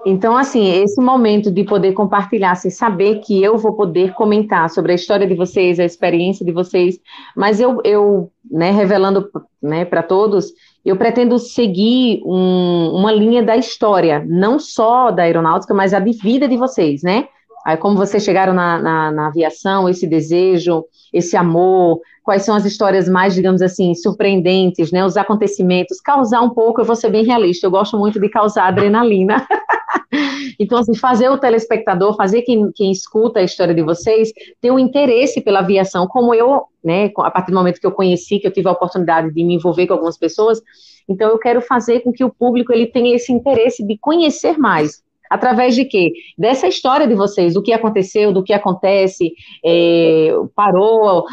Então, 0.04 0.34
assim, 0.36 0.82
esse 0.82 1.00
momento 1.00 1.50
de 1.50 1.62
poder 1.64 1.92
compartilhar, 1.92 2.52
assim, 2.52 2.70
saber 2.70 3.20
que 3.20 3.42
eu 3.42 3.58
vou 3.58 3.74
poder 3.74 4.14
comentar 4.14 4.70
sobre 4.70 4.92
a 4.92 4.94
história 4.94 5.26
de 5.26 5.34
vocês, 5.34 5.78
a 5.78 5.84
experiência 5.84 6.44
de 6.44 6.52
vocês, 6.52 6.98
mas 7.36 7.60
eu, 7.60 7.80
eu 7.84 8.30
né, 8.50 8.70
revelando 8.70 9.28
né, 9.62 9.84
para 9.84 10.02
todos, 10.02 10.52
eu 10.84 10.96
pretendo 10.96 11.38
seguir 11.38 12.22
um, 12.24 12.92
uma 12.94 13.12
linha 13.12 13.42
da 13.42 13.56
história, 13.56 14.24
não 14.26 14.58
só 14.58 15.10
da 15.10 15.24
aeronáutica, 15.24 15.74
mas 15.74 15.92
a 15.92 16.00
de 16.00 16.12
vida 16.12 16.48
de 16.48 16.56
vocês, 16.56 17.02
né? 17.02 17.28
Aí, 17.64 17.76
como 17.76 17.96
vocês 17.96 18.22
chegaram 18.22 18.54
na, 18.54 18.78
na, 18.78 19.12
na, 19.12 19.26
aviação, 19.26 19.88
esse 19.88 20.06
desejo, 20.06 20.84
esse 21.12 21.36
amor, 21.36 22.00
quais 22.22 22.42
são 22.42 22.54
as 22.54 22.64
histórias 22.64 23.08
mais, 23.08 23.34
digamos 23.34 23.60
assim, 23.60 23.94
surpreendentes, 23.94 24.90
né? 24.90 25.04
Os 25.04 25.16
acontecimentos, 25.16 26.00
causar 26.00 26.40
um 26.40 26.50
pouco, 26.50 26.80
eu 26.80 26.84
vou 26.84 26.96
ser 26.96 27.10
bem 27.10 27.24
realista, 27.24 27.66
eu 27.66 27.70
gosto 27.70 27.98
muito 27.98 28.18
de 28.18 28.28
causar 28.28 28.68
adrenalina. 28.68 29.46
então, 30.58 30.78
assim, 30.78 30.94
fazer 30.94 31.28
o 31.28 31.38
telespectador, 31.38 32.16
fazer 32.16 32.42
quem, 32.42 32.70
quem 32.72 32.90
escuta 32.90 33.40
a 33.40 33.42
história 33.44 33.74
de 33.74 33.82
vocês, 33.82 34.32
ter 34.60 34.70
um 34.70 34.78
interesse 34.78 35.40
pela 35.40 35.58
aviação, 35.58 36.06
como 36.06 36.34
eu, 36.34 36.62
né, 36.82 37.10
a 37.18 37.30
partir 37.30 37.50
do 37.50 37.58
momento 37.58 37.80
que 37.80 37.86
eu 37.86 37.92
conheci, 37.92 38.38
que 38.38 38.46
eu 38.46 38.52
tive 38.52 38.68
a 38.68 38.72
oportunidade 38.72 39.32
de 39.34 39.44
me 39.44 39.54
envolver 39.54 39.86
com 39.86 39.94
algumas 39.94 40.16
pessoas, 40.16 40.62
então 41.08 41.28
eu 41.28 41.38
quero 41.38 41.60
fazer 41.60 42.00
com 42.00 42.12
que 42.12 42.24
o 42.24 42.30
público 42.30 42.72
ele 42.72 42.86
tenha 42.86 43.14
esse 43.14 43.32
interesse 43.32 43.84
de 43.84 43.98
conhecer 43.98 44.56
mais. 44.56 45.02
Através 45.30 45.76
de 45.76 45.84
quê? 45.84 46.12
Dessa 46.36 46.66
história 46.66 47.06
de 47.06 47.14
vocês, 47.14 47.54
do 47.54 47.62
que 47.62 47.72
aconteceu, 47.72 48.32
do 48.32 48.42
que 48.42 48.52
acontece, 48.52 49.32
é, 49.64 50.34
parou, 50.56 51.24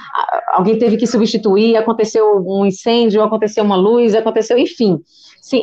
alguém 0.54 0.78
teve 0.78 0.98
que 0.98 1.08
substituir, 1.08 1.76
aconteceu 1.76 2.38
um 2.46 2.64
incêndio, 2.64 3.24
aconteceu 3.24 3.64
uma 3.64 3.76
luz, 3.76 4.14
aconteceu, 4.14 4.56
enfim, 4.56 5.02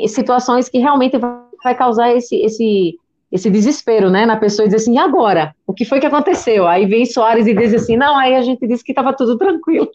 situações 0.08 0.68
que 0.68 0.78
realmente 0.78 1.16
vai 1.62 1.76
causar 1.76 2.12
esse, 2.12 2.34
esse, 2.36 2.98
esse 3.30 3.48
desespero, 3.48 4.10
né, 4.10 4.26
na 4.26 4.36
pessoa 4.36 4.64
e 4.64 4.68
dizer 4.68 4.78
assim, 4.78 4.94
e 4.94 4.98
agora? 4.98 5.54
O 5.64 5.72
que 5.72 5.84
foi 5.84 6.00
que 6.00 6.06
aconteceu? 6.06 6.66
Aí 6.66 6.86
vem 6.86 7.06
Soares 7.06 7.46
e 7.46 7.54
diz 7.54 7.72
assim, 7.72 7.96
não, 7.96 8.16
aí 8.16 8.34
a 8.34 8.42
gente 8.42 8.66
disse 8.66 8.82
que 8.82 8.90
estava 8.90 9.12
tudo 9.12 9.38
tranquilo. 9.38 9.88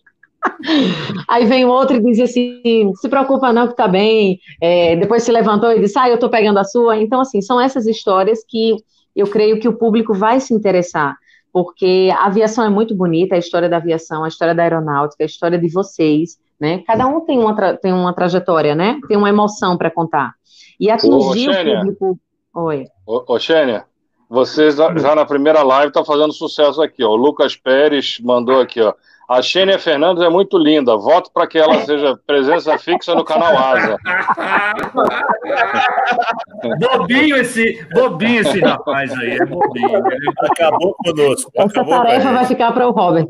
Aí 1.27 1.45
vem 1.45 1.65
o 1.65 1.69
outro 1.69 1.97
e 1.97 2.03
diz 2.03 2.19
assim: 2.19 2.93
se 2.95 3.09
preocupa 3.09 3.53
não 3.53 3.67
que 3.67 3.75
tá 3.75 3.87
bem. 3.87 4.39
É, 4.61 4.95
depois 4.95 5.23
se 5.23 5.31
levantou 5.31 5.71
e 5.71 5.79
disse: 5.79 5.97
ah, 5.97 6.09
eu 6.09 6.17
tô 6.17 6.29
pegando 6.29 6.59
a 6.59 6.63
sua. 6.63 6.97
Então, 6.97 7.21
assim, 7.21 7.41
são 7.41 7.59
essas 7.59 7.87
histórias 7.87 8.43
que 8.47 8.75
eu 9.15 9.27
creio 9.27 9.59
que 9.59 9.67
o 9.67 9.77
público 9.77 10.13
vai 10.13 10.39
se 10.39 10.53
interessar, 10.53 11.17
porque 11.51 12.09
a 12.13 12.25
aviação 12.25 12.63
é 12.63 12.69
muito 12.69 12.95
bonita, 12.95 13.35
a 13.35 13.39
história 13.39 13.69
da 13.69 13.77
aviação, 13.77 14.23
a 14.23 14.27
história 14.27 14.55
da 14.55 14.63
aeronáutica, 14.63 15.23
a 15.23 15.25
história 15.25 15.57
de 15.57 15.69
vocês, 15.69 16.37
né? 16.59 16.83
Cada 16.85 17.07
um 17.07 17.21
tem 17.21 17.39
uma, 17.39 17.73
tem 17.77 17.93
uma 17.93 18.13
trajetória, 18.13 18.75
né? 18.75 18.99
Tem 19.07 19.17
uma 19.17 19.29
emoção 19.29 19.77
para 19.77 19.91
contar. 19.91 20.33
E 20.79 20.89
atingir 20.89 21.49
o 21.49 21.77
público. 21.77 22.19
Oi. 22.55 22.85
Ô, 23.05 23.33
ô 23.33 23.39
Xênia, 23.39 23.85
vocês 24.29 24.75
já 24.75 25.15
na 25.15 25.25
primeira 25.25 25.63
live 25.63 25.87
estão 25.87 26.03
tá 26.03 26.07
fazendo 26.07 26.31
sucesso 26.31 26.81
aqui, 26.81 27.03
ó. 27.03 27.09
O 27.09 27.15
Lucas 27.15 27.55
Pérez 27.55 28.19
mandou 28.21 28.61
aqui, 28.61 28.79
ó. 28.79 28.93
A 29.29 29.41
Xênia 29.43 29.77
Fernandes 29.77 30.23
é 30.23 30.29
muito 30.29 30.57
linda. 30.57 30.97
Voto 30.97 31.29
para 31.31 31.45
que 31.45 31.59
ela 31.59 31.85
seja 31.85 32.17
presença 32.25 32.75
fixa 32.79 33.13
no 33.13 33.23
canal 33.23 33.55
Asa. 33.55 33.95
bobinho 36.79 37.37
esse, 37.37 37.79
bobinho 37.93 38.41
esse 38.41 38.59
rapaz 38.59 39.11
aí, 39.19 39.37
é 39.37 39.45
bobinho. 39.45 40.01
Acabou 40.39 40.95
conosco. 40.95 41.51
Essa 41.53 41.67
acabou 41.67 41.97
tarefa 41.97 42.31
vai 42.31 42.45
ficar 42.45 42.71
para 42.71 42.87
o 42.87 42.91
Robert. 42.91 43.29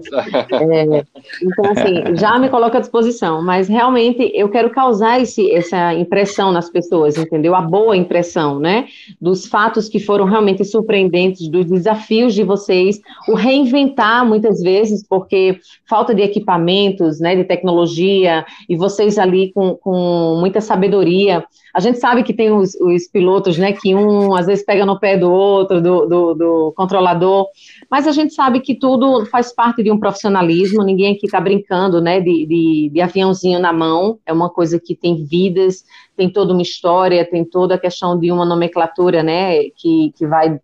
É, 0.54 1.04
então, 1.44 1.72
assim, 1.72 2.16
já 2.16 2.40
me 2.40 2.48
coloca 2.48 2.78
à 2.78 2.82
disposição, 2.82 3.44
mas 3.44 3.68
realmente 3.68 4.32
eu 4.34 4.48
quero 4.48 4.70
causar 4.70 5.20
esse, 5.20 5.52
essa 5.52 5.94
impressão 5.94 6.50
nas 6.50 6.70
pessoas, 6.70 7.18
entendeu? 7.18 7.54
A 7.54 7.62
boa 7.62 7.98
impressão, 7.98 8.58
né? 8.58 8.88
Dos 9.20 9.46
fatos 9.46 9.90
que 9.90 10.00
foram 10.00 10.24
realmente 10.24 10.64
surpreendentes, 10.64 11.50
dos 11.50 11.66
desafios 11.66 12.34
de 12.34 12.46
vocês, 12.46 13.02
o 13.28 13.34
reinventar 13.34 14.26
muitas 14.26 14.62
vezes, 14.62 15.06
porque 15.06 15.60
falta 15.90 16.14
de 16.14 16.22
equipamentos, 16.22 17.20
né, 17.20 17.36
de 17.36 17.44
tecnologia, 17.44 18.46
e 18.70 18.78
vocês 18.78 19.18
ali 19.18 19.52
com, 19.52 19.76
com 19.76 20.38
muita 20.40 20.62
sabedoria. 20.62 21.44
A 21.74 21.80
gente 21.80 22.00
sabe 22.00 22.24
que 22.24 22.34
tem 22.34 22.52
os, 22.52 22.76
os, 22.76 23.08
pilotos, 23.08 23.58
né, 23.58 23.74
que 23.74 23.96
um 23.96 24.36
às 24.36 24.46
vezes 24.46 24.64
pega 24.64 24.86
no 24.86 25.00
pé 25.00 25.18
do 25.18 25.32
outro, 25.32 25.82
do, 25.82 26.06
do, 26.06 26.34
do 26.36 26.74
controlador, 26.78 27.48
mas 27.90 28.08
a 28.08 28.12
gente 28.12 28.34
sabe 28.34 28.60
que 28.60 28.76
tudo 28.76 29.26
faz 29.26 29.54
parte 29.54 29.82
de 29.82 29.92
um 29.92 30.00
profissionalismo, 30.00 30.84
ninguém 30.84 31.16
aqui 31.16 31.26
está 31.26 31.42
brincando, 31.42 32.00
né, 32.00 32.22
de, 32.22 32.46
de, 32.46 32.90
de 32.94 33.02
aviãozinho 33.02 33.60
na 33.60 33.74
mão, 33.74 34.20
é 34.26 34.32
uma 34.32 34.50
coisa 34.50 34.80
que 34.80 34.96
tem 34.96 35.26
vidas, 35.26 35.84
tem 36.16 36.32
toda 36.32 36.54
uma 36.54 36.62
história, 36.62 37.28
tem 37.28 37.44
toda 37.44 37.76
a 37.76 37.80
questão 37.80 38.20
de 38.20 38.32
uma 38.32 38.46
nomenclatura, 38.46 39.24
né, 39.24 39.64
que, 39.76 40.14
que 40.16 40.28
vai 40.28 40.60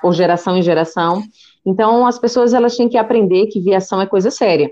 por 0.00 0.14
geração 0.14 0.56
em 0.56 0.62
geração. 0.62 1.22
Então, 1.64 2.06
as 2.06 2.18
pessoas 2.18 2.54
elas 2.54 2.76
têm 2.76 2.88
que 2.88 2.96
aprender 2.96 3.46
que 3.46 3.60
viação 3.60 4.00
é 4.00 4.06
coisa 4.06 4.30
séria. 4.30 4.70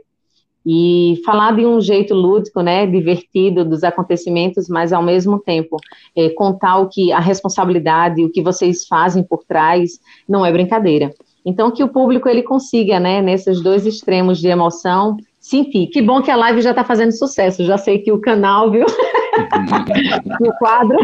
E 0.67 1.20
falar 1.25 1.57
de 1.57 1.65
um 1.65 1.81
jeito 1.81 2.15
lúdico, 2.15 2.60
né, 2.60 2.86
divertido 2.86 3.65
dos 3.65 3.84
acontecimentos, 3.84 4.68
mas 4.68 4.92
ao 4.92 5.02
mesmo 5.02 5.39
tempo 5.39 5.76
é, 6.17 6.28
contar 6.31 6.78
o 6.78 6.89
que 6.89 7.12
a 7.12 7.20
responsabilidade, 7.20 8.25
o 8.25 8.31
que 8.31 8.42
vocês 8.42 8.86
fazem 8.86 9.23
por 9.23 9.44
trás, 9.44 9.99
não 10.28 10.44
é 10.44 10.52
brincadeira. 10.52 11.15
Então, 11.44 11.70
que 11.70 11.83
o 11.83 11.89
público 11.89 12.28
ele 12.28 12.42
consiga, 12.42 13.00
né, 13.00 13.23
nesses 13.23 13.62
dois 13.62 13.86
extremos 13.86 14.39
de 14.39 14.49
emoção, 14.49 15.17
sentir. 15.41 15.86
Que 15.86 16.02
bom 16.02 16.20
que 16.20 16.31
a 16.31 16.36
live 16.36 16.60
já 16.60 16.70
está 16.70 16.84
fazendo 16.84 17.12
sucesso. 17.12 17.65
Já 17.65 17.78
sei 17.78 18.00
que 18.00 18.12
o 18.12 18.20
canal, 18.20 18.70
viu? 18.70 18.84
o 20.42 20.52
quadro. 20.58 20.99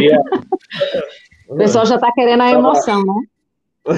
o 1.49 1.57
pessoal 1.57 1.87
já 1.87 1.95
está 1.95 2.13
querendo 2.13 2.43
a 2.43 2.51
emoção, 2.51 3.03
né? 3.03 3.15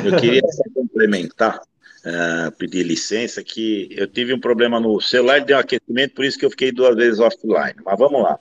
Eu 0.04 0.16
queria 0.16 0.42
só 0.48 0.62
complementar 0.74 1.60
uh, 2.06 2.52
pedir 2.52 2.84
licença, 2.84 3.42
que 3.42 3.88
eu 3.90 4.06
tive 4.06 4.32
um 4.32 4.40
problema 4.40 4.78
no 4.78 5.00
celular, 5.00 5.40
deu 5.40 5.56
um 5.56 5.60
aquecimento, 5.60 6.14
por 6.14 6.24
isso 6.24 6.38
que 6.38 6.46
eu 6.46 6.50
fiquei 6.50 6.70
duas 6.70 6.94
vezes 6.94 7.18
offline. 7.18 7.74
Mas 7.84 7.98
vamos 7.98 8.22
lá. 8.22 8.38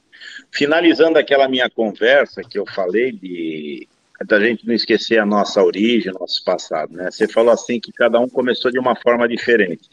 Finalizando 0.51 1.17
aquela 1.17 1.49
minha 1.49 1.69
conversa 1.69 2.41
que 2.41 2.59
eu 2.59 2.65
falei 2.65 3.11
de 3.11 3.87
da 4.25 4.39
gente 4.39 4.65
não 4.65 4.73
esquecer 4.73 5.19
a 5.19 5.25
nossa 5.25 5.61
origem, 5.61 6.13
nosso 6.13 6.41
passado, 6.45 6.93
né? 6.93 7.11
Você 7.11 7.27
falou 7.27 7.51
assim 7.51 7.81
que 7.81 7.91
cada 7.91 8.17
um 8.17 8.29
começou 8.29 8.71
de 8.71 8.79
uma 8.79 8.95
forma 8.95 9.27
diferente. 9.27 9.89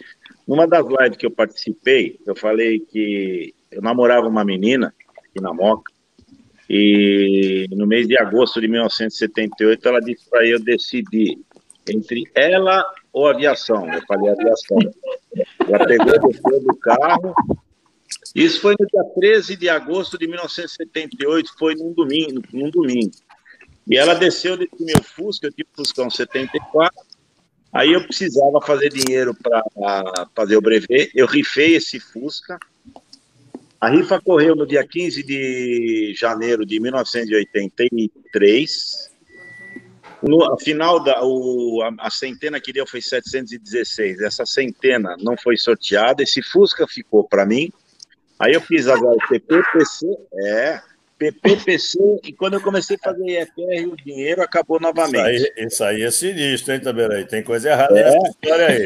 Numa 0.46 0.64
das 0.64 0.86
lives 0.86 1.16
que 1.16 1.26
eu 1.26 1.30
participei, 1.30 2.20
eu 2.24 2.36
falei 2.36 2.78
que 2.78 3.52
eu 3.68 3.82
namorava 3.82 4.28
uma 4.28 4.44
menina 4.44 4.94
aqui 5.18 5.42
na 5.42 5.52
Moca, 5.52 5.90
e 6.70 7.66
no 7.72 7.84
mês 7.84 8.06
de 8.06 8.16
agosto 8.16 8.60
de 8.60 8.68
1978 8.68 9.88
ela 9.88 10.00
disse 10.00 10.30
para 10.30 10.46
eu 10.46 10.60
decidir 10.60 11.36
entre 11.90 12.22
ela 12.32 12.84
ou 13.12 13.28
aviação. 13.28 13.92
Eu 13.92 14.00
falei 14.06 14.30
aviação. 14.30 14.78
Ela 15.68 15.86
pegou, 15.86 16.28
desceu 16.28 16.60
do 16.60 16.76
carro. 16.76 17.34
Isso 18.34 18.60
foi 18.60 18.74
no 18.78 18.86
dia 18.86 19.04
13 19.14 19.56
de 19.56 19.68
agosto 19.68 20.18
de 20.18 20.26
1978, 20.26 21.52
foi 21.58 21.74
num 21.74 21.92
domingo. 21.92 22.42
Num 22.52 22.70
domingo. 22.70 23.12
E 23.88 23.96
ela 23.96 24.14
desceu 24.14 24.56
desse 24.56 24.82
meu 24.82 25.02
Fusca, 25.02 25.48
eu 25.48 25.52
tive 25.52 25.68
Fuscão 25.74 26.08
74. 26.08 26.94
Aí 27.72 27.92
eu 27.92 28.04
precisava 28.04 28.60
fazer 28.60 28.90
dinheiro 28.90 29.34
para 29.34 29.64
fazer 30.34 30.56
o 30.56 30.60
brevet. 30.60 31.10
Eu 31.14 31.26
rifei 31.26 31.76
esse 31.76 31.98
Fusca. 31.98 32.58
A 33.80 33.88
rifa 33.88 34.20
correu 34.20 34.54
no 34.54 34.66
dia 34.66 34.86
15 34.86 35.22
de 35.22 36.14
janeiro 36.14 36.64
de 36.64 36.78
1983. 36.78 39.11
No, 40.22 40.56
final, 40.58 41.02
da, 41.02 41.24
o, 41.24 41.82
a, 41.82 42.06
a, 42.06 42.10
centena 42.10 42.60
que 42.60 42.72
deu 42.72 42.86
foi 42.86 43.02
716. 43.02 44.20
Essa 44.20 44.46
centena 44.46 45.16
não 45.20 45.36
foi 45.36 45.56
sorteada. 45.56 46.22
Esse 46.22 46.40
Fusca 46.42 46.86
ficou 46.86 47.26
para 47.26 47.44
mim. 47.44 47.72
Aí 48.38 48.52
eu 48.52 48.60
fiz 48.60 48.86
as 48.86 49.00
LTP, 49.00 49.62
PC, 49.72 50.06
é, 50.34 50.80
PPPC, 51.30 51.98
e 52.24 52.32
quando 52.32 52.54
eu 52.54 52.60
comecei 52.60 52.96
a 52.96 52.98
fazer 52.98 53.24
IFR, 53.24 53.92
o 53.92 53.96
dinheiro 53.96 54.42
acabou 54.42 54.80
novamente. 54.80 55.36
Isso 55.36 55.52
aí, 55.56 55.66
isso 55.66 55.84
aí 55.84 56.02
é 56.02 56.10
sinistro, 56.10 56.74
hein, 56.74 56.80
Tabeiraí? 56.80 57.24
Tem 57.26 57.42
coisa 57.42 57.70
errada 57.70 57.98
é. 57.98 58.04
nessa 58.04 58.28
história 58.28 58.66
aí. 58.66 58.84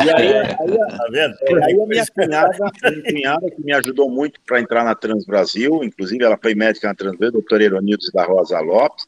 E 0.00 0.10
aí, 0.10 0.32
aí, 0.34 0.56
tá 0.56 1.06
vendo? 1.10 1.34
aí 1.64 1.80
a 1.80 1.86
minha 1.86 2.06
cunhada, 2.06 2.56
minha 2.58 3.02
cunhada, 3.02 3.50
que 3.50 3.62
me 3.62 3.72
ajudou 3.74 4.10
muito 4.10 4.40
para 4.46 4.60
entrar 4.60 4.84
na 4.84 4.94
Trans 4.94 5.24
Brasil, 5.24 5.84
inclusive 5.84 6.24
ela 6.24 6.38
foi 6.40 6.54
médica 6.54 6.88
na 6.88 6.94
Trans 6.94 7.16
Brasil, 7.16 7.32
doutora 7.32 7.64
Eronildes 7.64 8.10
da 8.12 8.24
Rosa 8.24 8.58
Lopes, 8.60 9.06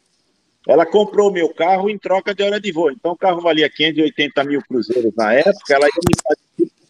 ela 0.68 0.86
comprou 0.86 1.30
o 1.30 1.32
meu 1.32 1.52
carro 1.52 1.90
em 1.90 1.98
troca 1.98 2.34
de 2.34 2.42
hora 2.42 2.60
de 2.60 2.70
voo. 2.70 2.90
Então 2.90 3.12
o 3.12 3.16
carro 3.16 3.40
valia 3.40 3.68
580 3.68 4.44
mil 4.44 4.62
cruzeiros 4.62 5.12
na 5.16 5.32
época, 5.34 5.74
ela 5.74 5.86
ia 5.86 6.00
me 6.08 6.14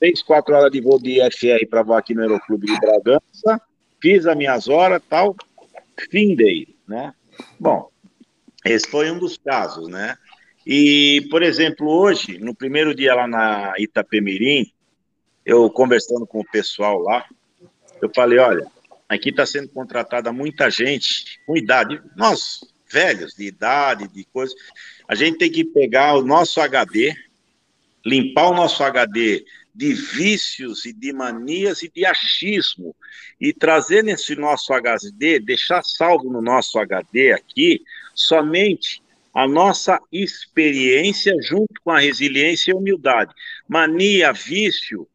3, 0.03 0.21
4 0.21 0.55
horas 0.57 0.73
de 0.73 0.81
voo 0.81 1.01
de 1.01 1.21
IFR 1.21 1.65
para 1.71 1.85
voar 1.85 2.01
aqui 2.01 2.13
no 2.13 2.23
Aeroclube 2.23 2.67
de 2.67 2.77
Bragança, 2.81 3.63
fiz 4.01 4.27
as 4.27 4.37
minhas 4.37 4.67
horas 4.67 5.01
tal, 5.09 5.37
findei, 6.11 6.75
né? 6.89 7.15
Bom, 7.61 7.89
esse 8.65 8.91
foi 8.91 9.13
um 9.13 9.19
dos 9.21 9.39
casos, 9.39 9.87
né? 9.87 10.17
E, 10.67 11.25
por 11.31 11.41
exemplo, 11.41 11.89
hoje, 11.89 12.37
no 12.39 12.53
primeiro 12.53 12.93
dia 12.97 13.15
lá 13.15 13.29
na 13.29 13.75
Itapemirim, 13.79 14.73
eu 15.47 15.71
conversando 15.71 16.27
com 16.27 16.41
o 16.41 16.51
pessoal 16.51 16.99
lá, 16.99 17.25
eu 18.01 18.11
falei, 18.13 18.41
olha, 18.41 18.67
aqui 19.09 19.29
está 19.29 19.47
sendo 19.47 19.69
contratada 19.69 20.33
muita 20.33 20.69
gente 20.69 21.39
com 21.47 21.57
idade, 21.57 22.03
nós, 22.17 22.59
velhos, 22.91 23.35
de 23.35 23.47
idade, 23.47 24.09
de 24.09 24.25
coisa, 24.33 24.53
a 25.07 25.15
gente 25.15 25.39
tem 25.39 25.51
que 25.51 25.65
pegar 25.65 26.17
o 26.17 26.25
nosso 26.25 26.61
HD, 26.61 27.15
limpar 28.05 28.49
o 28.49 28.55
nosso 28.55 28.83
HD 28.83 29.45
de 29.75 29.95
vícios 29.95 30.85
e 30.85 30.93
de 30.93 31.13
manias 31.13 31.83
e 31.83 31.91
de 31.91 32.05
achismo, 32.05 32.95
e 33.41 33.53
trazer 33.53 34.03
nesse 34.03 34.37
nosso 34.37 34.73
HD, 34.73 35.41
deixar 35.41 35.83
salvo 35.83 36.31
no 36.31 36.43
nosso 36.43 36.79
HD 36.79 37.33
aqui, 37.33 37.83
somente 38.15 39.03
a 39.35 39.49
nossa 39.49 39.99
experiência 40.13 41.35
junto 41.43 41.81
com 41.83 41.91
a 41.91 41.99
resiliência 41.99 42.71
e 42.71 42.75
a 42.75 42.77
humildade. 42.77 43.33
Mania, 43.67 44.33
vício, 44.33 45.09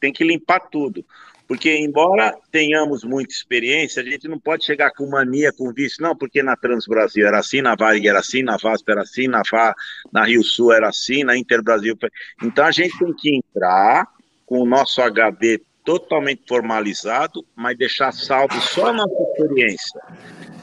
tem 0.00 0.12
que 0.12 0.24
limpar 0.24 0.60
tudo. 0.70 1.04
Porque, 1.50 1.76
embora 1.78 2.38
tenhamos 2.52 3.02
muita 3.02 3.34
experiência, 3.34 4.00
a 4.00 4.06
gente 4.06 4.28
não 4.28 4.38
pode 4.38 4.64
chegar 4.64 4.92
com 4.92 5.10
mania, 5.10 5.52
com 5.52 5.72
vício, 5.72 6.00
não, 6.00 6.14
porque 6.14 6.44
na 6.44 6.54
Transbrasil 6.54 7.26
era 7.26 7.40
assim, 7.40 7.60
na 7.60 7.74
Varig 7.74 8.06
era 8.06 8.20
assim, 8.20 8.44
na 8.44 8.56
VASP 8.56 8.88
era 8.88 9.02
assim, 9.02 9.26
na, 9.26 9.42
Va, 9.50 9.74
na 10.12 10.24
Rio 10.26 10.44
Sul 10.44 10.72
era 10.72 10.88
assim, 10.88 11.24
na 11.24 11.36
Interbrasil. 11.36 11.98
Então, 12.40 12.64
a 12.64 12.70
gente 12.70 12.96
tem 12.96 13.12
que 13.12 13.34
entrar 13.34 14.06
com 14.46 14.60
o 14.60 14.64
nosso 14.64 15.02
HD 15.02 15.60
totalmente 15.84 16.42
formalizado, 16.46 17.44
mas 17.56 17.76
deixar 17.76 18.12
salvo 18.12 18.54
só 18.60 18.90
a 18.90 18.92
nossa 18.92 19.20
experiência 19.20 20.00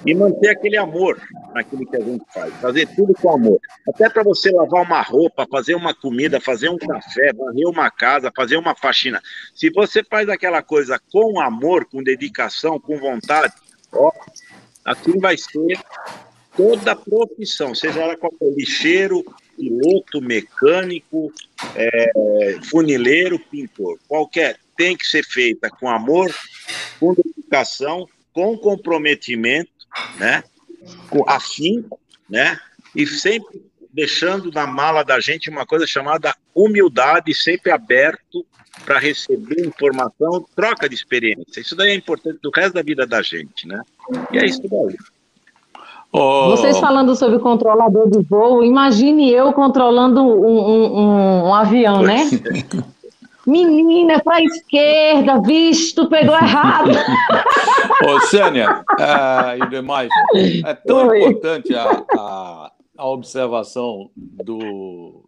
e 0.05 0.13
manter 0.13 0.49
aquele 0.49 0.77
amor 0.77 1.19
naquilo 1.53 1.85
que 1.85 1.95
a 1.95 2.01
gente 2.01 2.23
faz, 2.33 2.53
fazer 2.55 2.87
tudo 2.95 3.13
com 3.13 3.31
amor. 3.31 3.59
Até 3.87 4.09
para 4.09 4.23
você 4.23 4.51
lavar 4.51 4.83
uma 4.83 5.01
roupa, 5.01 5.47
fazer 5.49 5.75
uma 5.75 5.93
comida, 5.93 6.39
fazer 6.39 6.69
um 6.69 6.77
café, 6.77 7.33
varrer 7.33 7.67
uma 7.67 7.89
casa, 7.89 8.31
fazer 8.35 8.57
uma 8.57 8.75
faxina. 8.75 9.21
Se 9.55 9.69
você 9.69 10.03
faz 10.03 10.29
aquela 10.29 10.61
coisa 10.61 10.99
com 11.11 11.39
amor, 11.39 11.85
com 11.85 12.03
dedicação, 12.03 12.79
com 12.79 12.97
vontade, 12.97 13.53
ó, 13.91 14.11
aquilo 14.85 15.19
vai 15.19 15.37
ser 15.37 15.79
toda 16.55 16.91
a 16.91 16.95
profissão, 16.95 17.75
seja 17.75 18.01
ela 18.01 18.17
qualquer 18.17 18.51
lixeiro, 18.51 19.23
piloto, 19.55 20.21
mecânico, 20.21 21.31
é, 21.75 22.59
funileiro, 22.69 23.39
pintor, 23.39 23.99
qualquer, 24.07 24.57
tem 24.75 24.95
que 24.95 25.07
ser 25.07 25.23
feita 25.23 25.69
com 25.69 25.89
amor, 25.89 26.33
com 26.99 27.13
dedicação, 27.13 28.07
com 28.31 28.57
comprometimento 28.57 29.76
né? 30.17 30.43
Assim, 31.27 31.85
né? 32.29 32.59
E 32.95 33.05
sempre 33.05 33.65
deixando 33.91 34.51
na 34.51 34.67
mala 34.67 35.03
da 35.03 35.19
gente 35.19 35.49
uma 35.49 35.65
coisa 35.65 35.87
chamada 35.87 36.35
humildade, 36.53 37.33
sempre 37.33 37.71
aberto 37.71 38.45
para 38.85 38.99
receber 38.99 39.65
informação, 39.65 40.45
troca 40.55 40.87
de 40.87 40.93
experiência. 40.93 41.59
Isso 41.59 41.75
daí 41.75 41.89
é 41.89 41.95
importante 41.95 42.39
do 42.41 42.51
resto 42.55 42.73
da 42.73 42.83
vida 42.83 43.07
da 43.07 43.21
gente, 43.21 43.67
né? 43.67 43.81
E 44.31 44.37
é 44.37 44.45
isso 44.45 44.61
daí. 44.61 44.95
Oh. 46.11 46.49
Vocês 46.51 46.77
falando 46.79 47.15
sobre 47.15 47.39
controlador 47.39 48.09
de 48.09 48.19
voo, 48.23 48.63
imagine 48.63 49.31
eu 49.31 49.51
controlando 49.51 50.21
um, 50.21 50.45
um, 50.45 50.99
um, 50.99 51.47
um 51.47 51.53
avião, 51.53 52.01
né? 52.01 52.29
Menina, 53.47 54.21
para 54.21 54.39
a 54.39 54.43
esquerda, 54.43 55.41
visto, 55.41 56.09
pegou 56.09 56.35
errado. 56.35 56.89
Ô, 58.05 58.19
Sênia, 58.27 58.83
é, 58.99 59.57
e 59.57 59.69
demais, 59.69 60.09
é 60.65 60.73
tão 60.73 61.07
Oi. 61.07 61.21
importante 61.21 61.73
a, 61.73 62.05
a, 62.11 62.71
a, 62.97 63.07
observação 63.07 64.11
do, 64.17 65.23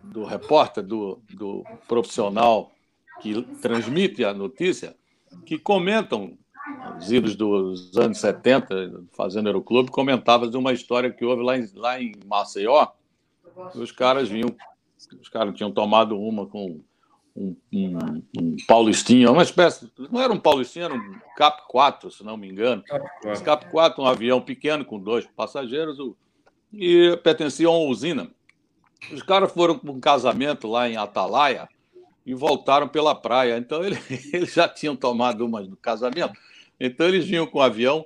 do 0.00 0.24
repórter, 0.24 0.84
do, 0.84 1.18
do 1.34 1.64
profissional 1.88 2.70
que 3.20 3.42
transmite 3.60 4.24
a 4.24 4.32
notícia, 4.32 4.94
que 5.44 5.58
comentam, 5.58 6.38
os 7.00 7.10
idos 7.10 7.34
dos 7.34 7.96
anos 7.96 8.18
70, 8.18 9.02
fazendo 9.10 9.48
Aeroclube, 9.48 9.90
comentava 9.90 10.46
de 10.46 10.56
uma 10.56 10.72
história 10.72 11.10
que 11.10 11.24
houve 11.24 11.42
lá 11.42 11.58
em, 11.58 11.68
lá 11.74 12.00
em 12.00 12.14
Maceió, 12.24 12.86
os 13.74 13.90
caras 13.90 14.28
vinham, 14.28 14.54
os 15.20 15.28
caras 15.28 15.52
tinham 15.56 15.72
tomado 15.72 16.16
uma 16.16 16.46
com 16.46 16.80
um, 17.36 17.54
um, 17.72 18.22
um 18.38 18.56
paulistinha, 18.66 19.30
uma 19.30 19.42
espécie, 19.42 19.90
não 20.10 20.20
era 20.20 20.32
um 20.32 20.40
paulistinha, 20.40 20.86
era 20.86 20.94
um 20.94 21.20
Cap 21.36 21.62
4, 21.68 22.10
se 22.10 22.24
não 22.24 22.36
me 22.36 22.48
engano. 22.48 22.82
Esse 23.24 23.42
Cap 23.42 23.70
4, 23.70 24.02
um 24.02 24.06
avião 24.06 24.40
pequeno 24.40 24.84
com 24.84 24.98
dois 24.98 25.26
passageiros, 25.26 25.98
e 26.72 27.16
pertencia 27.22 27.68
a 27.68 27.70
uma 27.70 27.90
usina. 27.90 28.30
Os 29.12 29.22
caras 29.22 29.52
foram 29.52 29.78
para 29.78 29.90
um 29.90 30.00
casamento 30.00 30.66
lá 30.66 30.88
em 30.88 30.96
Atalaia 30.96 31.68
e 32.24 32.34
voltaram 32.34 32.88
pela 32.88 33.14
praia. 33.14 33.56
Então 33.58 33.84
ele, 33.84 33.98
eles 34.32 34.54
já 34.54 34.68
tinham 34.68 34.96
tomado 34.96 35.44
uma 35.44 35.62
do 35.62 35.76
casamento. 35.76 36.32
Então 36.80 37.06
eles 37.06 37.26
vinham 37.26 37.46
com 37.46 37.58
o 37.58 37.62
avião 37.62 38.04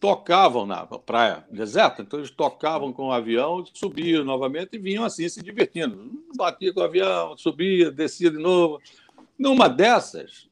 tocavam 0.00 0.64
na 0.64 0.86
praia 0.86 1.44
deserta, 1.50 2.00
então 2.00 2.18
eles 2.18 2.30
tocavam 2.30 2.90
com 2.90 3.08
o 3.08 3.12
avião, 3.12 3.62
subiam 3.74 4.24
novamente 4.24 4.70
e 4.72 4.78
vinham 4.78 5.04
assim 5.04 5.28
se 5.28 5.42
divertindo. 5.42 6.10
Batia 6.34 6.72
com 6.72 6.80
o 6.80 6.84
avião, 6.84 7.36
subia, 7.36 7.90
descia 7.90 8.30
de 8.30 8.38
novo. 8.38 8.80
Numa 9.38 9.68
dessas, 9.68 10.48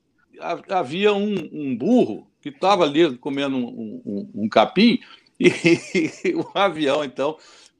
havia 0.69 1.15
um, 1.15 1.49
um 1.51 1.77
burro 1.77 2.29
que 2.43 2.51
estava 2.51 2.85
ali 2.85 3.17
comendo 3.17 3.57
um, 3.57 4.03
um, 4.05 4.31
um 4.35 4.49
capim 4.49 5.01
e, 5.41 6.35
o 6.35 6.47
avião, 6.55 7.03
então. 7.03 7.37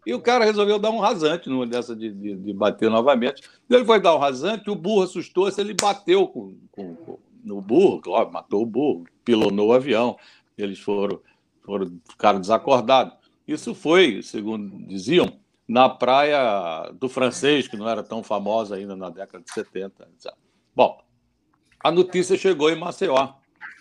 E 0.07 0.15
o 0.15 0.23
cara 0.23 0.47
resolveu 0.47 0.79
dar 0.79 0.91
um 0.91 1.01
rasante 1.01 1.51
numa 1.51 1.67
dessa 1.67 1.95
de, 1.95 2.11
de, 2.11 2.35
de 2.35 2.53
bater 2.55 2.89
novamente. 2.89 3.43
Ele 3.69 3.85
foi 3.85 4.01
dar 4.01 4.17
um 4.17 4.19
rasante, 4.19 4.71
o 4.71 4.75
burro 4.75 5.03
assustou-se, 5.03 5.61
ele 5.61 5.75
bateu 5.75 6.27
com, 6.29 6.57
com, 6.73 6.95
com, 6.95 7.19
no 7.45 7.61
burro, 7.61 8.01
claro, 8.01 8.33
matou 8.33 8.63
o 8.63 8.67
burro, 8.67 9.05
pilonou 9.23 9.69
o 9.69 9.73
avião. 9.75 10.17
Eles 10.57 10.79
foram 10.79 11.21
foram, 11.69 12.01
ficaram 12.09 12.41
desacordados. 12.41 13.13
Isso 13.47 13.75
foi, 13.75 14.23
segundo 14.23 14.87
diziam, 14.87 15.39
na 15.69 15.87
praia 15.87 16.91
do 16.95 17.11
francês, 17.11 17.69
que 17.69 17.77
não 17.77 17.87
era 17.87 18.03
tão 18.03 18.23
famosa 18.23 18.77
ainda 18.77 18.97
na 18.97 19.11
década 19.11 19.45
de 19.45 19.53
70. 19.53 20.09
Bom, 20.75 20.99
a 21.79 21.91
notícia 21.91 22.39
chegou 22.39 22.71
em 22.71 22.79
Maceió. 22.79 23.35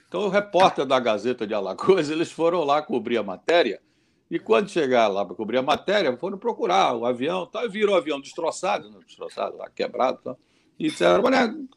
Então, 0.06 0.22
o 0.22 0.30
repórter 0.30 0.86
da 0.86 1.00
Gazeta 1.00 1.48
de 1.48 1.54
Alagoas, 1.54 2.10
eles 2.12 2.30
foram 2.30 2.66
lá 2.66 2.82
cobrir 2.82 3.18
a 3.18 3.24
matéria, 3.24 3.82
e 4.30 4.38
quando 4.38 4.70
chegaram 4.70 5.14
lá 5.14 5.26
para 5.26 5.36
cobrir 5.36 5.58
a 5.58 5.62
matéria, 5.62 6.16
foram 6.18 6.38
procurar 6.38 6.94
o 6.94 7.06
avião, 7.06 7.46
tal, 7.46 7.66
e 7.66 7.70
viram 7.70 7.94
o 7.94 7.96
avião 7.96 8.20
destroçado, 8.20 8.90
né, 8.92 9.00
destroçado, 9.06 9.56
lá, 9.56 9.70
quebrado, 9.70 10.20
tal, 10.22 10.38
e 10.78 10.90
disseram, 10.90 11.24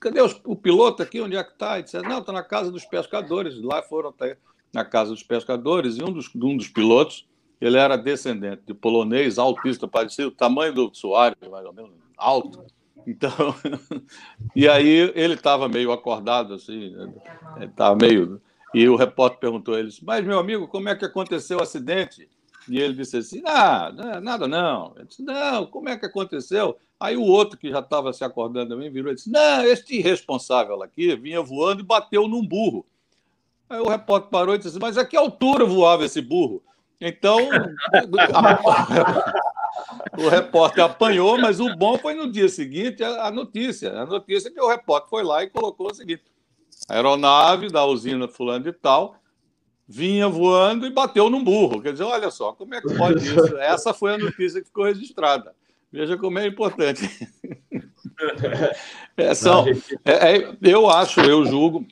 cadê 0.00 0.20
os, 0.20 0.40
o 0.44 0.56
piloto 0.56 1.02
aqui, 1.02 1.20
onde 1.20 1.36
é 1.36 1.44
que 1.44 1.52
está? 1.52 1.78
E 1.78 1.84
disseram, 1.84 2.08
não, 2.08 2.18
está 2.18 2.32
na 2.32 2.42
casa 2.42 2.70
dos 2.72 2.84
pescadores, 2.84 3.60
lá 3.62 3.80
foram 3.82 4.10
até 4.10 4.36
na 4.72 4.84
Casa 4.84 5.10
dos 5.10 5.22
Pescadores, 5.22 5.96
e 5.96 6.02
um 6.02 6.12
dos, 6.12 6.30
um 6.34 6.56
dos 6.56 6.68
pilotos, 6.68 7.26
ele 7.60 7.76
era 7.76 7.96
descendente 7.96 8.62
de 8.66 8.74
polonês, 8.74 9.38
autista, 9.38 9.86
parecido, 9.86 10.28
o 10.28 10.32
tamanho 10.32 10.72
do 10.72 10.90
Soares, 10.94 11.36
mais 11.50 11.66
ou 11.66 11.72
menos, 11.72 11.92
alto. 12.16 12.64
Então, 13.06 13.30
e 14.54 14.68
aí 14.68 15.12
ele 15.14 15.34
estava 15.34 15.68
meio 15.68 15.92
acordado, 15.92 16.54
assim, 16.54 16.94
estava 17.60 17.96
meio. 17.96 18.40
E 18.74 18.88
o 18.88 18.96
repórter 18.96 19.40
perguntou 19.40 19.74
a 19.74 19.80
ele: 19.80 19.90
Mas, 20.02 20.24
meu 20.24 20.38
amigo, 20.38 20.68
como 20.68 20.88
é 20.88 20.94
que 20.94 21.04
aconteceu 21.04 21.58
o 21.58 21.62
acidente? 21.62 22.28
E 22.68 22.78
ele 22.78 22.94
disse 22.94 23.16
assim: 23.16 23.42
Ah, 23.44 23.92
nada 24.22 24.46
não. 24.46 24.92
Ele 24.96 25.06
disse: 25.06 25.22
Não, 25.22 25.66
como 25.66 25.88
é 25.88 25.96
que 25.96 26.06
aconteceu? 26.06 26.76
Aí 26.98 27.16
o 27.16 27.22
outro, 27.22 27.58
que 27.58 27.70
já 27.70 27.80
estava 27.80 28.12
se 28.12 28.22
acordando 28.22 28.70
também, 28.70 28.90
virou 28.90 29.10
e 29.10 29.14
disse: 29.14 29.30
Não, 29.30 29.64
este 29.64 29.96
irresponsável 29.96 30.82
aqui 30.82 31.16
vinha 31.16 31.42
voando 31.42 31.80
e 31.80 31.86
bateu 31.86 32.28
num 32.28 32.46
burro. 32.46 32.86
Aí 33.70 33.80
o 33.80 33.88
repórter 33.88 34.30
parou 34.30 34.54
e 34.54 34.58
disse 34.58 34.70
assim, 34.70 34.78
mas 34.80 34.98
a 34.98 35.04
que 35.04 35.16
altura 35.16 35.64
voava 35.64 36.04
esse 36.04 36.20
burro? 36.20 36.62
Então, 37.00 37.38
o 40.18 40.28
repórter 40.28 40.84
apanhou, 40.84 41.38
mas 41.38 41.60
o 41.60 41.74
bom 41.76 41.96
foi 41.96 42.14
no 42.14 42.30
dia 42.30 42.48
seguinte 42.48 43.02
a 43.02 43.30
notícia. 43.30 43.92
A 43.92 44.04
notícia 44.04 44.50
que 44.50 44.60
o 44.60 44.68
repórter 44.68 45.08
foi 45.08 45.22
lá 45.22 45.44
e 45.44 45.48
colocou 45.48 45.90
o 45.90 45.94
seguinte: 45.94 46.24
aeronave 46.88 47.70
da 47.70 47.86
usina 47.86 48.28
fulano 48.28 48.64
de 48.64 48.72
tal 48.72 49.20
vinha 49.92 50.28
voando 50.28 50.86
e 50.86 50.90
bateu 50.90 51.28
num 51.28 51.42
burro. 51.42 51.82
Quer 51.82 51.92
dizer, 51.92 52.04
olha 52.04 52.30
só, 52.30 52.52
como 52.52 52.74
é 52.74 52.80
que 52.80 52.96
pode 52.96 53.26
isso? 53.26 53.58
Essa 53.58 53.92
foi 53.92 54.14
a 54.14 54.18
notícia 54.18 54.60
que 54.60 54.68
ficou 54.68 54.84
registrada. 54.84 55.52
Veja 55.92 56.16
como 56.16 56.38
é 56.38 56.46
importante. 56.46 57.08
É, 59.16 59.34
são, 59.34 59.64
é, 60.04 60.36
é, 60.36 60.56
eu 60.62 60.90
acho, 60.90 61.20
eu 61.20 61.44
julgo, 61.46 61.86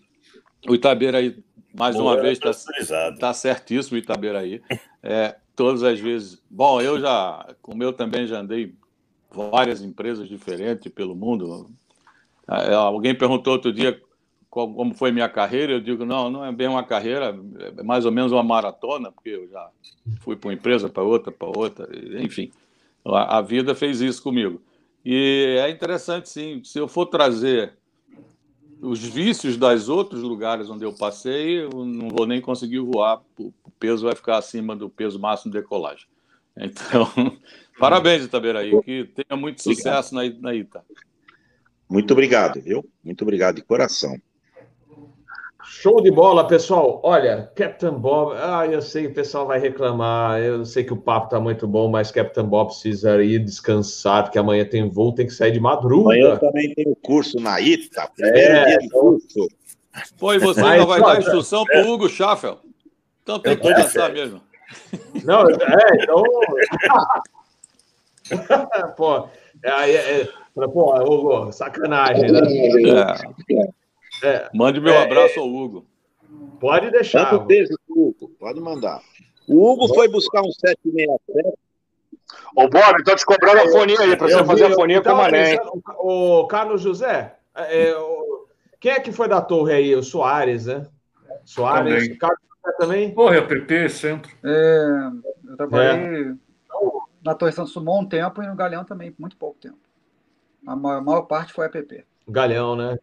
o 0.69 0.75
Itaberaí, 0.75 1.43
mais 1.75 1.97
Boa, 1.97 2.15
uma 2.15 2.23
vez, 2.23 2.39
está 2.43 3.13
tá 3.13 3.33
certíssimo 3.33 3.99
Itaberaí. 3.99 4.63
É, 5.03 5.37
todas 5.55 5.83
as 5.83 6.01
vezes. 6.01 6.43
Bom, 6.51 6.81
eu 6.81 7.01
já, 7.01 7.55
como 7.63 7.83
eu 7.83 7.93
também 7.93 8.27
já 8.27 8.41
andei 8.41 8.75
várias 9.31 9.83
empresas 9.83 10.29
diferentes 10.29 10.91
pelo 10.93 11.15
mundo. 11.15 11.71
É, 12.49 12.75
alguém 12.75 13.15
perguntou 13.15 13.53
outro 13.53 13.73
dia 13.73 14.01
como 14.51 14.95
foi 14.95 15.13
minha 15.13 15.29
carreira, 15.29 15.75
eu 15.75 15.81
digo, 15.81 16.05
não, 16.05 16.31
não 16.31 16.45
é 16.45 16.51
bem 16.51 16.67
uma 16.67 16.83
carreira, 16.83 17.39
é 17.77 17.83
mais 17.83 18.07
ou 18.07 18.11
menos 18.11 18.33
uma 18.33 18.43
maratona, 18.43 19.13
porque 19.13 19.29
eu 19.29 19.49
já 19.49 19.71
fui 20.21 20.37
para 20.37 20.49
uma 20.49 20.55
empresa, 20.55 20.89
para 20.89 21.03
outra, 21.03 21.31
para 21.31 21.49
outra, 21.49 21.89
enfim. 22.23 22.51
A, 23.05 23.39
a, 23.39 23.43
vida 23.43 23.75
fez 23.75 24.01
isso 24.01 24.23
comigo. 24.23 24.61
E 25.05 25.59
é 25.61 25.71
interessante, 25.71 26.29
sim, 26.29 26.63
se 26.65 26.79
eu 26.79 26.89
for 26.89 27.07
trazer 27.07 27.78
os 28.81 29.03
vícios 29.03 29.57
das 29.57 29.89
outros 29.89 30.23
lugares 30.23 30.71
onde 30.71 30.85
eu 30.85 30.93
passei, 30.93 31.65
eu 31.65 31.85
não 31.85 32.09
vou 32.09 32.27
nem 32.27 32.41
conseguir 32.41 32.81
voar, 32.81 33.21
o 33.39 33.53
peso 33.79 34.07
vai 34.07 34.15
ficar 34.15 34.39
acima 34.39 34.77
do 34.77 34.89
peso 34.89 35.19
máximo 35.19 35.53
de 35.53 35.59
decolagem. 35.59 36.07
Então, 36.61 37.39
parabéns, 37.79 38.25
Itaberaí, 38.25 38.83
que 38.83 39.05
tenha 39.05 39.41
muito 39.41 39.63
sucesso 39.63 40.13
na, 40.13 40.29
na 40.41 40.53
Ita. 40.53 40.85
Muito 41.89 42.11
obrigado, 42.11 42.61
viu? 42.61 42.85
Muito 43.05 43.23
obrigado 43.23 43.55
de 43.55 43.63
coração. 43.63 44.21
Show 45.71 46.01
de 46.01 46.11
bola, 46.11 46.47
pessoal. 46.47 47.01
Olha, 47.05 47.53
Captain 47.55 47.93
Bob. 47.93 48.35
Ah, 48.37 48.67
eu 48.67 48.81
sei 48.81 49.03
que 49.03 49.09
o 49.11 49.15
pessoal 49.15 49.47
vai 49.47 49.61
reclamar. 49.61 50.41
Eu 50.41 50.65
sei 50.65 50.83
que 50.83 50.93
o 50.93 50.97
papo 50.97 51.29
tá 51.29 51.39
muito 51.39 51.69
bom, 51.69 51.89
mas 51.89 52.11
Captain 52.11 52.47
Bob 52.47 52.69
precisa 52.69 53.23
ir 53.23 53.39
descansar, 53.45 54.25
porque 54.25 54.39
amanhã 54.39 54.65
tem 54.65 54.89
voo, 54.89 55.15
tem 55.15 55.27
que 55.27 55.33
sair 55.33 55.53
de 55.53 55.61
madrugada. 55.61 56.21
Amanhã 56.21 56.37
também 56.37 56.75
tem 56.75 56.89
o 56.89 56.97
curso 56.97 57.39
na 57.39 57.61
ITA, 57.61 58.11
primeiro 58.17 58.39
é, 58.39 58.65
dia 58.65 58.79
de 58.79 58.89
curso. 58.89 59.49
Pô, 60.19 60.33
e 60.33 60.39
você 60.39 60.61
ainda 60.63 60.87
vai 60.87 61.01
dar 61.01 61.19
instrução 61.19 61.65
para 61.65 61.87
o 61.87 61.93
Hugo 61.93 62.09
Schaffel. 62.09 62.59
Então 63.23 63.39
tem 63.39 63.57
que 63.57 63.63
descansar 63.63 64.13
mesmo. 64.13 64.41
Não, 65.23 65.49
é, 65.51 66.03
então. 66.03 66.23
pô, 68.97 69.29
é, 69.63 69.95
é, 70.23 70.29
pô, 70.55 70.99
Hugo, 71.03 71.53
sacanagem, 71.53 72.33
né? 72.33 72.41
É. 73.53 73.78
É, 74.23 74.49
Mande 74.55 74.81
meu 74.81 74.95
é, 74.95 75.03
abraço 75.03 75.41
ao 75.41 75.49
Hugo. 75.49 75.87
Pode 76.61 76.91
deixar. 76.91 77.31
Tanto 77.31 77.45
beijo, 77.45 77.75
Hugo. 77.89 78.29
Pode 78.39 78.61
mandar. 78.61 79.01
O 79.47 79.73
Hugo 79.73 79.89
foi 79.95 80.09
buscar 80.09 80.43
um 80.43 80.51
767. 80.51 81.59
Ô, 82.55 82.69
Bob, 82.69 82.99
estou 82.99 83.17
te 83.17 83.25
cobrando 83.25 83.61
a 83.61 83.69
fonia 83.71 84.01
aí, 84.01 84.17
para 84.17 84.29
você 84.29 84.45
fazer 84.45 84.65
a 84.67 84.75
fonia 84.75 85.01
com 85.01 85.11
o 85.11 85.17
Mané. 85.17 85.57
O 85.99 86.47
Carlos 86.47 86.83
José, 86.83 87.37
é, 87.55 87.95
o, 87.97 88.47
quem 88.79 88.93
é 88.93 89.01
que 89.01 89.13
foi 89.13 89.29
da 89.29 89.41
torre 89.41 89.73
aí? 89.73 89.95
O 89.95 90.03
Soares, 90.03 90.67
né? 90.67 90.87
Soares, 91.45 91.95
também. 91.95 92.19
Carlos 92.19 92.41
José 92.41 92.77
também? 92.77 93.15
Porra, 93.15 93.37
é 93.37 93.41
o 93.41 93.47
PP, 93.47 93.89
centro. 93.89 94.31
É, 94.45 95.11
eu 95.49 95.57
trabalhei 95.57 96.31
é. 96.31 96.35
na 97.25 97.35
Torre 97.35 97.53
Santos 97.53 97.73
Sumon 97.73 98.03
um 98.03 98.09
tempo 98.09 98.43
e 98.43 98.47
no 98.47 98.55
Galeão 98.55 98.85
também, 98.85 99.15
muito 99.19 99.37
pouco 99.37 99.59
tempo. 99.59 99.79
A 100.67 100.77
maior, 100.77 100.99
a 100.99 101.01
maior 101.01 101.23
parte 101.23 101.53
foi 101.53 101.67
a 101.67 101.71
PP. 101.71 102.05
Galeão, 102.29 102.77
né? 102.77 102.99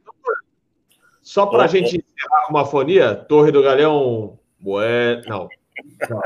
Só 1.26 1.48
para 1.48 1.64
a 1.64 1.68
gente 1.68 1.98
encerrar 1.98 2.50
uma 2.52 2.64
fonia, 2.66 3.16
Torre 3.16 3.52
do 3.52 3.64
Galhão. 3.64 4.38
Bué... 4.60 5.22
Não. 5.26 5.50
Não. 6.08 6.22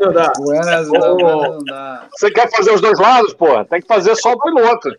não 0.00 0.12
dá. 0.12 0.32
Buenas, 0.36 0.88
não 0.90 1.64
dá. 1.64 2.08
Você 2.10 2.32
quer 2.32 2.50
fazer 2.50 2.72
os 2.72 2.80
dois 2.80 2.98
lados, 2.98 3.32
pô? 3.34 3.64
Tem 3.64 3.80
que 3.80 3.86
fazer 3.86 4.16
só 4.16 4.32
o 4.32 4.42
piloto. 4.42 4.90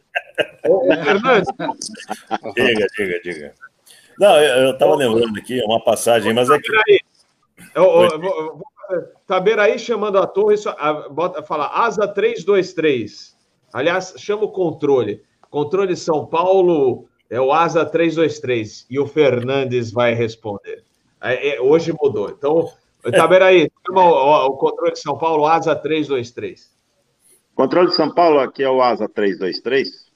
diga, 2.55 2.87
diga, 2.97 3.19
diga. 3.21 3.53
Não, 4.17 4.39
eu 4.39 4.71
estava 4.71 4.95
lembrando 4.95 5.37
aqui, 5.37 5.61
é 5.61 5.65
uma 5.65 5.83
passagem, 5.83 6.33
mas 6.33 6.49
é 6.49 6.57
que. 6.57 6.71
Eu, 7.75 7.83
eu, 7.83 8.09
eu, 8.09 8.19
vou, 8.21 8.63
Taberaí 9.27 9.77
chamando 9.77 10.17
a 10.17 10.25
torre, 10.25 10.55
bota, 11.11 11.43
fala 11.43 11.67
asa 11.67 12.07
323. 12.07 13.35
Aliás, 13.73 14.13
chama 14.17 14.43
o 14.45 14.51
controle. 14.51 15.21
Controle 15.53 15.95
São 15.95 16.25
Paulo 16.25 17.07
é 17.29 17.39
o 17.39 17.53
Asa 17.53 17.85
323 17.85 18.87
e 18.89 18.99
o 18.99 19.05
Fernandes 19.05 19.91
vai 19.91 20.15
responder. 20.15 20.83
É, 21.21 21.57
é, 21.57 21.61
hoje 21.61 21.93
mudou. 21.93 22.31
Então, 22.31 22.71
Itaberaí, 23.05 23.71
chama 23.85 24.01
o, 24.01 24.47
o 24.47 24.57
controle 24.57 24.93
de 24.93 24.99
São 24.99 25.15
Paulo, 25.15 25.45
Asa 25.45 25.75
323. 25.75 26.71
Controle 27.53 27.89
de 27.89 27.95
São 27.95 28.11
Paulo, 28.11 28.39
aqui 28.39 28.63
é 28.63 28.69
o 28.69 28.81
Asa 28.81 29.07
323. 29.07 30.11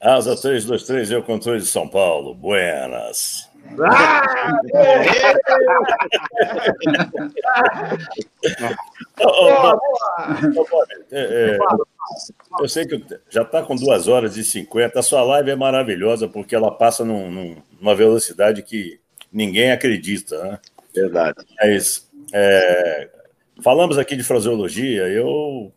Asa 0.00 0.30
323 0.34 1.12
é 1.12 1.18
o 1.18 1.22
controle 1.22 1.60
de 1.60 1.66
São 1.66 1.88
Paulo. 1.88 2.34
Buenas. 2.34 3.48
Ah, 3.80 4.52
eu 12.60 12.68
sei 12.68 12.86
que 12.86 13.02
já 13.28 13.42
está 13.42 13.62
com 13.62 13.76
duas 13.76 14.08
horas 14.08 14.36
e 14.36 14.44
cinquenta. 14.44 15.00
A 15.00 15.02
sua 15.02 15.22
live 15.22 15.50
é 15.50 15.56
maravilhosa 15.56 16.28
porque 16.28 16.54
ela 16.54 16.70
passa 16.70 17.04
num, 17.04 17.30
num, 17.30 17.56
numa 17.80 17.94
velocidade 17.94 18.62
que 18.62 19.00
ninguém 19.32 19.72
acredita, 19.72 20.42
né? 20.42 20.58
Verdade. 20.94 21.44
Mas 21.58 22.08
é, 22.32 23.08
falamos 23.62 23.98
aqui 23.98 24.16
de 24.16 24.22
fraseologia. 24.22 25.08
Eu 25.08 25.72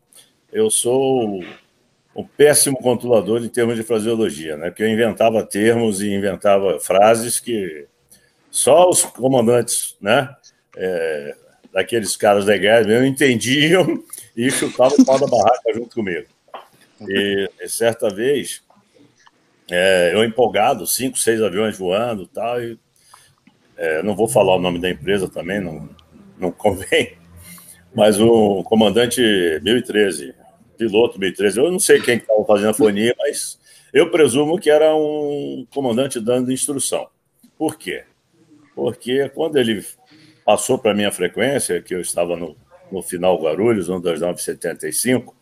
eu 0.52 0.70
sou 0.70 1.44
um 2.16 2.24
péssimo 2.24 2.78
controlador 2.78 3.44
em 3.44 3.50
termos 3.50 3.76
de 3.76 3.84
fraseologia, 3.84 4.58
né? 4.58 4.70
Porque 4.70 4.84
eu 4.84 4.90
inventava 4.90 5.44
termos 5.44 6.02
e 6.02 6.12
inventava 6.12 6.80
frases 6.80 7.40
que 7.40 7.86
só 8.50 8.90
os 8.90 9.04
comandantes, 9.04 9.96
né? 10.02 10.36
É, 10.76 11.36
daqueles 11.72 12.16
caras 12.16 12.46
da 12.46 12.58
guerra 12.58 12.88
não 12.88 13.06
entendiam 13.06 14.04
e 14.36 14.50
chutavam 14.50 14.98
o 15.00 15.06
pau 15.06 15.20
da 15.20 15.28
barraca 15.28 15.74
junto 15.74 15.96
comigo. 15.96 16.28
E, 17.08 17.50
e 17.62 17.70
certa 17.70 18.10
vez, 18.10 18.64
é, 19.70 20.12
eu 20.14 20.24
empolgado, 20.24 20.86
cinco, 20.88 21.18
seis 21.18 21.42
aviões 21.42 21.78
voando 21.78 22.28
tal, 22.28 22.62
e 22.62 22.78
é, 23.78 24.04
não 24.04 24.16
vou 24.16 24.28
falar 24.28 24.56
o 24.56 24.62
nome 24.62 24.80
da 24.80 24.90
empresa 24.90 25.30
também, 25.30 25.60
não, 25.60 25.90
não 26.38 26.52
convém, 26.52 27.18
mas 27.94 28.20
o 28.20 28.64
comandante 28.64 29.22
1013 29.62 30.34
piloto 30.80 31.20
B-13. 31.20 31.58
Eu 31.58 31.72
não 31.72 31.80
sei 31.80 32.02
quem 32.02 32.16
estava 32.16 32.44
fazendo 32.46 32.70
a 32.70 32.74
fonia, 32.74 33.14
mas 33.20 33.60
eu 33.94 34.10
presumo 34.10 34.58
que 34.58 34.70
era 34.70 34.96
um 34.96 35.68
comandante 35.74 36.20
dando 36.22 36.52
instrução. 36.52 37.08
Por 37.58 37.78
quê? 37.78 38.06
Porque 38.74 39.28
quando 39.30 39.58
ele 39.58 39.86
passou 40.46 40.80
para 40.80 40.92
a 40.92 40.96
minha 40.96 41.12
frequência, 41.12 41.82
que 41.82 41.94
eu 41.94 42.00
estava 42.00 42.38
no, 42.38 42.56
no 42.90 43.04
final 43.04 43.38
Guarulhos, 43.42 43.88
12975, 43.88 45.36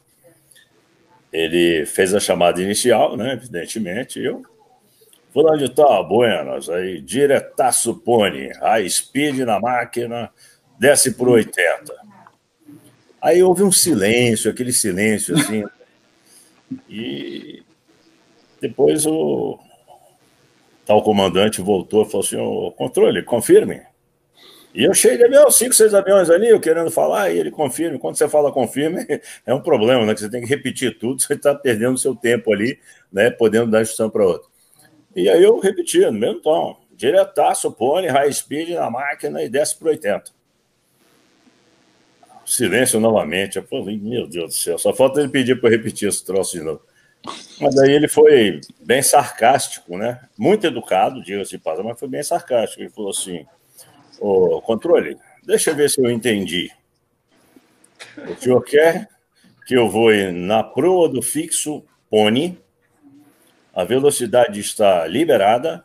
ele 1.31 1.85
fez 1.85 2.15
a 2.15 2.19
chamada 2.19 2.59
inicial, 2.61 3.15
né, 3.15 3.33
evidentemente, 3.33 4.19
eu 4.19 4.43
Fulano 5.37 5.59
de 5.59 5.69
tal, 5.69 6.07
Buenas, 6.07 6.67
aí, 6.67 6.99
diretaço 6.99 7.93
Pony, 7.93 8.49
high 8.59 8.89
speed 8.89 9.41
na 9.41 9.59
máquina, 9.59 10.31
desce 10.79 11.13
por 11.13 11.29
80. 11.29 11.93
Aí 13.27 13.43
houve 13.43 13.61
um 13.61 13.73
silêncio, 13.73 14.49
aquele 14.49 14.71
silêncio 14.71 15.35
assim. 15.35 15.65
e 16.89 17.61
depois 18.61 19.05
o 19.05 19.59
tal 20.85 21.03
comandante 21.03 21.59
voltou 21.59 22.03
e 22.03 22.05
falou 22.05 22.25
assim: 22.25 22.37
o 22.37 22.71
controle, 22.71 23.21
confirme. 23.23 23.81
E 24.73 24.85
eu 24.85 24.93
cheio 24.93 25.17
de 25.17 25.25
avião, 25.25 25.51
cinco, 25.51 25.73
seis 25.73 25.93
aviões 25.93 26.29
ali, 26.29 26.47
eu 26.47 26.59
querendo 26.61 26.89
falar, 26.89 27.29
e 27.29 27.37
ele 27.37 27.51
confirme. 27.51 27.99
Quando 27.99 28.15
você 28.15 28.29
fala 28.29 28.49
confirme, 28.49 29.05
é 29.45 29.53
um 29.53 29.59
problema, 29.61 30.05
né? 30.05 30.13
Que 30.13 30.21
você 30.21 30.29
tem 30.29 30.39
que 30.39 30.47
repetir 30.47 30.97
tudo, 30.97 31.19
você 31.21 31.33
está 31.33 31.53
perdendo 31.53 31.97
seu 31.97 32.15
tempo 32.15 32.53
ali, 32.53 32.79
né? 33.11 33.29
Podendo 33.29 33.69
dar 33.69 33.81
instrução 33.81 34.09
para 34.09 34.25
outro. 34.25 34.49
E 35.13 35.27
aí 35.27 35.43
eu 35.43 35.59
repeti, 35.59 35.99
no 35.99 36.13
mesmo 36.13 36.39
tom, 36.39 36.79
diretaço, 36.95 37.73
pone, 37.73 38.07
high 38.07 38.31
speed 38.31 38.69
na 38.69 38.89
máquina 38.89 39.43
e 39.43 39.49
desce 39.49 39.77
para 39.77 39.89
80 39.89 40.36
silêncio 42.47 42.99
novamente. 42.99 43.57
Eu 43.57 43.63
falei, 43.63 43.97
meu 43.97 44.27
Deus 44.27 44.45
do 44.45 44.53
céu, 44.53 44.77
só 44.77 44.93
falta 44.93 45.19
ele 45.19 45.29
pedir 45.29 45.59
para 45.59 45.69
eu 45.69 45.77
repetir 45.77 46.07
esse 46.07 46.25
troço 46.25 46.57
de 46.57 46.63
novo. 46.63 46.81
Mas 47.59 47.77
aí 47.77 47.91
ele 47.91 48.07
foi 48.07 48.61
bem 48.79 49.01
sarcástico, 49.01 49.97
né? 49.97 50.21
Muito 50.37 50.65
educado, 50.65 51.21
diga-se 51.21 51.51
de 51.51 51.57
passagem, 51.57 51.89
mas 51.89 51.99
foi 51.99 52.07
bem 52.07 52.23
sarcástico. 52.23 52.81
Ele 52.81 52.89
falou 52.89 53.11
assim: 53.11 53.45
Ô, 54.19 54.61
controle, 54.61 55.17
deixa 55.43 55.71
eu 55.71 55.75
ver 55.75 55.89
se 55.89 55.99
eu 55.99 56.09
entendi. 56.09 56.71
O 58.17 58.41
senhor 58.41 58.61
quer 58.63 59.09
que 59.65 59.75
eu 59.75 59.89
vou 59.89 60.11
na 60.31 60.63
proa 60.63 61.09
do 61.09 61.21
fixo 61.21 61.83
Pony, 62.09 62.57
a 63.73 63.83
velocidade 63.83 64.59
está 64.59 65.05
liberada 65.05 65.83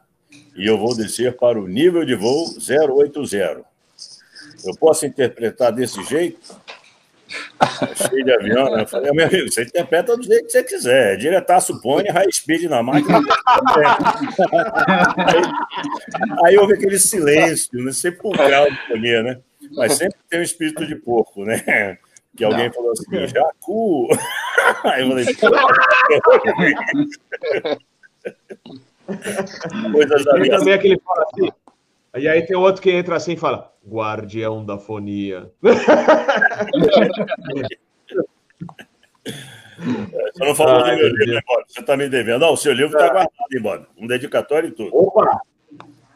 e 0.56 0.66
eu 0.66 0.78
vou 0.78 0.96
descer 0.96 1.36
para 1.36 1.60
o 1.60 1.66
nível 1.66 2.04
de 2.04 2.14
voo 2.14 2.46
080. 2.56 3.71
Eu 4.64 4.76
posso 4.76 5.06
interpretar 5.06 5.72
desse 5.72 6.02
jeito? 6.04 6.54
Cheio 8.08 8.24
de 8.24 8.32
avião, 8.32 8.70
né? 8.70 8.82
Eu 8.82 8.86
falei, 8.86 9.10
meu 9.12 9.26
amigo, 9.26 9.50
você 9.50 9.62
interpreta 9.62 10.16
do 10.16 10.22
jeito 10.22 10.46
que 10.46 10.52
você 10.52 10.62
quiser. 10.62 11.16
Diretaço 11.16 11.80
põe, 11.80 12.04
high 12.08 12.30
speed 12.30 12.64
na 12.64 12.82
máquina. 12.82 13.18
aí, 15.16 15.42
aí 16.44 16.58
houve 16.58 16.74
aquele 16.74 16.98
silêncio, 16.98 17.82
né? 17.82 17.90
sepulcral 17.92 18.70
de 18.70 18.76
ponia, 18.88 19.22
né? 19.22 19.40
Mas 19.72 19.94
sempre 19.94 20.18
tem 20.28 20.40
um 20.40 20.42
espírito 20.42 20.86
de 20.86 20.96
porco, 20.96 21.44
né? 21.44 21.96
Que 22.36 22.44
alguém 22.44 22.66
Não. 22.66 22.72
falou 22.72 22.92
assim, 22.92 23.26
Jacu! 23.28 24.08
Aí 24.84 25.02
eu 25.02 25.08
falei, 25.08 25.24
Coisas 29.92 30.24
da 30.24 30.38
minha... 30.38 30.58
também 30.58 30.74
aquele 30.74 31.00
fala 31.00 31.24
assim, 31.24 31.50
e 32.16 32.28
aí 32.28 32.42
tem 32.42 32.56
outro 32.56 32.82
que 32.82 32.90
entra 32.90 33.16
assim 33.16 33.32
e 33.32 33.36
fala: 33.36 33.72
Guardião 33.86 34.64
da 34.64 34.78
Fonia. 34.78 35.50
Você 39.82 40.44
não 40.44 40.54
falou 40.54 40.84
Ai, 40.84 40.94
do 40.94 40.96
meu 40.98 41.08
livro, 41.08 41.38
embora. 41.38 41.64
Você 41.66 41.80
está 41.80 41.96
me 41.96 42.08
devendo. 42.08 42.40
Não, 42.40 42.52
o 42.52 42.56
seu 42.56 42.72
livro 42.72 42.92
está 42.92 43.06
é. 43.06 43.10
guardado, 43.10 43.32
embora. 43.52 43.86
Um 43.98 44.06
dedicatório 44.06 44.68
e 44.68 44.72
tudo. 44.72 44.94
Opa! 44.94 45.40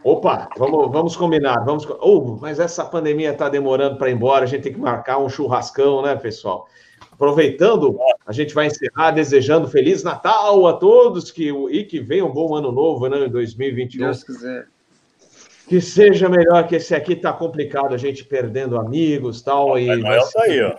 Opa, 0.04 0.48
vamos, 0.56 0.92
vamos 0.92 1.16
combinar. 1.16 1.64
Vamos... 1.64 1.84
Oh, 2.00 2.38
mas 2.40 2.60
essa 2.60 2.84
pandemia 2.84 3.32
está 3.32 3.48
demorando 3.48 3.96
para 3.96 4.08
ir 4.08 4.14
embora. 4.14 4.44
A 4.44 4.46
gente 4.46 4.62
tem 4.62 4.72
que 4.72 4.78
marcar 4.78 5.18
um 5.18 5.28
churrascão, 5.28 6.02
né, 6.02 6.14
pessoal? 6.14 6.68
Aproveitando, 7.10 7.98
a 8.24 8.32
gente 8.32 8.54
vai 8.54 8.66
encerrar 8.66 9.10
desejando 9.10 9.68
Feliz 9.68 10.04
Natal 10.04 10.64
a 10.66 10.74
todos 10.74 11.32
que, 11.32 11.50
e 11.70 11.82
que 11.82 11.98
venha 11.98 12.24
um 12.24 12.32
bom 12.32 12.54
ano 12.54 12.70
novo 12.70 13.08
né, 13.08 13.26
em 13.26 13.30
2021. 13.30 14.04
Deus 14.04 14.22
quiser 14.22 14.68
que 15.68 15.80
seja 15.80 16.28
melhor 16.28 16.66
que 16.66 16.76
esse 16.76 16.94
aqui 16.94 17.14
está 17.14 17.32
complicado, 17.32 17.94
a 17.94 17.98
gente 17.98 18.24
perdendo 18.24 18.78
amigos 18.78 19.42
tal. 19.42 19.68
Papai 19.68 19.82
e 19.82 19.96
Noel 19.96 20.28
tá 20.32 20.42
aí, 20.42 20.62
ó. 20.62 20.76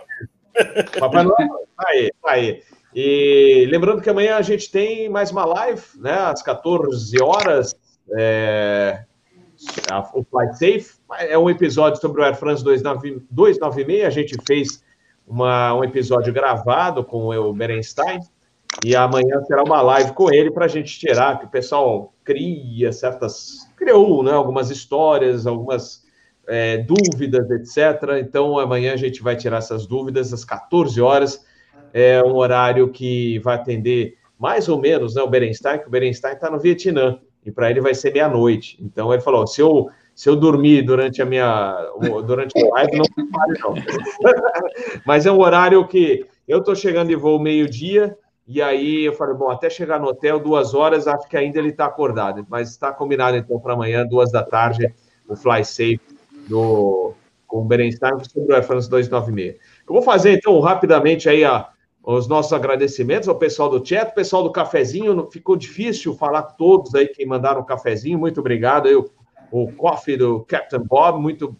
Papai 0.98 1.24
Noel 1.24 1.68
tá 1.76 1.88
aí, 1.88 2.12
tá 2.22 2.30
aí. 2.32 2.62
E 2.94 3.66
lembrando 3.70 4.00
que 4.00 4.08
amanhã 4.08 4.36
a 4.36 4.42
gente 4.42 4.70
tem 4.70 5.08
mais 5.08 5.30
uma 5.30 5.44
live, 5.44 5.82
né? 5.96 6.12
Às 6.12 6.42
14 6.42 7.22
horas. 7.22 7.74
É, 8.16 9.04
o 10.14 10.24
Flight 10.24 10.52
Safe. 10.52 10.98
É 11.18 11.36
um 11.36 11.50
episódio 11.50 12.00
sobre 12.00 12.22
o 12.22 12.24
Air 12.24 12.36
France 12.36 12.64
296. 12.64 14.04
A 14.04 14.10
gente 14.10 14.36
fez 14.46 14.82
uma, 15.26 15.74
um 15.74 15.84
episódio 15.84 16.32
gravado 16.32 17.04
com 17.04 17.28
o 17.28 17.52
Berenstein. 17.52 18.20
E 18.84 18.96
amanhã 18.96 19.42
será 19.46 19.62
uma 19.62 19.82
live 19.82 20.12
com 20.12 20.32
ele 20.32 20.50
para 20.50 20.64
a 20.64 20.68
gente 20.68 20.98
tirar, 20.98 21.38
que 21.38 21.46
o 21.46 21.48
pessoal 21.48 22.12
cria 22.24 22.92
certas 22.92 23.67
criou 23.78 24.22
né, 24.22 24.32
algumas 24.32 24.70
histórias, 24.70 25.46
algumas 25.46 26.04
é, 26.46 26.78
dúvidas, 26.78 27.48
etc. 27.50 28.18
Então, 28.20 28.58
amanhã 28.58 28.92
a 28.92 28.96
gente 28.96 29.22
vai 29.22 29.36
tirar 29.36 29.58
essas 29.58 29.86
dúvidas 29.86 30.32
às 30.32 30.44
14 30.44 31.00
horas. 31.00 31.46
É 31.92 32.22
um 32.22 32.36
horário 32.36 32.90
que 32.90 33.38
vai 33.38 33.54
atender 33.54 34.16
mais 34.38 34.68
ou 34.68 34.78
menos 34.78 35.14
né, 35.14 35.22
o 35.22 35.28
Berenstein, 35.28 35.78
que 35.78 35.86
o 35.86 35.90
Berenstein 35.90 36.34
está 36.34 36.50
no 36.50 36.58
Vietnã, 36.58 37.18
e 37.44 37.50
para 37.50 37.70
ele 37.70 37.80
vai 37.80 37.94
ser 37.94 38.12
meia-noite. 38.12 38.78
Então, 38.80 39.12
ele 39.12 39.22
falou: 39.22 39.46
se 39.46 39.60
eu, 39.60 39.88
se 40.14 40.28
eu 40.28 40.36
dormir 40.36 40.82
durante 40.82 41.22
a 41.22 41.24
minha. 41.24 41.76
durante 42.26 42.52
o 42.56 42.70
live, 42.74 42.98
não 42.98 43.04
vale, 43.30 43.58
não. 43.60 43.74
Mas 45.06 45.26
é 45.26 45.32
um 45.32 45.40
horário 45.40 45.86
que 45.86 46.26
eu 46.46 46.58
estou 46.58 46.74
chegando 46.74 47.08
de 47.08 47.16
voo 47.16 47.38
meio-dia 47.38 48.16
e 48.50 48.62
aí 48.62 49.04
eu 49.04 49.12
falei, 49.12 49.34
bom, 49.34 49.50
até 49.50 49.68
chegar 49.68 50.00
no 50.00 50.06
hotel, 50.06 50.40
duas 50.40 50.72
horas, 50.72 51.06
acho 51.06 51.28
que 51.28 51.36
ainda 51.36 51.58
ele 51.58 51.68
está 51.68 51.84
acordado. 51.84 52.46
Mas 52.48 52.70
está 52.70 52.90
combinado 52.90 53.36
então 53.36 53.60
para 53.60 53.74
amanhã, 53.74 54.06
duas 54.06 54.32
da 54.32 54.42
tarde, 54.42 54.90
o 55.28 55.36
Fly 55.36 55.62
Safe 55.62 56.00
do, 56.48 57.12
com 57.46 57.58
o 57.58 57.64
Berenstein 57.66 58.24
sobre 58.24 58.54
o 58.54 58.56
Air 58.56 58.64
France 58.64 58.88
296. 58.88 59.56
Eu 59.86 59.92
vou 59.92 60.00
fazer 60.00 60.32
então 60.32 60.58
rapidamente 60.60 61.28
aí 61.28 61.44
a, 61.44 61.68
os 62.02 62.26
nossos 62.26 62.54
agradecimentos 62.54 63.28
ao 63.28 63.34
pessoal 63.34 63.68
do 63.68 63.86
chat, 63.86 64.14
pessoal 64.14 64.42
do 64.42 64.50
cafezinho. 64.50 65.30
Ficou 65.30 65.54
difícil 65.54 66.14
falar 66.14 66.44
com 66.44 66.56
todos 66.56 66.94
aí 66.94 67.06
que 67.06 67.26
mandaram 67.26 67.60
o 67.60 67.66
cafezinho. 67.66 68.18
Muito 68.18 68.40
obrigado. 68.40 68.88
Eu, 68.88 69.10
o 69.50 69.70
coffee 69.72 70.16
do 70.16 70.42
Captain 70.44 70.80
Bob, 70.80 71.20
muito 71.20 71.54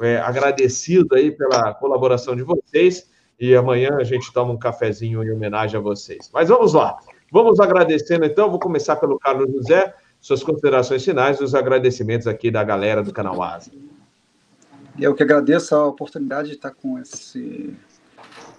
é, 0.00 0.18
agradecido 0.18 1.14
aí 1.14 1.30
pela 1.30 1.72
colaboração 1.74 2.34
de 2.34 2.42
vocês 2.42 3.11
e 3.42 3.56
amanhã 3.56 3.96
a 3.96 4.04
gente 4.04 4.32
toma 4.32 4.52
um 4.52 4.56
cafezinho 4.56 5.20
em 5.24 5.28
homenagem 5.32 5.76
a 5.76 5.82
vocês. 5.82 6.30
Mas 6.32 6.48
vamos 6.48 6.74
lá. 6.74 6.96
Vamos 7.28 7.58
agradecendo 7.58 8.24
então. 8.24 8.48
Vou 8.48 8.60
começar 8.60 8.94
pelo 8.94 9.18
Carlos 9.18 9.50
José, 9.50 9.92
suas 10.20 10.44
considerações 10.44 11.04
finais 11.04 11.40
e 11.40 11.42
os 11.42 11.52
agradecimentos 11.52 12.28
aqui 12.28 12.52
da 12.52 12.62
galera 12.62 13.02
do 13.02 13.12
canal 13.12 13.42
Asa. 13.42 13.72
Eu 14.96 15.12
que 15.12 15.24
agradeço 15.24 15.74
a 15.74 15.84
oportunidade 15.84 16.50
de 16.50 16.54
estar 16.54 16.70
com, 16.70 17.00
esse, 17.00 17.76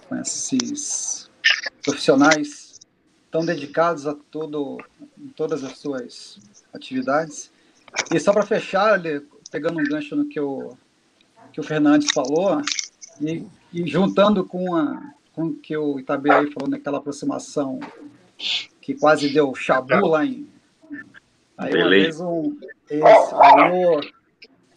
com 0.06 0.16
esses 0.16 1.30
profissionais 1.82 2.78
tão 3.30 3.42
dedicados 3.42 4.06
a 4.06 4.14
todo, 4.30 4.76
todas 5.34 5.64
as 5.64 5.78
suas 5.78 6.38
atividades. 6.74 7.50
E 8.12 8.20
só 8.20 8.34
para 8.34 8.44
fechar, 8.44 9.00
pegando 9.50 9.80
um 9.80 9.84
gancho 9.84 10.14
no 10.14 10.28
que 10.28 10.38
o, 10.38 10.76
que 11.54 11.60
o 11.60 11.64
Fernandes 11.64 12.12
falou, 12.12 12.60
e 13.20 13.46
e 13.74 13.84
juntando 13.88 14.44
com, 14.44 14.76
a, 14.76 15.02
com 15.32 15.46
o 15.46 15.54
que 15.56 15.76
o 15.76 15.98
Itabiaí 15.98 16.48
falou 16.52 16.70
naquela 16.70 16.98
aproximação 16.98 17.80
que 18.80 18.94
quase 18.94 19.28
deu 19.30 19.52
chabu 19.52 20.06
lá 20.06 20.24
em. 20.24 20.48
Aí 21.58 21.74
uma 21.74 21.88
vez 21.90 22.20
um. 22.20 22.56
Esse, 22.88 24.14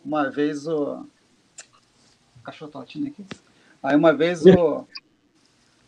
uma 0.03 0.31
vez 0.31 0.67
o. 0.67 1.05
cachorro 2.43 2.71
tá 2.71 2.79
latindo 2.79 3.07
aqui. 3.07 3.23
Aí 3.83 3.95
uma 3.95 4.13
vez 4.13 4.43
o. 4.43 4.87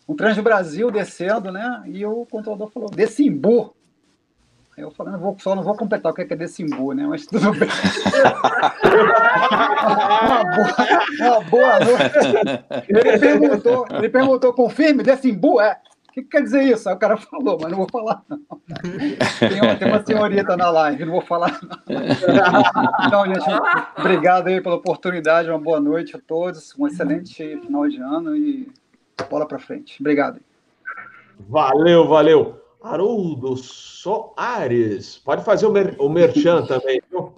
Um 0.07 0.15
Transbrasil 0.15 0.91
descendo, 0.91 1.51
né? 1.51 1.83
E 1.87 2.05
o 2.05 2.27
controlador 2.27 2.69
falou: 2.69 2.89
Decimbu. 2.91 3.75
Eu 4.79 4.91
falei, 4.91 5.13
não 5.13 5.19
vou, 5.19 5.35
só 5.39 5.53
não 5.55 5.63
vou 5.63 5.75
completar 5.75 6.11
o 6.11 6.15
que 6.15 6.21
é, 6.21 6.25
que 6.25 6.33
é 6.33 6.37
Decimbu, 6.37 6.93
né? 6.93 7.05
Mas 7.05 7.25
tudo 7.25 7.51
bem. 7.51 7.67
uma 10.23 10.43
boa, 10.43 10.75
uma 11.19 11.41
boa 11.41 11.79
noite. 11.79 12.85
Ele 12.87 13.19
perguntou, 13.19 13.85
ele 13.91 14.09
perguntou, 14.09 14.53
confirme, 14.53 15.03
Decimbu? 15.03 15.59
É. 15.59 15.79
O 16.07 16.11
que, 16.11 16.23
que, 16.23 16.29
quer 16.29 16.41
dizer 16.41 16.63
isso? 16.63 16.89
Aí 16.89 16.95
o 16.95 16.97
cara 16.97 17.17
falou, 17.17 17.59
mas 17.61 17.69
não 17.69 17.77
vou 17.77 17.87
falar, 17.91 18.23
não. 18.27 18.39
Tem 19.39 19.61
uma, 19.61 19.75
tem 19.75 19.87
uma 19.87 20.03
senhorita 20.03 20.57
na 20.57 20.69
live, 20.71 21.05
não 21.05 21.11
vou 21.11 21.21
falar, 21.21 21.59
não. 21.61 21.77
Então, 23.05 23.25
gente, 23.25 23.45
obrigado 23.97 24.47
aí 24.47 24.59
pela 24.59 24.75
oportunidade, 24.75 25.49
uma 25.49 25.59
boa 25.59 25.79
noite 25.79 26.15
a 26.15 26.19
todos, 26.19 26.73
um 26.79 26.87
excelente 26.87 27.35
final 27.57 27.87
de 27.87 28.01
ano 28.01 28.35
e 28.35 28.71
bola 29.29 29.47
para 29.47 29.59
frente. 29.59 29.97
Obrigado. 29.99 30.39
Valeu, 31.47 32.07
valeu. 32.07 32.68
Haroldo 32.81 33.57
Soares. 33.57 35.17
Pode 35.17 35.43
fazer 35.43 35.65
o, 35.65 35.71
mer 35.71 35.95
o 35.99 36.09
merchan 36.09 36.63
também, 36.67 37.01
viu? 37.09 37.33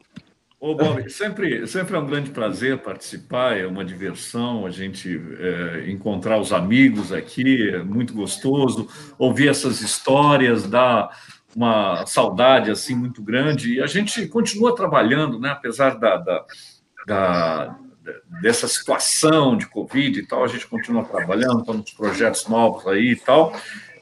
Ô, 0.60 0.76
Bob, 0.76 1.10
sempre, 1.10 1.66
sempre 1.66 1.96
é 1.96 2.00
um 2.00 2.06
grande 2.06 2.30
prazer 2.30 2.78
participar, 2.84 3.58
é 3.58 3.66
uma 3.66 3.84
diversão 3.84 4.64
a 4.64 4.70
gente 4.70 5.20
é, 5.40 5.90
encontrar 5.90 6.40
os 6.40 6.54
amigos 6.54 7.12
aqui, 7.12 7.72
é 7.72 7.82
muito 7.82 8.14
gostoso, 8.14 8.88
ouvir 9.18 9.50
essas 9.50 9.82
histórias, 9.82 10.70
dá 10.70 11.10
uma 11.56 12.06
saudade 12.06 12.70
assim 12.70 12.94
muito 12.94 13.24
grande. 13.24 13.76
E 13.76 13.82
a 13.82 13.88
gente 13.88 14.28
continua 14.28 14.76
trabalhando, 14.76 15.40
né? 15.40 15.50
apesar 15.50 15.98
da, 15.98 16.18
da, 16.18 16.46
da 17.08 17.80
dessa 18.42 18.68
situação 18.68 19.58
de 19.58 19.68
Covid 19.68 20.20
e 20.20 20.28
tal, 20.28 20.44
a 20.44 20.48
gente 20.48 20.68
continua 20.68 21.04
trabalhando, 21.04 21.62
estamos 21.62 21.92
projetos 21.92 22.48
novos 22.48 22.86
aí 22.88 23.12
e 23.12 23.16
tal. 23.16 23.54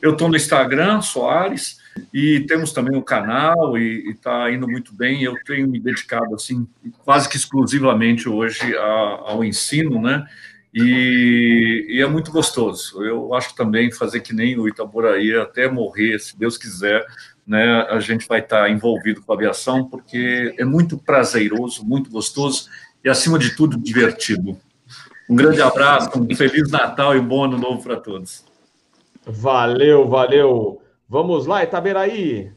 Eu 0.01 0.13
estou 0.13 0.29
no 0.29 0.35
Instagram, 0.35 1.01
Soares, 1.01 1.77
e 2.13 2.41
temos 2.41 2.71
também 2.71 2.97
o 2.97 3.03
canal 3.03 3.77
e 3.77 4.11
está 4.11 4.49
indo 4.51 4.67
muito 4.67 4.93
bem. 4.93 5.23
Eu 5.23 5.35
tenho 5.45 5.67
me 5.67 5.79
dedicado 5.79 6.33
assim 6.35 6.67
quase 7.03 7.27
que 7.27 7.35
exclusivamente 7.35 8.29
hoje 8.29 8.75
a, 8.77 8.83
ao 9.25 9.43
ensino, 9.43 10.01
né? 10.01 10.25
E, 10.73 11.87
e, 11.89 12.01
é 12.01 12.07
muito 12.07 12.31
gostoso. 12.31 13.03
Eu 13.03 13.33
acho 13.33 13.55
também 13.55 13.91
fazer 13.91 14.21
que 14.21 14.33
nem 14.33 14.57
o 14.57 14.67
Itaboraí 14.67 15.35
até 15.35 15.69
morrer, 15.69 16.19
se 16.19 16.37
Deus 16.37 16.57
quiser, 16.57 17.03
né? 17.45 17.81
A 17.89 17.99
gente 17.99 18.27
vai 18.27 18.39
estar 18.39 18.61
tá 18.61 18.69
envolvido 18.69 19.21
com 19.21 19.31
a 19.33 19.35
aviação 19.35 19.83
porque 19.83 20.53
é 20.57 20.63
muito 20.63 20.97
prazeroso, 20.97 21.83
muito 21.83 22.09
gostoso 22.09 22.69
e 23.03 23.09
acima 23.09 23.39
de 23.39 23.55
tudo 23.55 23.77
divertido. 23.77 24.57
Um 25.27 25.35
grande 25.35 25.61
abraço, 25.61 26.09
um 26.15 26.35
feliz 26.35 26.71
Natal 26.71 27.15
e 27.15 27.19
um 27.19 27.27
bom 27.27 27.45
ano 27.45 27.57
novo 27.57 27.83
para 27.83 27.97
todos. 27.97 28.48
Valeu, 29.25 30.07
valeu. 30.07 30.81
Vamos 31.07 31.45
lá, 31.45 31.63
Itaberaí. 31.63 32.51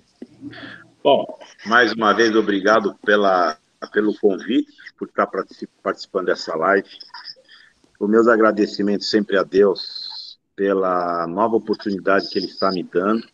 Bom, 1.03 1.27
mais 1.67 1.93
uma 1.93 2.13
vez, 2.13 2.35
obrigado 2.37 2.95
pela, 3.05 3.57
pelo 3.93 4.17
convite, 4.19 4.73
por 4.99 5.09
estar 5.09 5.29
participando 5.83 6.27
dessa 6.27 6.55
live. 6.55 6.89
Os 7.99 8.09
meus 8.09 8.29
agradecimentos 8.29 9.11
sempre 9.11 9.37
a 9.37 9.43
Deus 9.43 10.39
pela 10.55 11.27
nova 11.27 11.57
oportunidade 11.57 12.29
que 12.29 12.39
Ele 12.39 12.47
está 12.47 12.71
me 12.71 12.83
dando, 12.83 13.27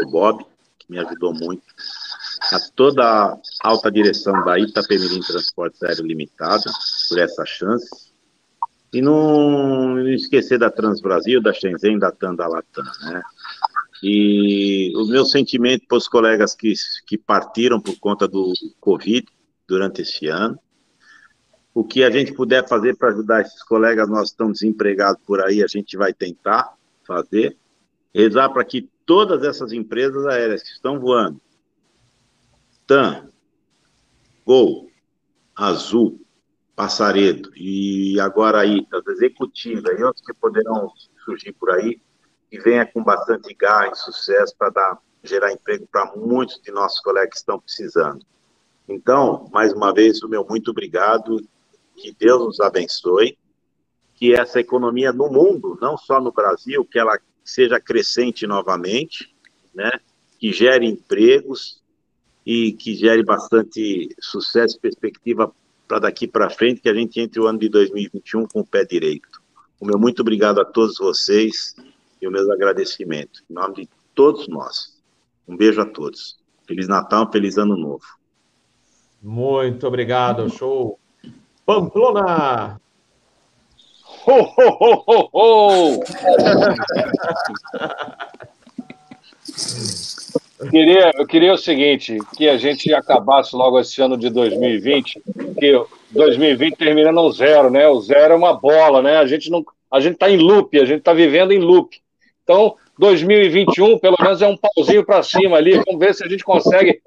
ao 0.00 0.10
Bob, 0.10 0.44
me 0.88 0.98
ajudou 0.98 1.32
muito. 1.32 1.62
A 2.52 2.58
toda 2.74 3.02
a 3.04 3.38
alta 3.62 3.90
direção 3.90 4.44
da 4.44 4.58
Itapemirim 4.58 5.20
Transportes 5.20 5.82
Aéreo 5.82 6.06
Limitada, 6.06 6.70
por 7.08 7.18
essa 7.18 7.44
chance. 7.44 8.14
E 8.96 9.02
não 9.02 10.08
esquecer 10.08 10.58
da 10.58 10.70
Transbrasil, 10.70 11.42
da 11.42 11.52
Shenzhen, 11.52 11.98
da 11.98 12.10
TAM, 12.10 12.34
da 12.34 12.48
Latam, 12.48 12.82
né? 13.02 13.22
E 14.02 14.90
o 14.96 15.04
meu 15.04 15.26
sentimento 15.26 15.86
para 15.86 15.98
os 15.98 16.08
colegas 16.08 16.54
que, 16.54 16.72
que 17.06 17.18
partiram 17.18 17.78
por 17.78 17.98
conta 17.98 18.26
do 18.26 18.54
Covid 18.80 19.26
durante 19.68 20.00
esse 20.00 20.28
ano. 20.28 20.58
O 21.74 21.84
que 21.84 22.02
a 22.02 22.10
gente 22.10 22.32
puder 22.32 22.66
fazer 22.66 22.96
para 22.96 23.10
ajudar 23.10 23.42
esses 23.42 23.62
colegas, 23.64 24.08
nós 24.08 24.30
estamos 24.30 24.60
desempregados 24.60 25.22
por 25.26 25.42
aí, 25.42 25.62
a 25.62 25.66
gente 25.66 25.94
vai 25.94 26.14
tentar 26.14 26.72
fazer. 27.06 27.54
Rezar 28.14 28.48
para 28.48 28.64
que 28.64 28.88
todas 29.04 29.44
essas 29.44 29.72
empresas 29.72 30.24
aéreas 30.24 30.62
que 30.62 30.70
estão 30.70 30.98
voando, 30.98 31.38
TAM, 32.86 33.28
Gol, 34.46 34.88
Azul, 35.54 36.18
Passaredo 36.76 37.50
e 37.56 38.20
agora 38.20 38.60
aí, 38.60 38.86
as 38.92 39.06
executivas 39.06 39.98
e 39.98 40.04
outros 40.04 40.24
que 40.24 40.34
poderão 40.34 40.92
surgir 41.24 41.54
por 41.54 41.70
aí, 41.70 41.98
que 42.50 42.60
venha 42.60 42.84
com 42.84 43.02
bastante 43.02 43.54
gás 43.54 43.98
e 43.98 44.04
sucesso 44.04 44.54
para 44.56 44.70
dar 44.70 44.98
gerar 45.24 45.52
emprego 45.52 45.88
para 45.90 46.14
muitos 46.14 46.60
de 46.62 46.70
nossos 46.70 47.00
colegas 47.00 47.30
que 47.30 47.36
estão 47.38 47.58
precisando. 47.58 48.24
Então, 48.88 49.48
mais 49.52 49.72
uma 49.72 49.92
vez, 49.92 50.22
o 50.22 50.28
meu 50.28 50.46
muito 50.48 50.70
obrigado, 50.70 51.40
que 51.96 52.14
Deus 52.16 52.44
nos 52.44 52.60
abençoe, 52.60 53.36
que 54.14 54.34
essa 54.34 54.60
economia 54.60 55.12
no 55.12 55.28
mundo, 55.28 55.76
não 55.80 55.96
só 55.96 56.20
no 56.20 56.30
Brasil, 56.30 56.84
que 56.84 56.98
ela 56.98 57.18
seja 57.44 57.80
crescente 57.80 58.46
novamente, 58.46 59.34
né? 59.74 59.90
Que 60.38 60.52
gere 60.52 60.86
empregos 60.86 61.82
e 62.44 62.72
que 62.72 62.94
gere 62.94 63.24
bastante 63.24 64.14
sucesso 64.20 64.76
e 64.76 64.80
perspectiva 64.80 65.52
para 65.86 66.00
daqui 66.00 66.26
para 66.26 66.50
frente, 66.50 66.80
que 66.80 66.88
a 66.88 66.94
gente 66.94 67.20
entre 67.20 67.40
o 67.40 67.46
ano 67.46 67.58
de 67.58 67.68
2021 67.68 68.46
com 68.46 68.60
o 68.60 68.66
pé 68.66 68.84
direito. 68.84 69.40
O 69.80 69.86
meu 69.86 69.98
muito 69.98 70.20
obrigado 70.20 70.60
a 70.60 70.64
todos 70.64 70.98
vocês 70.98 71.74
e 72.20 72.26
o 72.26 72.30
meu 72.30 72.50
agradecimento, 72.52 73.42
em 73.50 73.54
nome 73.54 73.74
de 73.74 73.88
todos 74.14 74.48
nós. 74.48 75.00
Um 75.46 75.56
beijo 75.56 75.80
a 75.80 75.86
todos. 75.86 76.38
Feliz 76.66 76.88
Natal, 76.88 77.30
feliz 77.30 77.56
Ano 77.58 77.76
Novo. 77.76 78.04
Muito 79.22 79.86
obrigado, 79.86 80.50
show. 80.50 80.98
Pamplona! 81.64 82.80
Ho, 84.26 84.32
ho, 84.32 84.68
ho, 84.80 85.04
ho, 85.06 85.30
ho! 85.32 86.00
queria, 90.70 91.12
eu 91.14 91.26
queria 91.26 91.52
o 91.52 91.58
seguinte, 91.58 92.18
que 92.36 92.48
a 92.48 92.56
gente 92.56 92.92
acabasse 92.92 93.54
logo 93.54 93.78
esse 93.78 94.00
ano 94.00 94.16
de 94.16 94.30
2020, 94.30 95.22
que 95.58 95.84
2020 96.10 96.76
termina 96.76 97.12
no 97.12 97.30
zero, 97.30 97.70
né? 97.70 97.86
O 97.88 98.00
zero 98.00 98.34
é 98.34 98.36
uma 98.36 98.54
bola, 98.54 99.02
né? 99.02 99.18
A 99.18 99.26
gente 99.26 99.50
não, 99.50 99.64
a 99.90 100.00
gente 100.00 100.14
está 100.14 100.30
em 100.30 100.36
loop, 100.36 100.78
a 100.78 100.84
gente 100.84 100.98
está 100.98 101.12
vivendo 101.12 101.52
em 101.52 101.58
loop. 101.58 102.00
Então, 102.42 102.76
2021, 102.98 103.98
pelo 103.98 104.16
menos 104.20 104.40
é 104.40 104.46
um 104.46 104.56
pauzinho 104.56 105.04
para 105.04 105.22
cima 105.22 105.56
ali. 105.56 105.80
Vamos 105.84 106.00
ver 106.00 106.14
se 106.14 106.24
a 106.24 106.28
gente 106.28 106.44
consegue 106.44 107.00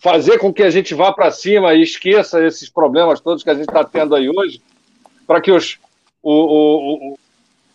fazer 0.00 0.38
com 0.38 0.52
que 0.52 0.62
a 0.62 0.70
gente 0.70 0.94
vá 0.94 1.12
para 1.12 1.30
cima 1.30 1.74
e 1.74 1.82
esqueça 1.82 2.44
esses 2.44 2.68
problemas 2.70 3.20
todos 3.20 3.42
que 3.42 3.50
a 3.50 3.54
gente 3.54 3.68
está 3.68 3.84
tendo 3.84 4.14
aí 4.14 4.28
hoje, 4.30 4.60
para 5.26 5.40
que 5.40 5.50
os, 5.50 5.78
o, 6.22 6.32
o, 6.32 7.12
o, 7.12 7.18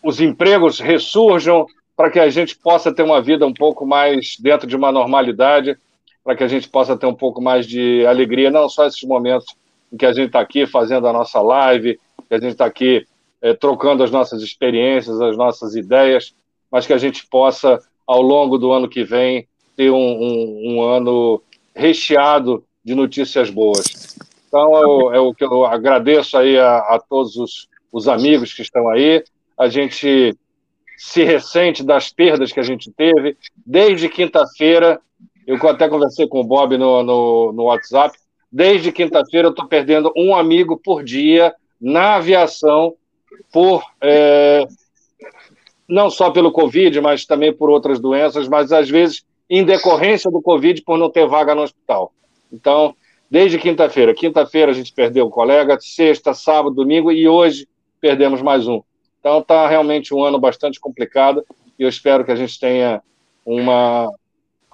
os 0.02 0.20
empregos 0.20 0.80
ressurjam, 0.80 1.66
para 1.96 2.10
que 2.10 2.18
a 2.18 2.28
gente 2.28 2.56
possa 2.56 2.92
ter 2.92 3.02
uma 3.02 3.22
vida 3.22 3.46
um 3.46 3.54
pouco 3.54 3.86
mais 3.86 4.36
dentro 4.38 4.66
de 4.66 4.76
uma 4.76 4.92
normalidade, 4.92 5.76
para 6.22 6.36
que 6.36 6.44
a 6.44 6.48
gente 6.48 6.68
possa 6.68 6.96
ter 6.96 7.06
um 7.06 7.14
pouco 7.14 7.40
mais 7.40 7.66
de 7.66 8.04
alegria, 8.06 8.50
não 8.50 8.68
só 8.68 8.86
esses 8.86 9.02
momentos 9.02 9.46
em 9.92 9.96
que 9.96 10.04
a 10.04 10.12
gente 10.12 10.26
está 10.26 10.40
aqui 10.40 10.66
fazendo 10.66 11.06
a 11.06 11.12
nossa 11.12 11.40
live, 11.40 11.98
que 12.28 12.34
a 12.34 12.38
gente 12.38 12.52
está 12.52 12.66
aqui 12.66 13.06
é, 13.40 13.54
trocando 13.54 14.02
as 14.02 14.10
nossas 14.10 14.42
experiências, 14.42 15.20
as 15.20 15.36
nossas 15.36 15.74
ideias, 15.74 16.34
mas 16.70 16.86
que 16.86 16.92
a 16.92 16.98
gente 16.98 17.26
possa, 17.26 17.80
ao 18.06 18.20
longo 18.20 18.58
do 18.58 18.72
ano 18.72 18.88
que 18.88 19.04
vem, 19.04 19.46
ter 19.76 19.90
um, 19.90 19.96
um, 19.96 20.74
um 20.74 20.82
ano 20.82 21.40
recheado 21.74 22.64
de 22.84 22.94
notícias 22.94 23.50
boas. 23.50 24.16
Então, 24.48 25.12
é 25.12 25.20
o 25.20 25.34
que 25.34 25.44
eu 25.44 25.64
agradeço 25.64 26.38
aí 26.38 26.58
a, 26.58 26.78
a 26.78 26.98
todos 26.98 27.36
os, 27.36 27.68
os, 27.92 28.08
amigos 28.08 28.54
que 28.54 28.62
estão 28.62 28.88
aí. 28.88 29.22
A 29.58 29.68
gente 29.68 30.34
se 30.96 31.22
ressente 31.24 31.84
das 31.84 32.10
perdas 32.10 32.52
que 32.52 32.60
a 32.60 32.62
gente 32.62 32.90
teve. 32.90 33.36
Desde 33.64 34.08
quinta-feira, 34.08 35.00
eu 35.46 35.56
até 35.68 35.88
conversei 35.88 36.26
com 36.26 36.40
o 36.40 36.44
Bob 36.44 36.76
no, 36.76 37.02
no, 37.02 37.52
no 37.52 37.64
WhatsApp, 37.64 38.16
desde 38.50 38.92
quinta-feira 38.92 39.48
eu 39.48 39.50
estou 39.50 39.66
perdendo 39.66 40.12
um 40.16 40.34
amigo 40.34 40.76
por 40.76 41.04
dia 41.04 41.54
na 41.80 42.16
aviação 42.16 42.94
por... 43.52 43.82
É, 44.00 44.66
não 45.88 46.10
só 46.10 46.30
pelo 46.30 46.50
Covid, 46.50 47.00
mas 47.00 47.24
também 47.24 47.52
por 47.52 47.70
outras 47.70 48.00
doenças, 48.00 48.48
mas 48.48 48.72
às 48.72 48.88
vezes 48.88 49.24
em 49.48 49.64
decorrência 49.64 50.30
do 50.30 50.42
Covid 50.42 50.82
por 50.82 50.98
não 50.98 51.08
ter 51.08 51.26
vaga 51.26 51.54
no 51.54 51.62
hospital. 51.62 52.12
Então, 52.52 52.94
desde 53.30 53.58
quinta-feira. 53.58 54.14
Quinta-feira 54.14 54.72
a 54.72 54.74
gente 54.74 54.92
perdeu 54.92 55.26
um 55.26 55.30
colega, 55.30 55.78
sexta, 55.80 56.34
sábado, 56.34 56.74
domingo 56.74 57.12
e 57.12 57.28
hoje 57.28 57.68
perdemos 58.00 58.42
mais 58.42 58.66
um. 58.66 58.82
Então 59.26 59.40
está 59.40 59.66
realmente 59.66 60.14
um 60.14 60.22
ano 60.22 60.38
bastante 60.38 60.78
complicado 60.78 61.44
e 61.76 61.82
eu 61.82 61.88
espero 61.88 62.24
que 62.24 62.30
a 62.30 62.36
gente 62.36 62.60
tenha 62.60 63.02
uma 63.44 64.08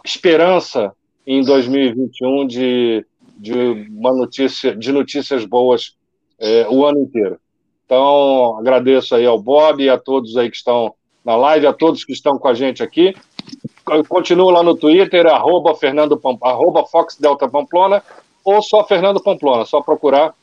esperança 0.04 0.92
em 1.26 1.42
2021 1.42 2.46
de, 2.46 3.06
de 3.38 3.54
uma 3.88 4.12
notícia, 4.12 4.76
de 4.76 4.92
notícias 4.92 5.46
boas 5.46 5.96
é, 6.38 6.66
o 6.68 6.84
ano 6.84 7.00
inteiro. 7.00 7.40
Então 7.86 8.58
agradeço 8.58 9.14
aí 9.14 9.24
ao 9.24 9.40
Bob 9.40 9.82
e 9.82 9.88
a 9.88 9.96
todos 9.96 10.36
aí 10.36 10.50
que 10.50 10.56
estão 10.58 10.92
na 11.24 11.34
live, 11.34 11.66
a 11.66 11.72
todos 11.72 12.04
que 12.04 12.12
estão 12.12 12.38
com 12.38 12.48
a 12.48 12.52
gente 12.52 12.82
aqui 12.82 13.14
continuo 14.06 14.50
lá 14.50 14.62
no 14.62 14.76
Twitter, 14.76 15.26
arroba, 15.28 15.74
Fernando 15.74 16.20
arroba 16.42 16.84
Fox 16.84 17.16
Delta 17.16 17.48
Pamplona, 17.48 18.02
ou 18.44 18.60
só 18.60 18.84
Fernando 18.84 19.22
Pamplona, 19.22 19.64
só 19.64 19.80
procurar 19.80 20.34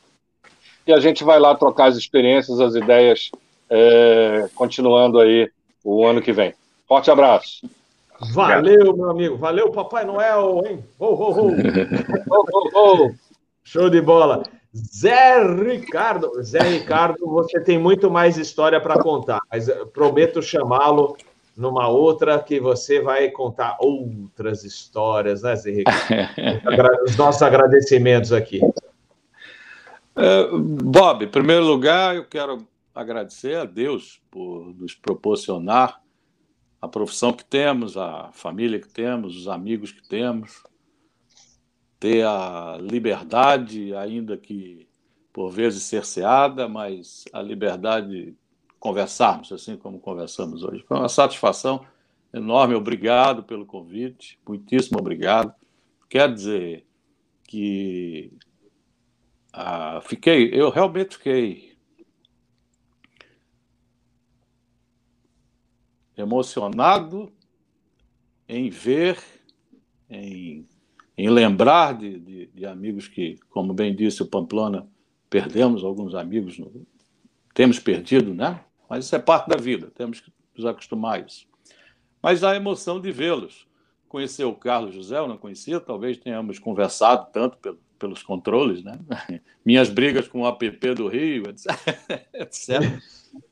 e 0.84 0.92
a 0.92 0.98
gente 0.98 1.22
vai 1.22 1.38
lá 1.38 1.54
trocar 1.54 1.86
as 1.86 1.96
experiências, 1.96 2.58
as 2.58 2.74
ideias, 2.74 3.30
é, 3.70 4.48
continuando 4.54 5.20
aí 5.20 5.48
o 5.84 6.04
ano 6.04 6.20
que 6.20 6.32
vem. 6.32 6.52
Forte 6.86 7.10
abraço. 7.10 7.70
Valeu, 8.32 8.94
meu 8.94 9.10
amigo. 9.10 9.36
Valeu, 9.36 9.70
Papai 9.70 10.04
Noel, 10.04 10.62
hein? 10.66 10.84
Oh, 10.98 11.06
oh, 11.06 11.40
oh. 11.40 11.52
oh, 12.30 12.70
oh 12.74 13.10
Show 13.64 13.88
de 13.88 14.00
bola. 14.00 14.42
Zé 14.74 15.42
Ricardo. 15.42 16.42
Zé 16.42 16.60
Ricardo, 16.60 17.26
você 17.26 17.60
tem 17.60 17.78
muito 17.78 18.10
mais 18.10 18.36
história 18.36 18.80
para 18.80 18.98
contar, 18.98 19.40
mas 19.50 19.68
prometo 19.92 20.42
chamá-lo 20.42 21.16
numa 21.56 21.88
outra 21.88 22.38
que 22.38 22.60
você 22.60 23.00
vai 23.00 23.30
contar 23.30 23.76
outras 23.80 24.64
histórias, 24.64 25.42
né, 25.42 25.56
Zé 25.56 25.84
Os 27.04 27.16
nossos 27.16 27.42
agradecimentos 27.42 28.32
aqui. 28.32 28.60
Uh, 30.16 30.58
Bob, 30.58 31.24
em 31.24 31.28
primeiro 31.28 31.64
lugar, 31.64 32.16
eu 32.16 32.24
quero 32.24 32.66
agradecer 33.00 33.56
a 33.56 33.64
Deus 33.64 34.22
por 34.30 34.74
nos 34.74 34.94
proporcionar 34.94 36.02
a 36.80 36.88
profissão 36.88 37.32
que 37.32 37.44
temos, 37.44 37.96
a 37.96 38.30
família 38.32 38.80
que 38.80 38.88
temos, 38.88 39.36
os 39.36 39.48
amigos 39.48 39.92
que 39.92 40.06
temos, 40.06 40.62
ter 41.98 42.24
a 42.24 42.78
liberdade, 42.80 43.94
ainda 43.94 44.36
que 44.36 44.88
por 45.32 45.50
vezes 45.50 45.82
cerceada, 45.82 46.68
mas 46.68 47.24
a 47.32 47.42
liberdade 47.42 48.34
conversarmos, 48.78 49.52
assim 49.52 49.76
como 49.76 50.00
conversamos 50.00 50.62
hoje. 50.62 50.82
Foi 50.88 50.96
uma 50.96 51.08
satisfação 51.08 51.84
enorme. 52.32 52.74
Obrigado 52.74 53.42
pelo 53.42 53.66
convite, 53.66 54.38
muitíssimo 54.46 54.98
obrigado. 54.98 55.54
Quer 56.08 56.32
dizer 56.32 56.86
que 57.44 58.32
ah, 59.52 60.00
fiquei, 60.02 60.50
eu 60.52 60.70
realmente 60.70 61.16
fiquei 61.16 61.69
emocionado 66.20 67.32
em 68.48 68.68
ver, 68.68 69.18
em, 70.08 70.66
em 71.16 71.28
lembrar 71.28 71.96
de, 71.96 72.18
de, 72.18 72.46
de, 72.48 72.66
amigos 72.66 73.08
que, 73.08 73.38
como 73.48 73.72
bem 73.72 73.94
disse 73.94 74.22
o 74.22 74.26
Pamplona, 74.26 74.88
perdemos 75.28 75.84
alguns 75.84 76.14
amigos, 76.14 76.58
no, 76.58 76.86
temos 77.54 77.78
perdido, 77.78 78.34
né? 78.34 78.64
Mas 78.88 79.04
isso 79.04 79.14
é 79.14 79.18
parte 79.18 79.48
da 79.48 79.56
vida, 79.56 79.90
temos 79.94 80.20
que 80.20 80.32
nos 80.56 80.66
acostumar 80.66 81.20
a 81.20 81.26
isso. 81.26 81.46
Mas 82.22 82.42
a 82.44 82.54
emoção 82.54 83.00
de 83.00 83.10
vê-los. 83.12 83.68
Conhecer 84.08 84.44
o 84.44 84.54
Carlos 84.54 84.92
José, 84.92 85.16
eu 85.16 85.28
não 85.28 85.38
conhecia, 85.38 85.78
talvez 85.78 86.18
tenhamos 86.18 86.58
conversado 86.58 87.28
tanto 87.32 87.56
pelo, 87.58 87.78
pelos 87.96 88.22
controles, 88.24 88.82
né? 88.82 88.98
Minhas 89.64 89.88
brigas 89.88 90.26
com 90.26 90.40
o 90.40 90.48
app 90.48 90.94
do 90.94 91.06
Rio, 91.06 91.44
etc. 91.48 91.70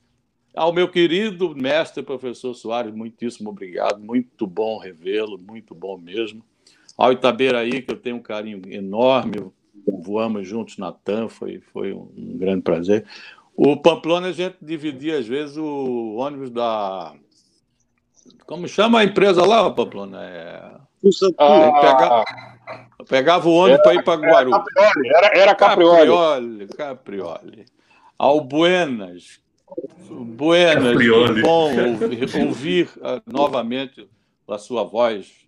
Ao 0.55 0.73
meu 0.73 0.89
querido 0.89 1.55
mestre, 1.55 2.03
professor 2.03 2.53
Soares, 2.53 2.93
muitíssimo 2.93 3.49
obrigado. 3.49 3.99
Muito 3.99 4.47
bom 4.47 4.77
revê-lo, 4.77 5.37
muito 5.37 5.75
bom 5.75 5.97
mesmo. 5.97 6.43
Ao 6.97 7.11
Itaberaí, 7.11 7.81
que 7.81 7.91
eu 7.91 7.97
tenho 7.97 8.17
um 8.17 8.21
carinho 8.21 8.61
enorme, 8.67 9.51
voamos 9.87 10.47
juntos 10.47 10.77
na 10.77 10.91
TAM, 10.91 11.29
foi, 11.29 11.61
foi 11.71 11.93
um, 11.93 12.09
grande 12.37 12.61
prazer. 12.61 13.05
O 13.55 13.77
Pamplona, 13.77 14.27
a 14.27 14.31
gente 14.31 14.57
dividia, 14.61 15.17
às 15.17 15.27
vezes, 15.27 15.57
o 15.57 16.15
ônibus 16.15 16.49
da. 16.49 17.13
Como 18.45 18.67
chama 18.67 18.99
a 18.99 19.03
empresa 19.03 19.45
lá, 19.45 19.69
Pamplona? 19.71 20.23
É... 20.23 20.89
Ah, 21.37 21.71
pegava, 21.79 22.25
pegava 23.07 23.47
o 23.47 23.53
ônibus 23.53 23.83
para 23.83 23.93
ir 23.93 24.03
para 24.03 24.21
Guarulhos. 24.21 24.63
Era, 25.15 25.37
era 25.37 25.55
Caprioli. 25.55 26.09
Caprioli. 26.09 26.67
Caprioli. 26.67 27.65
Albuenas. 28.17 29.39
Buenas. 30.09 30.91
Caprioli. 30.91 31.41
Bom 31.41 31.71
ouvir, 32.01 32.47
ouvir 32.47 32.89
uh, 32.97 33.21
novamente 33.31 34.07
a 34.47 34.57
sua 34.57 34.83
voz 34.83 35.47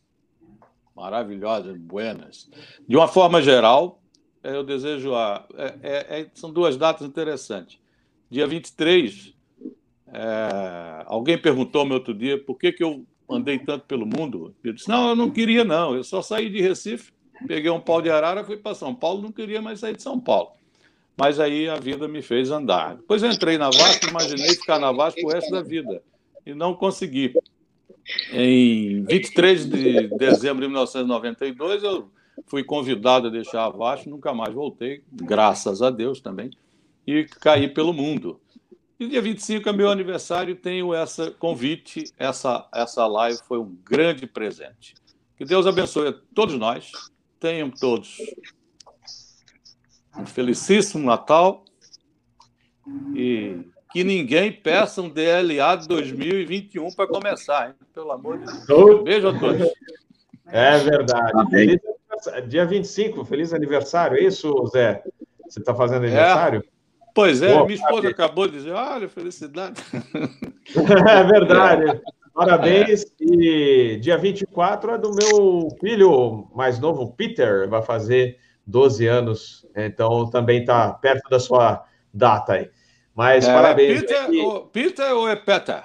maravilhosa, 0.95 1.73
Buenas. 1.77 2.49
De 2.87 2.95
uma 2.95 3.07
forma 3.07 3.41
geral, 3.41 4.01
eu 4.43 4.63
desejo 4.63 5.15
a. 5.15 5.45
É, 5.55 5.75
é, 5.81 6.19
é 6.21 6.31
são 6.33 6.51
duas 6.51 6.77
datas 6.77 7.07
interessantes. 7.07 7.79
Dia 8.29 8.47
23, 8.47 9.33
é, 10.13 11.03
alguém 11.05 11.37
perguntou-me 11.37 11.93
outro 11.93 12.13
dia 12.13 12.41
por 12.41 12.57
que, 12.57 12.71
que 12.71 12.83
eu 12.83 13.05
andei 13.29 13.59
tanto 13.59 13.85
pelo 13.85 14.05
mundo. 14.05 14.55
Eu 14.63 14.73
disse: 14.73 14.87
não, 14.89 15.09
eu 15.09 15.15
não 15.15 15.29
queria, 15.29 15.63
não. 15.63 15.95
Eu 15.95 16.03
só 16.03 16.21
saí 16.21 16.49
de 16.49 16.61
Recife, 16.61 17.11
peguei 17.47 17.69
um 17.69 17.79
pau 17.79 18.01
de 18.01 18.09
arara, 18.09 18.43
fui 18.43 18.57
para 18.57 18.75
São 18.75 18.93
Paulo, 18.93 19.21
não 19.21 19.31
queria 19.31 19.61
mais 19.61 19.79
sair 19.79 19.95
de 19.95 20.03
São 20.03 20.19
Paulo. 20.19 20.51
Mas 21.17 21.39
aí 21.39 21.69
a 21.69 21.75
vida 21.75 22.07
me 22.07 22.21
fez 22.21 22.49
andar. 22.51 22.95
Depois 22.95 23.21
eu 23.21 23.31
entrei 23.31 23.57
na 23.57 23.69
Vasco, 23.69 24.07
imaginei 24.09 24.49
ficar 24.55 24.79
na 24.79 24.91
Vasco 24.91 25.19
o 25.23 25.29
resto 25.29 25.51
da 25.51 25.61
vida. 25.61 26.01
E 26.45 26.53
não 26.53 26.73
consegui. 26.73 27.33
Em 28.31 29.03
23 29.03 29.65
de 29.65 30.07
dezembro 30.17 30.61
de 30.61 30.67
1992, 30.67 31.83
eu 31.83 32.09
fui 32.47 32.63
convidado 32.63 33.27
a 33.27 33.29
deixar 33.29 33.65
a 33.65 33.69
Vasco, 33.69 34.09
nunca 34.09 34.33
mais 34.33 34.53
voltei, 34.53 35.03
graças 35.11 35.81
a 35.81 35.89
Deus 35.89 36.19
também, 36.19 36.49
e 37.05 37.25
caí 37.25 37.67
pelo 37.67 37.93
mundo. 37.93 38.39
E 38.99 39.07
dia 39.07 39.21
25 39.21 39.67
é 39.69 39.73
meu 39.73 39.89
aniversário, 39.89 40.55
tenho 40.55 40.93
essa 40.93 41.31
convite, 41.31 42.05
essa, 42.17 42.67
essa 42.73 43.05
live 43.05 43.39
foi 43.47 43.59
um 43.59 43.75
grande 43.85 44.25
presente. 44.25 44.95
Que 45.37 45.45
Deus 45.45 45.65
abençoe 45.65 46.09
a 46.09 46.15
todos 46.33 46.55
nós, 46.55 46.91
tenham 47.39 47.69
todos 47.69 48.17
um 50.17 50.25
felicíssimo 50.25 51.05
Natal 51.05 51.63
e 53.15 53.65
que 53.91 54.03
ninguém 54.03 54.51
peça 54.51 55.01
um 55.01 55.09
DLA 55.09 55.75
de 55.75 55.87
2021 55.87 56.91
para 56.91 57.07
começar, 57.07 57.69
hein? 57.69 57.75
pelo 57.93 58.11
amor 58.11 58.37
de 58.37 58.45
Deus. 58.65 59.03
Beijo 59.03 59.27
a 59.27 59.39
todos. 59.39 59.67
É 60.47 60.77
verdade. 60.79 61.49
Feliz, 61.49 61.79
dia 62.47 62.65
25, 62.65 63.25
feliz 63.25 63.53
aniversário, 63.53 64.17
é 64.17 64.23
isso, 64.23 64.53
Zé? 64.67 65.03
Você 65.47 65.59
está 65.59 65.73
fazendo 65.73 66.05
aniversário? 66.05 66.63
É. 66.65 66.81
Pois 67.13 67.41
é, 67.41 67.53
Boa, 67.53 67.65
minha 67.65 67.75
esposa 67.75 68.07
acabou 68.07 68.47
de 68.47 68.53
dizer, 68.53 68.71
olha, 68.71 69.09
felicidade. 69.09 69.81
É 70.73 71.23
verdade. 71.23 72.01
Parabéns. 72.33 73.03
E 73.19 73.97
dia 74.01 74.17
24 74.17 74.91
é 74.91 74.97
do 74.97 75.11
meu 75.13 75.67
filho 75.81 76.47
mais 76.55 76.79
novo, 76.79 77.13
Peter, 77.13 77.67
vai 77.67 77.81
fazer 77.81 78.37
12 78.65 79.07
anos. 79.07 79.67
Então 79.75 80.29
também 80.29 80.61
está 80.61 80.91
perto 80.93 81.29
da 81.29 81.39
sua 81.39 81.85
data 82.13 82.53
aí. 82.53 82.69
Mas 83.15 83.47
é, 83.47 83.53
parabéns. 83.53 84.01
Peter, 84.01 84.29
ou, 84.45 84.65
Peter 84.67 85.13
ou 85.13 85.29
é 85.29 85.35
Peter? 85.35 85.83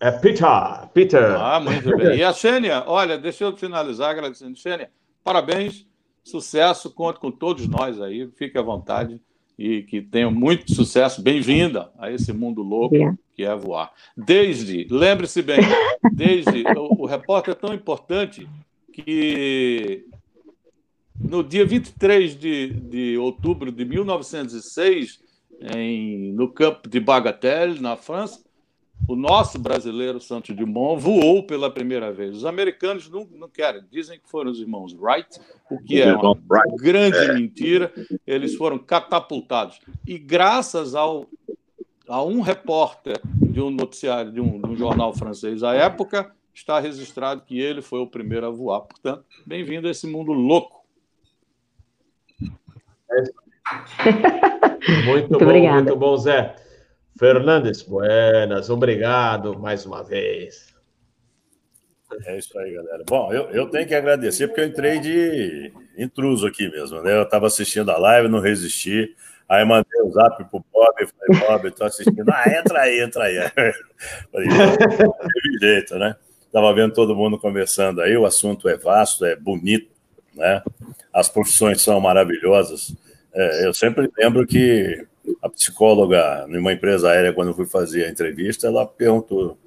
É 0.00 0.12
Peter, 0.12 0.88
Peter. 0.94 1.36
Ah, 1.36 1.58
muito 1.58 1.96
bem. 1.96 2.18
E 2.18 2.22
a 2.22 2.32
Xênia, 2.32 2.84
olha, 2.86 3.18
deixa 3.18 3.44
eu 3.44 3.56
finalizar 3.56 4.10
agradecendo. 4.10 4.56
Xênia, 4.56 4.90
parabéns, 5.24 5.86
sucesso, 6.22 6.90
conto 6.90 7.18
com 7.18 7.32
todos 7.32 7.66
nós 7.66 8.00
aí, 8.00 8.30
fique 8.36 8.56
à 8.56 8.62
vontade 8.62 9.20
e 9.58 9.82
que 9.82 10.00
tenham 10.00 10.30
muito 10.30 10.72
sucesso. 10.72 11.20
Bem-vinda 11.20 11.90
a 11.98 12.12
esse 12.12 12.32
mundo 12.32 12.62
louco 12.62 12.94
que 13.34 13.42
é 13.44 13.54
voar. 13.56 13.92
Desde, 14.16 14.86
lembre-se 14.88 15.42
bem, 15.42 15.58
desde, 16.12 16.62
o, 16.76 17.02
o 17.02 17.06
repórter 17.06 17.54
é 17.54 17.56
tão 17.56 17.74
importante 17.74 18.48
que 18.92 20.06
no 21.18 21.42
dia 21.42 21.66
23 21.66 22.38
de, 22.38 22.72
de 22.72 23.18
outubro 23.18 23.72
de 23.72 23.84
1906, 23.84 25.20
em, 25.74 26.32
no 26.32 26.48
campo 26.48 26.88
de 26.88 27.00
Bagatelle, 27.00 27.80
na 27.80 27.96
França, 27.96 28.40
o 29.06 29.16
nosso 29.16 29.58
brasileiro 29.58 30.20
Santos 30.20 30.54
Dumont 30.54 31.00
voou 31.00 31.42
pela 31.42 31.70
primeira 31.70 32.12
vez. 32.12 32.36
Os 32.36 32.44
americanos 32.44 33.08
não, 33.08 33.26
não 33.32 33.48
querem, 33.48 33.82
dizem 33.90 34.18
que 34.18 34.28
foram 34.28 34.50
os 34.50 34.60
irmãos 34.60 34.94
Wright, 34.94 35.40
o 35.70 35.78
que 35.82 36.00
é 36.00 36.14
uma 36.14 36.36
grande 36.76 37.16
é. 37.16 37.34
mentira. 37.34 37.92
Eles 38.26 38.54
foram 38.54 38.78
catapultados. 38.78 39.80
E 40.06 40.18
graças 40.18 40.94
ao, 40.94 41.26
a 42.06 42.22
um 42.22 42.40
repórter 42.40 43.20
de 43.40 43.60
um 43.60 43.70
noticiário, 43.70 44.32
de 44.32 44.40
um, 44.40 44.60
de 44.60 44.68
um 44.68 44.76
jornal 44.76 45.14
francês 45.14 45.62
à 45.62 45.74
época, 45.74 46.30
está 46.52 46.78
registrado 46.78 47.42
que 47.42 47.58
ele 47.58 47.80
foi 47.80 48.00
o 48.00 48.06
primeiro 48.06 48.46
a 48.46 48.50
voar. 48.50 48.82
Portanto, 48.82 49.24
bem-vindo 49.46 49.88
a 49.88 49.90
esse 49.90 50.06
mundo 50.06 50.32
louco. 50.32 50.77
Muito, 53.10 53.32
muito 55.06 55.28
bom, 55.28 55.44
obrigada. 55.44 55.82
muito 55.82 55.96
bom, 55.96 56.16
Zé. 56.16 56.54
Fernandes, 57.18 57.82
buenas, 57.82 58.70
obrigado 58.70 59.58
mais 59.58 59.84
uma 59.84 60.04
vez. 60.04 60.74
É 62.24 62.38
isso 62.38 62.58
aí, 62.58 62.72
galera. 62.72 63.04
Bom, 63.06 63.32
eu, 63.32 63.50
eu 63.50 63.68
tenho 63.68 63.86
que 63.86 63.94
agradecer 63.94 64.48
porque 64.48 64.60
eu 64.62 64.66
entrei 64.66 64.98
de 64.98 65.72
intruso 65.96 66.46
aqui 66.46 66.70
mesmo, 66.70 67.02
né? 67.02 67.14
Eu 67.16 67.22
estava 67.22 67.46
assistindo 67.46 67.90
a 67.90 67.98
live, 67.98 68.28
não 68.28 68.40
resisti. 68.40 69.14
Aí 69.48 69.64
mandei 69.64 70.00
o 70.02 70.08
um 70.08 70.12
zap 70.12 70.44
pro 70.44 70.64
Bob, 70.72 70.94
falei, 70.96 71.40
Bob, 71.40 71.70
tô 71.72 71.84
assistindo. 71.84 72.30
Ah, 72.30 72.44
entra 72.48 72.80
aí, 72.80 73.00
entra 73.00 73.24
aí. 73.24 73.36
Falei, 74.30 74.48
teve 74.48 75.58
jeito, 75.60 75.96
né? 75.96 76.14
Tava 76.52 76.72
vendo 76.74 76.92
todo 76.92 77.16
mundo 77.16 77.38
conversando 77.38 78.00
aí, 78.00 78.16
o 78.16 78.24
assunto 78.24 78.68
é 78.68 78.76
vasto, 78.76 79.24
é 79.24 79.34
bonito, 79.36 79.90
né? 80.38 80.62
As 81.12 81.28
profissões 81.28 81.82
são 81.82 82.00
maravilhosas. 82.00 82.94
É, 83.34 83.66
eu 83.66 83.74
sempre 83.74 84.10
lembro 84.16 84.46
que 84.46 85.06
a 85.42 85.48
psicóloga 85.48 86.46
numa 86.48 86.72
empresa 86.72 87.10
aérea, 87.10 87.32
quando 87.32 87.48
eu 87.48 87.54
fui 87.54 87.66
fazer 87.66 88.04
a 88.04 88.10
entrevista, 88.10 88.66
ela 88.66 88.86
perguntou 88.86 89.58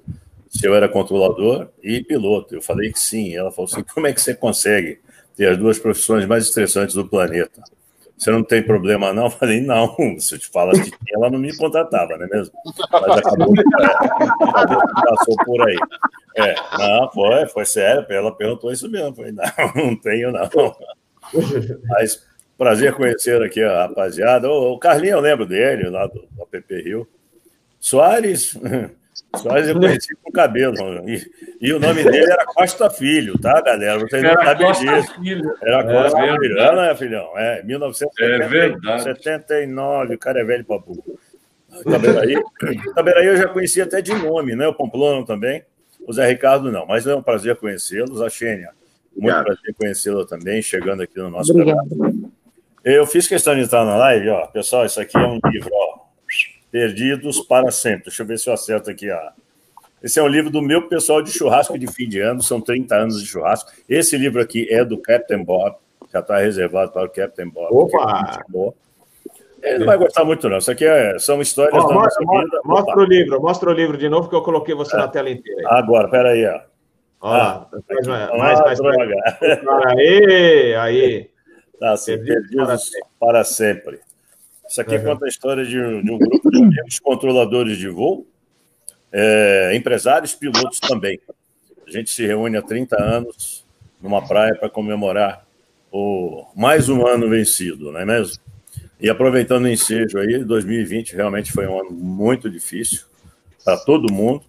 se 0.48 0.66
eu 0.66 0.74
era 0.74 0.88
controlador 0.88 1.68
e 1.82 2.02
piloto. 2.02 2.54
Eu 2.54 2.62
falei 2.62 2.92
que 2.92 2.98
sim. 2.98 3.34
Ela 3.34 3.52
falou 3.52 3.70
assim: 3.70 3.84
como 3.94 4.06
é 4.06 4.12
que 4.12 4.20
você 4.20 4.34
consegue 4.34 4.98
ter 5.36 5.46
as 5.46 5.56
duas 5.56 5.78
profissões 5.78 6.26
mais 6.26 6.44
estressantes 6.44 6.94
do 6.94 7.06
planeta? 7.06 7.62
Você 8.16 8.30
não 8.30 8.44
tem 8.44 8.62
problema, 8.62 9.12
não? 9.12 9.24
Eu 9.26 9.30
falei, 9.30 9.60
não. 9.60 9.96
Se 10.20 10.34
eu 10.34 10.38
te 10.38 10.46
falasse 10.48 10.82
que 10.82 10.90
tinha, 10.90 11.16
ela 11.16 11.28
não 11.28 11.40
me 11.40 11.56
contratava, 11.56 12.16
não 12.16 12.24
é 12.24 12.28
mesmo? 12.28 12.54
Mas 12.64 13.18
acabou 13.18 13.52
que 13.52 13.62
passou 15.08 15.36
por 15.44 15.68
aí. 15.68 15.76
É, 16.36 16.54
não, 16.78 17.10
foi, 17.10 17.46
foi 17.46 17.64
sério. 17.64 18.04
Ela 18.08 18.34
perguntou 18.34 18.72
isso 18.72 18.90
mesmo. 18.90 19.14
Falei, 19.14 19.32
não, 19.32 19.44
não 19.74 19.96
tenho, 19.96 20.32
não. 20.32 20.48
Mas 21.88 22.22
Prazer 22.62 22.92
conhecer 22.92 23.42
aqui 23.42 23.60
a 23.60 23.88
rapaziada. 23.88 24.48
O 24.48 24.78
Carlinho, 24.78 25.14
eu 25.14 25.20
lembro 25.20 25.44
dele, 25.44 25.90
lá 25.90 26.06
do, 26.06 26.24
do 26.30 26.42
APP 26.44 26.82
Rio. 26.82 27.08
Soares, 27.80 28.56
Soares 29.36 29.68
eu 29.68 29.80
conheci 29.80 30.14
com 30.22 30.30
cabelo. 30.30 30.76
E, 31.08 31.28
e, 31.60 31.72
o 31.72 31.80
nome 31.80 32.04
dele 32.04 32.30
era 32.30 32.46
Costa 32.46 32.88
Filho, 32.88 33.36
tá, 33.36 33.60
galera? 33.60 33.98
Vocês 33.98 34.22
não 34.22 34.34
sabem 34.34 34.72
disso. 34.74 35.12
Filho. 35.20 35.52
Era 35.60 35.80
é 35.80 35.82
Costa 35.82 36.20
é, 36.20 36.38
Filho, 36.38 36.54
não, 36.54 36.76
né, 36.76 36.94
filhão? 36.94 37.36
É, 37.36 37.64
1979, 37.64 40.12
é 40.12 40.14
o 40.14 40.18
cara 40.18 40.40
é 40.40 40.44
velho 40.44 40.64
pra 40.64 40.78
burro. 40.78 41.18
Itaberaí, 41.80 42.36
Itaberaí 42.90 43.26
eu 43.26 43.38
já 43.38 43.48
conhecia 43.48 43.82
até 43.82 44.00
de 44.00 44.14
nome, 44.14 44.54
né? 44.54 44.68
O 44.68 44.74
Pamplona 44.74 45.26
também. 45.26 45.64
O 46.06 46.12
Zé 46.12 46.26
Ricardo 46.28 46.70
não, 46.70 46.86
mas 46.86 47.06
é 47.06 47.14
um 47.14 47.22
prazer 47.22 47.56
conhecê-los. 47.56 48.20
A 48.20 48.28
Xênia, 48.28 48.70
muito 49.16 49.32
Obrigado. 49.32 49.44
prazer 49.44 49.74
conhecê-la 49.74 50.26
também, 50.26 50.60
chegando 50.62 51.02
aqui 51.02 51.18
no 51.18 51.30
nosso 51.30 51.52
Obrigado. 51.52 51.88
canal. 51.88 52.12
Eu 52.84 53.06
fiz 53.06 53.28
questão 53.28 53.54
de 53.54 53.60
entrar 53.60 53.84
na 53.84 53.96
live, 53.96 54.28
ó. 54.30 54.46
Pessoal, 54.46 54.84
isso 54.84 55.00
aqui 55.00 55.16
é 55.16 55.20
um 55.20 55.38
livro, 55.46 55.70
ó. 55.72 56.02
Perdidos 56.70 57.40
para 57.40 57.70
sempre. 57.70 58.04
Deixa 58.06 58.22
eu 58.22 58.26
ver 58.26 58.38
se 58.38 58.48
eu 58.48 58.54
acerto 58.54 58.90
aqui, 58.90 59.10
ó. 59.10 59.30
Esse 60.02 60.18
é 60.18 60.22
um 60.22 60.26
livro 60.26 60.50
do 60.50 60.60
meu 60.60 60.88
pessoal 60.88 61.22
de 61.22 61.30
churrasco 61.30 61.78
de 61.78 61.86
fim 61.86 62.08
de 62.08 62.18
ano, 62.18 62.42
são 62.42 62.60
30 62.60 62.94
anos 62.96 63.20
de 63.22 63.26
churrasco. 63.28 63.70
Esse 63.88 64.16
livro 64.18 64.40
aqui 64.40 64.66
é 64.68 64.84
do 64.84 64.98
Captain 64.98 65.44
Bob, 65.44 65.76
já 66.12 66.18
está 66.18 66.38
reservado 66.38 66.90
para 66.90 67.06
o 67.06 67.08
Captain 67.08 67.48
Bob. 67.48 67.68
Opa! 67.70 68.44
Ele 69.62 69.78
não 69.78 69.86
vai 69.86 69.96
gostar 69.96 70.24
muito, 70.24 70.48
não. 70.48 70.58
Isso 70.58 70.70
aqui 70.70 70.84
é, 70.84 71.18
são 71.18 71.40
histórias 71.40 71.82
oh, 71.82 71.86
da 71.86 71.94
mostra. 71.94 72.24
Mostra 72.64 72.92
Opa. 72.92 73.00
o 73.00 73.04
livro, 73.04 73.40
mostra 73.40 73.70
o 73.70 73.72
livro 73.72 73.96
de 73.96 74.08
novo, 74.08 74.28
que 74.28 74.34
eu 74.34 74.42
coloquei 74.42 74.74
você 74.74 74.96
é. 74.96 74.98
na 74.98 75.08
tela 75.08 75.30
inteira. 75.30 75.62
Agora, 75.66 76.08
peraí, 76.08 76.44
ó. 76.46 76.60
Ó, 77.20 77.32
ah, 77.32 77.68
mais, 78.36 78.60
mais, 78.60 78.80
mais, 78.80 78.80
mais. 78.80 79.96
Aí, 79.96 80.74
aí. 80.74 81.32
Tá, 81.78 81.94
assim, 81.94 82.16
perdidos 82.16 82.54
para 82.54 82.78
sempre. 82.78 83.08
para 83.18 83.44
sempre. 83.44 84.00
Isso 84.68 84.80
aqui 84.80 84.96
uhum. 84.98 85.04
conta 85.04 85.24
a 85.24 85.28
história 85.28 85.64
de, 85.64 85.72
de 85.72 86.12
um 86.12 86.16
grupo 86.16 86.48
de 86.48 86.58
amigos 86.58 87.00
controladores 87.00 87.76
de 87.76 87.88
voo 87.88 88.24
é, 89.12 89.72
empresários, 89.74 90.34
pilotos 90.34 90.80
também. 90.80 91.20
A 91.86 91.90
gente 91.90 92.10
se 92.10 92.26
reúne 92.26 92.56
há 92.56 92.62
30 92.62 92.96
anos 93.02 93.66
numa 94.00 94.26
praia 94.26 94.54
para 94.54 94.70
comemorar 94.70 95.44
o 95.90 96.46
mais 96.56 96.88
um 96.88 97.06
ano 97.06 97.28
vencido, 97.28 97.92
não 97.92 98.00
é 98.00 98.06
mesmo? 98.06 98.42
E 99.02 99.10
aproveitando 99.10 99.64
o 99.64 99.68
ensejo 99.68 100.16
aí, 100.16 100.38
2020 100.44 101.16
realmente 101.16 101.50
foi 101.50 101.66
um 101.66 101.80
ano 101.80 101.90
muito 101.90 102.48
difícil 102.48 103.00
para 103.64 103.76
todo 103.78 104.12
mundo. 104.12 104.42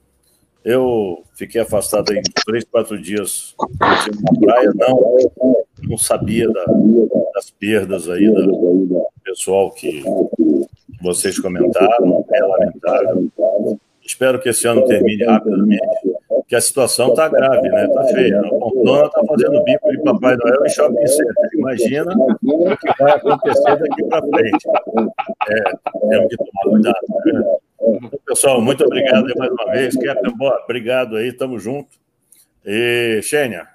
Eu 0.64 1.24
fiquei 1.34 1.60
afastado 1.60 2.12
aí 2.12 2.22
três, 2.46 2.64
quatro 2.64 3.02
dias 3.02 3.56
na 3.82 4.40
praia, 4.40 4.72
não, 4.76 5.18
não 5.90 5.98
sabia 5.98 6.48
da, 6.48 6.66
das 7.34 7.50
perdas 7.50 8.08
aí 8.08 8.30
do 8.32 9.08
pessoal 9.24 9.72
que 9.72 10.04
vocês 11.02 11.40
comentaram, 11.40 12.24
é 12.32 12.40
lamentável. 12.44 13.32
Espero 14.06 14.40
que 14.40 14.50
esse 14.50 14.68
ano 14.68 14.86
termine 14.86 15.26
rapidamente, 15.26 15.82
que 16.54 16.58
a 16.58 16.62
situação 16.62 17.10
está 17.10 17.28
grave, 17.28 17.68
né? 17.68 17.86
Está 17.88 18.04
feia. 18.04 18.40
A 18.40 18.48
Pontona 18.48 19.08
está 19.08 19.26
fazendo 19.26 19.64
bico 19.64 19.90
de 19.90 20.04
Papai 20.04 20.38
Noel 20.38 20.66
e 20.66 20.70
shopping 20.70 21.08
center. 21.08 21.50
Imagina 21.56 22.14
o 22.44 22.78
que 22.78 22.94
vai 23.00 23.12
acontecer 23.14 23.76
daqui 23.76 24.04
para 24.08 24.22
frente. 24.28 24.68
É, 25.50 25.64
temos 26.10 26.28
que 26.30 26.38
tomar 26.38 26.64
cuidado. 26.70 26.98
Né? 27.26 27.58
Então, 27.82 28.20
pessoal, 28.24 28.62
muito 28.62 28.86
obrigado 28.86 29.26
mais 29.36 29.52
uma 29.52 29.72
vez. 29.72 29.98
Captain 29.98 30.38
Bob, 30.38 30.56
obrigado 30.64 31.16
aí, 31.16 31.34
tamo 31.34 31.58
junto. 31.58 31.98
E, 32.64 33.20
Xênia, 33.24 33.68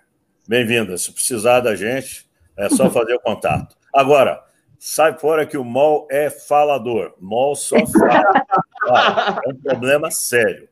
bem-vinda. 0.47 0.97
Se 0.97 1.13
precisar 1.13 1.59
da 1.59 1.75
gente, 1.75 2.31
é 2.57 2.69
só 2.69 2.89
fazer 2.89 3.15
o 3.15 3.21
contato. 3.21 3.75
Agora, 3.93 4.41
sai 4.79 5.19
fora 5.19 5.45
que 5.45 5.59
o 5.59 5.65
MOL 5.65 6.07
é 6.09 6.31
falador. 6.31 7.13
MOL 7.21 7.57
só 7.57 7.75
fala. 7.87 9.41
é 9.45 9.49
um 9.49 9.57
problema 9.57 10.13
sério. 10.13 10.69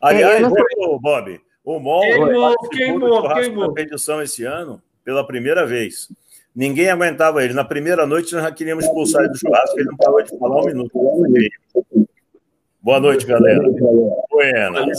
Aliás, 0.00 0.42
é, 0.42 0.98
Bob, 1.00 1.40
o 1.64 1.80
MOL 1.80 2.00
queimou, 2.02 2.54
queimou, 2.68 3.34
queimou. 3.34 3.78
edição 3.78 4.20
esse 4.20 4.44
ano 4.44 4.82
pela 5.02 5.26
primeira 5.26 5.66
vez. 5.66 6.08
Ninguém 6.54 6.90
aguentava 6.90 7.42
ele. 7.42 7.54
Na 7.54 7.64
primeira 7.64 8.06
noite, 8.06 8.34
nós 8.34 8.44
já 8.44 8.52
queríamos 8.52 8.84
expulsar 8.84 9.22
ele 9.22 9.32
do 9.32 9.38
churrasco, 9.38 9.78
ele 9.78 9.88
não 9.88 9.96
parou 9.96 10.22
de 10.22 10.38
falar 10.38 10.60
um 10.60 10.64
minuto. 10.66 12.06
Boa 12.80 13.00
noite, 13.00 13.26
galera. 13.26 13.62
Buenas. 14.30 14.98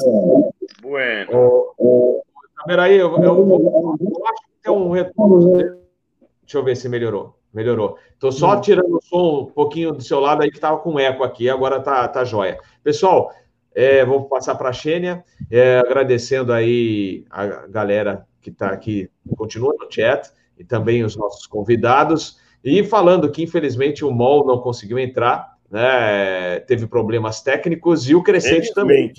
Bueno. 0.81 2.23
Peraí, 2.65 2.97
eu, 2.97 3.15
eu, 3.17 3.23
eu, 3.23 3.97
eu 4.01 4.25
acho 4.25 4.41
que 4.41 4.63
tem 4.63 4.71
um 4.73 4.89
retorno. 4.89 5.53
Deixa 5.53 6.57
eu 6.57 6.63
ver 6.63 6.75
se 6.75 6.89
melhorou. 6.89 7.37
Melhorou. 7.53 7.97
Estou 8.11 8.31
só 8.31 8.59
tirando 8.59 8.97
o 8.97 9.01
som 9.01 9.43
um 9.43 9.45
pouquinho 9.45 9.93
do 9.93 10.01
seu 10.01 10.19
lado 10.19 10.41
aí 10.41 10.49
que 10.49 10.57
estava 10.57 10.77
com 10.79 10.99
eco 10.99 11.23
aqui, 11.23 11.47
agora 11.47 11.79
tá, 11.79 12.07
tá 12.07 12.25
jóia. 12.25 12.59
Pessoal, 12.83 13.31
é, 13.75 14.05
vou 14.05 14.23
passar 14.23 14.55
para 14.55 14.69
a 14.69 14.73
Xênia, 14.73 15.23
é, 15.51 15.79
agradecendo 15.79 16.53
aí 16.53 17.25
a 17.29 17.67
galera 17.67 18.25
que 18.41 18.49
está 18.49 18.67
aqui, 18.67 19.09
continua 19.35 19.73
no 19.77 19.91
chat, 19.91 20.31
e 20.57 20.63
também 20.63 21.03
os 21.03 21.17
nossos 21.17 21.45
convidados, 21.45 22.39
e 22.63 22.83
falando 22.83 23.29
que 23.29 23.43
infelizmente 23.43 24.05
o 24.05 24.11
MOL 24.11 24.47
não 24.47 24.59
conseguiu 24.59 24.97
entrar, 24.97 25.55
né? 25.69 26.59
Teve 26.61 26.87
problemas 26.87 27.41
técnicos 27.41 28.09
e 28.09 28.15
o 28.15 28.23
Crescente 28.23 28.73
também. 28.73 29.11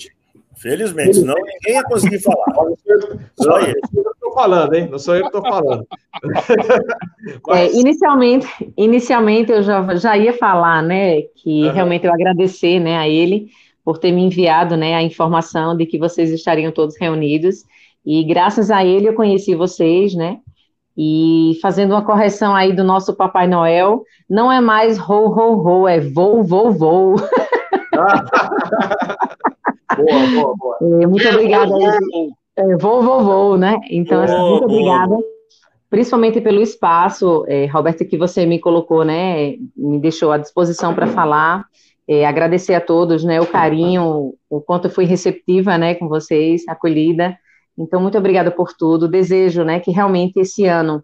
Felizmente, 0.57 1.17
senão 1.18 1.35
ninguém 1.35 1.75
ia 1.75 1.83
conseguir 1.85 2.18
falar. 2.18 2.47
Só 3.39 3.60
eu 3.60 3.75
estou 3.75 4.33
falando, 4.33 4.75
hein? 4.75 4.89
Não 4.91 4.99
sou 4.99 5.15
eu 5.15 5.23
que 5.23 5.36
estou 5.36 5.43
falando. 5.43 5.86
Mas... 6.25 6.47
É, 7.51 7.73
inicialmente, 7.73 8.47
inicialmente 8.76 9.51
eu 9.51 9.62
já, 9.62 9.97
já 9.97 10.17
ia 10.17 10.33
falar, 10.33 10.81
né, 10.81 11.23
que 11.23 11.65
uhum. 11.65 11.73
realmente 11.73 12.07
eu 12.07 12.12
agradecer, 12.12 12.78
né, 12.78 12.97
a 12.97 13.09
ele 13.09 13.51
por 13.86 13.98
ter 13.98 14.10
me 14.10 14.24
enviado, 14.24 14.76
né, 14.76 14.97
a 14.97 15.02
informação 15.02 15.76
de 15.76 15.86
que 15.86 15.97
vocês 15.97 16.32
estariam 16.32 16.73
todos 16.73 16.98
reunidos 17.00 17.62
e 18.05 18.24
graças 18.24 18.68
a 18.68 18.84
ele 18.84 19.08
eu 19.08 19.15
conheci 19.15 19.55
vocês, 19.55 20.12
né, 20.12 20.39
e 20.98 21.56
fazendo 21.62 21.92
uma 21.92 22.05
correção 22.05 22.52
aí 22.52 22.73
do 22.73 22.82
nosso 22.82 23.15
Papai 23.15 23.47
Noel, 23.47 24.02
não 24.28 24.50
é 24.50 24.60
mais 24.60 24.98
ho, 24.98 25.28
ho, 25.28 25.62
ho, 25.62 25.86
é 25.86 26.00
vou, 26.00 26.42
vou, 26.42 26.73
vou. 26.73 27.15
boa, 29.97 30.26
boa, 30.34 30.55
boa. 30.56 30.78
É, 30.82 31.06
muito 31.06 31.28
obrigada. 31.28 31.73
É, 32.56 32.76
vou, 32.76 33.02
vou, 33.02 33.23
vou, 33.23 33.56
né? 33.58 33.78
Então, 33.90 34.23
assim, 34.23 34.36
muito 34.36 34.65
obrigada. 34.65 35.16
Principalmente 35.90 36.40
pelo 36.40 36.60
espaço, 36.60 37.44
é, 37.47 37.66
Roberto, 37.66 38.05
que 38.05 38.16
você 38.16 38.47
me 38.47 38.58
colocou, 38.58 39.05
né? 39.05 39.56
Me 39.76 40.00
deixou 40.00 40.32
à 40.32 40.39
disposição 40.39 40.94
para 40.94 41.06
falar. 41.06 41.66
É, 42.09 42.25
agradecer 42.25 42.75
a 42.75 42.81
todos, 42.81 43.25
né? 43.25 43.41
O 43.41 43.47
carinho, 43.47 44.35
o 44.49 44.60
quanto 44.60 44.86
eu 44.86 44.91
fui 44.91 45.05
receptiva, 45.05 45.76
né? 45.76 45.94
Com 45.94 46.09
vocês, 46.09 46.62
acolhida. 46.68 47.36
Então, 47.78 48.01
muito 48.01 48.17
obrigada 48.17 48.51
por 48.51 48.73
tudo. 48.73 49.09
Desejo 49.09 49.62
né, 49.62 49.81
que 49.81 49.91
realmente 49.91 50.39
esse 50.41 50.65
ano 50.65 51.02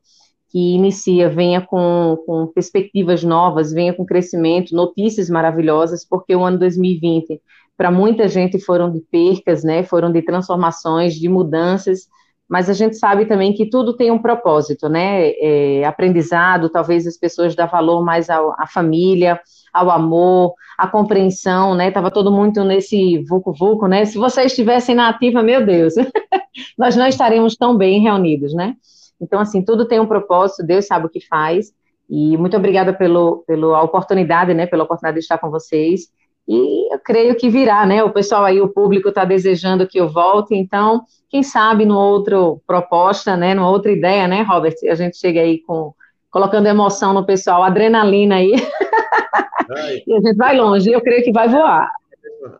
que 0.49 0.75
inicia 0.75 1.29
venha 1.29 1.61
com, 1.61 2.19
com 2.27 2.47
perspectivas 2.47 3.23
novas, 3.25 3.73
venha 3.73 3.95
com 3.95 4.05
crescimento, 4.05 4.75
notícias 4.75 5.31
maravilhosas, 5.31 6.07
porque 6.07 6.37
o 6.37 6.45
ano 6.45 6.59
2020, 6.59 7.41
para 7.75 7.91
muita 7.91 8.29
gente, 8.29 8.61
foram 8.61 8.93
de 8.93 9.01
percas, 9.01 9.65
né, 9.65 9.83
foram 9.83 10.13
de 10.13 10.21
transformações, 10.21 11.15
de 11.15 11.27
mudanças, 11.27 12.07
mas 12.47 12.69
a 12.69 12.75
gente 12.75 12.99
sabe 12.99 13.25
também 13.25 13.55
que 13.55 13.65
tudo 13.65 13.97
tem 13.97 14.11
um 14.11 14.21
propósito, 14.21 14.87
né? 14.87 15.31
É, 15.41 15.85
aprendizado, 15.87 16.69
talvez 16.69 17.07
as 17.07 17.17
pessoas 17.17 17.55
dão 17.55 17.67
valor 17.67 18.05
mais 18.05 18.29
à 18.29 18.67
família, 18.67 19.41
ao 19.73 19.91
amor, 19.91 20.55
à 20.77 20.87
compreensão, 20.87 21.75
né? 21.75 21.91
Tava 21.91 22.11
todo 22.11 22.31
mundo 22.31 22.65
nesse 22.65 23.19
vucu-vucu, 23.29 23.87
né? 23.89 24.05
Se 24.05 24.19
vocês 24.19 24.53
estivessem 24.53 24.95
na 24.95 25.09
ativa, 25.09 25.43
meu 25.43 25.65
Deus, 25.65 25.95
nós 26.77 26.97
não 26.97 27.07
estaríamos 27.07 27.57
tão 27.57 27.77
bem 27.77 28.01
reunidos, 28.01 28.53
né? 28.55 28.75
Então, 29.21 29.41
assim, 29.41 29.63
tudo 29.63 29.87
tem 29.87 30.01
um 30.01 30.07
propósito, 30.07 30.67
Deus 30.67 30.87
sabe 30.87 31.07
o 31.07 31.09
que 31.09 31.21
faz, 31.27 31.73
e 32.11 32.37
muito 32.37 32.57
obrigada 32.57 32.93
pelo, 32.93 33.45
pela 33.47 33.83
oportunidade, 33.83 34.53
né? 34.53 34.67
Pela 34.67 34.85
oportunidade 34.85 35.19
de 35.19 35.23
estar 35.23 35.39
com 35.39 35.51
vocês. 35.51 36.09
E 36.47 36.93
eu 36.93 36.99
creio 36.99 37.37
que 37.37 37.49
virá, 37.49 37.87
né? 37.87 38.03
O 38.03 38.11
pessoal 38.11 38.45
aí, 38.45 38.61
o 38.61 38.69
público 38.69 39.09
está 39.09 39.25
desejando 39.25 39.87
que 39.87 39.99
eu 39.99 40.09
volte, 40.09 40.55
então, 40.55 41.03
quem 41.31 41.43
sabe, 41.43 41.87
numa 41.87 42.05
outra 42.05 42.37
proposta, 42.67 43.37
né? 43.37 43.55
Numa 43.55 43.71
outra 43.71 43.93
ideia, 43.93 44.27
né, 44.27 44.43
Robert? 44.43 44.75
A 44.91 44.95
gente 44.95 45.17
chega 45.17 45.41
aí 45.41 45.61
com 45.63 45.95
colocando 46.31 46.67
emoção 46.67 47.13
no 47.13 47.25
pessoal, 47.25 47.63
adrenalina 47.63 48.37
aí. 48.37 48.53
e 50.07 50.15
a 50.15 50.21
gente 50.21 50.37
vai 50.37 50.57
longe, 50.57 50.91
eu 50.91 51.01
creio 51.01 51.23
que 51.25 51.33
vai 51.33 51.49
voar. 51.49 51.91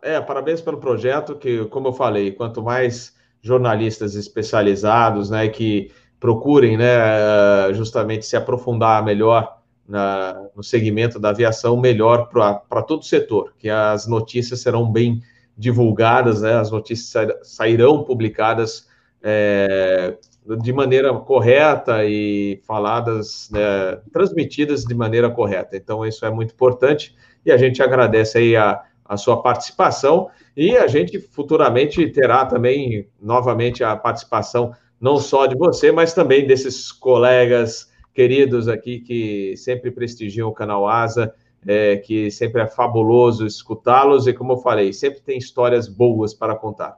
É, 0.01 0.19
parabéns 0.21 0.61
pelo 0.61 0.77
projeto, 0.77 1.35
que, 1.35 1.65
como 1.65 1.89
eu 1.89 1.93
falei, 1.93 2.31
quanto 2.31 2.61
mais 2.61 3.13
jornalistas 3.41 4.15
especializados, 4.15 5.29
né, 5.29 5.47
que 5.49 5.91
procurem, 6.19 6.77
né, 6.77 7.73
justamente 7.73 8.25
se 8.25 8.37
aprofundar 8.37 9.03
melhor 9.03 9.57
na, 9.87 10.47
no 10.55 10.63
segmento 10.63 11.19
da 11.19 11.29
aviação, 11.29 11.75
melhor 11.75 12.29
para 12.29 12.81
todo 12.81 13.01
o 13.01 13.05
setor, 13.05 13.53
que 13.59 13.69
as 13.69 14.07
notícias 14.07 14.61
serão 14.61 14.89
bem 14.89 15.21
divulgadas, 15.57 16.41
né, 16.41 16.55
as 16.55 16.71
notícias 16.71 17.27
sairão 17.43 18.03
publicadas 18.03 18.87
é, 19.21 20.17
de 20.61 20.73
maneira 20.73 21.13
correta 21.13 22.03
e 22.05 22.61
faladas, 22.65 23.49
né, 23.51 23.99
transmitidas 24.11 24.83
de 24.83 24.93
maneira 24.93 25.29
correta. 25.29 25.77
Então, 25.77 26.05
isso 26.05 26.25
é 26.25 26.29
muito 26.29 26.53
importante 26.53 27.15
e 27.45 27.51
a 27.51 27.57
gente 27.57 27.81
agradece 27.81 28.37
aí 28.37 28.55
a, 28.55 28.83
a 29.05 29.17
sua 29.17 29.41
participação 29.41 30.29
e 30.55 30.75
a 30.77 30.87
gente 30.87 31.19
futuramente 31.19 32.05
terá 32.09 32.45
também 32.45 33.07
novamente 33.21 33.83
a 33.83 33.95
participação 33.95 34.73
não 34.99 35.17
só 35.17 35.45
de 35.45 35.55
você, 35.55 35.91
mas 35.91 36.13
também 36.13 36.47
desses 36.47 36.91
colegas 36.91 37.91
queridos 38.13 38.67
aqui 38.67 38.99
que 38.99 39.57
sempre 39.57 39.91
prestigiam 39.91 40.47
o 40.47 40.53
canal 40.53 40.87
Asa, 40.87 41.33
é, 41.65 41.97
que 41.97 42.29
sempre 42.29 42.61
é 42.61 42.67
fabuloso 42.67 43.45
escutá-los 43.45 44.27
e, 44.27 44.33
como 44.33 44.53
eu 44.53 44.57
falei, 44.57 44.93
sempre 44.93 45.21
tem 45.21 45.37
histórias 45.37 45.87
boas 45.87 46.33
para 46.33 46.55
contar. 46.55 46.97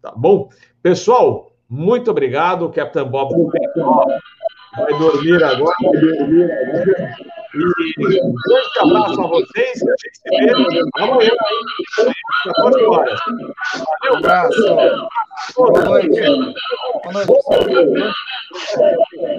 Tá 0.00 0.12
bom? 0.16 0.48
Pessoal, 0.82 1.51
muito 1.72 2.10
obrigado, 2.10 2.68
Capitão 2.68 3.08
Bob. 3.08 3.34
Vai 4.76 4.98
dormir 4.98 5.42
agora. 5.42 5.74
E 7.54 8.20
um 8.22 8.34
grande 8.34 8.78
abraço 8.80 9.20
a 9.22 9.26
vocês. 9.26 9.82
A 9.82 9.94
gente 10.02 10.18
se 10.18 10.28
vê 10.28 10.50
amanhã, 10.98 11.32
às 11.98 12.52
14 12.56 12.84
horas. 12.84 13.20
Valeu. 13.24 14.12
Um 14.12 14.16
abraço. 14.18 14.76
Boa 15.56 15.82
noite. 15.82 16.20
Boa 17.04 17.12
noite. 17.12 17.32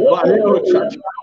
Valeu, 0.10 0.64
tchau, 0.64 0.88
tchau. 0.90 1.14